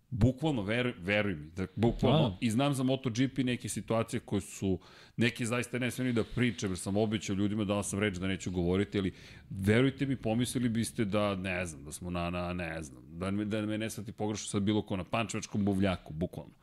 bukvalno, 0.10 0.62
veruj, 0.62 0.94
veruj 1.00 1.36
mi, 1.36 1.52
da, 1.56 1.68
bukvalno, 1.76 2.30
Da. 2.30 2.38
i 2.42 2.50
znam 2.52 2.74
za 2.74 2.84
MotoGP 2.84 3.38
neke 3.38 3.70
situacije 3.70 4.20
koje 4.20 4.42
su, 4.42 4.80
neke 5.18 5.46
zaista 5.46 5.80
ne 5.80 5.90
ni 6.00 6.14
da 6.14 6.24
pričam, 6.24 6.72
jer 6.72 6.78
sam 6.78 6.98
obećao 6.98 7.34
ljudima, 7.36 7.64
dao 7.64 7.84
sam 7.84 8.00
reč 8.00 8.18
da 8.18 8.28
neću 8.28 8.52
govoriti, 8.52 9.00
ali 9.00 9.14
verujte 9.50 10.06
mi, 10.06 10.16
pomislili 10.16 10.70
biste 10.70 11.06
da, 11.06 11.36
ne 11.36 11.66
znam, 11.66 11.84
da 11.84 11.92
smo 11.92 12.10
na, 12.10 12.30
na 12.30 12.54
ne 12.54 12.84
znam, 12.84 13.04
da 13.10 13.32
me, 13.32 13.46
da 13.46 13.62
me 13.62 13.78
ne 13.78 13.90
svati 13.90 14.12
pogrešno 14.12 14.48
sad 14.48 14.64
bilo 14.64 14.82
ko 14.82 14.98
na 14.98 15.04
pančevačkom 15.04 15.66
buvljaku, 15.66 16.14
bukvalno. 16.14 16.54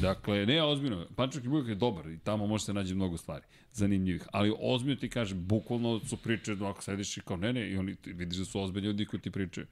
Dakle, 0.00 0.46
ne, 0.46 0.62
ozbiljno, 0.62 1.06
Pančevački 1.16 1.48
buvljak 1.48 1.68
je 1.68 1.74
dobar 1.74 2.06
i 2.06 2.18
tamo 2.18 2.46
može 2.46 2.64
se 2.64 2.72
naći 2.72 2.94
mnogo 2.94 3.16
stvari 3.16 3.44
zanimljivih, 3.72 4.26
ali 4.32 4.54
ozbiljno 4.60 5.00
ti 5.00 5.08
kažem, 5.08 5.46
bukvalno 5.46 6.00
su 6.00 6.16
priče, 6.16 6.52
ako 6.52 6.82
sediš 6.82 7.16
i 7.16 7.20
kao 7.20 7.36
ne, 7.36 7.52
ne, 7.52 7.70
i 7.70 7.76
oni 7.76 7.96
vidiš 8.04 8.38
da 8.38 8.44
su 8.44 8.60
ozbiljni 8.60 8.86
ljudi 8.86 9.06
koji 9.06 9.20
ti 9.20 9.30
pričaju. 9.30 9.66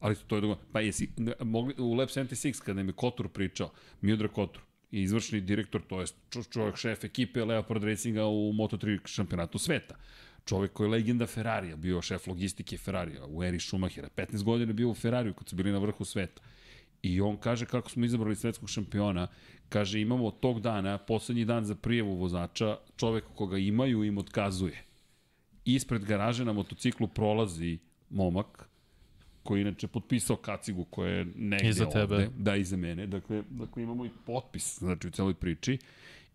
Ali 0.00 0.16
to 0.26 0.34
je 0.34 0.40
drugo. 0.40 0.58
Pa 0.72 0.80
jesi, 0.80 1.08
mogli, 1.40 1.74
u 1.78 1.94
Lab 1.94 2.08
76, 2.08 2.60
kada 2.60 2.76
nam 2.76 2.88
je 2.88 2.92
Kotur 2.92 3.28
pričao, 3.28 3.70
Miodrag 4.00 4.30
Kotur, 4.30 4.62
i 4.90 5.02
izvršni 5.02 5.40
direktor, 5.40 5.82
to 5.88 6.00
je 6.00 6.06
čovjek 6.50 6.76
šef 6.76 7.04
ekipe 7.04 7.44
Leopard 7.44 7.84
Racinga 7.84 8.26
u 8.26 8.52
Moto3 8.52 8.98
šampionatu 9.04 9.58
sveta. 9.58 9.94
Čovjek 10.44 10.72
koji 10.72 10.86
je 10.86 10.90
legenda 10.90 11.26
Ferrarija, 11.26 11.76
bio 11.76 12.02
šef 12.02 12.26
logistike 12.26 12.76
Ferrarija, 12.76 13.26
u 13.26 13.44
eri 13.44 13.60
Schumachera. 13.60 14.08
15 14.16 14.42
godina 14.42 14.70
je 14.70 14.74
bio 14.74 14.90
u 14.90 14.94
Ferrariju 14.94 15.34
kad 15.34 15.48
su 15.48 15.56
bili 15.56 15.72
na 15.72 15.78
vrhu 15.78 16.04
sveta. 16.04 16.42
I 17.02 17.20
on 17.20 17.36
kaže 17.36 17.66
kako 17.66 17.90
smo 17.90 18.04
izabrali 18.04 18.36
svetskog 18.36 18.70
šampiona, 18.70 19.28
kaže 19.68 20.00
imamo 20.00 20.30
tog 20.30 20.60
dana, 20.60 20.98
poslednji 20.98 21.44
dan 21.44 21.64
za 21.64 21.74
prijevu 21.74 22.14
vozača, 22.14 22.78
čoveka 22.96 23.28
koga 23.34 23.58
imaju 23.58 24.04
im 24.04 24.18
otkazuje. 24.18 24.84
Ispred 25.64 26.04
garaže 26.04 26.44
na 26.44 26.52
motociklu 26.52 27.08
prolazi 27.08 27.78
momak, 28.10 28.68
koji 29.46 29.58
je 29.58 29.62
inače 29.62 29.86
potpisao 29.88 30.36
kacigu 30.36 30.84
koja 30.84 31.10
je 31.12 31.24
negde 31.36 31.68
Iza 31.68 31.90
tebe. 31.90 32.14
ovde. 32.14 32.28
Da, 32.38 32.56
iza 32.56 32.76
mene. 32.76 33.06
Dakle, 33.06 33.42
dakle, 33.50 33.82
imamo 33.82 34.04
i 34.06 34.10
potpis 34.26 34.78
znači, 34.78 35.08
u 35.08 35.10
celoj 35.10 35.34
priči. 35.34 35.78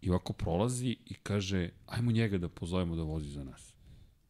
I 0.02 0.10
ovako 0.10 0.34
prolazi 0.34 0.88
i 1.06 1.14
kaže, 1.14 1.70
ajmo 1.88 2.12
njega 2.12 2.38
da 2.38 2.50
pozovemo 2.50 2.96
da 2.96 3.04
vozi 3.04 3.30
za 3.30 3.44
nas. 3.44 3.74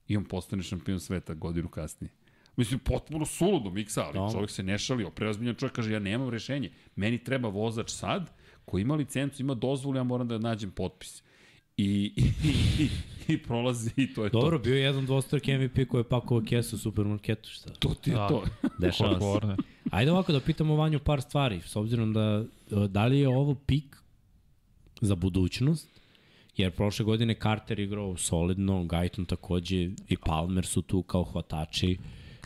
I 0.08 0.18
on 0.18 0.26
postane 0.26 0.64
šampion 0.64 1.00
sveta 1.00 1.34
godinu 1.34 1.70
kasnije. 1.70 2.12
Mislim, 2.58 2.80
potpuno 2.80 3.26
suludo 3.26 3.70
miksa, 3.70 4.04
ali 4.06 4.14
Da. 4.14 4.30
čovjek 4.32 4.50
se 4.52 4.64
ne 4.64 4.78
šalio. 4.78 5.10
Preozbiljan 5.10 5.56
čovjek 5.56 5.76
kaže, 5.76 5.94
ja 5.94 6.00
nemam 6.00 6.30
rešenje. 6.30 6.72
Meni 6.96 7.24
treba 7.24 7.50
vozač 7.50 7.90
sad, 7.90 8.32
koji 8.66 8.82
ima 8.82 8.96
licencu, 8.96 9.42
ima 9.42 9.54
dozvolu, 9.54 9.98
ja 9.98 10.04
moram 10.04 10.28
da 10.28 10.38
nađem 10.38 10.72
potpis. 10.72 11.24
I, 11.78 12.14
i, 12.16 12.24
i, 12.84 12.90
i 13.34 13.38
prolazi 13.44 13.92
i 13.96 14.14
to 14.14 14.24
je 14.24 14.30
Dobro, 14.30 14.60
bio 14.60 14.76
je 14.76 14.82
jedan 14.82 15.06
dvostraki 15.06 15.58
MVP 15.58 15.88
koji 15.90 16.00
je 16.00 16.10
pakovao 16.10 16.44
kesu 16.46 16.76
u 16.76 16.80
supermarketu, 16.80 17.50
šta? 17.50 17.70
to. 17.70 17.90
To 17.90 17.94
ti 17.96 18.10
je 18.10 18.16
Da. 18.16 18.28
to. 18.28 18.44
Dešava 18.80 19.20
se. 19.20 19.64
Ajde 19.92 20.12
ovako 20.12 20.32
da 20.32 20.40
pitamo 20.40 20.76
Vanju 20.76 21.00
par 21.00 21.22
stvari, 21.22 21.62
s 21.66 21.76
obzirom 21.76 22.14
da 22.14 22.44
e, 22.72 22.88
da 22.88 23.06
li 23.06 23.20
je 23.20 23.28
ovo 23.28 23.56
pik 23.56 23.98
za 25.02 25.16
budućnost, 25.16 25.88
jer 26.58 26.72
prošle 26.72 27.06
godine 27.06 27.36
Carter 27.44 27.80
igrao 27.80 28.18
solidno, 28.18 28.84
Gajton 28.84 29.26
takođe 29.26 29.90
i 30.10 30.18
Palmer 30.26 30.66
su 30.66 30.82
tu 30.82 31.04
kao 31.04 31.24
hvatači. 31.24 31.98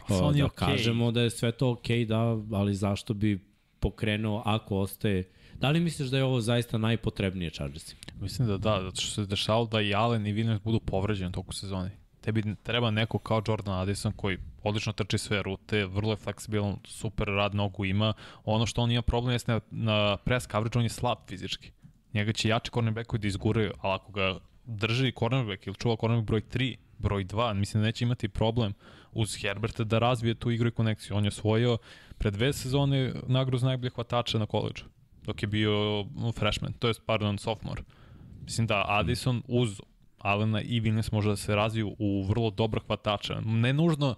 E, 0.09 0.13
da 0.37 0.45
okej. 0.45 0.49
kažemo 0.55 1.11
da 1.11 1.21
je 1.21 1.29
sve 1.29 1.51
to 1.51 1.71
okej, 1.71 2.05
da, 2.05 2.19
ali 2.51 2.73
zašto 2.75 3.13
bi 3.13 3.39
pokrenuo 3.79 4.41
ako 4.45 4.77
ostaje 4.77 5.29
Da 5.59 5.69
li 5.69 5.79
misliš 5.79 6.09
da 6.09 6.17
je 6.17 6.23
ovo 6.23 6.41
zaista 6.41 6.77
najpotrebnije 6.77 7.49
Chargersi? 7.49 7.95
Mislim 8.19 8.47
da 8.47 8.57
da, 8.57 8.81
zato 8.83 9.01
što 9.01 9.11
se 9.11 9.25
dešavalo 9.25 9.65
da 9.65 9.81
i 9.81 9.93
Allen 9.93 10.27
i 10.27 10.33
Williams 10.33 10.59
budu 10.63 10.79
povređeni 10.79 11.31
toku 11.31 11.53
sezone. 11.53 11.91
Tebi 12.21 12.55
treba 12.63 12.91
neko 12.91 13.17
kao 13.17 13.41
Jordan 13.47 13.79
Addison 13.79 14.11
koji 14.11 14.37
odlično 14.63 14.93
trči 14.93 15.17
sve 15.17 15.43
rute, 15.43 15.85
vrlo 15.85 16.11
je 16.11 16.17
fleksibilan, 16.17 16.77
super 16.85 17.27
rad 17.27 17.55
nogu 17.55 17.85
ima. 17.85 18.13
Ono 18.45 18.65
što 18.65 18.81
on 18.81 18.91
ima 18.91 19.01
problem 19.01 19.33
jeste 19.33 19.51
na, 19.51 19.59
na 19.71 20.17
press 20.17 20.47
coverage, 20.47 20.79
on 20.79 20.85
je 20.85 20.89
slab 20.89 21.17
fizički. 21.27 21.71
Njega 22.13 22.33
će 22.33 22.49
jači 22.49 22.71
cornerbackovi 22.71 23.19
da 23.21 23.27
izguraju, 23.27 23.73
ali 23.81 23.93
ako 23.93 24.11
ga 24.11 24.39
drži 24.65 25.11
cornerback 25.19 25.67
ili 25.67 25.75
čuva 25.75 25.95
cornerback 26.01 26.27
broj 26.27 26.41
3, 26.41 26.75
broj 26.97 27.25
2, 27.25 27.53
mislim 27.53 27.81
da 27.83 27.85
neće 27.85 28.05
imati 28.05 28.29
problem 28.29 28.73
uz 29.11 29.35
Herberta 29.41 29.83
da 29.83 29.99
razvije 29.99 30.35
tu 30.35 30.51
igru 30.51 30.67
i 30.67 30.71
konekciju. 30.71 31.17
On 31.17 31.23
je 31.23 31.27
osvojio 31.27 31.77
pre 32.17 32.31
dve 32.31 32.53
sezone 32.53 33.13
nagradu 33.27 33.65
najbolje 33.65 33.89
hvatača 33.89 34.39
na 34.39 34.45
koleđu 34.45 34.83
dok 35.25 35.43
je 35.43 35.47
bio 35.47 36.05
freshman, 36.35 36.73
to 36.73 36.87
je 36.87 36.93
pardon, 37.05 37.37
sophomore. 37.37 37.81
Mislim 38.43 38.67
da 38.67 38.85
Addison 38.87 39.41
uz 39.47 39.81
Alena 40.17 40.61
i 40.61 40.81
Williams 40.81 41.13
može 41.13 41.29
da 41.29 41.35
se 41.35 41.55
razviju 41.55 41.95
u 41.99 42.23
vrlo 42.23 42.49
dobro 42.51 42.81
hvatača. 42.87 43.41
Ne 43.45 43.73
nužno 43.73 44.15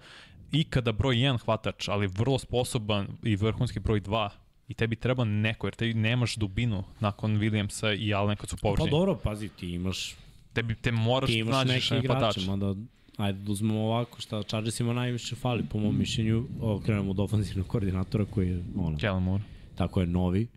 ikada 0.52 0.92
broj 0.92 1.16
1 1.16 1.38
hvatač, 1.38 1.88
ali 1.88 2.08
vrlo 2.08 2.40
sposoban 2.40 3.08
i 3.24 3.36
vrhunski 3.36 3.80
broj 3.80 4.02
2 4.02 4.30
i 4.68 4.74
tebi 4.74 4.96
treba 4.96 5.24
neko, 5.24 5.68
jer 5.68 5.76
tebi 5.76 5.94
nemaš 5.94 6.36
dubinu 6.36 6.84
nakon 7.00 7.38
Williamsa 7.40 7.98
i 8.00 8.14
Alena 8.14 8.36
kad 8.36 8.50
su 8.50 8.56
Pa 8.56 8.62
povređeni. 8.62 8.92
dobro, 8.92 9.16
pazi, 9.24 9.50
ti 9.50 9.70
imaš, 9.72 10.16
Tebi 10.54 10.76
te 10.76 10.92
moraš 10.92 11.30
ti 11.30 11.38
imaš 11.38 11.56
nađeš 11.68 11.90
hvatača. 11.90 12.40
igrače, 12.40 12.42
mada 12.50 12.76
ajde 13.18 13.40
da 13.40 13.52
uzmemo 13.52 13.80
ovako 13.80 14.22
šta 14.22 14.44
Chargersima 14.44 14.94
najviše 14.94 15.36
fali 15.36 15.64
po 15.70 15.80
mom 15.80 15.98
mišljenju, 15.98 16.48
krenemo 16.86 17.12
od 17.12 17.20
ofenzivnog 17.20 17.68
koordinatora 17.68 18.26
koji 18.26 18.50
je 18.50 18.64
ono, 18.78 18.98
Kellen 18.98 19.24
Moore. 19.24 19.44
tako 19.76 20.02
je 20.02 20.08
novi, 20.08 20.48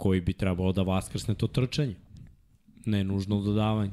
koji 0.00 0.20
bi 0.20 0.32
trebalo 0.32 0.72
da 0.72 0.82
vaskrsne 0.82 1.34
to 1.34 1.46
trčanje. 1.46 1.94
Ne 2.84 3.04
nužno 3.04 3.40
dodavanje. 3.40 3.92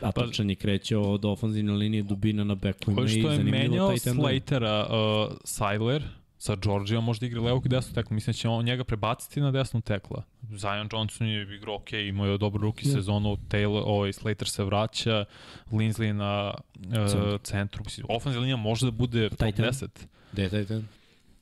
A 0.00 0.12
Pa- 0.12 0.22
trčanje 0.22 0.54
kreće 0.54 0.96
od 0.96 1.24
ofenzivne 1.24 1.72
linije 1.72 2.02
dubina 2.02 2.44
na 2.44 2.56
Ko 2.84 3.04
i 3.04 3.08
što 3.08 3.30
je 3.32 3.38
menjao. 3.38 3.96
Slatera, 3.98 4.86
uh, 4.86 5.36
Seiler, 5.44 6.02
sa 6.38 6.56
Georgijom 6.56 7.04
možda 7.04 7.26
igra 7.26 7.40
levog 7.40 7.66
i 7.66 7.68
desnog 7.68 7.94
tekla. 7.94 8.14
Mislim 8.14 8.32
da 8.32 8.36
će 8.36 8.48
on 8.48 8.64
njega 8.64 8.84
prebaciti 8.84 9.40
na 9.40 9.50
desnu 9.50 9.80
tekla. 9.80 10.22
Zion 10.50 10.88
Johnson 10.92 11.26
je 11.26 11.56
igrao 11.56 11.74
ok, 11.74 11.92
imao 11.92 12.26
je 12.26 12.38
dobru 12.38 12.62
ruki 12.62 12.88
Ja. 12.88 12.92
sezonu, 12.94 13.36
Taylor, 13.48 13.82
ovaj, 13.86 14.12
Slater 14.12 14.48
se 14.48 14.64
vraća, 14.64 15.24
Linsley 15.70 16.12
na 16.12 16.54
uh, 16.76 16.92
Centru. 17.10 17.38
centru. 17.38 17.82
Mislim, 17.84 18.06
linija 18.38 18.56
može 18.56 18.86
da 18.86 18.90
bude 18.90 19.28
top 19.28 19.38
Tight 19.38 19.58
end. 19.58 19.68
10. 19.68 19.88
Gde 20.32 20.42
je 20.42 20.48
taj 20.48 20.64
ten? 20.64 20.88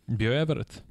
Bio 0.07 0.33
je 0.33 0.43
Everett, 0.43 0.83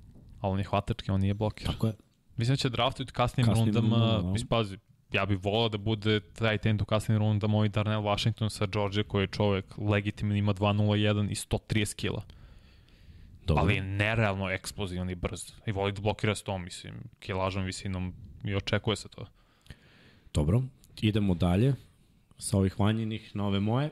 ali 0.41 0.53
on 0.53 0.59
je 0.59 0.65
hvatački, 0.65 1.11
on 1.11 1.21
nije 1.21 1.33
blokir. 1.33 1.67
Tako 1.67 1.87
je. 1.87 1.93
Mislim 2.37 2.53
da 2.53 2.57
će 2.57 2.69
draftuju 2.69 3.07
kasnim 3.13 3.45
Kasnim 3.45 3.65
rundama, 3.65 3.95
rundama, 3.95 4.21
da. 4.21 4.31
mislim, 4.31 4.47
pazi, 4.47 4.77
ja 5.11 5.25
bih 5.25 5.39
volao 5.43 5.69
da 5.69 5.77
bude 5.77 6.19
taj 6.19 6.57
tent 6.57 6.81
u 6.81 6.85
kasnim 6.85 7.17
rundama 7.17 7.57
ovaj 7.57 7.69
Darnell 7.69 8.03
Washington 8.03 8.49
sa 8.49 8.65
Georgia 8.65 9.03
koji 9.03 9.23
je 9.23 9.27
čovek 9.27 9.65
legitimno 9.77 10.35
ima 10.35 10.53
2.01 10.53 11.31
i 11.31 11.35
130 11.35 11.95
kila. 11.95 12.23
Dobro. 13.45 13.63
Ali 13.63 13.75
je 13.75 13.83
nerealno 13.83 14.49
eksplozivan 14.49 15.09
i 15.09 15.15
brz. 15.15 15.51
I 15.65 15.71
voli 15.71 15.91
da 15.91 16.01
blokira 16.01 16.35
s 16.35 16.43
tom, 16.43 16.63
mislim, 16.63 16.93
kilažom, 17.19 17.63
visinom 17.63 18.13
i 18.43 18.55
očekuje 18.55 18.95
se 18.95 19.09
to. 19.09 19.25
Dobro. 20.33 20.61
idemo 21.01 21.33
dalje 21.33 21.75
sa 22.37 22.57
ovih 22.57 22.79
vanjenih 22.79 23.35
na 23.35 23.47
ove 23.47 23.59
moje. 23.59 23.89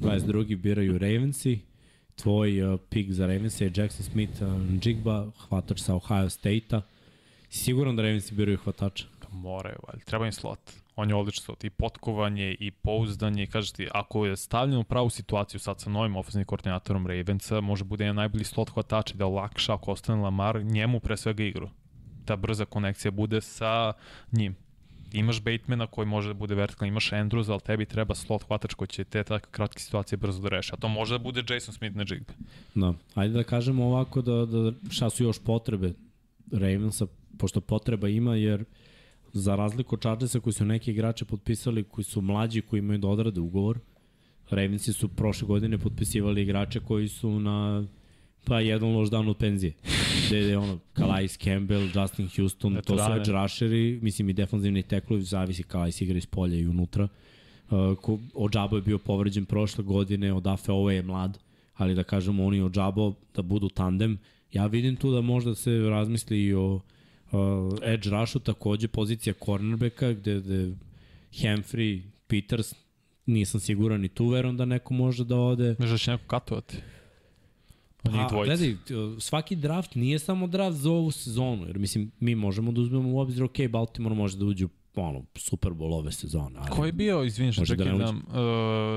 22. 0.00 0.56
biraju 0.56 0.98
Ravensi. 0.98 1.60
Tvoj 2.16 2.62
uh, 2.62 2.80
pik 2.90 3.12
za 3.12 3.26
Ravensi 3.26 3.64
je 3.64 3.72
Jackson 3.76 4.04
Smith 4.04 4.42
uh, 4.42 4.48
Jigba, 4.82 5.30
hvatač 5.48 5.80
sa 5.80 5.94
Ohio 5.94 6.30
State-a. 6.30 6.82
Siguran 7.54 7.96
da 7.96 8.02
Ravensi 8.02 8.34
biraju 8.34 8.58
hvatača? 8.64 9.04
Pa 9.20 9.28
moraju, 9.30 9.76
valjda. 9.88 10.04
Treba 10.04 10.26
im 10.26 10.32
slot. 10.32 10.72
On 10.96 11.08
je 11.08 11.14
odličan 11.14 11.44
slot. 11.44 11.64
I 11.64 11.70
potkovanje, 11.70 12.56
i 12.60 12.70
pouzdanje. 12.70 13.46
Kažeš 13.46 13.72
ti, 13.72 13.88
ako 13.94 14.26
je 14.26 14.36
stavljen 14.36 14.78
u 14.78 14.84
pravu 14.84 15.10
situaciju 15.10 15.60
sad 15.60 15.80
sa 15.80 15.90
novim 15.90 16.16
ofenzivnim 16.16 16.46
koordinatorom 16.46 17.06
Ravensa, 17.06 17.60
može 17.60 17.84
bude 17.84 18.04
jedan 18.04 18.16
najbolji 18.16 18.44
slot 18.44 18.70
hvatača 18.70 19.14
da 19.14 19.26
olakša 19.26 19.74
ako 19.74 19.92
ostane 19.92 20.22
Lamar 20.22 20.64
njemu 20.64 21.00
pre 21.00 21.16
svega 21.16 21.44
igru. 21.44 21.68
Ta 22.24 22.36
brza 22.36 22.64
konekcija 22.64 23.10
bude 23.10 23.40
sa 23.40 23.92
njim 24.32 24.56
imaš 25.12 25.42
Batemana 25.42 25.86
koji 25.86 26.06
može 26.06 26.28
da 26.28 26.34
bude 26.34 26.54
vertikalni, 26.54 26.88
imaš 26.88 27.10
Andrews, 27.10 27.50
ali 27.50 27.60
tebi 27.60 27.86
treba 27.86 28.14
slot 28.14 28.42
hvatač 28.42 28.74
koji 28.74 28.88
će 28.88 29.04
te 29.04 29.24
takve 29.24 29.50
kratke 29.50 29.80
situacije 29.80 30.16
brzo 30.16 30.42
da 30.42 30.48
reši. 30.48 30.70
A 30.74 30.76
to 30.76 30.88
može 30.88 31.14
da 31.14 31.22
bude 31.22 31.44
Jason 31.50 31.74
Smith 31.74 31.96
na 31.96 32.04
Jigbe. 32.08 32.32
Da. 32.74 32.94
Ajde 33.14 33.34
da 33.34 33.44
kažemo 33.44 33.84
ovako 33.84 34.22
da, 34.22 34.46
da 34.46 34.72
šta 34.90 35.10
su 35.10 35.24
još 35.24 35.38
potrebe 35.44 35.92
Ravensa, 36.52 37.06
pošto 37.38 37.60
potreba 37.60 38.08
ima, 38.08 38.36
jer 38.36 38.64
za 39.32 39.56
razliku 39.56 39.94
od 39.94 40.00
Chargersa 40.00 40.40
koji 40.40 40.52
su 40.52 40.64
neki 40.64 40.90
igrače 40.90 41.24
potpisali 41.24 41.84
koji 41.84 42.04
su 42.04 42.20
mlađi, 42.20 42.60
koji 42.60 42.78
imaju 42.78 42.98
da 42.98 43.08
odrade 43.08 43.40
ugovor, 43.40 43.78
Ravensi 44.50 44.92
su 44.92 45.08
prošle 45.08 45.46
godine 45.46 45.78
potpisivali 45.78 46.42
igrače 46.42 46.80
koji 46.80 47.08
su 47.08 47.40
na 47.40 47.84
pa 48.44 48.60
jedan 48.60 48.94
loš 48.94 49.10
dan 49.10 49.28
od 49.28 49.36
penzije. 49.36 49.72
Gde 50.26 50.38
je 50.38 50.58
ono, 50.58 50.78
Calais 50.96 51.38
Campbell, 51.38 51.88
Justin 51.94 52.28
Houston, 52.36 52.76
Eto, 52.76 52.96
to 52.96 53.04
su 53.04 53.12
edge 53.12 53.32
rusheri, 53.32 53.98
mislim 54.02 54.28
i 54.28 54.32
defanzivni 54.32 54.82
teklovi, 54.82 55.22
zavisi 55.22 55.62
Calais 55.62 56.00
igra 56.00 56.18
iz 56.18 56.26
polja 56.26 56.58
i 56.58 56.66
unutra. 56.66 57.08
Uh, 57.70 58.18
Ođabo 58.34 58.76
je 58.76 58.82
bio 58.82 58.98
povređen 58.98 59.44
prošle 59.44 59.84
godine, 59.84 60.32
Odafe 60.32 60.72
ovo 60.72 60.90
je 60.90 61.02
mlad, 61.02 61.38
ali 61.74 61.94
da 61.94 62.02
kažemo 62.02 62.44
oni 62.44 62.62
Ođabo 62.62 63.14
da 63.34 63.42
budu 63.42 63.68
tandem. 63.68 64.18
Ja 64.52 64.66
vidim 64.66 64.96
tu 64.96 65.10
da 65.10 65.20
možda 65.20 65.54
se 65.54 65.70
razmisli 65.70 66.44
i 66.44 66.54
o 66.54 66.80
uh, 67.32 67.78
edge 67.82 68.10
rushu, 68.10 68.38
takođe 68.38 68.88
pozicija 68.88 69.34
cornerbacka, 69.44 70.12
gde, 70.12 70.40
gde 70.40 70.74
Humphrey, 71.32 72.02
Peters, 72.26 72.74
nisam 73.26 73.60
siguran 73.60 74.00
ni 74.00 74.08
tu 74.08 74.28
verom 74.28 74.56
da 74.56 74.64
neko 74.64 74.94
može 74.94 75.24
da 75.24 75.36
ode. 75.36 75.76
Možda 75.78 75.92
da 75.92 75.98
će 75.98 76.10
neko 76.10 76.24
katovati. 76.26 76.76
Pa, 78.02 78.28
gledaj, 78.44 78.76
svaki 79.18 79.56
draft 79.56 79.94
nije 79.94 80.18
samo 80.18 80.46
draft 80.46 80.76
za 80.76 80.90
ovu 80.90 81.10
sezonu, 81.10 81.66
jer 81.66 81.78
mislim, 81.78 82.10
mi 82.20 82.34
možemo 82.34 82.72
da 82.72 82.80
uzmemo 82.80 83.12
u 83.12 83.18
obzir, 83.18 83.42
ok, 83.42 83.56
Baltimore 83.70 84.14
može 84.14 84.38
da 84.38 84.44
uđe 84.44 84.66
ono, 84.94 85.24
Super 85.36 85.72
Bowl 85.72 85.94
ove 85.94 86.12
sezone. 86.12 86.58
Ali 86.58 86.70
Ko 86.70 86.86
je 86.86 86.92
bio, 86.92 87.24
izvini 87.24 87.52
što 87.52 87.74
da 87.74 87.84
nam, 87.84 88.16
uh, 88.16 88.34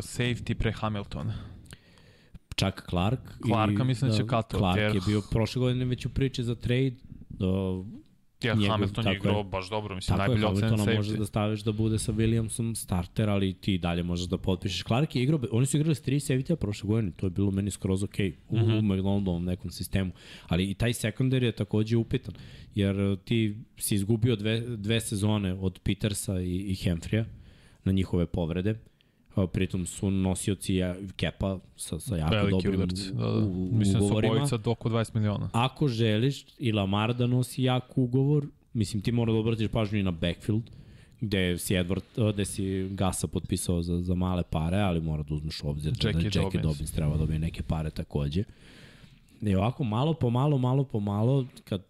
safety 0.02 0.54
pre 0.54 0.72
Hamiltona? 0.72 1.34
Čak 2.56 2.86
Clark. 2.90 3.20
Clarka 3.46 3.84
i, 3.84 3.86
mislim 3.86 4.12
da 4.12 4.18
će 4.18 4.24
da, 4.24 4.30
kato. 4.30 4.58
Clark 4.58 4.78
jer... 4.78 4.96
je 4.96 5.02
bio 5.08 5.22
prošle 5.32 5.60
godine 5.60 5.86
već 5.86 6.06
u 6.06 6.10
priči 6.10 6.44
za 6.44 6.56
trade. 6.56 6.96
Uh, 7.40 7.86
Ja, 8.44 8.54
njegov, 8.54 8.70
Hamilton 8.70 9.08
je 9.08 9.16
igrao 9.16 9.44
baš 9.44 9.70
dobro, 9.70 9.96
mislim, 9.96 10.18
tako 10.18 10.32
najbolji 10.32 10.46
ocen 10.46 10.78
safety. 10.78 10.96
možeš 10.96 11.18
da 11.18 11.26
staviš 11.26 11.62
da 11.62 11.72
bude 11.72 12.00
sa 12.00 12.12
Williamsom 12.12 12.76
starter, 12.76 13.30
ali 13.30 13.54
ti 13.54 13.78
dalje 13.78 14.04
možeš 14.04 14.28
da 14.28 14.38
potpišeš. 14.38 14.84
Clark 14.84 15.16
je 15.16 15.24
igrao, 15.24 15.40
oni 15.52 15.66
su 15.66 15.78
igrali 15.78 15.96
s 15.96 16.02
tri 16.02 16.16
safety 16.16 16.56
prošle 16.56 16.88
godine, 16.88 17.12
to 17.16 17.26
je 17.26 17.30
bilo 17.30 17.52
meni 17.52 17.72
skroz 17.72 18.04
ok 18.04 18.16
u, 18.50 18.58
mm 18.58 18.62
-hmm. 18.62 19.36
u 19.36 19.40
nekom 19.40 19.72
sistemu. 19.72 20.12
Ali 20.48 20.70
i 20.70 20.74
taj 20.74 20.94
sekundar 20.94 21.44
je 21.44 21.52
takođe 21.52 21.98
upitan, 21.98 22.34
jer 22.76 23.18
ti 23.24 23.56
si 23.78 23.96
izgubio 23.96 24.36
dve, 24.36 24.60
dve 24.60 25.02
sezone 25.02 25.54
od 25.54 25.80
Petersa 25.84 26.42
i, 26.42 26.56
i 26.56 26.76
Hemfrija 26.76 27.26
na 27.84 27.92
njihove 27.92 28.26
povrede 28.26 28.76
pritom 29.54 29.86
su 29.86 30.12
nosioci 30.12 30.80
kepa 31.16 31.60
sa, 31.76 32.00
sa 32.00 32.18
jako 32.18 32.36
Veliki 32.36 32.52
dobrim 32.52 32.74
udarci, 32.74 33.14
da, 33.14 33.26
da. 33.26 33.40
Mislim 33.72 34.00
da 34.00 34.08
su 34.08 34.18
obojica 34.18 34.58
do 34.58 34.72
oko 34.72 34.90
20 34.90 35.16
miliona. 35.16 35.50
Ako 35.54 35.88
želiš 35.88 36.46
i 36.60 36.72
Lamar 36.72 37.14
da 37.14 37.28
nosi 37.28 37.64
jak 37.64 37.98
ugovor, 37.98 38.48
mislim 38.74 39.02
ti 39.02 39.12
mora 39.12 39.34
da 39.34 39.40
obratiš 39.40 39.68
pažnju 39.68 40.00
i 40.00 40.04
na 40.04 40.12
backfield, 40.12 40.64
gde 41.22 41.58
si 41.58 41.74
Edward, 41.74 42.34
gde 42.34 42.46
si 42.46 42.90
Gasa 42.90 43.28
potpisao 43.28 43.82
za, 43.82 44.02
za 44.02 44.16
male 44.16 44.44
pare, 44.44 44.78
ali 44.78 45.02
mora 45.02 45.24
da 45.24 45.34
uzmeš 45.34 45.64
u 45.64 45.70
obzir 45.70 45.94
da, 45.94 46.08
Jackie 46.08 46.30
da 46.30 46.40
Jackie 46.40 46.62
Dobbins 46.62 46.92
treba 46.92 47.12
da 47.12 47.18
dobije 47.18 47.40
neke 47.40 47.64
pare 47.64 47.90
takođe. 47.90 48.44
I 49.42 49.56
ovako 49.56 49.84
malo 49.84 50.14
po 50.14 50.30
malo, 50.30 50.58
malo 50.58 50.84
po 50.84 51.00
malo, 51.00 51.46
kad 51.64 51.82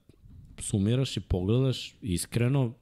sumiraš 0.59 1.17
i 1.17 1.19
pogledaš 1.19 1.95
iskreno, 2.01 2.73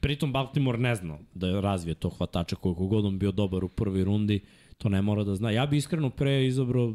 Pritom 0.00 0.32
Baltimore 0.32 0.78
ne 0.78 0.94
zna 0.94 1.18
da 1.34 1.60
razvije 1.60 1.94
to 1.94 2.08
hvatača 2.08 2.56
koliko 2.56 2.86
god 2.86 3.04
on 3.04 3.18
bio 3.18 3.32
dobar 3.32 3.64
u 3.64 3.68
prvoj 3.68 4.04
rundi, 4.04 4.40
to 4.78 4.88
ne 4.88 5.02
mora 5.02 5.24
da 5.24 5.34
zna. 5.34 5.50
Ja 5.50 5.66
bi 5.66 5.76
iskreno 5.76 6.10
pre 6.10 6.46
izabrao 6.46 6.94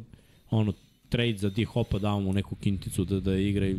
ono, 0.49 0.73
trade 1.09 1.37
za 1.37 1.49
D 1.49 1.65
Hopa 1.65 1.99
dao 1.99 2.19
mu 2.19 2.33
neku 2.33 2.55
kinticu 2.55 3.05
da, 3.05 3.19
da 3.19 3.35
igra 3.37 3.67
i 3.67 3.75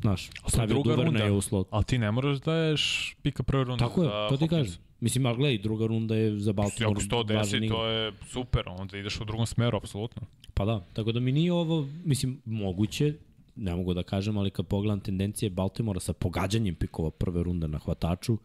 Znaš, 0.00 0.30
stavio 0.48 0.82
Duverna 0.82 1.24
je 1.24 1.32
u 1.32 1.40
slot. 1.40 1.68
Ali 1.70 1.84
ti 1.84 1.98
ne 1.98 2.10
moraš 2.12 2.38
da 2.38 2.54
ješ 2.54 3.14
pika 3.22 3.42
prve 3.42 3.64
runde. 3.64 3.84
Tako 3.84 4.02
je, 4.02 4.10
to 4.28 4.36
ti 4.36 4.48
kažem. 4.48 4.74
Mislim, 5.00 5.26
ali 5.26 5.36
gledaj, 5.36 5.58
druga 5.58 5.86
runda 5.86 6.16
je 6.16 6.38
za 6.38 6.52
Baltimore. 6.52 6.92
Ako 6.92 7.00
110, 7.00 7.68
to 7.68 7.86
je 7.86 8.12
super, 8.26 8.64
onda 8.78 8.98
ideš 8.98 9.20
u 9.20 9.24
drugom 9.24 9.46
smeru, 9.46 9.76
apsolutno. 9.76 10.22
Pa 10.54 10.64
da, 10.64 10.80
tako 10.92 11.12
da 11.12 11.20
mi 11.20 11.32
nije 11.32 11.52
ovo, 11.52 11.88
mislim, 12.04 12.40
moguće, 12.44 13.14
ne 13.56 13.76
mogu 13.76 13.94
da 13.94 14.02
kažem, 14.02 14.38
ali 14.38 14.50
kad 14.50 14.66
pogledam 14.66 15.00
tendencije 15.00 15.50
Baltimora 15.50 16.00
sa 16.00 16.12
pogađanjem 16.12 16.74
pikova 16.74 17.10
prve 17.10 17.42
runde 17.42 17.68
na 17.68 17.78
hvataču, 17.78 18.38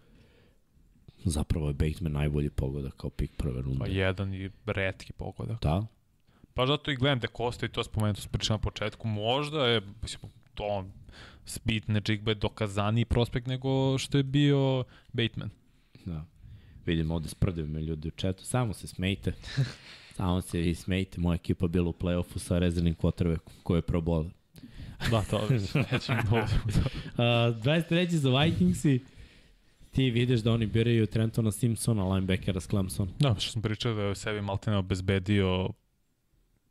zapravo 1.24 1.68
je 1.68 1.74
Bateman 1.74 2.12
najbolji 2.12 2.50
pogodak 2.50 2.94
kao 2.98 3.10
pik 3.10 3.32
prve 3.38 3.62
runde. 3.62 3.80
Pa 3.80 3.88
jedan 3.88 4.34
i 4.34 4.50
redki 4.66 5.14
pogodak. 5.14 5.62
Da. 5.62 5.86
Pa 6.54 6.66
zato 6.66 6.92
i 6.92 6.96
gledam 6.96 7.20
da 7.20 7.28
Kosta 7.28 7.66
i 7.66 7.70
to 7.70 7.84
spomenuto 7.84 8.22
s 8.22 8.28
priča 8.28 8.54
na 8.54 8.58
početku, 8.58 9.08
možda 9.08 9.68
je, 9.68 9.82
mislim, 10.02 10.32
to 10.54 10.86
speed 11.46 11.84
Nejigbe 11.88 12.36
dokazani 12.36 13.06
prospekt 13.06 13.48
nego 13.48 13.98
što 13.98 14.18
je 14.18 14.24
bio 14.24 14.84
Bateman. 15.14 15.50
Da. 16.06 16.26
Vidim 16.86 17.12
ovde 17.12 17.30
sprdaju 17.30 17.68
me 17.68 17.82
ljudi 17.82 18.08
u 18.08 18.12
četu, 18.12 18.46
samo 18.46 18.74
se 18.74 18.88
smejte. 18.88 19.34
samo 20.18 20.42
se 20.42 20.70
i 20.70 20.76
smejte, 20.76 21.22
moja 21.22 21.36
ekipa 21.36 21.68
bila 21.68 21.90
u 21.90 21.94
play-offu 21.94 22.38
sa 22.38 22.60
rezervnim 22.60 22.96
quarterbackom 22.96 23.54
koji 23.64 23.78
je 23.78 23.82
probole. 23.82 24.30
Da, 25.12 25.22
to 25.22 25.48
nećemo 25.92 26.38
uh, 26.38 26.46
23. 27.18 28.16
za 28.16 28.40
Vikingsi, 28.40 29.00
ti 29.92 30.10
vidiš 30.10 30.40
da 30.40 30.52
oni 30.52 30.66
biraju 30.66 31.08
Trentona 31.08 31.52
Simpsona, 31.52 32.14
linebackera 32.14 32.60
s 32.60 32.68
Clemson. 32.68 33.10
Da, 33.20 33.36
što 33.40 33.52
sam 33.52 33.62
pričao 33.62 33.94
da 33.94 34.02
je 34.02 34.16
sebi 34.16 34.42
Maltene 34.42 34.78
obezbedio 34.78 35.70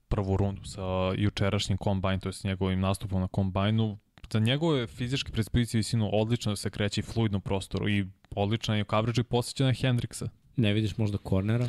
prvu 0.08 0.36
rundu 0.36 0.64
sa 0.64 0.82
jučerašnjim 1.16 1.78
kombajn, 1.78 2.20
to 2.20 2.28
je 2.28 2.32
s 2.32 2.44
njegovim 2.44 2.80
nastupom 2.80 3.20
na 3.20 3.28
kombajnu. 3.28 3.98
Za 4.30 4.38
njegove 4.38 4.86
fizičke 4.86 5.32
predispozicije 5.32 5.78
visinu 5.78 6.10
odlično 6.12 6.52
da 6.52 6.56
se 6.56 6.70
kreće 6.70 7.00
i 7.00 7.04
fluidno 7.04 7.40
prostoru 7.40 7.88
i 7.88 8.06
odlično 8.36 8.74
je 8.74 8.82
u 8.82 8.86
coverage 8.90 9.20
i 9.20 9.24
posjeća 9.24 9.64
na 9.64 9.72
Hendrixa. 9.72 10.28
Ne 10.56 10.72
vidiš 10.72 10.96
možda 10.96 11.18
kornera? 11.18 11.68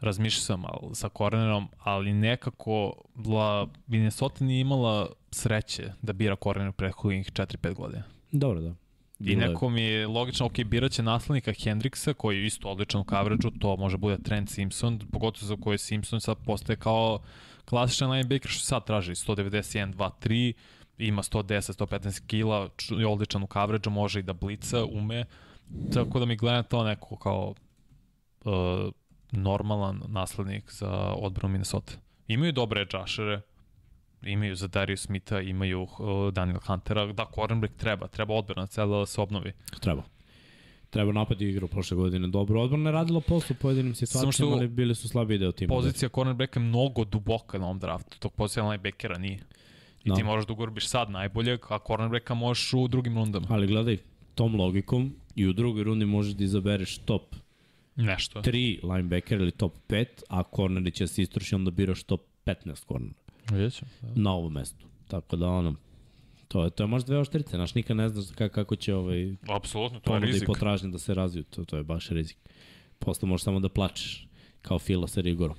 Razmišljao 0.00 0.42
sam 0.42 0.64
al, 0.64 0.94
sa 0.94 1.08
kornerom, 1.08 1.68
ali 1.78 2.12
nekako 2.12 2.92
la, 3.26 3.68
Minnesota 3.86 4.44
nije 4.44 4.60
imala 4.60 5.08
sreće 5.30 5.92
da 6.02 6.12
bira 6.12 6.36
korner 6.36 6.72
prethodnih 6.72 7.32
4-5 7.32 7.74
godina. 7.74 8.02
Dobro, 8.32 8.60
da. 8.60 8.74
I 9.20 9.36
neko 9.36 9.68
mi 9.68 9.82
je 9.82 10.06
logično, 10.06 10.46
ok, 10.46 10.64
biraće 10.64 11.02
naslednika 11.02 11.50
Hendrixa, 11.50 12.14
koji 12.14 12.38
je 12.38 12.46
isto 12.46 12.68
odličan 12.68 13.00
u 13.00 13.04
coverage 13.04 13.48
to 13.60 13.76
može 13.76 13.96
bude 13.96 14.18
Trent 14.18 14.50
Simpson, 14.50 15.00
pogotovo 15.12 15.46
za 15.46 15.56
koje 15.56 15.78
Simpson 15.78 16.20
sad 16.20 16.36
postaje 16.44 16.76
kao 16.76 17.18
klasičan 17.64 18.10
linebacker 18.10 18.50
što 18.50 18.64
sad 18.64 18.86
traži, 18.86 19.12
191, 19.12 19.94
2, 19.94 20.10
3, 20.22 20.52
ima 20.98 21.22
110, 21.22 21.84
115 21.84 22.26
kila, 22.26 22.68
je 22.98 23.06
odličan 23.06 23.42
u 23.42 23.46
coverage 23.52 23.90
može 23.90 24.20
i 24.20 24.22
da 24.22 24.32
blica, 24.32 24.84
ume, 24.84 25.24
tako 25.92 26.18
da 26.18 26.24
mi 26.26 26.36
gleda 26.36 26.62
to 26.62 26.84
neko 26.84 27.16
kao 27.16 27.54
uh, 28.44 28.92
normalan 29.32 30.02
naslednik 30.08 30.72
za 30.72 30.90
odbranu 31.16 31.52
Minnesota. 31.52 31.92
Imaju 32.28 32.52
dobre 32.52 32.82
edžašere, 32.82 33.40
imaju 34.22 34.56
za 34.56 34.68
Darius 34.68 35.00
Smitha, 35.00 35.40
imaju 35.40 35.82
uh, 35.82 36.32
Daniel 36.32 36.58
Huntera, 36.66 37.12
da, 37.12 37.26
cornerback 37.34 37.74
treba, 37.76 38.08
treba 38.08 38.34
odbrana 38.34 38.66
cela 38.66 38.98
da 38.98 39.06
se 39.06 39.20
obnovi. 39.20 39.52
Treba. 39.80 40.02
Treba 40.90 41.12
napad 41.12 41.42
igrao 41.42 41.68
prošle 41.68 41.96
godine 41.96 42.28
dobro. 42.28 42.62
Odbrana 42.62 42.90
je 42.90 42.92
radila 42.92 43.20
poslu 43.20 43.56
u 43.58 43.62
pojedinim 43.62 43.94
situacijama, 43.94 44.52
ali 44.52 44.68
bili 44.68 44.94
su 44.94 45.08
slabi 45.08 45.38
deo 45.38 45.52
tima. 45.52 45.74
Pozicija 45.74 46.08
cornerbacka 46.08 46.60
je 46.60 46.66
mnogo 46.66 47.04
duboka 47.04 47.58
na 47.58 47.64
ovom 47.64 47.78
draftu, 47.78 48.18
tog 48.18 48.32
pozicija 48.32 48.64
linebackera 48.64 49.18
nije. 49.18 49.38
I 50.04 50.08
no. 50.08 50.14
ti 50.14 50.22
da. 50.22 50.26
možeš 50.26 50.46
da 50.46 50.52
ugorbiš 50.52 50.88
sad 50.88 51.10
najboljeg, 51.10 51.60
a 51.68 51.78
cornerbacka 51.86 52.34
možeš 52.34 52.72
u 52.74 52.88
drugim 52.88 53.14
rundama. 53.14 53.46
Ali 53.50 53.66
gledaj, 53.66 53.98
tom 54.34 54.54
logikom 54.54 55.14
i 55.34 55.46
u 55.46 55.52
drugoj 55.52 55.84
rundi 55.84 56.04
možeš 56.04 56.32
da 56.32 56.44
izabereš 56.44 56.98
top 56.98 57.34
Nešto. 57.96 58.42
3 58.42 58.94
linebacker 58.94 59.40
ili 59.40 59.50
top 59.50 59.74
5, 59.88 60.06
a 60.28 60.42
corneri 60.56 60.90
će 60.90 61.06
se 61.06 61.22
istroši, 61.22 61.54
onda 61.54 61.70
biraš 61.70 62.02
top 62.02 62.20
15 62.46 62.86
cornera. 62.88 63.14
Vidjet. 63.50 63.82
Da. 64.02 64.22
Na 64.22 64.32
ovom 64.32 64.52
mestu. 64.52 64.86
Tako 65.08 65.36
da 65.36 65.48
ono, 65.48 65.74
To 66.48 66.64
je, 66.64 66.70
to 66.70 66.82
je 66.82 66.86
možda 66.86 67.06
dve 67.06 67.18
oštrice, 67.18 67.56
znaš, 67.56 67.74
nikad 67.74 67.96
ne 67.96 68.08
znaš 68.08 68.24
kako, 68.34 68.54
kako 68.54 68.76
će 68.76 68.94
ovaj, 68.94 69.34
Apsolutno, 69.48 70.00
to 70.00 70.10
je 70.10 70.14
ponuda 70.14 70.26
i 70.26 70.32
rizik. 70.32 70.46
potražnja 70.46 70.88
da 70.88 70.98
se 70.98 71.14
razviju, 71.14 71.44
to, 71.44 71.64
to 71.64 71.76
je 71.76 71.82
baš 71.82 72.08
rizik. 72.08 72.36
Posle 72.98 73.28
možeš 73.28 73.44
samo 73.44 73.60
da 73.60 73.68
plačeš, 73.68 74.26
kao 74.62 74.78
Fila 74.78 75.08
sa 75.08 75.20
Rigorom. 75.20 75.56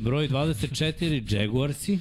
Broj 0.00 0.28
24, 0.28 1.34
Jaguarsi. 1.34 1.98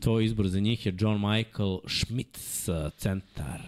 Tvoj 0.00 0.24
izbor 0.24 0.48
za 0.48 0.60
njih 0.60 0.86
je 0.86 0.94
John 0.98 1.20
Michael 1.20 1.78
Schmitz, 1.88 2.68
centar. 2.96 3.60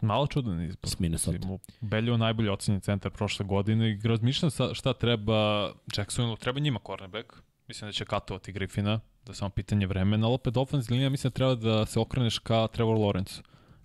Malo 0.00 0.26
čudan 0.26 0.62
izbor. 0.62 0.90
S 0.90 0.98
Minnesota. 0.98 1.58
Beljo 1.80 2.16
najbolji 2.16 2.48
ocenjen 2.48 2.80
centar 2.80 3.12
prošle 3.12 3.46
godine 3.46 3.90
i 3.90 4.00
razmišljam 4.04 4.50
sa, 4.50 4.74
šta 4.74 4.92
treba 4.92 5.72
Jacksonu, 5.96 6.36
treba 6.36 6.60
njima 6.60 6.80
cornerback. 6.86 7.32
Mislim 7.68 7.88
da 7.88 7.92
će 7.92 8.04
katovati 8.04 8.52
Griffina, 8.52 9.00
da 9.24 9.30
je 9.30 9.34
samo 9.34 9.50
pitanje 9.50 9.86
vremena, 9.86 10.26
ali 10.26 10.34
opet 10.34 10.56
ofenzivna 10.56 10.94
linija 10.94 11.10
mislim 11.10 11.30
da 11.30 11.34
treba 11.34 11.54
da 11.54 11.86
se 11.86 12.00
okreneš 12.00 12.38
ka 12.38 12.66
Trevor 12.66 12.96
Lawrence 12.96 13.40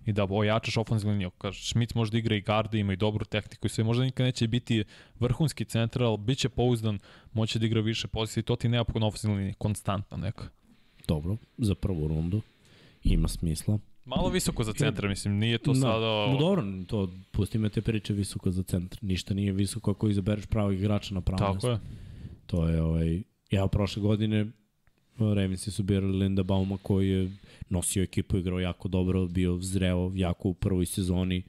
i 0.06 0.12
da 0.12 0.26
ojačaš 0.30 0.76
ofenzivnu 0.76 1.12
liniju. 1.12 1.30
Kaže, 1.30 1.66
Schmitz 1.66 1.94
može 1.94 2.10
da 2.10 2.18
igra 2.18 2.36
i 2.36 2.40
garde, 2.40 2.78
ima 2.78 2.92
i 2.92 2.96
dobru 2.96 3.24
tehniku 3.24 3.66
i 3.66 3.70
sve, 3.70 3.84
možda 3.84 4.04
nikad 4.04 4.26
neće 4.26 4.48
biti 4.48 4.84
vrhunski 5.20 5.64
centar, 5.64 6.02
ali 6.02 6.18
bit 6.18 6.38
će 6.38 6.48
pouzdan, 6.48 6.98
moće 7.32 7.58
da 7.58 7.66
igra 7.66 7.80
više 7.80 8.08
pozicije 8.08 8.40
i 8.40 8.44
to 8.44 8.56
ti 8.56 8.68
neophodno 8.68 9.06
ofenzivna 9.06 9.36
linija, 9.36 9.54
konstantna 9.58 10.16
neka. 10.16 10.44
Dobro, 11.08 11.36
za 11.58 11.74
prvu 11.74 12.08
rundu. 12.08 12.40
Ima 13.02 13.28
smisla. 13.28 13.78
Malo 14.04 14.28
visoko 14.28 14.64
za 14.64 14.72
centra, 14.72 15.08
mislim, 15.08 15.38
nije 15.38 15.58
to 15.58 15.74
sada... 15.74 16.26
No, 16.32 16.36
dobro, 16.40 16.64
to 16.86 17.08
pusti 17.30 17.58
me 17.58 17.68
te 17.68 17.82
priče 17.82 18.12
visoko 18.12 18.50
za 18.50 18.62
centar. 18.62 18.98
Ništa 19.02 19.34
nije 19.34 19.52
visoko 19.52 19.90
ako 19.90 20.08
izabereš 20.08 20.46
pravog 20.46 20.74
igrača 20.74 21.14
na 21.14 21.20
pravo 21.20 21.38
Tako 21.38 21.54
mesto. 21.54 21.70
je. 21.70 21.78
To 22.46 22.68
je, 22.68 22.82
ovaj, 22.82 23.22
ja 23.50 23.66
prošle 23.66 24.02
godine 24.02 24.46
Ravensi 25.18 25.70
su 25.70 25.82
birali 25.82 26.18
Linda 26.18 26.42
Bauma 26.42 26.78
koji 26.82 27.08
je 27.08 27.30
nosio 27.68 28.02
ekipu, 28.02 28.36
igrao 28.36 28.60
jako 28.60 28.88
dobro, 28.88 29.26
bio 29.26 29.58
zreo 29.60 30.12
jako 30.14 30.48
u 30.48 30.54
prvoj 30.54 30.86
sezoni 30.86 31.42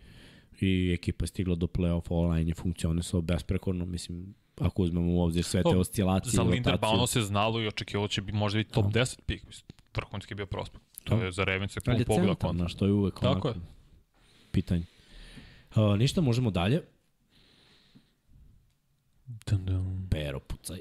i 0.62 0.94
ekipa 0.94 1.24
je 1.24 1.28
stigla 1.28 1.56
do 1.56 1.68
play-offa, 1.68 2.08
online 2.10 2.52
je 2.52 2.56
funkcionisao 2.56 3.22
besprekorno, 3.22 3.86
mislim, 3.86 4.36
ako 4.60 4.82
uzmemo 4.82 5.14
u 5.14 5.22
obzir 5.22 5.44
sve 5.44 5.64
te 5.64 5.78
oscilacije 5.78 6.32
Za 6.32 6.44
Linderbaum 6.44 7.08
se 7.08 7.22
znalo 7.22 7.62
i 7.62 7.68
očekivalo 7.68 8.08
će 8.08 8.22
bi 8.22 8.32
možda 8.32 8.58
biti 8.58 8.72
top 8.72 8.92
Da. 8.92 9.00
10 9.00 9.20
pik. 9.26 9.48
Mislim, 9.48 9.68
Vrhunski 9.96 10.32
je 10.32 10.36
bio 10.36 10.46
prospekt. 10.46 10.93
To 11.04 11.16
Da. 11.16 11.26
je 11.26 11.32
za 11.32 11.44
Ravens 11.44 11.78
Ali 11.78 11.84
klub 11.84 12.00
je 12.00 12.06
pogleda 12.06 12.28
centar, 12.28 12.38
kontra. 12.40 12.58
znaš, 12.60 12.76
to 12.76 12.86
je 12.86 12.92
uvek 12.92 13.14
Tako 13.14 13.28
onako 13.28 13.48
je. 13.50 13.56
pitanje. 14.52 14.84
Uh, 15.72 15.98
ništa, 15.98 16.22
možemo 16.22 16.52
dalje. 16.52 16.82
Dun, 19.48 19.66
dun. 19.66 20.08
Pero, 20.10 20.40
pucaj. 20.40 20.80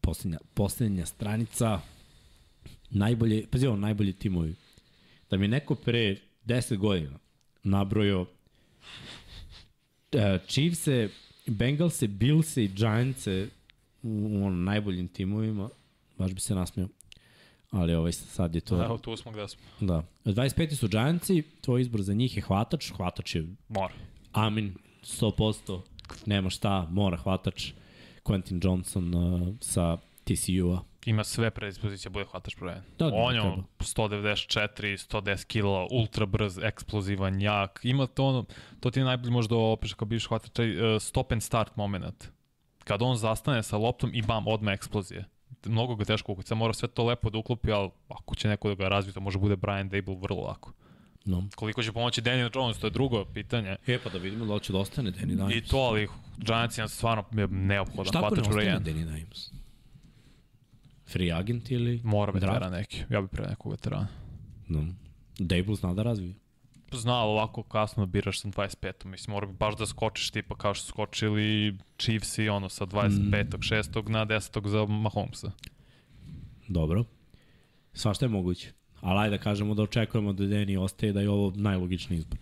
Poslednja, 0.00 0.38
poslednja 0.54 1.06
stranica. 1.06 1.80
Najbolje, 2.90 3.46
pazi 3.46 3.66
ovo, 3.66 3.76
najbolji 3.76 4.12
timovi. 4.12 4.54
Da 5.30 5.36
mi 5.36 5.48
neko 5.48 5.74
pre 5.74 6.16
10 6.46 6.76
godina 6.76 7.18
nabrojao 7.64 8.20
uh, 8.20 8.28
Chiefse, 10.46 11.08
Bengalse, 11.46 12.08
Billse 12.08 12.64
i 12.64 12.68
Giantse 12.68 13.48
u, 14.02 14.08
u 14.08 14.46
ono, 14.46 14.56
najboljim 14.56 15.08
timovima, 15.08 15.68
baš 16.18 16.32
bi 16.32 16.40
se 16.40 16.54
nasmeo. 16.54 16.88
Ali 17.70 17.94
ovaj, 17.94 18.12
sad 18.12 18.54
je 18.54 18.60
to... 18.60 18.84
Evo, 18.84 18.98
tu 18.98 19.16
smo 19.16 19.32
gde 19.32 19.48
smo. 19.48 19.62
Da. 19.80 20.02
25. 20.24 20.74
su 20.74 20.88
Giantsi, 20.88 21.42
tvoj 21.60 21.80
izbor 21.80 22.02
za 22.02 22.14
njih 22.14 22.36
je 22.36 22.42
hvatač. 22.42 22.92
Hvatač 22.92 23.34
je 23.34 23.46
Mora. 23.68 23.94
Amin, 24.32 24.74
100%, 25.02 25.80
nema 26.26 26.50
šta, 26.50 26.86
mora 26.90 27.16
hvatač. 27.16 27.72
Quentin 28.24 28.60
Johnson 28.64 29.14
uh, 29.14 29.48
sa 29.60 29.96
TCU-a. 30.24 30.82
Ima 31.06 31.24
sve 31.24 31.50
predispozicije, 31.50 32.10
bude 32.10 32.24
hvataš 32.24 32.56
broj 32.56 32.72
1. 32.72 32.80
Da, 32.98 33.10
da, 33.10 33.16
On 33.16 33.34
je 33.34 33.40
treba. 33.40 33.54
ono 33.54 33.64
194, 33.78 35.08
110 35.08 35.46
kila, 35.46 35.86
ultra 35.90 36.26
brz, 36.26 36.58
eksplozivan, 36.58 37.40
jak. 37.40 37.80
Ima 37.82 38.06
to 38.06 38.24
ono, 38.24 38.44
to 38.80 38.90
ti 38.90 39.00
je 39.00 39.04
najbolje 39.04 39.30
možda 39.30 39.56
opiš 39.56 39.94
kao 39.94 40.06
bivš 40.06 40.28
hvatač, 40.28 40.58
uh, 40.58 40.66
stop 41.00 41.32
and 41.32 41.42
start 41.42 41.76
moment. 41.76 42.28
Kad 42.84 43.02
on 43.02 43.16
zastane 43.16 43.62
sa 43.62 43.76
loptom 43.76 44.10
i 44.14 44.22
bam, 44.22 44.48
odmah 44.48 44.74
eksplozije. 44.74 45.24
Mnogo 45.64 45.94
ga 45.94 46.04
teško 46.04 46.32
ukuca, 46.32 46.54
mora 46.54 46.72
sve 46.72 46.88
to 46.88 47.04
lepo 47.04 47.30
da 47.30 47.38
uklopi, 47.38 47.72
ali 47.72 47.90
ako 48.08 48.34
će 48.34 48.48
neko 48.48 48.68
da 48.68 48.74
ga 48.74 48.88
razvije, 48.88 49.14
to 49.14 49.20
može 49.20 49.38
bude 49.38 49.56
Brian 49.56 49.88
Dable 49.88 50.16
vrlo 50.20 50.40
lako. 50.42 50.72
No. 51.24 51.48
Koliko 51.56 51.82
će 51.82 51.92
pomoći 51.92 52.20
Daniel 52.20 52.50
Jones, 52.54 52.78
to 52.78 52.86
je 52.86 52.90
drugo 52.90 53.24
pitanje. 53.24 53.76
E, 53.86 53.98
pa 53.98 54.10
da 54.10 54.18
vidimo 54.18 54.46
da 54.46 54.54
li 54.54 54.60
će 54.60 54.72
da 54.72 54.78
ostane 54.78 55.10
Danny 55.10 55.36
Dimes. 55.36 55.54
I 55.54 55.60
to, 55.60 55.76
ali 55.76 56.08
Giants 56.38 56.78
je 56.78 56.88
stvarno 56.88 57.24
neophodan 57.50 58.04
Šta 58.04 58.18
ako 58.18 58.34
ne 58.34 58.40
ostane 58.40 58.64
1. 58.64 58.80
Danny 58.80 59.14
Dimes? 59.14 59.52
Free 61.06 61.32
agent 61.32 61.70
ili... 61.70 62.00
Mora 62.04 62.32
veterana 62.32 62.70
neki. 62.70 63.04
Ja 63.10 63.20
bih 63.20 63.30
pre 63.30 63.46
nekog 63.46 63.72
veterana. 63.72 64.08
No. 64.68 64.86
Dable 65.38 65.74
zna 65.74 65.94
da 65.94 66.02
razvije. 66.02 66.34
Zna, 66.92 67.14
ali 67.14 67.30
ovako 67.30 67.62
kasno 67.62 68.06
biraš 68.06 68.40
sa 68.40 68.48
25. 68.48 69.04
Mislim, 69.04 69.32
mora 69.32 69.46
bi 69.46 69.52
baš 69.52 69.76
da 69.76 69.86
skočiš 69.86 70.30
tipa 70.30 70.56
kao 70.56 70.74
što 70.74 70.86
skočili 70.86 71.76
Chiefs 71.98 72.38
i 72.38 72.48
ono 72.48 72.68
sa 72.68 72.86
25. 72.86 73.44
6. 73.44 74.08
na 74.08 74.26
10. 74.26 74.68
za 74.68 74.86
Mahomesa. 74.86 75.50
Dobro. 76.68 77.04
Svašta 77.92 78.24
je 78.24 78.28
moguće. 78.28 78.72
Ali 79.00 79.18
ajde 79.18 79.36
da 79.36 79.42
kažemo 79.42 79.74
da 79.74 79.82
očekujemo 79.82 80.32
da 80.32 80.44
Danny 80.44 80.78
ostaje 80.78 81.12
da 81.12 81.20
je 81.20 81.30
ovo 81.30 81.52
najlogičniji 81.56 82.18
izbor. 82.18 82.38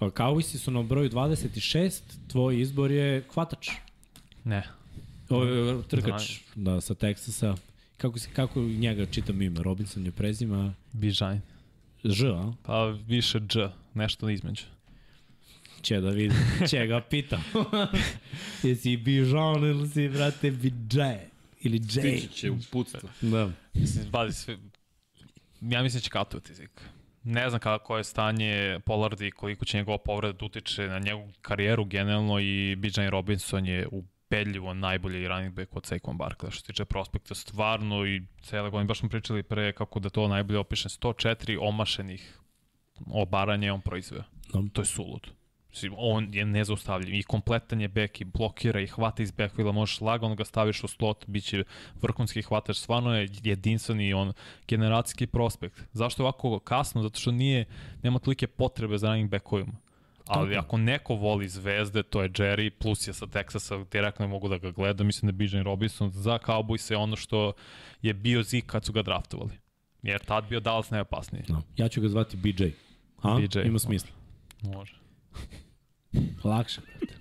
Cowboysi 0.00 0.58
su 0.58 0.70
na 0.70 0.82
broju 0.82 1.10
26, 1.10 2.00
tvoj 2.28 2.60
izbor 2.60 2.90
je 2.90 3.22
hvatač. 3.34 3.70
Ne. 4.44 4.62
Ovo 5.28 5.44
je 5.44 5.82
trkač 5.82 6.40
da, 6.54 6.80
sa 6.80 6.94
Texasa. 6.94 7.56
Kako, 7.96 8.18
kako 8.32 8.60
njega 8.60 9.06
čitam 9.06 9.42
ime? 9.42 9.62
Robinson 9.62 10.06
je 10.06 10.12
prezima 10.12 10.74
Bižajn. 10.92 11.40
Ž, 12.04 12.26
a? 12.26 12.52
Pa 12.62 12.84
više 12.86 13.40
Dž, 13.40 13.58
nešto 13.94 14.28
između. 14.28 14.64
Će 15.82 16.00
da 16.00 16.10
vidim. 16.10 16.36
Će 16.70 16.86
ga 16.86 17.00
pitam. 17.00 17.44
Jesi 18.62 18.96
Bižon 18.96 19.64
ili 19.64 19.88
si, 19.88 20.08
brate, 20.08 20.50
Bidžaj? 20.50 21.18
Ili 21.60 21.78
Jay? 21.78 22.18
Stići 22.18 22.28
će 22.28 22.50
u 22.50 22.58
putstvo. 22.70 23.08
Da. 23.20 23.50
Mislim, 23.74 24.10
bazi 24.10 24.32
sve... 24.32 24.58
Ja 25.60 25.82
mislim 25.82 26.00
da 26.00 26.04
će 26.04 26.10
katovati 26.10 26.54
zik. 26.54 26.70
Ne 27.22 27.48
znam 27.48 27.60
kako 27.60 27.96
je 27.96 28.04
stanje 28.04 28.80
Pollard 28.86 29.20
i 29.20 29.30
koliko 29.30 29.64
će 29.64 29.76
njegova 29.76 29.98
povreda 29.98 30.38
da 30.38 30.44
utiče 30.44 30.86
na 30.86 30.98
njegovu 30.98 31.32
karijeru 31.42 31.84
generalno 31.84 32.40
i 32.40 32.76
Bijan 32.76 33.08
Robinson 33.10 33.66
je 33.66 33.88
ubedljivo 34.28 34.74
najbolji 34.74 35.28
running 35.28 35.54
back 35.54 35.76
od 35.76 35.82
Saquon 35.82 36.16
Barkley 36.16 36.50
što 36.50 36.60
se 36.60 36.66
tiče 36.66 36.84
prospekta 36.84 37.34
stvarno 37.34 38.06
i 38.06 38.22
cele 38.42 38.70
godine 38.70 38.86
baš 38.86 38.98
smo 38.98 39.08
pričali 39.08 39.42
pre 39.42 39.72
kako 39.72 40.00
da 40.00 40.10
to 40.10 40.28
najbolje 40.28 40.58
opišem 40.58 40.88
104 40.88 41.58
omašenih 41.60 42.38
obaranja 43.06 43.74
on 43.74 43.80
proizveo. 43.80 44.22
To 44.72 44.80
je 44.80 44.86
sulud. 44.86 45.30
Mislim, 45.70 45.94
on 45.96 46.34
je 46.34 46.44
nezaustavljiv 46.44 47.14
i 47.14 47.22
kompletan 47.22 47.80
je 47.80 47.88
bek 47.88 48.20
i 48.20 48.24
blokira 48.24 48.80
i 48.80 48.86
hvata 48.86 49.22
iz 49.22 49.30
backfila, 49.30 49.72
možeš 49.72 50.00
lagano 50.00 50.34
ga 50.34 50.44
staviš 50.44 50.84
u 50.84 50.88
slot, 50.88 51.24
bit 51.26 51.44
će 51.44 51.64
vrhunski 52.02 52.42
hvatač, 52.42 52.76
stvarno 52.76 53.16
je 53.16 53.28
jedinstven 53.42 54.00
i 54.00 54.14
on 54.14 54.32
generacijski 54.68 55.26
prospekt. 55.26 55.82
Zašto 55.92 56.22
je 56.22 56.24
ovako 56.24 56.58
kasno? 56.58 57.02
Zato 57.02 57.20
što 57.20 57.30
nije, 57.30 57.64
nema 58.02 58.18
tolike 58.18 58.46
potrebe 58.46 58.98
za 58.98 59.08
running 59.08 59.30
backovima. 59.30 59.87
Ali 60.28 60.56
ako 60.56 60.76
neko 60.76 61.14
voli 61.14 61.48
zvezde, 61.48 62.02
to 62.02 62.22
je 62.22 62.30
Jerry, 62.30 62.70
plus 62.70 63.08
je 63.08 63.14
sa 63.14 63.26
Texasa, 63.26 63.84
direktno 63.92 64.26
ne 64.26 64.30
mogu 64.30 64.48
da 64.48 64.58
ga 64.58 64.70
gleda, 64.70 65.04
mislim 65.04 65.26
da 65.26 65.30
je 65.30 65.48
Bijan 65.48 65.64
Robinson 65.64 66.10
za 66.10 66.38
Cowboys 66.46 66.90
je 66.90 66.96
ono 66.96 67.16
što 67.16 67.52
je 68.02 68.14
bio 68.14 68.42
zik 68.42 68.66
kad 68.66 68.84
su 68.84 68.92
ga 68.92 69.02
draftovali. 69.02 69.52
Jer 70.02 70.20
tad 70.24 70.48
bio 70.48 70.60
Dallas 70.60 70.90
najopasniji. 70.90 71.42
No. 71.48 71.62
Ja 71.76 71.88
ću 71.88 72.00
ga 72.00 72.08
zvati 72.08 72.36
BJ. 72.36 72.64
A? 73.22 73.38
BJ. 73.38 73.60
Ima 73.66 73.78
smisla. 73.78 74.10
Može. 74.62 74.94
Lakše, 76.44 76.80
brate. 76.80 77.14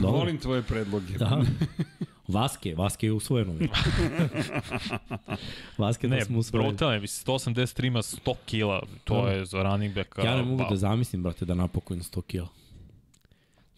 Dobro. 0.00 0.18
Volim 0.18 0.38
tvoje 0.38 0.62
predloge. 0.62 1.18
Da. 1.18 1.42
Vaske, 2.28 2.74
Vaske 2.74 3.06
je 3.06 3.12
usvojeno. 3.12 3.54
Vaske 5.78 6.08
da 6.08 6.14
Ne, 6.16 6.24
smo 6.24 6.38
usvojili. 6.38 6.68
brutalno 6.68 6.94
je, 6.94 7.00
mislim, 7.00 7.34
183 7.34 7.86
ima 7.86 7.98
100 7.98 8.34
kila, 8.46 8.82
to 9.04 9.22
Da. 9.22 9.30
je 9.30 9.44
za 9.44 9.62
running 9.62 9.94
backa. 9.94 10.22
Ja 10.22 10.36
ne 10.36 10.42
mogu 10.42 10.62
wow. 10.62 10.70
da 10.70 10.76
zamislim, 10.76 11.22
brate, 11.22 11.44
da 11.44 11.54
napakujem 11.54 12.02
100 12.02 12.22
kila. 12.22 12.48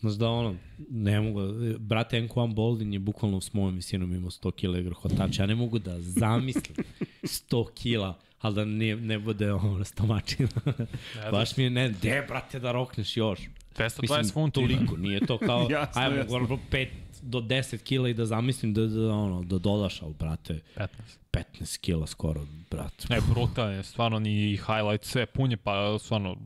Znaš 0.00 0.14
da 0.14 0.28
ono, 0.28 0.54
ne 0.90 1.20
mogu, 1.20 1.40
brate 1.78 2.20
Nquan 2.20 2.54
Boldin 2.54 2.92
je 2.92 2.98
bukvalno 2.98 3.40
s 3.40 3.52
mojom 3.52 3.74
visinom 3.74 4.14
imao 4.14 4.30
100 4.30 4.52
kila 4.52 4.78
igra 4.78 4.94
hvatača, 4.94 5.42
ja 5.42 5.46
ne 5.46 5.54
mogu 5.54 5.78
da 5.78 6.00
zamislim 6.00 6.76
100 7.22 7.66
kila, 7.74 8.18
ali 8.40 8.54
da 8.54 8.64
ne, 8.64 8.96
ne 8.96 9.18
bude 9.18 9.52
ono 9.52 9.84
stomačina. 9.84 10.48
Baš 11.32 11.56
mi 11.56 11.64
je, 11.64 11.70
ne, 11.70 11.88
de 11.88 12.24
brate 12.28 12.58
da 12.60 12.72
rokneš 12.72 13.16
još. 13.16 13.40
220 13.76 14.32
funti. 14.32 14.54
toliko, 14.54 14.96
nije 14.96 15.26
to 15.26 15.38
kao, 15.38 15.66
Jasno, 15.70 16.02
ajmo, 16.02 16.16
jasno. 16.16 16.36
ono, 16.36 16.58
5 16.70 16.88
do 17.22 17.40
10 17.40 17.82
kila 17.82 18.08
i 18.08 18.14
da 18.14 18.26
zamislim 18.26 18.74
da, 18.74 18.86
da, 18.86 19.12
ono, 19.12 19.42
da 19.42 19.58
dodaš, 19.58 20.02
ali 20.02 20.14
brate, 20.14 20.60
15. 20.76 20.88
15 21.32 21.80
kila 21.80 22.06
skoro, 22.06 22.46
brate. 22.70 23.06
Ne, 23.10 23.20
brutalno 23.20 23.72
je, 23.72 23.82
stvarno 23.82 24.18
ni 24.18 24.56
highlight, 24.56 25.04
sve 25.04 25.26
punje, 25.26 25.56
pa 25.56 25.98
stvarno 25.98 26.36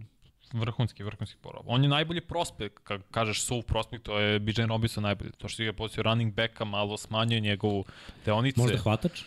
vrhunski, 0.53 1.03
vrhunski 1.03 1.39
porob. 1.41 1.65
On 1.67 1.83
je 1.83 1.89
najbolji 1.89 2.21
prospekt, 2.21 2.79
kad 2.85 3.03
kažeš 3.11 3.43
suv 3.43 3.63
prospekt, 3.63 4.05
to 4.05 4.19
je 4.19 4.39
Bijan 4.39 4.69
Robinson 4.69 5.03
najbolji. 5.03 5.31
To 5.33 5.49
što 5.49 5.63
je 5.63 5.73
poziciju 5.73 6.03
running 6.03 6.35
backa 6.35 6.65
malo 6.65 6.97
smanjuje 6.97 7.41
njegovu 7.41 7.85
deonice. 8.25 8.61
Možda 8.61 8.79
hvatač? 8.79 9.23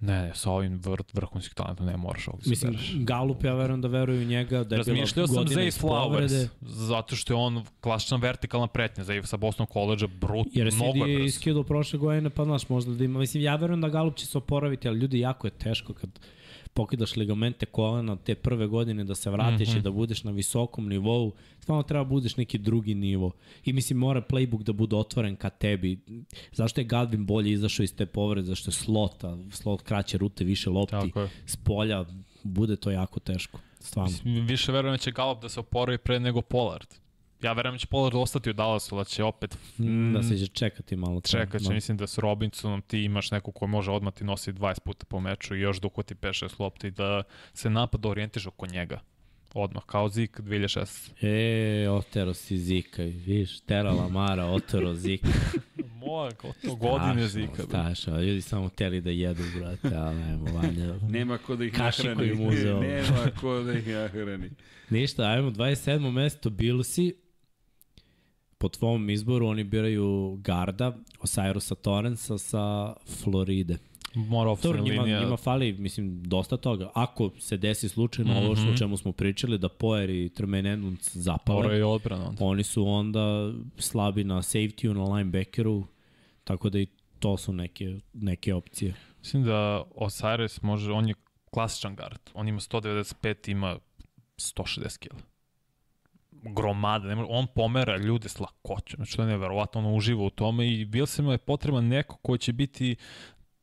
Ne, 0.00 0.22
ne, 0.22 0.34
sa 0.34 0.50
ovim 0.50 0.80
vr, 0.84 1.02
vrhunskih 1.12 1.54
talentom 1.54 1.86
ne 1.86 1.96
moraš 1.96 2.28
ovdje 2.28 2.44
se 2.44 2.50
Mislim, 2.50 2.72
bereš. 2.72 2.94
Galup, 2.96 3.44
ja 3.44 3.54
verujem 3.54 3.80
da 3.80 3.88
veruju 3.88 4.24
njega, 4.24 4.64
da 4.64 4.76
Razmišljao 4.76 5.26
sam 5.26 5.44
Zay 5.44 5.80
Flowers, 5.82 6.48
zato 6.60 7.16
što 7.16 7.32
je 7.32 7.36
on 7.36 7.64
klasična 7.80 8.16
vertikalna 8.16 8.66
pretnja. 8.66 9.04
Zay 9.04 9.24
sa 9.24 9.36
Boston 9.36 9.66
College-a, 9.72 10.08
brut, 10.20 10.46
Jer 10.52 10.66
je 10.66 10.72
mnogo 10.74 11.06
je 11.06 11.14
CD 11.14 11.14
brzo. 11.14 11.26
iskidao 11.26 11.62
prošle 11.62 11.98
godine, 11.98 12.30
pa 12.30 12.44
znaš, 12.44 12.68
možda 12.68 12.94
da 12.94 13.04
ima. 13.04 13.18
Mislim, 13.18 13.42
ja 13.42 13.56
verujem 13.56 13.80
da 13.80 13.88
Galup 13.88 14.16
će 14.16 14.26
se 14.26 14.38
oporaviti, 14.38 14.88
ali 14.88 14.98
ljudi, 14.98 15.18
jako 15.18 15.46
je 15.46 15.50
teško 15.50 15.94
kad 15.94 16.10
pokidaš 16.74 17.16
ligamente 17.16 17.66
kolena 17.66 18.16
te 18.16 18.34
prve 18.34 18.66
godine 18.66 19.04
da 19.04 19.14
se 19.14 19.30
vratiš 19.30 19.68
mm 19.68 19.72
-hmm. 19.72 19.78
i 19.78 19.82
da 19.82 19.90
budeš 19.90 20.24
na 20.24 20.30
visokom 20.30 20.88
nivou, 20.88 21.32
stvarno 21.60 21.82
treba 21.82 22.04
da 22.04 22.08
budeš 22.08 22.36
neki 22.36 22.58
drugi 22.58 22.94
nivo. 22.94 23.32
I 23.64 23.72
mislim, 23.72 23.98
mora 23.98 24.22
playbook 24.22 24.62
da 24.62 24.72
bude 24.72 24.96
otvoren 24.96 25.36
ka 25.36 25.50
tebi. 25.50 26.00
Zašto 26.52 26.80
je 26.80 26.84
Galvin 26.84 27.26
bolje 27.26 27.52
izašao 27.52 27.84
iz 27.84 27.94
te 27.94 28.06
povrede? 28.06 28.46
Zašto 28.46 28.68
je 28.68 28.74
slot, 28.74 29.24
a 29.24 29.38
slot 29.52 29.82
kraće 29.82 30.18
rute, 30.18 30.44
više 30.44 30.70
lopti, 30.70 31.12
s 31.46 31.56
polja, 31.56 32.04
bude 32.42 32.76
to 32.76 32.90
jako 32.90 33.20
teško. 33.20 33.60
Stvarno. 33.80 34.16
Više 34.24 34.72
verujem 34.72 34.94
da 34.94 34.98
će 34.98 35.10
Gallup 35.10 35.42
da 35.42 35.48
se 35.48 35.60
oporavi 35.60 35.98
pre 35.98 36.20
nego 36.20 36.42
Pollard. 36.42 36.88
Ja 37.42 37.52
verujem 37.52 37.74
da 37.74 37.78
će 37.78 37.86
Pollard 37.86 38.14
ostati 38.14 38.50
u 38.50 38.52
Dallasu, 38.52 38.96
da 38.96 39.04
će 39.04 39.24
opet 39.24 39.58
Mm, 39.78 40.12
da 40.12 40.22
se 40.22 40.38
će 40.38 40.46
čekati 40.46 40.96
malo. 40.96 41.20
čekat 41.20 41.60
će. 41.60 41.68
Da. 41.68 41.74
Mislim 41.74 41.96
da 41.96 42.06
s 42.06 42.18
Robinsonom 42.18 42.82
ti 42.82 42.98
imaš 43.00 43.30
neko 43.30 43.52
ko 43.52 43.66
može 43.66 43.90
odmah 43.90 44.14
ti 44.14 44.24
nosi 44.24 44.52
20 44.52 44.80
puta 44.80 45.04
po 45.06 45.20
meču 45.20 45.56
i 45.56 45.60
još 45.60 45.80
da 45.80 45.86
uhvati 45.86 46.14
5-6 46.14 46.60
lopti 46.60 46.86
i 46.86 46.90
da 46.90 47.22
se 47.54 47.70
napad 47.70 48.06
orijentiš 48.06 48.46
oko 48.46 48.66
njega. 48.66 49.00
Odmah, 49.54 49.82
kao 49.84 50.08
Zik 50.08 50.40
2006. 50.40 51.10
E, 51.84 51.90
otero 51.90 52.34
si 52.34 52.58
Zika, 52.58 53.02
viš, 53.02 53.60
Tera 53.60 53.90
Lamara, 53.92 54.44
otero 54.46 54.94
Zika. 54.94 55.28
Moja, 55.96 56.30
kao 56.30 56.52
to 56.64 56.74
godine 56.76 57.28
Zika. 57.28 57.62
Strašno, 57.62 58.20
ljudi 58.20 58.40
samo 58.42 58.68
teli 58.68 59.00
da 59.00 59.10
jedu, 59.10 59.42
brate, 59.56 59.96
ali 59.96 60.16
nemo, 60.16 60.44
vanja. 60.52 60.94
Nema 61.02 61.38
ko 61.38 61.56
da 61.56 61.64
ih 61.64 61.72
Kašiku 61.72 62.08
nahrani. 62.08 62.30
im 62.32 62.48
uzeo. 62.48 62.80
Nema 62.82 63.30
ko 63.40 63.60
da 63.60 63.72
ih 63.72 63.86
nahrani. 63.88 64.50
Ništa, 64.90 65.22
ajmo, 65.22 65.50
27. 65.50 66.10
mesto 66.12 66.50
Billsi. 66.50 67.14
Po 68.58 68.68
tvom 68.68 69.10
izboru 69.10 69.46
oni 69.46 69.64
biraju 69.64 70.38
Garda, 70.40 70.96
Osirusa 71.20 71.74
Torrensa 71.74 72.38
sa 72.38 72.94
Floride. 73.22 73.78
Mora 74.14 74.56
Dobro, 74.62 74.82
njima, 74.82 75.02
linija. 75.02 75.20
njima 75.20 75.36
fali, 75.36 75.72
mislim, 75.72 76.22
dosta 76.22 76.56
toga. 76.56 76.90
Ako 76.94 77.30
se 77.38 77.56
desi 77.56 77.88
slučajno 77.88 78.32
mm 78.32 78.36
-hmm. 78.36 78.46
ovo 78.46 78.56
što 78.56 78.70
o 78.70 78.76
čemu 78.76 78.96
smo 78.96 79.12
pričali, 79.12 79.58
da 79.58 79.68
Poer 79.68 80.10
i 80.10 80.30
Edmunds 80.72 81.16
zapale, 81.16 81.62
Mora 81.62 81.76
i 81.76 81.82
odbrana 81.82 82.28
onda. 82.28 82.44
oni 82.44 82.62
su 82.62 82.88
onda 82.88 83.52
slabi 83.78 84.24
na 84.24 84.42
safety-u, 84.42 84.94
na 84.94 85.14
linebackeru, 85.14 85.84
tako 86.44 86.70
da 86.70 86.78
i 86.78 86.86
to 87.18 87.36
su 87.36 87.52
neke, 87.52 88.00
neke 88.12 88.54
opcije. 88.54 88.94
Mislim 89.18 89.44
da 89.44 89.82
Osiris 89.94 90.62
može, 90.62 90.92
on 90.92 91.08
je 91.08 91.14
klasičan 91.50 91.96
guard. 91.96 92.20
On 92.34 92.48
ima 92.48 92.60
195, 92.60 93.50
ima 93.50 93.78
160 94.36 94.98
kg. 94.98 95.16
Gromada, 96.42 97.08
ne 97.08 97.14
može, 97.14 97.28
on 97.30 97.46
pomera 97.54 97.96
ljude 97.96 98.28
s 98.28 98.40
lakoćem. 98.40 98.96
Znači, 98.96 99.16
to 99.16 99.22
je 99.22 99.28
neverovatno, 99.28 99.80
on 99.80 99.96
uživa 99.96 100.22
u 100.24 100.30
tome 100.30 100.72
i 100.72 100.84
bil 100.84 101.06
se 101.06 101.22
mu 101.22 101.32
je 101.32 101.38
potreban 101.38 101.88
neko 101.88 102.16
koji 102.16 102.38
će 102.38 102.52
biti 102.52 102.96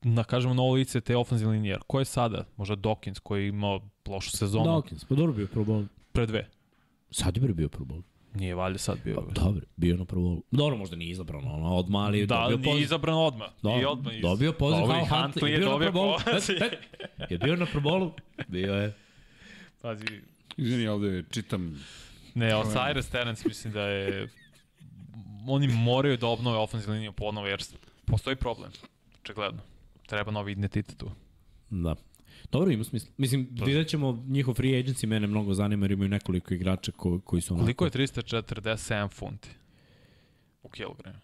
na 0.01 0.23
kažemo 0.23 0.53
novo 0.53 0.73
lice 0.73 1.01
te 1.01 1.17
ofenzivne 1.17 1.53
linije. 1.53 1.71
Jer 1.71 1.79
Ko 1.87 1.99
je 1.99 2.05
sada? 2.05 2.45
Možda 2.57 2.75
Dawkins 2.75 3.19
koji 3.19 3.43
je 3.43 3.47
imao 3.49 3.81
lošu 4.07 4.31
sezonu 4.31 4.65
Dawkins, 4.65 5.05
pa 5.09 5.15
dobro 5.15 5.33
bio 5.33 5.47
Pro 5.47 5.63
Bowl. 5.63 5.85
pre 6.11 6.25
dve. 6.25 6.49
Sad 7.11 7.37
je 7.37 7.53
bio 7.53 7.69
Pro 7.69 7.85
Bowl. 7.85 8.01
Nije 8.33 8.55
valjda 8.55 8.77
sad 8.79 8.97
bio. 9.03 9.15
Pa, 9.15 9.41
dobro, 9.41 9.61
bio 9.75 9.97
na 9.97 10.05
Pro. 10.05 10.37
Dobro, 10.51 10.77
možda 10.77 10.95
nije 10.95 11.11
izabrano, 11.11 11.53
ono, 11.53 11.75
odmah, 11.75 12.05
ali 12.05 12.25
Da, 12.25 12.35
dobio 12.35 12.57
nije 12.57 12.71
poziv. 12.71 12.83
izabran 12.83 13.15
odmah. 13.17 13.47
Da, 13.63 13.69
I 13.81 13.85
odmah 13.85 14.15
iz... 14.15 14.21
dobio 14.21 14.53
poziv 14.53 14.79
Dobro, 14.79 14.93
kao 14.95 15.01
i 15.01 15.09
Huntley. 15.09 15.33
Huntley 15.33 15.47
je 15.47 15.57
bio 15.57 15.65
na 15.67 15.71
dobio 15.71 15.91
Pro 15.91 16.01
poziv. 16.33 16.55
E, 16.63 16.65
e, 17.19 17.27
Je 17.29 17.37
bio 17.37 17.55
na 17.55 17.65
Pro 17.65 17.81
Bowlu? 17.81 18.11
Bio 18.47 18.73
je. 18.73 18.93
Pazi, 19.81 20.05
Izvini, 20.57 20.87
ovde 20.87 21.23
čitam 21.31 21.83
Ne, 22.35 22.55
Osiris 22.55 23.09
Terence 23.09 23.47
mislim 23.47 23.73
da 23.73 23.81
je... 23.81 24.29
Oni 25.47 25.67
moraju 25.67 26.17
da 26.17 26.27
obnove 26.27 26.57
ofenzivnu 26.57 26.93
liniju 26.93 27.11
ponovo, 27.11 27.47
jer 27.47 27.63
postoji 28.05 28.35
problem. 28.35 28.71
Očigledno. 29.21 29.61
Treba 30.07 30.31
novi 30.31 30.51
identitet 30.51 30.97
tu. 30.97 31.11
Da. 31.69 31.95
Dobro, 32.51 32.71
ima 32.71 32.83
smisla. 32.83 33.09
Mislim, 33.17 33.49
vidjet 33.51 33.87
ćemo 33.87 34.23
njihov 34.27 34.53
free 34.53 34.83
agency, 34.83 35.05
mene 35.05 35.27
mnogo 35.27 35.53
zanima 35.53 35.83
jer 35.83 35.91
imaju 35.91 36.09
nekoliko 36.09 36.53
igrača 36.53 36.91
ko, 36.91 37.19
koji 37.19 37.41
su 37.41 37.53
onako... 37.53 37.63
Koliko 37.63 37.85
je 37.85 37.91
347 37.91 39.11
funti? 39.11 39.49
U 40.63 40.69
kilogramu. 40.69 41.19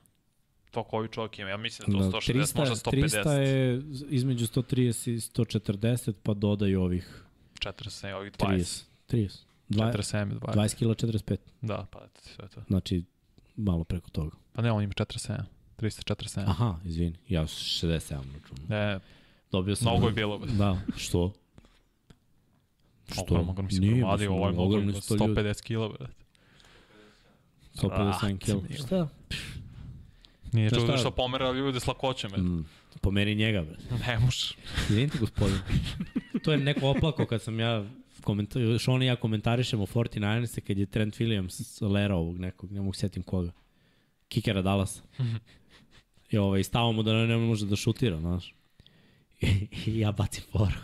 To 0.72 0.84
koji 0.84 1.10
čovjek 1.10 1.40
ima. 1.40 1.50
Ja 1.50 1.58
mislim 1.58 2.00
da 2.00 2.12
to 2.12 2.18
160, 2.18 2.58
možda 2.58 2.76
150. 2.76 3.24
300 3.24 3.30
je 3.32 3.82
između 4.10 4.46
130 4.46 5.12
i 5.12 5.16
140, 5.16 6.14
pa 6.24 6.34
dodaju 6.34 6.82
ovih 6.82 7.24
47, 7.60 8.14
ovih 8.14 8.32
20. 8.32 8.48
30. 8.48 8.84
30. 9.10 9.51
20, 9.72 9.92
47 9.92 10.32
i 10.32 10.36
20. 10.36 10.54
20 10.56 10.76
kila 10.76 10.96
45. 10.96 11.38
Da, 11.62 11.86
pa 11.92 12.00
eto 12.00 12.22
ti 12.22 12.30
sve 12.30 12.48
to. 12.48 12.62
Znači, 12.68 13.04
malo 13.56 13.84
preko 13.84 14.10
toga. 14.10 14.36
Pa 14.54 14.62
ne, 14.62 14.72
on 14.72 14.84
ima 14.84 14.94
47. 14.94 15.42
347. 15.78 16.44
Aha, 16.48 16.76
izvini, 16.86 17.16
ja 17.30 17.42
67 17.42 17.92
računam. 18.10 18.66
Ne, 18.70 19.00
Dobio 19.52 19.76
sam... 19.76 19.88
mnogo 19.92 20.08
je 20.08 20.14
bilo. 20.14 20.38
Da, 20.58 20.80
što? 20.98 21.34
Ogromno 23.18 23.62
mi 23.62 23.72
se 23.72 23.80
gromadi, 23.82 24.28
ovo 24.28 24.46
je 24.48 24.52
mogo 24.52 24.64
ogromni 24.64 24.94
su 24.94 25.18
to 25.18 25.26
ljudi. 25.28 25.42
150 25.42 25.62
kila, 25.64 25.90
brate. 25.90 26.14
157 27.76 27.92
Ah, 27.92 28.38
kila. 28.40 28.62
cimio. 28.62 28.78
Šta? 28.78 29.08
Nije 30.52 30.70
čudo 30.70 30.86
šta? 30.88 30.98
što 30.98 31.12
pomera 31.12 31.52
ljude 31.52 31.80
s 31.80 31.88
lakoćem. 31.88 32.32
eto. 32.34 32.42
Mm, 32.42 32.66
pomeri 33.02 33.36
njega, 33.36 33.62
bre. 33.62 33.78
Ne 34.08 34.20
možeš. 34.20 34.54
Izvinite, 34.90 35.18
gospodin. 35.20 35.58
to 36.44 36.52
je 36.52 36.58
neko 36.58 36.90
oplako 36.90 37.26
kad 37.26 37.42
sam 37.42 37.60
ja 37.60 37.86
komentar, 38.24 38.62
Sean 38.80 39.04
i 39.04 39.06
ja 39.06 39.16
komentarišemo 39.16 39.86
49ers 39.86 40.60
kad 40.60 40.78
je 40.78 40.86
Trent 40.86 41.20
Williams 41.20 41.82
lera 41.94 42.16
ovog 42.16 42.40
nekog, 42.40 42.72
ne 42.72 42.82
mogu 42.82 42.94
setim 42.94 43.24
koga. 43.24 43.52
Kikera 44.28 44.62
Dallasa. 44.62 45.02
I 46.32 46.38
ovaj, 46.38 46.64
stavo 46.64 46.92
mu 46.92 47.04
da 47.04 47.14
ne, 47.14 47.28
ne 47.28 47.38
može 47.38 47.66
da 47.66 47.76
šutira, 47.76 48.20
znaš. 48.20 48.56
I, 49.42 49.68
i 49.86 50.00
ja 50.00 50.12
bacim 50.12 50.44
foru. 50.52 50.76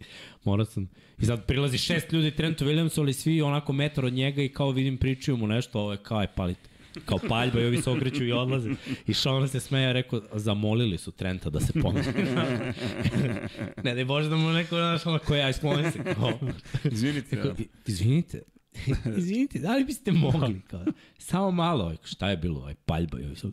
Morao 0.44 0.66
sam. 0.66 0.88
I 1.18 1.24
sad 1.24 1.46
prilazi 1.46 1.78
šest 1.78 2.12
ljudi 2.12 2.30
Trentu 2.30 2.64
Williamsu, 2.64 3.00
ali 3.00 3.12
svi 3.12 3.42
onako 3.42 3.72
metar 3.72 4.04
od 4.04 4.12
njega 4.12 4.42
i 4.42 4.48
kao 4.48 4.70
vidim 4.70 4.98
pričaju 4.98 5.36
mu 5.36 5.46
nešto, 5.46 5.80
ovo 5.80 5.92
je 5.92 5.98
kao 5.98 6.18
aj 6.18 6.26
palite. 6.26 6.71
Kao 7.04 7.18
paljba 7.18 7.60
i 7.60 7.64
ovi 7.64 7.82
se 7.82 7.90
okreću 7.90 8.24
i 8.24 8.32
odlaze. 8.32 8.70
I 9.06 9.14
Sean 9.14 9.48
se 9.48 9.60
smeja, 9.60 9.92
rekao, 9.92 10.22
zamolili 10.34 10.98
su 10.98 11.10
Trenta 11.12 11.50
da 11.50 11.60
se 11.60 11.72
pomogne. 11.72 12.12
ne, 13.84 13.94
ne 13.94 14.04
bože 14.04 14.28
da 14.28 14.36
mu 14.36 14.50
neko, 14.50 14.76
znaš, 14.76 15.06
ono 15.06 15.18
koji 15.18 15.40
aj 15.40 15.52
skloni 15.52 15.92
se. 15.92 16.04
Kao, 16.14 16.38
Izvinite, 16.84 17.36
ja. 17.36 17.54
I- 17.58 17.68
Izvinite, 17.86 18.42
izvinite, 19.18 19.58
da 19.58 19.76
li 19.76 19.84
biste 19.84 20.12
mogli? 20.12 20.60
Kao, 20.60 20.84
samo 21.18 21.50
malo, 21.50 21.94
šta 22.04 22.30
je 22.30 22.36
bilo, 22.36 22.64
aj 22.64 22.74
paljba 22.76 23.20
i 23.20 23.24
ovi 23.24 23.36
su... 23.36 23.52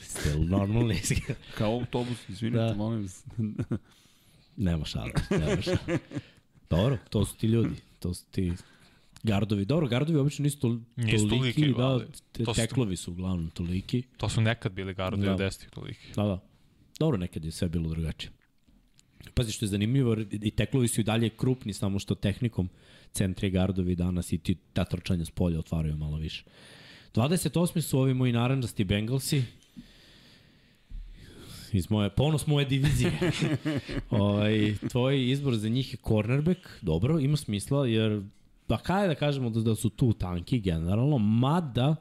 Still 0.00 0.44
normalni. 0.46 1.00
kao 1.58 1.72
autobus, 1.72 2.28
izvinite, 2.28 2.58
Da. 2.58 2.74
molim 2.74 3.02
vas. 3.02 3.24
nema 4.56 4.84
šala, 4.84 5.10
nema 5.30 5.62
šala. 5.62 5.78
Dobro, 6.70 6.98
to 7.10 7.24
su 7.24 7.36
ti 7.36 7.46
ljudi, 7.46 7.74
to 7.98 8.14
su 8.14 8.24
ti 8.30 8.52
gardovi. 9.22 9.64
Dobro, 9.64 9.88
gardovi 9.88 10.18
obično 10.18 10.42
nisu 10.42 10.58
tol, 10.58 10.78
Nisu 10.96 11.28
toliki, 11.28 11.60
toliki, 11.60 11.74
da, 11.74 11.98
te, 12.32 12.44
to 12.44 12.54
su- 12.54 12.60
teklovi 12.60 12.96
su 12.96 13.10
uglavnom 13.12 13.50
toliki. 13.50 14.02
To 14.16 14.28
su 14.28 14.40
nekad 14.40 14.72
bili 14.72 14.94
gardovi 14.94 15.26
Da. 15.26 15.32
od 15.32 15.38
10 15.40 15.70
toliki. 15.70 16.06
Da, 16.16 16.22
da. 16.22 16.40
Dobro, 16.98 17.18
nekad 17.18 17.44
je 17.44 17.50
sve 17.50 17.68
bilo 17.68 17.88
drugačije. 17.88 18.30
Pazi 19.34 19.52
što 19.52 19.64
je 19.64 19.68
zanimljivo, 19.68 20.16
i 20.32 20.50
teklovi 20.50 20.88
su 20.88 21.00
i 21.00 21.04
dalje 21.04 21.28
krupni, 21.28 21.72
samo 21.72 21.98
što 21.98 22.14
tehnikom 22.14 22.68
centri 23.12 23.50
gardovi 23.50 23.94
danas 23.94 24.32
i 24.32 24.38
ti 24.38 24.56
ta 24.72 24.84
trčanja 24.84 25.24
s 25.24 25.30
polja 25.30 25.58
otvaraju 25.58 25.96
malo 25.96 26.16
više. 26.16 26.44
28. 27.14 27.80
su 27.80 27.98
ovi 27.98 28.14
moji 28.14 28.32
naranđasti 28.32 28.84
Bengalsi, 28.84 29.42
iz 31.72 31.90
moje, 31.90 32.10
ponos 32.10 32.46
moje 32.46 32.66
divizije. 32.66 33.12
ovaj, 34.10 34.74
tvoj 34.90 35.30
izbor 35.30 35.56
za 35.56 35.68
njih 35.68 35.92
je 35.92 35.98
cornerback, 36.08 36.60
dobro, 36.82 37.18
ima 37.18 37.36
smisla, 37.36 37.86
jer 37.86 38.22
pa 38.68 38.78
kaj 38.78 39.08
da 39.08 39.14
kažemo 39.14 39.50
da, 39.50 39.60
da 39.60 39.74
su 39.74 39.90
tu 39.90 40.12
tanki 40.12 40.60
generalno, 40.60 41.18
mada 41.18 41.96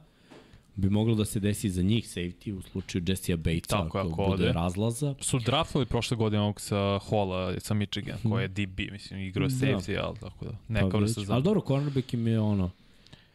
bi 0.75 0.89
moglo 0.89 1.15
da 1.15 1.25
se 1.25 1.39
desi 1.39 1.69
za 1.69 1.81
njih 1.81 2.05
safety 2.05 2.51
u 2.51 2.61
slučaju 2.61 3.03
Jesse 3.07 3.37
Batesa 3.37 3.61
Tako 3.67 3.97
ako 3.97 4.09
ako 4.13 4.25
bude 4.25 4.43
ode. 4.43 4.53
razlaza. 4.53 5.15
Su 5.19 5.39
draftali 5.39 5.85
prošle 5.85 6.17
godine 6.17 6.41
ovog 6.41 6.61
sa 6.61 6.99
Hola, 6.99 7.59
sa 7.59 7.73
Michigan, 7.73 8.17
koji 8.23 8.43
je 8.43 8.47
DB, 8.47 8.79
mislim, 8.91 9.19
igrao 9.19 9.47
Da. 9.47 9.53
safety, 9.55 9.99
ali 10.03 10.17
tako 10.17 10.45
da, 10.45 10.51
neka 10.67 10.89
Pa 10.89 10.97
vrsta 10.97 11.21
za... 11.21 11.33
Ali 11.33 11.43
dobro, 11.43 11.61
cornerback 11.61 12.13
im 12.13 12.27
je 12.27 12.39
ono, 12.39 12.69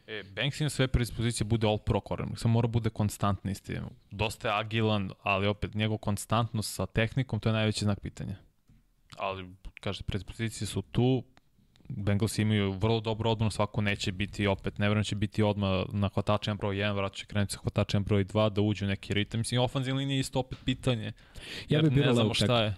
E, 0.07 0.23
Banks 0.37 0.61
ima 0.61 0.71
sve 0.71 0.89
predispozicije, 0.89 1.45
bude 1.45 1.67
all 1.67 1.79
pro 1.79 2.01
cornerback, 2.09 2.39
samo 2.41 2.53
mora 2.53 2.69
bude 2.69 2.91
konstantni 2.91 3.55
s 3.55 3.61
tim. 3.61 3.83
Dosta 4.11 4.49
je 4.49 4.59
agilan, 4.61 5.11
ali 5.23 5.47
opet 5.47 5.75
njegov 5.75 5.99
konstantnost 5.99 6.75
sa 6.75 6.87
tehnikom, 6.87 7.41
to 7.41 7.49
je 7.49 7.53
najveći 7.53 7.85
znak 7.85 8.01
pitanja. 8.01 8.37
Ali, 9.17 9.49
kaže, 9.81 10.03
predispozicije 10.03 10.67
su 10.67 10.83
tu, 10.83 11.23
Bengals 11.97 12.39
imaju 12.39 12.73
vrlo 12.73 13.01
dobru 13.01 13.31
odbranu, 13.31 13.51
svako 13.51 13.81
neće 13.81 14.13
biti 14.13 14.47
opet, 14.47 14.79
ne 14.79 14.95
da 14.95 15.03
će 15.03 15.15
biti 15.15 15.43
odmah 15.43 15.85
na 15.93 16.09
hvatačima 16.09 16.55
broj 16.55 16.77
1, 16.77 16.95
vrat 16.95 17.13
će 17.13 17.27
krenuti 17.27 17.53
sa 17.53 17.59
hvatačima 17.59 18.01
broj 18.01 18.25
2, 18.25 18.51
da 18.51 18.61
uđu 18.61 18.85
u 18.85 18.89
neki 18.89 19.15
ritam. 19.15 19.41
Mislim, 19.41 19.61
ofenzivna 19.61 19.99
linija 19.99 20.17
je 20.17 20.21
isto 20.21 20.39
opet 20.39 20.59
pitanje. 20.65 21.13
Ja 21.69 21.83
bih 21.83 21.93
ne 21.93 22.13
znamo 22.13 22.35
šta 22.35 22.63
je. 22.63 22.75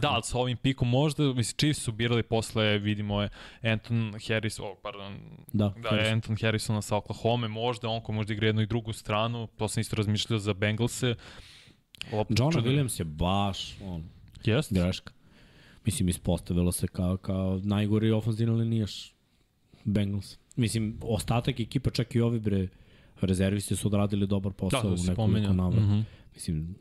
Da, 0.00 0.10
ali 0.10 0.22
sa 0.22 0.38
ovim 0.38 0.56
pikom 0.56 0.88
možda, 0.88 1.22
mislim, 1.22 1.56
Chiefs 1.56 1.82
su 1.82 1.92
birali 1.92 2.22
posle, 2.22 2.78
vidimo 2.78 3.22
je 3.22 3.28
Anton 3.62 4.14
Harris, 4.28 4.60
oh, 4.60 4.76
pardon, 4.82 5.20
Da, 5.52 5.72
da 5.82 5.90
Harris. 5.90 6.12
Anton 6.12 6.36
Harrisona 6.40 6.82
sa 6.82 6.96
Oklahoma, 6.96 7.48
možda 7.48 7.88
on 7.88 8.00
ko 8.00 8.12
možda 8.12 8.32
igra 8.32 8.46
jednu 8.46 8.62
i 8.62 8.66
drugu 8.66 8.92
stranu, 8.92 9.48
to 9.56 9.68
sam 9.68 9.80
isto 9.80 9.96
razmišljao 9.96 10.38
za 10.38 10.52
Bengalse. 10.54 11.14
Opet 12.12 12.38
Johna 12.38 12.52
čudno. 12.52 12.70
Williams 12.70 13.00
je 13.00 13.04
baš 13.04 13.76
on, 13.82 14.04
Jeste? 14.44 14.74
greška. 14.74 15.12
Mislim, 15.84 16.08
ispostavilo 16.08 16.72
se 16.72 16.86
kao, 16.86 17.16
kao 17.16 17.60
najgori 17.64 18.10
ofenzivni 18.10 18.56
linijaš 18.56 19.14
Bengals. 19.84 20.36
Mislim, 20.56 20.98
ostatak 21.02 21.60
ekipa, 21.60 21.90
čak 21.90 22.14
i 22.14 22.20
ovi 22.20 22.40
bre, 22.40 22.68
rezervisti 23.20 23.76
su 23.76 23.88
odradili 23.88 24.26
dobar 24.26 24.52
Da, 24.52 24.56
posao 24.56 24.82
da 24.82 24.94
u 24.94 24.96
se 24.98 25.10
nekoliko 25.10 25.52
navrata. 25.52 25.86
Mhm. 25.86 26.00
Mislim, 26.34 26.74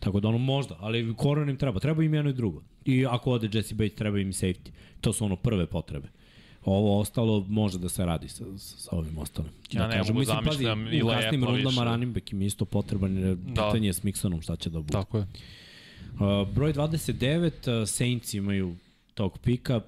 tako 0.00 0.20
da 0.20 0.28
ono 0.28 0.38
možda, 0.38 0.76
ali 0.80 1.14
koron 1.16 1.50
im 1.50 1.56
treba. 1.56 1.80
Treba 1.80 2.02
im 2.04 2.14
jedno 2.14 2.30
i 2.30 2.34
drugo. 2.34 2.62
I 2.84 3.06
ako 3.06 3.30
ode 3.32 3.48
Jesse 3.52 3.74
Bates, 3.74 3.94
treba 3.94 4.18
im 4.18 4.32
safety. 4.32 4.70
To 5.00 5.12
su 5.12 5.24
ono 5.24 5.36
prve 5.36 5.66
potrebe. 5.66 6.08
Ovo 6.64 7.00
ostalo 7.00 7.44
može 7.48 7.78
da 7.78 7.88
se 7.88 8.04
radi 8.04 8.28
sa, 8.28 8.44
sa, 8.58 8.78
sa 8.78 8.96
ovim 8.96 9.18
ostalim. 9.18 9.50
Ja 9.72 9.82
da 9.82 9.88
ne 9.88 10.02
mogu 10.12 10.24
zamišljam 10.24 10.84
pazi, 10.84 10.96
i 10.96 11.02
u 11.02 11.08
kasnim 11.08 11.44
rundama 11.44 11.84
running 11.84 12.14
back 12.14 12.32
im 12.32 12.42
isto 12.42 12.64
potreban 12.64 13.18
jer 13.18 13.36
Da. 13.36 13.66
pitanje 13.66 13.88
je 13.88 13.92
s 13.92 14.02
Mixonom 14.02 14.42
šta 14.42 14.56
će 14.56 14.70
da 14.70 14.78
bude. 14.80 14.92
Tako 14.92 15.18
je. 15.18 15.26
Uh, 16.14 16.48
broj 16.54 16.72
29, 16.72 17.82
uh, 17.82 17.88
Saints 17.88 18.34
imaju 18.34 18.76
tog 19.14 19.38
pika. 19.38 19.80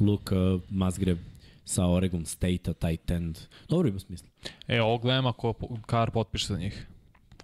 Luke 0.00 0.36
uh, 0.36 0.60
Musgrave 0.70 1.20
sa 1.64 1.86
Oregon 1.86 2.26
State-a, 2.26 2.72
tight 2.72 3.10
end. 3.10 3.38
Dobro 3.68 3.88
ima 3.88 3.98
smisla. 3.98 4.28
E, 4.68 4.80
ovo 4.80 4.98
gledam 4.98 5.26
ako 5.26 5.54
Kar 5.86 6.10
potpiše 6.10 6.46
za 6.46 6.58
njih. 6.58 6.86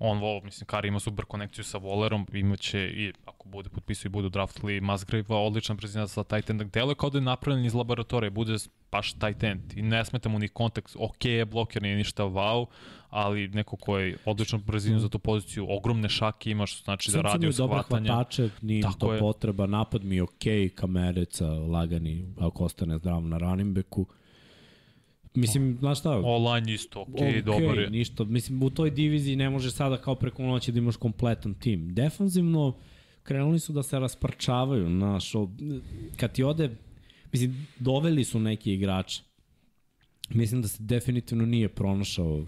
On 0.01 0.19
vol, 0.19 0.41
mislim, 0.45 0.67
Kar 0.67 0.85
ima 0.85 1.01
super 1.01 1.25
konekciju 1.25 1.65
sa 1.65 1.79
Wallerom, 1.79 2.39
imaće 2.39 2.81
i 2.81 3.13
bude 3.49 3.69
potpisao 3.69 4.09
i 4.09 4.13
budu 4.13 4.29
draftili 4.29 4.81
Musgrave-a, 4.81 5.37
odlična 5.37 5.75
brzina 5.75 6.07
za 6.07 6.25
tight 6.25 6.51
enda. 6.51 6.65
Delo 6.65 6.91
je 6.91 6.95
kao 6.95 7.11
da 7.11 7.19
je 7.19 7.23
napravljen 7.23 7.65
iz 7.67 7.75
laboratorije, 7.75 8.31
bude 8.31 8.57
baš 8.93 9.13
tight 9.13 9.43
end 9.43 9.63
i 9.77 9.83
ne 9.83 10.05
smeta 10.05 10.29
mu 10.29 10.39
ni 10.39 10.49
kontakt. 10.49 10.97
Ok 10.99 11.25
je 11.25 11.45
bloker, 11.45 11.83
nije 11.83 11.97
ništa 11.97 12.25
wow, 12.25 12.67
ali 13.11 13.49
neko 13.49 13.77
ko 13.77 13.99
je 13.99 14.17
odličnu 14.25 14.59
brzinu 14.59 14.99
za 14.99 15.09
tu 15.09 15.19
poziciju, 15.19 15.67
ogromne 15.69 16.09
šake 16.09 16.51
ima, 16.51 16.67
što 16.67 16.85
znači 16.85 17.13
da 17.13 17.21
radi 17.21 17.47
dobre 17.47 17.83
shvatanja. 17.83 18.13
hvatače, 18.15 18.51
nije 18.63 18.83
Tako 18.83 18.99
to 18.99 19.13
je. 19.15 19.21
potreba. 19.21 19.67
Napad 19.67 20.05
mi 20.05 20.17
je 20.17 20.23
okej, 20.23 20.69
kamereca, 20.69 21.47
lagani, 21.49 22.35
ako 22.41 22.65
ostane 22.65 22.99
zdrav 22.99 23.23
na 23.23 23.39
running 23.39 23.75
backu. 23.75 24.07
Mislim, 25.35 25.77
znaš 25.81 25.99
šta, 25.99 26.21
Online 26.25 26.73
isto, 26.73 27.01
ok, 27.01 27.09
Okej, 27.15 27.43
dobar 27.43 27.79
je. 27.79 27.91
ništa. 27.91 28.25
Mislim, 28.25 28.63
u 28.63 28.71
toj 28.71 28.91
diviziji 28.91 29.37
ne 29.37 29.51
može 29.51 29.71
sada 29.71 29.97
kao 29.97 30.15
preko 30.15 30.43
noći 30.43 30.73
da 30.73 30.79
imaš 30.79 30.97
kompletan 30.97 31.55
tim. 31.55 31.95
Defanzivno, 31.95 32.77
krenuli 33.29 33.59
su 33.59 33.73
da 33.73 33.83
se 33.83 33.99
rasprčavaju, 33.99 34.89
znaš, 34.89 35.33
kad 36.17 36.33
ti 36.33 36.43
ode, 36.43 36.71
mislim, 37.33 37.67
doveli 37.79 38.25
su 38.25 38.41
neki 38.41 38.73
igrače. 38.73 39.23
Mislim 40.31 40.63
da 40.63 40.69
se 40.69 40.83
definitivno 40.83 41.47
nije 41.47 41.69
pronašao 41.69 42.45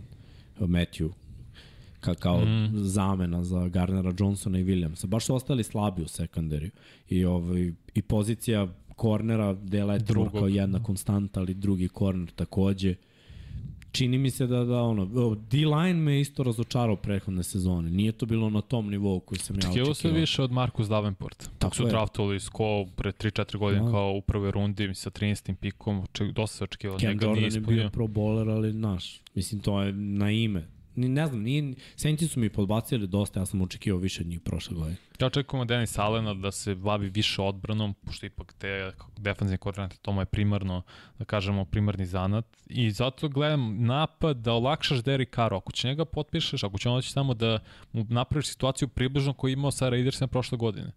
Matthew 0.58 1.10
ka, 2.00 2.14
kao 2.14 2.44
mm. 2.44 2.70
zamena 2.74 3.44
za 3.44 3.68
Garnera 3.68 4.12
Johnsona 4.18 4.58
i 4.58 4.64
Williamsa. 4.64 5.06
Baš 5.06 5.26
su 5.26 5.34
ostali 5.34 5.64
slabi 5.64 6.02
u 6.02 6.08
sekundariju. 6.08 6.70
I, 7.08 7.24
ovaj, 7.24 7.72
i 7.94 8.02
pozicija 8.02 8.68
kornera 8.96 9.54
dela 9.54 9.92
je 9.92 9.98
Drugog. 9.98 10.32
kao 10.32 10.48
jedna 10.48 10.82
konstanta, 10.82 11.40
ali 11.40 11.54
drugi 11.54 11.88
korner 11.88 12.30
takođe. 12.30 12.94
Čini 13.92 14.18
mi 14.18 14.30
se 14.30 14.46
da, 14.46 14.64
da 14.64 14.82
ono, 14.82 15.04
D-line 15.34 15.94
me 15.94 16.20
isto 16.20 16.42
razočarao 16.42 16.96
prethodne 16.96 17.42
sezone. 17.42 17.90
Nije 17.90 18.12
to 18.12 18.26
bilo 18.26 18.50
na 18.50 18.60
tom 18.60 18.90
nivou 18.90 19.20
koji 19.20 19.38
sam 19.38 19.56
ja 19.56 19.58
Očekivao 19.60 19.86
se 19.86 19.90
očekivao. 19.90 20.20
više 20.20 20.42
od 20.42 20.52
Marcus 20.52 20.88
Davenport. 20.88 21.50
Tako 21.58 21.76
su 21.76 21.84
draftovali 21.84 22.40
Sko 22.40 22.86
pre 22.96 23.12
3-4 23.12 23.56
godine 23.56 23.84
Da. 23.84 23.90
kao 23.90 24.12
u 24.12 24.20
prvoj 24.20 24.50
rundi 24.50 24.94
sa 24.94 25.10
13. 25.10 25.54
pikom. 25.54 26.06
Dosta 26.32 26.56
se 26.56 26.64
očekivalo 26.64 26.94
od 26.94 27.00
Ken 27.00 27.16
nije 27.16 27.26
Jordan 27.26 27.54
je 27.54 27.60
bio 27.60 27.90
pro 27.90 28.06
bowler, 28.06 28.50
ali 28.50 28.72
naš, 28.72 29.20
mislim 29.34 29.60
to 29.60 29.82
je 29.82 29.92
na 29.92 30.30
ime. 30.30 30.68
Ni, 30.94 31.08
ne 31.08 31.26
znam, 31.26 31.42
nije, 31.42 31.74
Saints 31.96 32.32
su 32.32 32.40
mi 32.40 32.50
podbacili 32.50 33.06
dosta, 33.06 33.40
ja 33.40 33.46
sam 33.46 33.62
očekivao 33.62 34.00
više 34.00 34.22
od 34.22 34.26
njih 34.26 34.40
prošle 34.40 34.76
godine. 34.76 34.96
Ja 35.20 35.26
očekujemo 35.26 35.64
Denis 35.64 35.98
Alena 35.98 36.34
da 36.34 36.50
se 36.52 36.74
bavi 36.74 37.08
više 37.08 37.42
odbranom, 37.42 37.94
pošto 37.94 38.26
ipak 38.26 38.52
te 38.58 38.92
defensivne 39.16 39.56
koordinate, 39.56 39.96
to 40.02 40.12
mu 40.12 40.20
je 40.20 40.26
primarno, 40.26 40.82
da 41.18 41.24
kažemo, 41.24 41.64
primarni 41.64 42.06
zanat. 42.06 42.46
I 42.66 42.90
zato 42.90 43.28
gledam 43.28 43.86
napad 43.86 44.36
da 44.36 44.52
olakšaš 44.52 45.02
Derek 45.02 45.34
Carro. 45.34 45.56
Ako 45.56 45.72
će 45.72 45.88
njega 45.88 46.04
potpišeš, 46.04 46.64
ako 46.64 46.78
će 46.78 46.88
on 46.88 46.98
doći 46.98 47.10
samo 47.10 47.34
da 47.34 47.58
mu 47.92 48.06
napraviš 48.08 48.46
situaciju 48.46 48.88
približno 48.88 49.32
koju 49.32 49.48
je 49.48 49.52
imao 49.52 49.70
sa 49.70 49.88
Raidersima 49.88 50.26
prošle 50.26 50.58
godine. 50.58 50.92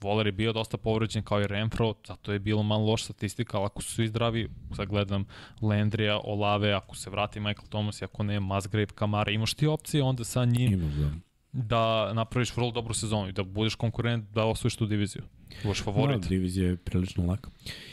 Voler 0.00 0.26
je 0.26 0.32
bio 0.32 0.52
dosta 0.52 0.76
povređen 0.76 1.22
kao 1.22 1.40
i 1.40 1.46
Renfro, 1.46 1.94
zato 2.06 2.32
je 2.32 2.38
bilo 2.38 2.62
malo 2.62 2.84
loša 2.84 3.04
statistika, 3.04 3.58
ali 3.58 3.66
ako 3.66 3.82
su 3.82 3.92
svi 3.92 4.08
zdravi, 4.08 4.48
sad 4.76 4.88
gledam 4.88 5.24
Landrija, 5.62 6.20
Olave, 6.24 6.72
ako 6.72 6.96
se 6.96 7.10
vrati 7.10 7.40
Michael 7.40 7.68
Thomas 7.68 8.00
i 8.00 8.04
ako 8.04 8.22
ne, 8.22 8.40
Musgrave, 8.40 8.86
Kamara, 8.86 9.30
imaš 9.30 9.54
ti 9.54 9.66
opcije 9.66 10.02
onda 10.02 10.24
sa 10.24 10.44
njim 10.44 10.72
Imam 10.72 10.92
ga. 10.98 11.10
da 11.52 12.12
napraviš 12.12 12.56
vrlo 12.56 12.70
dobru 12.70 12.94
sezonu 12.94 13.28
i 13.28 13.32
da 13.32 13.42
budeš 13.42 13.74
konkurent 13.74 14.30
da 14.30 14.44
osvojiš 14.44 14.76
tu 14.76 14.86
diviziju. 14.86 15.22
Budeš 15.62 15.82
favorit. 15.82 16.22
Da, 16.22 16.28
divizija 16.28 16.68
je 16.68 16.76
prilično 16.76 17.26
laka. 17.26 17.50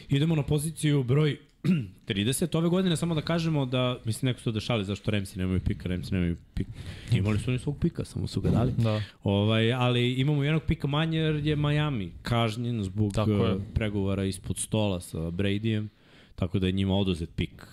Idemo 0.09 0.35
na 0.35 0.43
poziciju 0.43 1.03
broj 1.03 1.37
30. 2.07 2.57
Ove 2.57 2.69
godine 2.69 2.97
samo 2.97 3.15
da 3.15 3.21
kažemo 3.21 3.65
da, 3.65 3.99
mislim 4.05 4.27
neko 4.27 4.39
su 4.39 4.51
da 4.51 4.59
šali 4.59 4.85
zašto 4.85 5.11
Remsi 5.11 5.39
nemaju 5.39 5.59
pika, 5.59 5.89
Remsi 5.89 6.13
nemaju 6.13 6.37
pika. 6.53 6.71
Imali 7.11 7.39
su 7.39 7.51
oni 7.51 7.59
svog 7.59 7.77
pika, 7.79 8.05
samo 8.05 8.27
su 8.27 8.41
ga 8.41 8.49
dali. 8.49 8.73
Da. 8.77 9.01
Ovaj, 9.23 9.73
ali 9.73 10.13
imamo 10.13 10.43
jednog 10.43 10.63
pika 10.63 10.87
manje 10.87 11.19
jer 11.19 11.35
je 11.47 11.55
Miami 11.55 12.11
kažnjen 12.21 12.83
zbog 12.83 13.11
uh, 13.17 13.61
pregovora 13.73 14.25
ispod 14.25 14.57
stola 14.57 15.01
sa 15.01 15.17
Bradyjem, 15.17 15.87
tako 16.35 16.59
da 16.59 16.67
je 16.67 16.71
njima 16.71 16.95
oduzet 16.95 17.29
pik. 17.35 17.67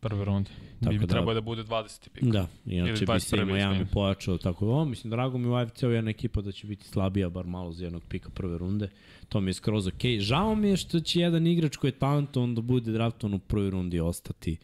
Prve 0.00 0.24
runde. 0.24 0.50
Tako 0.80 0.92
Bi 0.92 0.98
da- 0.98 1.06
trebao 1.06 1.34
da 1.34 1.40
bude 1.40 1.62
20. 1.64 2.08
pik. 2.08 2.24
Da, 2.24 2.46
inače 2.66 2.92
bi 2.92 3.20
se 3.20 3.36
i 3.36 3.38
21., 3.38 3.52
Miami 3.52 3.86
pojačao 3.92 4.38
tako. 4.38 4.68
O, 4.68 4.84
mislim, 4.84 5.10
drago 5.10 5.38
mi 5.38 5.48
u 5.48 5.54
AFC-u 5.54 5.90
jedna 5.90 6.10
ekipa 6.10 6.40
da 6.40 6.52
će 6.52 6.66
biti 6.66 6.88
slabija, 6.88 7.28
bar 7.28 7.46
malo 7.46 7.72
za 7.72 7.84
jednog 7.84 8.02
pika 8.08 8.30
prve 8.30 8.58
runde. 8.58 8.88
To 9.28 9.40
mi 9.40 9.50
je 9.50 9.54
skroz 9.54 9.86
ok. 9.86 10.04
Žao 10.18 10.54
mi 10.54 10.68
je 10.68 10.76
što 10.76 11.00
će 11.00 11.20
jedan 11.20 11.46
igrač 11.46 11.76
koji 11.76 11.88
je 11.88 11.98
talentovan 11.98 12.54
da 12.54 12.60
bude 12.60 12.92
draftovan 12.92 13.34
u 13.34 13.38
prvoj 13.38 13.70
rundi 13.70 14.00
ostati 14.00 14.56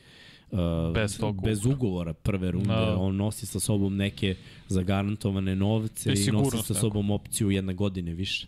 uh, 0.51 0.59
Bez 0.95 1.19
tog 1.19 1.43
bez 1.45 1.67
ugovora 1.67 2.13
prve 2.13 2.51
runde. 2.51 2.69
Da. 2.69 2.97
On 2.99 3.17
nosi 3.17 3.47
sa 3.47 3.61
sobom 3.61 3.97
neke 3.97 4.37
zagarantovane 4.69 5.57
novce 5.57 6.13
I 6.13 6.29
i 6.29 6.33
nosi 6.33 6.63
sa 6.63 6.75
sobom 6.75 7.11
opciju 7.11 7.51
jedne 7.51 7.75
godine 7.75 8.15
više. 8.15 8.47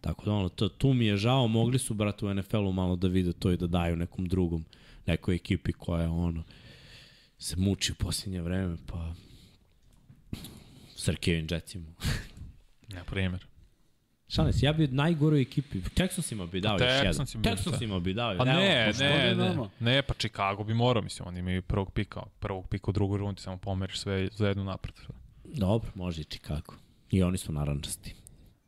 Tako 0.00 0.24
da 0.24 0.32
ono, 0.32 0.48
to, 0.48 0.68
tu 0.68 0.92
mi 0.92 1.06
je 1.06 1.16
žao, 1.16 1.48
mogli 1.48 1.78
su 1.78 1.94
brate 1.94 2.26
u 2.26 2.34
NFL-u 2.34 2.72
malo 2.72 2.96
da 2.96 3.08
vide 3.08 3.32
to 3.32 3.50
i 3.50 3.56
da 3.56 3.66
daju 3.66 3.96
nekom 3.96 4.26
drugom, 4.28 4.64
nekoj 5.06 5.34
ekipi 5.34 5.72
koja 5.72 6.10
ono, 6.10 6.44
se 7.38 7.56
muči 7.56 7.92
u 7.92 7.94
posljednje 7.94 8.42
vreme, 8.42 8.76
pa 8.86 9.14
Srkevin 10.96 11.46
Jetsima. 11.50 11.86
Na 12.88 13.04
primjer. 13.04 13.46
Šalim 14.28 14.52
se, 14.52 14.66
ja 14.66 14.72
bi 14.72 14.84
od 14.84 14.92
najgoroj 14.92 15.40
ekipi, 15.40 15.78
Texansima 15.78 16.46
bi 16.46 16.60
dao 16.60 16.72
još 16.72 16.82
jedan. 16.82 17.26
Texansima 17.42 18.00
bi- 18.00 18.14
dao. 18.14 18.34
Pa 18.38 18.44
ne, 18.44 18.92
pa 18.98 19.04
ne, 19.04 19.34
ne 19.34 19.68
ne, 19.80 20.02
pa 20.02 20.14
Chicago 20.14 20.64
bi 20.64 20.74
morao, 20.74 21.02
mislim, 21.02 21.28
oni 21.28 21.38
imaju 21.38 21.62
prvog 21.62 21.92
pika, 21.92 22.22
prvog 22.38 22.68
pika 22.68 22.90
u 22.90 22.92
drugoj 22.92 23.18
rundi, 23.18 23.40
samo 23.40 23.56
pomeriš 23.56 23.98
sve 23.98 24.28
za 24.32 24.48
jednu 24.48 24.64
napred. 24.64 24.94
Dobro, 25.44 25.90
može 25.94 26.20
i 26.20 26.24
Chicago. 26.24 26.74
I 27.10 27.22
oni 27.22 27.38
su 27.38 27.52
narančasti. 27.52 28.14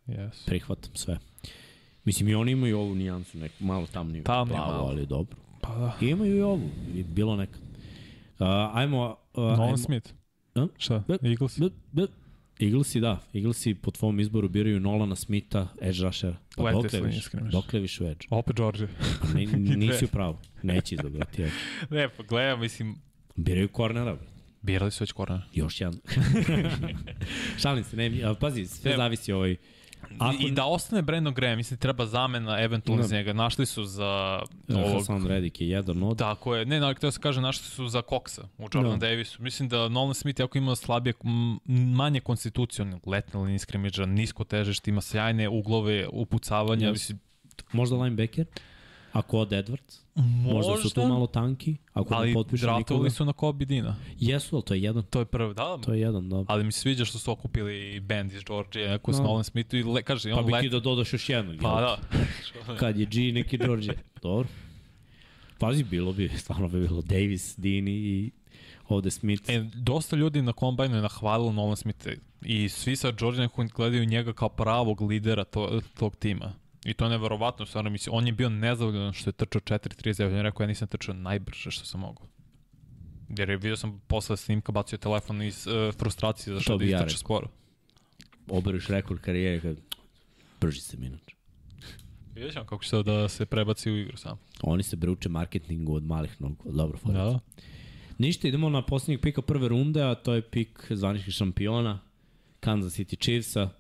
Yes. 0.07 0.47
Prihvatam 0.47 0.95
sve. 0.95 1.19
Mislim, 2.05 2.29
i 2.29 2.35
oni 2.35 2.53
imaju 2.53 2.79
ovu 2.79 2.95
nijansu, 2.95 3.39
neku 3.39 3.65
malo 3.65 3.87
tamniju, 3.87 4.23
malo. 4.27 4.87
ali 4.89 5.07
dobro. 5.07 5.37
Pa 5.61 5.75
da. 5.75 5.97
I 6.01 6.09
imaju 6.09 6.37
i 6.37 6.43
ovu, 6.43 6.71
i 6.95 7.03
bilo 7.03 7.37
nekad. 7.37 7.61
Uh, 8.39 8.47
ajmo... 8.75 9.17
Uh, 9.35 9.43
Nolan 9.45 9.61
ajmo, 9.61 9.77
Smith. 9.77 10.11
A? 10.55 10.67
Šta? 10.79 11.03
B- 11.09 11.29
Eagles? 11.29 11.59
B, 11.59 11.67
b, 11.93 12.03
Eaglesi, 12.61 13.01
da. 13.01 13.21
Eaglesi 13.35 13.75
po 13.75 13.91
tvom 13.91 14.21
izboru 14.21 14.49
biraju 14.49 14.81
Nolana 14.81 15.17
Smitha, 15.17 15.67
edge 15.81 16.03
rushera. 16.03 16.37
Pa 16.57 16.63
Lete 16.63 16.97
dokle 16.99 17.11
iskreno. 17.17 17.51
Dokle 17.51 17.81
više 17.81 18.05
u 18.05 18.07
edge? 18.07 18.27
Opet 18.31 18.57
George. 18.57 18.87
Pa 19.21 19.29
ne, 19.39 19.47
nisi 19.87 20.05
u 20.05 20.09
pravu. 20.09 20.39
Neće 20.63 20.95
izabrati 20.95 21.43
edge. 21.43 21.53
ne, 21.97 22.09
pa 22.09 22.23
gledam, 22.23 22.61
mislim, 22.61 22.97
Biraju 23.37 23.69
kornera, 23.69 24.15
bre. 24.15 24.27
birali 24.63 24.91
su 24.91 25.05
već 25.05 25.13
korona. 25.13 25.43
Još 25.55 25.81
jedan. 25.81 25.99
Šalim 27.63 27.85
se, 27.85 27.97
ne, 27.97 28.35
pazi, 28.41 28.67
sve 28.67 28.91
Ne. 28.91 28.97
zavisi 28.97 29.33
ovaj... 29.33 29.57
Ako... 30.19 30.37
I 30.41 30.51
da 30.51 30.65
ostane 30.65 31.03
Brandon 31.03 31.35
Graham, 31.35 31.57
mislim, 31.57 31.79
treba 31.79 32.07
zamena 32.07 32.61
eventualno 32.61 33.03
Da. 33.03 33.09
za 33.09 33.17
njega. 33.17 33.33
Našli 33.33 33.67
su 33.67 33.85
za 33.85 34.43
Ovog... 34.69 34.85
ovog 34.87 34.93
Hasan 34.93 35.27
Reddick 35.27 35.61
je 35.61 35.69
jedan 35.69 36.03
od... 36.03 36.19
Tako 36.19 36.55
je. 36.57 36.67
Ne, 36.67 36.79
ali 36.79 36.95
htio 36.95 37.11
se 37.11 37.21
kaže, 37.21 37.41
našli 37.41 37.65
su 37.65 37.89
za 37.89 38.03
Coxa 38.03 38.43
u 38.59 38.63
Jordan 38.75 38.99
Da. 38.99 39.07
Davisu. 39.07 39.43
Mislim 39.43 39.69
da 39.69 39.89
Nolan 39.89 40.15
Smith, 40.15 40.43
ako 40.43 40.59
ima 40.59 40.77
slabije, 40.77 41.15
manje 41.95 42.21
konstitucijalne 42.21 42.99
letne 43.07 43.41
linije 43.41 43.59
skrimidža, 43.59 44.07
nisko 44.07 44.45
težište, 44.45 44.91
ima 44.91 45.01
sjajne 45.01 45.49
uglove, 45.49 46.09
upucavanja. 46.13 46.91
Mislim, 46.93 47.19
Možda 47.73 47.97
linebacker? 47.97 48.47
Ako 49.13 49.39
od 49.39 49.51
Edwards, 49.51 50.01
možda, 50.23 50.77
su 50.77 50.91
tu 50.91 51.07
malo 51.07 51.27
tanki, 51.27 51.77
ako 51.93 52.15
ali 52.15 52.35
ne 52.35 52.43
draftovali 52.51 52.79
nikoga. 52.79 53.11
su 53.11 53.25
na 53.25 53.33
Kobe 53.33 53.65
Dina. 53.65 53.97
Jesu, 54.19 54.57
ali 54.57 54.65
to 54.65 54.75
je 54.75 54.83
jedan. 54.83 55.03
To 55.03 55.19
je 55.19 55.25
prvi, 55.25 55.55
da, 55.55 55.79
To 55.79 55.95
je 55.95 56.01
jedan, 56.01 56.29
da. 56.29 56.45
ali 56.49 56.65
mi 56.65 56.73
se 56.73 56.81
sviđa 56.81 57.05
što 57.05 57.19
su 57.19 57.31
okupili 57.33 57.95
i 57.95 58.01
band 58.01 58.33
iz 58.33 58.43
Georgije, 58.45 58.89
neko 58.89 59.13
s 59.13 59.19
No. 59.19 59.25
Nolan 59.25 59.45
Smithu 59.45 59.77
i 59.77 59.83
le, 59.83 60.03
kaže, 60.03 60.31
Pa 60.31 60.39
on 60.39 60.47
bi 60.47 60.53
let... 60.53 60.63
ti 60.63 60.69
da 60.69 60.81
dodaš 60.81 61.13
još 61.13 61.29
jednog. 61.29 61.57
Pa 61.63 61.69
jel? 61.69 61.81
da. 61.81 61.99
Kad 62.81 62.99
je 62.99 63.07
G, 63.07 63.33
neki 63.33 63.59
George. 63.59 63.89
Dobro. 64.23 64.49
Pazi, 65.59 65.85
bilo 65.85 66.13
bi, 66.13 66.31
stvarno 66.37 66.69
bi 66.69 66.81
bilo 66.81 67.03
Davis, 67.03 67.55
Dini 67.57 67.93
i 67.93 68.31
ovde 68.89 69.11
Smith. 69.11 69.51
E, 69.51 69.65
dosta 69.75 70.17
ljudi 70.17 70.43
na 70.43 70.53
kombajnu 70.53 70.97
je 70.97 71.03
nahvalilo 71.03 71.53
Nolan 71.53 71.77
Smitha 71.77 72.11
i 72.43 72.69
svi 72.69 72.97
sa 72.97 73.11
Georgije 73.11 73.49
gledaju 73.75 74.05
njega 74.05 74.33
kao 74.33 74.49
pravog 74.49 75.01
lidera 75.01 75.45
to, 75.45 75.81
tog 75.99 76.17
tima. 76.17 76.53
I 76.85 76.95
to 76.95 77.05
je 77.05 77.11
neverovatno, 77.11 77.67
stvarno 77.67 77.91
mislim, 77.91 78.15
on 78.15 78.27
je 78.27 78.33
bio 78.33 78.49
nezadovoljan 78.49 79.13
što 79.13 79.29
je 79.29 79.33
trčao 79.33 79.61
4.39, 79.61 80.27
on 80.27 80.35
je 80.37 80.43
rekao 80.43 80.65
ja 80.65 80.69
nisam 80.69 80.89
trčao 80.89 81.15
najbrže 81.15 81.71
što 81.71 81.85
sam 81.85 82.01
mogao. 82.01 82.27
Jer 83.29 83.51
je 83.51 83.57
vidio 83.57 83.77
sam 83.77 84.01
posle 84.07 84.37
snimka 84.37 84.73
bacio 84.73 84.99
telefon 84.99 85.43
iz 85.43 85.67
uh, 85.67 85.95
frustracije 85.95 86.55
zašto 86.55 86.73
To 86.73 86.79
da 86.79 86.85
ja 86.85 86.89
istrče 86.89 87.05
rekao. 87.05 87.19
sporo. 87.19 87.49
Oberiš 88.49 88.87
rekord 88.87 89.21
karijere 89.21 89.61
kad 89.61 89.77
brži 90.61 90.81
se 90.81 90.97
minut. 90.97 91.21
Vidjet 92.35 92.53
ćemo 92.53 92.65
kako 92.65 92.85
će 92.85 93.03
da 93.03 93.29
se 93.29 93.47
prebaci 93.47 93.91
u 93.91 93.97
igru 93.97 94.17
sam. 94.17 94.39
Oni 94.63 94.83
se 94.83 94.97
bruče 94.97 95.29
marketingu 95.29 95.95
od 95.95 96.05
malih 96.05 96.41
nogu. 96.41 96.73
Dobro, 96.73 96.99
fora. 96.99 97.25
Da. 97.25 97.39
Ništa, 98.19 98.49
idemo 98.49 98.69
na 98.69 98.83
posljednjeg 98.83 99.21
pika 99.21 99.43
prve 99.43 99.69
runde, 99.69 100.03
a 100.03 100.15
to 100.15 100.35
je 100.35 100.43
pik 100.43 100.87
zvaničnih 100.91 101.35
šampiona, 101.35 102.01
Kansas 102.61 102.99
City 102.99 103.21
Chiefsa. 103.21 103.71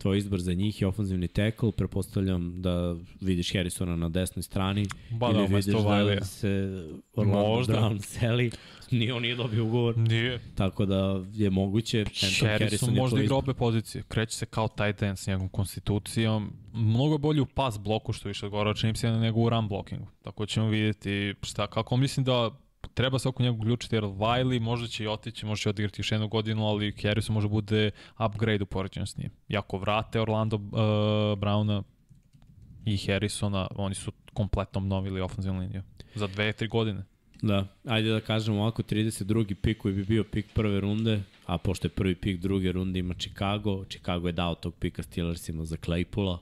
Tvoj 0.00 0.18
izbor 0.18 0.40
za 0.40 0.52
njih 0.54 0.80
je 0.80 0.86
ofenzivni 0.86 1.28
tackle, 1.28 1.72
prepostavljam 1.72 2.62
da 2.62 2.96
vidiš 3.20 3.52
Harrisona 3.52 3.96
na 3.96 4.08
desnoj 4.08 4.42
strani 4.42 4.86
Ba 5.10 5.26
ili 5.26 5.36
da, 5.36 5.44
vidiš 5.44 5.64
da 5.64 6.24
se 6.24 6.82
Orlando 7.14 7.48
Možda. 7.48 7.72
Brown 7.72 8.00
seli. 8.02 8.50
Ni 8.90 9.10
on 9.10 9.22
nije 9.22 9.34
dobio 9.34 9.64
ugovor, 9.64 9.98
Nije. 9.98 10.40
tako 10.54 10.86
da 10.86 11.24
je 11.32 11.50
moguće. 11.50 12.00
Anton 12.00 12.48
Harrison 12.48 12.94
možda 12.94 13.22
igra 13.22 13.36
obe 13.36 13.54
pozicije. 13.54 14.02
Kreće 14.08 14.36
se 14.36 14.46
kao 14.46 14.68
tight 14.68 15.02
end 15.02 15.18
s 15.18 15.26
njegovom 15.26 15.48
konstitucijom. 15.48 16.52
Mnogo 16.72 17.14
je 17.14 17.18
bolji 17.18 17.40
u 17.40 17.46
pas 17.46 17.78
bloku 17.78 18.12
što 18.12 18.28
više 18.28 18.46
odgovara 18.46 18.74
čini 18.74 18.96
se 18.96 19.10
nego 19.10 19.40
u 19.40 19.48
run 19.48 19.68
blockingu. 19.68 20.06
Tako 20.22 20.46
ćemo 20.46 20.68
vidjeti 20.68 21.34
šta, 21.42 21.66
kako 21.66 21.96
mislim 21.96 22.24
da 22.24 22.50
treba 23.00 23.18
se 23.18 23.28
oko 23.28 23.42
njega 23.42 23.56
uključiti 23.56 23.96
jer 23.96 24.04
Wiley 24.04 24.60
možda 24.60 24.88
će 24.88 25.04
i 25.04 25.08
otići, 25.08 25.46
može 25.46 25.62
će 25.62 25.68
odigrati 25.68 26.00
još 26.00 26.12
jednu 26.12 26.28
godinu, 26.28 26.66
ali 26.66 26.94
Harrison 27.02 27.34
može 27.34 27.48
bude 27.48 27.90
upgrade 28.26 28.62
u 28.62 28.66
poređenju 28.66 29.06
s 29.06 29.16
njim. 29.16 29.30
I 29.48 29.56
ako 29.56 29.78
vrate 29.78 30.20
Orlando 30.20 30.56
uh, 30.56 30.62
Browna 31.38 31.82
i 32.84 32.96
Harrisona, 32.96 33.66
oni 33.76 33.94
su 33.94 34.12
kompletno 34.32 34.78
obnovili 34.78 35.20
ofenzivnu 35.20 35.60
liniju. 35.60 35.82
Za 36.14 36.26
dve, 36.26 36.52
tri 36.52 36.68
godine. 36.68 37.04
Da, 37.42 37.66
ajde 37.84 38.10
da 38.10 38.20
kažemo 38.20 38.60
ovako, 38.60 38.82
32. 38.82 39.54
pik 39.54 39.78
koji 39.78 39.94
bi 39.94 40.04
bio 40.04 40.24
pik 40.24 40.46
prve 40.54 40.80
runde, 40.80 41.22
a 41.46 41.58
pošto 41.58 41.86
je 41.86 41.90
prvi 41.90 42.14
pik 42.14 42.40
druge 42.40 42.72
runde 42.72 42.98
ima 42.98 43.14
Chicago, 43.14 43.84
Chicago 43.84 44.26
je 44.26 44.32
dao 44.32 44.54
tog 44.54 44.74
pika 44.74 45.02
Steelersima 45.02 45.64
za 45.64 45.76
Claypoola, 45.76 46.38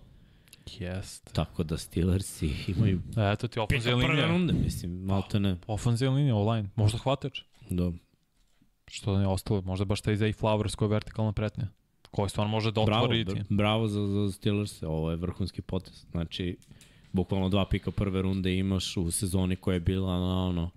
Jest. 0.80 1.32
tako 1.32 1.62
da 1.62 1.78
Steelersi 1.78 2.50
imaju 2.76 3.00
Eto 3.32 3.48
ti 3.48 3.52
pika 3.52 3.62
ofenzivna 3.62 3.98
prve 4.02 4.12
linija. 4.12 4.28
runde, 4.28 4.52
mislim, 4.52 4.92
malo 5.04 5.22
te 5.30 5.40
ne. 5.40 5.56
Ofenzivna 5.66 6.16
linija 6.16 6.36
online. 6.36 6.68
Možda 6.76 6.98
hvatač. 6.98 7.40
Da. 7.70 7.92
Što 8.90 9.12
da 9.12 9.18
ne 9.20 9.26
ostalo, 9.26 9.60
možda 9.62 9.84
baš 9.84 10.00
taj 10.00 10.16
Zay 10.16 10.40
Flowers 10.40 10.74
koja 10.76 10.86
je 10.86 10.90
vertikalna 10.90 11.32
pretnja. 11.32 11.68
Koji 12.10 12.30
stvarno 12.30 12.50
može 12.50 12.72
da 12.72 12.84
Bravo, 12.84 13.02
otvori 13.04 13.24
br 13.24 13.32
tim. 13.32 13.44
bravo 13.48 13.88
za, 13.88 14.06
za 14.06 14.32
Steelers, 14.32 14.82
ovo 14.82 15.10
je 15.10 15.16
vrhunski 15.16 15.62
potez. 15.62 16.04
Znači, 16.10 16.56
bukvalno 17.12 17.48
dva 17.48 17.64
pika 17.68 17.90
prve 17.90 18.22
runde 18.22 18.56
imaš 18.58 18.96
u 18.96 19.10
sezoni 19.10 19.56
koja 19.56 19.74
je 19.74 19.80
bila 19.80 20.18
na 20.18 20.44
ono, 20.46 20.70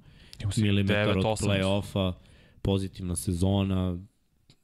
milimetar 0.57 1.07
9, 1.15 1.17
od 1.17 1.23
8. 1.25 1.47
play-offa, 1.47 2.13
pozitivna 2.61 3.15
sezona, 3.15 3.97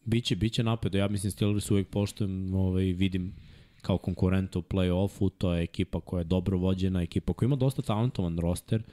biće, 0.06 0.36
biće 0.36 0.64
napred, 0.64 0.94
ja 0.96 1.08
mislim 1.08 1.32
Steelers 1.32 1.72
uvek 1.72 1.88
poštujem, 1.90 2.54
ovaj, 2.54 2.84
vidim 2.84 3.36
kao 3.88 3.98
konkurenta 3.98 4.60
u 4.60 4.62
play-offu, 4.62 5.30
to 5.38 5.54
je 5.54 5.64
ekipa 5.64 6.00
koja 6.00 6.20
je 6.20 6.24
dobro 6.24 6.58
vođena, 6.58 7.02
ekipa 7.02 7.34
koja 7.34 7.48
ima 7.48 7.56
dosta 7.56 7.82
talentovan 7.82 8.40
roster 8.40 8.84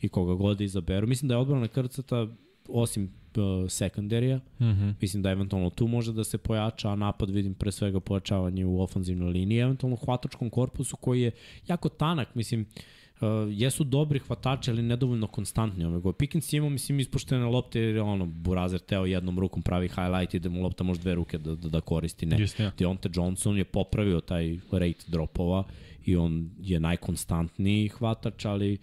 i 0.00 0.08
koga 0.08 0.34
god 0.34 0.58
da 0.58 0.64
izaberu. 0.64 1.06
Mislim 1.06 1.28
da 1.28 1.34
je 1.34 1.38
odbrana 1.38 1.68
krcata, 1.68 2.26
osim 2.68 3.04
uh, 3.04 3.70
sekundarija, 3.70 4.36
Mm 4.36 4.64
-hmm. 4.64 4.94
mislim 5.00 5.22
da 5.22 5.30
eventualno 5.30 5.70
tu 5.70 5.86
može 5.86 6.12
da 6.12 6.24
se 6.24 6.38
pojača, 6.38 6.90
a 6.90 6.96
napad 6.96 7.30
vidim 7.30 7.54
pre 7.54 7.72
svega 7.72 8.00
pojačavanje 8.00 8.66
u 8.66 8.80
ofanzivnoj 8.80 9.30
liniji, 9.30 9.58
eventualno 9.58 9.94
u 9.94 10.04
hvatačkom 10.04 10.50
korpusu 10.50 10.96
koji 10.96 11.22
je 11.22 11.30
jako 11.68 11.88
tanak, 11.88 12.34
mislim, 12.34 12.60
Uh, 12.60 13.01
jesu 13.50 13.84
dobri 13.84 14.18
hvatači, 14.18 14.70
ali 14.70 14.82
nedovoljno 14.82 15.26
konstantni 15.26 15.84
ove 15.84 16.00
godine. 16.00 16.18
Pickens 16.18 16.52
je 16.52 16.56
imao, 16.56 16.70
mislim, 16.70 17.00
ispuštene 17.00 17.44
lopte, 17.44 17.80
jer 17.80 17.94
je 17.94 18.02
ono, 18.02 18.26
Burazer 18.26 18.80
teo 18.80 19.04
jednom 19.04 19.38
rukom 19.38 19.62
pravi 19.62 19.88
highlight 19.88 20.34
i 20.34 20.38
da 20.38 20.48
mu 20.48 20.62
lopta 20.62 20.84
može 20.84 21.00
dve 21.00 21.14
ruke 21.14 21.38
da, 21.38 21.54
da, 21.54 21.68
da 21.68 21.80
koristi, 21.80 22.26
ne. 22.26 22.40
Jeste, 22.40 22.62
ja. 22.62 22.72
Deonte 22.78 23.08
Johnson 23.14 23.58
je 23.58 23.64
popravio 23.64 24.20
taj 24.20 24.58
rate 24.72 25.04
dropova 25.06 25.64
i 26.04 26.16
on 26.16 26.50
je 26.60 26.80
najkonstantniji 26.80 27.88
hvatač, 27.88 28.44
ali 28.44 28.78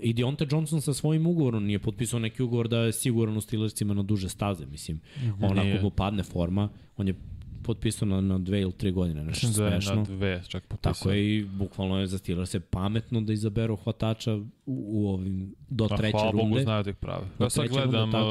i 0.00 0.12
Deonte 0.12 0.46
Johnson 0.50 0.80
sa 0.80 0.94
svojim 0.94 1.26
ugovorom 1.26 1.64
nije 1.64 1.78
potpisao 1.78 2.18
neki 2.20 2.42
ugovor 2.42 2.68
da 2.68 2.78
je 2.78 2.92
siguran 2.92 3.36
u 3.36 3.40
Steelersima 3.40 3.94
na 3.94 4.02
duže 4.02 4.28
staze, 4.28 4.66
mislim. 4.66 5.00
Onako 5.40 5.64
Nije. 5.66 5.82
mu 5.82 5.90
padne 5.90 6.22
forma, 6.22 6.68
on 6.96 7.08
je 7.08 7.14
potpisao 7.66 8.08
na, 8.08 8.20
na 8.20 8.38
dve 8.38 8.60
ili 8.60 8.72
tri 8.72 8.90
godine, 8.92 9.24
nešto 9.24 9.46
Dve 9.46 9.70
smešno. 9.70 9.94
na 9.94 10.02
dve, 10.02 10.42
čak 10.48 10.66
potpisao. 10.66 10.92
Tako 10.92 11.10
je 11.10 11.36
i 11.36 11.44
bukvalno 11.44 12.00
je 12.00 12.06
za 12.06 12.18
Steelers 12.18 12.54
pametno 12.70 13.20
da 13.20 13.32
izaberu 13.32 13.76
hvatača 13.76 14.34
u, 14.34 14.46
u 14.66 15.08
ovim 15.08 15.54
do 15.68 15.88
Pa, 15.88 15.96
treće 15.96 16.12
hvala 16.12 16.30
runde. 16.30 16.44
Bogu 16.44 16.60
znaju 16.60 16.82
da 16.82 16.90
ih 16.90 16.96
prave. 16.96 17.24
Do 17.38 17.44
Ja 17.44 17.50
sad 17.50 17.66
runde, 17.66 17.86
gledam 17.86 18.12
tako 18.12 18.28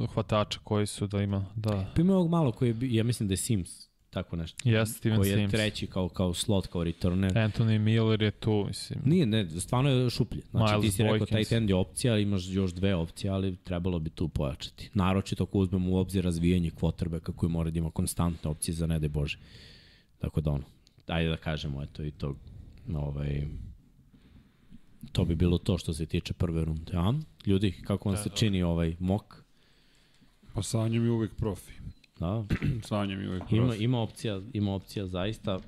je. 0.00 0.06
hvatača 0.06 0.60
koji 0.64 0.86
su 0.86 1.06
da 1.06 1.22
ima, 1.22 1.46
da. 1.56 1.86
Pa 1.96 2.00
ima 2.02 2.14
ovog 2.14 2.30
malo 2.30 2.52
koji 2.52 2.68
je, 2.68 2.76
ja 2.80 3.04
mislim 3.04 3.28
da 3.28 3.32
je 3.32 3.36
Sims, 3.36 3.87
tako 4.22 4.36
nešto. 4.36 4.68
Yes, 4.68 4.86
Steven 4.86 5.18
koji 5.18 5.30
je 5.30 5.36
Sims. 5.36 5.50
treći 5.50 5.86
kao, 5.86 6.08
kao 6.08 6.34
slot, 6.34 6.66
kao 6.66 6.84
returner. 6.84 7.32
Anthony 7.32 7.78
Miller 7.78 8.22
je 8.22 8.30
tu, 8.30 8.64
mislim. 8.68 9.00
Nije, 9.04 9.26
ne, 9.26 9.50
stvarno 9.60 9.90
je 9.90 10.10
šuplje. 10.10 10.42
Znači 10.50 10.72
Miles 10.72 10.86
ti 10.86 10.96
si 10.96 11.02
rekao 11.02 11.26
taj 11.26 11.44
end 11.50 11.70
je 11.70 11.74
opcija, 11.74 12.12
ali 12.12 12.22
imaš 12.22 12.48
još 12.48 12.72
dve 12.72 12.94
opcije, 12.94 13.30
ali 13.30 13.56
trebalo 13.56 13.98
bi 13.98 14.10
tu 14.10 14.28
pojačati. 14.28 14.90
Naročito 14.94 15.44
ako 15.44 15.58
uzmemo 15.58 15.90
u 15.90 15.96
obzir 15.96 16.24
razvijanje 16.24 16.70
kvotrbeka 16.70 17.32
koji 17.32 17.50
mora 17.50 17.70
da 17.70 17.78
ima 17.78 17.90
konstantne 17.90 18.50
opcije 18.50 18.74
za 18.74 18.86
ne 18.86 18.98
daj 18.98 19.08
Bože. 19.08 19.38
Tako 20.18 20.40
da 20.40 20.50
ono, 20.50 20.64
ajde 21.06 21.28
da 21.28 21.36
kažemo, 21.36 21.82
eto 21.82 22.02
i 22.02 22.10
to, 22.10 22.36
ovaj, 22.94 23.46
to 25.12 25.24
bi 25.24 25.34
bilo 25.34 25.58
to 25.58 25.78
što 25.78 25.94
se 25.94 26.06
tiče 26.06 26.32
prve 26.32 26.64
runde. 26.64 26.92
A, 26.94 27.12
ljudi, 27.46 27.74
kako 27.84 28.08
vam 28.08 28.18
se 28.18 28.30
čini 28.34 28.62
ovaj 28.62 28.96
mok? 28.98 29.44
Pa 30.54 30.62
Sanjom 30.62 31.04
je 31.04 31.10
uvek 31.10 31.34
profi. 31.36 31.72
Da, 32.20 32.44
Sanjom 32.88 33.20
je 33.20 33.28
uvek 33.28 33.52
ima, 33.52 33.74
ima 33.74 34.00
opcija, 34.00 34.40
ima 34.52 34.74
opcija 34.74 35.06
zaista. 35.06 35.58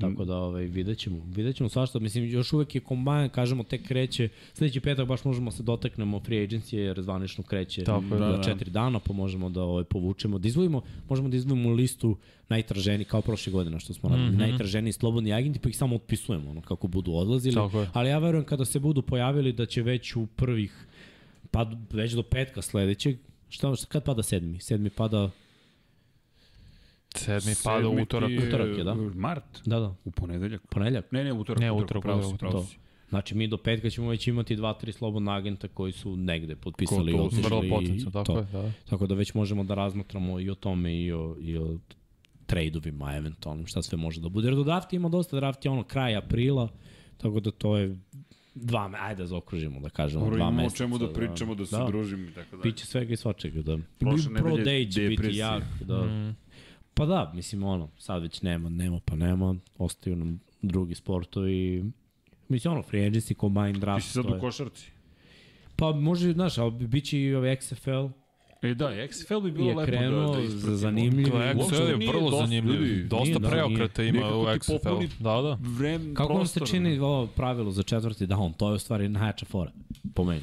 Tako 0.00 0.24
da 0.24 0.36
ovaj, 0.36 0.64
vidjet 0.64 0.98
ćemo. 0.98 1.16
Vidjet 1.34 1.56
ćemo 1.56 1.68
svašta. 1.68 1.98
Mislim, 1.98 2.24
još 2.24 2.52
uvek 2.52 2.74
je 2.74 2.80
kombajn, 2.80 3.28
kažemo, 3.28 3.62
tek 3.62 3.86
kreće. 3.86 4.28
Sledeći 4.54 4.80
petak 4.80 5.08
baš 5.08 5.24
možemo 5.24 5.50
se 5.50 5.62
dotaknemo 5.62 6.20
free 6.20 6.46
agency 6.46 6.76
jer 6.76 7.02
zvanično 7.02 7.44
kreće 7.44 7.84
Tako 7.84 8.16
da, 8.18 8.18
da, 8.18 8.42
četiri 8.42 8.70
dana, 8.70 9.00
pa 9.00 9.12
možemo 9.12 9.50
da 9.50 9.62
ovaj, 9.62 9.84
povučemo. 9.84 10.38
Da 10.38 10.48
izvojimo, 10.48 10.82
možemo 11.08 11.28
da 11.28 11.36
izvojimo 11.36 11.70
listu 11.70 12.16
najtraženi, 12.48 13.04
kao 13.04 13.22
prošle 13.22 13.52
godine 13.52 13.80
što 13.80 13.94
smo 13.94 14.08
radili, 14.08 14.30
mm. 14.30 14.34
-hmm. 14.34 14.38
najtraženiji 14.38 14.92
slobodni 14.92 15.32
agenti, 15.32 15.58
pa 15.58 15.68
ih 15.68 15.76
samo 15.76 15.96
otpisujemo 15.96 16.50
ono, 16.50 16.60
kako 16.60 16.86
budu 16.86 17.12
odlazili. 17.12 17.54
Tako 17.54 17.80
je. 17.80 17.90
Ali 17.92 18.08
ja 18.08 18.18
verujem 18.18 18.44
kada 18.44 18.64
se 18.64 18.78
budu 18.78 19.02
pojavili 19.02 19.52
da 19.52 19.66
će 19.66 19.82
već 19.82 20.16
u 20.16 20.26
prvih, 20.26 20.86
pa 21.50 21.70
već 21.90 22.12
do 22.12 22.22
petka 22.22 22.62
sledećeg, 22.62 23.18
šta, 23.48 23.76
šta 23.76 23.86
kad 23.86 24.04
pada 24.04 24.22
sedmi? 24.22 24.60
Sedmi 24.60 24.90
pada, 24.90 25.30
Sedmi 27.16 27.54
pada 27.64 27.88
u 27.88 27.94
utorak. 27.94 28.28
ti 28.28 28.38
Utorak 28.48 28.78
je, 28.78 28.84
da. 28.84 28.94
Mart. 28.94 29.44
da, 29.66 29.80
da, 29.80 29.94
U 30.04 30.10
ponedeljak. 30.10 30.62
ponedeljak. 30.70 31.12
Ne, 31.12 31.24
ne, 31.24 31.32
utorak. 31.32 31.60
Ne, 31.60 31.72
utorak, 31.72 31.84
utorak, 31.84 32.02
pravo 32.02 32.22
si, 32.22 32.26
utorak, 32.26 32.38
pravo 32.40 32.60
to. 32.60 32.68
si. 32.68 32.76
Znači 33.08 33.34
mi 33.34 33.48
do 33.48 33.56
petka 33.56 33.90
ćemo 33.90 34.08
već 34.08 34.26
imati 34.26 34.56
dva, 34.56 34.72
tri 34.74 34.92
slobodna 34.92 35.34
agenta 35.36 35.68
koji 35.68 35.92
su 35.92 36.16
negde 36.16 36.56
potpisali 36.56 37.12
i 37.12 37.14
Gotovo, 37.14 37.26
otišli. 37.26 37.42
Vrlo 37.44 37.64
i 37.64 37.70
potencijalno, 37.70 38.10
tako 38.10 38.24
to. 38.24 38.38
je, 38.38 38.62
da. 38.62 38.72
Tako 38.90 39.06
da 39.06 39.14
već 39.14 39.34
možemo 39.34 39.64
da 39.64 39.74
razmatramo 39.74 40.40
i 40.40 40.50
o 40.50 40.54
tome 40.54 40.96
i 40.96 41.12
o, 41.12 41.36
i 41.40 41.56
o 41.58 41.78
trejdovima 42.46 43.16
eventualnim, 43.16 43.66
šta 43.66 43.82
sve 43.82 43.98
može 43.98 44.20
da 44.20 44.28
bude. 44.28 44.48
Jer 44.48 44.54
do 44.56 44.64
drafta 44.64 44.96
ima 44.96 45.08
dosta, 45.08 45.36
draft 45.36 45.64
je 45.64 45.70
ono 45.70 45.82
kraj 45.84 46.16
aprila, 46.16 46.68
tako 47.16 47.40
da 47.40 47.50
to 47.50 47.76
je 47.76 47.98
dva, 48.56 48.88
me- 48.88 48.98
ajde 49.00 49.22
da 49.22 49.26
zaokružimo, 49.26 49.80
da 49.80 49.88
kažemo, 49.88 50.24
Dobro, 50.24 50.36
dva 50.36 50.42
imamo 50.42 50.60
o 50.60 50.64
meseca. 50.64 50.76
čemu 50.76 50.98
da 50.98 51.12
pričamo, 51.12 51.54
da 51.54 51.66
se 51.66 51.76
Da. 51.76 51.84
družimo 51.84 52.22
i 52.24 52.32
tako 52.32 52.56
dalje. 52.56 52.62
Biće 52.62 52.86
svega 52.86 53.12
i 53.12 53.16
svačega, 53.16 53.62
da. 53.62 53.78
Prošle 53.98 54.34
Pro 54.34 54.50
day 54.52 54.92
će 54.94 55.00
biti 55.02 55.36
jak, 55.36 55.62
da. 55.80 56.02
Mm. 56.02 56.36
Pa 56.94 57.06
da, 57.06 57.32
mislim, 57.34 57.62
ono, 57.62 57.88
sad 57.98 58.22
već 58.22 58.42
nema, 58.42 58.68
nema 58.68 59.00
pa 59.04 59.16
nema, 59.16 59.54
ostaju 59.78 60.16
nam 60.16 60.40
drugi 60.62 60.94
sportovi. 60.94 61.84
Mislim, 62.48 62.72
ono, 62.72 62.82
free 62.82 63.02
agency, 63.02 63.40
combine 63.40 63.72
Ti 63.72 63.80
draft, 63.80 64.06
si 64.06 64.12
sad 64.12 64.26
to 64.26 64.36
u 64.36 64.40
košarci. 64.40 64.90
Pa 65.76 65.92
može, 65.92 66.32
znaš, 66.32 66.58
ali 66.58 66.86
bit 66.86 67.04
će 67.04 67.20
i 67.20 67.34
ovaj 67.34 67.56
XFL, 67.56 68.08
E 68.70 68.74
da, 68.74 68.90
XFL 68.90 69.40
bi 69.40 69.50
bilo 69.50 69.68
lepo 69.68 69.86
krenuo 69.86 70.34
da, 70.34 70.40
da 70.40 70.76
za 70.76 70.90
ispratimo. 70.90 71.62
Uopšte 71.62 71.76
XFL 71.76 72.02
je 72.02 72.08
vrlo 72.08 72.30
dosta 72.30 72.46
zanimljiv. 72.46 73.08
Dosta 73.08 73.24
Nije, 73.24 73.38
da, 73.38 73.48
preokreta 73.48 74.02
ima 74.02 74.36
u 74.36 74.44
XFL. 74.44 75.06
Da, 75.18 75.42
da. 75.42 75.58
Vrem, 75.60 76.14
Kako 76.14 76.32
vam 76.32 76.46
se 76.46 76.60
čini 76.66 76.98
ovo 76.98 77.26
pravilo 77.26 77.70
za 77.70 77.82
četvrti 77.82 78.26
down? 78.26 78.52
To 78.56 78.68
je 78.68 78.74
u 78.74 78.78
stvari 78.78 79.08
najjača 79.08 79.46
fora, 79.46 79.70
po 80.14 80.24
meni. 80.24 80.42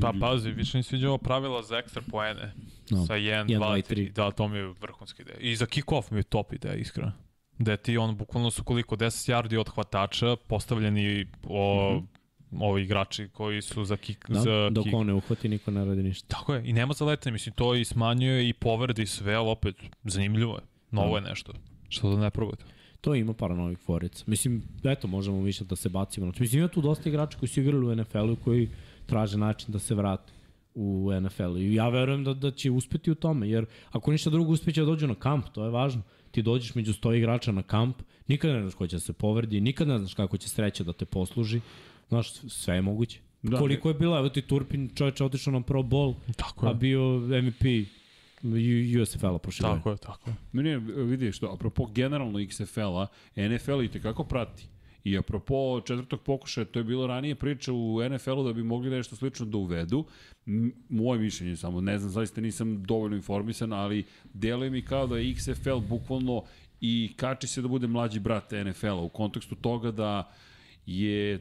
Pa 0.00 0.12
pazi, 0.20 0.50
više 0.50 0.78
mi 0.78 0.82
sviđa 0.82 1.08
ovo 1.08 1.18
pravila 1.18 1.62
za 1.62 1.76
ekstra 1.76 2.02
poene. 2.10 2.52
No. 2.90 3.06
Sa 3.06 3.14
1, 3.14 3.18
Jedan, 3.18 3.46
2, 3.48 3.56
dva 3.56 3.78
i 3.78 3.82
3. 3.82 3.86
tri. 3.86 4.10
Da, 4.10 4.30
to 4.30 4.48
mi 4.48 4.58
je 4.58 4.72
vrhunska 4.80 5.22
ideja. 5.22 5.36
I 5.38 5.56
za 5.56 5.66
kick-off 5.66 6.10
mi 6.10 6.18
je 6.18 6.22
top 6.22 6.52
ideja, 6.52 6.74
iskreno. 6.74 7.12
Da 7.58 7.76
ti 7.76 7.96
on 7.96 8.16
bukvalno 8.16 8.50
su 8.50 8.64
koliko 8.64 8.96
10 8.96 9.32
yardi 9.32 9.58
od 9.58 9.68
hvatača 9.68 10.36
postavljeni 10.36 11.26
o, 11.44 11.92
mm 11.92 11.98
-hmm. 11.98 12.19
Ovi 12.60 12.82
igrači 12.82 13.28
koji 13.32 13.62
su 13.62 13.84
za 13.84 13.96
kick, 13.96 14.30
Da? 14.30 14.40
za 14.40 14.70
Dok 14.70 14.84
kick. 14.84 14.94
on 14.96 15.06
ne 15.06 15.14
uhvati, 15.14 15.48
niko 15.48 15.70
ne 15.70 15.84
radi 15.84 16.02
ništa. 16.02 16.28
Tako 16.28 16.54
je, 16.54 16.62
i 16.64 16.72
nema 16.72 16.92
zaletanja, 16.94 17.32
mislim, 17.32 17.54
to 17.54 17.74
i 17.74 17.84
smanjuje 17.84 18.48
i 18.48 18.52
povrede 18.52 19.02
i 19.02 19.06
sve, 19.06 19.34
ali 19.34 19.48
opet, 19.48 19.76
zanimljivo 20.04 20.54
je. 20.54 20.62
Novo 20.90 21.16
je 21.16 21.22
nešto. 21.22 21.52
Što 21.88 22.10
da 22.10 22.20
ne 22.20 22.30
probate. 22.30 22.64
To 23.00 23.14
ima 23.14 23.32
par 23.34 23.50
novih 23.50 23.78
forica. 23.78 24.24
Mislim, 24.26 24.62
eto, 24.84 25.08
možemo 25.08 25.42
više 25.42 25.64
da 25.64 25.76
se 25.76 25.88
bacimo. 25.88 26.26
Znači, 26.26 26.42
mislim, 26.42 26.58
ima 26.58 26.68
tu 26.68 26.80
dosta 26.80 27.08
igrača 27.08 27.38
koji 27.38 27.48
su 27.48 27.60
igrali 27.60 27.86
u 27.86 27.94
NFL-u 27.94 28.36
koji 28.44 28.68
traže 29.06 29.38
način 29.38 29.72
da 29.72 29.78
se 29.78 29.94
vrate 29.94 30.32
u 30.74 31.10
NFL-u. 31.20 31.58
I 31.58 31.74
ja 31.74 31.88
verujem 31.88 32.24
da, 32.24 32.34
da 32.34 32.50
će 32.50 32.70
uspeti 32.70 33.10
u 33.10 33.14
tome, 33.14 33.48
jer 33.48 33.66
ako 33.90 34.12
ništa 34.12 34.30
drugo 34.30 34.52
uspeće 34.52 34.80
da 34.80 34.86
dođu 34.86 35.06
na 35.06 35.14
kamp, 35.14 35.46
to 35.52 35.64
je 35.64 35.70
važno. 35.70 36.02
Ti 36.30 36.42
dođeš 36.42 36.74
među 36.74 36.92
100 36.92 37.16
igrača 37.16 37.52
na 37.52 37.62
kamp, 37.62 37.96
nikad 38.28 38.50
ne 38.50 38.60
znaš 38.60 38.74
ko 38.74 38.86
će 38.86 38.96
da 38.96 39.00
se 39.00 39.12
povredi, 39.12 39.60
nikad 39.60 39.88
ne 39.88 39.98
znaš 39.98 40.14
kako 40.14 40.36
će 40.36 40.48
sreća 40.48 40.84
da 40.84 40.92
te 40.92 41.04
posluži. 41.04 41.60
Znaš, 42.10 42.32
sve 42.32 42.74
je 42.74 42.82
moguće. 42.82 43.18
Da, 43.42 43.50
Da, 43.50 43.58
Koliko 43.58 43.88
je 43.88 43.94
bilo, 43.94 44.18
evo 44.18 44.28
ti 44.28 44.42
Turpin, 44.42 44.90
čovječ 44.94 45.20
otišao 45.20 45.52
na 45.52 45.60
Pro 45.62 45.82
Bowl, 45.82 46.14
Tako 46.36 46.66
a 46.66 46.68
je. 46.68 46.74
bio 46.74 47.02
MVP 47.42 47.64
USFL-a 49.02 49.38
prošle. 49.38 49.68
Tako 49.68 49.90
je, 49.90 49.96
tako 49.96 50.30
je. 50.30 50.36
Meni 50.52 50.68
je, 50.68 50.78
vidi 50.78 51.32
što, 51.32 51.46
apropo 51.46 51.86
generalno 51.86 52.38
XFL-a, 52.38 53.06
NFL 53.36 53.82
i 53.82 53.88
tekako 53.88 54.24
prati. 54.24 54.66
I 55.04 55.18
apropo 55.18 55.80
četvrtog 55.80 56.20
pokušaja, 56.20 56.64
to 56.64 56.78
je 56.78 56.84
bilo 56.84 57.06
ranije 57.06 57.34
priča 57.34 57.72
u 57.72 58.08
NFL-u 58.10 58.44
da 58.44 58.52
bi 58.52 58.62
mogli 58.62 58.90
nešto 58.90 59.16
slično 59.16 59.46
da 59.46 59.58
uvedu. 59.58 60.04
Moje 60.88 61.20
mišljenje 61.20 61.56
samo, 61.56 61.80
ne 61.80 61.98
znam, 61.98 62.10
zaista 62.10 62.40
nisam 62.40 62.82
dovoljno 62.82 63.16
informisan, 63.16 63.72
ali 63.72 64.04
deluje 64.34 64.70
mi 64.70 64.82
kao 64.82 65.06
da 65.06 65.18
je 65.18 65.34
XFL 65.34 65.80
bukvalno 65.88 66.42
i 66.80 67.12
kači 67.16 67.46
se 67.46 67.62
da 67.62 67.68
bude 67.68 67.86
mlađi 67.86 68.20
brat 68.20 68.52
NFL-a 68.66 68.94
u 68.94 69.08
kontekstu 69.08 69.54
toga 69.54 69.90
da 69.90 70.32
je 70.86 71.40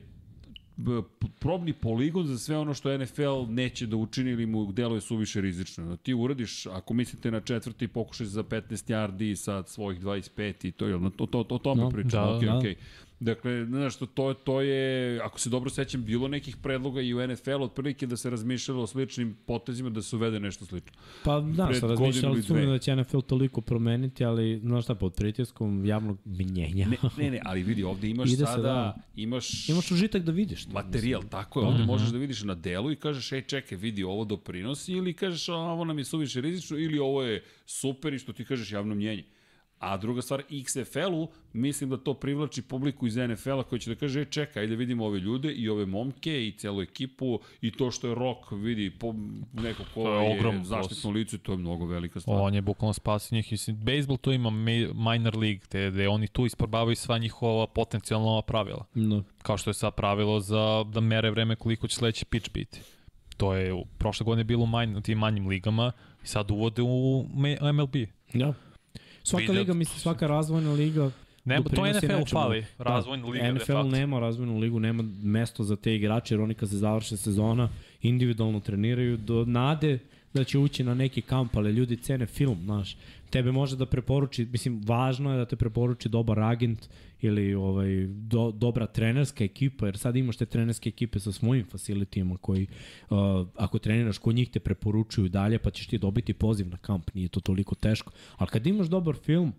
probni 1.40 1.74
poligon 1.74 2.28
za 2.28 2.38
sve 2.38 2.58
ono 2.58 2.74
što 2.74 2.98
NFL 2.98 3.46
neće 3.48 3.88
da 3.88 3.96
učini 3.96 4.32
ili 4.32 4.46
mu 4.46 4.72
deluje 4.72 5.02
suviše 5.02 5.42
rizično. 5.42 5.86
Da 5.86 5.96
ti 5.96 6.14
uradiš, 6.14 6.66
ako 6.66 6.94
mislite 6.94 7.32
na 7.32 7.42
četvrti 7.42 7.88
pokušaj 7.88 8.26
za 8.26 8.44
15 8.44 8.62
yardi 8.72 9.36
sa 9.36 9.64
svojih 9.64 10.02
25 10.02 10.68
i 10.68 10.72
to 10.72 10.88
je, 10.88 11.00
to, 11.18 11.26
to, 11.26 11.44
to, 11.44 11.56
o 11.56 11.58
tome 11.58 11.82
No, 11.82 11.90
pričamo, 11.90 12.26
da, 12.26 12.38
okej, 12.38 12.50
da. 12.50 12.58
okej. 12.58 12.76
Dakle, 13.20 13.66
znaš, 13.66 13.96
to, 13.96 14.06
to, 14.06 14.34
to 14.34 14.62
je, 14.62 15.20
ako 15.24 15.40
se 15.40 15.50
dobro 15.50 15.70
sećam, 15.70 16.04
bilo 16.04 16.28
nekih 16.28 16.58
predloga 16.58 17.02
i 17.02 17.14
u 17.14 17.28
NFL 17.28 17.64
otprilike 17.64 18.08
da 18.08 18.18
se 18.18 18.30
razmišljalo 18.30 18.84
o 18.84 18.88
sličnim 18.88 19.38
potezima 19.46 19.90
da 19.90 20.02
se 20.02 20.16
uvede 20.16 20.40
nešto 20.40 20.66
slično. 20.66 20.92
Pa 21.24 21.40
da, 21.40 21.70
razmišljali 21.82 22.34
ili 22.34 22.44
su 22.44 22.54
da 22.54 22.78
će 22.78 22.96
NFL 22.96 23.20
toliko 23.20 23.62
promeniti, 23.62 24.26
ali 24.26 24.60
znaš 24.64 24.84
šta, 24.84 24.96
pod 24.96 25.14
pritiskom 25.14 25.86
javnog 25.86 26.18
mnjenja. 26.26 26.88
Ne, 26.88 26.98
ne, 27.18 27.32
ne, 27.32 27.42
ali 27.46 27.64
vidi, 27.64 27.84
ovde 27.84 28.10
imaš 28.10 28.30
Ide 28.34 28.46
se, 28.46 28.52
sada, 28.52 28.62
da. 28.62 28.96
imaš... 29.16 29.70
Imaš 29.70 29.92
užitak 29.92 30.24
da 30.24 30.32
vidiš 30.32 30.66
to. 30.66 30.72
materijal, 30.72 31.24
tako 31.30 31.62
je, 31.62 31.68
ovde 31.68 31.84
možeš 31.84 32.10
da 32.10 32.18
vidiš 32.18 32.44
na 32.44 32.56
delu 32.56 32.92
i 32.92 32.96
kažeš, 32.96 33.32
ej 33.32 33.42
čekaj, 33.42 33.78
vidi, 33.78 34.04
ovo 34.04 34.26
doprinosi 34.26 34.94
ili 34.94 35.14
kažeš, 35.14 35.50
ovo 35.50 35.86
nam 35.86 35.98
je 35.98 36.06
suviše 36.06 36.42
rizično 36.42 36.78
ili 36.78 37.00
ovo 37.00 37.24
je 37.24 37.44
super 37.66 38.14
i 38.14 38.20
što 38.20 38.34
ti 38.34 38.46
kažeš 38.46 38.72
javno 38.72 38.96
mnjenje. 38.96 39.24
A 39.80 39.98
druga 39.98 40.22
stvar, 40.22 40.44
XFL-u, 40.50 41.28
mislim 41.54 41.90
da 41.90 41.98
to 41.98 42.14
privlači 42.14 42.62
publiku 42.62 43.08
iz 43.08 43.16
NFL-a 43.16 43.64
koji 43.64 43.80
će 43.80 43.90
da 43.90 43.96
kaže, 43.96 44.20
ej 44.20 44.26
čekaj, 44.26 44.62
ajde 44.62 44.76
vidimo 44.76 45.06
ove 45.06 45.20
ljude 45.20 45.52
i 45.52 45.70
ove 45.70 45.86
momke 45.86 46.48
i 46.48 46.52
celu 46.52 46.82
ekipu 46.82 47.40
i 47.62 47.72
to 47.72 47.92
što 47.92 48.08
je 48.08 48.16
Rock, 48.16 48.52
vidi, 48.52 48.90
po, 48.90 49.16
neko 49.54 49.84
ko 49.94 50.04
To 50.04 50.20
je 50.20 50.26
je, 50.26 50.38
ogrom 50.38 50.56
je 50.56 50.64
zaštitno 50.64 51.10
lice, 51.10 51.38
to 51.38 51.52
je 51.52 51.58
mnogo 51.58 51.86
velika 51.86 52.20
stvar. 52.20 52.38
On 52.42 52.56
je 52.56 52.62
bukvalno 52.62 52.94
spasio 52.94 53.36
njih. 53.36 53.54
Baseball 53.68 54.18
to 54.18 54.32
ima 54.32 54.50
ma- 54.50 55.12
minor 55.12 55.38
league, 55.38 55.66
te, 55.70 55.92
gde 55.92 56.08
oni 56.08 56.28
tu 56.28 56.46
isprobavaju 56.46 56.96
sva 56.96 57.18
njihova 57.18 57.68
potencijalna 57.68 58.42
pravila. 58.42 58.86
No. 58.94 59.24
Kao 59.42 59.58
što 59.58 59.70
je 59.70 59.74
sad 59.74 59.96
pravilo 59.96 60.40
za 60.40 60.84
da 60.84 61.00
mere 61.00 61.32
vreme 61.32 61.56
koliko 61.56 61.88
će 61.88 61.96
sledeći 61.96 62.26
pitch 62.26 62.52
biti. 62.54 62.80
To 63.38 63.54
je 63.54 63.84
prošle 63.98 64.24
godine 64.24 64.44
bilo 64.44 64.64
u 64.64 64.68
manj, 64.68 64.96
u 64.98 65.02
tim 65.02 65.18
manjim 65.18 65.48
ligama 65.48 65.92
i 66.24 66.28
sad 66.28 66.52
uvode 66.52 66.82
u 66.82 67.26
MLB. 67.74 67.96
Da. 68.34 68.54
Svaka 69.24 69.42
Vidio- 69.42 69.54
liga, 69.54 69.74
mislim, 69.74 70.00
svaka 70.00 70.28
razvojna 70.28 70.74
liga 70.74 71.12
Nema, 71.46 71.64
to 71.66 71.82
NFL 71.84 72.06
nečemu. 72.06 72.26
fali, 72.28 72.66
razvojna 72.78 73.26
liga, 73.26 73.44
de 73.44 73.50
NFL 73.50 73.66
facto. 73.66 73.84
nema 73.84 74.20
razvojnu 74.20 74.58
ligu, 74.58 74.80
nema 74.80 75.04
mesto 75.24 75.64
za 75.64 75.76
te 75.76 75.96
igrače, 75.96 76.34
jer 76.34 76.42
oni 76.42 76.54
kad 76.54 76.70
se 76.70 76.78
završe 76.78 77.18
sezona, 77.18 77.70
individualno 78.02 78.60
treniraju 78.60 79.18
do 79.18 79.46
nade 79.46 80.00
da 80.34 80.44
će 80.44 80.58
ući 80.58 80.84
na 80.84 80.94
neki 80.94 81.22
kamp, 81.22 81.56
ali 81.56 81.72
ljudi 81.72 81.98
cene 81.98 82.26
film, 82.26 82.58
znaš. 82.64 82.98
Tebe 83.30 83.52
može 83.52 83.76
da 83.76 83.86
preporuči, 83.86 84.46
mislim, 84.46 84.82
važno 84.86 85.32
je 85.32 85.38
da 85.38 85.46
te 85.46 85.56
preporuči 85.56 86.10
dobar 86.10 86.40
agent 86.40 86.90
ili 87.22 87.54
ovaj, 87.54 88.08
do, 88.08 88.52
dobra 88.52 88.88
trenerska 88.88 89.44
ekipa, 89.44 89.86
jer 89.86 89.98
sad 89.98 90.16
imaš 90.16 90.38
te 90.38 90.46
trenerske 90.46 90.90
ekipe 90.90 91.20
sa 91.20 91.32
svojim 91.32 91.66
facilitijama 91.66 92.38
koji, 92.38 92.68
uh, 93.10 93.18
ako 93.56 93.80
treniraš 93.80 94.18
kod 94.18 94.36
njih 94.36 94.50
te 94.50 94.60
preporučuju 94.60 95.30
dalje, 95.30 95.60
pa 95.60 95.72
ćeš 95.72 95.88
ti 95.88 95.98
dobiti 95.98 96.34
poziv 96.34 96.68
na 96.68 96.78
kamp, 96.78 97.14
nije 97.14 97.30
to 97.30 97.40
toliko 97.40 97.76
teško. 97.76 98.12
Ali 98.38 98.50
kad 98.50 98.68
imaš 98.68 98.88
dobar 98.88 99.16
film, 99.16 99.54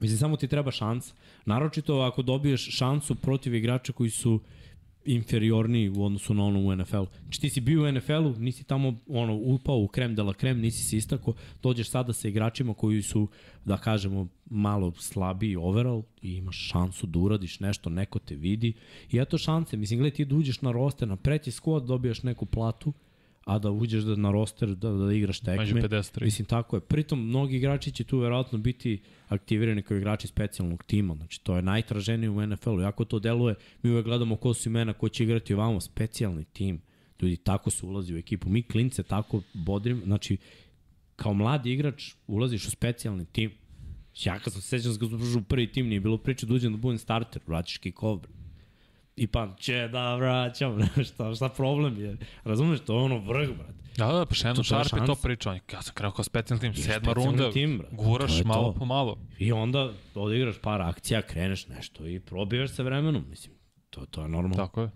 Mislim, 0.00 0.18
samo 0.18 0.36
ti 0.36 0.48
treba 0.48 0.70
šansa. 0.70 1.14
Naročito 1.44 1.98
ako 2.00 2.22
dobiješ 2.22 2.76
šansu 2.76 3.14
protiv 3.14 3.54
igrača 3.54 3.92
koji 3.92 4.10
su 4.10 4.40
inferiorniji 5.04 5.88
u 5.88 6.04
odnosu 6.04 6.34
na 6.34 6.44
ono 6.44 6.60
u 6.60 6.76
NFL-u. 6.76 7.06
Znači 7.22 7.40
ti 7.40 7.50
si 7.50 7.60
bio 7.60 7.82
u 7.82 7.92
NFL-u, 7.92 8.34
nisi 8.38 8.64
tamo 8.64 8.98
ono, 9.06 9.34
upao 9.34 9.78
u 9.78 9.88
krem 9.88 10.14
de 10.14 10.22
la 10.22 10.34
krem, 10.34 10.60
nisi 10.60 10.84
se 10.84 10.96
istako, 10.96 11.34
dođeš 11.62 11.90
sada 11.90 12.12
sa 12.12 12.28
igračima 12.28 12.74
koji 12.74 13.02
su, 13.02 13.28
da 13.64 13.76
kažemo, 13.76 14.28
malo 14.50 14.92
slabiji 14.98 15.56
overall 15.56 16.02
i 16.22 16.34
imaš 16.34 16.68
šansu 16.70 17.06
da 17.06 17.18
uradiš 17.18 17.60
nešto, 17.60 17.90
neko 17.90 18.18
te 18.18 18.34
vidi. 18.34 18.72
I 19.10 19.18
eto 19.18 19.38
šanse, 19.38 19.76
mislim, 19.76 19.98
gledaj, 19.98 20.16
ti 20.16 20.24
da 20.24 20.34
uđeš 20.34 20.60
na 20.62 20.72
roster, 20.72 21.08
na 21.08 21.16
preti 21.16 21.50
squad 21.50 21.86
dobijaš 21.86 22.22
neku 22.22 22.46
platu, 22.46 22.92
a 23.48 23.58
da 23.58 23.70
uđeš 23.70 24.04
da 24.04 24.16
na 24.16 24.30
roster 24.30 24.68
da, 24.68 24.90
da 24.90 25.12
igraš 25.12 25.40
tekme. 25.40 25.56
Među 25.56 25.74
53. 25.74 26.24
Mislim, 26.24 26.46
tako 26.46 26.76
je. 26.76 26.80
Pritom, 26.80 27.28
mnogi 27.28 27.56
igrači 27.56 27.92
će 27.92 28.04
tu 28.04 28.18
verovatno 28.18 28.58
biti 28.58 29.02
aktivirani 29.28 29.82
kao 29.82 29.96
igrači 29.96 30.26
specijalnog 30.26 30.84
tima. 30.84 31.14
Znači, 31.14 31.44
to 31.44 31.56
je 31.56 31.62
najtraženije 31.62 32.30
u 32.30 32.46
NFL-u. 32.46 32.80
Jako 32.80 33.04
to 33.04 33.18
deluje, 33.18 33.54
mi 33.82 33.90
uvek 33.90 34.04
gledamo 34.04 34.36
ko 34.36 34.54
su 34.54 34.68
imena, 34.68 34.92
ko 34.92 35.08
će 35.08 35.24
igrati 35.24 35.54
ovamo, 35.54 35.80
specijalni 35.80 36.44
tim. 36.44 36.80
Ljudi, 37.20 37.36
tako 37.36 37.70
se 37.70 37.86
ulazi 37.86 38.14
u 38.14 38.18
ekipu. 38.18 38.48
Mi 38.48 38.62
klince 38.62 39.02
tako 39.02 39.42
bodrim, 39.54 40.02
znači, 40.04 40.36
kao 41.16 41.34
mladi 41.34 41.72
igrač 41.72 42.14
ulaziš 42.26 42.66
u 42.66 42.70
specijalni 42.70 43.24
tim. 43.24 43.50
Ja 44.24 44.38
kad 44.38 44.52
sam 44.52 44.62
se 44.62 44.68
sećam 44.68 44.98
kad 44.98 45.10
sam 45.10 45.40
u 45.40 45.44
prvi 45.44 45.72
tim, 45.72 45.88
nije 45.88 46.00
bilo 46.00 46.18
priče 46.18 46.46
da 46.46 46.54
uđem 46.54 46.72
da 46.72 46.78
budem 46.78 46.98
starter, 46.98 47.42
vraćaš 47.46 47.80
kick-off. 47.80 48.20
I 49.18 49.26
pa, 49.26 49.54
će 49.58 49.88
da 49.92 50.14
vraćam, 50.16 50.78
šta, 51.08 51.34
šta 51.34 51.48
problem 51.48 52.00
je. 52.00 52.16
Razumeš, 52.44 52.80
to 52.80 52.98
je 52.98 53.02
ono 53.02 53.18
vrh, 53.18 53.48
brate. 53.56 53.72
Da, 53.96 54.06
da, 54.12 54.26
pa 54.26 54.34
Shannon 54.34 54.56
To- 54.56 54.62
to 54.62 54.64
Sharp 54.68 55.00
je 55.00 55.06
to 55.06 55.14
pričao. 55.14 55.54
Ja 55.72 55.82
sam 55.82 55.94
krenuo 55.94 56.12
kao 56.12 56.24
specijalni 56.24 56.60
tim, 56.60 56.74
sedma 56.74 57.12
runda, 57.12 57.50
tim, 57.52 57.78
brate. 57.78 57.96
To 57.96 58.02
guraš 58.02 58.38
je 58.38 58.44
malo 58.44 58.72
to. 58.72 58.78
po 58.78 58.84
malo. 58.84 59.18
I 59.38 59.52
onda 59.52 59.92
odigraš 60.14 60.58
par 60.62 60.82
akcija, 60.82 61.22
kreneš 61.22 61.68
nešto 61.68 62.06
i 62.06 62.20
probijaš 62.20 62.70
se 62.70 62.82
vremenom, 62.82 63.24
mislim. 63.30 63.54
To, 63.90 64.06
to 64.06 64.22
je 64.22 64.28
normalno. 64.28 64.56
Tako 64.56 64.80
je. 64.82 64.90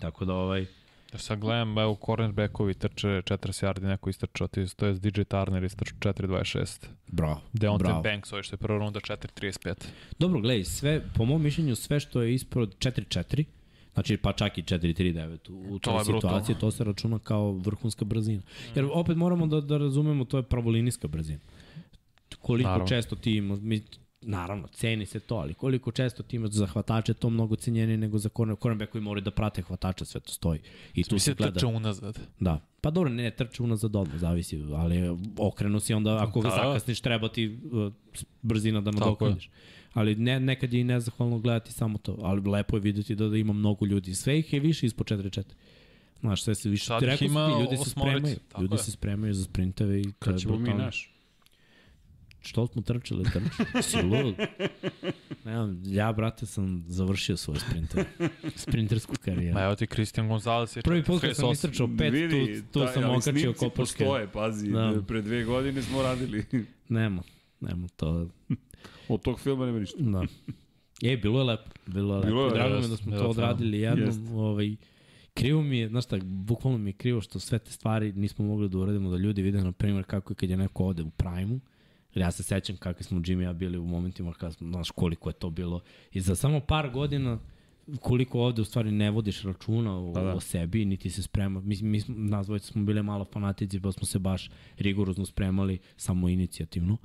Tako 0.00 0.24
da 0.24 0.34
ovaj... 0.34 0.66
Ja 1.12 1.18
sad 1.18 1.38
gledam, 1.38 1.78
evo, 1.78 1.96
cornerbackovi 1.96 2.74
trče 2.74 3.08
40 3.08 3.28
yardi, 3.64 3.82
neko 3.82 4.10
istrčao, 4.10 4.48
ti- 4.48 4.76
to 4.76 4.86
je 4.86 4.94
DJ 4.94 5.22
Turner 5.22 5.64
istrčao 5.64 5.96
4.26. 6.12 6.86
Bravo. 7.06 7.40
Deontay 7.52 7.78
bravo. 7.78 8.02
Banks, 8.02 8.32
ovo 8.32 8.42
što 8.42 8.54
je 8.54 8.58
prva 8.58 8.78
runda 8.78 9.00
4.35. 9.00 9.74
Dobro, 10.18 10.40
gledaj, 10.40 10.64
sve, 10.64 11.02
po 11.14 11.24
mom 11.24 11.42
mišljenju, 11.42 11.76
sve 11.76 12.00
što 12.00 12.22
je 12.22 12.34
ispod 12.34 12.76
4-4, 12.78 13.44
znači 13.94 14.16
pa 14.16 14.32
čak 14.32 14.58
i 14.58 14.62
4-3-9 14.62 15.50
u, 15.50 15.64
u 15.66 15.78
To 15.78 15.90
toj 15.90 16.04
brutalno. 16.04 16.20
situaciji, 16.20 16.56
to 16.56 16.70
se 16.70 16.84
računa 16.84 17.18
kao 17.18 17.52
vrhunska 17.52 18.04
brzina. 18.04 18.42
Jer 18.74 18.86
opet 18.92 19.16
moramo 19.16 19.46
da, 19.46 19.60
da 19.60 19.76
razumemo, 19.78 20.24
to 20.24 20.36
je 20.36 20.42
pravolinijska 20.42 21.08
brzina. 21.08 21.40
Koliko 22.38 22.66
Naravno. 22.66 22.88
često 22.88 23.16
ti 23.16 23.32
ima, 23.32 23.56
mi, 23.56 23.82
naravno, 24.22 24.68
ceni 24.68 25.06
se 25.06 25.20
to, 25.20 25.34
ali 25.34 25.54
koliko 25.54 25.92
često 25.92 26.22
ti 26.22 26.36
imaš 26.36 26.50
za 26.50 26.66
hvatače, 26.66 27.14
to 27.14 27.30
mnogo 27.30 27.56
cenjenije 27.56 27.98
nego 27.98 28.18
za 28.18 28.28
corner, 28.28 28.56
cornerback 28.56 28.92
koji 28.92 29.02
moraju 29.02 29.22
da 29.22 29.30
prate 29.30 29.62
hvatača, 29.62 30.04
sve 30.04 30.20
to 30.20 30.32
stoji. 30.32 30.60
I 30.94 31.04
tu 31.04 31.18
se 31.18 31.34
gleda. 31.34 31.52
trče 31.52 31.66
unazad. 31.66 32.18
Da. 32.40 32.60
Pa 32.80 32.90
dobro, 32.90 33.10
ne, 33.10 33.22
ne 33.22 33.30
trče 33.30 33.62
unazad 33.62 33.96
odmah, 33.96 34.18
zavisi, 34.18 34.64
ali 34.68 34.96
okrenu 35.38 35.80
si 35.80 35.94
onda, 35.94 36.18
ako 36.18 36.40
ga 36.40 36.48
Da. 36.48 36.54
zakasniš, 36.56 37.00
treba 37.00 37.28
ti 37.28 37.58
uh, 37.64 37.92
brzina 38.42 38.80
da 38.80 38.90
nadoknadiš. 38.90 39.50
Ali 39.92 40.14
ne, 40.14 40.40
nekad 40.40 40.72
je 40.72 40.80
i 40.80 40.84
nezahvalno 40.84 41.38
gledati 41.38 41.72
samo 41.72 41.98
to, 41.98 42.16
ali 42.20 42.40
lepo 42.42 42.76
je 42.76 42.80
videti 42.80 43.14
da, 43.14 43.28
da 43.28 43.36
ima 43.36 43.52
mnogo 43.52 43.86
ljudi. 43.86 44.14
Sve 44.14 44.38
ih 44.38 44.52
je 44.52 44.60
više 44.60 44.86
ispod 44.86 45.06
4-4. 45.06 45.42
Znaš, 46.20 46.42
sve 46.42 46.54
se 46.54 46.68
više, 46.68 46.84
Sad 46.84 46.98
ti 46.98 47.04
ih 47.04 47.10
rekao 47.10 47.28
ti, 47.48 47.62
ljudi 47.62 47.76
se 47.76 47.90
spremaju, 47.90 48.36
ljudi 48.60 48.74
je. 48.74 48.78
se 48.78 48.90
spremaju 48.90 49.34
za 49.34 49.44
sprinteve 49.44 50.00
i 50.00 50.04
to 50.04 50.12
Kad 50.18 50.34
je 50.34 50.40
ćemo 50.40 50.52
mi 50.52 50.58
brutalno. 50.58 50.84
naš? 50.84 51.14
Što 52.48 52.66
smo 52.66 52.82
trčali, 52.82 53.24
trčali? 53.24 53.44
Si 53.82 53.96
lud? 53.98 54.34
Nemam, 55.44 55.82
ja, 55.84 56.12
brate, 56.12 56.46
sam 56.46 56.84
završio 56.88 57.36
svoje 57.36 57.60
sprinteve. 57.60 58.04
Sprintersku 58.56 59.12
Ma 59.12 59.18
karijeru. 59.24 59.58
evo 59.58 59.74
ti 59.74 59.86
Cristian 59.86 60.28
Gonzalez 60.28 60.76
je 60.76 60.82
Prvi 60.82 61.04
put 61.04 61.20
kad 61.20 61.36
sam 61.36 61.44
38. 61.44 61.52
istrčao 61.52 61.88
pet, 61.98 62.12
tu, 62.30 62.62
tu 62.72 62.80
taj, 62.80 62.94
sam 62.94 63.04
okačio 63.04 63.20
snimci 63.22 63.46
kopačke. 63.48 63.76
postoje, 63.76 64.28
pazi, 64.28 64.70
Da. 64.70 64.80
da. 64.86 65.02
pre 65.02 65.22
dve 65.22 65.44
godine 65.44 65.82
smo 65.82 66.02
radili. 66.02 66.44
Nema, 66.88 67.22
nema 67.60 67.88
to. 67.88 68.28
Od 69.08 69.22
tog 69.22 69.40
filma 69.40 69.66
nema 69.66 69.78
ništa. 69.78 69.96
Da. 70.00 70.22
E, 71.02 71.16
bilo 71.16 71.38
je 71.38 71.44
lepo. 71.44 71.70
Bilo 71.86 72.14
je 72.14 72.18
lepo. 72.18 72.26
Bilo 72.26 72.46
je, 72.46 72.54
Drago 72.54 72.76
mi 72.76 72.82
je 72.82 72.88
da 72.88 72.96
smo 72.96 73.10
to 73.12 73.18
je 73.18 73.26
odradili 73.26 73.78
jednom. 73.78 74.34
Ovaj, 74.34 74.76
krivo 75.34 75.62
mi 75.62 75.78
je, 75.78 75.88
znaš 75.88 76.04
šta, 76.04 76.18
bukvalno 76.22 76.78
mi 76.78 76.90
je 76.90 76.94
krivo 76.94 77.20
što 77.20 77.38
sve 77.38 77.58
te 77.58 77.72
stvari 77.72 78.12
nismo 78.12 78.44
mogli 78.44 78.68
da 78.68 78.78
uradimo, 78.78 79.10
da 79.10 79.16
ljudi 79.16 79.42
vide, 79.42 79.60
na 79.60 79.72
primjer, 79.72 80.04
kako 80.04 80.32
je 80.32 80.36
kad 80.36 80.50
je 80.50 80.56
neko 80.56 80.84
ode 80.84 81.02
u 81.02 81.10
Prime-u. 81.10 81.60
Jer 82.18 82.22
ja 82.22 82.30
se 82.30 82.42
sećam 82.42 82.76
kakvi 82.76 83.04
smo 83.04 83.20
Jimmy 83.20 83.42
ja 83.42 83.52
bili 83.52 83.78
u 83.78 83.86
momentima 83.86 84.32
kada 84.32 84.52
smo, 84.52 84.68
znaš 84.68 84.90
koliko 84.90 85.28
je 85.28 85.32
to 85.32 85.50
bilo. 85.50 85.80
I 86.12 86.20
za 86.20 86.34
samo 86.34 86.60
par 86.60 86.90
godina 86.90 87.38
koliko 88.00 88.40
ovde 88.40 88.62
u 88.62 88.64
stvari 88.64 88.90
ne 88.90 89.10
vodiš 89.10 89.42
računa 89.42 89.98
o, 89.98 90.12
Pa 90.12 90.22
da. 90.22 90.34
o 90.34 90.40
sebi, 90.40 90.84
niti 90.84 91.10
se 91.10 91.22
sprema. 91.22 91.60
Mi, 91.60 91.76
mi 91.82 92.00
smo, 92.00 92.14
nas 92.18 92.46
dvojica 92.46 92.66
smo 92.66 92.84
bili 92.84 93.02
malo 93.02 93.24
fanatici, 93.24 93.80
pa 93.80 93.92
smo 93.92 94.06
se 94.06 94.18
baš 94.18 94.50
rigorozno 94.78 95.26
spremali 95.26 95.78
samo 95.96 96.28
inicijativno. 96.28 96.96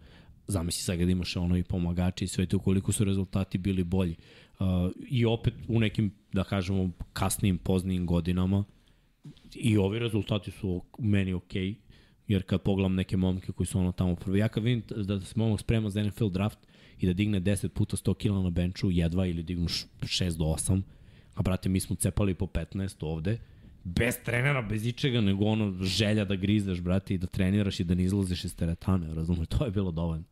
Zamisli 0.48 0.82
sad 0.84 0.98
kad 0.98 1.10
imaš 1.10 1.36
ono 1.36 1.58
i 1.58 1.64
pomagači 1.64 2.26
i 2.26 2.28
sve 2.28 2.46
to, 2.46 2.60
koliko 2.60 2.92
su 2.92 3.04
rezultati 3.04 3.58
bili 3.58 3.84
bolji. 3.84 4.16
Uh, 4.60 4.68
I 5.10 5.26
opet 5.26 5.54
u 5.68 5.80
nekim, 5.80 6.12
da 6.32 6.44
kažemo, 6.44 6.92
kasnijim, 7.14 7.58
poznijim 7.58 8.06
godinama 8.06 8.64
i 9.56 9.78
ovi 9.78 10.00
rezultati 10.00 10.52
su 10.52 10.82
meni 11.00 11.34
okej. 11.34 11.62
Okay, 11.62 11.76
jer 12.28 12.44
kad 12.44 12.62
pogledam 12.62 12.96
neke 12.96 13.18
momke 13.18 13.52
koji 13.52 13.68
su 13.68 13.80
ono 13.80 13.92
tamo 13.92 14.16
prvi, 14.16 14.40
ja 14.40 14.48
kad 14.48 14.64
vidim 14.64 14.84
da 14.98 15.22
se 15.22 15.34
momak 15.36 15.60
sprema 15.60 15.90
za 15.90 16.04
NFL 16.04 16.28
draft 16.28 16.60
i 17.00 17.08
da 17.08 17.14
digne 17.14 17.42
10 17.42 17.68
puta 17.68 17.98
100 17.98 18.14
kg 18.14 18.44
na 18.44 18.50
benču, 18.50 18.92
jedva 18.92 19.26
ili 19.26 19.44
dignu 19.44 19.66
š- 19.66 19.86
6 20.02 20.38
do 20.38 20.46
8, 20.46 20.82
a 21.36 21.42
brate 21.42 21.70
mi 21.70 21.80
smo 21.80 21.96
cepali 21.96 22.34
po 22.34 22.46
15 22.46 22.96
ovde, 23.02 23.38
bez 23.84 24.16
trenera, 24.26 24.62
bez 24.62 24.86
ičega, 24.86 25.22
nego 25.22 25.46
ono 25.46 25.84
želja 25.84 26.26
da 26.26 26.36
grizeš, 26.36 26.82
brate, 26.82 27.14
i 27.14 27.18
da 27.18 27.28
treniraš 27.28 27.80
i 27.80 27.84
da 27.84 27.96
ne 27.96 28.04
izlaziš 28.04 28.46
iz 28.46 28.56
teretane, 28.56 29.14
razumeš, 29.14 29.48
to 29.48 29.66
je 29.66 29.72
bilo 29.72 29.92
dovoljno. 29.92 30.24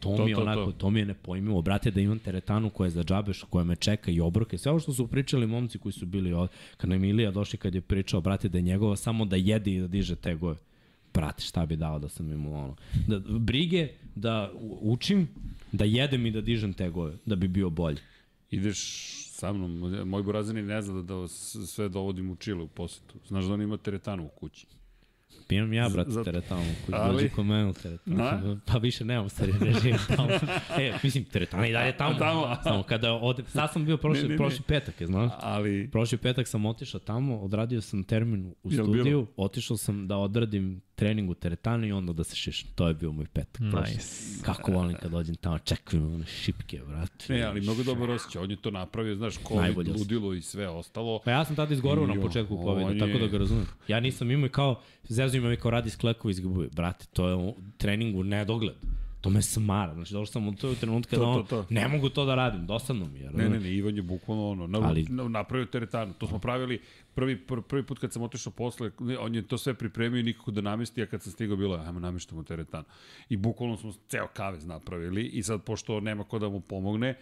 To, 0.00 0.16
To, 0.16 0.24
mi 0.24 0.30
je 0.30 0.34
to, 0.34 0.42
onako, 0.42 0.64
to. 0.64 0.72
to. 0.72 0.90
mi 0.90 1.00
je 1.00 1.06
nepojmljivo. 1.06 1.62
Brate, 1.62 1.90
da 1.90 2.00
imam 2.00 2.18
teretanu 2.18 2.70
koja 2.70 2.86
je 2.86 2.90
za 2.90 3.04
džabeš, 3.04 3.42
koja 3.42 3.64
me 3.64 3.76
čeka 3.76 4.10
i 4.10 4.20
obroke. 4.20 4.58
Sve 4.58 4.70
ovo 4.70 4.80
što 4.80 4.92
su 4.92 5.06
pričali 5.06 5.46
momci 5.46 5.78
koji 5.78 5.92
su 5.92 6.06
bili. 6.06 6.48
Kad 6.76 6.90
nam 6.90 7.04
Ilija 7.04 7.30
došli 7.30 7.58
kad 7.58 7.74
je 7.74 7.80
pričao, 7.80 8.20
brate, 8.20 8.48
da 8.48 8.58
je 8.58 8.62
njegova 8.62 8.96
samo 8.96 9.24
da 9.24 9.36
jede 9.36 9.72
i 9.72 9.80
da 9.80 9.86
diže 9.86 10.16
tegove. 10.16 10.56
Brate, 11.14 11.42
šta 11.42 11.66
bi 11.66 11.76
dao 11.76 11.98
da 11.98 12.08
sam 12.08 12.32
imao 12.32 12.52
ono? 12.54 12.76
Da, 13.06 13.18
brige 13.30 13.88
da 14.14 14.50
učim, 14.80 15.28
da 15.72 15.84
jedem 15.84 16.26
i 16.26 16.30
da 16.30 16.40
dižem 16.40 16.72
tegove, 16.72 17.14
da 17.26 17.36
bi 17.36 17.48
bio 17.48 17.70
bolji. 17.70 17.98
Ideš 18.50 18.78
sa 19.30 19.52
mnom, 19.52 19.78
moj 20.06 20.22
burazani 20.22 20.62
ne 20.62 20.82
zna 20.82 20.94
da, 20.94 21.14
da 21.14 21.28
sve 21.66 21.88
dovodim 21.88 22.30
u 22.30 22.36
Čile 22.36 22.62
u 22.62 22.68
posetu. 22.68 23.14
Znaš 23.26 23.44
da 23.44 23.52
on 23.52 23.62
ima 23.62 23.76
teretanu 23.76 24.24
u 24.24 24.30
kući. 24.30 24.66
Imam 25.50 25.72
ja, 25.72 25.88
brate, 25.88 26.10
Zato- 26.10 26.24
teretanu. 26.24 26.64
Koji 26.86 26.96
Ali- 26.98 27.14
dođe 27.14 27.28
kod 27.28 27.46
mene 27.46 27.66
u 27.66 27.72
teretanu. 27.72 28.16
Da? 28.16 28.56
Pa 28.66 28.78
više 28.78 29.04
nemam 29.04 29.28
stari 29.28 29.52
režim 29.60 29.96
tamo. 30.08 30.28
e, 30.78 30.92
mislim, 31.02 31.24
teretana 31.24 31.66
i 31.66 31.72
dalje 31.72 31.96
tamo. 31.96 32.18
Tamo. 32.18 32.56
Samo 32.62 32.82
kada 32.82 33.12
ode... 33.12 33.42
Sad 33.44 33.72
sam 33.72 33.84
bio 33.84 33.96
prošli, 33.96 34.22
Ne, 34.22 34.28
ne, 34.28 34.34
ne. 34.34 34.36
prošli 34.36 34.62
petak, 34.62 35.00
je, 35.00 35.06
znaš? 35.06 35.32
Ali, 35.36 35.88
Prošli 35.92 36.18
petak 36.18 36.48
sam 36.48 36.66
otišao 36.66 37.00
tamo, 37.00 37.38
odradio 37.38 37.80
sam 37.80 38.04
termin 38.04 38.46
u 38.62 38.72
Jel 38.72 38.84
studiju, 38.84 39.04
bilo? 39.04 39.26
otišao 39.36 39.76
sam 39.76 40.08
da 40.08 40.16
odradim 40.16 40.80
trening 40.98 41.30
u 41.30 41.34
teretani 41.34 41.88
i 41.88 41.92
onda 41.92 42.12
da 42.12 42.24
se 42.24 42.36
šišam. 42.36 42.68
To 42.74 42.88
je 42.88 42.94
bio 42.94 43.12
moj 43.12 43.26
petak. 43.26 43.62
prošli. 43.70 43.94
Nice. 43.94 44.42
Kako 44.42 44.72
volim 44.72 44.96
kad 44.96 45.10
dođem 45.10 45.34
tamo, 45.34 45.58
čekujem 45.58 46.14
one 46.14 46.26
šipke, 46.26 46.80
brate. 46.80 47.24
ne, 47.28 47.42
ali 47.42 47.60
mnogo 47.60 47.82
dobro 47.82 48.14
osjeća. 48.14 48.40
On 48.40 48.50
je 48.50 48.56
to 48.56 48.70
napravio, 48.70 49.16
znaš, 49.16 49.34
COVID, 49.38 49.60
Najbolje 49.60 49.90
osjeća. 49.90 49.98
ludilo 50.00 50.34
i 50.34 50.42
sve 50.42 50.68
ostalo. 50.68 51.20
Pa 51.24 51.30
ja 51.30 51.44
sam 51.44 51.56
tada 51.56 51.74
izgorao 51.74 52.06
na 52.06 52.20
početku 52.22 52.56
on 52.56 52.64
COVID-a, 52.64 52.90
je- 52.90 52.98
tako 53.00 53.18
da 53.18 53.26
ga 53.28 53.38
razumem. 53.38 53.66
Ja 53.88 54.00
nisam 54.00 54.30
imao 54.30 54.46
i 54.46 54.50
kao, 54.50 54.80
zezu 55.04 55.36
ima 55.36 55.48
mi 55.48 55.56
kao 55.56 55.70
radi 55.70 55.90
sklekovi 55.90 56.32
iz 56.32 56.40
Gabuje. 56.40 56.68
Brate, 56.70 57.06
to 57.06 57.28
je 57.28 57.34
u 57.36 57.54
treningu 57.76 58.22
nedogled. 58.24 58.74
To 59.20 59.30
me 59.30 59.42
smara. 59.42 59.94
Znači, 59.94 60.12
došao 60.12 60.26
sam 60.26 60.48
u 60.48 60.54
toj 60.54 60.74
trenutka 60.74 61.16
To, 61.16 61.22
da 61.22 61.28
ono, 61.28 61.42
to, 61.42 61.48
to. 61.58 61.66
ne 61.70 61.88
mogu 61.88 62.08
to 62.08 62.24
da 62.24 62.34
radim, 62.34 62.66
dosadno 62.66 63.06
mi 63.06 63.18
je. 63.18 63.30
Ne, 63.30 63.48
ne, 63.48 63.60
ne, 63.60 63.70
Ivan 63.70 63.96
je 63.96 64.02
bukvalno 64.02 64.48
ono, 64.48 64.66
na, 64.66 64.78
Ali- 64.78 64.86
Ali... 64.86 65.06
na, 65.08 65.28
napravio 65.28 65.66
teretanu. 65.66 66.12
To 66.12 66.26
smo 66.26 66.38
pravili 66.38 66.80
prvi, 67.18 67.36
pr, 67.36 67.60
prvi 67.62 67.82
put 67.82 67.98
kad 67.98 68.12
sam 68.12 68.22
otišao 68.22 68.52
posle, 68.52 68.90
on 69.18 69.34
je 69.34 69.42
to 69.42 69.58
sve 69.58 69.74
pripremio 69.74 70.20
i 70.20 70.22
nikako 70.22 70.50
da 70.50 70.60
namesti, 70.60 71.02
a 71.02 71.06
kad 71.06 71.22
sam 71.22 71.32
stigao 71.32 71.56
bilo 71.56 71.76
ajmo 71.76 72.00
nameštamo 72.00 72.42
teretanu. 72.42 72.84
I 73.28 73.36
bukvalno 73.36 73.76
smo 73.76 73.92
ceo 74.08 74.26
kavez 74.26 74.66
napravili 74.66 75.24
i 75.26 75.42
sad 75.42 75.62
pošto 75.62 76.00
nema 76.00 76.24
ko 76.24 76.38
da 76.38 76.48
mu 76.48 76.60
pomogne, 76.60 77.14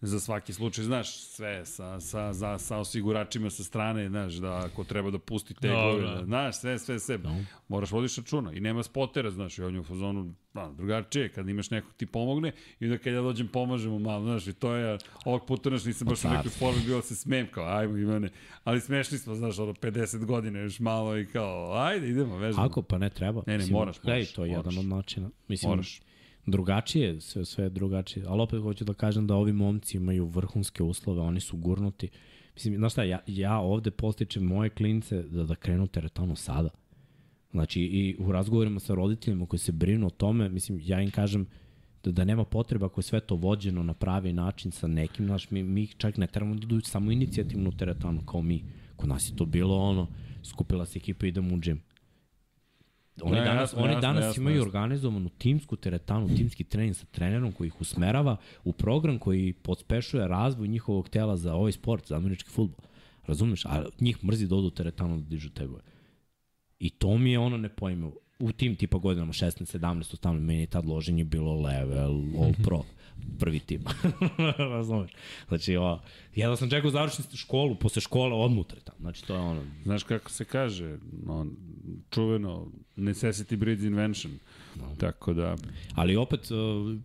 za 0.00 0.20
svaki 0.20 0.52
slučaj, 0.52 0.84
znaš, 0.84 1.16
sve 1.18 1.66
sa, 1.66 2.00
sa, 2.00 2.32
za, 2.32 2.58
sa 2.58 2.78
osiguračima 2.78 3.50
sa 3.50 3.64
strane, 3.64 4.08
znaš, 4.08 4.34
da 4.34 4.56
ako 4.64 4.84
treba 4.84 5.10
da 5.10 5.18
pusti 5.18 5.54
tegove, 5.54 5.92
Dobro. 5.92 6.10
da, 6.10 6.24
znaš, 6.24 6.60
sve, 6.60 6.78
sve, 6.78 6.98
sve. 6.98 7.18
Da. 7.18 7.36
Moraš 7.68 7.90
vodiš 7.90 8.16
računa 8.16 8.52
i 8.52 8.60
nema 8.60 8.82
spotera, 8.82 9.30
znaš, 9.30 9.58
i 9.58 9.62
on 9.62 9.74
je 9.74 9.80
u 9.80 9.84
fazonu, 9.84 10.34
da, 10.54 10.72
drugačije, 10.76 11.28
kad 11.28 11.48
imaš 11.48 11.70
nekog 11.70 11.92
ti 11.96 12.06
pomogne 12.06 12.52
i 12.80 12.84
onda 12.84 12.98
kad 12.98 13.12
ja 13.12 13.20
dođem 13.20 13.48
pomažem 13.48 13.92
mu 13.92 13.98
malo, 13.98 14.24
znaš, 14.24 14.46
i 14.46 14.52
to 14.52 14.74
je, 14.74 14.98
ovog 15.24 15.46
puta, 15.46 15.68
znaš, 15.70 15.84
nisam 15.84 16.08
baš 16.08 16.24
u 16.24 16.28
nekoj 16.28 16.50
formi 16.50 16.80
bio 16.86 16.96
da 16.96 17.02
se 17.02 17.16
smem, 17.16 17.48
kao, 17.50 17.64
ajmo 17.64 17.96
Ivane, 17.96 18.28
ali 18.64 18.80
smešni 18.80 19.18
smo, 19.18 19.34
znaš, 19.34 19.58
ono, 19.58 19.72
50 19.72 20.24
godina 20.24 20.58
još 20.58 20.80
malo 20.80 21.18
i 21.18 21.26
kao, 21.26 21.72
ajde, 21.74 22.08
idemo, 22.08 22.36
vežbamo. 22.36 22.66
Ako, 22.66 22.82
pa 22.82 22.98
ne 22.98 23.10
treba. 23.10 23.42
Ne, 23.46 23.52
ne, 23.52 23.58
Mislim, 23.58 23.72
moraš, 23.72 24.00
gledaj, 24.00 24.18
moraš, 24.18 24.32
to 24.32 24.44
je 24.44 24.56
moraš. 24.56 24.74
jedan 24.74 24.78
od 24.78 24.96
načina. 24.96 25.30
Mislim, 25.48 25.70
Moraš. 25.70 26.00
Drugačije, 26.46 27.20
sve, 27.20 27.44
sve 27.44 27.64
je 27.64 27.70
drugačije. 27.70 28.24
Ali 28.28 28.42
opet 28.42 28.62
hoću 28.62 28.84
da 28.84 28.94
kažem 28.94 29.26
da 29.26 29.34
ovi 29.34 29.52
momci 29.52 29.96
imaju 29.96 30.26
vrhunske 30.26 30.82
uslove, 30.82 31.20
oni 31.20 31.40
su 31.40 31.56
gurnuti. 31.56 32.08
Mislim, 32.54 32.76
znaš 32.76 32.92
šta, 32.92 33.02
ja, 33.02 33.18
ja 33.26 33.58
ovde 33.58 33.90
postičem 33.90 34.42
moje 34.44 34.70
klince 34.70 35.22
da, 35.22 35.44
da 35.44 35.54
krenu 35.54 35.86
teretanu 35.86 36.36
sada. 36.36 36.68
Znači, 37.50 37.80
i 37.80 38.16
u 38.18 38.32
razgovorima 38.32 38.80
sa 38.80 38.94
roditeljima 38.94 39.46
koji 39.46 39.60
se 39.60 39.72
brinu 39.72 40.06
o 40.06 40.10
tome, 40.10 40.48
mislim, 40.48 40.80
ja 40.82 41.00
im 41.00 41.10
kažem 41.10 41.46
da, 42.04 42.12
da 42.12 42.24
nema 42.24 42.44
potreba 42.44 42.86
ako 42.86 42.98
je 42.98 43.02
sve 43.02 43.20
to 43.20 43.34
vođeno 43.34 43.82
na 43.82 43.94
pravi 43.94 44.32
način 44.32 44.70
sa 44.70 44.86
nekim, 44.86 45.26
znaš, 45.26 45.50
mi, 45.50 45.62
mi 45.62 45.86
čak 45.86 46.16
ne 46.16 46.26
trebamo 46.26 46.54
da 46.54 46.64
idu 46.64 46.80
samo 46.80 47.10
inicijativnu 47.10 47.72
teretanu 47.72 48.22
kao 48.26 48.42
mi. 48.42 48.64
Kod 48.96 49.08
nas 49.08 49.30
je 49.30 49.36
to 49.36 49.44
bilo 49.44 49.76
ono, 49.76 50.08
skupila 50.42 50.86
se 50.86 50.98
ekipa 50.98 51.26
i 51.26 51.28
idemo 51.28 51.54
u 51.54 51.60
džim. 51.60 51.82
Oni 53.22 53.36
Ne, 53.36 53.44
danas, 53.44 53.62
jasno, 53.62 53.82
oni 53.82 53.92
jasno, 53.92 54.00
danas 54.00 54.24
jasno, 54.24 54.40
imaju 54.40 54.56
jasno. 54.56 54.66
organizovanu 54.66 55.28
timsku 55.28 55.76
teretanu, 55.76 56.28
timski 56.36 56.64
trening 56.64 56.96
sa 56.96 57.06
trenerom 57.06 57.52
koji 57.52 57.66
ih 57.66 57.80
usmerava 57.80 58.36
u 58.64 58.72
program 58.72 59.18
koji 59.18 59.52
podspešuje 59.52 60.28
razvoj 60.28 60.68
njihovog 60.68 61.08
tela 61.08 61.36
za 61.36 61.54
ovaj 61.54 61.72
sport, 61.72 62.06
za 62.08 62.16
američki 62.16 62.50
futbol. 62.50 62.84
Razumeš? 63.26 63.64
A 63.64 63.84
njih 64.00 64.24
mrzi 64.24 64.46
da 64.46 64.56
odu 64.56 64.66
u 64.66 64.70
teretanu 64.70 65.16
da 65.16 65.24
dižu 65.24 65.50
tegove. 65.50 65.82
I 66.78 66.90
to 66.90 67.18
mi 67.18 67.32
je 67.32 67.38
ono 67.38 67.56
nepojmivo. 67.56 68.12
U 68.38 68.52
tim 68.52 68.76
tipa 68.76 68.98
godinama 68.98 69.32
16, 69.32 69.78
17, 69.78 70.16
18, 70.16 70.40
meni 70.40 70.60
je 70.60 70.66
tad 70.66 70.86
loženje 70.86 71.24
bilo 71.24 71.60
level, 71.60 72.14
all 72.42 72.52
pro 72.64 72.82
prvi 73.38 73.60
tim. 73.60 73.84
Razumeš? 74.58 75.10
Znači, 75.48 75.76
o, 75.76 76.00
jedva 76.34 76.56
sam 76.56 76.70
čekao 76.70 76.90
završim 76.90 77.24
školu, 77.34 77.74
posle 77.74 78.02
škole 78.02 78.34
odmah 78.34 78.58
u 78.58 78.64
teretanu. 78.64 78.98
Znači, 79.00 79.26
to 79.26 79.34
je 79.34 79.40
ono, 79.40 79.62
Znaš 79.82 80.02
kako 80.02 80.30
se 80.30 80.44
kaže, 80.44 80.98
no, 81.24 81.46
čuveno, 82.10 82.66
necessity 82.96 83.56
breeds 83.56 83.84
invention. 83.84 84.32
Tako 84.98 85.34
da, 85.34 85.56
Ali 85.94 86.16
opet, 86.16 86.40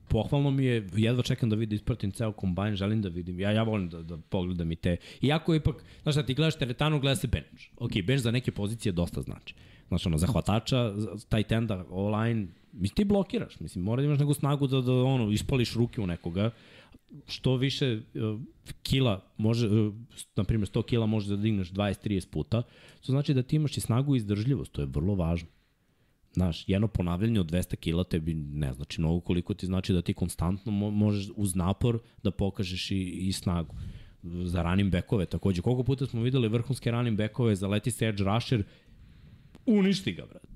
pohvalno 0.07 0.51
mi 0.51 0.65
je, 0.65 0.89
jedva 0.95 1.23
čekam 1.23 1.49
da 1.49 1.55
vidim, 1.55 1.75
ispratim 1.75 2.11
ceo 2.11 2.31
kombajn, 2.31 2.75
želim 2.75 3.01
da 3.01 3.09
vidim. 3.09 3.39
Ja, 3.39 3.51
ja 3.51 3.63
volim 3.63 3.89
da, 3.89 4.01
da 4.01 4.17
pogledam 4.17 4.71
i 4.71 4.75
te. 4.75 4.97
Iako 5.21 5.55
ipak, 5.55 5.75
znaš 6.03 6.15
šta, 6.15 6.25
ti 6.25 6.33
gledaš 6.33 6.57
teretanu, 6.57 6.99
gleda 6.99 7.15
se 7.15 7.27
bench. 7.27 7.63
Ok, 7.77 7.91
bench 8.03 8.23
za 8.23 8.31
neke 8.31 8.51
pozicije 8.51 8.91
dosta 8.91 9.21
znači. 9.21 9.55
Znaš, 9.87 10.05
ono, 10.05 10.17
za 10.17 10.27
hvatača, 10.27 10.93
taj 11.29 11.43
tenda, 11.43 11.85
online, 11.89 12.47
mislim, 12.73 12.95
ti 12.95 13.03
blokiraš, 13.03 13.59
mislim, 13.59 13.83
mora 13.83 14.01
da 14.01 14.05
imaš 14.05 14.19
neku 14.19 14.33
snagu 14.33 14.67
da, 14.67 14.81
da 14.81 14.93
ono, 14.93 15.31
ispališ 15.31 15.73
ruke 15.73 16.01
u 16.01 16.07
nekoga. 16.07 16.51
Što 17.27 17.55
više 17.55 17.93
uh, 17.95 18.41
kila 18.83 19.23
može, 19.37 19.67
uh, 19.67 19.93
na 20.35 20.43
primjer 20.43 20.69
100 20.69 20.85
kila 20.85 21.05
može 21.05 21.29
da 21.29 21.41
digneš 21.41 21.71
20-30 21.71 22.29
puta, 22.29 22.61
to 23.05 23.11
znači 23.11 23.33
da 23.33 23.43
ti 23.43 23.55
imaš 23.55 23.77
i 23.77 23.81
snagu 23.81 24.15
i 24.15 24.17
izdržljivost, 24.17 24.71
to 24.71 24.81
je 24.81 24.87
vrlo 24.91 25.15
važno. 25.15 25.49
Znaš, 26.33 26.63
jedno 26.67 26.87
ponavljanje 26.87 27.39
od 27.39 27.51
200 27.51 27.75
kila 27.75 28.03
tebi 28.03 28.33
ne 28.33 28.73
znači 28.73 29.01
mnogo 29.01 29.19
koliko 29.19 29.53
ti 29.53 29.65
znači 29.65 29.93
da 29.93 30.01
ti 30.01 30.13
konstantno 30.13 30.71
mo 30.71 30.89
možeš 30.89 31.29
uz 31.35 31.55
napor 31.55 31.99
da 32.23 32.31
pokažeš 32.31 32.91
i, 32.91 33.01
i 33.01 33.31
snagu. 33.31 33.75
Za 34.23 34.63
running 34.63 34.91
backove 34.91 35.25
takođe. 35.25 35.61
Koliko 35.61 35.83
puta 35.83 36.05
smo 36.05 36.21
videli 36.21 36.47
vrhunske 36.47 36.91
running 36.91 37.17
backove, 37.17 37.55
zaleti 37.55 37.91
se 37.91 38.07
edge 38.07 38.23
rusher, 38.23 38.63
uništi 39.65 40.11
ga, 40.11 40.25
brate. 40.25 40.50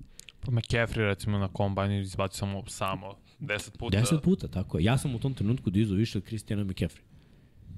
Pa 0.45 0.51
McCaffrey 0.51 1.05
recimo 1.05 1.37
na 1.37 1.47
kombajnu 1.47 1.99
izbacio 1.99 2.37
samo, 2.37 2.63
samo 2.67 3.15
10 3.39 3.77
puta. 3.77 3.97
10 3.97 4.19
puta, 4.21 4.47
tako 4.47 4.77
je. 4.77 4.83
Ja 4.83 4.97
sam 4.97 5.15
u 5.15 5.19
tom 5.19 5.33
trenutku 5.33 5.69
dizao 5.69 5.97
više 5.97 6.17
od 6.17 6.23
Christiana 6.23 6.63
McCaffrey. 6.63 7.01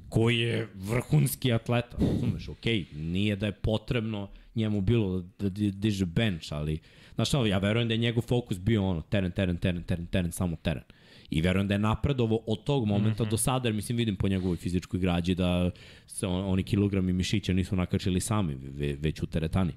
koji 0.10 0.40
je 0.40 0.68
vrhunski 0.76 1.54
atleta, 1.54 1.98
razumeš, 2.00 2.50
okej, 2.50 2.80
okay, 2.80 2.98
nije 2.98 3.36
da 3.36 3.46
je 3.46 3.52
potrebno 3.52 4.30
njemu 4.56 4.82
bilo 4.82 5.24
da 5.40 5.50
diže 5.72 6.06
bench, 6.06 6.54
ali, 6.54 6.80
znaš 7.16 7.28
šta, 7.28 7.46
ja 7.46 7.58
verujem 7.58 7.88
da 7.88 7.94
je 7.94 7.98
njegov 7.98 8.24
fokus 8.24 8.60
bio 8.60 8.86
ono, 8.86 9.02
teren, 9.02 9.32
teren, 9.32 9.58
teren, 9.58 9.84
teren, 9.84 10.06
teren, 10.06 10.32
samo 10.32 10.56
teren. 10.56 10.84
I 11.30 11.42
verujem 11.42 11.68
da 11.68 11.74
je 11.74 11.80
napredovo 11.80 12.44
od 12.48 12.64
tog 12.64 12.86
momenta 12.86 13.24
mm 13.24 13.28
-hmm. 13.28 13.32
do 13.32 13.38
sada, 13.38 13.68
jer 13.68 13.76
mislim 13.76 13.98
vidim 13.98 14.16
po 14.16 14.28
njegovoj 14.28 14.58
fizičkoj 14.58 15.00
građi 15.00 15.36
da 15.36 15.72
se 16.08 16.28
on, 16.28 16.46
oni 16.46 16.64
kilogrami 16.64 17.14
mišića 17.14 17.54
nisu 17.54 17.76
nakačili 17.76 18.20
sami, 18.20 18.56
već 19.00 19.24
u 19.24 19.26
teretani. 19.26 19.74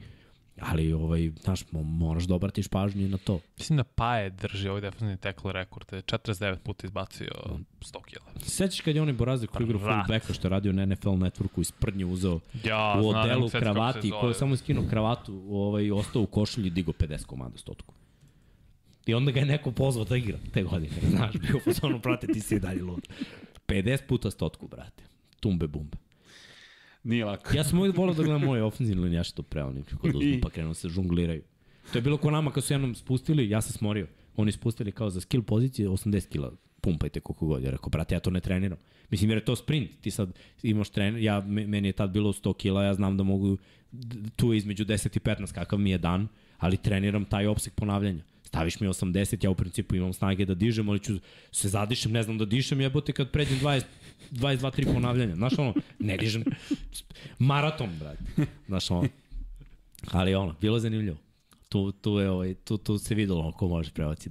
Ali, 0.61 0.93
ovaj, 0.93 1.31
znaš, 1.43 1.65
moraš 1.73 2.25
da 2.25 2.35
obratiš 2.35 2.69
pažnju 2.69 3.09
na 3.09 3.19
to. 3.19 3.41
Mislim 3.59 3.77
da 3.77 3.85
Paje 3.85 4.31
drži 4.31 4.69
ovaj 4.69 4.81
defensivni 4.81 5.17
tackle 5.17 5.53
rekord. 5.53 5.93
Je 5.93 6.03
49 6.03 6.59
puta 6.59 6.87
izbacio 6.87 7.33
100 7.81 8.05
kila. 8.05 8.25
Sećaš 8.43 8.81
kad 8.81 8.97
je 8.97 9.03
onaj 9.03 9.15
Borazi 9.15 9.47
koji 9.47 9.65
igra 9.65 9.79
fullbacka 9.79 10.33
što 10.33 10.47
je 10.47 10.51
radio 10.51 10.73
na 10.73 10.87
NFL 10.87 11.09
Networku 11.09 11.61
iz 11.61 11.73
prdnje 11.73 12.05
uzeo 12.05 12.41
ja, 12.65 13.01
u 13.03 13.09
odelu 13.09 13.49
znam, 13.49 13.63
kravati, 13.63 14.11
koji 14.21 14.31
je 14.31 14.35
samo 14.35 14.55
iskinuo 14.55 14.85
kravatu, 14.91 15.45
ovaj, 15.51 15.91
ostao 15.91 16.23
u 16.23 16.27
košulji 16.27 16.67
i 16.67 16.71
digo 16.71 16.93
50 16.93 17.25
komada 17.25 17.59
stotku. 17.59 17.95
I 19.07 19.15
onda 19.15 19.33
ga 19.33 19.41
je 19.41 19.47
neko 19.47 19.73
pozvao 19.73 20.05
da 20.05 20.17
igra 20.17 20.39
te 20.53 20.63
godine. 20.63 20.95
Znaš, 21.17 21.33
bio 21.33 21.57
u 21.57 21.61
fazonu, 21.61 22.01
prate, 22.01 22.27
ti 22.27 22.41
si 22.41 22.55
i 22.55 22.61
dalje 22.61 22.83
lud. 22.83 23.09
50 23.69 24.07
puta 24.07 24.31
stotku, 24.31 24.69
brate. 24.69 25.03
Tumbe 25.41 25.67
bumbe. 25.67 26.10
Nije 27.05 27.25
lako. 27.25 27.57
ja 27.57 27.65
sam 27.65 27.79
uvijek 27.79 27.97
volao 27.97 28.15
da 28.15 28.23
gledam 28.23 28.45
moje 28.45 28.63
ofenzivne 28.63 29.03
linijaše 29.03 29.35
to 29.35 29.43
preoni, 29.43 29.83
kako 29.83 30.09
da 30.09 30.19
uzmu 30.19 30.41
pa 30.43 30.51
krenu 30.51 30.75
se 30.75 30.89
žungliraju. 30.89 31.43
To 31.93 31.99
je 31.99 32.03
bilo 32.03 32.17
ko 32.17 32.31
nama 32.31 32.51
kad 32.51 32.65
su 32.65 32.73
jednom 32.73 32.95
spustili, 32.95 33.51
ja 33.51 33.61
sam 33.61 33.73
smorio. 33.73 34.07
Oni 34.37 34.53
spustili 34.53 34.93
kao 34.93 35.11
za 35.11 35.21
skill 35.21 35.43
pozicije 35.43 35.89
80 35.89 36.29
kila 36.29 36.53
pumpajte 36.81 37.21
koliko 37.21 37.47
god. 37.47 37.63
Ja 37.63 37.71
rekao, 37.71 37.89
brate, 37.89 38.15
ja 38.15 38.21
to 38.21 38.31
ne 38.31 38.41
treniram. 38.41 38.79
Mislim, 39.11 39.31
jer 39.31 39.39
je 39.39 39.45
to 39.45 39.57
sprint. 39.57 39.91
Ti 40.01 40.11
sad 40.11 40.39
imaš 40.63 40.91
trener, 40.91 41.23
ja, 41.23 41.41
meni 41.41 41.89
je 41.89 41.93
tad 41.93 42.11
bilo 42.11 42.33
100 42.33 42.57
kila, 42.57 42.85
ja 42.85 42.95
znam 42.95 43.17
da 43.17 43.23
mogu 43.23 43.57
tu 44.37 44.53
između 44.53 44.85
10 44.85 45.17
i 45.17 45.21
15 45.21 45.53
kakav 45.55 45.79
mi 45.79 45.91
je 45.91 45.99
dan, 45.99 46.29
ali 46.59 46.77
treniram 46.77 47.25
taj 47.25 47.47
opsek 47.47 47.75
ponavljanja. 47.75 48.25
Staviš 48.43 48.81
mi 48.81 48.89
80, 48.89 49.45
ja 49.45 49.51
u 49.51 49.55
principu 49.55 49.97
imam 49.97 50.13
snage 50.13 50.45
da 50.45 50.55
dižem, 50.55 50.89
ali 50.89 50.99
ću 50.99 51.13
se 51.53 51.69
zadišem, 51.69 52.13
ne 52.13 52.23
znam 52.23 52.39
da 52.39 52.45
dišem, 52.45 52.81
jebote 52.81 53.13
kad 53.13 53.31
pređem 53.31 53.59
20, 53.59 53.83
22, 54.31 54.71
3 54.71 54.95
ponavljanja. 54.95 55.35
Znaš 55.35 55.59
ono, 55.59 55.75
ne 55.99 56.17
dižem 56.17 56.45
maraton, 57.39 57.91
brate. 57.99 58.25
Znaš 58.67 58.91
ono, 58.91 59.09
ali 60.11 60.35
ono, 60.35 60.55
bilo 60.61 60.77
je 60.77 60.81
zanimljivo. 60.81 61.17
Tu, 61.69 61.93
tu, 61.93 62.19
je, 62.19 62.31
ovaj, 62.31 62.55
tu, 62.55 62.79
tu 62.79 62.99
se 62.99 63.15
videlo 63.15 63.41
ono, 63.41 63.53
ko 63.53 63.69
može 63.69 63.91
prevati 63.91 64.31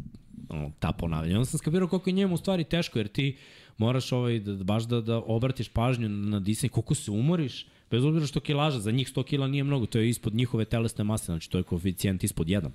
ono, 0.49 0.71
ta 0.79 0.91
ponavljanja. 0.91 1.37
Onda 1.37 1.45
sam 1.45 1.57
skapirao 1.57 1.87
koliko 1.87 2.09
je 2.09 2.13
njemu 2.13 2.33
u 2.33 2.37
stvari 2.37 2.63
teško, 2.63 2.99
jer 2.99 3.07
ti 3.07 3.37
moraš 3.77 4.11
ovaj, 4.11 4.39
da, 4.39 4.63
baš 4.63 4.83
da, 4.83 5.01
da 5.01 5.17
obratiš 5.17 5.69
pažnju 5.69 6.09
na 6.09 6.39
disanje, 6.39 6.69
koliko 6.69 6.95
se 6.95 7.11
umoriš, 7.11 7.65
bez 7.91 8.05
obzira 8.05 8.25
što 8.25 8.39
kilaža, 8.39 8.79
za 8.79 8.91
njih 8.91 9.13
100 9.13 9.23
kila 9.23 9.47
nije 9.47 9.63
mnogo, 9.63 9.85
to 9.85 9.99
je 9.99 10.09
ispod 10.09 10.35
njihove 10.35 10.65
telesne 10.65 11.03
mase, 11.03 11.25
znači 11.25 11.49
to 11.49 11.57
je 11.57 11.63
koeficijent 11.63 12.23
ispod 12.23 12.47
1. 12.47 12.69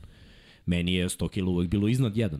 Meni 0.67 0.95
je 0.95 1.09
100 1.09 1.29
kila 1.29 1.51
uvek 1.51 1.69
bilo 1.69 1.89
iznad 1.89 2.15
1, 2.15 2.39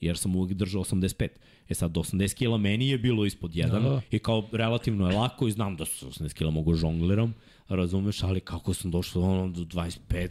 jer 0.00 0.18
sam 0.18 0.36
uvek 0.36 0.52
držao 0.52 0.84
85. 0.84 1.28
E 1.68 1.74
sad, 1.74 1.90
do 1.90 2.00
80 2.00 2.34
kila 2.34 2.58
meni 2.58 2.88
je 2.88 2.98
bilo 2.98 3.24
ispod 3.24 3.50
1 3.50 3.70
da, 3.70 3.80
da. 3.80 4.00
i 4.10 4.18
kao 4.18 4.48
relativno 4.52 5.10
je 5.10 5.16
lako 5.16 5.48
i 5.48 5.52
znam 5.52 5.76
da 5.76 5.84
su 5.84 6.08
80 6.08 6.32
kila 6.32 6.50
mogu 6.50 6.74
žongliram, 6.74 7.34
razumeš, 7.68 8.22
ali 8.22 8.40
kako 8.40 8.74
sam 8.74 8.90
došao 8.90 9.22
ono, 9.22 9.48
do 9.48 9.60
25, 9.60 10.28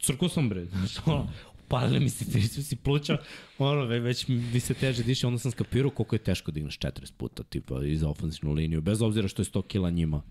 crko 0.00 0.28
sam 0.28 0.48
bre, 0.48 0.64
znaš, 0.64 1.06
ono, 1.06 1.28
palili 1.68 2.00
mi 2.00 2.10
se 2.10 2.62
si 2.62 2.76
pluća, 2.76 3.18
ono, 3.58 3.84
već 3.84 4.28
mi 4.28 4.60
se 4.60 4.74
teže 4.74 5.02
diše, 5.02 5.26
onda 5.26 5.38
sam 5.38 5.50
skapirao 5.50 5.90
koliko 5.90 6.14
je 6.14 6.18
teško 6.18 6.50
da 6.50 6.60
igraš 6.60 6.78
40 6.78 7.12
puta, 7.16 7.42
tipa, 7.42 7.84
iz 7.84 8.02
ofensivnu 8.02 8.54
liniju, 8.54 8.80
bez 8.80 9.02
obzira 9.02 9.28
što 9.28 9.42
je 9.42 9.46
100 9.46 9.66
kila 9.66 9.90
njima. 9.90 10.22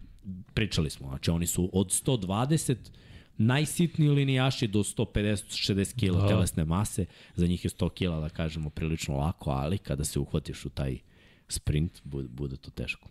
Pričali 0.53 0.89
smo, 0.89 1.07
znači 1.07 1.31
oni 1.31 1.47
su 1.47 1.69
od 1.73 1.87
120 1.87 2.75
najsitniji 3.37 4.09
linijaši 4.09 4.67
do 4.67 4.79
150-60 4.79 5.93
kg 5.99 6.21
da. 6.21 6.27
telesne 6.27 6.65
mase, 6.65 7.05
za 7.35 7.47
njih 7.47 7.65
je 7.65 7.69
100 7.69 7.89
kg, 7.89 8.21
da 8.21 8.29
kažemo, 8.29 8.69
prilično 8.69 9.17
lako, 9.17 9.51
ali 9.51 9.77
kada 9.77 10.03
se 10.03 10.19
uhvatiš 10.19 10.65
u 10.65 10.69
taj 10.69 10.97
sprint, 11.47 12.01
bude, 12.03 12.27
bude 12.27 12.57
to 12.57 12.71
teško. 12.71 13.09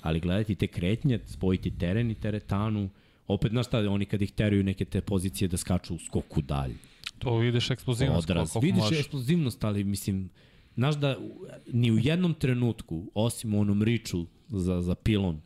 Ali 0.00 0.20
gledati 0.20 0.54
te 0.54 0.66
kretnje, 0.66 1.20
spojiti 1.26 1.78
teren 1.78 2.10
i 2.10 2.14
teretanu, 2.14 2.90
opet, 3.26 3.50
znaš 3.50 3.66
šta, 3.66 3.78
oni 3.78 4.06
kad 4.06 4.22
ih 4.22 4.32
teraju 4.32 4.64
neke 4.64 4.84
te 4.84 5.00
pozicije 5.00 5.48
da 5.48 5.56
skaču 5.56 5.94
u 5.94 5.98
skoku 5.98 6.42
dalje. 6.42 6.74
To 7.18 7.36
vidiš 7.36 7.70
eksplozivnost. 7.70 8.30
Odraz, 8.30 8.56
vidiš 8.62 8.82
možeš. 8.82 8.98
eksplozivnost, 8.98 9.64
ali 9.64 9.84
mislim, 9.84 10.30
znaš 10.74 10.94
da 10.94 11.16
ni 11.72 11.92
u 11.92 11.98
jednom 11.98 12.34
trenutku, 12.34 13.10
osim 13.14 13.54
u 13.54 13.60
onom 13.60 13.82
riču 13.82 14.26
za, 14.48 14.80
za 14.80 14.94
pilon, 14.94 15.40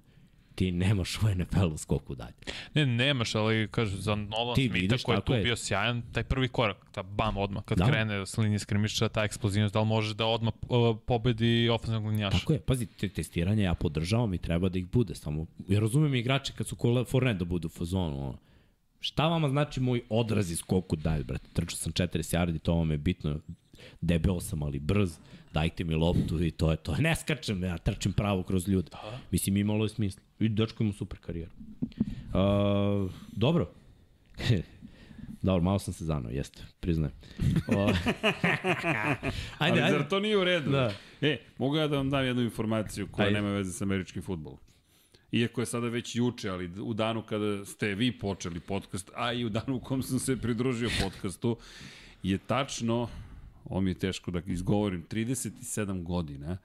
ti 0.55 0.73
nemaš 0.73 1.19
u 1.23 1.29
NFL-u 1.35 1.77
skoku 1.77 2.15
dalje. 2.15 2.35
Ne, 2.75 2.87
nemaš, 2.87 3.35
ali 3.35 3.69
kaže, 3.71 3.97
za 3.97 4.15
Nolan 4.15 4.55
ti 4.55 4.69
Smitha 4.69 4.97
koji 5.05 5.17
je 5.17 5.21
tu 5.21 5.33
je. 5.35 5.43
bio 5.43 5.57
sjajan, 5.57 6.03
taj 6.13 6.25
prvi 6.25 6.49
korak, 6.49 6.77
ta 6.93 7.03
bam 7.03 7.37
odmah, 7.37 7.65
kad 7.65 7.79
da. 7.79 7.87
krene 7.87 8.27
s 8.27 8.37
linije 8.39 8.59
skrimiša, 8.59 9.09
ta 9.09 9.25
eksplozivnost, 9.25 9.75
da 9.75 9.81
li 9.81 9.87
može 9.87 10.15
da 10.15 10.27
odmah 10.27 10.55
uh, 10.69 10.97
pobedi 11.07 11.69
ofenzivnog 11.69 12.13
linjaša? 12.13 12.39
Tako 12.39 12.53
je, 12.53 12.61
pazi, 12.61 12.87
te 12.87 13.09
testiranje 13.09 13.63
ja 13.63 13.75
podržavam 13.75 14.35
i 14.35 14.39
treba 14.39 14.69
da 14.69 14.79
ih 14.79 14.87
bude, 14.87 15.15
samo, 15.15 15.47
ja 15.69 15.81
razumem 15.81 16.15
igrače 16.15 16.53
kad 16.53 16.67
su 16.67 16.77
Fortnite 17.07 17.39
da 17.39 17.45
budu 17.45 17.67
u 17.67 17.71
fazonu, 17.71 18.29
ono, 18.29 18.39
Šta 19.05 19.29
vama 19.29 19.49
znači 19.49 19.81
moj 19.81 20.03
odraz 20.09 20.51
iz 20.51 20.59
skoku 20.59 20.97
dalje, 20.97 21.25
brate? 21.25 21.49
Trčao 21.53 21.77
sam 21.77 21.93
40 21.93 22.37
yardi, 22.37 22.59
to 22.59 22.75
vam 22.75 22.91
je 22.91 22.99
bitno. 22.99 23.41
Debel 24.01 24.41
sam, 24.41 24.63
ali 24.63 24.79
brz. 24.79 25.19
Dajte 25.53 25.85
mi 25.85 25.95
loptu 25.95 26.43
i 26.45 26.51
to 26.51 26.71
je 26.71 26.77
to. 26.77 26.97
Ne 27.07 27.17
skačem, 27.17 27.65
ja 27.65 27.79
trčim 27.79 28.13
pravo 28.13 28.43
kroz 28.43 28.69
ljude. 28.69 28.91
Mislim, 29.31 29.57
imalo 29.57 29.85
je 29.85 29.89
smisla. 29.89 30.23
I 30.41 30.49
dečko 30.49 30.85
ima 30.85 30.93
super 30.93 31.19
karijeru. 31.19 31.51
Uh, 32.35 33.11
dobro. 33.33 33.71
Dobro, 35.43 35.63
malo 35.63 35.79
sam 35.79 35.95
se 35.95 36.05
zanao, 36.05 36.31
jeste, 36.31 36.63
priznajem. 36.81 37.13
ajde, 39.59 39.81
Ali 39.81 39.93
zar 39.93 40.09
to 40.09 40.21
nije 40.21 40.39
u 40.39 40.45
redu? 40.45 40.71
Da. 40.71 40.93
E, 41.21 41.39
mogu 41.59 41.77
ja 41.77 41.89
da 41.89 41.97
vam 41.97 42.11
dam 42.11 42.25
jednu 42.25 42.43
informaciju 42.43 43.09
koja 43.11 43.27
ajde. 43.27 43.41
nema 43.41 43.53
veze 43.53 43.73
sa 43.73 43.85
američkim 43.85 44.23
futbolom. 44.23 44.59
Iako 45.33 45.61
je 45.61 45.67
sada 45.67 45.89
već 45.89 46.17
juče, 46.17 46.51
ali 46.51 46.71
u 46.81 46.95
danu 46.95 47.23
kada 47.23 47.65
ste 47.65 47.95
vi 47.95 48.19
počeli 48.19 48.61
podcast, 48.61 49.11
a 49.15 49.33
i 49.33 49.45
u 49.45 49.49
danu 49.49 49.77
u 49.77 49.81
kom 49.81 50.03
sam 50.03 50.19
se 50.19 50.37
pridružio 50.37 50.91
podcastu, 51.03 51.57
je 52.23 52.39
tačno, 52.39 53.09
ovo 53.73 53.81
mi 53.81 53.91
je 53.91 53.95
teško 53.95 54.31
da 54.31 54.41
izgovorim, 54.47 55.07
37 55.11 56.03
godina 56.03 56.59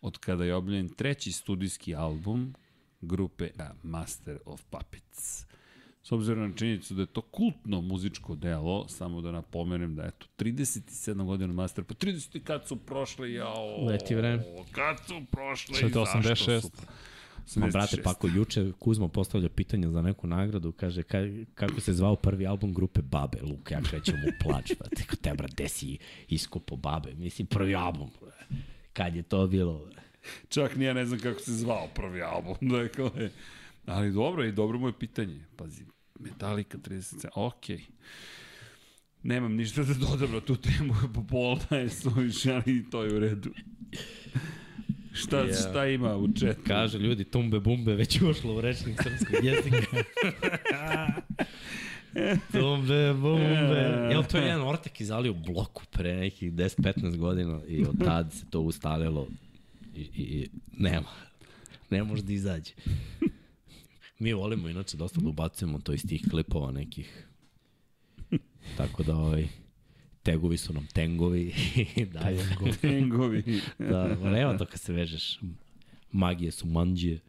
od 0.00 0.18
kada 0.18 0.44
je 0.44 0.54
obljen 0.54 0.88
treći 0.88 1.32
studijski 1.32 1.94
album 1.94 2.54
grupe 3.00 3.48
A 3.58 3.70
Master 3.82 4.38
of 4.44 4.62
Puppets. 4.70 5.46
S 6.02 6.12
obzirom 6.12 6.50
na 6.50 6.56
činjenicu 6.56 6.94
da 6.94 7.02
je 7.02 7.06
to 7.06 7.20
kultno 7.20 7.80
muzičko 7.80 8.34
delo, 8.34 8.88
samo 8.88 9.20
da 9.20 9.32
napomenem 9.32 9.94
da 9.94 10.04
eto 10.04 10.26
37 10.38 11.24
godina 11.24 11.52
Master, 11.52 11.84
pa 11.84 11.94
30 11.94 12.42
kad 12.44 12.66
su 12.66 12.76
prošle, 12.76 13.32
jao. 13.32 13.84
Leti 13.86 14.14
vreme. 14.14 14.44
Kad 14.72 14.96
su 15.06 15.22
prošle 15.30 15.88
i 15.88 15.92
zašto 16.22 16.60
su. 16.60 16.70
Ma, 17.56 17.66
brate, 17.66 18.02
pa 18.02 18.10
ako 18.10 18.28
juče 18.28 18.72
Kuzmo 18.78 19.08
postavlja 19.08 19.48
pitanje 19.48 19.88
za 19.88 20.02
neku 20.02 20.26
nagradu, 20.26 20.72
kaže 20.72 21.02
ka, 21.02 21.18
kako 21.54 21.80
se 21.80 21.92
zvao 21.92 22.16
prvi 22.16 22.46
album 22.46 22.74
grupe 22.74 23.02
Babe, 23.02 23.38
Luka, 23.42 23.74
ja 23.74 23.82
krećem 23.82 24.14
u 24.14 24.32
plač, 24.44 24.72
brate, 24.78 25.04
ko 25.10 25.16
te, 25.16 25.34
brate, 25.34 25.68
si 25.68 25.98
iskopo 26.28 26.76
Babe, 26.76 27.14
mislim, 27.14 27.46
prvi 27.46 27.74
album, 27.74 28.10
kad 28.92 29.16
je 29.16 29.22
to 29.22 29.46
bilo, 29.46 29.88
Čak 30.48 30.76
nije 30.76 30.94
ne 30.94 31.06
znam 31.06 31.20
kako 31.20 31.40
se 31.40 31.52
zvao 31.52 31.88
prvi 31.94 32.22
album, 32.22 32.56
dakle, 32.78 33.30
ali 33.86 34.12
dobro, 34.12 34.44
i 34.44 34.52
dobro 34.52 34.78
mu 34.78 34.88
je 34.88 34.98
pitanje, 34.98 35.44
pazi, 35.56 35.84
Metallica 36.18 36.78
37, 36.78 37.28
okej. 37.34 37.76
Okay. 37.76 37.82
Nemam 39.22 39.54
ništa 39.54 39.82
da 39.82 39.94
dodam 39.94 40.32
na 40.32 40.40
tu 40.40 40.56
temu, 40.56 40.94
po 41.14 41.24
pola 41.30 41.78
je 41.78 41.90
suviš, 41.90 42.46
ali 42.46 42.90
to 42.90 43.02
je 43.02 43.16
u 43.16 43.18
redu. 43.18 43.50
Šta, 45.12 45.36
yeah. 45.36 45.70
šta 45.70 45.86
ima 45.86 46.16
u 46.16 46.32
četu? 46.32 46.60
Kaže 46.66 46.98
ljudi, 46.98 47.24
tumbe 47.24 47.60
bumbe 47.60 47.94
već 47.94 48.22
ušlo 48.22 48.54
u 48.54 48.60
rečnik 48.60 49.02
srpskog 49.02 49.44
jezika. 49.44 49.96
tumbe 52.52 53.12
bumbe. 53.14 54.08
Evo, 54.12 54.22
to 54.22 54.38
je 54.38 54.44
jedan 54.44 54.62
ortak 54.62 55.00
izali 55.00 55.30
u 55.30 55.34
bloku 55.34 55.82
pre 55.90 56.16
nekih 56.16 56.52
10-15 56.52 57.16
godina 57.16 57.60
i 57.68 57.84
od 57.84 58.04
tad 58.04 58.32
se 58.32 58.44
to 58.50 58.60
ustalilo 58.60 59.28
i, 59.94 60.00
i, 60.00 60.22
i 60.22 60.48
nema. 60.78 61.10
Ne 61.90 62.04
može 62.04 62.22
da 62.22 62.32
izađe. 62.32 62.72
Mi 64.18 64.32
volimo 64.32 64.68
inače 64.68 64.96
dosta 64.96 65.20
da 65.20 65.28
ubacujemo 65.28 65.78
to 65.78 65.92
iz 65.92 66.06
tih 66.08 66.22
klipova 66.30 66.70
nekih. 66.70 67.26
Tako 68.76 69.02
da 69.02 69.16
ovaj, 69.16 69.48
tegovi 70.22 70.56
su 70.56 70.72
nam 70.72 70.86
tengovi 70.86 71.54
i 71.96 72.04
dalje. 72.04 72.44
tengovi. 72.80 73.60
da, 73.78 74.16
ma 74.22 74.30
nema 74.30 74.58
to 74.58 74.66
kad 74.66 74.80
se 74.80 74.92
vežeš. 74.92 75.40
Magije 76.12 76.50
su 76.50 76.66
manđije. 76.66 77.20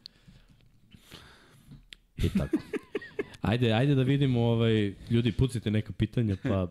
I 2.17 2.30
tako. 2.30 2.57
Ajde, 3.41 3.72
ajde 3.73 3.95
da 3.95 4.03
vidimo, 4.03 4.41
ovaj, 4.41 4.93
ljudi, 5.09 5.31
pucite 5.31 5.72
neka 5.72 5.93
pitanja, 5.93 6.35
pa 6.43 6.67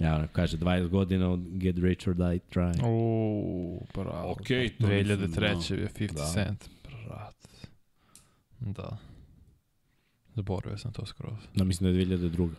Ja, 0.00 0.26
kaže, 0.32 0.56
20 0.56 0.88
godina 0.88 1.30
od 1.30 1.40
Get 1.48 1.78
Rich 1.78 2.08
or 2.08 2.14
Die 2.14 2.38
Trying. 2.50 2.86
Uuu, 2.86 3.86
bravo. 3.94 4.32
Okej, 4.32 4.68
to 4.68 4.86
nisam 4.88 5.16
2003. 5.16 5.28
znao. 5.30 5.78
je 5.80 5.88
50 5.88 6.12
Da. 6.14 6.24
Cent, 6.24 6.68
brat. 6.84 7.48
Da. 8.60 8.96
Zaboravio 10.34 10.78
sam 10.78 10.92
to 10.92 11.06
skroz. 11.06 11.34
Da, 11.54 11.64
mislim 11.64 11.92
da 11.92 11.98
je 11.98 12.06
2002. 12.06 12.50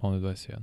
On 0.00 0.14
je 0.14 0.20
21. 0.20 0.56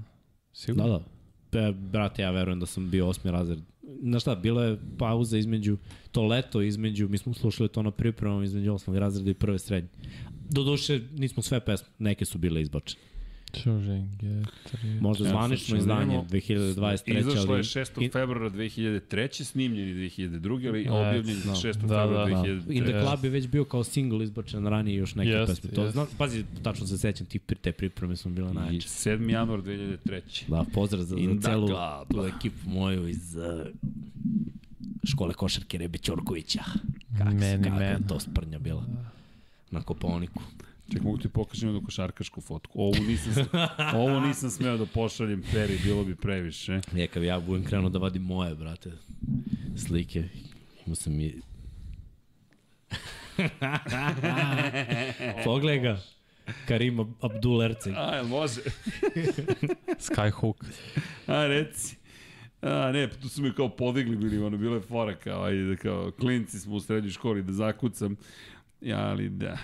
Da, 0.53 0.57
Sigurno? 0.57 0.87
da. 0.87 1.03
Pe, 1.49 1.71
brate, 1.71 2.21
ja 2.21 2.31
verujem 2.31 2.59
da 2.59 2.65
sam 2.65 2.89
bio 2.89 3.07
osmi 3.07 3.31
razred. 3.31 3.59
Znaš 4.01 4.21
šta, 4.21 4.35
bila 4.35 4.63
je 4.65 4.77
pauza 4.97 5.37
između, 5.37 5.77
to 6.11 6.23
leto 6.23 6.61
između, 6.61 7.09
mi 7.09 7.17
smo 7.17 7.33
slušali 7.33 7.69
to 7.69 7.81
na 7.81 7.91
pripremama 7.91 8.43
između 8.43 8.73
osmog 8.73 8.97
razreda 8.97 9.31
i 9.31 9.33
prve 9.33 9.59
srednje. 9.59 9.89
Doduše, 10.49 11.01
nismo 11.13 11.43
sve 11.43 11.59
pesme, 11.59 11.87
neke 11.99 12.25
su 12.25 12.37
bile 12.37 12.61
izbačene. 12.61 13.01
Rich. 13.53 15.01
Možda 15.01 15.29
zvanično 15.29 15.77
izdanje 15.77 16.01
vidimo. 16.01 16.25
2023. 16.29 17.19
Izašlo 17.19 17.53
ali... 17.53 17.59
je 17.59 17.63
6. 17.63 18.11
februara 18.11 18.49
2003. 18.49 19.43
snimljeni 19.43 19.93
2002. 19.93 20.67
ali 20.69 20.87
objavljen 20.89 21.37
da. 21.45 21.51
6. 21.51 21.63
Da, 21.63 21.79
februara 21.79 22.25
da, 22.25 22.35
da. 22.35 22.41
2003. 22.43 22.77
In 22.77 22.83
the. 22.83 23.01
Club 23.01 23.23
je 23.23 23.29
već 23.29 23.47
bio 23.47 23.65
kao 23.65 23.83
single 23.83 24.23
izbačen 24.23 24.67
ranije 24.67 24.97
još 24.97 25.15
neke 25.15 25.29
Jest, 25.29 25.51
pesme. 25.51 25.69
To, 25.75 25.81
jest. 25.81 25.93
znam, 25.93 26.07
pazi, 26.17 26.43
tačno 26.63 26.87
se 26.87 26.97
sećam, 26.97 27.27
ti, 27.27 27.39
te 27.39 27.71
pripreme 27.71 28.15
su 28.15 28.29
bile 28.29 28.51
I 28.51 28.53
najjače. 28.53 28.87
7. 28.87 29.29
januar 29.29 29.61
2003. 29.61 30.49
Da, 30.49 30.65
pozdrav 30.73 31.03
za, 31.03 31.17
In 31.17 31.39
za 31.41 31.49
celu 31.49 31.67
tu 32.11 32.25
ekipu 32.37 32.69
moju 32.69 33.07
iz 33.07 33.35
uh, 33.35 33.43
škole 35.03 35.33
košarke 35.33 35.77
Rebe 35.77 35.97
Ćorkovića. 35.97 36.63
Kak, 37.17 37.33
Meni 37.33 37.63
kak 37.63 37.73
man. 37.73 38.03
to 38.07 38.19
sprnja 38.19 38.59
bila 38.59 38.85
na 39.71 39.81
Koponiku. 39.81 40.43
Ček, 40.93 41.03
mogu 41.03 41.17
ti 41.17 41.29
pokažem 41.29 41.69
jednu 41.69 41.81
košarkašku 41.81 42.41
fotku. 42.41 42.81
Ovu 42.81 42.95
nisam, 43.07 43.45
ovo 44.01 44.19
nisam 44.19 44.49
smeo 44.49 44.77
da 44.77 44.85
pošaljem 44.85 45.43
Peri, 45.51 45.79
bilo 45.83 46.03
bi 46.03 46.15
previše. 46.15 46.81
Kad 47.13 47.21
bi 47.21 47.27
ja 47.27 47.39
budem 47.39 47.65
krenuo 47.65 47.89
da 47.89 47.99
vadim 47.99 48.21
moje, 48.21 48.55
brate, 48.55 48.91
slike, 49.75 50.23
imao 50.85 50.95
sam 50.95 51.19
i... 51.19 51.33
Pogledaj 55.45 55.79
ga. 55.79 55.99
Karim 56.67 56.97
Ab- 56.97 57.13
Abdul 57.21 57.63
Erceg. 57.63 57.93
A, 57.97 58.15
jel 58.15 58.25
može? 58.27 58.61
Skyhook. 60.07 60.65
A, 61.27 61.47
reci. 61.47 61.95
A, 62.61 62.91
ne, 62.91 63.09
tu 63.09 63.29
su 63.29 63.41
me 63.41 63.55
kao 63.55 63.69
podigli 63.69 64.15
bili, 64.15 64.43
ono, 64.43 64.57
bilo 64.57 64.75
je 64.75 64.81
fora 64.81 65.15
kao, 65.15 65.43
ajde, 65.43 65.63
da 65.63 65.75
kao, 65.75 66.11
klinci 66.19 66.59
smo 66.59 66.75
u 66.75 66.79
srednjoj 66.79 67.11
školi 67.11 67.43
da 67.43 67.53
zakucam. 67.53 68.15
Ja, 68.81 68.99
ali 68.99 69.29
da. 69.29 69.57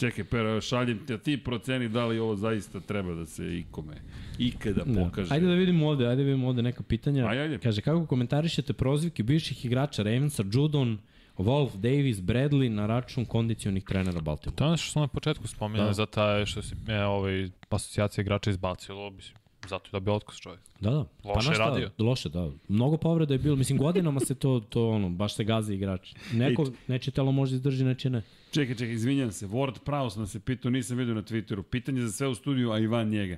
Čekaj, 0.00 0.24
Pero, 0.24 0.60
šaljem 0.60 0.98
te, 1.06 1.18
ti 1.18 1.36
proceni 1.36 1.88
da 1.88 2.06
li 2.06 2.18
ovo 2.18 2.36
zaista 2.36 2.80
treba 2.80 3.14
da 3.14 3.26
se 3.26 3.58
ikome, 3.58 3.94
ikada 4.38 4.82
Da. 4.84 5.04
pokaže. 5.04 5.34
Ajde 5.34 5.46
da 5.46 5.54
vidimo 5.54 5.88
ovde, 5.88 6.06
ajde 6.06 6.22
da 6.22 6.26
vidimo 6.26 6.48
ovde 6.48 6.62
neka 6.62 6.82
pitanja. 6.82 7.26
Ajde, 7.26 7.42
ajde. 7.42 7.58
Kaže, 7.58 7.80
kako 7.82 8.06
komentarišete 8.06 8.72
prozivke 8.72 9.22
bivših 9.22 9.64
igrača 9.64 10.02
Ravensa, 10.02 10.44
Judon, 10.52 10.98
Wolf, 11.38 11.70
Davis, 11.76 12.16
Bradley 12.18 12.68
na 12.68 12.86
račun 12.86 13.24
kondicionih 13.24 13.84
trenera 13.84 14.20
Baltimore? 14.20 14.56
To 14.56 14.64
je 14.64 14.68
ono 14.68 14.76
što 14.76 14.92
sam 14.92 15.02
na 15.02 15.08
početku 15.08 15.46
spominjao, 15.46 15.84
Da. 15.84 15.88
da. 15.88 15.94
za 15.94 16.06
taj 16.06 16.46
što 16.46 16.62
si 16.62 16.74
e, 16.88 17.04
ovaj, 17.04 17.48
asocijacija 17.70 18.22
igrača 18.22 18.50
izbacilo, 18.50 19.10
mislim, 19.10 19.36
zato 19.68 19.86
je 19.86 19.90
dobio 19.92 20.14
otkaz 20.14 20.36
čovjek. 20.36 20.60
Da, 20.80 20.90
da. 20.90 21.04
Loše 21.24 21.44
znaš 21.44 21.56
šta, 21.56 21.64
radio. 21.64 21.90
Loše, 21.98 22.28
da. 22.28 22.50
Mnogo 22.68 22.96
povreda 22.96 23.34
je 23.34 23.38
bilo. 23.38 23.56
Mislim, 23.56 23.78
godinama 23.78 24.20
se 24.20 24.34
to, 24.34 24.60
to 24.68 24.88
ono, 24.90 25.08
baš 25.08 25.34
se 25.34 25.44
gazi 25.44 25.74
igrač. 25.74 26.14
Neko, 26.32 26.64
nečije 26.88 27.12
telo 27.14 27.32
može 27.32 27.54
izdrži, 27.54 27.84
nečije 27.84 28.10
ne. 28.10 28.22
Čekaj, 28.50 28.74
čekaj, 28.74 28.94
izvinjam 28.94 29.32
se. 29.32 29.46
Ward 29.46 29.78
Prowse 29.84 30.18
nas 30.18 30.30
se 30.30 30.40
pitao, 30.40 30.70
nisam 30.70 30.96
vidio 30.96 31.14
na 31.14 31.22
Twitteru. 31.22 31.62
Pitanje 31.62 32.02
za 32.02 32.12
sve 32.12 32.28
u 32.28 32.34
studiju, 32.34 32.72
a 32.72 32.78
i 32.78 32.86
van 32.86 33.08
njega. 33.08 33.36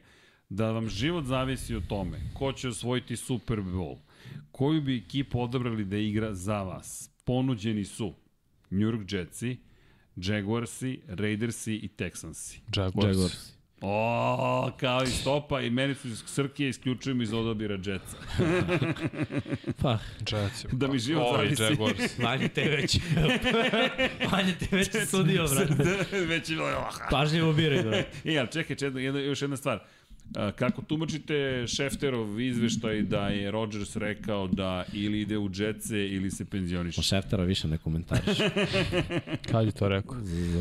Da 0.48 0.70
vam 0.70 0.88
život 0.88 1.24
zavisi 1.24 1.74
o 1.74 1.80
tome 1.80 2.20
ko 2.34 2.52
će 2.52 2.68
osvojiti 2.68 3.16
Super 3.16 3.58
Bowl, 3.58 3.98
koju 4.52 4.80
bi 4.80 4.96
ekipu 4.96 5.40
odabrali 5.40 5.84
da 5.84 5.96
igra 5.96 6.34
za 6.34 6.62
vas? 6.62 7.10
Ponuđeni 7.24 7.84
su 7.84 8.14
New 8.70 8.88
York 8.88 9.14
Jetsi, 9.14 9.56
Jaguarsi, 10.16 11.00
Raidersi 11.08 11.74
i 11.74 11.88
Texansi. 11.88 12.60
Jaguars. 12.76 13.16
Jaguars. 13.16 13.61
O, 13.84 14.70
kao 14.76 15.02
i 15.02 15.06
stopa 15.06 15.60
i 15.60 15.70
meni 15.70 15.94
su 15.94 16.16
Srkije 16.16 16.68
isključujem 16.68 17.22
iz 17.22 17.32
odabira 17.32 17.74
Jetsa. 17.74 18.16
Pa, 19.82 19.98
Jets. 20.18 20.64
Da 20.72 20.88
mi 20.88 20.98
život 20.98 21.26
Ovaj 21.26 21.54
zavisi. 21.54 21.62
Jaguars. 21.62 22.18
Vanja 22.24 22.48
te 22.48 22.64
već. 22.64 22.98
Vanja 24.32 24.52
te 24.58 24.76
već 24.76 25.08
sudio, 25.08 25.46
brate. 25.48 26.06
Već 26.26 26.50
je 26.50 26.56
bilo... 26.56 26.88
Pažljivo 27.10 27.52
biraj, 27.52 27.82
brate. 27.82 28.06
E, 28.24 28.38
ali 28.38 28.48
čekaj, 28.52 28.76
jedna, 28.80 29.00
jedna, 29.00 29.20
još 29.20 29.42
jedna 29.42 29.56
stvar. 29.56 29.78
Kako 30.56 30.82
tumačite 30.82 31.64
Šefterov 31.66 32.40
izveštaj 32.40 33.02
da 33.02 33.28
je 33.28 33.50
Rodgers 33.50 33.96
rekao 33.96 34.48
da 34.48 34.84
ili 34.92 35.20
ide 35.20 35.38
u 35.38 35.50
džetce 35.50 36.08
ili 36.08 36.30
se 36.30 36.44
penzioniše? 36.44 37.00
O 37.00 37.02
Šeftera 37.02 37.44
više 37.44 37.68
ne 37.68 37.78
komentariš. 37.78 38.38
Kad 39.50 39.66
je 39.66 39.72
to 39.72 39.88
rekao? 39.88 40.16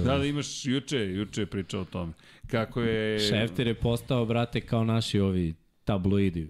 Da, 0.06 0.17
da 0.17 0.25
imaš 0.25 0.66
juče, 0.66 0.98
juče 0.98 1.41
je 1.41 1.45
pričao 1.45 1.82
o 1.82 1.85
tome. 1.85 2.14
Kako 2.51 2.81
je... 2.81 3.19
Šefter 3.19 3.67
je 3.67 3.73
postao, 3.73 4.25
brate, 4.25 4.61
kao 4.61 4.83
naši 4.83 5.19
ovi 5.19 5.53
tabloidi. 5.83 6.47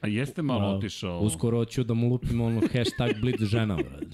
A 0.00 0.08
jeste 0.08 0.42
malo 0.42 0.76
otišao. 0.76 1.20
Uskoro 1.20 1.64
ću 1.64 1.84
da 1.84 1.94
mu 1.94 2.08
lupim 2.08 2.40
ono 2.40 2.60
hashtag 2.60 3.20
blitz 3.20 3.42
žena, 3.42 3.76
brate. 3.76 4.06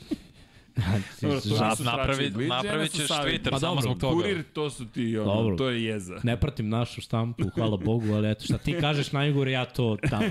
Nisu 1.23 1.55
Napravi, 1.85 2.31
napravit 2.31 2.97
žene 2.97 3.07
ćeš. 3.07 3.17
Twitter 3.17 3.51
Pa 3.51 3.59
samo 3.59 3.81
zbog 3.81 3.99
toga. 3.99 4.23
Kurir, 4.23 4.45
to 4.53 4.71
su 4.71 4.87
ti, 4.87 5.19
ono, 5.19 5.35
Dobro. 5.35 5.57
to 5.57 5.69
je 5.69 5.85
jeza. 5.85 6.21
Ne 6.23 6.41
pratim 6.41 6.69
našu 6.69 7.01
štampu, 7.01 7.45
hvala 7.55 7.77
Bogu, 7.77 8.13
ali 8.13 8.31
eto 8.31 8.45
šta 8.45 8.59
ti 8.59 8.73
kažeš 8.81 9.13
najgore, 9.13 9.51
ja 9.51 9.65
to 9.65 9.97
tamo. 10.11 10.27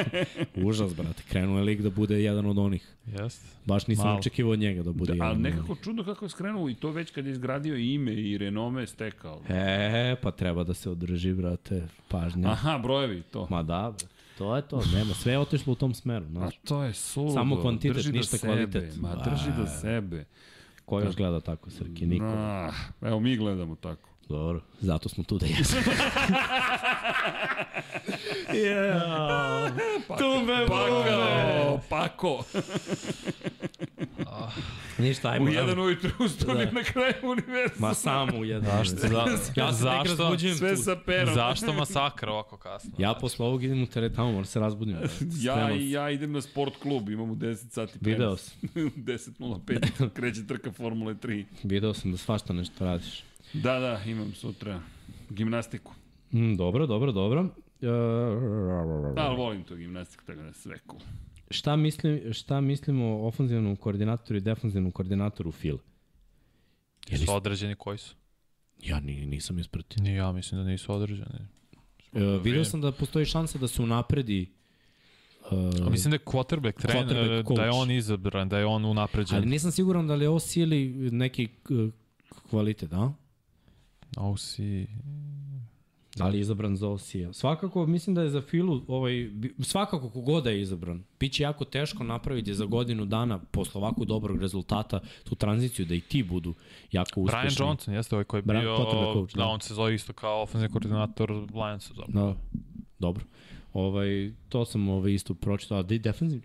Užas, 0.68 0.94
brate, 0.94 1.22
krenuo 1.28 1.58
je 1.58 1.64
lik 1.64 1.80
da 1.80 1.90
bude 1.90 2.22
jedan 2.22 2.46
od 2.46 2.58
onih. 2.58 2.88
Jeste. 3.06 3.46
Baš 3.64 3.86
nisam 3.86 4.06
Malo. 4.06 4.18
očekivao 4.18 4.52
od 4.52 4.58
njega 4.58 4.82
da 4.82 4.92
bude 4.92 5.12
Da, 5.12 5.14
jedan 5.14 5.28
ali 5.28 5.38
nekako 5.38 5.76
čudno 5.84 6.04
kako 6.04 6.24
je 6.24 6.28
skrenuo 6.28 6.68
i 6.68 6.74
to 6.74 6.90
već 6.90 7.10
kad 7.10 7.26
je 7.26 7.32
izgradio 7.32 7.76
ime 7.76 8.12
i 8.12 8.38
renome 8.38 8.86
stekao. 8.86 9.40
E, 9.48 10.16
pa 10.22 10.30
treba 10.30 10.64
da 10.64 10.74
se 10.74 10.90
održi, 10.90 11.32
brate, 11.32 11.88
pažnja. 12.08 12.48
Aha, 12.50 12.78
brojevi, 12.82 13.22
to. 13.22 13.46
Ma 13.50 13.62
da, 13.62 13.92
bre. 13.98 14.06
To 14.40 14.56
je 14.56 14.62
to, 14.62 14.82
nema, 14.94 15.14
sve 15.14 15.32
je 15.32 15.38
otišlo 15.38 15.72
u 15.72 15.76
tom 15.76 15.94
smeru, 15.94 16.24
A 16.24 16.28
znaš. 16.28 16.56
to 16.64 16.82
je 16.82 16.92
suludo. 16.94 17.34
Samo 17.34 17.60
kvantitet, 17.60 17.96
drži 17.96 18.12
ništa 18.12 18.36
do 18.36 18.38
sebe, 18.38 18.52
kvalitet. 18.52 18.96
Ma 19.00 19.14
drži 19.14 19.50
do 19.56 19.62
A. 19.62 19.66
sebe. 19.66 20.24
Ko 20.84 21.00
još 21.00 21.16
gleda 21.16 21.40
tako, 21.40 21.70
Srki? 21.70 22.06
Niko. 22.06 22.24
Ah, 22.26 22.72
evo 23.02 23.20
mi 23.20 23.36
gledamo 23.36 23.74
tako. 23.74 24.08
Dobro, 24.28 24.60
zato 24.80 25.08
smo 25.08 25.24
tu 25.24 25.38
da 25.38 25.46
jesmo. 25.46 25.80
yeah. 28.52 29.70
Tumbe, 30.18 30.66
Pakao, 30.68 31.80
pako. 31.88 32.44
Ništa, 35.00 35.28
ajmo. 35.30 35.46
U 35.46 35.48
jedan 35.48 35.78
ujutru 35.80 36.10
u 36.18 36.28
studiju 36.28 36.66
Da. 36.66 36.72
na 36.72 36.82
kraju 36.82 37.14
univerzuma. 37.24 37.88
Ma 37.88 37.94
samo 37.94 38.38
u 38.38 38.44
jedan. 38.44 38.76
Zašto? 38.78 38.96
Za, 38.98 39.06
Ja 39.16 39.36
se 39.36 39.46
tek 39.46 39.74
zašto? 39.74 40.22
razbuđujem 40.22 40.56
Sve 40.56 40.74
tu. 40.74 40.82
sa 40.82 40.96
perom. 40.96 41.34
Zašto 41.34 41.72
masakra 41.72 42.32
ovako 42.32 42.56
kasno? 42.56 42.90
Ja 42.98 43.14
posle 43.14 43.46
ovog 43.46 43.64
idem 43.64 43.82
u 43.82 43.86
teretanu, 43.86 44.28
moram 44.28 44.44
se 44.44 44.60
razbudim. 44.60 44.96
Ja 45.40 45.52
Spremam 45.52 45.72
i 45.72 45.90
ja 45.90 46.10
idem 46.10 46.32
na 46.32 46.40
sport 46.40 46.76
klub, 46.76 47.08
imam 47.08 47.30
u 47.30 47.36
10 47.36 47.54
sati 47.70 47.98
prenos. 47.98 48.10
Video 48.14 48.36
sam, 48.36 48.58
10.05 48.96 50.10
kreće 50.10 50.46
trka 50.46 50.72
Formule 50.72 51.14
3. 51.14 51.44
video 51.62 51.94
sam 51.94 52.10
da 52.10 52.16
svašta 52.16 52.52
nešto 52.52 52.84
radiš. 52.84 53.22
Da, 53.52 53.78
da, 53.78 54.02
imam 54.02 54.32
sutra 54.34 54.80
gimnastiku. 55.30 55.92
Mm, 56.32 56.54
dobro, 56.54 56.86
dobro, 56.86 57.12
dobro. 57.12 57.40
Uh, 57.40 57.48
Da, 59.14 59.22
ali 59.22 59.36
volim 59.36 59.62
to 59.62 59.74
gimnastiku, 59.74 60.24
tako 60.26 60.40
da 60.40 60.52
sve 60.52 60.76
cool. 60.86 61.00
Šta, 61.50 61.76
mislim, 61.76 62.32
šta 62.32 62.60
mislimo 62.60 63.06
o 63.06 63.26
ofenzivnom 63.26 63.76
koordinatoru 63.76 64.36
i 64.36 64.40
defanzivnom 64.40 64.92
koordinatoru 64.92 65.52
Phil? 65.52 65.76
Je 67.08 67.18
li, 67.18 67.26
Su 67.26 67.32
određeni 67.34 67.74
koji 67.74 67.98
su? 67.98 68.14
ja 68.82 69.00
ni, 69.00 69.26
nisam 69.26 69.58
ispratio. 69.58 70.02
Ni 70.02 70.14
ja 70.14 70.32
mislim 70.32 70.60
da 70.60 70.70
nisu 70.70 70.92
određeni. 70.92 71.28
Uh, 72.12 72.42
video 72.42 72.64
sam 72.64 72.80
da 72.80 72.92
postoji 72.92 73.24
šansa 73.26 73.58
da 73.58 73.68
se 73.68 73.82
unapredi 73.82 74.46
uh, 75.50 75.86
A 75.86 75.90
mislim 75.90 76.10
da 76.10 76.14
je 76.14 76.18
quarterback, 76.24 76.80
trener, 76.80 77.06
Quarterback 77.16 77.46
coach. 77.48 77.56
da 77.60 77.64
je 77.64 77.70
on 77.70 77.90
izabran, 77.90 78.48
da 78.48 78.58
je 78.58 78.66
on 78.66 78.84
unapređen. 78.84 79.36
ali 79.36 79.46
nisam 79.46 79.70
siguran 79.72 80.06
da 80.06 80.14
li 80.14 80.24
je 80.24 80.28
ovo 80.28 80.38
sili 80.40 80.88
neki 81.12 81.48
uh, 81.70 81.90
kvalitet, 82.50 82.92
a? 82.92 83.12
OC... 84.16 84.58
Da 86.16 86.28
li 86.28 86.38
je 86.38 86.40
izabran 86.40 86.76
za 86.76 86.88
OC-a? 86.88 87.32
Svakako, 87.32 87.86
mislim 87.86 88.14
da 88.14 88.22
je 88.22 88.30
za 88.30 88.40
Filu, 88.40 88.82
ovaj, 88.88 89.30
svakako 89.60 90.10
kogoda 90.10 90.50
je 90.50 90.60
izabran. 90.60 91.04
Biće 91.20 91.42
jako 91.42 91.64
teško 91.64 92.04
napraviti 92.04 92.54
za 92.54 92.64
godinu 92.64 93.04
dana 93.04 93.38
posle 93.38 93.78
ovako 93.78 94.04
dobrog 94.04 94.40
rezultata 94.40 95.00
tu 95.24 95.34
tranziciju 95.34 95.86
da 95.86 95.94
i 95.94 96.00
ti 96.00 96.22
budu 96.22 96.54
jako 96.92 97.20
uspešni. 97.20 97.40
Brian 97.56 97.68
Johnson 97.68 97.94
jeste 97.94 98.14
ovaj 98.16 98.24
koji 98.24 98.38
je 98.38 98.42
Brian- 98.42 98.60
bio, 98.60 98.76
coach, 99.14 99.34
da. 99.34 99.38
da. 99.42 99.46
on 99.46 99.60
se 99.60 99.74
zove 99.74 99.94
isto 99.94 100.12
kao 100.12 100.42
ofenzivni 100.42 100.72
koordinator 100.72 101.30
Lionsa 101.30 101.94
zapravo. 101.94 102.26
Da, 102.26 102.36
dobro. 102.98 103.24
Ovaj, 103.72 104.32
to 104.48 104.64
sam 104.64 104.88
ovaj, 104.88 105.12
isto 105.12 105.34
pročitao, 105.34 105.78
a 105.78 105.82
da 105.82 105.94
i 105.94 105.98
defensiv? 105.98 106.42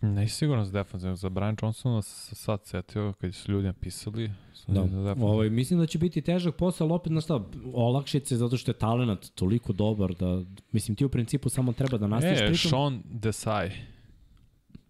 Ne 0.00 0.28
sigurno 0.28 0.64
za 0.64 0.72
defensivnog, 0.72 1.16
za 1.16 1.28
Brian 1.28 1.56
Johnsona 1.62 2.02
sam 2.02 2.36
sad 2.36 2.60
setio 2.64 3.12
kad 3.20 3.34
su 3.34 3.52
ljudi 3.52 3.66
napisali. 3.66 4.30
sam 4.54 4.74
Da, 4.74 4.86
za 5.02 5.16
ovaj, 5.20 5.50
mislim 5.50 5.80
da 5.80 5.86
će 5.86 5.98
biti 5.98 6.22
težak 6.22 6.56
posao, 6.56 6.84
ali 6.86 6.94
opet, 6.94 7.10
znaš 7.12 7.24
šta, 7.24 7.40
olakšice 7.74 8.36
zato 8.36 8.56
što 8.56 8.70
je 8.70 8.78
talent 8.78 9.30
toliko 9.34 9.72
dobar 9.72 10.14
da, 10.14 10.42
mislim, 10.72 10.96
ti 10.96 11.04
u 11.04 11.08
principu 11.08 11.48
samo 11.48 11.72
treba 11.72 11.98
da 11.98 12.06
nastaviš 12.06 12.40
E, 12.40 12.46
pritom. 12.46 12.70
Sean 12.70 13.02
Desai. 13.04 13.70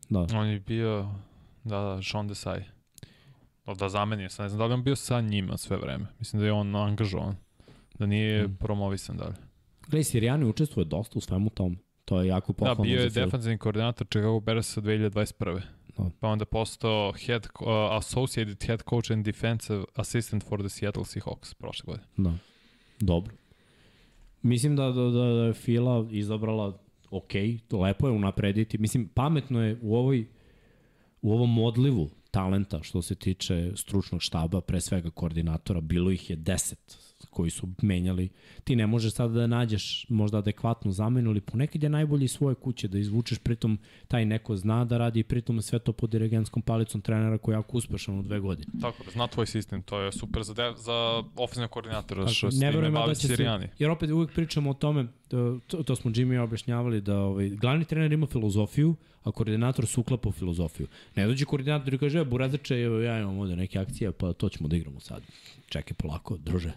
Da. 0.09 0.26
On 0.34 0.47
je 0.47 0.60
bio, 0.60 1.09
da, 1.65 1.78
da, 1.78 2.02
Sean 2.02 2.28
Desai. 2.28 2.65
Da, 3.67 3.75
da 3.75 3.89
zameni, 3.89 4.31
sad 4.31 4.44
ne 4.44 4.49
znam 4.49 4.59
da 4.59 4.67
li 4.67 4.75
on 4.75 4.84
bio 4.84 4.97
sa 4.97 5.20
njima 5.20 5.57
sve 5.57 5.76
vreme. 5.76 6.07
Mislim 6.18 6.41
da 6.41 6.47
je 6.47 6.52
on 6.52 6.76
angažovan. 6.76 7.36
Da 7.99 8.07
nije 8.07 8.47
Mm. 8.49 8.57
promovisan 8.57 9.17
dalje. 9.17 9.34
Gledaj, 9.83 10.05
Sirijani 10.05 10.44
učestvuje 10.44 10.84
dosta 10.84 11.18
u 11.18 11.23
svemu 11.23 11.51
tom. 11.51 11.78
To 12.05 12.21
je 12.21 12.29
jako 12.29 12.53
Da, 12.53 12.57
pohvalno 12.57 12.83
bio 12.83 13.01
je 13.01 13.11
defensivni 13.11 13.59
koordinator 13.59 14.07
Chicago 14.07 14.41
Bearsa 14.41 14.81
2021. 14.81 15.61
Da. 15.99 16.11
Pa 16.21 16.29
onda 16.29 16.45
postao 16.45 17.13
head, 17.27 17.47
uh, 17.61 17.69
associated 17.91 18.65
head 18.65 18.83
coach 18.89 19.11
and 19.11 19.25
defensive 19.25 19.85
assistant 19.95 20.45
for 20.49 20.61
the 20.61 20.69
Seattle 20.69 21.05
Seahawks 21.05 21.55
prošle 21.55 21.87
godine. 21.87 22.07
Da. 22.17 22.35
Dobro. 23.01 23.35
Mislim 24.43 24.77
da, 24.77 24.85
da, 24.85 25.03
da, 25.03 25.11
da 25.11 25.45
je 25.45 25.53
Fila 25.53 26.07
izabrala 26.11 26.79
ok, 27.11 27.33
to 27.69 27.81
lepo 27.81 28.07
je 28.07 28.13
unaprediti. 28.13 28.79
Mislim, 28.79 29.09
pametno 29.09 29.65
je 29.65 29.79
u 29.83 29.97
ovoj 29.97 30.27
u 31.23 31.33
ovom 31.33 31.59
odlivu 31.59 32.11
talenta 32.31 32.83
što 32.83 33.03
se 33.03 33.15
tiče 33.15 33.73
stručnog 33.77 34.23
štaba, 34.23 34.61
pre 34.61 34.81
svega 34.81 35.11
koordinatora, 35.11 35.81
bilo 35.81 36.11
ih 36.11 36.31
je 36.31 36.37
10 36.37 36.75
koji 37.31 37.51
su 37.51 37.68
menjali. 37.83 38.28
Ti 38.65 38.76
ne 38.76 38.86
možeš 38.86 39.12
sada 39.12 39.34
da 39.34 39.47
nađeš 39.47 40.07
možda 40.09 40.39
adekvatnu 40.39 40.92
zamenu, 40.92 41.31
ali 41.31 41.41
ponekad 41.41 41.83
je 41.83 41.89
najbolji 41.89 42.25
iz 42.25 42.33
svoje 42.33 42.55
kuće 42.55 42.89
da 42.89 42.99
izvučeš, 42.99 43.39
pritom 43.39 43.78
taj 44.09 44.25
neko 44.25 44.57
zna 44.57 44.84
da 44.84 44.99
radi 44.99 45.20
i 45.20 45.23
pritom 45.23 45.62
sve 45.62 45.78
to 45.78 45.92
pod 45.92 46.10
dirigenskom 46.10 46.62
palicom 46.62 47.01
trenera 47.01 47.39
koji 47.39 47.52
je 47.52 47.57
jako 47.57 47.76
uspešan 47.76 48.18
u 48.18 48.23
dve 48.23 48.41
godine. 48.41 48.73
Tako 48.81 49.05
da, 49.05 49.10
zna 49.10 49.26
tvoj 49.26 49.47
sistem, 49.47 49.83
to 49.83 50.01
je 50.01 50.12
super 50.12 50.42
za, 50.42 50.55
de, 50.55 50.73
za 50.76 51.23
ofenzivnog 51.36 51.70
koordinatora, 51.70 52.26
što 52.26 52.51
se 52.51 52.67
verujem 52.67 52.94
ja 52.94 53.01
bavi 53.01 53.10
da 53.10 53.15
će 53.15 53.28
Sirijani. 53.28 53.67
Se, 53.67 53.73
jer 53.78 53.91
opet 53.91 54.10
uvek 54.10 54.33
pričamo 54.33 54.70
o 54.70 54.75
tome, 54.75 55.07
to, 55.67 55.83
to 55.86 55.97
smo 55.97 56.10
Jimmy 56.10 56.39
objašnjavali, 56.39 57.01
da 57.01 57.18
ovaj, 57.18 57.49
glavni 57.49 57.84
trener 57.84 58.12
ima 58.12 58.26
filozofiju, 58.26 58.97
a 59.25 59.31
koordinator 59.31 59.86
se 59.86 60.01
uklapa 60.01 60.28
u 60.28 60.33
filozofiju. 60.33 60.86
Ne 61.17 61.26
dođe 61.26 61.44
koordinator 61.44 61.94
i 61.94 61.99
kaže, 61.99 62.18
"E, 62.18 62.25
Burazače, 62.25 62.81
evo 62.81 63.01
ja 63.01 63.18
imam 63.20 63.39
ovde 63.39 63.57
neke 63.57 63.78
akcije, 63.78 64.12
pa 64.12 64.33
to 64.33 64.49
ćemo 64.49 64.68
da 64.68 64.76
igramo 64.76 65.01
sad. 65.01 65.23
Čekaj 65.68 65.94
polako, 65.94 66.36
druže. 66.36 66.73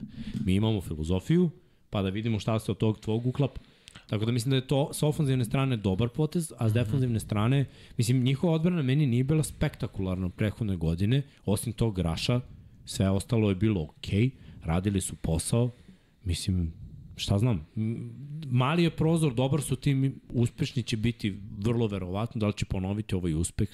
Mi 0.45 0.55
imamo 0.55 0.81
filozofiju, 0.81 1.49
pa 1.89 2.01
da 2.01 2.09
vidimo 2.09 2.39
šta 2.39 2.59
se 2.59 2.71
od 2.71 2.77
tog 2.77 2.99
tvog 2.99 3.27
uklapa. 3.27 3.61
Tako 4.07 4.25
da 4.25 4.31
mislim 4.31 4.49
da 4.49 4.55
je 4.55 4.67
to 4.67 4.93
s 4.93 5.03
ofanzivne 5.03 5.45
strane 5.45 5.77
dobar 5.77 6.09
potez, 6.09 6.53
a 6.57 6.69
s 6.69 6.73
defanzivne 6.73 7.19
strane, 7.19 7.65
mislim, 7.97 8.23
njihova 8.23 8.53
odbrana 8.53 8.81
meni 8.81 9.05
nije 9.05 9.23
bila 9.23 9.43
spektakularna 9.43 10.29
prethodne 10.29 10.75
godine, 10.75 11.21
osim 11.45 11.73
tog 11.73 11.95
graša, 11.95 12.41
sve 12.85 13.09
ostalo 13.09 13.49
je 13.49 13.55
bilo 13.55 13.81
okej, 13.81 14.19
okay, 14.19 14.31
radili 14.63 15.01
su 15.01 15.15
posao, 15.15 15.69
mislim, 16.23 16.73
šta 17.15 17.39
znam, 17.39 17.67
mali 18.45 18.83
je 18.83 18.95
prozor, 18.95 19.33
dobar 19.33 19.61
su 19.61 19.75
tim, 19.75 20.21
uspešni 20.29 20.83
će 20.83 20.97
biti 20.97 21.39
vrlo 21.57 21.87
verovatno, 21.87 22.39
da 22.39 22.47
li 22.47 22.53
će 22.53 22.65
ponoviti 22.65 23.15
ovaj 23.15 23.33
uspeh, 23.33 23.69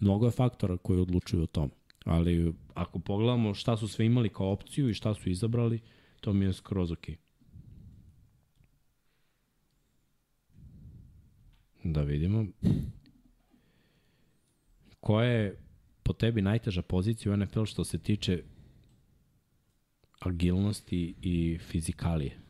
mnogo 0.00 0.26
je 0.26 0.30
faktora 0.30 0.76
koji 0.76 1.00
odlučuju 1.00 1.42
o 1.42 1.46
tom. 1.46 1.70
Ali 2.04 2.52
ako 2.74 2.98
pogledamo 2.98 3.54
šta 3.54 3.76
su 3.76 3.88
sve 3.88 4.06
imali 4.06 4.28
kao 4.28 4.52
opciju 4.52 4.88
i 4.88 4.94
šta 4.94 5.14
su 5.14 5.30
izabrali, 5.30 5.80
to 6.20 6.32
mi 6.32 6.44
je 6.44 6.52
skroz 6.52 6.90
okej. 6.90 7.16
Da 11.84 12.02
vidimo. 12.02 12.46
Koja 15.00 15.28
je 15.28 15.58
po 16.02 16.12
tebi 16.12 16.42
najteža 16.42 16.82
pozicija 16.82 17.32
u 17.32 17.36
NFL 17.36 17.64
što 17.64 17.84
se 17.84 17.98
tiče 17.98 18.42
agilnosti 20.20 21.14
i 21.22 21.58
fizikalije? 21.58 22.43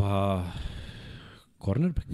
Pa, 0.00 0.44
cornerback. 1.64 2.08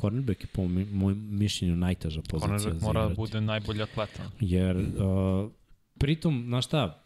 Cornerback 0.00 0.40
je 0.40 0.46
po 0.46 0.68
mojem 0.92 1.38
mišljenju 1.38 1.76
najteža 1.76 2.22
pozicija 2.22 2.58
Cornerback 2.58 2.80
za 2.80 2.86
mora 2.86 3.08
da 3.08 3.14
bude 3.14 3.40
najbolji 3.40 3.82
atleta. 3.82 4.22
Jer, 4.40 4.76
uh, 4.76 5.50
pritom, 5.98 6.44
znaš 6.46 6.66
šta, 6.66 7.04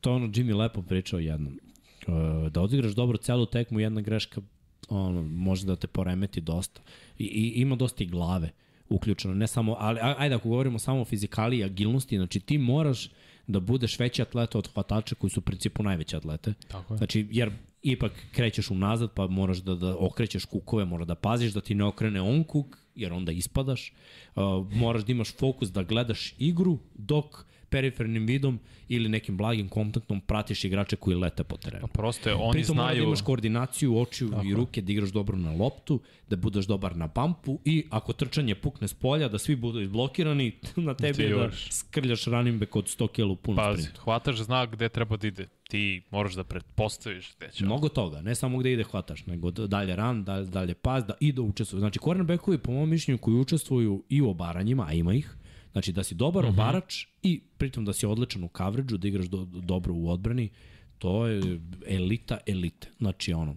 to 0.00 0.12
ono 0.12 0.26
Jimmy 0.26 0.56
lepo 0.56 0.82
pričao 0.82 1.18
jednom. 1.18 1.58
Uh, 2.06 2.52
da 2.52 2.60
odigraš 2.60 2.92
dobro 2.92 3.16
celu 3.16 3.46
tekmu, 3.46 3.80
jedna 3.80 4.00
greška 4.00 4.40
ono, 4.88 5.22
može 5.22 5.66
da 5.66 5.76
te 5.76 5.86
poremeti 5.86 6.40
dosta. 6.40 6.80
I, 7.18 7.24
i 7.24 7.60
ima 7.60 7.76
dosta 7.76 8.04
i 8.04 8.06
glave 8.06 8.50
uključeno, 8.88 9.34
ne 9.34 9.46
samo, 9.46 9.76
ali 9.78 9.98
ajde 10.00 10.34
ako 10.34 10.48
govorimo 10.48 10.78
samo 10.78 11.00
o 11.00 11.04
fizikali 11.04 11.58
i 11.58 11.64
agilnosti, 11.64 12.16
znači 12.16 12.40
ti 12.40 12.58
moraš 12.58 13.10
da 13.46 13.60
budeš 13.60 13.98
veći 13.98 14.22
atleta 14.22 14.58
od 14.58 14.68
hvatača 14.72 15.14
koji 15.14 15.30
su 15.30 15.40
u 15.40 15.42
principu 15.42 15.82
najveći 15.82 16.16
atlete. 16.16 16.54
Tako 16.68 16.94
je. 16.94 16.98
Znači, 16.98 17.26
jer 17.30 17.50
ipak 17.92 18.12
krećeš 18.32 18.70
unazad, 18.70 19.12
pa 19.14 19.26
moraš 19.26 19.58
da, 19.58 19.74
da 19.74 19.96
okrećeš 19.98 20.44
kukove, 20.44 20.84
mora 20.84 21.04
da 21.04 21.14
paziš 21.14 21.52
da 21.52 21.60
ti 21.60 21.74
ne 21.74 21.84
okrene 21.84 22.20
on 22.20 22.44
kuk, 22.44 22.78
jer 22.94 23.12
onda 23.12 23.32
ispadaš. 23.32 23.92
Uh, 24.34 24.42
moraš 24.72 25.04
da 25.04 25.12
imaš 25.12 25.36
fokus 25.36 25.72
da 25.72 25.82
gledaš 25.82 26.34
igru, 26.38 26.78
dok 26.94 27.44
perifernim 27.76 28.26
vidom 28.26 28.58
ili 28.88 29.08
nekim 29.08 29.36
blagim 29.36 29.68
kontaktom 29.68 30.20
pratiš 30.20 30.64
igrače 30.64 30.96
koji 30.96 31.16
lete 31.16 31.44
po 31.44 31.56
terenu. 31.56 31.86
Prosto 31.86 32.28
je, 32.28 32.34
oni 32.34 32.52
Pritom 32.52 32.76
da 32.76 32.82
znaju... 32.82 33.04
imaš 33.04 33.20
koordinaciju 33.20 33.98
očiju 33.98 34.32
i 34.44 34.54
ruke, 34.54 34.82
da 34.82 34.92
igraš 34.92 35.10
dobro 35.10 35.36
na 35.36 35.52
loptu, 35.52 36.00
da 36.28 36.36
budeš 36.36 36.66
dobar 36.66 36.96
na 36.96 37.08
pampu 37.08 37.58
i 37.64 37.84
ako 37.90 38.12
trčanje 38.12 38.54
pukne 38.54 38.88
s 38.88 38.94
polja, 38.94 39.28
da 39.28 39.38
svi 39.38 39.56
budu 39.56 39.80
izblokirani, 39.80 40.52
na 40.88 40.94
tebi 40.94 41.22
je 41.22 41.34
da 41.34 41.50
skrljaš 41.70 42.24
running 42.24 42.60
back 42.60 42.76
od 42.76 42.84
100 42.84 43.08
kg 43.08 43.30
u 43.32 43.36
punom 43.36 43.64
Pazi, 43.64 43.82
sprintu. 43.82 44.00
hvataš 44.00 44.36
zna 44.36 44.66
gde 44.66 44.88
treba 44.88 45.16
da 45.16 45.26
ide. 45.26 45.46
Ti 45.68 46.02
moraš 46.10 46.34
da 46.34 46.44
pretpostaviš 46.44 47.34
gde 47.36 47.50
će. 47.50 47.64
Mnogo 47.64 47.88
toga, 47.88 48.20
ne 48.20 48.34
samo 48.34 48.58
gde 48.58 48.72
ide 48.72 48.84
hvataš, 48.84 49.26
nego 49.26 49.50
dalje 49.50 49.96
ran, 49.96 50.24
dalje, 50.24 50.46
dalje 50.46 50.74
pas, 50.74 51.04
da 51.04 51.14
i 51.20 51.32
da 51.32 51.42
učestvuju. 51.42 51.80
Znači, 51.80 51.98
cornerbackovi, 51.98 52.58
po 52.58 52.72
mom 52.72 52.90
mišljenju, 52.90 53.18
koji 53.18 53.36
učestvuju 53.36 54.04
i 54.08 54.22
u 54.22 54.30
obaranjima, 54.30 54.86
a 54.88 54.92
ima 54.92 55.14
ih, 55.14 55.36
znači 55.76 55.92
da 55.92 56.02
si 56.02 56.14
dobar 56.14 56.44
uh 56.44 56.50
-huh. 56.50 56.54
obarač 56.54 57.06
i 57.22 57.40
pritom 57.58 57.84
da 57.84 57.92
si 57.92 58.06
odličan 58.06 58.44
u 58.44 58.48
coverage 58.56 58.98
da 58.98 59.08
igraš 59.08 59.26
do, 59.26 59.44
dobro 59.44 59.94
u 59.94 60.10
odbrani, 60.10 60.50
to 60.98 61.26
je 61.26 61.60
elita 61.86 62.38
elite. 62.46 62.88
Znači, 62.98 63.32
ono, 63.32 63.56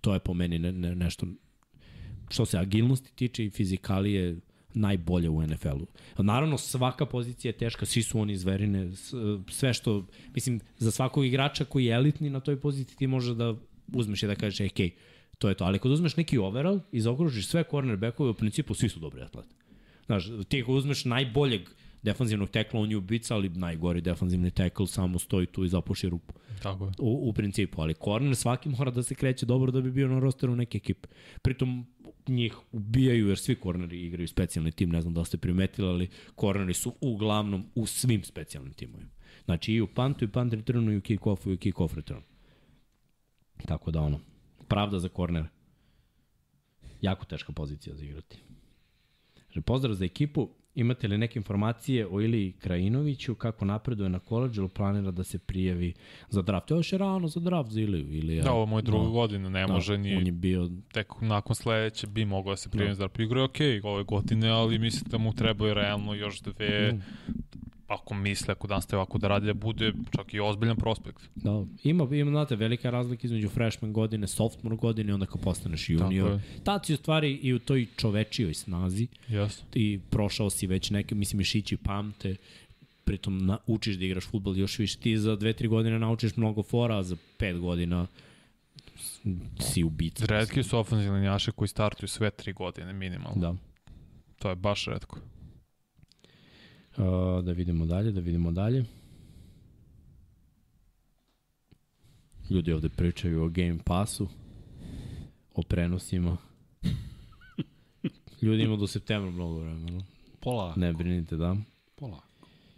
to 0.00 0.14
je 0.14 0.18
po 0.18 0.34
meni 0.34 0.58
ne, 0.58 0.72
ne, 0.72 0.94
nešto 0.94 1.26
što 2.30 2.46
se 2.46 2.58
agilnosti 2.58 3.14
tiče 3.14 3.44
i 3.44 3.50
fizikalije 3.50 4.40
najbolje 4.74 5.28
u 5.28 5.42
NFL-u. 5.42 5.86
Naravno, 6.22 6.58
svaka 6.58 7.06
pozicija 7.06 7.48
je 7.48 7.58
teška, 7.58 7.86
svi 7.86 8.02
su 8.02 8.20
oni 8.20 8.36
zverine, 8.36 8.90
sve 9.50 9.74
što, 9.74 10.06
mislim, 10.34 10.60
za 10.78 10.90
svakog 10.90 11.26
igrača 11.26 11.64
koji 11.64 11.84
je 11.84 11.94
elitni 11.94 12.30
na 12.30 12.40
toj 12.40 12.60
poziciji 12.60 12.96
ti 12.96 13.06
možeš 13.06 13.36
da 13.36 13.54
uzmeš 13.92 14.22
i 14.22 14.26
da 14.26 14.34
kažeš, 14.34 14.60
ej, 14.60 14.68
okay, 14.68 14.90
to 15.38 15.48
je 15.48 15.54
to. 15.54 15.64
Ali 15.64 15.78
kad 15.78 15.92
uzmeš 15.92 16.16
neki 16.16 16.38
overall 16.38 16.80
i 16.92 17.00
zaokružiš 17.00 17.46
sve 17.46 17.64
cornerbackove, 17.70 18.30
u 18.30 18.34
principu 18.34 18.74
svi 18.74 18.88
su 18.88 19.00
dobri 19.00 19.22
atleti. 19.22 19.55
Znaš, 20.06 20.28
ti 20.48 20.62
ako 20.62 20.72
uzmeš 20.72 21.04
najboljeg 21.04 21.68
defanzivnog 22.02 22.50
tekla, 22.50 22.80
on 22.80 22.90
je 22.90 22.96
ubica, 22.96 23.34
ali 23.34 23.48
najgori 23.48 24.00
defanzivni 24.00 24.50
tekl 24.50 24.84
samo 24.84 25.18
stoji 25.18 25.46
tu 25.46 25.64
i 25.64 25.68
zapuši 25.68 26.08
rupu 26.08 26.34
Tako 26.62 26.84
je. 26.84 26.92
u, 26.98 27.28
u 27.28 27.32
principu, 27.32 27.82
ali 27.82 27.94
corner 27.94 28.36
svaki 28.36 28.68
mora 28.68 28.90
da 28.90 29.02
se 29.02 29.14
kreće 29.14 29.46
dobro 29.46 29.72
da 29.72 29.80
bi 29.80 29.90
bio 29.90 30.08
na 30.08 30.18
rosteru 30.18 30.56
neke 30.56 30.78
ekipe. 30.78 31.08
Pritom 31.42 31.86
njih 32.28 32.56
ubijaju 32.72 33.28
jer 33.28 33.38
svi 33.38 33.56
corneri 33.62 34.06
igraju 34.06 34.28
specijalni 34.28 34.72
tim, 34.72 34.90
ne 34.90 35.02
znam 35.02 35.14
da 35.14 35.24
ste 35.24 35.38
primetili, 35.38 35.88
ali 35.88 36.08
corneri 36.40 36.74
su 36.74 36.94
uglavnom 37.00 37.66
u 37.74 37.86
svim 37.86 38.24
specijalnim 38.24 38.72
timovima. 38.72 39.10
Znači 39.44 39.72
i 39.72 39.80
u 39.80 39.86
pantu, 39.86 40.24
i 40.24 40.28
punt 40.28 40.52
returnu, 40.52 40.92
i 40.92 40.96
u 40.96 41.00
kick-offu, 41.00 41.50
i 41.50 41.54
u 41.54 41.58
kick-off 41.58 41.94
returnu. 41.94 42.22
Tako 43.66 43.90
da 43.90 44.00
ono, 44.00 44.20
pravda 44.68 44.98
za 44.98 45.08
cornere. 45.08 45.48
Jako 47.00 47.24
teška 47.24 47.52
pozicija 47.52 47.96
za 47.96 48.04
igrati. 48.04 48.38
Kaže, 49.56 49.62
pozdrav 49.64 49.94
za 49.94 50.04
ekipu. 50.04 50.48
Imate 50.74 51.08
li 51.08 51.18
neke 51.18 51.38
informacije 51.38 52.06
o 52.10 52.20
Iliji 52.20 52.52
Krajinoviću, 52.52 53.34
kako 53.34 53.64
napreduje 53.64 54.08
na 54.08 54.18
koleđu 54.18 54.60
ili 54.62 54.68
planira 54.68 55.10
da 55.10 55.24
se 55.24 55.38
prijavi 55.38 55.94
za 56.28 56.42
draft? 56.42 56.70
Još 56.70 56.92
je 56.92 56.98
rano 56.98 57.28
za 57.28 57.40
draft 57.40 57.70
za 57.70 57.80
Iliju. 57.80 58.12
Ilija, 58.12 58.44
Da, 58.44 58.52
ovo 58.52 58.66
mu 58.66 58.78
je 58.78 58.82
druga 58.82 59.04
da, 59.04 59.10
godina, 59.10 59.48
ne 59.48 59.66
može 59.66 59.98
ni... 59.98 60.16
On 60.16 60.26
je 60.26 60.32
bio 60.32 60.70
tek 60.92 61.12
nakon 61.20 61.54
sledeće 61.54 62.06
bi 62.06 62.24
mogao 62.24 62.52
da 62.52 62.56
se 62.56 62.70
primi 62.70 62.94
za 62.94 62.98
draft. 62.98 63.18
Igra 63.18 63.40
je 63.40 63.44
okej 63.44 63.80
ove 63.84 64.04
godine, 64.04 64.48
ali 64.48 64.78
mislim 64.78 65.10
da 65.10 65.18
mu 65.18 65.32
trebaju 65.32 65.74
realno 65.74 66.14
još 66.14 66.40
dve, 66.40 66.92
Mm. 66.92 67.02
Ako 67.86 68.14
misle, 68.14 68.52
ako 68.52 68.66
nastaje 68.66 68.98
ovako 68.98 69.18
da 69.18 69.28
radi, 69.28 69.46
da 69.46 69.54
bude 69.54 69.92
čak 70.16 70.34
i 70.34 70.40
ozbiljan 70.40 70.76
prospekt. 70.76 71.30
Da, 71.34 71.64
ima, 71.84 72.08
ima, 72.12 72.30
znate, 72.30 72.56
velika 72.56 72.90
razlika 72.90 73.26
između 73.26 73.48
freshman 73.48 73.92
godine, 73.92 74.26
sophomore 74.26 74.76
godine 74.76 75.10
i 75.10 75.12
onda 75.12 75.26
kad 75.26 75.40
postaneš 75.40 75.90
junior. 75.90 76.40
Tad 76.64 76.86
si 76.86 76.94
u 76.94 76.96
stvari 76.96 77.32
i 77.32 77.54
u 77.54 77.58
toj 77.58 77.86
čovečijoj 77.96 78.54
snazi 78.54 79.06
Jasno. 79.28 79.66
i 79.74 80.00
prošao 80.10 80.50
si 80.50 80.66
već 80.66 80.90
neke, 80.90 81.14
mislim, 81.14 81.38
mišići 81.38 81.76
pamte, 81.76 82.36
pritom 83.04 83.46
na, 83.46 83.58
učiš 83.66 83.96
da 83.96 84.04
igraš 84.04 84.26
futbol 84.26 84.56
još 84.56 84.78
više. 84.78 84.98
Ti 84.98 85.18
za 85.18 85.36
dve, 85.36 85.52
tri 85.52 85.68
godine 85.68 85.98
naučiš 85.98 86.36
mnogo 86.36 86.62
fora, 86.62 86.98
a 86.98 87.02
za 87.02 87.16
pet 87.38 87.58
godina 87.58 88.06
si 89.60 89.84
ubica. 89.84 90.26
Redki 90.26 90.62
su 90.62 90.78
ofenzivni 90.78 91.16
linijaši 91.16 91.52
koji 91.52 91.68
startuju 91.68 92.08
sve 92.08 92.30
tri 92.30 92.52
godine 92.52 92.92
minimalno. 92.92 93.40
Da. 93.40 93.54
To 94.38 94.48
je 94.48 94.54
baš 94.54 94.86
redko. 94.86 95.18
Uh, 96.96 97.44
da 97.44 97.52
vidimo 97.52 97.86
dalje, 97.86 98.12
da 98.12 98.20
vidimo 98.20 98.52
dalje. 98.52 98.84
Ljudi 102.50 102.72
ovde 102.72 102.88
pričaju 102.88 103.42
o 103.44 103.48
Game 103.48 103.78
Passu, 103.84 104.28
o 105.54 105.62
prenosima. 105.62 106.36
Ljudi 108.42 108.62
ima 108.62 108.76
do 108.76 108.86
septembra 108.86 109.30
mnogo 109.30 109.58
vremena. 109.58 110.04
Pola. 110.40 110.74
Ne 110.76 110.92
brinite, 110.92 111.36
da. 111.36 111.56
Polako. 111.96 112.26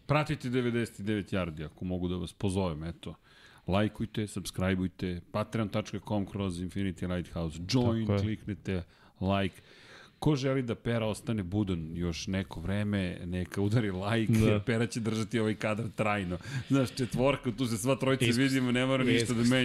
Pratite 0.07 0.49
99 0.49 1.35
yardi 1.35 1.65
ako 1.65 1.85
mogu 1.85 2.09
da 2.09 2.17
vas 2.17 2.33
pozovem, 2.33 2.85
eto. 2.85 3.15
Lajkujte, 3.67 4.27
subscribeujte, 4.27 5.21
patreon.com 5.33 6.27
kroz 6.27 6.61
Infinity 6.61 7.07
Lighthouse, 7.07 7.61
join, 7.69 8.07
kliknite, 8.07 8.83
like. 9.21 9.61
Ko 10.19 10.37
želi 10.37 10.63
da 10.63 10.75
Pera 10.75 11.07
ostane 11.07 11.43
budan 11.43 11.91
još 11.95 12.27
neko 12.27 12.61
vreme, 12.61 13.19
neka 13.25 13.61
udari 13.61 13.91
like, 13.91 14.33
Da. 14.35 14.61
Pera 14.61 14.87
će 14.87 15.01
držati 15.01 15.39
ovaj 15.39 15.55
kadar 15.55 15.87
trajno. 15.89 16.39
Znaš, 16.69 16.89
četvorka, 16.91 17.53
tu 17.53 17.67
se 17.67 17.79
sva 17.79 17.97
trojica 17.97 18.25
Iskus- 18.25 18.37
vidimo, 18.39 18.73
ne 18.73 18.87
mora 18.87 19.05
ništa 19.05 19.35
da. 19.35 19.45
Znaš, 19.45 19.61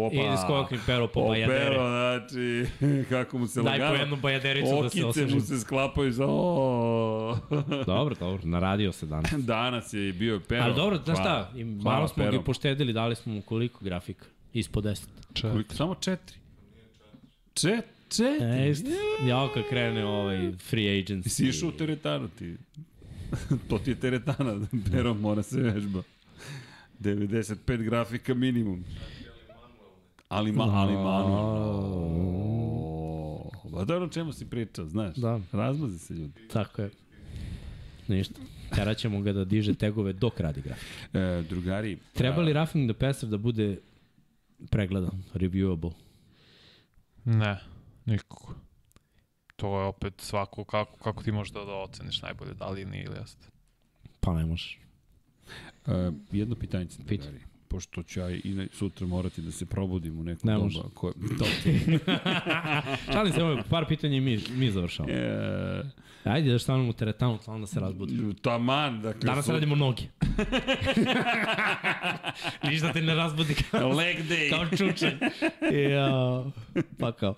Opa, 0.00 0.14
Idi 0.14 0.36
skokni 0.44 0.78
pero 0.86 1.08
po 1.08 1.20
O, 1.20 1.28
bajadere. 1.28 1.58
Pero, 1.60 1.74
znači, 1.80 2.66
kako 3.10 3.38
mu 3.38 3.46
se 3.46 3.62
Daj 3.62 3.72
lagano. 3.72 3.90
po 3.90 4.00
jednu 4.00 4.16
bajadericu 4.16 4.70
da 4.72 4.90
se 4.90 4.98
Okice 4.98 5.04
osveži. 5.04 5.34
mu 5.34 5.40
se 5.40 5.58
sklapaju 5.58 6.12
za... 6.12 6.24
O. 6.28 7.36
Dobro, 7.86 8.14
dobro, 8.16 8.40
naradio 8.44 8.92
se 8.92 9.06
danas. 9.06 9.32
Danas 9.34 9.92
je 9.92 10.12
bio 10.12 10.40
Pero. 10.48 10.62
Ali 10.62 10.74
dobro, 10.74 10.96
znaš 10.96 11.18
Hvala. 11.18 11.44
šta, 11.44 11.58
im, 11.58 11.68
malo 11.74 12.08
smo 12.08 12.24
ga 12.24 12.42
poštedili, 12.42 12.92
dali 12.92 13.14
smo 13.14 13.34
mu 13.34 13.42
koliko 13.42 13.84
grafika? 13.84 14.24
Ispod 14.52 14.84
10. 14.84 15.04
Koliko? 15.42 15.74
Samo 15.74 15.94
četiri. 15.94 16.36
Čet, 17.54 17.84
četiri. 18.12 18.44
E, 18.44 18.70
isto. 18.70 18.90
Jao 19.26 19.48
kad 19.54 19.68
krene 19.68 20.04
ovaj 20.04 20.52
free 20.52 21.02
agency. 21.02 21.28
Si 21.28 21.48
išao 21.48 21.68
u 21.68 21.72
teretanu 21.72 22.28
ti. 22.28 22.56
to 23.68 23.78
ti 23.78 23.90
je 23.90 23.94
teretana, 23.94 24.66
Pero 24.90 25.14
mora 25.14 25.42
se 25.42 25.60
vežba. 25.60 26.02
95 27.00 27.82
grafika 27.82 28.34
minimum. 28.34 28.84
Ali 30.28 30.52
ma, 30.52 30.64
ali 30.64 30.92
manu. 30.92 31.62
Pa 33.72 33.84
dobro, 33.84 34.04
o 34.04 34.08
čemu 34.08 34.32
si 34.32 34.50
pričao, 34.50 34.86
znaš? 34.86 35.16
Da. 35.16 35.40
Razmazi 35.52 35.98
se 35.98 36.14
ljudi. 36.14 36.40
Tako 36.52 36.82
je. 36.82 36.90
Ništa. 38.08 38.40
Terat 38.74 38.96
ćemo 38.96 39.20
ga 39.20 39.32
da 39.32 39.44
diže 39.44 39.74
tegove 39.74 40.12
dok 40.12 40.40
radi 40.40 40.60
grafik. 40.60 40.88
E, 41.12 41.42
drugari, 41.48 41.98
Treba 42.12 42.42
li 42.42 42.52
Roughing 42.52 42.90
the 42.90 42.98
Passer 42.98 43.28
da 43.28 43.36
bude 43.36 43.76
pregledan, 44.70 45.22
reviewable? 45.34 45.90
Ne, 47.24 47.60
nikako. 48.06 48.54
To 49.56 49.80
je 49.80 49.86
opet 49.86 50.14
svako, 50.18 50.64
kako, 50.64 50.96
kako 50.96 51.22
ti 51.22 51.32
možeš 51.32 51.52
da, 51.52 51.60
da 51.60 51.72
oceniš 51.74 52.22
najbolje, 52.22 52.54
da 52.54 52.68
li 52.68 52.80
je 52.80 52.86
nije 52.86 53.04
ili 53.04 53.16
jeste. 53.16 53.46
Pa 54.20 54.32
ne 54.32 54.46
možeš. 54.46 54.78
E, 55.86 55.90
jedno 56.32 56.54
pitanje 56.56 56.86
sam 56.88 57.04
Pita. 57.04 57.22
drugari. 57.22 57.44
Pošto 57.68 58.02
ću 58.02 58.20
ja 58.20 58.30
i 58.30 58.42
ne- 58.46 58.68
sutra 58.72 59.06
morati 59.06 59.42
da 59.42 59.50
se 59.50 59.66
probudim 59.66 60.18
u 60.18 60.24
nekom 60.24 60.40
Ne 60.44 60.54
doba. 60.54 60.64
može. 60.64 60.80
Koje, 60.94 61.12
to, 61.38 61.44
Šalim 63.06 63.32
se, 63.32 63.42
ovo, 63.42 63.62
par 63.70 63.84
pitanja 63.88 64.16
i 64.16 64.20
mi, 64.20 64.40
mi 64.50 64.70
završamo. 64.70 65.08
e, 65.08 65.82
Ajde 66.24 66.52
da 66.52 66.58
stavimo 66.58 66.88
u 66.88 66.92
teretanu, 66.92 67.38
samo 67.38 67.58
da 67.58 67.66
se 67.66 67.80
razbudi. 67.80 68.34
taman, 68.34 69.02
dakle... 69.02 69.20
Danas 69.20 69.44
su- 69.44 69.52
radimo 69.52 69.74
noge. 69.76 70.02
Ništa 72.64 72.92
te 72.92 73.02
ne 73.02 73.14
razbudi 73.14 73.54
kao, 73.70 73.88
Leg 73.88 74.16
day. 74.18 74.50
kao 74.50 74.66
čučanj. 74.68 75.14
Ja, 75.90 76.44
pa 76.98 77.12
kao. 77.12 77.34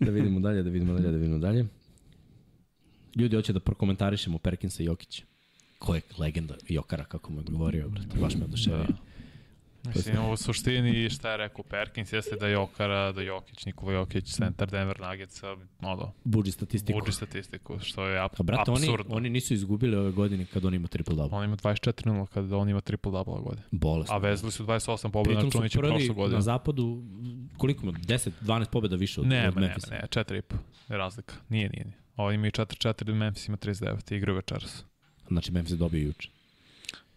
Da 0.00 0.10
vidimo 0.10 0.40
dalje, 0.40 0.62
da 0.62 0.70
vidimo 0.70 0.92
dalje, 0.92 1.04
da 1.04 1.16
vidimo 1.16 1.38
dalje. 1.38 1.66
Ljudi 3.16 3.36
hoće 3.36 3.52
da 3.52 3.60
prokomentarišemo 3.60 4.38
Perkinsa 4.38 4.82
i 4.82 4.86
Jokića. 4.86 5.22
Ko 5.78 5.94
je 5.94 6.00
legenda 6.18 6.54
Jokara, 6.68 7.04
kako 7.04 7.32
mu 7.32 7.40
je 7.40 7.44
govorio, 7.44 7.88
brate. 7.88 8.18
Baš 8.20 8.34
me 8.34 8.44
oduševio. 8.44 8.86
Mislim, 9.84 10.24
u 10.24 10.36
suštini 10.44 11.10
šta 11.10 11.30
je 11.30 11.36
rekao 11.36 11.64
Perkins 11.64 12.12
jeste 12.12 12.36
da 12.36 12.48
Jokara, 12.48 13.12
da 13.12 13.22
Jokić, 13.22 13.66
Nikola 13.66 13.92
Jokić, 13.92 14.24
centar 14.24 14.70
Denver 14.70 15.00
Nuggetsa, 15.00 15.56
ono, 15.82 16.12
Buđi 16.24 16.50
statistiku. 16.52 16.98
buđi 16.98 17.12
statistiku, 17.12 17.78
što 17.82 18.06
je 18.06 18.20
ap 18.20 18.40
A 18.40 18.42
brate, 18.42 18.70
oni, 18.70 18.80
apsurdno. 18.86 19.16
oni 19.16 19.30
nisu 19.30 19.54
izgubili 19.54 19.96
ove 19.96 20.10
godine 20.10 20.46
kad 20.52 20.64
on 20.64 20.74
ima 20.74 20.88
triple 20.88 21.14
double. 21.16 21.38
On 21.38 21.44
ima 21.44 21.56
24-0 21.56 22.26
kada 22.26 22.56
on 22.56 22.68
ima 22.68 22.80
triple 22.80 23.12
double 23.12 23.34
godine. 23.42 23.62
Bolest. 23.70 24.10
A 24.12 24.16
vezali 24.16 24.52
su 24.52 24.64
28 24.66 25.10
pobjeda 25.10 25.42
na 25.42 25.50
prvi 25.50 25.68
prošle 25.70 26.14
godine. 26.14 26.34
na 26.34 26.40
zapadu, 26.42 27.02
koliko 27.56 27.82
ima, 27.86 27.92
10-12 27.92 28.70
pobjeda 28.70 28.96
više 28.96 29.20
od, 29.20 29.26
Ne, 29.26 29.48
od 29.48 29.54
ne, 29.54 29.60
ne, 29.60 29.66
Memphisa. 29.66 29.90
ne, 29.94 30.00
4,5 30.10 30.42
je 30.88 30.96
razlika. 30.98 31.34
Nije, 31.48 31.68
nije, 31.68 31.84
nije. 31.84 31.96
Ovo 32.16 32.32
ima 32.32 32.46
i 32.46 32.50
4-4, 32.50 33.14
Memphis 33.14 33.48
ima 33.48 33.56
39, 33.56 34.14
igraju 34.16 34.36
večeras. 34.36 34.84
Znači 35.28 35.52
Memphis 35.52 35.72
je 35.72 35.76
dobio 35.76 36.02
juče. 36.06 36.28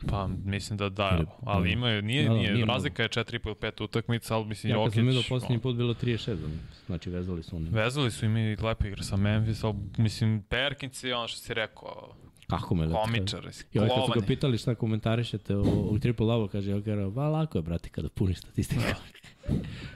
Pa 0.06 0.28
mislim 0.46 0.78
da 0.78 0.90
da, 0.90 1.12
Ili- 1.14 1.26
ali 1.44 1.72
ima, 1.72 1.90
je- 1.90 2.02
nije, 2.02 2.24
Da, 2.24 2.30
da, 2.30 2.34
nije, 2.34 2.44
nije 2.44 2.58
mnogo. 2.58 2.74
razlika 2.74 3.04
je 3.04 3.10
4,5 3.10 3.24
ili 3.46 3.56
5 3.56 3.84
utakmica, 3.84 4.36
ali 4.36 4.46
mislim 4.46 4.70
Ja 4.70 4.76
kad 4.76 4.82
Jokić... 4.82 4.96
sam 4.96 5.06
vidio 5.06 5.22
poslednji 5.30 5.56
ono, 5.56 5.62
put 5.62 5.76
bilo 5.76 5.94
36 5.94 6.36
za 6.36 6.48
Memphis. 6.48 6.86
Znači 6.86 7.10
vezali 7.10 7.44
su 7.44 7.56
oni. 7.56 7.70
Vezali 7.70 8.12
su 8.12 8.26
i 8.26 8.30
mi 8.30 8.56
lepo 8.58 8.88
igra 8.88 9.04
sa 9.04 9.18
Memphis, 9.18 9.64
ali 9.64 9.76
mislim 9.98 10.42
Perkins 10.42 11.04
je 11.04 11.16
ono 11.16 11.28
što 11.28 11.40
si 11.40 11.54
rekao, 11.54 12.16
Kako 12.48 12.76
me 12.76 12.86
lepo. 12.86 12.98
komičar, 12.98 13.40
I 13.74 13.80
ovaj 13.80 13.90
kad 13.90 14.06
su 14.06 14.12
ga 14.14 14.26
pitali 14.28 14.58
šta 14.58 14.76
komentarišete 14.76 15.56
o, 15.56 15.62
o 15.62 15.98
triple 16.00 16.26
double, 16.28 16.48
kaže 16.50 16.72
Joker, 16.72 17.10
ba 17.10 17.30
lako 17.30 17.58
je, 17.58 17.62
brate, 17.62 17.90
kada 17.90 18.10
puniš 18.10 18.38
statistiku. 18.38 18.82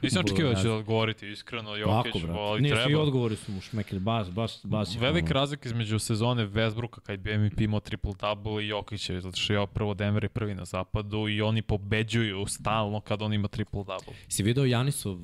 Nisam 0.02 0.24
očekivao 0.26 0.54
da 0.54 0.62
će 0.62 0.70
odgovoriti 0.70 1.32
iskreno, 1.32 1.76
Jokić, 1.76 2.24
brate. 2.24 2.40
ali 2.40 2.62
Nije, 2.62 2.76
svi 2.76 2.84
treba. 2.84 3.02
odgovori 3.02 3.36
su 3.36 3.52
mu 3.52 3.62
šmekli, 3.62 4.00
baš, 4.00 4.28
baš, 4.28 4.52
baš. 4.64 4.96
je 4.96 5.00
Velika 5.02 5.34
razlika 5.34 5.70
između 5.70 6.00
sezone 6.00 6.48
Westbrooka 6.48 7.00
kad 7.00 7.20
bi 7.20 7.38
MVP 7.38 7.62
imao 7.62 7.80
triple-double 7.80 8.64
i 8.64 8.68
Jokića, 8.68 9.20
zato 9.20 9.38
što 9.38 9.54
je 9.54 9.68
prvo 9.68 9.94
Denver 9.94 10.24
je 10.24 10.30
prvi 10.30 10.56
na 10.56 10.66
zapadu 10.66 11.28
i 11.30 11.42
oni 11.42 11.62
pobeđuju 11.62 12.46
stalno 12.48 13.00
kad 13.00 13.22
on 13.22 13.34
ima 13.34 13.48
triple-double. 13.48 14.14
Si 14.28 14.44
video 14.44 14.66
Janisov 14.66 15.18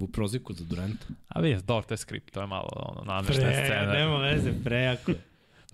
u 0.00 0.08
proziku 0.08 0.52
za 0.52 0.64
Duranta? 0.64 1.06
A 1.28 1.40
vidi, 1.40 1.62
dobro, 1.62 1.86
to 1.88 1.94
je 1.94 1.98
skript, 1.98 2.30
to 2.34 2.40
je 2.40 2.46
malo 2.46 2.68
ono, 2.72 3.04
namešten 3.04 3.52
scena. 3.64 3.92
nema 3.92 4.16
veze, 4.16 4.52
prejako. 4.64 5.12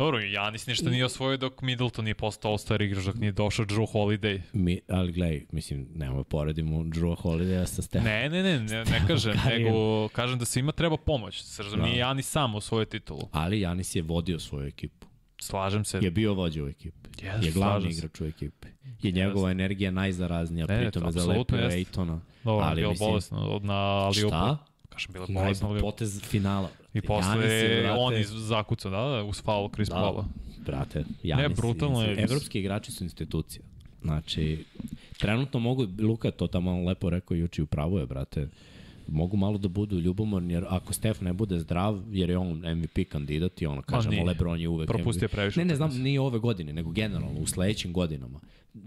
Dobro, 0.00 0.20
Janis 0.20 0.66
ništa 0.66 0.90
nije 0.90 1.04
osvojio 1.04 1.36
dok 1.36 1.62
Middleton 1.62 2.04
nije 2.04 2.14
postao 2.14 2.50
All-Star 2.50 2.82
igrač, 2.82 3.04
dok 3.04 3.14
nije 3.14 3.32
došao 3.32 3.64
Drew 3.64 3.86
Holiday. 3.88 4.40
Mi, 4.52 4.80
ali 4.88 5.12
gledaj, 5.12 5.46
mislim, 5.52 5.86
nemoj 5.94 6.24
poredimo 6.24 6.76
Drew 6.78 7.16
Holiday 7.16 7.66
sa 7.66 7.82
Steph. 7.82 8.04
Ne, 8.04 8.28
ne, 8.28 8.42
ne, 8.42 8.60
ne, 8.60 8.84
ne 8.84 9.02
kažem, 9.06 9.34
Karim. 9.44 9.62
nego 9.62 10.08
kažem 10.08 10.38
da 10.38 10.44
svima 10.44 10.72
treba 10.72 10.96
pomoć. 10.96 11.42
Sržem, 11.42 11.78
Da. 11.78 11.86
nije 11.86 11.98
Janis 11.98 12.28
sam 12.28 12.54
osvojio 12.54 12.84
titulu. 12.84 13.28
Ali 13.32 13.60
Janis 13.60 13.96
je 13.96 14.02
vodio 14.02 14.38
svoju 14.38 14.66
ekipu. 14.66 15.06
Slažem 15.40 15.84
se. 15.84 15.98
Je 15.98 16.10
bio 16.10 16.34
vođa 16.34 16.64
u 16.64 16.68
ekipi. 16.68 17.08
Jes, 17.22 17.46
je 17.46 17.52
glavni 17.52 17.90
igrač 17.90 18.20
u 18.20 18.24
ekipi. 18.24 18.68
Je 19.02 19.12
njegova 19.12 19.50
energija 19.50 19.90
najzaraznija, 19.90 20.66
Ne, 20.66 20.80
pritom 20.80 21.02
to 21.02 21.08
je 21.08 21.12
zalepio. 21.12 21.70
Ejtona. 21.70 22.20
Dobro, 22.44 22.66
ali 22.66 22.76
bilo 22.76 22.90
mislim- 22.90 23.08
bolesno 23.10 23.38
od- 23.40 23.64
na 23.64 23.74
Aliupu. 23.74 24.28
Šta? 24.28 24.58
Kažem, 25.00 25.12
bilo 25.12 25.26
bolesno 25.26 25.68
na 25.68 25.74
Najbolj 25.74 25.80
potez 25.80 26.20
finala. 26.24 26.68
Brate. 26.68 26.98
I 26.98 27.00
posle 27.00 27.46
je, 27.46 27.82
brate, 27.82 28.00
on 28.00 28.16
iz 28.16 28.28
zakuca, 28.30 28.90
da, 28.90 28.96
da, 28.96 29.24
uz 29.24 29.42
faul 29.42 29.68
Chris 29.74 29.88
Da. 29.88 29.94
Paula. 29.94 30.24
Brate, 30.66 31.04
Janis. 31.22 31.48
Ne, 31.48 31.54
brutalno 31.54 32.02
je. 32.02 32.22
Evropski 32.22 32.60
igrači 32.60 32.92
su 32.92 33.04
institucija. 33.04 33.62
Znači, 34.02 34.64
trenutno 35.18 35.60
mogu, 35.60 35.86
Luka 35.98 36.30
to 36.30 36.46
tamo 36.46 36.84
lepo 36.84 37.10
rekao 37.10 37.34
juče 37.34 37.62
u 37.62 37.66
pravu 37.66 37.98
je, 37.98 38.06
brate, 38.06 38.48
mogu 39.08 39.36
malo 39.36 39.58
da 39.58 39.68
budu 39.68 39.98
ljubomorni, 39.98 40.54
jer 40.54 40.64
ako 40.68 40.92
Stef 40.92 41.20
ne 41.20 41.32
bude 41.32 41.58
zdrav, 41.58 42.02
jer 42.10 42.30
je 42.30 42.38
on 42.38 42.62
MVP 42.76 43.08
kandidat 43.08 43.62
i 43.62 43.66
ono, 43.66 43.82
kažemo, 43.82 44.10
nije. 44.12 44.24
Lebron 44.24 44.60
je 44.60 44.68
uvek 44.68 44.88
Propustio 44.88 45.26
MVP. 45.26 45.32
previše 45.32 45.60
Ne, 45.60 45.64
ne 45.64 45.76
znam, 45.76 46.02
nije 46.02 46.20
ove 46.20 46.38
godine, 46.38 46.72
nego 46.72 46.90
generalno, 46.90 47.40
u 47.40 47.46
sledećim 47.46 47.92
godinama. 47.92 48.40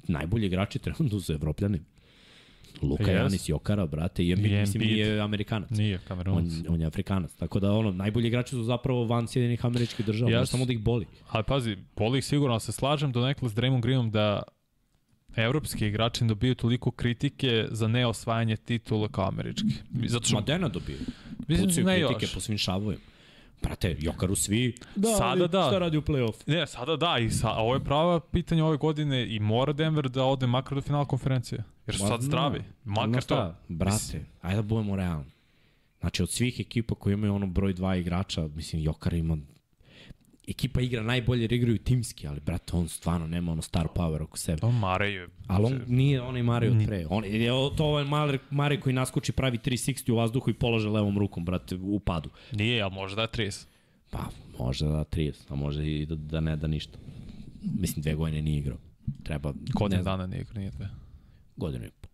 Najbolji 0.07 0.45
igrači 0.45 0.79
trenutno 0.79 1.19
su 1.19 1.33
evropljani. 1.33 1.79
Luka 2.81 3.03
Yes. 3.03 3.15
Janis, 3.15 3.49
Jokara, 3.49 3.85
brate, 3.85 4.23
i 4.23 4.31
Embiid, 4.31 4.53
I 4.53 4.55
mislim, 4.55 4.83
nije 4.83 5.19
Amerikanac. 5.19 5.69
Nije 5.69 5.95
On, 5.95 6.01
Kamerunac. 6.07 6.51
on 6.69 6.81
je 6.81 6.87
Afrikanac. 6.87 7.33
Tako 7.33 7.59
da, 7.59 7.71
ono, 7.71 7.91
najbolji 7.91 8.27
igrači 8.27 8.49
su 8.49 8.63
zapravo 8.63 9.05
van 9.05 9.27
Sjedinih 9.27 9.65
američkih 9.65 10.05
država. 10.05 10.31
Yes. 10.31 10.45
Samo 10.45 10.65
da 10.65 10.73
ih 10.73 10.79
boli. 10.79 11.05
Ali 11.29 11.43
pazi, 11.43 11.77
boli 11.95 12.17
ih 12.17 12.25
sigurno, 12.25 12.53
ali 12.53 12.61
se 12.61 12.71
slažem 12.71 13.11
do 13.11 13.21
nekle 13.21 13.49
s 13.49 13.53
Draymond 13.53 13.81
Greenom 13.81 14.11
da 14.11 14.43
evropski 15.35 15.87
igrači 15.87 16.25
dobiju 16.25 16.55
toliko 16.55 16.91
kritike 16.91 17.65
za 17.71 17.87
neosvajanje 17.87 18.55
titula 18.57 19.07
kao 19.07 19.27
američki. 19.27 19.67
Zato 20.05 20.25
što, 20.25 20.35
Ma 20.35 20.41
Dena 20.41 20.67
dobio. 20.67 20.97
mislim, 21.47 21.67
Pucaju 21.67 21.85
ne 21.85 21.97
kritike 21.97 22.25
još. 22.25 22.33
po 22.33 22.39
svim 22.39 22.57
šavovima. 22.57 23.01
Brate, 23.63 23.95
Jokaru 23.99 24.35
svi. 24.35 24.75
Da, 24.95 25.07
Sada 25.07 25.47
da. 25.47 25.63
Šta 25.63 25.79
radi 25.79 25.97
u 25.97 26.01
play-off? 26.01 26.33
Ne, 26.47 26.67
sada 26.67 26.95
da, 26.95 27.17
i 27.19 27.29
sa, 27.29 27.49
a 27.49 27.57
ovo 27.57 27.73
je 27.73 27.79
prava 27.79 28.19
pitanje 28.19 28.63
ove 28.63 28.77
godine 28.77 29.35
i 29.35 29.39
mora 29.39 29.73
Denver 29.73 30.09
da 30.09 30.23
ode 30.23 30.47
makar 30.47 30.75
do 30.75 30.81
finala 30.81 31.05
konferencije. 31.05 31.63
Jer 31.87 31.95
su 31.95 32.03
Ma, 32.03 32.09
sad 32.09 32.21
zna. 32.21 32.27
zdravi. 32.27 32.63
Makar 32.83 33.09
Znaš 33.09 33.23
šta, 33.23 33.51
to. 33.51 33.73
Brate, 33.73 34.25
ajde 34.41 34.55
da 34.55 34.61
budemo 34.61 34.95
realni. 34.95 35.31
Znači, 35.99 36.23
od 36.23 36.29
svih 36.29 36.59
ekipa 36.59 36.95
koji 36.95 37.13
imaju 37.13 37.35
ono 37.35 37.47
broj 37.47 37.73
dva 37.73 37.95
igrača, 37.95 38.47
mislim, 38.55 38.81
Jokar 38.81 39.13
ima 39.13 39.37
ekipa 40.47 40.81
igra 40.81 41.03
najbolje 41.03 41.41
jer 41.41 41.53
igraju 41.53 41.77
timski, 41.77 42.27
ali 42.27 42.39
brate, 42.39 42.77
on 42.77 42.87
stvarno 42.87 43.27
nema 43.27 43.51
ono 43.51 43.61
star 43.61 43.87
power 43.95 44.21
oko 44.21 44.37
sebe. 44.37 44.59
Pa 44.61 44.69
Mare 44.71 45.09
je... 45.09 45.27
Ali 45.47 45.65
on 45.65 45.81
nije 45.87 46.21
onaj 46.21 46.43
Mare 46.43 46.69
od 46.69 46.85
pre. 46.85 47.05
On, 47.09 47.25
je 47.25 47.49
to 47.77 47.85
ovaj 47.85 48.03
Mare, 48.05 48.39
Mare 48.49 48.79
koji 48.79 48.93
naskoči 48.93 49.31
pravi 49.31 49.57
360 49.57 50.11
u 50.11 50.15
vazduhu 50.15 50.49
i 50.49 50.53
polaže 50.53 50.89
levom 50.89 51.17
rukom, 51.17 51.45
brate, 51.45 51.75
u 51.75 51.99
padu. 51.99 52.29
Nije, 52.51 52.81
ali 52.81 52.93
može 52.93 53.15
da 53.15 53.21
je 53.21 53.27
30. 53.27 53.65
Pa, 54.09 54.29
može 54.59 54.85
da 54.85 55.03
30, 55.03 55.33
a 55.49 55.55
može 55.55 55.85
i 55.85 56.05
da, 56.05 56.15
da 56.15 56.39
ne 56.39 56.55
da 56.55 56.67
ništa. 56.67 56.97
Mislim, 57.79 58.01
dve 58.01 58.15
godine 58.15 58.41
nije 58.41 58.57
igrao. 58.57 58.77
Treba, 59.23 59.53
znam, 59.89 60.03
dana 60.03 60.27
nije 60.27 60.41
igra, 60.41 60.59
nije 60.59 60.71
dve. 60.71 60.89
Godinu 61.55 61.85
i 61.85 61.89
po. 61.91 62.07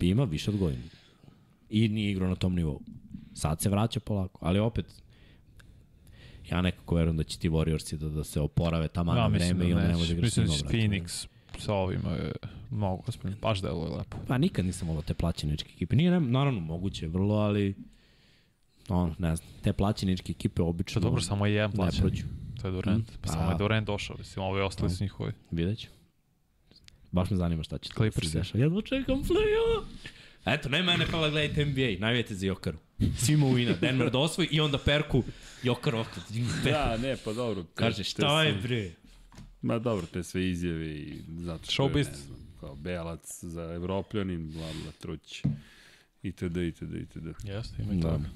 Ima 0.00 0.24
više 0.24 0.50
od 0.50 0.56
godinu. 0.56 0.82
I 1.70 1.88
nije 1.88 2.10
igrao 2.10 2.28
na 2.28 2.34
tom 2.34 2.54
nivou. 2.54 2.80
Sad 3.34 3.60
se 3.60 3.68
vraća 3.70 4.00
polako, 4.00 4.38
ali 4.42 4.58
opet, 4.58 4.86
ja 6.50 6.62
nekako 6.62 6.94
verujem 6.94 7.16
da 7.16 7.22
će 7.24 7.38
ti 7.38 7.48
Warriorsi 7.50 7.96
da, 7.96 8.08
da 8.08 8.24
se 8.24 8.40
oporave 8.40 8.88
tamo 8.88 9.14
Ja, 9.16 9.26
vreme 9.26 9.66
i 9.66 9.70
da 9.70 9.76
onda 9.76 9.88
ne 9.88 9.96
može 9.96 10.12
igra 10.12 10.30
s 10.30 10.36
Mislim 10.36 10.46
da 10.46 10.52
će. 10.52 10.64
Phoenix 10.64 11.26
sa 11.58 11.74
ovima 11.74 12.10
je 12.10 12.32
mnogo 12.70 13.02
ozbiljno. 13.08 13.36
Baš 13.42 13.62
deluje 13.62 13.90
lepo. 13.90 14.16
Pa 14.28 14.38
nikad 14.38 14.64
nisam 14.64 14.88
volao 14.88 15.02
te 15.02 15.14
plaćeničke 15.14 15.70
ekipe. 15.74 15.96
Nije, 15.96 16.10
ne, 16.10 16.20
naravno, 16.20 16.60
moguće, 16.60 17.06
vrlo, 17.08 17.34
ali 17.34 17.74
ono, 18.88 19.14
ne 19.18 19.36
znam, 19.36 19.48
te 19.62 19.72
plaćeničke 19.72 20.30
ekipe 20.30 20.62
obično 20.62 21.00
dobro, 21.00 21.20
samo 21.22 21.46
je 21.46 21.54
jedan 21.54 21.70
ne 21.70 21.76
plaćen. 21.76 22.00
prođu. 22.00 22.24
To 22.62 22.68
je 22.68 22.72
Durant. 22.72 23.08
Mm, 23.08 23.12
Pa 23.20 23.26
pa- 23.26 23.32
samo 23.32 23.50
je 23.50 23.56
Durant 23.58 23.86
došao. 23.86 24.16
Mislim, 24.18 24.44
ovi 24.44 24.60
ostali 24.60 24.90
su 24.90 25.04
njihovi. 25.04 25.32
Vidjet 25.50 25.78
ću. 25.78 25.88
Baš 27.16 27.30
me 27.30 27.36
zanima 27.36 27.62
šta 27.62 27.78
će 27.78 27.88
to 27.88 27.94
Clippersi. 27.94 28.30
se 28.30 28.38
dešava. 28.38 28.64
Jedva 28.64 28.82
čekam 28.82 29.16
play-off. 29.18 29.84
Eto, 30.46 30.68
nema 30.68 30.96
NFL-a, 30.96 31.30
gledajte 31.30 31.64
NBA, 31.64 32.00
najvijete 32.00 32.34
za 32.34 32.46
Jokaru. 32.46 32.78
Svima 33.16 33.46
u 33.46 33.58
ina, 33.58 33.72
Denver 33.72 34.10
da 34.10 34.18
osvoji 34.18 34.48
i 34.50 34.60
onda 34.60 34.78
Perku, 34.78 35.22
Jokar 35.62 35.94
okrat. 35.94 36.24
Da, 36.64 36.96
ne, 36.96 37.16
pa 37.16 37.32
dobro. 37.32 37.62
te- 37.62 37.68
Kaže, 37.74 38.04
šta 38.04 38.42
je 38.42 38.54
bre? 38.54 38.90
Ma 39.62 39.78
dobro, 39.78 40.06
te 40.06 40.22
sve 40.22 40.50
izjave 40.50 40.86
i 40.88 41.14
zato 41.28 41.64
što 41.64 41.82
Show 41.82 41.88
je, 41.88 41.94
ne 41.96 42.02
znam, 42.04 42.36
kao 42.60 42.74
belac 42.76 43.42
za 43.42 43.62
evropljanin, 43.64 44.52
bla 44.52 44.68
bla, 44.74 44.92
truć, 44.92 45.42
itd., 46.22 46.56
itd., 46.58 46.94
itd. 46.94 47.26
Jeste, 47.44 47.82
ima 47.82 47.92
i 47.92 47.96
Da. 47.96 48.10
toga. 48.10 48.28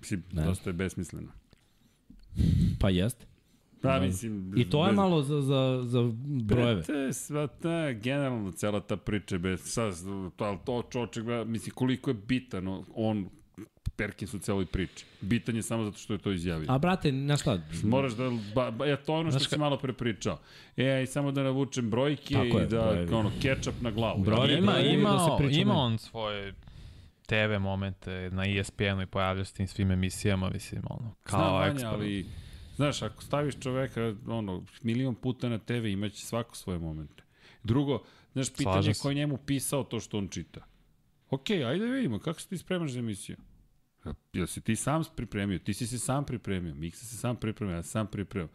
Mislim, 0.00 0.22
dosta 0.30 0.70
je 0.70 0.74
besmisleno. 0.74 1.32
Pa 2.80 2.90
jeste. 2.90 3.26
Pa, 3.84 3.88
Da. 3.90 4.00
mislim... 4.00 4.52
I 4.56 4.64
to 4.64 4.84
je 4.84 4.88
bez- 4.88 4.96
malo 4.96 5.22
za, 5.22 5.40
za, 5.42 5.80
za 5.82 6.00
brojeve. 6.24 6.74
Brate, 6.74 7.12
sva 7.12 7.46
ta, 7.46 7.92
generalno, 7.92 8.52
cela 8.52 8.80
ta 8.80 8.96
priča, 8.96 9.38
bez, 9.38 9.60
sad, 9.62 9.94
to, 10.36 10.58
to 10.64 10.82
čoček, 10.84 11.24
mislim, 11.46 11.74
koliko 11.74 12.10
je 12.10 12.14
bitan 12.16 12.64
on, 12.94 13.28
Perkins 13.96 14.34
u 14.34 14.38
celoj 14.38 14.66
priči. 14.66 15.04
Bitan 15.20 15.56
je 15.56 15.62
samo 15.62 15.84
zato 15.84 15.98
što 15.98 16.12
je 16.12 16.18
to 16.18 16.32
izjavio. 16.32 16.66
A 16.68 16.78
brate, 16.78 17.10
znaš 17.10 17.40
šta? 17.40 17.58
Moraš 17.84 18.12
da, 18.12 18.24
ba, 18.54 18.70
ba, 18.70 18.86
ja, 18.86 18.96
to 18.96 19.12
je 19.12 19.18
ono 19.18 19.30
što 19.30 19.38
Znaš 19.38 19.50
si 19.50 19.58
malo 19.58 19.76
pre 19.76 19.92
pričao. 19.92 20.38
E, 20.76 21.02
i 21.02 21.06
samo 21.06 21.32
da 21.32 21.42
navučem 21.42 21.90
brojke 21.90 22.34
Tako 22.34 22.46
i 22.48 22.60
je, 22.60 22.66
da, 22.66 22.82
brojevi. 22.82 23.14
ono, 23.14 23.30
ketchup 23.42 23.74
na 23.80 23.90
glavu. 23.90 24.22
Brojevi, 24.22 24.52
Ja, 24.52 24.58
Ima, 24.58 24.72
brojevi 24.72 24.94
ima, 24.94 25.10
da 25.10 25.18
se 25.18 25.30
priča 25.38 25.60
ima 25.60 25.74
on 25.74 25.98
svoje 25.98 26.54
TV 27.26 27.60
momente 27.60 28.30
na 28.32 28.44
ESPN-u 28.48 29.02
i 29.02 29.06
pojavlja 29.06 29.44
se 29.44 29.54
tim 29.54 29.66
svim 29.68 29.90
emisijama, 29.90 30.50
mislim, 30.50 30.82
ono, 30.90 31.14
kao 31.22 31.40
Znam, 31.58 31.70
ekspert. 31.70 31.92
ali, 31.94 32.26
znaš, 32.76 33.02
ako 33.02 33.22
staviš 33.22 33.54
čoveka, 33.60 34.14
ono, 34.26 34.64
milion 34.82 35.14
puta 35.14 35.48
na 35.48 35.58
TV, 35.58 35.86
imaće 35.86 36.26
svako 36.26 36.56
svoje 36.56 36.78
momente. 36.78 37.22
Drugo, 37.62 38.02
znaš, 38.32 38.50
pitanje 38.50 38.72
Slažem 38.72 38.90
je 38.90 38.94
ko 39.02 39.08
je 39.10 39.14
njemu 39.14 39.36
pisao 39.36 39.84
to 39.84 40.00
što 40.00 40.18
on 40.18 40.28
čita. 40.28 40.64
Ok, 41.30 41.50
ajde 41.50 41.86
vidimo, 41.86 42.18
kako 42.18 42.40
se 42.40 42.48
ti 42.48 42.58
spremaš 42.58 42.90
za 42.90 42.98
emisiju? 42.98 43.36
Jel 44.32 44.46
si 44.46 44.60
ti 44.60 44.76
sam 44.76 45.02
pripremio? 45.16 45.58
Ti 45.58 45.74
si 45.74 45.86
se 45.86 45.98
sam 45.98 46.24
pripremio. 46.24 46.74
Miksa 46.74 47.06
se 47.06 47.16
sam 47.16 47.36
pripremio, 47.36 47.76
ja 47.76 47.82
sam 47.82 48.06
pripremio. 48.06 48.48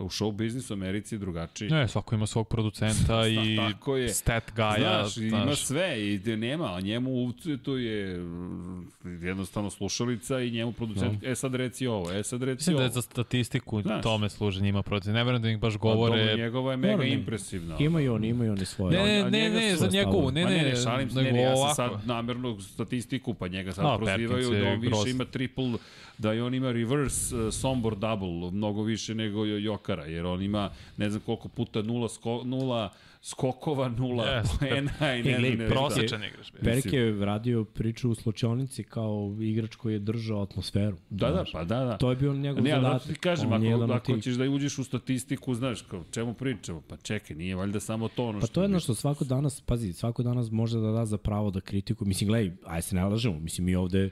U 0.00 0.08
show 0.08 0.32
biznisu 0.32 0.74
u 0.74 0.76
Americi 0.76 1.14
je 1.14 1.18
drugačiji. 1.18 1.70
Ne, 1.70 1.88
svako 1.88 2.14
ima 2.14 2.26
svog 2.26 2.48
producenta 2.48 3.28
i 3.28 3.56
tako 3.56 3.96
je. 3.96 4.08
stat 4.08 4.52
gaja. 4.56 5.08
Znaš, 5.08 5.16
ima 5.16 5.54
sve 5.56 6.14
i 6.14 6.18
nema, 6.36 6.74
a 6.74 6.80
njemu 6.80 7.32
to 7.62 7.76
je 7.76 8.18
mm, 8.18 8.88
jednostavno 9.22 9.70
slušalica 9.70 10.40
i 10.40 10.50
njemu 10.50 10.72
producent, 10.72 11.24
e 11.24 11.34
sad 11.34 11.54
reci 11.54 11.86
ovo, 11.86 12.12
e 12.12 12.22
sad 12.22 12.42
reci 12.42 12.60
Mislim 12.60 12.76
da 12.76 12.82
ovo. 12.82 12.86
je 12.88 12.92
za 12.92 13.02
statistiku 13.02 13.82
Znaš. 13.82 14.02
tome 14.02 14.28
služe 14.28 14.60
njima 14.60 14.82
protiv. 14.82 15.12
Ne 15.12 15.24
verujem 15.24 15.42
da 15.42 15.50
ih 15.50 15.58
baš 15.58 15.74
A 15.74 15.78
dobro, 15.78 15.94
govore... 15.96 16.36
njegova 16.36 16.70
je 16.70 16.76
mega 16.76 16.92
Dobro, 16.92 17.06
ne. 17.06 17.12
impresivna. 17.12 17.76
Imaju 17.78 18.14
oni, 18.14 18.28
imaju 18.28 18.52
oni 18.52 18.64
svoje. 18.64 18.98
Ne, 18.98 19.22
ne, 19.24 19.30
ne, 19.30 19.50
ne, 19.50 19.76
za 19.76 19.88
njegovu, 19.92 20.30
ne, 20.30 20.44
Ma 20.44 20.50
ne, 20.50 20.56
ne, 20.56 20.62
ne, 20.62 20.76
šalim 20.76 21.10
se, 21.10 21.22
ne, 21.22 21.32
ne, 21.32 21.42
ja 21.42 21.56
sam 21.56 21.74
sad 21.74 22.06
namerno 22.06 22.60
statistiku, 22.60 23.34
pa 23.34 23.48
njega 23.48 23.72
sad 23.72 23.84
A, 23.84 23.96
prozivaju 23.96 24.50
da 24.50 24.68
on 24.68 24.80
više 24.80 25.10
ima 25.10 25.24
triple, 25.24 25.72
da 26.20 26.34
i 26.34 26.40
on 26.40 26.54
ima 26.54 26.72
reverse 26.72 27.36
uh, 27.36 27.52
sombor 27.52 27.96
double, 27.96 28.50
mnogo 28.50 28.82
više 28.82 29.14
nego 29.14 29.44
Jokara, 29.44 30.04
jer 30.04 30.26
on 30.26 30.42
ima 30.42 30.70
ne 30.96 31.10
znam 31.10 31.22
koliko 31.26 31.48
puta 31.48 31.82
nula, 31.82 32.08
sko, 32.08 32.42
nula 32.44 32.90
skokova, 33.22 33.88
nula 33.88 34.24
Yes, 34.24 34.58
poena 34.58 35.16
i 35.16 35.22
ne 35.22 35.38
znam 35.38 35.58
ne 35.58 35.66
šta. 35.66 35.74
Prosečan 35.74 36.24
igrač. 36.24 36.52
Perik 36.62 36.92
je 36.92 37.24
radio 37.24 37.64
priču 37.64 38.10
u 38.10 38.14
slučionici 38.14 38.84
kao 38.84 39.36
igrač 39.40 39.74
koji 39.74 39.92
je 39.92 39.98
držao 39.98 40.42
atmosferu. 40.42 40.96
Da, 41.10 41.26
da, 41.28 41.32
Znaš. 41.34 41.52
pa 41.52 41.64
da, 41.64 41.84
da. 41.84 41.96
To 41.96 42.10
je 42.10 42.16
bio 42.16 42.32
njegov 42.34 42.64
Ne, 42.64 42.70
zadatak. 42.70 43.02
zato 43.02 43.14
ti 43.14 43.20
kažem, 43.20 43.52
On 43.52 43.82
ako, 43.82 43.92
ako 43.92 44.12
tih. 44.14 44.22
ćeš 44.24 44.34
da 44.34 44.44
uđeš 44.44 44.78
u 44.78 44.84
statistiku, 44.84 45.54
znaš, 45.54 45.82
kao, 45.82 46.04
čemu 46.10 46.34
pričamo? 46.34 46.82
Pa 46.88 46.96
čekaj, 46.96 47.36
nije 47.36 47.54
valjda 47.56 47.80
samo 47.80 48.08
to 48.08 48.26
ono 48.26 48.40
Pa 48.40 48.46
što... 48.46 48.54
to 48.54 48.60
je 48.60 48.64
jedno 48.64 48.80
što 48.80 48.94
svako 48.94 49.24
danas, 49.24 49.60
pazi, 49.60 49.92
svako 49.92 50.22
danas 50.22 50.50
može 50.50 50.78
da 50.78 50.90
da 50.90 51.04
za 51.06 51.18
pravo 51.18 51.50
da 51.50 51.60
kritiku. 51.60 52.04
Mislim, 52.04 52.28
gledaj, 52.28 52.52
aj 52.66 52.82
se 52.82 52.94
ne 52.96 53.04
lažemo. 53.04 53.40
Mislim, 53.40 53.64
mi 53.64 53.74
ovde 53.74 54.10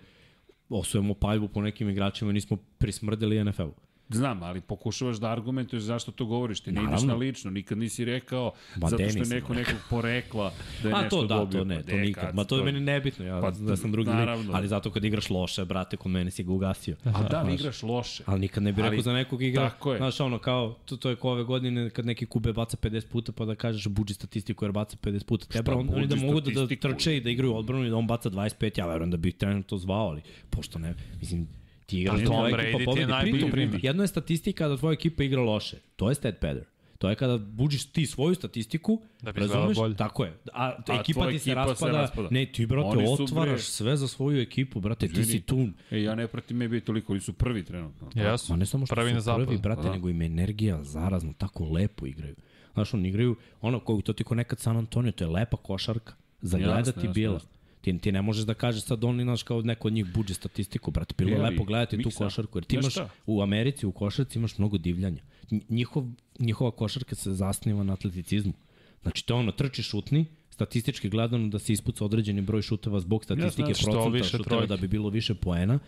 osujemo 0.68 1.14
paljbu 1.14 1.48
po 1.48 1.60
nekim 1.62 1.88
igračima 1.88 2.32
nismo 2.32 2.56
prismrdili 2.78 3.44
NFL-u. 3.44 3.87
Znam, 4.10 4.42
ali 4.42 4.60
pokušavaš 4.60 5.16
da 5.16 5.28
argumentuješ 5.28 5.82
zašto 5.82 6.12
to 6.12 6.24
govoriš. 6.26 6.60
Ti 6.60 6.72
ne 6.72 6.80
ideš 6.80 6.84
Naravno. 6.84 7.06
na 7.06 7.14
lično, 7.16 7.50
nikad 7.50 7.78
nisi 7.78 8.04
rekao 8.04 8.52
Ma, 8.76 8.88
zato 8.88 9.08
što 9.08 9.18
je 9.18 9.26
neko 9.26 9.54
nekog 9.54 9.74
porekla 9.90 10.52
da 10.82 10.88
je 10.88 10.94
A 10.94 11.02
nešto 11.02 11.16
to 11.16 11.26
da, 11.26 11.34
dobio. 11.36 11.58
to 11.58 11.64
ne, 11.64 11.76
Pa 11.76 11.82
to 11.82 11.96
nikad. 11.96 12.24
kad 12.24 12.34
Ma 12.34 12.44
to 12.44 12.54
je 12.54 12.60
to- 12.60 12.64
meni 12.64 12.80
nebitno, 12.80 13.24
ja 13.24 13.40
Pa, 13.40 13.50
da 13.50 13.76
sam 13.76 13.92
drugi 13.92 14.10
lik, 14.10 14.16
naravno. 14.16 14.52
ali 14.54 14.68
zato 14.68 14.90
kad 14.90 15.04
igraš 15.04 15.30
loše, 15.30 15.64
brate, 15.64 15.96
kod 15.96 16.10
mene 16.10 16.30
si 16.30 16.44
ga 16.44 16.52
ugasio. 16.52 16.96
A 17.04 17.22
da, 17.22 17.38
ali 17.38 17.54
igraš 17.54 17.82
loše. 17.82 18.22
Ali 18.26 18.40
nikad 18.40 18.62
ne 18.62 18.72
bih 18.72 18.84
Ali- 18.84 18.90
rekao 18.90 19.02
za 19.02 19.12
nekog 19.12 19.42
igra. 19.42 19.70
tako 19.70 19.92
je. 19.92 19.98
Znaš, 19.98 20.20
ono, 20.20 20.38
kao, 20.38 20.76
to, 20.84 20.96
to 20.96 21.10
je 21.10 21.16
kao 21.16 21.30
ove 21.30 21.44
godine 21.44 21.90
kad 21.90 22.06
neki 22.06 22.26
kube 22.26 22.52
baca 22.52 22.76
50 22.76 23.06
puta 23.06 23.32
pa 23.32 23.44
da 23.44 23.54
kažeš 23.54 23.86
buđi 23.86 24.14
statistiku 24.14 24.64
jer 24.64 24.72
baca 24.72 24.96
50 24.98 25.24
puta. 25.24 25.46
Treba 25.46 25.74
on, 25.74 25.90
oni 25.90 26.06
da 26.06 26.16
mogu 26.16 26.40
da, 26.40 26.50
da 26.56 26.76
trče 26.78 27.16
i 27.16 27.20
da 27.20 27.30
igraju 27.30 27.56
odbranu 27.56 27.84
i 27.84 27.90
da 27.90 27.96
on 27.96 28.06
baca 28.06 28.30
25, 28.30 28.78
ja 28.78 28.86
verujem 28.86 29.10
da 29.10 29.16
bi 29.16 29.32
trener 29.32 29.62
to 29.62 29.78
zvao, 29.78 30.08
ali 30.08 30.20
pošto 30.50 30.78
ne, 30.78 30.94
mislim, 31.20 31.48
ti 31.88 32.00
igraš 32.00 32.16
Tom 32.16 32.26
tvoja 32.26 32.42
Brady 32.48 32.60
ti 32.60 32.66
ekipa 32.66 32.80
je 32.80 32.84
pobedi. 32.86 33.06
najbolji 33.06 33.32
Pritom, 33.32 33.50
primer. 33.50 33.80
jedno 33.82 34.02
je 34.02 34.08
statistika 34.08 34.68
da 34.68 34.76
tvoja 34.76 34.92
ekipa 34.92 35.22
igra 35.22 35.40
loše. 35.42 35.76
To 35.96 36.08
je 36.08 36.14
stat 36.14 36.34
padder. 36.40 36.64
To 36.98 37.08
je 37.08 37.14
kada 37.14 37.38
buđiš 37.38 37.86
ti 37.86 38.06
svoju 38.06 38.34
statistiku, 38.34 39.02
Da 39.22 39.32
bi 39.32 39.40
razumeš? 39.40 39.76
bolje. 39.76 39.96
Tako 39.96 40.24
je. 40.24 40.36
A, 40.52 40.64
A 40.64 41.00
ekipa 41.00 41.30
ti 41.30 41.38
se 41.38 41.50
ekipa 41.50 41.64
se 41.64 41.70
raspada, 41.70 41.92
raspada. 41.92 42.28
ne, 42.30 42.46
ti 42.46 42.66
brate 42.66 42.88
Oni 42.88 43.06
su, 43.06 43.14
bre- 43.14 43.22
otvaraš 43.24 43.60
sve 43.62 43.96
za 43.96 44.08
svoju 44.08 44.40
ekipu, 44.40 44.80
brate, 44.80 45.08
ti 45.08 45.24
si 45.24 45.40
tu. 45.40 45.68
E, 45.90 46.02
ja 46.02 46.14
ne 46.14 46.26
pratim 46.26 46.56
NBA 46.58 46.80
toliko, 46.80 47.12
oni 47.12 47.20
su 47.20 47.32
prvi 47.32 47.64
trenutno. 47.64 48.10
Jesu. 48.16 48.52
Ma 48.52 48.56
ne 48.56 48.66
samo 48.66 48.86
što 48.86 48.94
Prvi 48.94 49.20
su 49.20 49.30
prvi, 49.36 49.58
brate, 49.58 49.82
Da. 49.82 49.92
nego 49.92 50.08
im 50.08 50.22
energija 50.22 50.82
zarazno, 50.82 51.32
tako 51.32 51.64
lepo 51.66 52.06
igraju. 52.06 52.34
Znaš, 52.74 52.94
oni 52.94 53.08
igraju, 53.08 53.36
ono, 53.60 53.78
to 54.00 54.12
ti 54.12 54.24
ko 54.24 54.34
nekad 54.34 54.58
San 54.58 54.76
Antonio, 54.76 55.12
to 55.12 55.24
je 55.24 55.28
lepa 55.28 55.56
košarka. 55.56 56.14
Za 56.40 56.58
Jasno, 56.58 56.72
gledati 56.72 56.98
jasno, 56.98 57.12
bila. 57.12 57.34
jasno. 57.34 57.48
Ti, 57.80 57.98
ti 57.98 58.12
ne 58.12 58.22
možeš 58.22 58.44
da 58.44 58.54
kažeš 58.54 58.82
sad 58.82 59.04
oni, 59.04 59.22
znaš, 59.22 59.42
kao 59.42 59.62
neko 59.62 59.88
od 59.88 59.94
njih 59.94 60.06
buđe 60.06 60.34
statistiku, 60.34 60.90
brate. 60.90 61.14
Bilo 61.18 61.30
je 61.30 61.42
lepo 61.42 61.64
gledati 61.64 61.96
tu 61.96 62.08
miksa. 62.08 62.24
košarku, 62.24 62.58
jer 62.58 62.64
ti 62.64 62.76
imaš 62.76 62.94
u 63.26 63.42
Americi, 63.42 63.86
u 63.86 63.92
košarci 63.92 64.38
imaš 64.38 64.58
mnogo 64.58 64.78
divljanja. 64.78 65.22
Nj- 65.50 65.64
Njihov, 65.68 66.04
njihova 66.38 66.70
košarka 66.70 67.14
se 67.14 67.32
zasniva 67.32 67.84
na 67.84 67.92
atleticizmu. 67.92 68.52
Znači, 69.02 69.26
to 69.26 69.36
ono, 69.36 69.52
trči 69.52 69.82
šutni, 69.82 70.26
statistički 70.58 71.08
gledano 71.08 71.48
da 71.48 71.58
se 71.58 71.72
ispuca 71.72 72.04
određeni 72.04 72.40
broj 72.42 72.62
šuteva 72.62 73.00
zbog 73.00 73.24
statistike 73.24 73.68
Jasno, 73.68 73.82
što 73.82 73.90
procenta 73.92 74.12
više 74.12 74.28
šuteva 74.28 74.44
trojki. 74.48 74.68
da 74.68 74.76
bi 74.76 74.88
bilo 74.88 75.08
više 75.10 75.34
poena. 75.36 75.78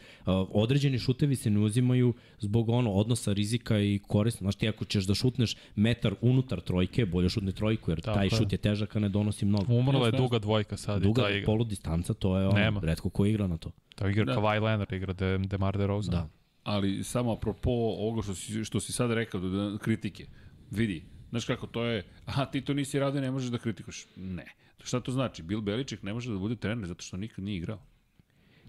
Određeni 0.52 0.98
šutevi 0.98 1.36
se 1.36 1.50
ne 1.50 1.60
uzimaju 1.60 2.14
zbog 2.38 2.68
ono 2.70 2.92
odnosa 2.92 3.32
rizika 3.32 3.78
i 3.80 4.00
korisno. 4.00 4.38
Znaš 4.40 4.56
ti 4.56 4.68
ako 4.68 4.84
ćeš 4.84 5.04
da 5.04 5.14
šutneš 5.14 5.56
metar 5.76 6.14
unutar 6.20 6.60
trojke, 6.60 7.06
bolje 7.06 7.28
šutne 7.28 7.52
trojku 7.52 7.90
jer 7.90 8.00
Tako 8.00 8.14
taj 8.14 8.26
je. 8.26 8.30
šut 8.30 8.52
je 8.52 8.58
težak, 8.58 8.96
a 8.96 9.00
ne 9.00 9.08
donosi 9.08 9.44
mnogo. 9.44 9.74
Umrla 9.74 10.06
je 10.06 10.12
duga 10.12 10.38
dvojka 10.38 10.76
sad 10.76 11.02
Duga 11.02 11.22
i 11.22 11.24
ta 11.24 11.30
igra. 11.30 11.46
polu 11.46 11.64
distanca, 11.64 12.14
to 12.14 12.38
je 12.38 12.46
ono, 12.48 12.58
Nema. 12.58 12.80
redko 12.80 13.10
ko 13.10 13.26
igra 13.26 13.46
na 13.46 13.56
to. 13.56 13.70
To 13.94 14.08
igra 14.08 14.24
Da. 14.24 14.32
da. 14.32 14.40
Kawhi 14.40 14.62
Leonard, 14.62 14.92
igra 14.92 15.12
De, 15.12 15.38
Demar 15.40 15.78
DeRozan. 15.78 16.12
Da. 16.12 16.28
Ali 16.64 17.04
samo 17.04 17.32
apropo 17.32 17.70
ovoga 17.98 18.22
što 18.22 18.34
si, 18.34 18.64
što 18.64 18.80
si 18.80 18.92
sad 18.92 19.10
rekao, 19.12 19.40
da, 19.40 19.48
da, 19.48 19.78
kritike. 19.78 20.26
Vidi, 20.70 21.02
znaš 21.30 21.44
kako, 21.44 21.66
to 21.66 21.84
je, 21.84 22.04
aha, 22.26 22.44
ti 22.44 22.60
to 22.60 22.74
nisi 22.74 22.98
radio, 22.98 23.20
ne 23.20 23.30
možeš 23.30 23.50
da 23.50 23.58
kritikuš. 23.58 24.06
Ne. 24.16 24.46
Šta 24.80 25.00
to 25.00 25.12
znači? 25.12 25.42
Bill 25.42 25.60
Belichick 25.60 26.02
ne 26.02 26.12
može 26.12 26.32
da 26.32 26.38
bude 26.38 26.56
trener 26.56 26.86
zato 26.86 27.02
što 27.02 27.16
nikad 27.16 27.44
nije 27.44 27.56
igrao. 27.56 27.78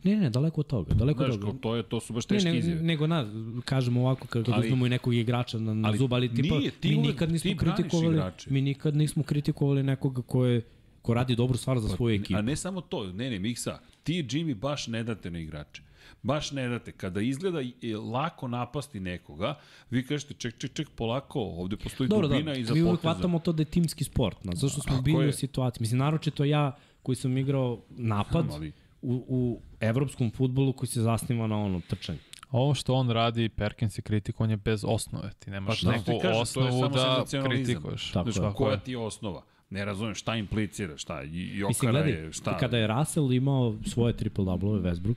Ne, 0.03 0.15
ne, 0.15 0.29
daleko 0.29 0.61
od 0.61 0.67
toga. 0.67 0.93
Daleko 0.93 1.23
Znaš, 1.23 1.35
od 1.35 1.41
toga. 1.41 1.59
to, 1.59 1.75
je, 1.75 1.83
to 1.83 1.99
su 1.99 2.13
baš 2.13 2.23
Ne, 2.23 2.27
teške 2.29 2.49
ne, 2.49 2.57
izjave. 2.57 2.81
nego 2.81 3.07
na, 3.07 3.25
kažemo 3.65 4.01
ovako, 4.01 4.27
kad, 4.27 4.49
Ali- 4.49 4.59
uzmemo 4.59 4.85
i 4.85 4.89
nekog 4.89 5.13
igrača 5.15 5.59
na, 5.59 5.73
na 5.73 5.97
zub, 5.97 6.13
ali 6.13 6.29
tipa, 6.31 6.55
nije, 6.55 6.71
ti 6.71 6.89
mi 6.89 6.95
uvek- 6.95 7.07
nikad 7.07 7.31
nismo 7.31 7.51
kritikovali, 7.55 8.07
igrače. 8.09 8.49
mi 8.51 8.61
nikad 8.61 8.95
nismo 8.95 9.23
kritikovali 9.23 9.83
nekoga 9.83 10.21
ko 10.21 10.45
je 10.45 10.61
ko 11.01 11.13
radi 11.13 11.35
dobru 11.35 11.57
stvar 11.57 11.79
za 11.79 11.89
svoju 11.89 12.15
ekipu. 12.15 12.37
A 12.37 12.41
ne 12.41 12.55
samo 12.55 12.81
to, 12.81 13.05
ne, 13.05 13.29
ne, 13.29 13.39
Miksa, 13.39 13.79
ti 14.03 14.23
Jimmy 14.23 14.53
baš 14.55 14.87
ne 14.87 15.03
date 15.03 15.31
na 15.31 15.39
igrače. 15.39 15.81
Baš 16.23 16.51
ne 16.51 16.67
date. 16.69 16.91
Kada 16.91 17.21
izgleda 17.21 17.61
i- 17.61 17.95
lako 17.95 18.47
napasti 18.47 18.99
nekoga, 18.99 19.55
vi 19.89 20.05
kažete 20.05 20.33
ček, 20.33 20.57
ček, 20.57 20.73
ček, 20.73 20.89
polako, 20.89 21.39
ovde 21.41 21.77
postoji 21.77 22.07
Dobro, 22.07 22.27
dubina 22.27 22.51
da, 22.53 22.57
iza 22.57 22.73
mi 22.73 22.81
uvek 22.81 22.91
poteza. 22.93 23.13
hvatamo 23.13 23.39
to 23.39 23.51
da 23.51 23.61
je 23.61 23.65
timski 23.67 24.03
sport, 24.03 24.37
znaš, 24.41 24.55
zašto 24.55 24.81
smo 24.81 24.91
Tako 24.91 25.01
bili 25.01 25.23
je. 25.23 25.29
u 25.29 25.33
situaciji. 25.33 25.81
Mislim, 25.81 25.99
naročito 25.99 26.43
ja 26.45 26.71
koji 27.03 27.15
sam 27.15 27.37
igrao 27.37 27.81
napad 27.89 28.45
Znam, 28.45 28.55
ali- 28.55 28.71
u, 29.01 29.25
u 29.27 29.61
evropskom 29.79 30.31
futbolu 30.31 30.73
koji 30.73 30.87
se 30.89 31.01
zasniva 31.01 31.47
na 31.47 31.57
ono 31.57 31.81
trčanje. 31.81 32.19
Ovo 32.51 32.73
što 32.73 32.93
on 32.93 33.09
radi, 33.09 33.49
Perkins 33.49 33.97
je 33.97 34.01
kritik, 34.01 34.41
on 34.41 34.49
je 34.49 34.57
bez 34.57 34.83
osnove. 34.87 35.31
Ti 35.31 35.49
nemaš 35.51 35.81
Pa 35.81 35.91
neku 35.91 36.11
kažem, 36.21 36.41
osnovu 36.41 36.87
da 36.89 37.25
kritikuješ. 37.43 38.11
Tako 38.11 38.31
Znaš, 38.31 38.45
je. 38.45 38.55
koja 38.55 38.77
ti 38.77 38.91
je 38.91 38.97
osnova? 38.97 39.43
Ne 39.69 39.85
razumem 39.85 40.15
šta 40.15 40.35
implicira, 40.35 40.97
šta, 40.97 41.23
i 41.23 41.27
Mislim, 41.27 41.57
Jokara 41.59 41.91
gledaj, 41.93 42.11
je, 42.13 42.33
šta? 42.33 42.57
kada 42.57 42.77
je 42.77 42.87
Russell 42.87 43.33
imao 43.33 43.75
svoje 43.85 44.13
triple-double 44.13 44.81
Westbrook, 44.81 45.15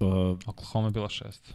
uh, 0.00 0.38
Oklahoma 0.46 0.88
je 0.88 0.92
bila 0.92 1.08
šest. 1.08 1.54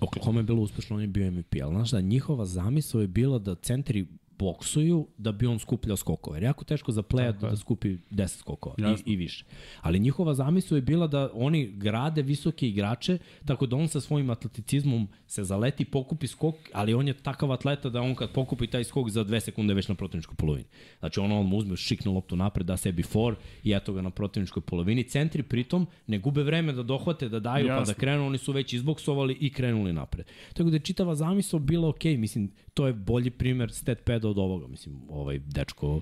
Oklahoma 0.00 0.40
je 0.40 0.44
bilo 0.44 0.62
uspešno, 0.62 0.96
on 0.96 1.02
je 1.02 1.08
bio 1.08 1.30
MVP, 1.30 1.54
ali 1.62 1.74
znaš 1.74 1.90
da 1.90 2.00
njihova 2.00 2.46
zamisao 2.46 3.00
je 3.00 3.06
bila 3.06 3.38
da 3.38 3.54
centri 3.54 4.06
boksuju 4.42 5.06
da 5.18 5.32
bi 5.32 5.46
on 5.46 5.58
skupljao 5.58 5.96
skokove. 5.96 6.36
Jer 6.36 6.42
jako 6.42 6.64
teško 6.64 6.92
za 6.92 7.02
pleja 7.02 7.32
da, 7.32 7.50
da 7.50 7.56
skupi 7.56 7.96
10 8.10 8.38
skokova 8.38 8.74
Jasno. 8.78 9.04
i, 9.06 9.12
i 9.12 9.16
više. 9.16 9.44
Ali 9.80 9.98
njihova 9.98 10.34
zamisao 10.34 10.76
je 10.76 10.82
bila 10.82 11.06
da 11.06 11.30
oni 11.34 11.66
grade 11.66 12.22
visoke 12.22 12.68
igrače, 12.68 13.18
tako 13.46 13.66
da 13.66 13.76
on 13.76 13.88
sa 13.88 14.00
svojim 14.00 14.30
atleticizmom 14.30 15.08
se 15.26 15.44
zaleti, 15.44 15.84
pokupi 15.84 16.26
skok, 16.26 16.54
ali 16.72 16.94
on 16.94 17.08
je 17.08 17.14
takav 17.14 17.52
atleta 17.52 17.88
da 17.88 18.00
on 18.00 18.14
kad 18.14 18.32
pokupi 18.32 18.66
taj 18.66 18.84
skok 18.84 19.10
za 19.10 19.24
dve 19.24 19.40
sekunde 19.40 19.74
već 19.74 19.88
na 19.88 19.94
protivničkoj 19.94 20.36
polovini. 20.36 20.68
Znači 20.98 21.20
ono 21.20 21.40
on 21.40 21.46
mu 21.46 21.56
uzme, 21.56 21.76
šikne 21.76 22.10
loptu 22.10 22.36
napred, 22.36 22.66
da 22.66 22.76
sebi 22.76 23.02
for 23.02 23.36
i 23.64 23.72
eto 23.72 23.92
ga 23.92 24.02
na 24.02 24.10
protivničkoj 24.10 24.62
polovini. 24.62 25.04
Centri 25.04 25.42
pritom 25.42 25.86
ne 26.06 26.18
gube 26.18 26.42
vreme 26.42 26.72
da 26.72 26.82
dohvate, 26.82 27.28
da 27.28 27.40
daju 27.40 27.68
pa 27.68 27.84
da 27.84 27.94
krenu, 27.94 28.26
oni 28.26 28.38
su 28.38 28.52
već 28.52 28.72
izboksovali 28.72 29.36
i 29.40 29.52
krenuli 29.52 29.92
napred. 29.92 30.26
Tako 30.54 30.70
da 30.70 30.76
je 30.76 30.80
čitava 30.80 31.14
zamisao 31.14 31.60
bila 31.60 31.88
ok, 31.88 32.04
mislim, 32.04 32.50
to 32.74 32.86
je 32.86 32.92
bolji 32.92 33.30
primer 33.30 33.72
stat 33.72 33.98
pada 34.00 34.28
od 34.28 34.38
ovoga, 34.38 34.66
mislim, 34.66 35.00
ovaj 35.08 35.38
dečko 35.38 36.00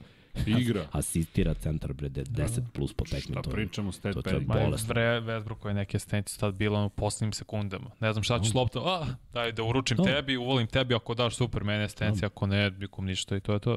Igra. 0.49 0.87
asistira 0.93 1.55
centar 1.55 1.93
bre 1.93 2.09
de- 2.09 2.25
10 2.25 2.61
plus 2.71 2.93
po 2.93 3.05
tekmi. 3.05 3.21
Šta 3.23 3.43
to 3.43 3.51
pričamo, 3.51 3.93
stat 3.93 4.15
to- 4.15 4.23
to 4.23 4.31
je 4.31 4.41
bolesno. 4.41 4.89
Vre, 4.89 5.21
Westbrook 5.21 5.69
je 5.69 5.75
neke 5.75 5.99
stenice 5.99 6.39
tad 6.39 6.55
bila 6.55 6.85
u 6.85 6.91
poslednjim 6.91 7.33
sekundama. 7.33 7.91
Ne 8.01 8.13
znam 8.13 8.23
šta 8.23 8.39
ću 8.39 8.45
s 8.45 8.55
loptom, 8.55 8.83
a, 8.87 9.07
daj 9.33 9.53
da 9.53 9.63
uručim 9.63 9.97
To. 9.97 10.03
tebi, 10.03 10.37
uvolim 10.37 10.67
tebi, 10.67 10.95
ako 10.95 11.15
daš 11.15 11.37
super, 11.37 11.65
mene 11.65 11.89
stenice, 11.89 12.27
ako 12.27 12.47
ne, 12.47 12.71
nikom 12.71 13.07
ništa 13.07 13.37
i 13.37 13.41
to 13.41 13.53
je 13.53 13.59
to. 13.59 13.77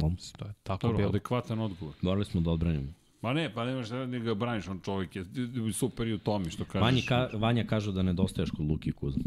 No. 0.00 0.12
To 0.38 0.46
je 0.46 0.52
tako 0.62 0.80
Dobro, 0.82 0.96
bilo. 0.96 1.08
adekvatan 1.08 1.60
odgovor. 1.60 1.94
Morali 2.02 2.24
smo 2.24 2.40
da 2.40 2.50
odbranimo. 2.50 2.92
Ma 3.22 3.32
ne, 3.32 3.54
pa 3.54 3.64
nemaš 3.64 3.88
da 3.88 4.06
ga 4.06 4.34
braniš, 4.34 4.68
on 4.68 4.80
čovjek 4.84 5.16
je 5.16 5.24
super 5.72 6.06
i 6.08 6.12
u 6.12 6.18
tome 6.18 6.50
što 6.50 6.64
kažeš. 6.64 6.82
Vanja, 6.82 7.02
ka, 7.08 7.28
Vanja 7.38 7.64
kažu 7.64 7.92
da 7.92 8.02
nedostaješ 8.02 8.50
kod 8.50 8.66
Luki 8.66 8.92
Kuzma. 8.92 9.24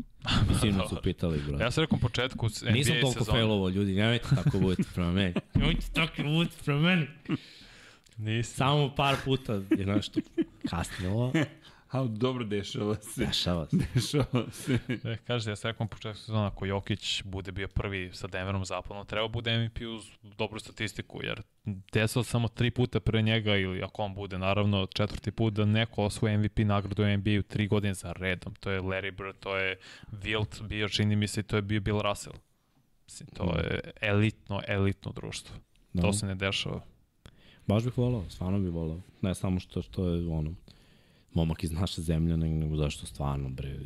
Sinu 0.61 0.83
su 0.89 0.97
pitali, 1.03 1.41
bro. 1.47 1.59
Ja 1.59 1.71
sam 1.71 1.81
rekao 1.81 1.95
u 1.95 1.99
početku 1.99 2.47
NBA 2.61 2.71
Nisam 2.71 2.95
toliko 3.01 3.19
sezone. 3.19 3.37
failovo, 3.37 3.69
ljudi, 3.69 3.95
nemojte 3.95 4.27
tako 4.35 4.59
budete 4.59 4.83
prema 4.93 5.11
meni. 5.11 5.33
Nemojte 5.55 5.85
tako 5.93 6.23
budete 6.23 6.55
prema 6.65 6.81
meni. 6.81 7.07
Nisam. 8.17 8.55
Samo 8.57 8.95
par 8.95 9.15
puta 9.25 9.53
je 9.53 9.85
nešto 9.85 10.19
kasnilo. 10.69 11.33
A 11.91 12.03
dobro, 12.03 12.43
dešava 12.43 12.95
se. 12.95 13.25
Dešava 13.25 13.67
se. 13.69 13.77
Dešava 13.93 14.51
se. 14.51 14.79
E, 15.03 15.17
kažete, 15.27 15.51
ja 15.51 15.55
sam 15.55 15.71
rekao 15.71 15.85
u 15.85 15.87
početku 15.87 16.19
sezona, 16.19 16.47
ako 16.47 16.65
Jokić 16.65 17.23
bude 17.23 17.51
bio 17.51 17.67
prvi 17.67 18.09
sa 18.13 18.27
Denverom 18.27 18.65
zapadno, 18.65 19.03
treba 19.03 19.27
bude 19.27 19.59
MVP 19.59 19.81
uz 19.95 20.05
dobru 20.37 20.59
statistiku, 20.59 21.23
jer 21.23 21.41
desilo 21.93 22.23
samo 22.23 22.47
tri 22.47 22.71
puta 22.71 22.99
pre 22.99 23.21
njega, 23.21 23.57
ili 23.57 23.83
ako 23.83 24.03
on 24.03 24.13
bude, 24.13 24.37
naravno, 24.37 24.87
četvrti 24.93 25.31
put 25.31 25.53
da 25.53 25.65
neko 25.65 26.03
osvoje 26.03 26.37
MVP 26.37 26.59
nagradu 26.59 27.03
u 27.03 27.17
NBA-u 27.17 27.43
tri 27.43 27.67
godine 27.67 27.93
za 27.93 28.11
redom. 28.11 28.55
To 28.55 28.71
je 28.71 28.81
Larry 28.81 29.11
Bird, 29.11 29.35
to 29.39 29.57
je 29.57 29.77
Wilt 30.11 30.67
bio, 30.67 30.89
čini 30.89 31.15
mi 31.15 31.27
se, 31.27 31.43
to 31.43 31.55
je 31.55 31.61
bio 31.61 31.81
Bill 31.81 32.01
Russell. 32.01 32.35
Mislim, 33.05 33.29
to 33.29 33.57
je 33.57 33.79
elitno, 34.01 34.61
elitno 34.67 35.11
društvo. 35.11 35.55
Da. 35.93 36.01
To 36.01 36.13
se 36.13 36.25
ne 36.25 36.35
dešava. 36.35 36.81
Baš 37.67 37.83
bih 37.83 37.97
volao, 37.97 38.23
stvarno 38.29 38.59
bih 38.59 38.71
volao. 38.71 38.99
Ne 39.21 39.35
samo 39.35 39.59
što, 39.59 39.81
što 39.81 40.07
je 40.07 40.27
ono, 40.27 40.53
momak 41.33 41.63
iz 41.63 41.71
naše 41.71 42.01
zemlje, 42.01 42.37
nego, 42.37 42.55
nego 42.55 42.75
zašto 42.75 43.05
stvarno, 43.05 43.49
bre, 43.49 43.79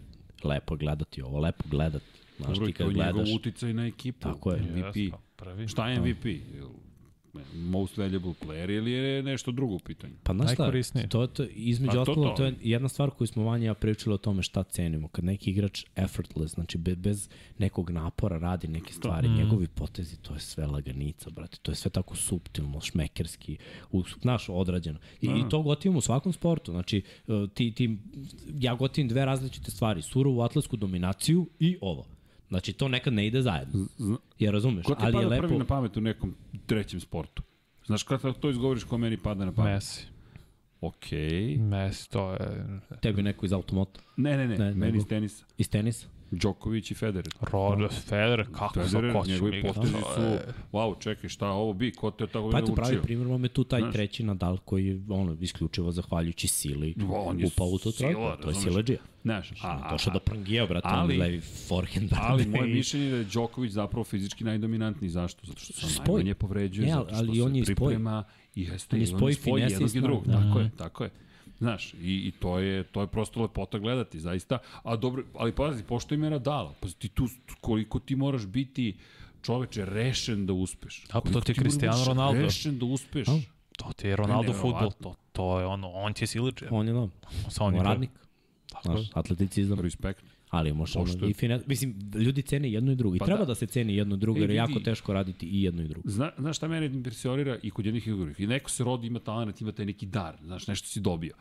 lepo 0.43 0.73
je 0.73 0.77
gledati 0.77 1.21
ovo, 1.21 1.39
lepo 1.39 1.63
gledati. 1.69 2.05
Znaš, 2.37 2.53
Dobro, 2.53 2.65
ti 2.65 2.71
i 2.71 2.73
to 2.73 2.77
kad 2.77 2.87
je 2.87 2.93
njegov 2.93 3.13
gledaš, 3.13 3.35
uticaj 3.35 3.73
na 3.73 3.85
ekipu. 3.87 4.19
Tako 4.19 4.51
je. 4.51 4.61
MVP. 4.61 4.95
Jes, 4.95 5.11
pa. 5.35 5.67
Šta 5.67 5.89
je 5.89 5.99
MVP? 5.99 6.25
Most 7.55 7.97
valuable 7.97 8.33
player 8.45 8.69
ili 8.77 8.91
je 8.91 9.23
nešto 9.23 9.51
drugo 9.51 9.73
u 9.75 9.79
pitanju? 9.79 10.13
Pa 10.23 10.33
znaš 10.33 10.51
šta, 10.53 10.63
Najkorisnije. 10.63 11.09
to, 11.09 11.27
to, 11.27 11.43
između 11.43 11.91
Pa 11.97 12.05
to, 12.05 12.11
ostalo, 12.11 12.29
to. 12.29 12.35
to 12.35 12.45
je 12.45 12.55
jedna 12.61 12.89
stvar 12.89 13.09
koju 13.09 13.27
smo 13.27 13.43
Vanja 13.43 13.73
pričali 13.73 14.13
o 14.13 14.17
tome 14.17 14.43
šta 14.43 14.63
cenimo. 14.63 15.07
Kad 15.07 15.25
neki 15.25 15.49
igrač 15.51 15.85
effortless, 15.95 16.53
znači 16.53 16.77
bez, 16.77 16.95
bez 16.97 17.29
nekog 17.57 17.89
napora 17.89 18.37
radi 18.37 18.67
neke 18.67 18.93
stvari, 18.93 19.27
Mm. 19.29 19.35
njegovi 19.35 19.67
potezi, 19.67 20.17
to 20.17 20.33
je 20.33 20.39
sve 20.39 20.65
laganica, 20.65 21.29
brate. 21.29 21.57
To 21.61 21.71
je 21.71 21.75
sve 21.75 21.91
tako 21.91 22.15
suptilno, 22.15 22.81
šmekerski, 22.81 23.57
u, 23.91 24.03
znaš, 24.21 24.45
odrađeno. 24.49 24.99
I, 25.21 25.25
I 25.27 25.49
to 25.49 25.61
gotivim 25.61 25.97
u 25.97 26.01
svakom 26.01 26.33
sportu. 26.33 26.71
Znači, 26.71 27.01
uh, 27.27 27.49
ti, 27.53 27.71
ti, 27.71 27.97
ja 28.59 28.75
gotivim 28.75 29.07
dve 29.07 29.25
različite 29.25 29.71
stvari. 29.71 30.01
Surovu 30.01 30.41
atletsku 30.41 30.77
dominaciju 30.77 31.49
i 31.59 31.77
ovo. 31.81 32.05
Znači, 32.49 32.73
to 32.73 32.87
nekad 32.87 33.13
ne 33.13 33.27
ide 33.27 33.41
zajedno. 33.41 33.87
Ja 34.39 34.51
razumeš, 34.51 34.85
Ko 34.85 34.95
ti 34.95 35.01
ali 35.01 35.09
je 35.09 35.13
pada 35.15 35.27
lepo... 35.27 35.41
prvi 35.41 35.57
na 35.57 35.65
pamet 35.65 35.97
u 35.97 36.01
nekom 36.01 36.35
trećem 36.65 36.99
sportu? 36.99 37.43
Znaš 37.85 38.03
kada 38.03 38.33
to 38.33 38.49
izgovoriš 38.49 38.83
ko 38.83 38.97
meni 38.97 39.17
pada 39.17 39.45
na 39.45 39.51
pamet? 39.51 39.73
Messi. 39.73 40.05
Okej. 40.81 41.57
Messi, 41.57 42.09
to 42.09 42.31
je 42.31 42.65
Tebi 43.01 43.23
neko 43.23 43.45
iz 43.45 43.53
automota, 43.53 43.99
Ne, 44.17 44.37
ne, 44.37 44.47
ne, 44.47 44.57
Ne, 44.57 44.65
meni 44.65 44.79
nego- 44.81 44.97
iz 44.97 45.05
tenisa. 45.05 45.45
iz 45.57 45.69
tenisa. 45.69 46.07
Djokovic 46.35 46.91
i 46.91 46.95
Federer. 46.95 47.33
Roger 47.43 47.89
Federer, 47.91 48.45
kako 48.47 48.73
sa 48.75 48.81
Federer, 48.81 49.13
koćem 49.13 49.33
njegovi 49.33 49.57
igra. 49.57 49.73
potezi 49.73 49.93
su, 50.15 50.21
je- 50.21 50.41
wow, 50.71 50.99
čekaj, 50.99 51.29
šta 51.29 51.49
ovo 51.49 51.73
bi, 51.73 51.91
ko 51.91 52.11
te 52.11 52.27
tako 52.27 52.49
Pa 52.49 52.57
da 52.57 52.63
eto, 52.63 52.75
pravi 52.75 53.01
primjer 53.01 53.27
vam 53.27 53.43
je 53.43 53.49
tu 53.49 53.63
taj 53.63 53.79
Znaš. 53.79 53.93
treći 53.93 54.23
Nadal 54.23 54.57
koji 54.57 54.87
je 54.87 55.01
ono, 55.09 55.37
isključivo 55.41 55.91
zahvaljujući 55.91 56.47
sili 56.47 56.95
On 57.09 57.39
upao 57.45 57.67
u 57.67 57.77
to 57.77 57.91
sila, 57.91 58.11
trojku. 58.11 58.41
To 58.43 58.49
je 58.49 58.55
sileđija. 58.55 58.99
Znaš, 59.23 59.51
a, 59.53 59.79
a, 59.79 59.91
Došao 59.91 60.13
da 60.13 60.19
prangija, 60.19 60.65
brate, 60.65 60.87
ali- 60.91 61.17
levi 61.17 61.41
forehand. 61.41 62.09
ali 62.13 62.45
moje 62.47 62.67
mišljenje 62.67 63.05
je 63.05 63.11
da 63.11 63.17
je 63.17 63.23
Đoković 63.25 63.71
zapravo 63.71 64.03
fizički 64.03 64.43
najdominantniji. 64.43 65.09
Zašto? 65.09 65.47
Zato 65.47 65.59
što 65.59 65.73
se 65.73 65.87
Spoj. 65.87 66.05
najmanje 66.07 66.33
povređuje, 66.35 66.85
Ne, 66.85 66.93
zato 66.93 67.07
što 67.07 67.15
ali 67.17 67.35
se 67.35 67.41
on 67.43 67.55
je 67.55 67.63
priprema 67.65 68.23
i 68.55 68.61
jeste, 68.63 68.95
On 68.95 69.01
je 69.01 69.07
spoj 69.07 69.31
je 69.31 69.35
spoj 69.35 69.61
jednog 69.61 69.95
i 69.95 70.01
drugog. 70.01 70.27
Da. 70.27 70.33
Tako 70.33 70.59
je, 70.59 70.71
tako 70.77 71.03
je. 71.03 71.09
Znaš, 71.59 71.93
i, 71.93 71.97
i 72.27 72.31
to, 72.39 72.59
je, 72.59 72.83
to 72.83 73.01
je 73.01 73.07
prosto 73.07 73.41
lepota 73.41 73.79
gledati, 73.79 74.19
zaista. 74.19 74.57
A 74.83 74.95
dobro, 74.95 75.23
ali 75.35 75.51
pazi, 75.51 75.83
pošto 75.83 76.15
ima 76.15 76.29
Nadala, 76.29 76.73
pa 76.79 76.87
ti 76.87 77.09
tu, 77.09 77.27
koliko 77.61 77.99
ti 77.99 78.15
moraš 78.15 78.45
biti 78.45 78.97
čoveče 79.41 79.85
rešen 79.85 80.45
da 80.45 80.53
uspeš. 80.53 81.03
Da, 81.13 81.21
pa 81.21 81.31
to 81.31 81.41
ti 81.41 81.51
je 81.51 81.55
Cristiano 81.55 82.05
Ronaldo. 82.07 82.41
Rešen 82.41 82.79
da 82.79 82.85
uspeš. 82.85 83.27
A? 83.27 83.39
To 83.77 83.93
ti 83.93 84.07
je 84.07 84.15
Ronaldo 84.15 84.51
neverovatno. 84.51 84.89
futbol, 84.89 85.13
to, 85.13 85.19
to 85.31 85.59
je 85.59 85.65
ono, 85.65 85.89
on 85.89 86.13
ti 86.13 86.23
je 86.23 86.27
sileđer. 86.27 86.67
On 86.71 86.87
je, 86.87 86.93
da, 86.93 87.07
Sa 87.49 87.63
on 87.63 87.75
je 87.75 87.83
radnik. 87.83 88.11
Tako 88.71 88.91
je. 88.91 88.97
Znaš, 88.97 89.11
atleticizam. 89.13 89.79
Respekt. 89.79 90.23
Ali 90.49 90.73
Poštujem. 90.93 91.29
i 91.29 91.33
fine, 91.33 91.59
mislim, 91.67 91.95
ljudi 92.13 92.41
cene 92.41 92.71
jedno 92.71 92.91
i 92.91 92.95
drugo. 92.95 93.15
I 93.15 93.19
Pa 93.19 93.25
treba 93.25 93.39
da. 93.39 93.45
da. 93.45 93.55
se 93.55 93.65
ceni 93.65 93.95
jedno 93.95 94.15
i 94.15 94.19
drugo, 94.19 94.39
E, 94.39 94.41
jer 94.41 94.49
je 94.49 94.55
jako 94.55 94.79
teško 94.79 95.13
raditi 95.13 95.45
i 95.45 95.63
jedno 95.63 95.83
i 95.83 95.87
drugo. 95.87 96.09
Zna, 96.09 96.31
znaš 96.37 96.57
šta 96.57 96.67
mene 96.67 96.85
impresionira 96.85 97.57
i 97.63 97.71
kod 97.71 97.85
jednih 97.85 98.07
i 98.07 98.11
drugih? 98.11 98.39
I 98.39 98.47
neko 98.47 98.69
se 98.69 98.83
rodi, 98.83 99.07
ima 99.07 99.19
talent, 99.19 99.61
ima 99.61 99.71
taj 99.71 99.85
neki 99.85 100.05
dar, 100.05 100.37
znaš, 100.43 100.67
nešto 100.67 100.87
si 100.87 100.99
dobio. 100.99 101.33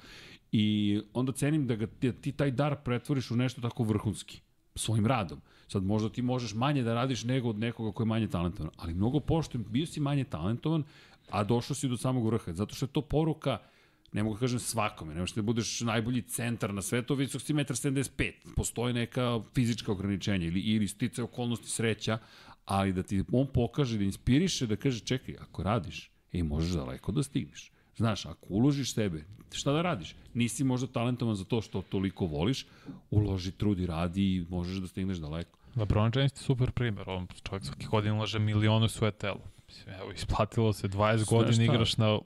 I 0.53 1.01
onda 1.13 1.33
cenim 1.33 1.67
da 1.67 1.77
ga, 1.77 1.87
ti, 1.87 2.13
ti 2.13 2.33
taj 2.33 2.51
dar 2.51 2.77
pretvoriš 2.85 3.31
u 3.31 3.37
nešto 3.37 3.61
tako 3.61 3.85
vrhunski, 3.85 4.41
svojim 4.75 5.07
radom. 5.07 5.41
Sad 5.69 5.83
možda 5.85 6.09
ti 6.09 6.23
možeš 6.23 6.55
manje 6.55 6.83
da 6.83 6.95
radiš 6.95 7.25
nego 7.25 7.49
od 7.49 7.59
nekoga 7.59 7.93
ko 7.93 8.03
je 8.03 8.07
manje 8.07 8.29
talentovan, 8.29 8.73
ali 8.77 8.95
mnogo 8.95 9.21
poštujem, 9.21 9.67
bio 9.71 9.87
si 9.87 10.01
manje 10.01 10.25
talentovan, 10.25 10.85
a 11.31 11.45
došao 11.45 11.75
si 11.75 11.89
do 11.89 11.97
samog 11.97 12.27
vrha, 12.27 12.53
zato 12.53 12.75
što 12.75 12.87
je 12.87 12.91
to 12.93 13.01
poruka 13.01 13.59
ne 14.15 14.23
mogu 14.23 14.37
da 14.37 14.41
kažem 14.41 14.59
svakome, 14.59 15.15
ne 15.15 15.21
možeš 15.21 15.35
da 15.35 15.43
budeš 15.43 15.81
najbolji 15.81 16.23
centar 16.23 16.75
na 16.75 16.83
svetu, 16.83 17.15
visok 17.15 17.43
si 17.43 17.55
1,75 17.55 18.33
m, 18.47 18.53
postoje 18.57 18.95
neka 18.95 19.41
fizička 19.55 19.93
ograničenja 19.93 20.47
ili, 20.47 20.61
ili 20.61 20.89
stice 20.89 21.23
okolnosti 21.23 21.71
sreća, 21.71 22.19
ali 22.65 22.93
da 22.93 23.03
ti 23.03 23.25
on 23.33 23.47
pokaže, 23.47 23.99
da 23.99 24.05
inspiriše, 24.05 24.67
da 24.67 24.77
kaže 24.77 25.01
čekaj, 25.01 25.35
ako 25.41 25.63
radiš, 25.63 26.11
ej, 26.33 26.43
možeš 26.43 26.71
daleko 26.73 27.13
da 27.13 27.23
stigneš. 27.23 27.71
Znaš, 27.97 28.27
ako 28.27 28.47
uložiš 28.49 28.95
sebe, 28.95 29.25
šta 29.53 29.73
da 29.73 29.83
radiš? 29.83 30.15
Nisi 30.35 30.65
možda 30.65 30.87
talentovan 30.87 31.35
za 31.35 31.45
to 31.45 31.61
što 31.61 31.83
toliko 31.83 32.27
voliš, 32.27 32.67
uloži, 33.11 33.53
trudi, 33.53 33.87
radi 33.87 34.23
i 34.23 34.47
možeš 34.49 34.77
da 34.77 34.87
stigneš 34.87 35.19
daleko. 35.19 35.59
LeBron 35.77 36.13
James 36.15 36.33
je 36.33 36.39
super 36.39 36.71
primer, 36.71 37.11
on 37.11 37.27
čovjek 37.43 37.65
svaki 37.65 37.87
godin 37.87 38.13
ulaže 38.13 38.39
milione 38.39 38.87
u 38.87 38.89
svoje 38.89 39.13
telo. 39.13 39.41
Mislim, 39.69 39.95
evo, 39.95 40.13
isplatilo 40.13 40.73
se 40.73 40.89
20 40.89 41.17
Znaš 41.17 41.29
godina 41.29 41.65
igraš 41.65 41.97
na 41.97 42.19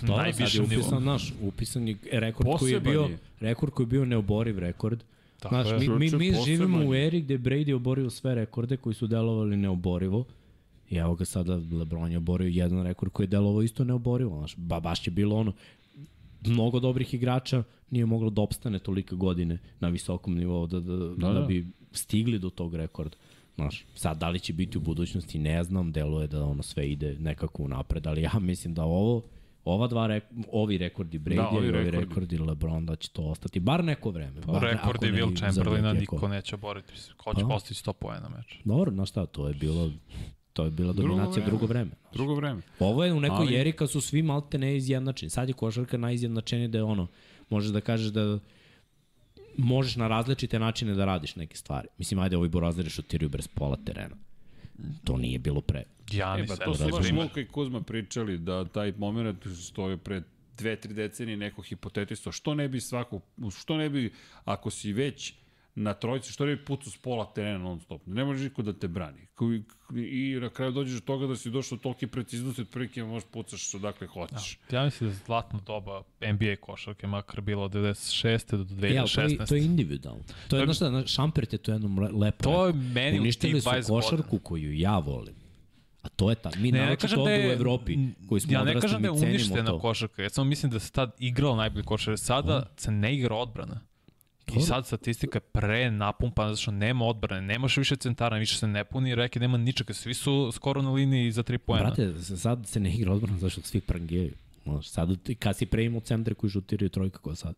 Dobro, 0.00 0.16
sad 0.16 0.16
je 0.16 0.22
najvišem 0.22 0.68
nivou. 0.68 0.80
upisan, 0.80 1.04
naš, 1.04 1.32
upisan 1.42 1.88
je 1.88 1.96
rekord 2.12 2.48
koji 2.58 2.72
je 2.72 2.80
Poseban 2.80 2.92
bio, 2.92 3.02
je. 3.02 3.18
rekord 3.40 3.72
koji 3.72 3.84
je 3.84 3.88
bio 3.88 4.04
neoboriv 4.04 4.58
rekord. 4.58 5.02
Tako 5.40 5.54
Znaš, 5.54 5.82
je. 5.82 5.88
mi, 5.88 5.98
mi, 5.98 6.10
mi 6.16 6.32
živimo 6.44 6.76
poseban 6.78 6.88
u 6.88 6.94
eri 6.94 7.20
gde 7.20 7.38
Brady 7.38 7.74
oborio 7.74 8.10
sve 8.10 8.34
rekorde 8.34 8.76
koji 8.76 8.94
su 8.94 9.06
delovali 9.06 9.56
neoborivo. 9.56 10.24
I 10.90 10.96
evo 10.96 11.14
ga 11.14 11.24
sada, 11.24 11.60
LeBron 11.72 12.10
je 12.10 12.16
oborio 12.18 12.48
jedan 12.48 12.82
rekord 12.82 13.12
koji 13.12 13.24
je 13.24 13.28
delovao 13.28 13.62
isto 13.62 13.84
neoborivo. 13.84 14.38
Znaš, 14.38 14.54
ba, 14.56 14.80
baš 14.80 15.06
je 15.06 15.10
bilo 15.10 15.36
ono, 15.36 15.52
mnogo 16.46 16.80
dobrih 16.80 17.14
igrača, 17.14 17.62
nije 17.90 18.06
moglo 18.06 18.30
da 18.30 18.40
opstane 18.42 18.78
tolike 18.78 19.14
godine 19.14 19.58
na 19.80 19.88
visokom 19.88 20.34
nivou 20.34 20.66
da, 20.66 20.80
da, 20.80 20.96
da, 20.96 21.06
da, 21.14 21.32
da. 21.32 21.40
bi 21.40 21.66
stigli 21.92 22.38
do 22.38 22.50
tog 22.50 22.74
rekorda. 22.74 23.16
Znaš, 23.54 23.84
sad 23.94 24.18
da 24.18 24.28
li 24.28 24.40
će 24.40 24.52
biti 24.52 24.78
u 24.78 24.80
budućnosti, 24.80 25.38
ne 25.38 25.64
znam, 25.64 25.92
deluje 25.92 26.26
da 26.26 26.44
ono 26.44 26.62
sve 26.62 26.90
ide 26.90 27.16
nekako 27.18 27.62
unapred, 27.62 28.06
ali 28.06 28.22
ja 28.22 28.32
mislim 28.40 28.74
da 28.74 28.84
ovo, 28.84 29.22
ova 29.64 29.86
dva, 29.86 30.06
rek, 30.06 30.24
ovi 30.48 30.78
rekordi 30.78 31.18
Brady 31.18 31.36
Da, 31.36 31.48
ovi 31.48 31.66
i 31.66 31.70
ovi 31.70 31.78
rekordi. 31.80 31.96
rekordi 32.00 32.38
LeBron 32.38 32.86
da 32.86 32.96
će 32.96 33.10
to 33.10 33.22
ostati, 33.22 33.60
bar 33.60 33.84
neko 33.84 34.10
vreme. 34.10 34.40
Pa, 34.40 34.52
bar, 34.52 34.62
rekordi 34.62 35.06
ne 35.06 35.18
Will 35.18 35.38
Chamberlaina 35.38 35.92
niko 35.92 36.28
neće 36.28 36.56
boriti. 36.56 36.92
Ko 37.16 37.34
će 37.34 37.40
Pa. 37.40 37.48
postići 37.48 37.80
100 37.80 37.92
poena 37.92 38.28
meč? 38.28 38.58
Dobro, 38.64 38.90
znaš 38.90 39.08
šta, 39.08 39.26
to 39.26 39.48
je 39.48 39.54
bilo 39.54 39.90
to 40.52 40.64
je 40.64 40.70
bila 40.70 40.92
dominacija 40.92 41.32
vreme. 41.34 41.46
drugo 41.46 41.66
vreme. 41.66 41.90
Drugo 42.12 42.34
vreme. 42.34 42.62
Ovo 42.78 43.04
je 43.04 43.12
u 43.12 43.20
nekoj 43.20 43.36
Ali- 43.38 43.52
jeri 43.54 43.72
kad 43.72 43.90
su 43.90 44.00
svi 44.00 44.22
malte 44.22 44.58
ne 44.58 44.76
izjednačeni. 44.76 45.30
Sad 45.30 45.48
je 45.48 45.54
košarka 45.54 45.96
najizjednačenija 45.96 46.68
da 46.68 46.78
je 46.78 46.84
ono, 46.84 47.06
možeš 47.50 47.70
da 47.70 47.80
kažeš 47.80 48.08
da 48.08 48.38
možeš 49.58 49.96
na 49.96 50.08
različite 50.08 50.58
načine 50.58 50.94
da 50.94 51.04
radiš 51.04 51.36
neke 51.36 51.56
stvari. 51.56 51.88
Mislim, 51.98 52.20
ajde, 52.20 52.36
ovi 52.36 52.48
Borazeri 52.48 52.90
šutiraju 52.90 53.28
bez 53.28 53.48
pola 53.48 53.76
terena. 53.76 54.16
To 55.04 55.16
nije 55.16 55.38
bilo 55.38 55.60
pre. 55.60 55.84
E, 56.14 56.16
Janis, 56.16 56.48
pa 56.48 56.56
to 56.56 56.74
su 56.74 56.88
baš. 56.90 57.10
Luka 57.12 57.40
i 57.40 57.46
Kuzma 57.46 57.80
pričali 57.80 58.38
da 58.38 58.64
taj 58.64 58.92
moment 58.92 59.46
stoje 59.56 59.96
pred 59.96 60.24
dve, 60.56 60.76
tri 60.76 60.94
decenije 60.94 61.36
neko 61.36 61.62
hipotetisto. 61.62 62.32
Što 62.32 62.54
ne 62.54 62.68
bi 62.68 62.80
svako, 62.80 63.20
što 63.52 63.76
ne 63.76 63.90
bi, 63.90 64.12
ako 64.44 64.70
si 64.70 64.92
već 64.92 65.34
na 65.74 65.94
trojici, 65.94 66.32
što 66.32 66.46
ne 66.46 66.56
bi 66.56 66.64
pucu 66.64 66.90
s 66.90 66.96
pola 66.96 67.32
terena 67.34 67.58
non 67.58 67.80
stop. 67.80 68.02
Ne 68.06 68.24
može 68.24 68.44
niko 68.44 68.62
da 68.62 68.72
te 68.72 68.88
brani. 68.88 69.26
I 69.96 70.38
na 70.40 70.48
kraju 70.48 70.72
dođeš 70.72 70.94
do 70.94 71.00
toga 71.00 71.26
da 71.26 71.36
si 71.36 71.50
došao 71.50 71.76
do 71.76 71.82
tolike 71.82 72.06
preciznosti, 72.06 72.62
otprilike 72.62 73.04
možeš 73.04 73.28
pucaš 73.30 73.74
odakle 73.74 74.06
hoćeš. 74.06 74.58
Ja 74.72 74.84
mislim 74.84 75.10
da 75.10 75.16
je 75.16 75.20
zlatno 75.26 75.60
doba 75.60 76.02
NBA 76.22 76.56
košarke 76.56 77.06
makar 77.06 77.40
bilo 77.40 77.64
od 77.64 77.72
96. 77.72 78.50
do 78.50 78.86
E, 78.86 78.98
ali 78.98 79.08
to, 79.08 79.20
2016. 79.20 79.30
je, 79.30 79.46
to 79.46 79.54
je 79.54 79.64
individualno. 79.64 80.22
To 80.48 80.56
je, 80.56 80.64
znaš 80.64 80.76
šta, 80.76 81.06
Šampert 81.06 81.52
je 81.52 81.58
to 81.58 81.72
jednom 81.72 81.98
le- 81.98 82.10
lepo. 82.10 82.42
To 82.42 82.66
je 82.66 82.72
meni 82.72 83.20
u 83.20 83.32
tih 83.32 83.62
su 83.62 83.68
20 83.70 83.88
košarku 83.88 84.22
godina. 84.22 84.40
koju 84.42 84.72
ja 84.74 84.98
volim. 84.98 85.34
A 86.02 86.08
to 86.08 86.30
je 86.30 86.36
ta. 86.36 86.50
Mi 86.56 86.72
Ne, 86.72 86.80
ne, 86.80 86.86
ne 86.86 86.96
kažem 86.96 87.24
da 87.24 87.30
je, 87.30 87.48
u 87.48 87.52
Evropi, 87.52 87.98
koji 88.28 88.40
smo 88.40 88.52
ja 88.52 88.64
ne 88.64 88.70
odrasli, 88.70 88.80
kažem 88.80 89.02
da 89.02 89.08
je 89.08 89.12
uništena 89.12 89.70
to. 89.70 89.78
košarka, 89.78 90.22
ja 90.22 90.30
samo 90.30 90.44
mislim 90.44 90.72
da 90.72 90.80
se 90.80 90.92
tad 90.92 91.12
igralo 91.18 91.56
najbolje 91.56 91.84
košarka, 91.84 92.16
sada 92.16 92.66
se 92.76 92.90
ne 92.90 93.14
igra 93.14 93.34
odbrana. 93.36 93.80
I 94.46 94.50
Dobro. 94.50 94.62
sad 94.62 94.86
statistika 94.86 95.36
je 95.36 95.40
pre 95.40 95.90
napumpana, 95.90 96.48
zato 96.48 96.62
što 96.62 96.70
nema 96.70 97.04
odbrane, 97.04 97.42
nemaš 97.42 97.76
više 97.76 97.96
centara, 97.96 98.36
više 98.36 98.58
se 98.58 98.66
ne 98.66 98.84
puni 98.84 99.14
reke, 99.14 99.40
nema 99.40 99.58
ničega, 99.58 99.94
svi 99.94 100.14
su 100.14 100.50
skoro 100.52 100.82
na 100.82 100.90
liniji 100.90 101.32
za 101.32 101.42
tri 101.42 101.58
poena. 101.58 101.84
Brate, 101.84 102.14
sad 102.36 102.66
se 102.66 102.80
ne 102.80 102.94
igra 102.94 103.12
odbrana 103.12 103.38
zašto 103.38 103.62
svi 103.62 103.80
prangijaju. 103.80 104.32
Sad 104.82 105.08
kad 105.38 105.56
si 105.56 105.66
pre 105.66 105.84
imao 105.84 106.00
centre 106.00 106.34
koji 106.34 106.50
žutiraju 106.50 106.88
trojka 106.88 107.18
kao 107.18 107.34
sad. 107.34 107.54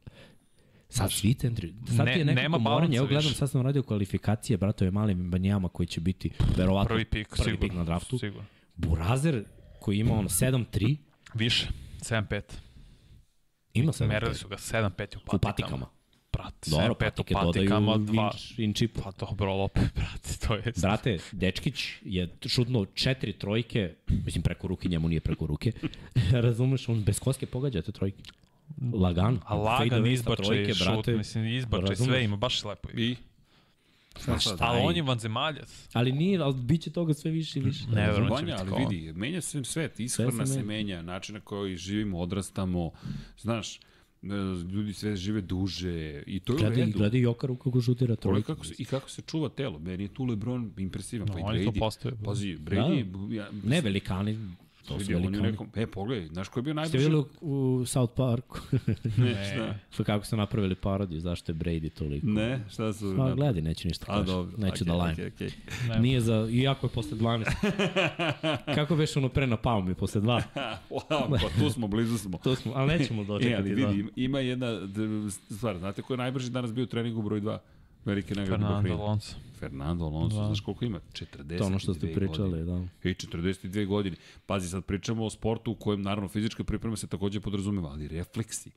Sad 0.94 1.12
svi 1.12 1.34
centri. 1.34 1.74
Sad 1.86 2.06
Ne- 2.06 2.12
ti 2.12 2.18
je 2.18 2.24
nekako 2.24 2.42
nema 2.42 2.58
moranje. 2.60 2.96
Evo 2.96 3.06
gledam, 3.06 3.32
sad 3.32 3.50
sam 3.50 3.62
radio 3.62 3.82
kvalifikacije 3.82 4.56
bratove 4.56 4.90
malim 4.90 5.30
banjama 5.30 5.68
koji 5.68 5.86
će 5.86 6.00
biti 6.00 6.30
verovatno 6.56 6.88
Prvi 6.88 7.04
pik, 7.04 7.28
prvi 7.28 7.42
sigurno. 7.44 7.60
pik 7.60 7.72
na 7.72 7.84
draftu. 7.84 8.18
Sigurno. 8.18 8.46
Burazer 8.76 9.44
koji 9.80 9.98
ima 9.98 10.14
ono 10.14 10.28
7-3, 10.28 10.96
Više, 11.34 11.68
7-5. 12.00 12.40
ima 13.74 13.92
7 13.92 14.06
Merili 14.08 14.34
su 14.34 14.48
ga 14.48 14.56
7-5 14.56 14.82
u 14.82 14.90
patikama. 14.90 15.26
u 15.28 15.38
patikama. 15.38 15.86
Brate, 16.32 16.70
Dobro, 16.70 16.86
7-5 16.86 16.98
patike 17.00 17.34
patikama, 17.34 17.92
dodaju 17.92 18.08
2. 18.08 18.24
inč, 18.26 18.58
inč 18.58 18.82
i 18.82 18.88
po. 18.88 19.02
Pa 19.02 19.10
dobro, 19.20 19.52
opet, 19.54 19.82
brate, 19.96 20.38
to 20.38 20.54
je... 20.54 20.72
Brate, 20.76 21.18
Dečkić 21.32 21.74
je 22.02 22.28
šutnuo 22.46 22.86
četiri 22.86 23.32
trojke, 23.32 23.94
mislim 24.24 24.42
preko 24.42 24.66
ruke, 24.66 24.88
njemu 24.88 25.08
nije 25.08 25.20
preko 25.20 25.46
ruke. 25.46 25.72
Razumeš, 26.44 26.88
on 26.88 27.02
bez 27.02 27.18
koske 27.18 27.46
pogađa 27.46 27.82
te 27.82 27.92
trojke. 27.92 28.22
Lagano. 28.94 29.38
A 29.44 29.54
lagan 29.56 30.06
izbačaj, 30.06 30.44
trojke, 30.44 30.74
šut, 30.74 30.86
brate. 30.86 31.16
mislim, 31.16 31.46
izbačaj, 31.46 31.80
razumeš? 31.80 32.08
sve 32.08 32.24
ima, 32.24 32.36
baš 32.36 32.64
lepo. 32.64 32.88
ima. 32.90 33.00
I? 33.02 33.16
Šta, 34.38 34.56
Ali 34.60 34.80
on 34.80 34.96
je 34.96 35.02
vanzemaljac. 35.02 35.88
Ali 35.92 36.12
nije, 36.12 36.38
ali 36.38 36.54
bit 36.54 36.82
će 36.82 36.90
toga 36.90 37.14
sve 37.14 37.30
više 37.30 37.58
i 37.58 37.62
više. 37.62 37.84
Ne, 37.86 38.00
verujem. 38.02 38.26
će 38.28 38.32
Vanja, 38.34 38.56
biti 38.56 38.72
ali 38.74 38.86
vidi, 38.86 39.12
menja 39.12 39.40
se 39.40 39.64
svet, 39.64 40.00
ishrana 40.00 40.46
se 40.46 40.52
se 40.52 40.62
menja. 40.62 41.02
način 41.02 41.34
na 41.34 41.40
koji 41.40 41.76
živimo, 41.76 42.20
odrastamo, 42.20 42.90
znaš, 43.38 43.76
e, 43.76 43.80
ljudi 44.64 44.92
sve 44.92 45.16
žive 45.16 45.40
duže 45.40 46.22
i 46.26 46.40
to 46.40 46.52
je 46.52 46.66
u 46.66 46.70
redu. 46.70 46.92
gledaj 46.92 47.20
Jokaru 47.20 47.56
kako 47.56 47.80
žutira 47.80 48.16
Pogledaj 48.16 48.42
trojke. 48.42 48.46
kako 48.54 48.66
se, 48.66 48.74
I 48.78 48.84
kako 48.84 49.10
se 49.10 49.22
čuva 49.22 49.48
telo. 49.48 49.78
Meni 49.78 50.04
je 50.04 50.08
tu 50.08 50.24
Lebron 50.24 50.72
impresivan, 50.78 51.28
pa 51.28 51.38
i 51.38 51.42
No, 51.42 51.48
on 51.48 51.56
je 51.56 51.64
to 51.64 51.70
Brady. 51.70 51.78
postavio. 51.78 52.18
Pazi, 52.24 52.56
Brady, 52.56 53.04
ja, 53.32 53.48
Ne, 53.64 53.80
velikani. 53.80 54.38
To 54.84 55.00
su 55.00 55.12
velikani. 55.12 55.40
nekom, 55.42 55.68
e, 55.74 55.86
pogledaj, 55.86 56.26
znaš 56.26 56.48
ko 56.48 56.58
je 56.58 56.62
bio 56.62 56.72
Ste 56.72 56.74
najbrži? 56.74 56.98
videli 56.98 57.16
u, 57.16 57.26
u 57.42 57.86
South 57.86 58.14
Parku? 58.14 58.58
Ne, 59.16 59.74
šta? 59.92 60.04
Kako 60.04 60.26
su 60.26 60.36
napravili 60.36 60.74
parodiju, 60.74 61.20
zašto 61.20 61.52
je 61.52 61.56
Brady 61.56 61.90
toliko? 61.90 62.26
Ne, 62.26 62.60
šta 62.68 62.92
su? 62.92 63.14
Pa 63.16 63.32
gledaj, 63.32 63.62
neću 63.62 63.88
ništa 63.88 64.04
A, 64.04 64.06
kažem. 64.08 64.26
dobro. 64.26 64.56
Neću 64.58 64.74
okej, 64.74 64.84
da 64.84 64.94
lajem. 64.94 65.16
okej. 65.28 65.50
Ne. 65.88 66.00
Nije 66.00 66.20
za, 66.20 66.48
iako 66.52 66.86
je 66.86 66.90
posle 66.90 67.18
12. 67.18 67.44
Kako 68.74 68.94
već 68.94 69.16
ono 69.16 69.28
pre 69.28 69.46
napao 69.46 69.80
mi 69.80 69.94
posle 69.94 70.20
2? 70.20 70.42
Wow, 70.90 71.08
pa 71.32 71.60
tu 71.60 71.70
smo, 71.70 71.86
blizu 71.88 72.18
smo. 72.18 72.38
To 72.38 72.56
smo, 72.56 72.72
ali 72.74 72.88
nećemo 72.88 73.22
E, 73.22 73.24
dočekati. 73.24 73.54
ali 73.70 73.74
da. 73.76 73.86
vidi, 73.86 74.00
ima- 74.00 74.10
ima 74.16 74.40
jedna 74.40 74.80
stvar, 75.50 75.78
znate 75.78 76.02
ko 76.02 76.12
je 76.12 76.18
najbrži 76.18 76.50
danas 76.50 76.72
bio 76.72 76.84
u 76.84 76.88
treningu 76.88 77.22
broj 77.22 77.40
2? 77.40 77.58
Velike 78.04 78.34
nagrade 78.34 78.62
Fernando. 78.64 78.94
Alonso. 78.94 79.36
Fernando 79.58 80.04
Alonso, 80.04 80.36
Da. 80.40 80.46
znaš 80.46 80.60
koliko 80.60 80.84
ima? 80.84 81.00
42 81.12 81.58
To 81.58 81.64
ono 81.66 81.78
što 81.78 81.94
ste 81.94 82.12
pričali, 82.14 82.50
godine. 82.50 82.64
da. 82.64 83.08
Ej, 83.08 83.14
42 83.14 83.86
godine. 83.86 84.16
Pazi, 84.46 84.68
sad 84.68 84.84
pričamo 84.84 85.24
o 85.24 85.30
sportu 85.30 85.70
u 85.72 85.74
kojem, 85.74 86.02
naravno, 86.02 86.28
fizička 86.28 86.64
priprema 86.64 86.96
se 86.96 87.06
takođe 87.06 87.40
podrazumeva, 87.40 87.88
ali 87.90 88.08
refleksi, 88.08 88.70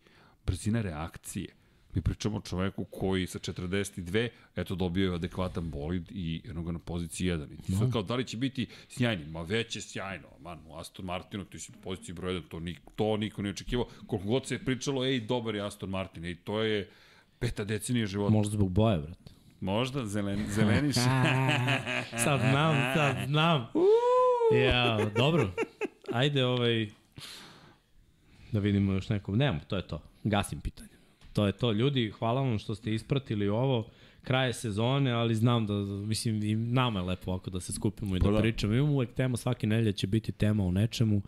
brzina 0.46 0.82
reakcije. 0.82 1.48
Mi 1.94 2.02
pričamo 2.02 2.38
o 2.38 2.42
čoveku 2.42 2.84
koji 2.86 3.28
sa 3.28 3.40
42, 3.40 4.30
eto, 4.56 4.76
dobio 4.76 5.10
je 5.10 5.16
adekvatan 5.16 5.70
bolid 5.72 6.12
i 6.12 6.42
jedno 6.46 6.64
ga 6.64 6.72
na 6.72 6.80
poziciji 6.80 7.28
1. 7.32 7.48
I 7.68 7.72
sad 7.72 7.92
kao, 7.92 8.04
da 8.04 8.16
li 8.16 8.26
će 8.26 8.38
biti 8.38 8.68
sjajni? 8.90 9.26
Ma 9.26 9.42
već 9.42 9.76
je 9.76 9.82
sjajno. 9.82 10.28
Man, 10.40 10.60
u 10.68 10.76
Aston 10.76 11.06
Martinu, 11.06 11.46
ti 11.46 11.60
si 11.60 11.72
na 11.72 11.78
poziciji 11.84 12.16
broj 12.16 12.34
1, 12.34 12.42
to, 12.50 12.60
nik, 12.60 12.80
to 12.96 13.18
niko 13.18 13.42
ne 13.42 13.50
očekivao. 13.50 13.88
Koliko 14.08 14.28
god 14.28 14.46
se 14.48 14.56
je 14.56 14.66
pričalo, 14.66 15.06
ej, 15.06 15.20
dobar 15.20 15.56
je 15.56 15.62
Aston 15.62 15.90
Martin, 15.90 16.26
ej, 16.26 16.36
to 16.36 16.62
je 16.62 16.90
peta 17.40 17.64
decenija 17.64 18.06
života. 18.06 18.34
Možda 18.34 18.52
zbog 18.52 18.72
boje, 18.72 18.98
brate. 18.98 19.32
Možda, 19.62 20.06
zelen, 20.06 20.46
zeleniš. 20.50 20.96
sad 22.24 22.40
znam, 22.40 22.76
sad 22.96 23.16
znam. 23.28 23.68
Ja, 24.66 25.10
dobro. 25.18 25.50
Ajde, 26.12 26.46
ovaj... 26.46 26.88
Da 28.52 28.60
vidimo 28.60 28.94
još 28.94 29.10
nekom. 29.10 29.38
Nemamo, 29.38 29.60
to 29.68 29.76
je 29.76 29.88
to. 29.88 30.02
Gasim 30.24 30.60
pitanje. 30.60 30.90
To 31.34 31.46
je 31.46 31.52
to. 31.52 31.72
Ljudi, 31.72 32.12
hvala 32.20 32.42
vam 32.42 32.60
što 32.60 32.76
ste 32.76 32.94
ispratili 32.94 33.48
ovo. 33.50 33.88
Kraje 34.24 34.54
sezone, 34.54 35.12
ali 35.12 35.36
znam 35.36 35.68
da, 35.68 35.74
mislim, 35.84 36.44
i 36.44 36.56
nama 36.56 37.00
je 37.00 37.06
lepo 37.06 37.32
ovako 37.32 37.50
da 37.50 37.60
se 37.60 37.74
skupimo 37.74 38.16
i 38.16 38.20
da, 38.20 38.26
Pa 38.26 38.32
da. 38.32 38.40
pričamo. 38.40 38.74
Imamo 38.74 38.94
uvek 38.94 39.14
tema, 39.14 39.38
svake 39.38 39.68
nedelje 39.68 39.94
će 39.94 40.08
biti 40.08 40.32
tema 40.32 40.66
o 40.66 40.72
nečemu. 40.72 41.22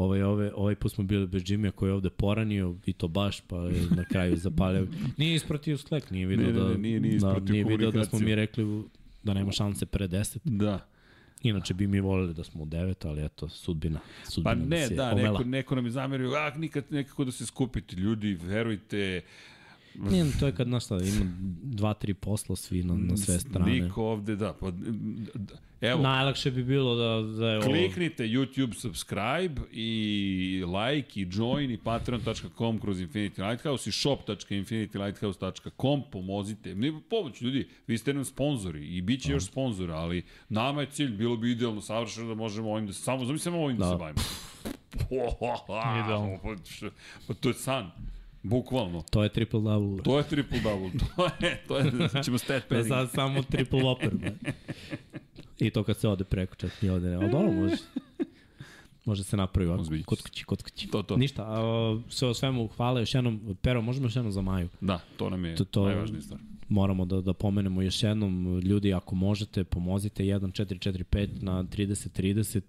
Ovaj, 0.00 0.22
ovaj, 0.22 0.50
ovaj 0.54 0.74
put 0.74 0.92
smo 0.92 1.04
bili 1.04 1.26
bez 1.26 1.42
Jimmy 1.42 1.70
koji 1.70 1.90
je 1.90 1.94
ovde 1.94 2.10
poranio 2.10 2.74
i 2.86 2.92
to 2.92 3.08
baš, 3.08 3.40
pa 3.40 3.56
je 3.56 3.86
na 3.90 4.04
kraju 4.04 4.36
zapalio. 4.36 4.86
Nije 5.16 5.34
ispratio 5.34 5.78
Slack, 5.78 6.10
nije 6.10 6.26
video 6.26 6.46
Ne, 6.46 6.52
ne, 6.52 6.58
da, 6.58 6.68
ne, 6.68 6.78
nije- 6.78 7.00
nije 7.00 7.18
da, 7.18 7.38
nije 7.38 7.64
video 7.64 7.90
da 7.90 8.04
smo 8.04 8.18
mi 8.18 8.34
rekli 8.34 8.82
da 9.22 9.34
nema 9.34 9.52
šanse 9.52 9.86
pre 9.86 10.08
10. 10.08 10.38
da. 10.44 10.86
Inače 11.42 11.74
bi 11.74 11.86
mi 11.86 12.00
volili 12.00 12.34
da 12.34 12.44
smo 12.44 12.62
u 12.62 12.66
9, 12.66 13.08
ali 13.08 13.24
eto, 13.24 13.48
sudbina. 13.48 13.98
Pa 14.24 14.30
sudbina 14.30 14.54
ne, 14.56 14.80
nas 14.80 14.90
je 14.90 14.96
da, 14.96 15.10
omela. 15.12 15.30
neko, 15.30 15.44
neko 15.44 15.74
nam 15.74 15.84
je 15.84 15.90
zamerio, 15.90 16.30
a 16.30 16.50
nikad 16.50 16.84
nekako 16.90 17.24
da 17.24 17.32
se 17.32 17.46
skupite. 17.46 17.96
Ljudi, 17.96 18.34
verujte, 18.34 19.20
Nije, 20.10 20.26
to 20.40 20.46
je 20.46 20.52
kad, 20.52 20.66
znaš 20.66 20.84
šta, 20.84 20.94
ima 20.96 21.32
dva, 21.62 21.94
tri 21.94 22.14
posla 22.14 22.56
svi 22.56 22.82
na, 22.82 22.94
na 22.94 23.16
sve 23.16 23.38
strane. 23.38 23.72
niko 23.72 24.04
ovde, 24.04 24.36
da. 24.36 24.52
Pa, 24.52 24.72
evo, 25.80 26.02
Najlakše 26.02 26.50
bi 26.50 26.64
bilo 26.64 26.94
da, 26.94 27.04
da 27.38 27.46
je 27.46 27.58
ovo... 27.58 27.66
kliknite 27.66 28.24
YouTube 28.24 28.74
subscribe 28.74 29.60
i 29.72 30.64
like 30.66 31.20
i 31.20 31.26
join 31.32 31.70
i 31.70 31.78
patreon.com 31.78 32.80
kroz 32.80 33.00
Infinity 33.00 33.48
Lighthouse 33.48 33.90
i 33.90 33.92
shop.infinitylighthouse.com 33.92 36.02
pomozite. 36.12 36.74
Ne 36.74 36.92
pomoć 37.10 37.40
ljudi, 37.40 37.68
vi 37.86 37.98
ste 37.98 38.14
nam 38.14 38.24
sponzori 38.24 38.96
i 38.96 39.02
bit 39.02 39.22
će 39.22 39.32
još 39.32 39.44
sponzora, 39.46 39.96
ali 39.96 40.22
nama 40.48 40.80
je 40.80 40.86
cilj, 40.90 41.10
bilo 41.10 41.36
bi 41.36 41.50
idealno 41.50 41.80
savršeno 41.80 42.28
da 42.28 42.34
možemo 42.34 42.70
ovim 42.72 42.86
da 42.86 42.92
se, 42.92 43.02
samo, 43.02 43.24
zamislimo 43.24 43.58
ovim 43.62 43.76
da, 43.76 43.84
Da. 43.84 43.90
se 43.90 43.96
bavimo. 43.98 44.20
Idealno. 46.04 46.38
Pa 47.26 47.34
to 47.34 47.48
je 47.48 47.54
san. 47.54 47.90
Bukvalno. 48.42 49.02
To 49.02 49.22
je 49.22 49.28
triple 49.28 49.60
double. 49.60 50.02
To 50.02 50.18
je 50.18 50.24
triple 50.24 50.58
double. 50.60 50.90
To 51.16 51.24
je, 51.40 51.62
to 51.68 51.78
je, 51.78 52.22
ćemo 52.24 52.38
stat 52.38 52.62
Da 52.62 52.68
padding. 52.68 52.88
sad 52.88 53.10
samo 53.10 53.42
triple 53.42 53.80
whopper. 53.80 54.10
Be. 54.12 54.32
I 55.58 55.70
to 55.70 55.82
kad 55.82 55.96
se 55.96 56.08
ode 56.08 56.24
preko 56.24 56.54
čak 56.54 56.70
ode. 56.84 57.08
ne. 57.08 57.14
Ali 57.14 57.30
dobro, 57.30 57.52
može. 57.52 57.76
Može 59.04 59.24
se 59.24 59.36
napravi 59.36 59.68
ovako, 59.68 59.84
kod 60.04 60.22
kući, 60.22 60.44
kod 60.44 60.62
kući. 60.62 60.88
To, 60.88 61.02
to. 61.02 61.16
Ništa, 61.16 61.44
a, 61.44 61.60
sve 62.08 62.28
o 62.28 62.34
svemu, 62.34 62.66
hvala 62.66 63.00
još 63.00 63.14
jednom. 63.14 63.56
Pero, 63.62 63.82
možemo 63.82 64.06
još 64.06 64.16
jednom 64.16 64.32
za 64.32 64.42
Maju. 64.42 64.68
Da, 64.80 65.00
to 65.16 65.30
nam 65.30 65.44
je 65.44 65.56
To- 65.56 65.64
to- 65.64 65.84
najvažnija 65.84 66.22
stvar. 66.22 66.40
moramo 66.68 67.04
da, 67.04 67.20
da 67.20 67.32
pomenemo 67.32 67.82
još 67.82 68.02
jednom, 68.02 68.60
ljudi 68.60 68.92
ako 68.92 69.14
možete 69.14 69.64
pomozite 69.64 70.22
1445 70.24 71.28
na 71.40 71.64
3030 71.64 72.60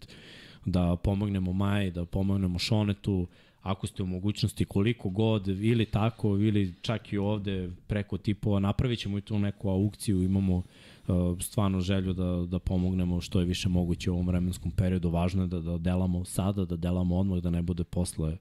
da 0.65 0.95
pomognemo 0.95 1.53
Maji, 1.53 1.91
da 1.91 2.05
pomognemo 2.05 2.59
Šonetu, 2.59 3.27
ako 3.61 3.87
ste 3.87 4.03
u 4.03 4.05
mogućnosti 4.05 4.65
koliko 4.65 5.09
god, 5.09 5.47
ili 5.47 5.85
tako, 5.85 6.37
ili 6.37 6.73
čak 6.81 7.13
i 7.13 7.17
ovde 7.17 7.69
preko 7.87 8.17
tipova, 8.17 8.59
napravit 8.59 8.99
ćemo 8.99 9.17
i 9.17 9.21
tu 9.21 9.39
neku 9.39 9.69
aukciju, 9.69 10.23
imamo 10.23 10.55
uh, 10.55 11.39
stvarno 11.39 11.79
želju 11.79 12.13
da, 12.13 12.45
da 12.47 12.59
pomognemo 12.59 13.21
što 13.21 13.39
je 13.39 13.45
više 13.45 13.69
moguće 13.69 14.11
u 14.11 14.13
ovom 14.13 14.27
vremenskom 14.27 14.71
periodu. 14.71 15.09
Važno 15.09 15.43
je 15.43 15.47
da, 15.47 15.59
da 15.59 15.77
delamo 15.77 16.25
sada, 16.25 16.65
da 16.65 16.75
delamo 16.75 17.17
odmah, 17.17 17.39
da 17.39 17.49
ne 17.49 17.61
bude 17.61 17.83
posle 17.83 18.37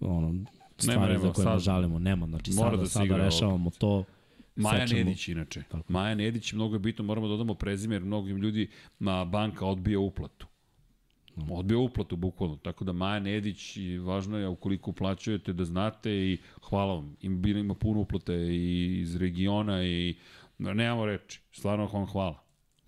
ono, 0.00 0.44
stvari 0.78 1.12
nema, 1.12 1.18
za 1.18 1.32
koje 1.32 1.44
sad- 1.44 1.60
žalimo. 1.60 1.98
Nema, 1.98 2.26
znači 2.26 2.52
Mora 2.52 2.70
sada, 2.70 2.82
da 2.82 2.88
sada 2.88 3.16
rešavamo 3.16 3.70
to. 3.70 4.04
Maja. 4.56 4.86
Nedić 4.86 5.28
inače. 5.28 5.62
Tako. 5.68 5.92
Maja 5.92 6.14
Nedić, 6.14 6.52
mnogo 6.52 6.74
je 6.74 6.78
bitno, 6.78 7.04
moramo 7.04 7.26
da 7.26 7.30
dodamo 7.30 7.54
prezime, 7.54 7.94
jer 7.94 8.04
mnogim 8.04 8.36
ljudi 8.36 8.70
na 8.98 9.24
banka 9.24 9.66
odbija 9.66 9.98
uplatu. 9.98 10.46
Odbija 11.50 11.78
uplatu, 11.78 12.16
bukvalno. 12.16 12.56
Tako 12.56 12.84
da 12.84 12.92
Maja 12.92 13.20
Nedić, 13.20 13.76
i 13.76 13.98
važno 13.98 14.38
je, 14.38 14.48
ukoliko 14.48 14.90
uplaćujete, 14.90 15.52
da 15.52 15.64
znate 15.64 16.10
i 16.10 16.38
hvala 16.62 16.94
vam. 16.94 17.16
Ima, 17.20 17.48
ima 17.48 17.74
puno 17.74 18.00
uplate 18.00 18.34
i 18.34 19.00
iz 19.00 19.16
regiona 19.16 19.84
i 19.84 20.14
nemamo 20.58 21.06
reči. 21.06 21.40
Stvarno 21.52 21.86
vam 21.86 22.06
hvala. 22.06 22.42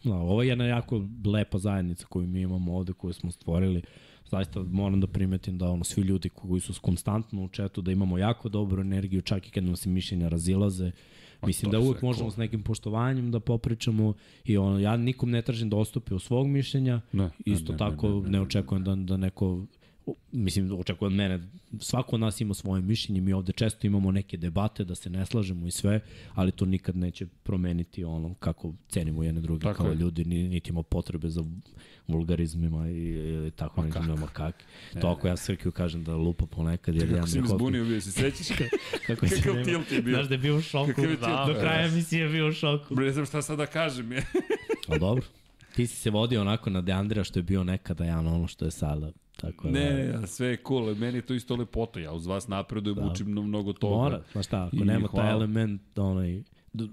Da, 0.05 0.15
ovo 0.15 0.43
je 0.43 0.49
jedna 0.49 0.65
jako 0.65 1.09
lepa 1.27 1.59
zajednica 1.59 2.07
koju 2.07 2.27
mi 2.27 2.41
imamo 2.41 2.77
ovde, 2.77 2.93
koju 2.93 3.13
smo 3.13 3.31
stvorili. 3.31 3.83
Zaista 4.31 4.63
moram 4.63 5.01
da 5.01 5.07
primetim 5.07 5.59
da 5.59 5.69
ono, 5.69 5.85
svi 5.85 6.03
ljudi 6.03 6.29
koji 6.29 6.61
su 6.61 6.75
konstantno 6.81 7.45
u 7.45 7.49
četu, 7.49 7.83
da 7.83 7.93
imamo 7.93 8.19
jako 8.19 8.49
dobru 8.49 8.81
energiju, 8.81 9.23
čak 9.23 9.49
i 9.49 9.51
kad 9.51 9.65
nam 9.65 9.77
se 9.77 9.89
mišljenja 9.89 10.29
razilaze. 10.29 10.91
Mislim 11.47 11.73
to 11.73 11.79
da 11.79 11.85
uvek 11.85 12.03
možemo 12.03 12.31
s 12.31 12.37
nekim 12.37 12.63
poštovanjem 12.63 13.31
da 13.31 13.41
popričamo 13.41 14.13
i 14.45 14.57
ono, 14.57 14.79
ja 14.79 14.97
nikom 14.97 15.31
ne 15.31 15.43
tražim 15.43 15.71
da 15.71 15.77
ostupi 15.77 16.15
od 16.15 16.23
svog 16.23 16.47
mišljenja, 16.49 17.01
Ne, 17.13 17.31
isto 17.45 17.73
ne, 17.73 17.79
tako 17.79 18.09
ne, 18.09 18.15
ne, 18.15 18.21
ne, 18.21 18.25
ne, 18.25 18.31
ne, 18.31 18.41
očekujem 18.41 18.85
da, 18.85 18.95
da 18.95 19.17
neko 19.17 19.65
mislim, 20.33 20.73
očekujem 20.73 21.07
od 21.07 21.17
mene, 21.17 21.49
svako 21.81 22.17
od 22.17 22.21
nas 22.21 22.41
ima 22.41 22.55
svoje 22.55 22.83
mišljenje, 22.83 23.21
mi 23.21 23.33
ovde 23.33 23.53
često 23.53 23.87
imamo 23.87 24.11
neke 24.11 24.37
debate 24.37 24.85
da 24.85 24.95
se 24.95 25.11
ne 25.11 25.27
slažemo 25.27 25.67
i 25.67 25.71
sve, 25.71 26.01
ali 26.35 26.53
to 26.53 26.65
nikad 26.67 26.97
neće 26.97 27.27
promeniti 27.27 28.05
ono 28.05 28.35
kako 28.35 28.75
cenimo 28.89 29.23
jedne 29.23 29.41
druge 29.41 29.63
Tako 29.63 29.77
kao 29.77 29.89
je. 29.89 29.97
ljudi, 29.97 30.25
ni- 30.25 30.49
niti 30.49 30.71
imamo 30.71 30.83
potrebe 30.83 31.29
za 31.29 31.45
vulgarizmima 32.09 32.89
i, 32.89 32.99
ili 33.09 33.51
tako 33.51 33.81
Ma 33.81 33.87
nekim 33.87 34.03
kako? 34.03 34.15
nama 34.15 34.27
kak. 34.27 34.65
To 35.01 35.09
ako 35.09 35.29
ja 35.29 35.37
Srkiju 35.37 35.73
kažem 35.73 36.05
da 36.05 36.17
lupa 36.17 36.47
ponekad, 36.47 36.95
jer 36.95 37.09
ja 37.09 37.15
Kako 37.15 37.27
si 37.27 37.37
nekako- 37.37 37.57
zbunio 37.57 37.85
bio, 37.85 38.01
se 38.01 38.13
sećaš? 38.13 38.49
kako 39.07 39.29
se 39.29 39.37
Kakav 39.37 39.53
nema- 39.55 39.65
tilt 39.65 39.93
je 39.93 40.03
bio? 40.03 40.15
Znaš 40.15 40.29
da 40.29 40.35
je 40.35 40.39
bio 40.39 40.57
u 40.57 40.61
šoku, 40.61 40.93
tilt? 40.95 41.21
do 41.21 41.55
kraja 41.55 41.87
emisije 41.87 42.23
je 42.23 42.29
bio 42.29 42.49
u 42.49 42.53
šoku. 42.53 42.95
Ne 42.95 43.13
znam 43.13 43.27
šta 43.27 43.43
sad 43.43 43.59
da 43.59 43.67
kažem. 43.67 44.13
Je. 44.13 44.23
Ali 44.89 45.01
dobro, 45.01 45.25
ti 45.75 45.87
si 45.87 45.97
se 45.97 46.11
vodio 46.11 46.41
onako 46.41 46.71
na 46.71 46.81
Deandra 46.81 47.25
što 47.25 47.39
je 47.39 47.43
bio 47.43 47.65
nekada 47.65 48.05
ja 48.05 48.23
na 48.23 48.35
ono 48.35 48.47
što 48.47 48.65
je 48.65 48.71
sada. 48.71 49.13
Tako 49.37 49.65
da, 49.65 49.73
Ne, 49.73 50.27
sve 50.27 50.47
je 50.49 50.59
cool, 50.59 50.95
meni 50.95 51.19
je 51.19 51.23
to 51.23 51.35
isto 51.35 51.57
lepoto, 51.57 51.99
ja 51.99 52.13
uz 52.13 52.27
vas 52.27 52.49
napredujem, 52.49 52.97
Da. 52.97 53.05
učim 53.05 53.27
mnogo 53.29 53.73
toga. 53.73 53.95
Mora, 53.97 54.23
znaš 54.33 54.47
šta, 54.47 54.65
ako 54.65 54.77
I 54.77 54.81
nema 54.81 55.09
hvala. 55.09 55.25
taj 55.25 55.33
element, 55.33 55.99
onaj, 55.99 56.43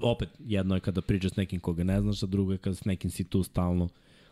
opet, 0.01 0.29
jedno 0.39 0.75
je 0.75 0.81
kada 0.81 1.01
pričaš 1.01 1.31
s 1.31 1.35
nekim 1.35 1.59
koga 1.59 1.83
ne 1.83 2.01
znaš, 2.01 2.23
a 2.23 2.27
drugo 2.27 2.51
je 2.51 2.57
kada 2.57 2.75
s 2.75 2.85
nekim 2.85 3.11
si 3.11 3.23
tu 3.23 3.43
stalno. 3.43 3.89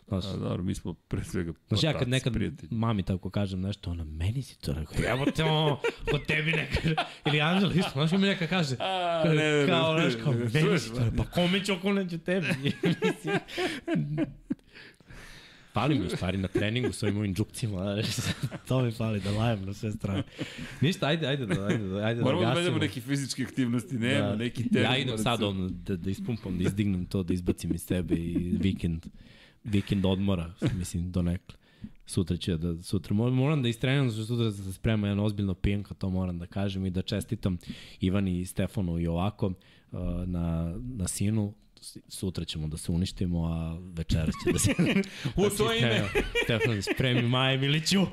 Znaš, 0.07 0.25
A, 0.25 0.37
dobro, 0.37 0.63
mi 0.63 0.75
smo 0.75 0.93
pre 0.93 1.23
svega 1.23 1.53
Znaš, 1.67 1.83
ja 1.83 1.93
kad 1.93 2.09
nekad 2.09 2.33
prijatelji. 2.33 2.69
mami 2.71 3.03
tako 3.03 3.29
kažem 3.29 3.61
nešto, 3.61 3.91
ona, 3.91 4.03
meni 4.03 4.41
si 4.41 4.59
to 4.59 4.73
rekao, 4.73 4.95
evo 5.07 5.25
te 5.27 5.43
ono, 5.43 5.79
ko 6.11 6.17
tebi 6.19 6.51
neka, 6.51 6.79
ili 7.25 7.41
Anđela 7.41 7.73
isto, 7.73 7.91
znaš, 7.93 8.11
mi 8.11 8.17
neka 8.19 8.47
kaže, 8.47 8.75
A, 8.79 9.23
ne, 9.25 9.33
ne, 9.33 9.51
ne, 9.55 9.67
kao, 9.67 9.93
ne, 9.93 10.01
znaš, 10.01 10.23
kao, 10.23 10.33
ne, 10.33 10.39
ne, 10.39 10.45
meni 10.45 10.61
čuješ, 10.61 10.81
si 10.81 10.89
to 10.89 10.99
rekao, 10.99 11.17
pa 11.17 11.23
kome 11.25 11.65
ću 11.65 11.73
ako 11.73 11.93
neću 11.93 12.17
tebi. 12.17 12.47
Fali 15.73 15.99
mi 15.99 16.05
u 16.05 16.09
stvari 16.09 16.37
na 16.37 16.47
treningu 16.47 16.91
s 16.93 17.03
ovim 17.03 17.15
mojim 17.15 17.35
džukcima, 17.35 17.95
to 18.67 18.81
mi 18.81 18.91
fali 18.91 19.19
da 19.19 19.31
lajem 19.31 19.65
na 19.65 19.73
sve 19.73 19.91
strane. 19.91 20.23
Ništa, 20.81 21.07
ajde, 21.07 21.27
ajde, 21.27 21.45
da, 21.45 21.65
ajde, 21.67 21.87
da, 21.87 21.97
ajde 22.05 22.21
Moramo 22.21 22.41
da 22.41 22.47
da 22.47 22.53
gasimo. 22.53 22.63
vedemo 22.65 22.79
neke 22.79 23.01
fizičke 23.01 23.43
aktivnosti, 23.43 23.95
nema, 23.97 24.27
Da. 24.27 24.35
neki 24.35 24.69
teren. 24.69 24.91
Ja 24.91 24.97
idem 24.97 25.17
sad 25.17 25.43
ono, 25.43 25.69
da, 25.69 25.95
da 25.95 26.09
ispumpam, 26.09 26.57
da 26.57 26.63
izdignem 26.63 27.05
to, 27.05 27.23
da 27.23 27.33
izbacim 27.33 27.73
iz 27.75 27.81
sebe 27.81 28.15
i 28.15 28.57
vikend, 28.61 29.05
vikend 29.63 30.05
odmora, 30.05 30.53
mislim, 30.77 31.11
donekle. 31.11 31.55
Sutra 32.05 32.37
će 32.37 32.57
da, 32.57 32.83
sutra 32.83 33.13
moram, 33.15 33.63
da 33.63 33.69
istrenam, 33.69 34.11
što 34.11 34.25
sutra 34.25 34.51
se 34.51 34.73
sprema 34.73 35.07
jedna 35.07 35.23
ozbiljno 35.23 35.53
pijenka, 35.53 35.93
to 35.93 36.09
moram 36.09 36.39
da 36.39 36.45
kažem 36.45 36.85
i 36.85 36.89
da 36.89 37.01
čestitam 37.01 37.57
Ivani 38.01 38.39
i 38.39 38.45
Stefanu 38.45 38.99
i 38.99 39.07
ovako 39.07 39.53
na, 40.25 40.75
na 40.95 41.07
sinu, 41.07 41.53
sutra 42.07 42.45
ćemo 42.45 42.67
da 42.67 42.77
se 42.77 42.91
uništimo, 42.91 43.45
a 43.45 43.79
večeras 43.93 44.35
će 44.37 44.51
da 44.51 44.59
se... 44.59 44.71
U 45.35 45.41
da 45.41 45.49
to 45.49 45.73
ime. 45.73 46.03
Stefan, 46.43 46.81
spremi 46.83 47.21
Maje 47.21 47.57
Miliću. 47.57 48.05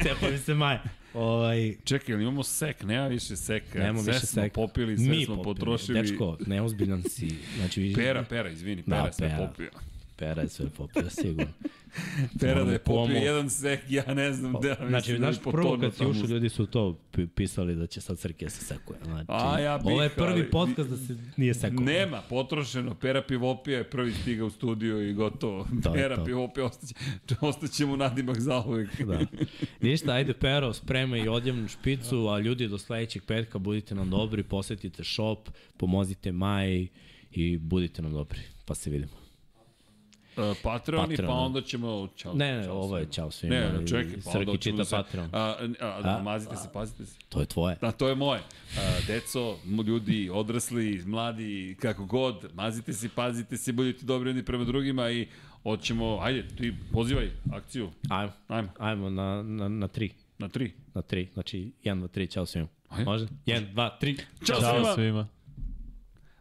Stefan 0.00 0.38
se 0.38 0.54
Maje. 0.54 0.80
Ovaj, 1.14 1.76
Čekaj, 1.84 2.14
ali 2.14 2.22
imamo 2.22 2.42
sek, 2.42 2.82
nema 2.82 3.06
više 3.06 3.36
seka. 3.36 3.78
Nemo 3.78 4.02
sve 4.02 4.12
više 4.12 4.26
smo 4.26 4.42
seka. 4.42 4.54
popili, 4.54 4.98
sve 4.98 5.06
Mi 5.08 5.24
smo 5.24 5.36
popili. 5.36 5.54
potrošili. 5.54 6.02
Dečko, 6.02 6.38
neozbiljan 6.46 7.02
si. 7.04 7.34
Znači, 7.56 7.80
vi- 7.80 7.94
Pera, 7.94 8.22
pera, 8.22 8.50
izvini, 8.50 8.82
Da, 8.82 8.96
pera 8.96 9.06
je 9.06 9.12
sve 9.12 9.28
Pera. 9.28 9.46
popio. 9.48 9.70
Pera 10.16 10.42
je 10.42 10.48
sve 10.48 10.66
popio, 10.68 11.10
sigurno. 11.12 11.52
Pera 12.40 12.64
da 12.64 12.72
je 12.72 12.78
popio 12.78 13.16
jedan 13.16 13.50
sek, 13.50 13.80
ja 13.88 14.14
ne 14.14 14.32
znam 14.32 14.52
da 14.52 14.58
Znači, 14.88 14.92
mislim 14.92 15.20
da 15.20 15.32
znaš, 15.32 15.42
prvo 15.52 15.78
kad 15.80 15.94
si 15.94 16.06
ušao, 16.06 16.26
ljudi 16.26 16.48
su 16.48 16.66
to 16.66 16.98
pi- 17.12 17.26
pisali 17.26 17.74
da 17.76 17.86
će 17.86 18.00
sad 18.00 18.18
Srke 18.18 18.50
se 18.50 18.64
sekuje. 18.64 18.98
Znači, 19.04 19.26
A, 19.28 19.60
ja 19.60 19.78
bih, 19.78 19.86
ovo 19.86 20.02
je 20.02 20.08
prvi 20.08 20.32
ali- 20.32 20.50
podcast 20.50 20.90
da 20.90 20.96
se 20.96 21.16
nije 21.36 21.54
sekao. 21.54 21.84
Nema, 21.84 22.22
potrošeno. 22.28 22.94
Pera 22.94 23.22
Pivopija 23.22 23.78
je 23.78 23.84
prvi 23.90 24.12
stigao 24.12 24.46
u 24.46 24.50
studiju 24.50 25.08
i 25.10 25.12
gotovo. 25.12 25.66
To 25.82 25.92
Pera 25.92 26.16
to. 26.16 26.24
Pivopija 26.24 26.66
ostaće, 26.66 26.94
ostaće 27.40 27.86
mu 27.86 27.96
nadimak 27.96 28.40
za 28.40 28.62
uvek. 28.66 29.02
Da. 29.02 29.20
Ništa, 29.88 30.12
ajde 30.12 30.32
Pero, 30.32 30.72
sprema 30.72 31.16
i 31.16 31.28
odjevnu 31.28 31.68
špicu, 31.68 32.28
a 32.28 32.38
ljudi 32.38 32.68
do 32.68 32.78
sledećeg 32.78 33.22
petka 33.24 33.58
budite 33.58 33.94
nam 33.94 34.10
dobri, 34.10 34.42
posetite 34.42 35.04
shop, 35.04 35.48
pomozite 35.76 36.32
Maji 36.32 36.88
i 37.30 37.58
budite 37.58 38.02
nam 38.02 38.12
dobri. 38.12 38.40
Pa 38.64 38.74
se 38.74 38.90
vidimo. 38.90 39.27
Uh, 40.38 40.56
Patreoni, 40.62 41.08
Patreon, 41.08 41.28
pa 41.28 41.34
da. 41.34 41.40
onda 41.40 41.60
ćemo... 41.60 42.08
Čao, 42.16 42.34
Ne, 42.34 42.56
ne, 42.56 42.64
čao 42.64 42.76
ovo 42.76 42.98
je 42.98 43.06
čao 43.12 43.30
svima. 43.30 43.54
Ne, 43.54 43.72
ne, 43.72 43.86
čekaj, 43.86 44.12
pa 44.12 44.30
onda 44.30 44.32
Srki 44.32 44.44
hoćemo 44.46 44.56
čita 44.76 44.84
se... 44.84 44.96
Patreon. 44.96 45.28
A, 45.32 45.38
a, 45.40 45.86
a, 45.86 46.16
A? 46.18 46.22
mazite 46.22 46.56
se, 46.56 46.68
pazite 46.72 47.06
se. 47.06 47.18
To 47.28 47.40
je 47.40 47.46
tvoje. 47.46 47.76
Da, 47.80 47.92
to 47.92 48.08
je 48.08 48.14
moje. 48.14 48.40
A, 48.76 48.80
deco, 49.06 49.56
ljudi, 49.86 50.30
odrasli, 50.32 51.02
mladi, 51.06 51.76
kako 51.80 52.04
god, 52.04 52.50
mazite 52.54 52.92
se, 52.92 53.08
pazite 53.14 53.56
se, 53.56 53.72
budite 53.72 54.06
dobri 54.06 54.28
jedni 54.30 54.44
prema 54.44 54.64
drugima 54.64 55.10
i 55.10 55.28
hoćemo, 55.62 56.18
ajde, 56.22 56.48
ti 56.48 56.74
pozivaj 56.92 57.30
akciju, 57.52 57.90
Ajmo, 58.10 58.32
ajmo, 58.48 58.68
ajmo 58.78 59.10
na, 59.10 59.42
na, 59.42 59.68
na 59.68 59.88
tri. 59.88 60.10
na 60.38 60.48
tri. 60.48 60.72
Na 60.94 61.02
tri, 61.02 61.28
znači 61.32 61.72
1, 61.84 62.00
2, 62.02 62.08
3, 62.08 62.30
čao 62.32 62.46
svima. 62.46 62.68
Ajde. 62.88 63.04
Može? 63.04 63.26
1, 63.46 63.74
2, 63.74 63.90
3. 64.00 64.16
Ćao, 64.46 64.60
Ćao 64.60 64.70
svima. 64.74 64.94
svima. 64.94 65.28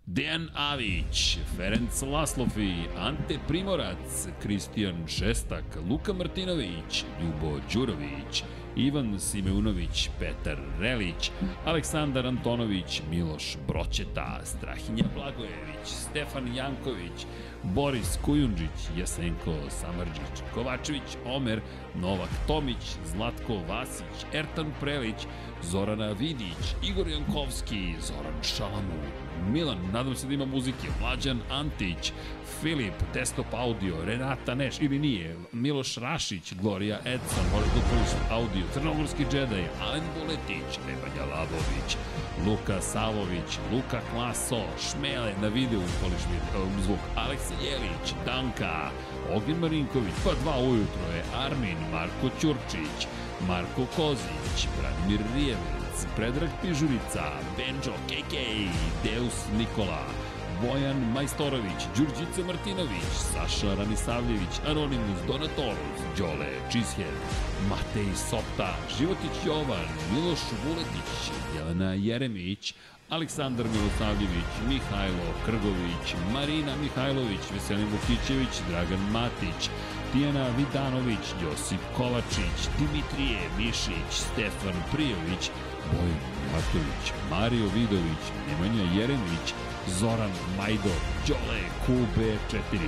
Dejan 0.08 0.50
Avić, 0.56 1.38
Ferenc 1.58 2.02
Laslofi, 2.02 2.74
Ante 2.98 3.40
Primorac, 3.48 4.27
Kristijan 4.42 5.08
Šestak, 5.08 5.64
Luka 5.90 6.14
Martinović, 6.14 7.03
Ljubo 7.22 7.60
Đurović, 7.74 8.44
Ivan 8.76 9.19
Simeunović, 9.19 10.10
Petar 10.19 10.58
Relić, 10.80 11.32
Aleksandar 11.66 12.27
Antonović, 12.27 13.02
Miloš 13.11 13.58
Broćeta, 13.68 14.42
Strahinja 14.44 15.03
Blagojević, 15.16 15.86
Stefan 15.86 16.56
Janković, 16.56 17.26
Boris 17.64 18.18
Kujundžić, 18.26 18.90
Jasenko 18.98 19.56
Samarđić, 19.69 20.44
Kovačević 20.53 21.18
Omer, 21.26 21.61
Novak 21.95 22.30
Tomić, 22.48 22.95
Zlatko 23.06 23.58
Vasić, 23.69 24.26
Ertan 24.34 24.72
Prelić, 24.80 25.27
Zorana 25.64 26.11
Vidić, 26.11 26.76
Igor 26.84 27.08
Jankovski, 27.08 27.95
Zoran 28.02 28.44
Šalamu, 28.44 29.02
Milan, 29.52 29.77
nadam 29.94 30.16
se 30.16 30.27
da 30.27 30.34
ima 30.34 30.45
muzike, 30.45 30.88
Mlađan 31.02 31.40
Antić, 31.52 32.11
Filip, 32.61 32.94
Desktop 33.14 33.53
Audio, 33.53 34.06
Renata 34.06 34.56
Neš, 34.56 34.76
ili 34.82 35.00
nije, 35.00 35.36
Miloš 35.52 35.98
Rašić, 35.98 36.53
Gloria 36.53 37.00
Edson, 37.06 37.45
da 37.52 37.58
upraviš 37.58 38.32
audio, 38.32 38.66
Crnogorski 38.74 39.26
džedaj, 39.32 39.66
Alen 39.82 40.03
Boletić, 40.16 40.80
Nebanja 40.88 41.36
Labović, 41.36 41.98
Luka 42.45 42.82
Savović, 42.82 43.60
Luka 43.74 44.02
Klaso, 44.11 44.61
Šmele, 44.80 45.34
na 45.42 45.48
videu 45.48 45.68
video, 45.68 46.64
um, 46.64 46.82
zvuk, 46.84 47.00
Aleksa 47.16 47.53
Jelić, 47.64 48.14
Danka, 48.26 48.92
Ognjen 49.36 49.60
Marinković, 49.60 50.14
pa 50.24 50.32
dva 50.42 50.60
ujutro 50.60 51.08
je 51.16 51.24
Armin, 51.45 51.77
Marko 51.92 52.30
Ćurčić, 52.40 53.08
Marko 53.42 53.86
Kozić, 53.96 54.68
Branimir 54.78 55.22
Rijevec, 55.36 56.06
Predrag 56.16 56.50
Pižurica, 56.62 57.24
Benjo 57.58 57.94
KK, 58.08 58.34
Deus 59.04 59.46
Nikola, 59.58 60.04
Bojan 60.62 61.12
Majstorović, 61.14 61.82
Đurđica 61.98 62.44
Martinović, 62.48 63.14
Saša 63.34 63.76
Ranisavljević, 63.76 64.54
Anonimus 64.68 65.20
Donatorus, 65.28 66.00
Đole 66.18 66.54
Cheesehead, 66.72 67.18
Matej 67.70 68.16
Sopta, 68.30 68.76
Životić 68.98 69.36
Jovan, 69.46 69.88
Miloš 70.14 70.40
Vuletić, 70.66 71.32
Jelena 71.56 71.94
Jeremić, 71.94 72.74
Aleksandar 73.10 73.66
Milosavljević, 73.68 74.52
Mihajlo 74.69 75.27
Krgović, 75.45 76.16
Marina 76.34 76.76
Mihajlović, 76.82 77.40
Veselin 77.53 77.88
Vukićević, 77.92 78.53
Dragan 78.69 79.11
Matić, 79.11 79.69
Tijana 80.14 80.45
Vidanović, 80.58 81.26
Josip 81.44 81.80
Kovačić, 81.98 82.58
Dimitrije 82.80 83.40
Mišić, 83.58 84.10
Stefan 84.11 84.77
Prijović, 84.92 85.52
Bojan 85.92 86.38
Jatović, 86.53 87.06
Mario 87.30 87.68
Vidović, 87.76 88.24
Nemanja 88.48 88.86
Jeremić, 89.00 89.53
Zoran 89.88 90.34
Majdo, 90.58 90.95
Đole 91.27 91.61
QB4, 91.88 92.80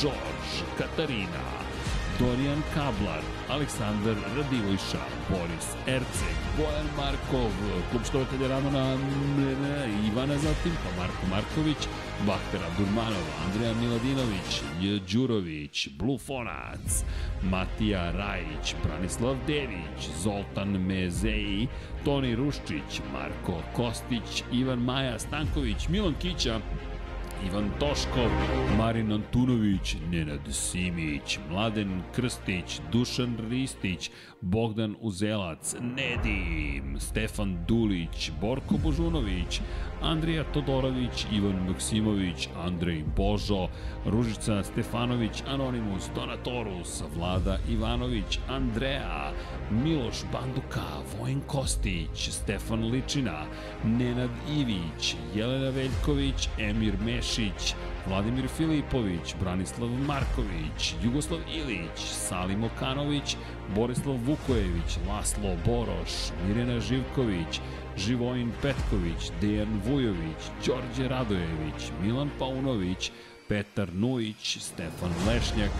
Žorž, 0.00 0.50
Katarina, 0.78 1.65
Dorijan 2.18 2.62
Kablar, 2.74 3.22
Aleksandar 3.48 4.16
Radivojša, 4.36 5.04
Boris 5.28 5.68
Erceg, 5.86 6.36
Bojan 6.56 6.88
Markov, 6.96 7.50
klub 7.90 8.04
štovatelja 8.08 8.48
Ramona 8.48 8.96
Ivana 10.08 10.38
zatim, 10.38 10.72
pa 10.82 11.00
Marko 11.00 11.26
Marković, 11.30 11.88
Bahter 12.26 12.60
Abdurmanov, 12.70 13.26
Andreja 13.44 13.74
Miladinović. 13.74 14.62
Đurović, 15.12 15.88
Blufonac, 15.98 17.04
Matija 17.42 18.10
Rajić, 18.10 18.74
Branislav 18.84 19.36
Dević, 19.46 20.08
Zoltan 20.22 20.68
Mezeji, 20.68 21.68
Toni 22.04 22.34
Ruščić, 22.36 23.00
Marko 23.12 23.62
Kostić, 23.76 24.42
Ivan 24.52 24.78
Maja 24.78 25.18
Stanković, 25.18 25.88
Milan 25.88 26.14
Kića, 26.14 26.60
Ivan 27.44 27.70
Toškov, 27.80 28.30
Marin 28.78 29.12
Antunović, 29.12 29.96
Nenad 30.10 30.40
Simić, 30.50 31.38
Mladen 31.50 32.02
Krstić, 32.14 32.80
Dušan 32.92 33.36
Ristić, 33.50 34.10
Bogdan 34.40 34.96
Uzelac, 35.00 35.76
Nedim, 35.80 37.00
Stefan 37.00 37.64
Dulić, 37.68 38.30
Borko 38.40 38.74
Božunović, 38.84 39.60
Andrija 40.02 40.44
Todorović, 40.44 41.26
Ivan 41.32 41.66
Maksimović, 41.68 42.48
Andrej 42.64 43.04
Božo, 43.16 43.68
Ružica 44.04 44.62
Stefanović, 44.62 45.42
Anonimus, 45.48 46.10
Donatorus, 46.14 47.02
Vlada 47.16 47.58
Ivanović, 47.70 48.38
Andreja, 48.48 49.32
Miloš 49.70 50.24
Banduka, 50.32 50.86
Vojn 51.18 51.40
Kostić, 51.46 52.30
Stefan 52.30 52.90
Ličina, 52.90 53.44
Nenad 53.84 54.30
Ivić, 54.58 55.16
Jelena 55.34 55.70
Veljković, 55.70 56.48
Emir 56.58 56.94
Mešić, 57.04 57.74
Vladimir 58.08 58.48
Filipović, 58.48 59.34
Branislav 59.40 59.88
Marković, 59.88 60.94
Jugoslav 61.02 61.40
Ilić, 61.54 61.98
Salim 61.98 62.64
Okanović, 62.64 63.36
Borislav 63.74 64.16
Vukojević, 64.16 64.98
Laslo 65.08 65.56
Boroš, 65.66 66.12
Mirena 66.46 66.80
Živković, 66.80 67.60
Živojin 67.96 68.52
Petković, 68.62 69.30
Dejan 69.40 69.80
Vujović, 69.86 70.40
Đorđe 70.66 71.08
Radojević, 71.08 71.90
Milan 72.02 72.30
Paunović, 72.38 73.10
Petar 73.48 73.94
Nujić, 73.94 74.58
Stefan 74.60 75.12
Lešnjak, 75.26 75.70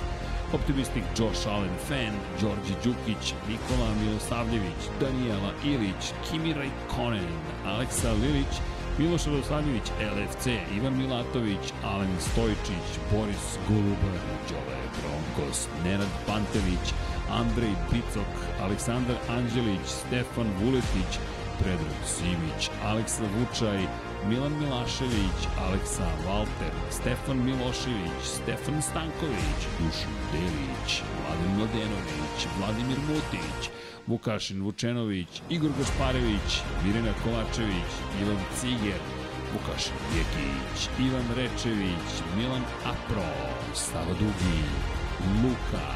Optimistik 0.53 1.03
Josh 1.19 1.49
Allen 1.49 1.77
Fan, 1.89 2.15
Đorđe 2.41 2.75
Đukić, 2.85 3.35
Nikola 3.49 3.91
Milosavljević, 4.03 4.81
Daniela 5.01 5.53
Ilić, 5.65 6.13
Kimi 6.31 6.55
Raikkonen, 6.55 7.35
Aleksa 7.67 8.13
Lilić, 8.13 8.53
Miloš 8.99 9.26
Radosavljević, 9.26 9.89
LFC, 10.15 10.47
Ivan 10.76 10.97
Milatović, 10.99 11.73
Alen 11.84 12.16
Stojčić, 12.20 12.86
Boris 13.12 13.47
Golubar, 13.68 14.18
Đole 14.49 14.81
Bronkos, 14.97 15.68
Nenad 15.84 16.12
Pantević, 16.26 16.86
Andrej 17.31 17.75
Bicok, 17.91 18.33
Aleksandar 18.60 19.16
Anđelić, 19.28 19.86
Stefan 19.86 20.49
Vuletić, 20.60 21.12
Predrag 21.58 22.02
Simić, 22.15 22.70
Aleksa 22.84 23.23
Vučaj, 23.34 23.81
Milan 24.28 24.55
Milašević, 24.60 25.39
Aleksa 25.66 26.08
Valter, 26.26 26.73
Stefan 26.91 27.39
Milošević, 27.47 28.23
Stefan 28.25 28.83
Stanković, 28.83 29.60
Dušan 29.78 30.16
Delić, 30.33 31.02
Vladan 31.16 31.50
Mladenović, 31.57 32.39
Vladimir 32.58 32.99
Mutić, 33.08 33.70
Vukašin 34.07 34.62
Vučenović, 34.62 35.43
Igor 35.51 35.70
Gasparević, 35.78 36.60
Mirena 36.85 37.12
Kovačević, 37.25 37.91
Ivan 38.23 38.39
Ciger, 38.60 39.01
Vukašin 39.52 39.99
Jekić, 40.17 40.89
Ivan 41.07 41.26
Rečević, 41.36 42.09
Milan 42.36 42.65
Apro, 42.85 43.33
Sava 43.75 44.15
Dugi, 44.20 44.62
Luka, 45.43 45.89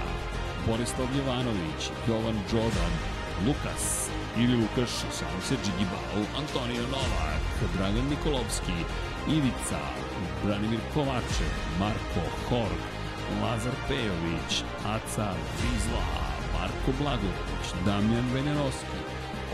Borislav 0.66 1.08
Jovanović, 1.16 1.82
Jovan 2.08 2.38
Đodan, 2.50 2.94
Lukas, 3.46 4.10
ili 4.36 4.56
Lukaš, 4.56 4.90
sam 4.90 5.36
se 5.48 5.54
Džigibau, 5.64 6.22
Antonio 6.38 6.82
Novak, 6.82 7.44
Dragan 7.76 8.08
Nikolovski, 8.10 8.78
Ivica, 9.28 9.82
Branimir 10.44 10.80
Kovačev, 10.94 11.52
Marko 11.78 12.24
Horg, 12.48 12.82
Lazar 13.42 13.72
Pejović, 13.88 14.62
Aca 14.86 15.34
Vizla, 15.60 16.29
Marko 16.60 16.92
Blagović, 17.02 17.66
Damjan 17.86 18.24
Venjanovski, 18.34 19.00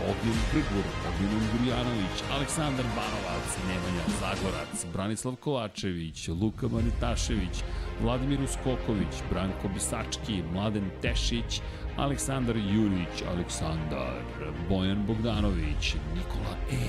Ognjen 0.09 0.39
Krgur, 0.51 0.85
Ognjen 1.09 1.43
Gurjanović, 1.51 2.17
Aleksandar 2.35 2.85
Banovac, 2.95 3.47
Nemanja 3.67 4.05
Zagorac, 4.19 4.85
Branislav 4.93 5.35
Kovačević, 5.35 6.27
Luka 6.27 6.67
Manitašević, 6.67 7.63
Vladimir 8.01 8.41
Uskoković, 8.41 9.13
Branko 9.31 9.67
Bisački, 9.67 10.43
Mladen 10.53 10.89
Tešić, 11.01 11.61
Aleksandar 11.97 12.57
Jurić, 12.57 13.23
Aleksandar, 13.31 14.21
Bojan 14.69 15.05
Bogdanović, 15.07 15.95
Nikola 16.15 16.53
E, 16.71 16.83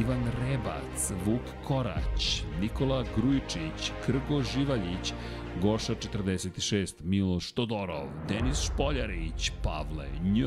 Ivan 0.00 0.24
Rebac, 0.40 1.12
Vuk 1.26 1.46
Korać, 1.68 2.42
Nikola 2.60 3.04
Grujičić, 3.16 3.92
Krgo 4.06 4.42
Živaljić, 4.42 5.12
Goša 5.58 5.94
46, 5.94 6.94
Miloš 7.02 7.52
Todorov, 7.52 8.06
Denis 8.28 8.62
Špoljarić, 8.62 9.52
Pavle 9.62 10.06
Nj, 10.22 10.44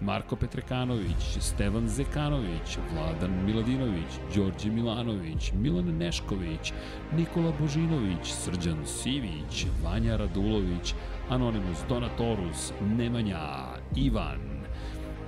Marko 0.00 0.36
Petrekanović, 0.36 1.38
Stevan 1.40 1.88
Zekanović, 1.88 2.78
Vladan 2.92 3.44
Miladinović, 3.44 4.20
Đorđe 4.34 4.70
Milanović, 4.70 5.52
Milan 5.52 5.96
Nešković, 5.98 6.72
Nikola 7.16 7.52
Božinović, 7.60 8.32
Srđan 8.32 8.86
Sivić, 8.86 9.66
Vanja 9.84 10.16
Radulović, 10.16 10.94
Anonimus 11.28 11.78
Donatorus, 11.88 12.72
Nemanja, 12.80 13.40
Ivan, 13.96 14.56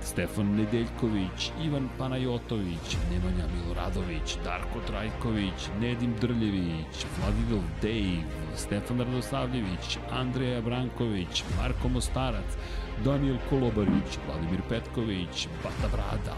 Stefan 0.01 0.55
Nedeljković, 0.55 1.51
Ivan 1.65 1.89
Panajotović, 1.97 2.97
Nemanja 3.11 3.45
Miloradović, 3.55 4.37
Darko 4.43 4.79
Trajković, 4.87 5.69
Nedim 5.81 6.13
Drljević, 6.21 7.05
Vladidov 7.19 7.63
Dejv, 7.81 8.23
Stefan 8.59 8.99
Radosavljević, 8.99 9.97
Andreja 10.11 10.61
Branković, 10.61 11.43
Marko 11.57 11.87
Mostarac, 11.87 12.57
Daniel 13.05 13.37
Kolobarić, 13.49 14.17
Vladimir 14.27 14.61
Petković, 14.69 15.47
Bata 15.63 15.87
Brada, 15.91 16.35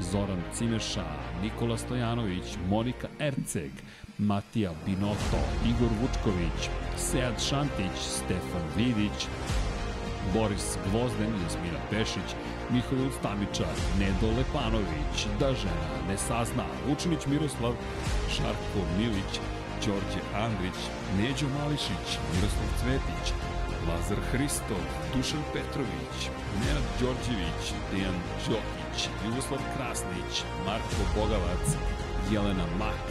Zoran 0.00 0.42
Cimeša, 0.54 1.04
Nikola 1.42 1.78
Stojanović, 1.78 2.44
Monika 2.68 3.08
Erceg, 3.20 3.72
Matija 4.18 4.72
Binoto, 4.86 5.42
Igor 5.70 5.90
Vučković, 6.00 6.70
Sead 6.96 7.42
Šantić, 7.48 7.98
Stefan 8.00 8.66
Vidić, 8.76 9.26
Boris 10.34 10.78
Gvozden, 10.90 11.32
Jasmina 11.42 11.80
Pešić, 11.90 12.34
Mihail 12.70 13.10
Stamičar, 13.18 13.74
Nedo 13.98 14.36
Lepanović, 14.36 15.26
Da 15.40 15.54
žena 15.54 15.90
ne 16.08 16.16
sazna, 16.16 16.64
Vučinić 16.88 17.26
Miroslav, 17.26 17.74
Šarko 18.36 18.80
Milić, 18.98 19.40
Đorđe 19.88 20.22
Andrić, 20.34 20.78
Neđo 21.16 21.46
Mališić, 21.58 22.08
Miroslav 22.34 22.68
Cvetić, 22.80 23.26
Lazar 23.88 24.18
Hristov, 24.30 24.82
Dušan 25.14 25.42
Petrović, 25.52 26.16
Nenad 26.60 26.86
Đorđević, 27.00 27.64
Dejan 27.90 28.18
Đokić, 28.46 28.98
Jugoslav 29.24 29.60
Krasnić, 29.74 30.32
Marko 30.66 31.02
Bogavac, 31.16 31.66
Jelena 32.32 32.66
Mak, 32.78 33.04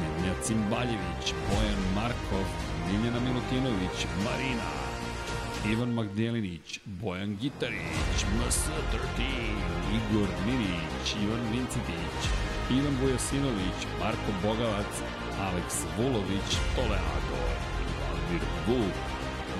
Nemanja 0.00 0.34
Cimbaljević, 0.44 1.24
Bojan 1.48 1.82
Markov, 1.94 2.46
Miljana 2.88 3.20
Milutinović, 3.20 3.96
Marina, 4.24 4.70
Ivan 5.72 5.90
Magdelinić, 5.94 6.80
Bojan 6.84 7.36
Gitarić, 7.40 8.18
MS13, 8.34 9.22
Igor 9.98 10.28
Mirić, 10.46 11.06
Ivan 11.24 11.44
Vincitić, 11.52 12.20
Ivan 12.70 12.96
Vojasinović, 13.02 13.78
Marko 14.00 14.30
Bogavac, 14.42 14.92
Aleks 15.46 15.76
Vulović, 15.96 16.50
Toleado, 16.76 17.38
Vladimir 17.98 18.44
Vuk, 18.66 18.96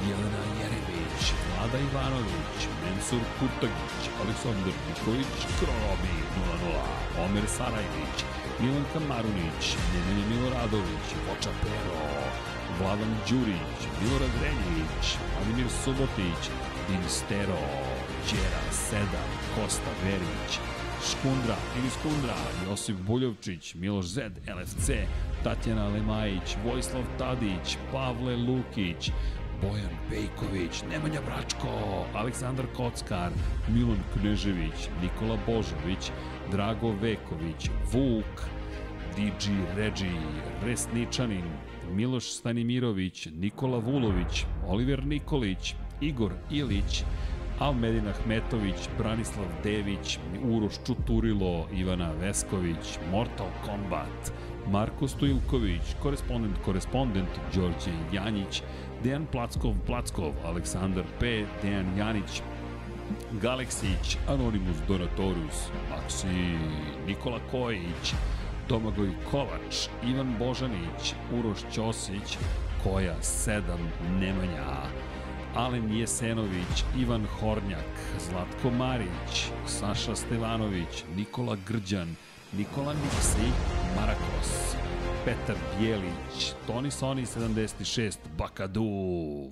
Jelena 0.08 0.42
Jeremić, 0.60 1.22
Vlada 1.48 1.78
Ivanović, 1.88 2.58
Mensur 2.82 3.22
Kurtagić, 3.38 4.02
Aleksandar 4.20 4.76
Nikolić, 4.86 5.36
Kronobi 5.58 6.14
00, 6.36 7.24
Omer 7.24 7.46
Sarajvić, 7.56 8.16
Milanka 8.60 9.00
Marunić, 9.08 9.62
Nemanja 9.92 10.24
Miloradović, 10.30 11.06
Voča 11.26 11.52
Pero, 11.62 12.00
Vladan 12.78 13.14
Đurić, 13.28 13.80
Milorad 14.00 14.34
Renjević, 14.42 15.06
Vladimir 15.32 15.68
Subotić, 15.82 16.42
Dinstero, 16.88 17.62
Đera 18.28 18.64
7, 18.72 19.06
Kosta 19.54 19.92
Verić, 20.04 20.50
Škundra 21.08 21.56
ili 21.78 21.90
Skundra, 21.90 22.36
Josip 22.68 22.96
Buljovčić, 22.96 23.74
Miloš 23.74 24.06
Zed, 24.06 24.32
LFC, 24.56 24.90
Tatjana 25.44 25.88
Lemajić, 25.88 26.56
Vojislav 26.64 27.02
Tadić, 27.18 27.76
Pavle 27.92 28.36
Lukić, 28.36 29.10
Bojan 29.62 29.96
Pejković, 30.10 30.82
Nemanja 30.90 31.20
Bračko, 31.26 31.68
Aleksandar 32.14 32.66
Kockar, 32.76 33.30
Milan 33.68 34.02
Knežević, 34.14 34.88
Nikola 35.02 35.38
Božović, 35.46 36.10
Drago 36.50 36.90
Veković, 36.90 37.70
Vuk, 37.92 38.48
DJ 39.16 39.50
Regi, 39.76 40.16
Resničanin, 40.64 41.44
Miloš 41.92 42.32
Stanimirović, 42.32 43.28
Nikola 43.32 43.78
Vulović, 43.78 44.44
Oliver 44.66 45.06
Nikolić, 45.06 45.74
Igor 46.00 46.32
Ilić, 46.50 47.04
Almedin 47.60 48.08
Ahmetović, 48.08 48.88
Branislav 48.98 49.46
Dević, 49.62 50.18
Uroš 50.44 50.74
Čuturilo, 50.86 51.66
Ivana 51.72 52.12
Vesković, 52.20 52.98
Mortal 53.10 53.46
Kombat, 53.64 54.32
Marko 54.70 55.08
Stojilković, 55.08 55.82
korespondent, 56.02 56.56
korespondent, 56.64 57.28
Đorđe 57.54 57.92
Janjić, 58.12 58.62
Dejan 59.04 59.26
Plackov, 59.32 59.74
Plackov, 59.86 60.32
Aleksandar 60.44 61.04
P, 61.18 61.44
Dejan 61.62 61.98
Janić, 61.98 62.42
Galeksić, 63.42 64.16
Anonimus 64.28 64.76
Donatorus, 64.88 65.68
Maksi, 65.90 66.56
Nikola 67.06 67.38
Kojić, 67.50 68.14
Domagoj 68.68 69.10
Kovač, 69.30 69.88
Ivan 70.08 70.34
Božanić, 70.38 71.14
Uroš 71.38 71.58
Ćosić, 71.72 72.38
Koja 72.84 73.16
7, 73.22 73.60
Nemanja, 74.20 74.88
Alen 75.54 75.96
Jesenović, 75.96 76.84
Ivan 76.98 77.26
Hornjak, 77.26 78.18
Zlatko 78.18 78.70
Marić, 78.70 79.50
Saša 79.66 80.16
Stevanović, 80.16 81.04
Nikola 81.16 81.56
Grđan, 81.66 82.16
Nikola 82.52 82.94
Niksi, 82.94 83.52
Marakos, 83.96 84.76
Petar 85.24 85.56
Bjelić, 85.78 86.52
Toni 86.66 86.90
Soni 86.90 87.26
76, 87.26 88.18
Bakadu, 88.38 88.84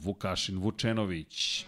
Vukašin 0.03 0.59
Vučenović, 0.59 1.67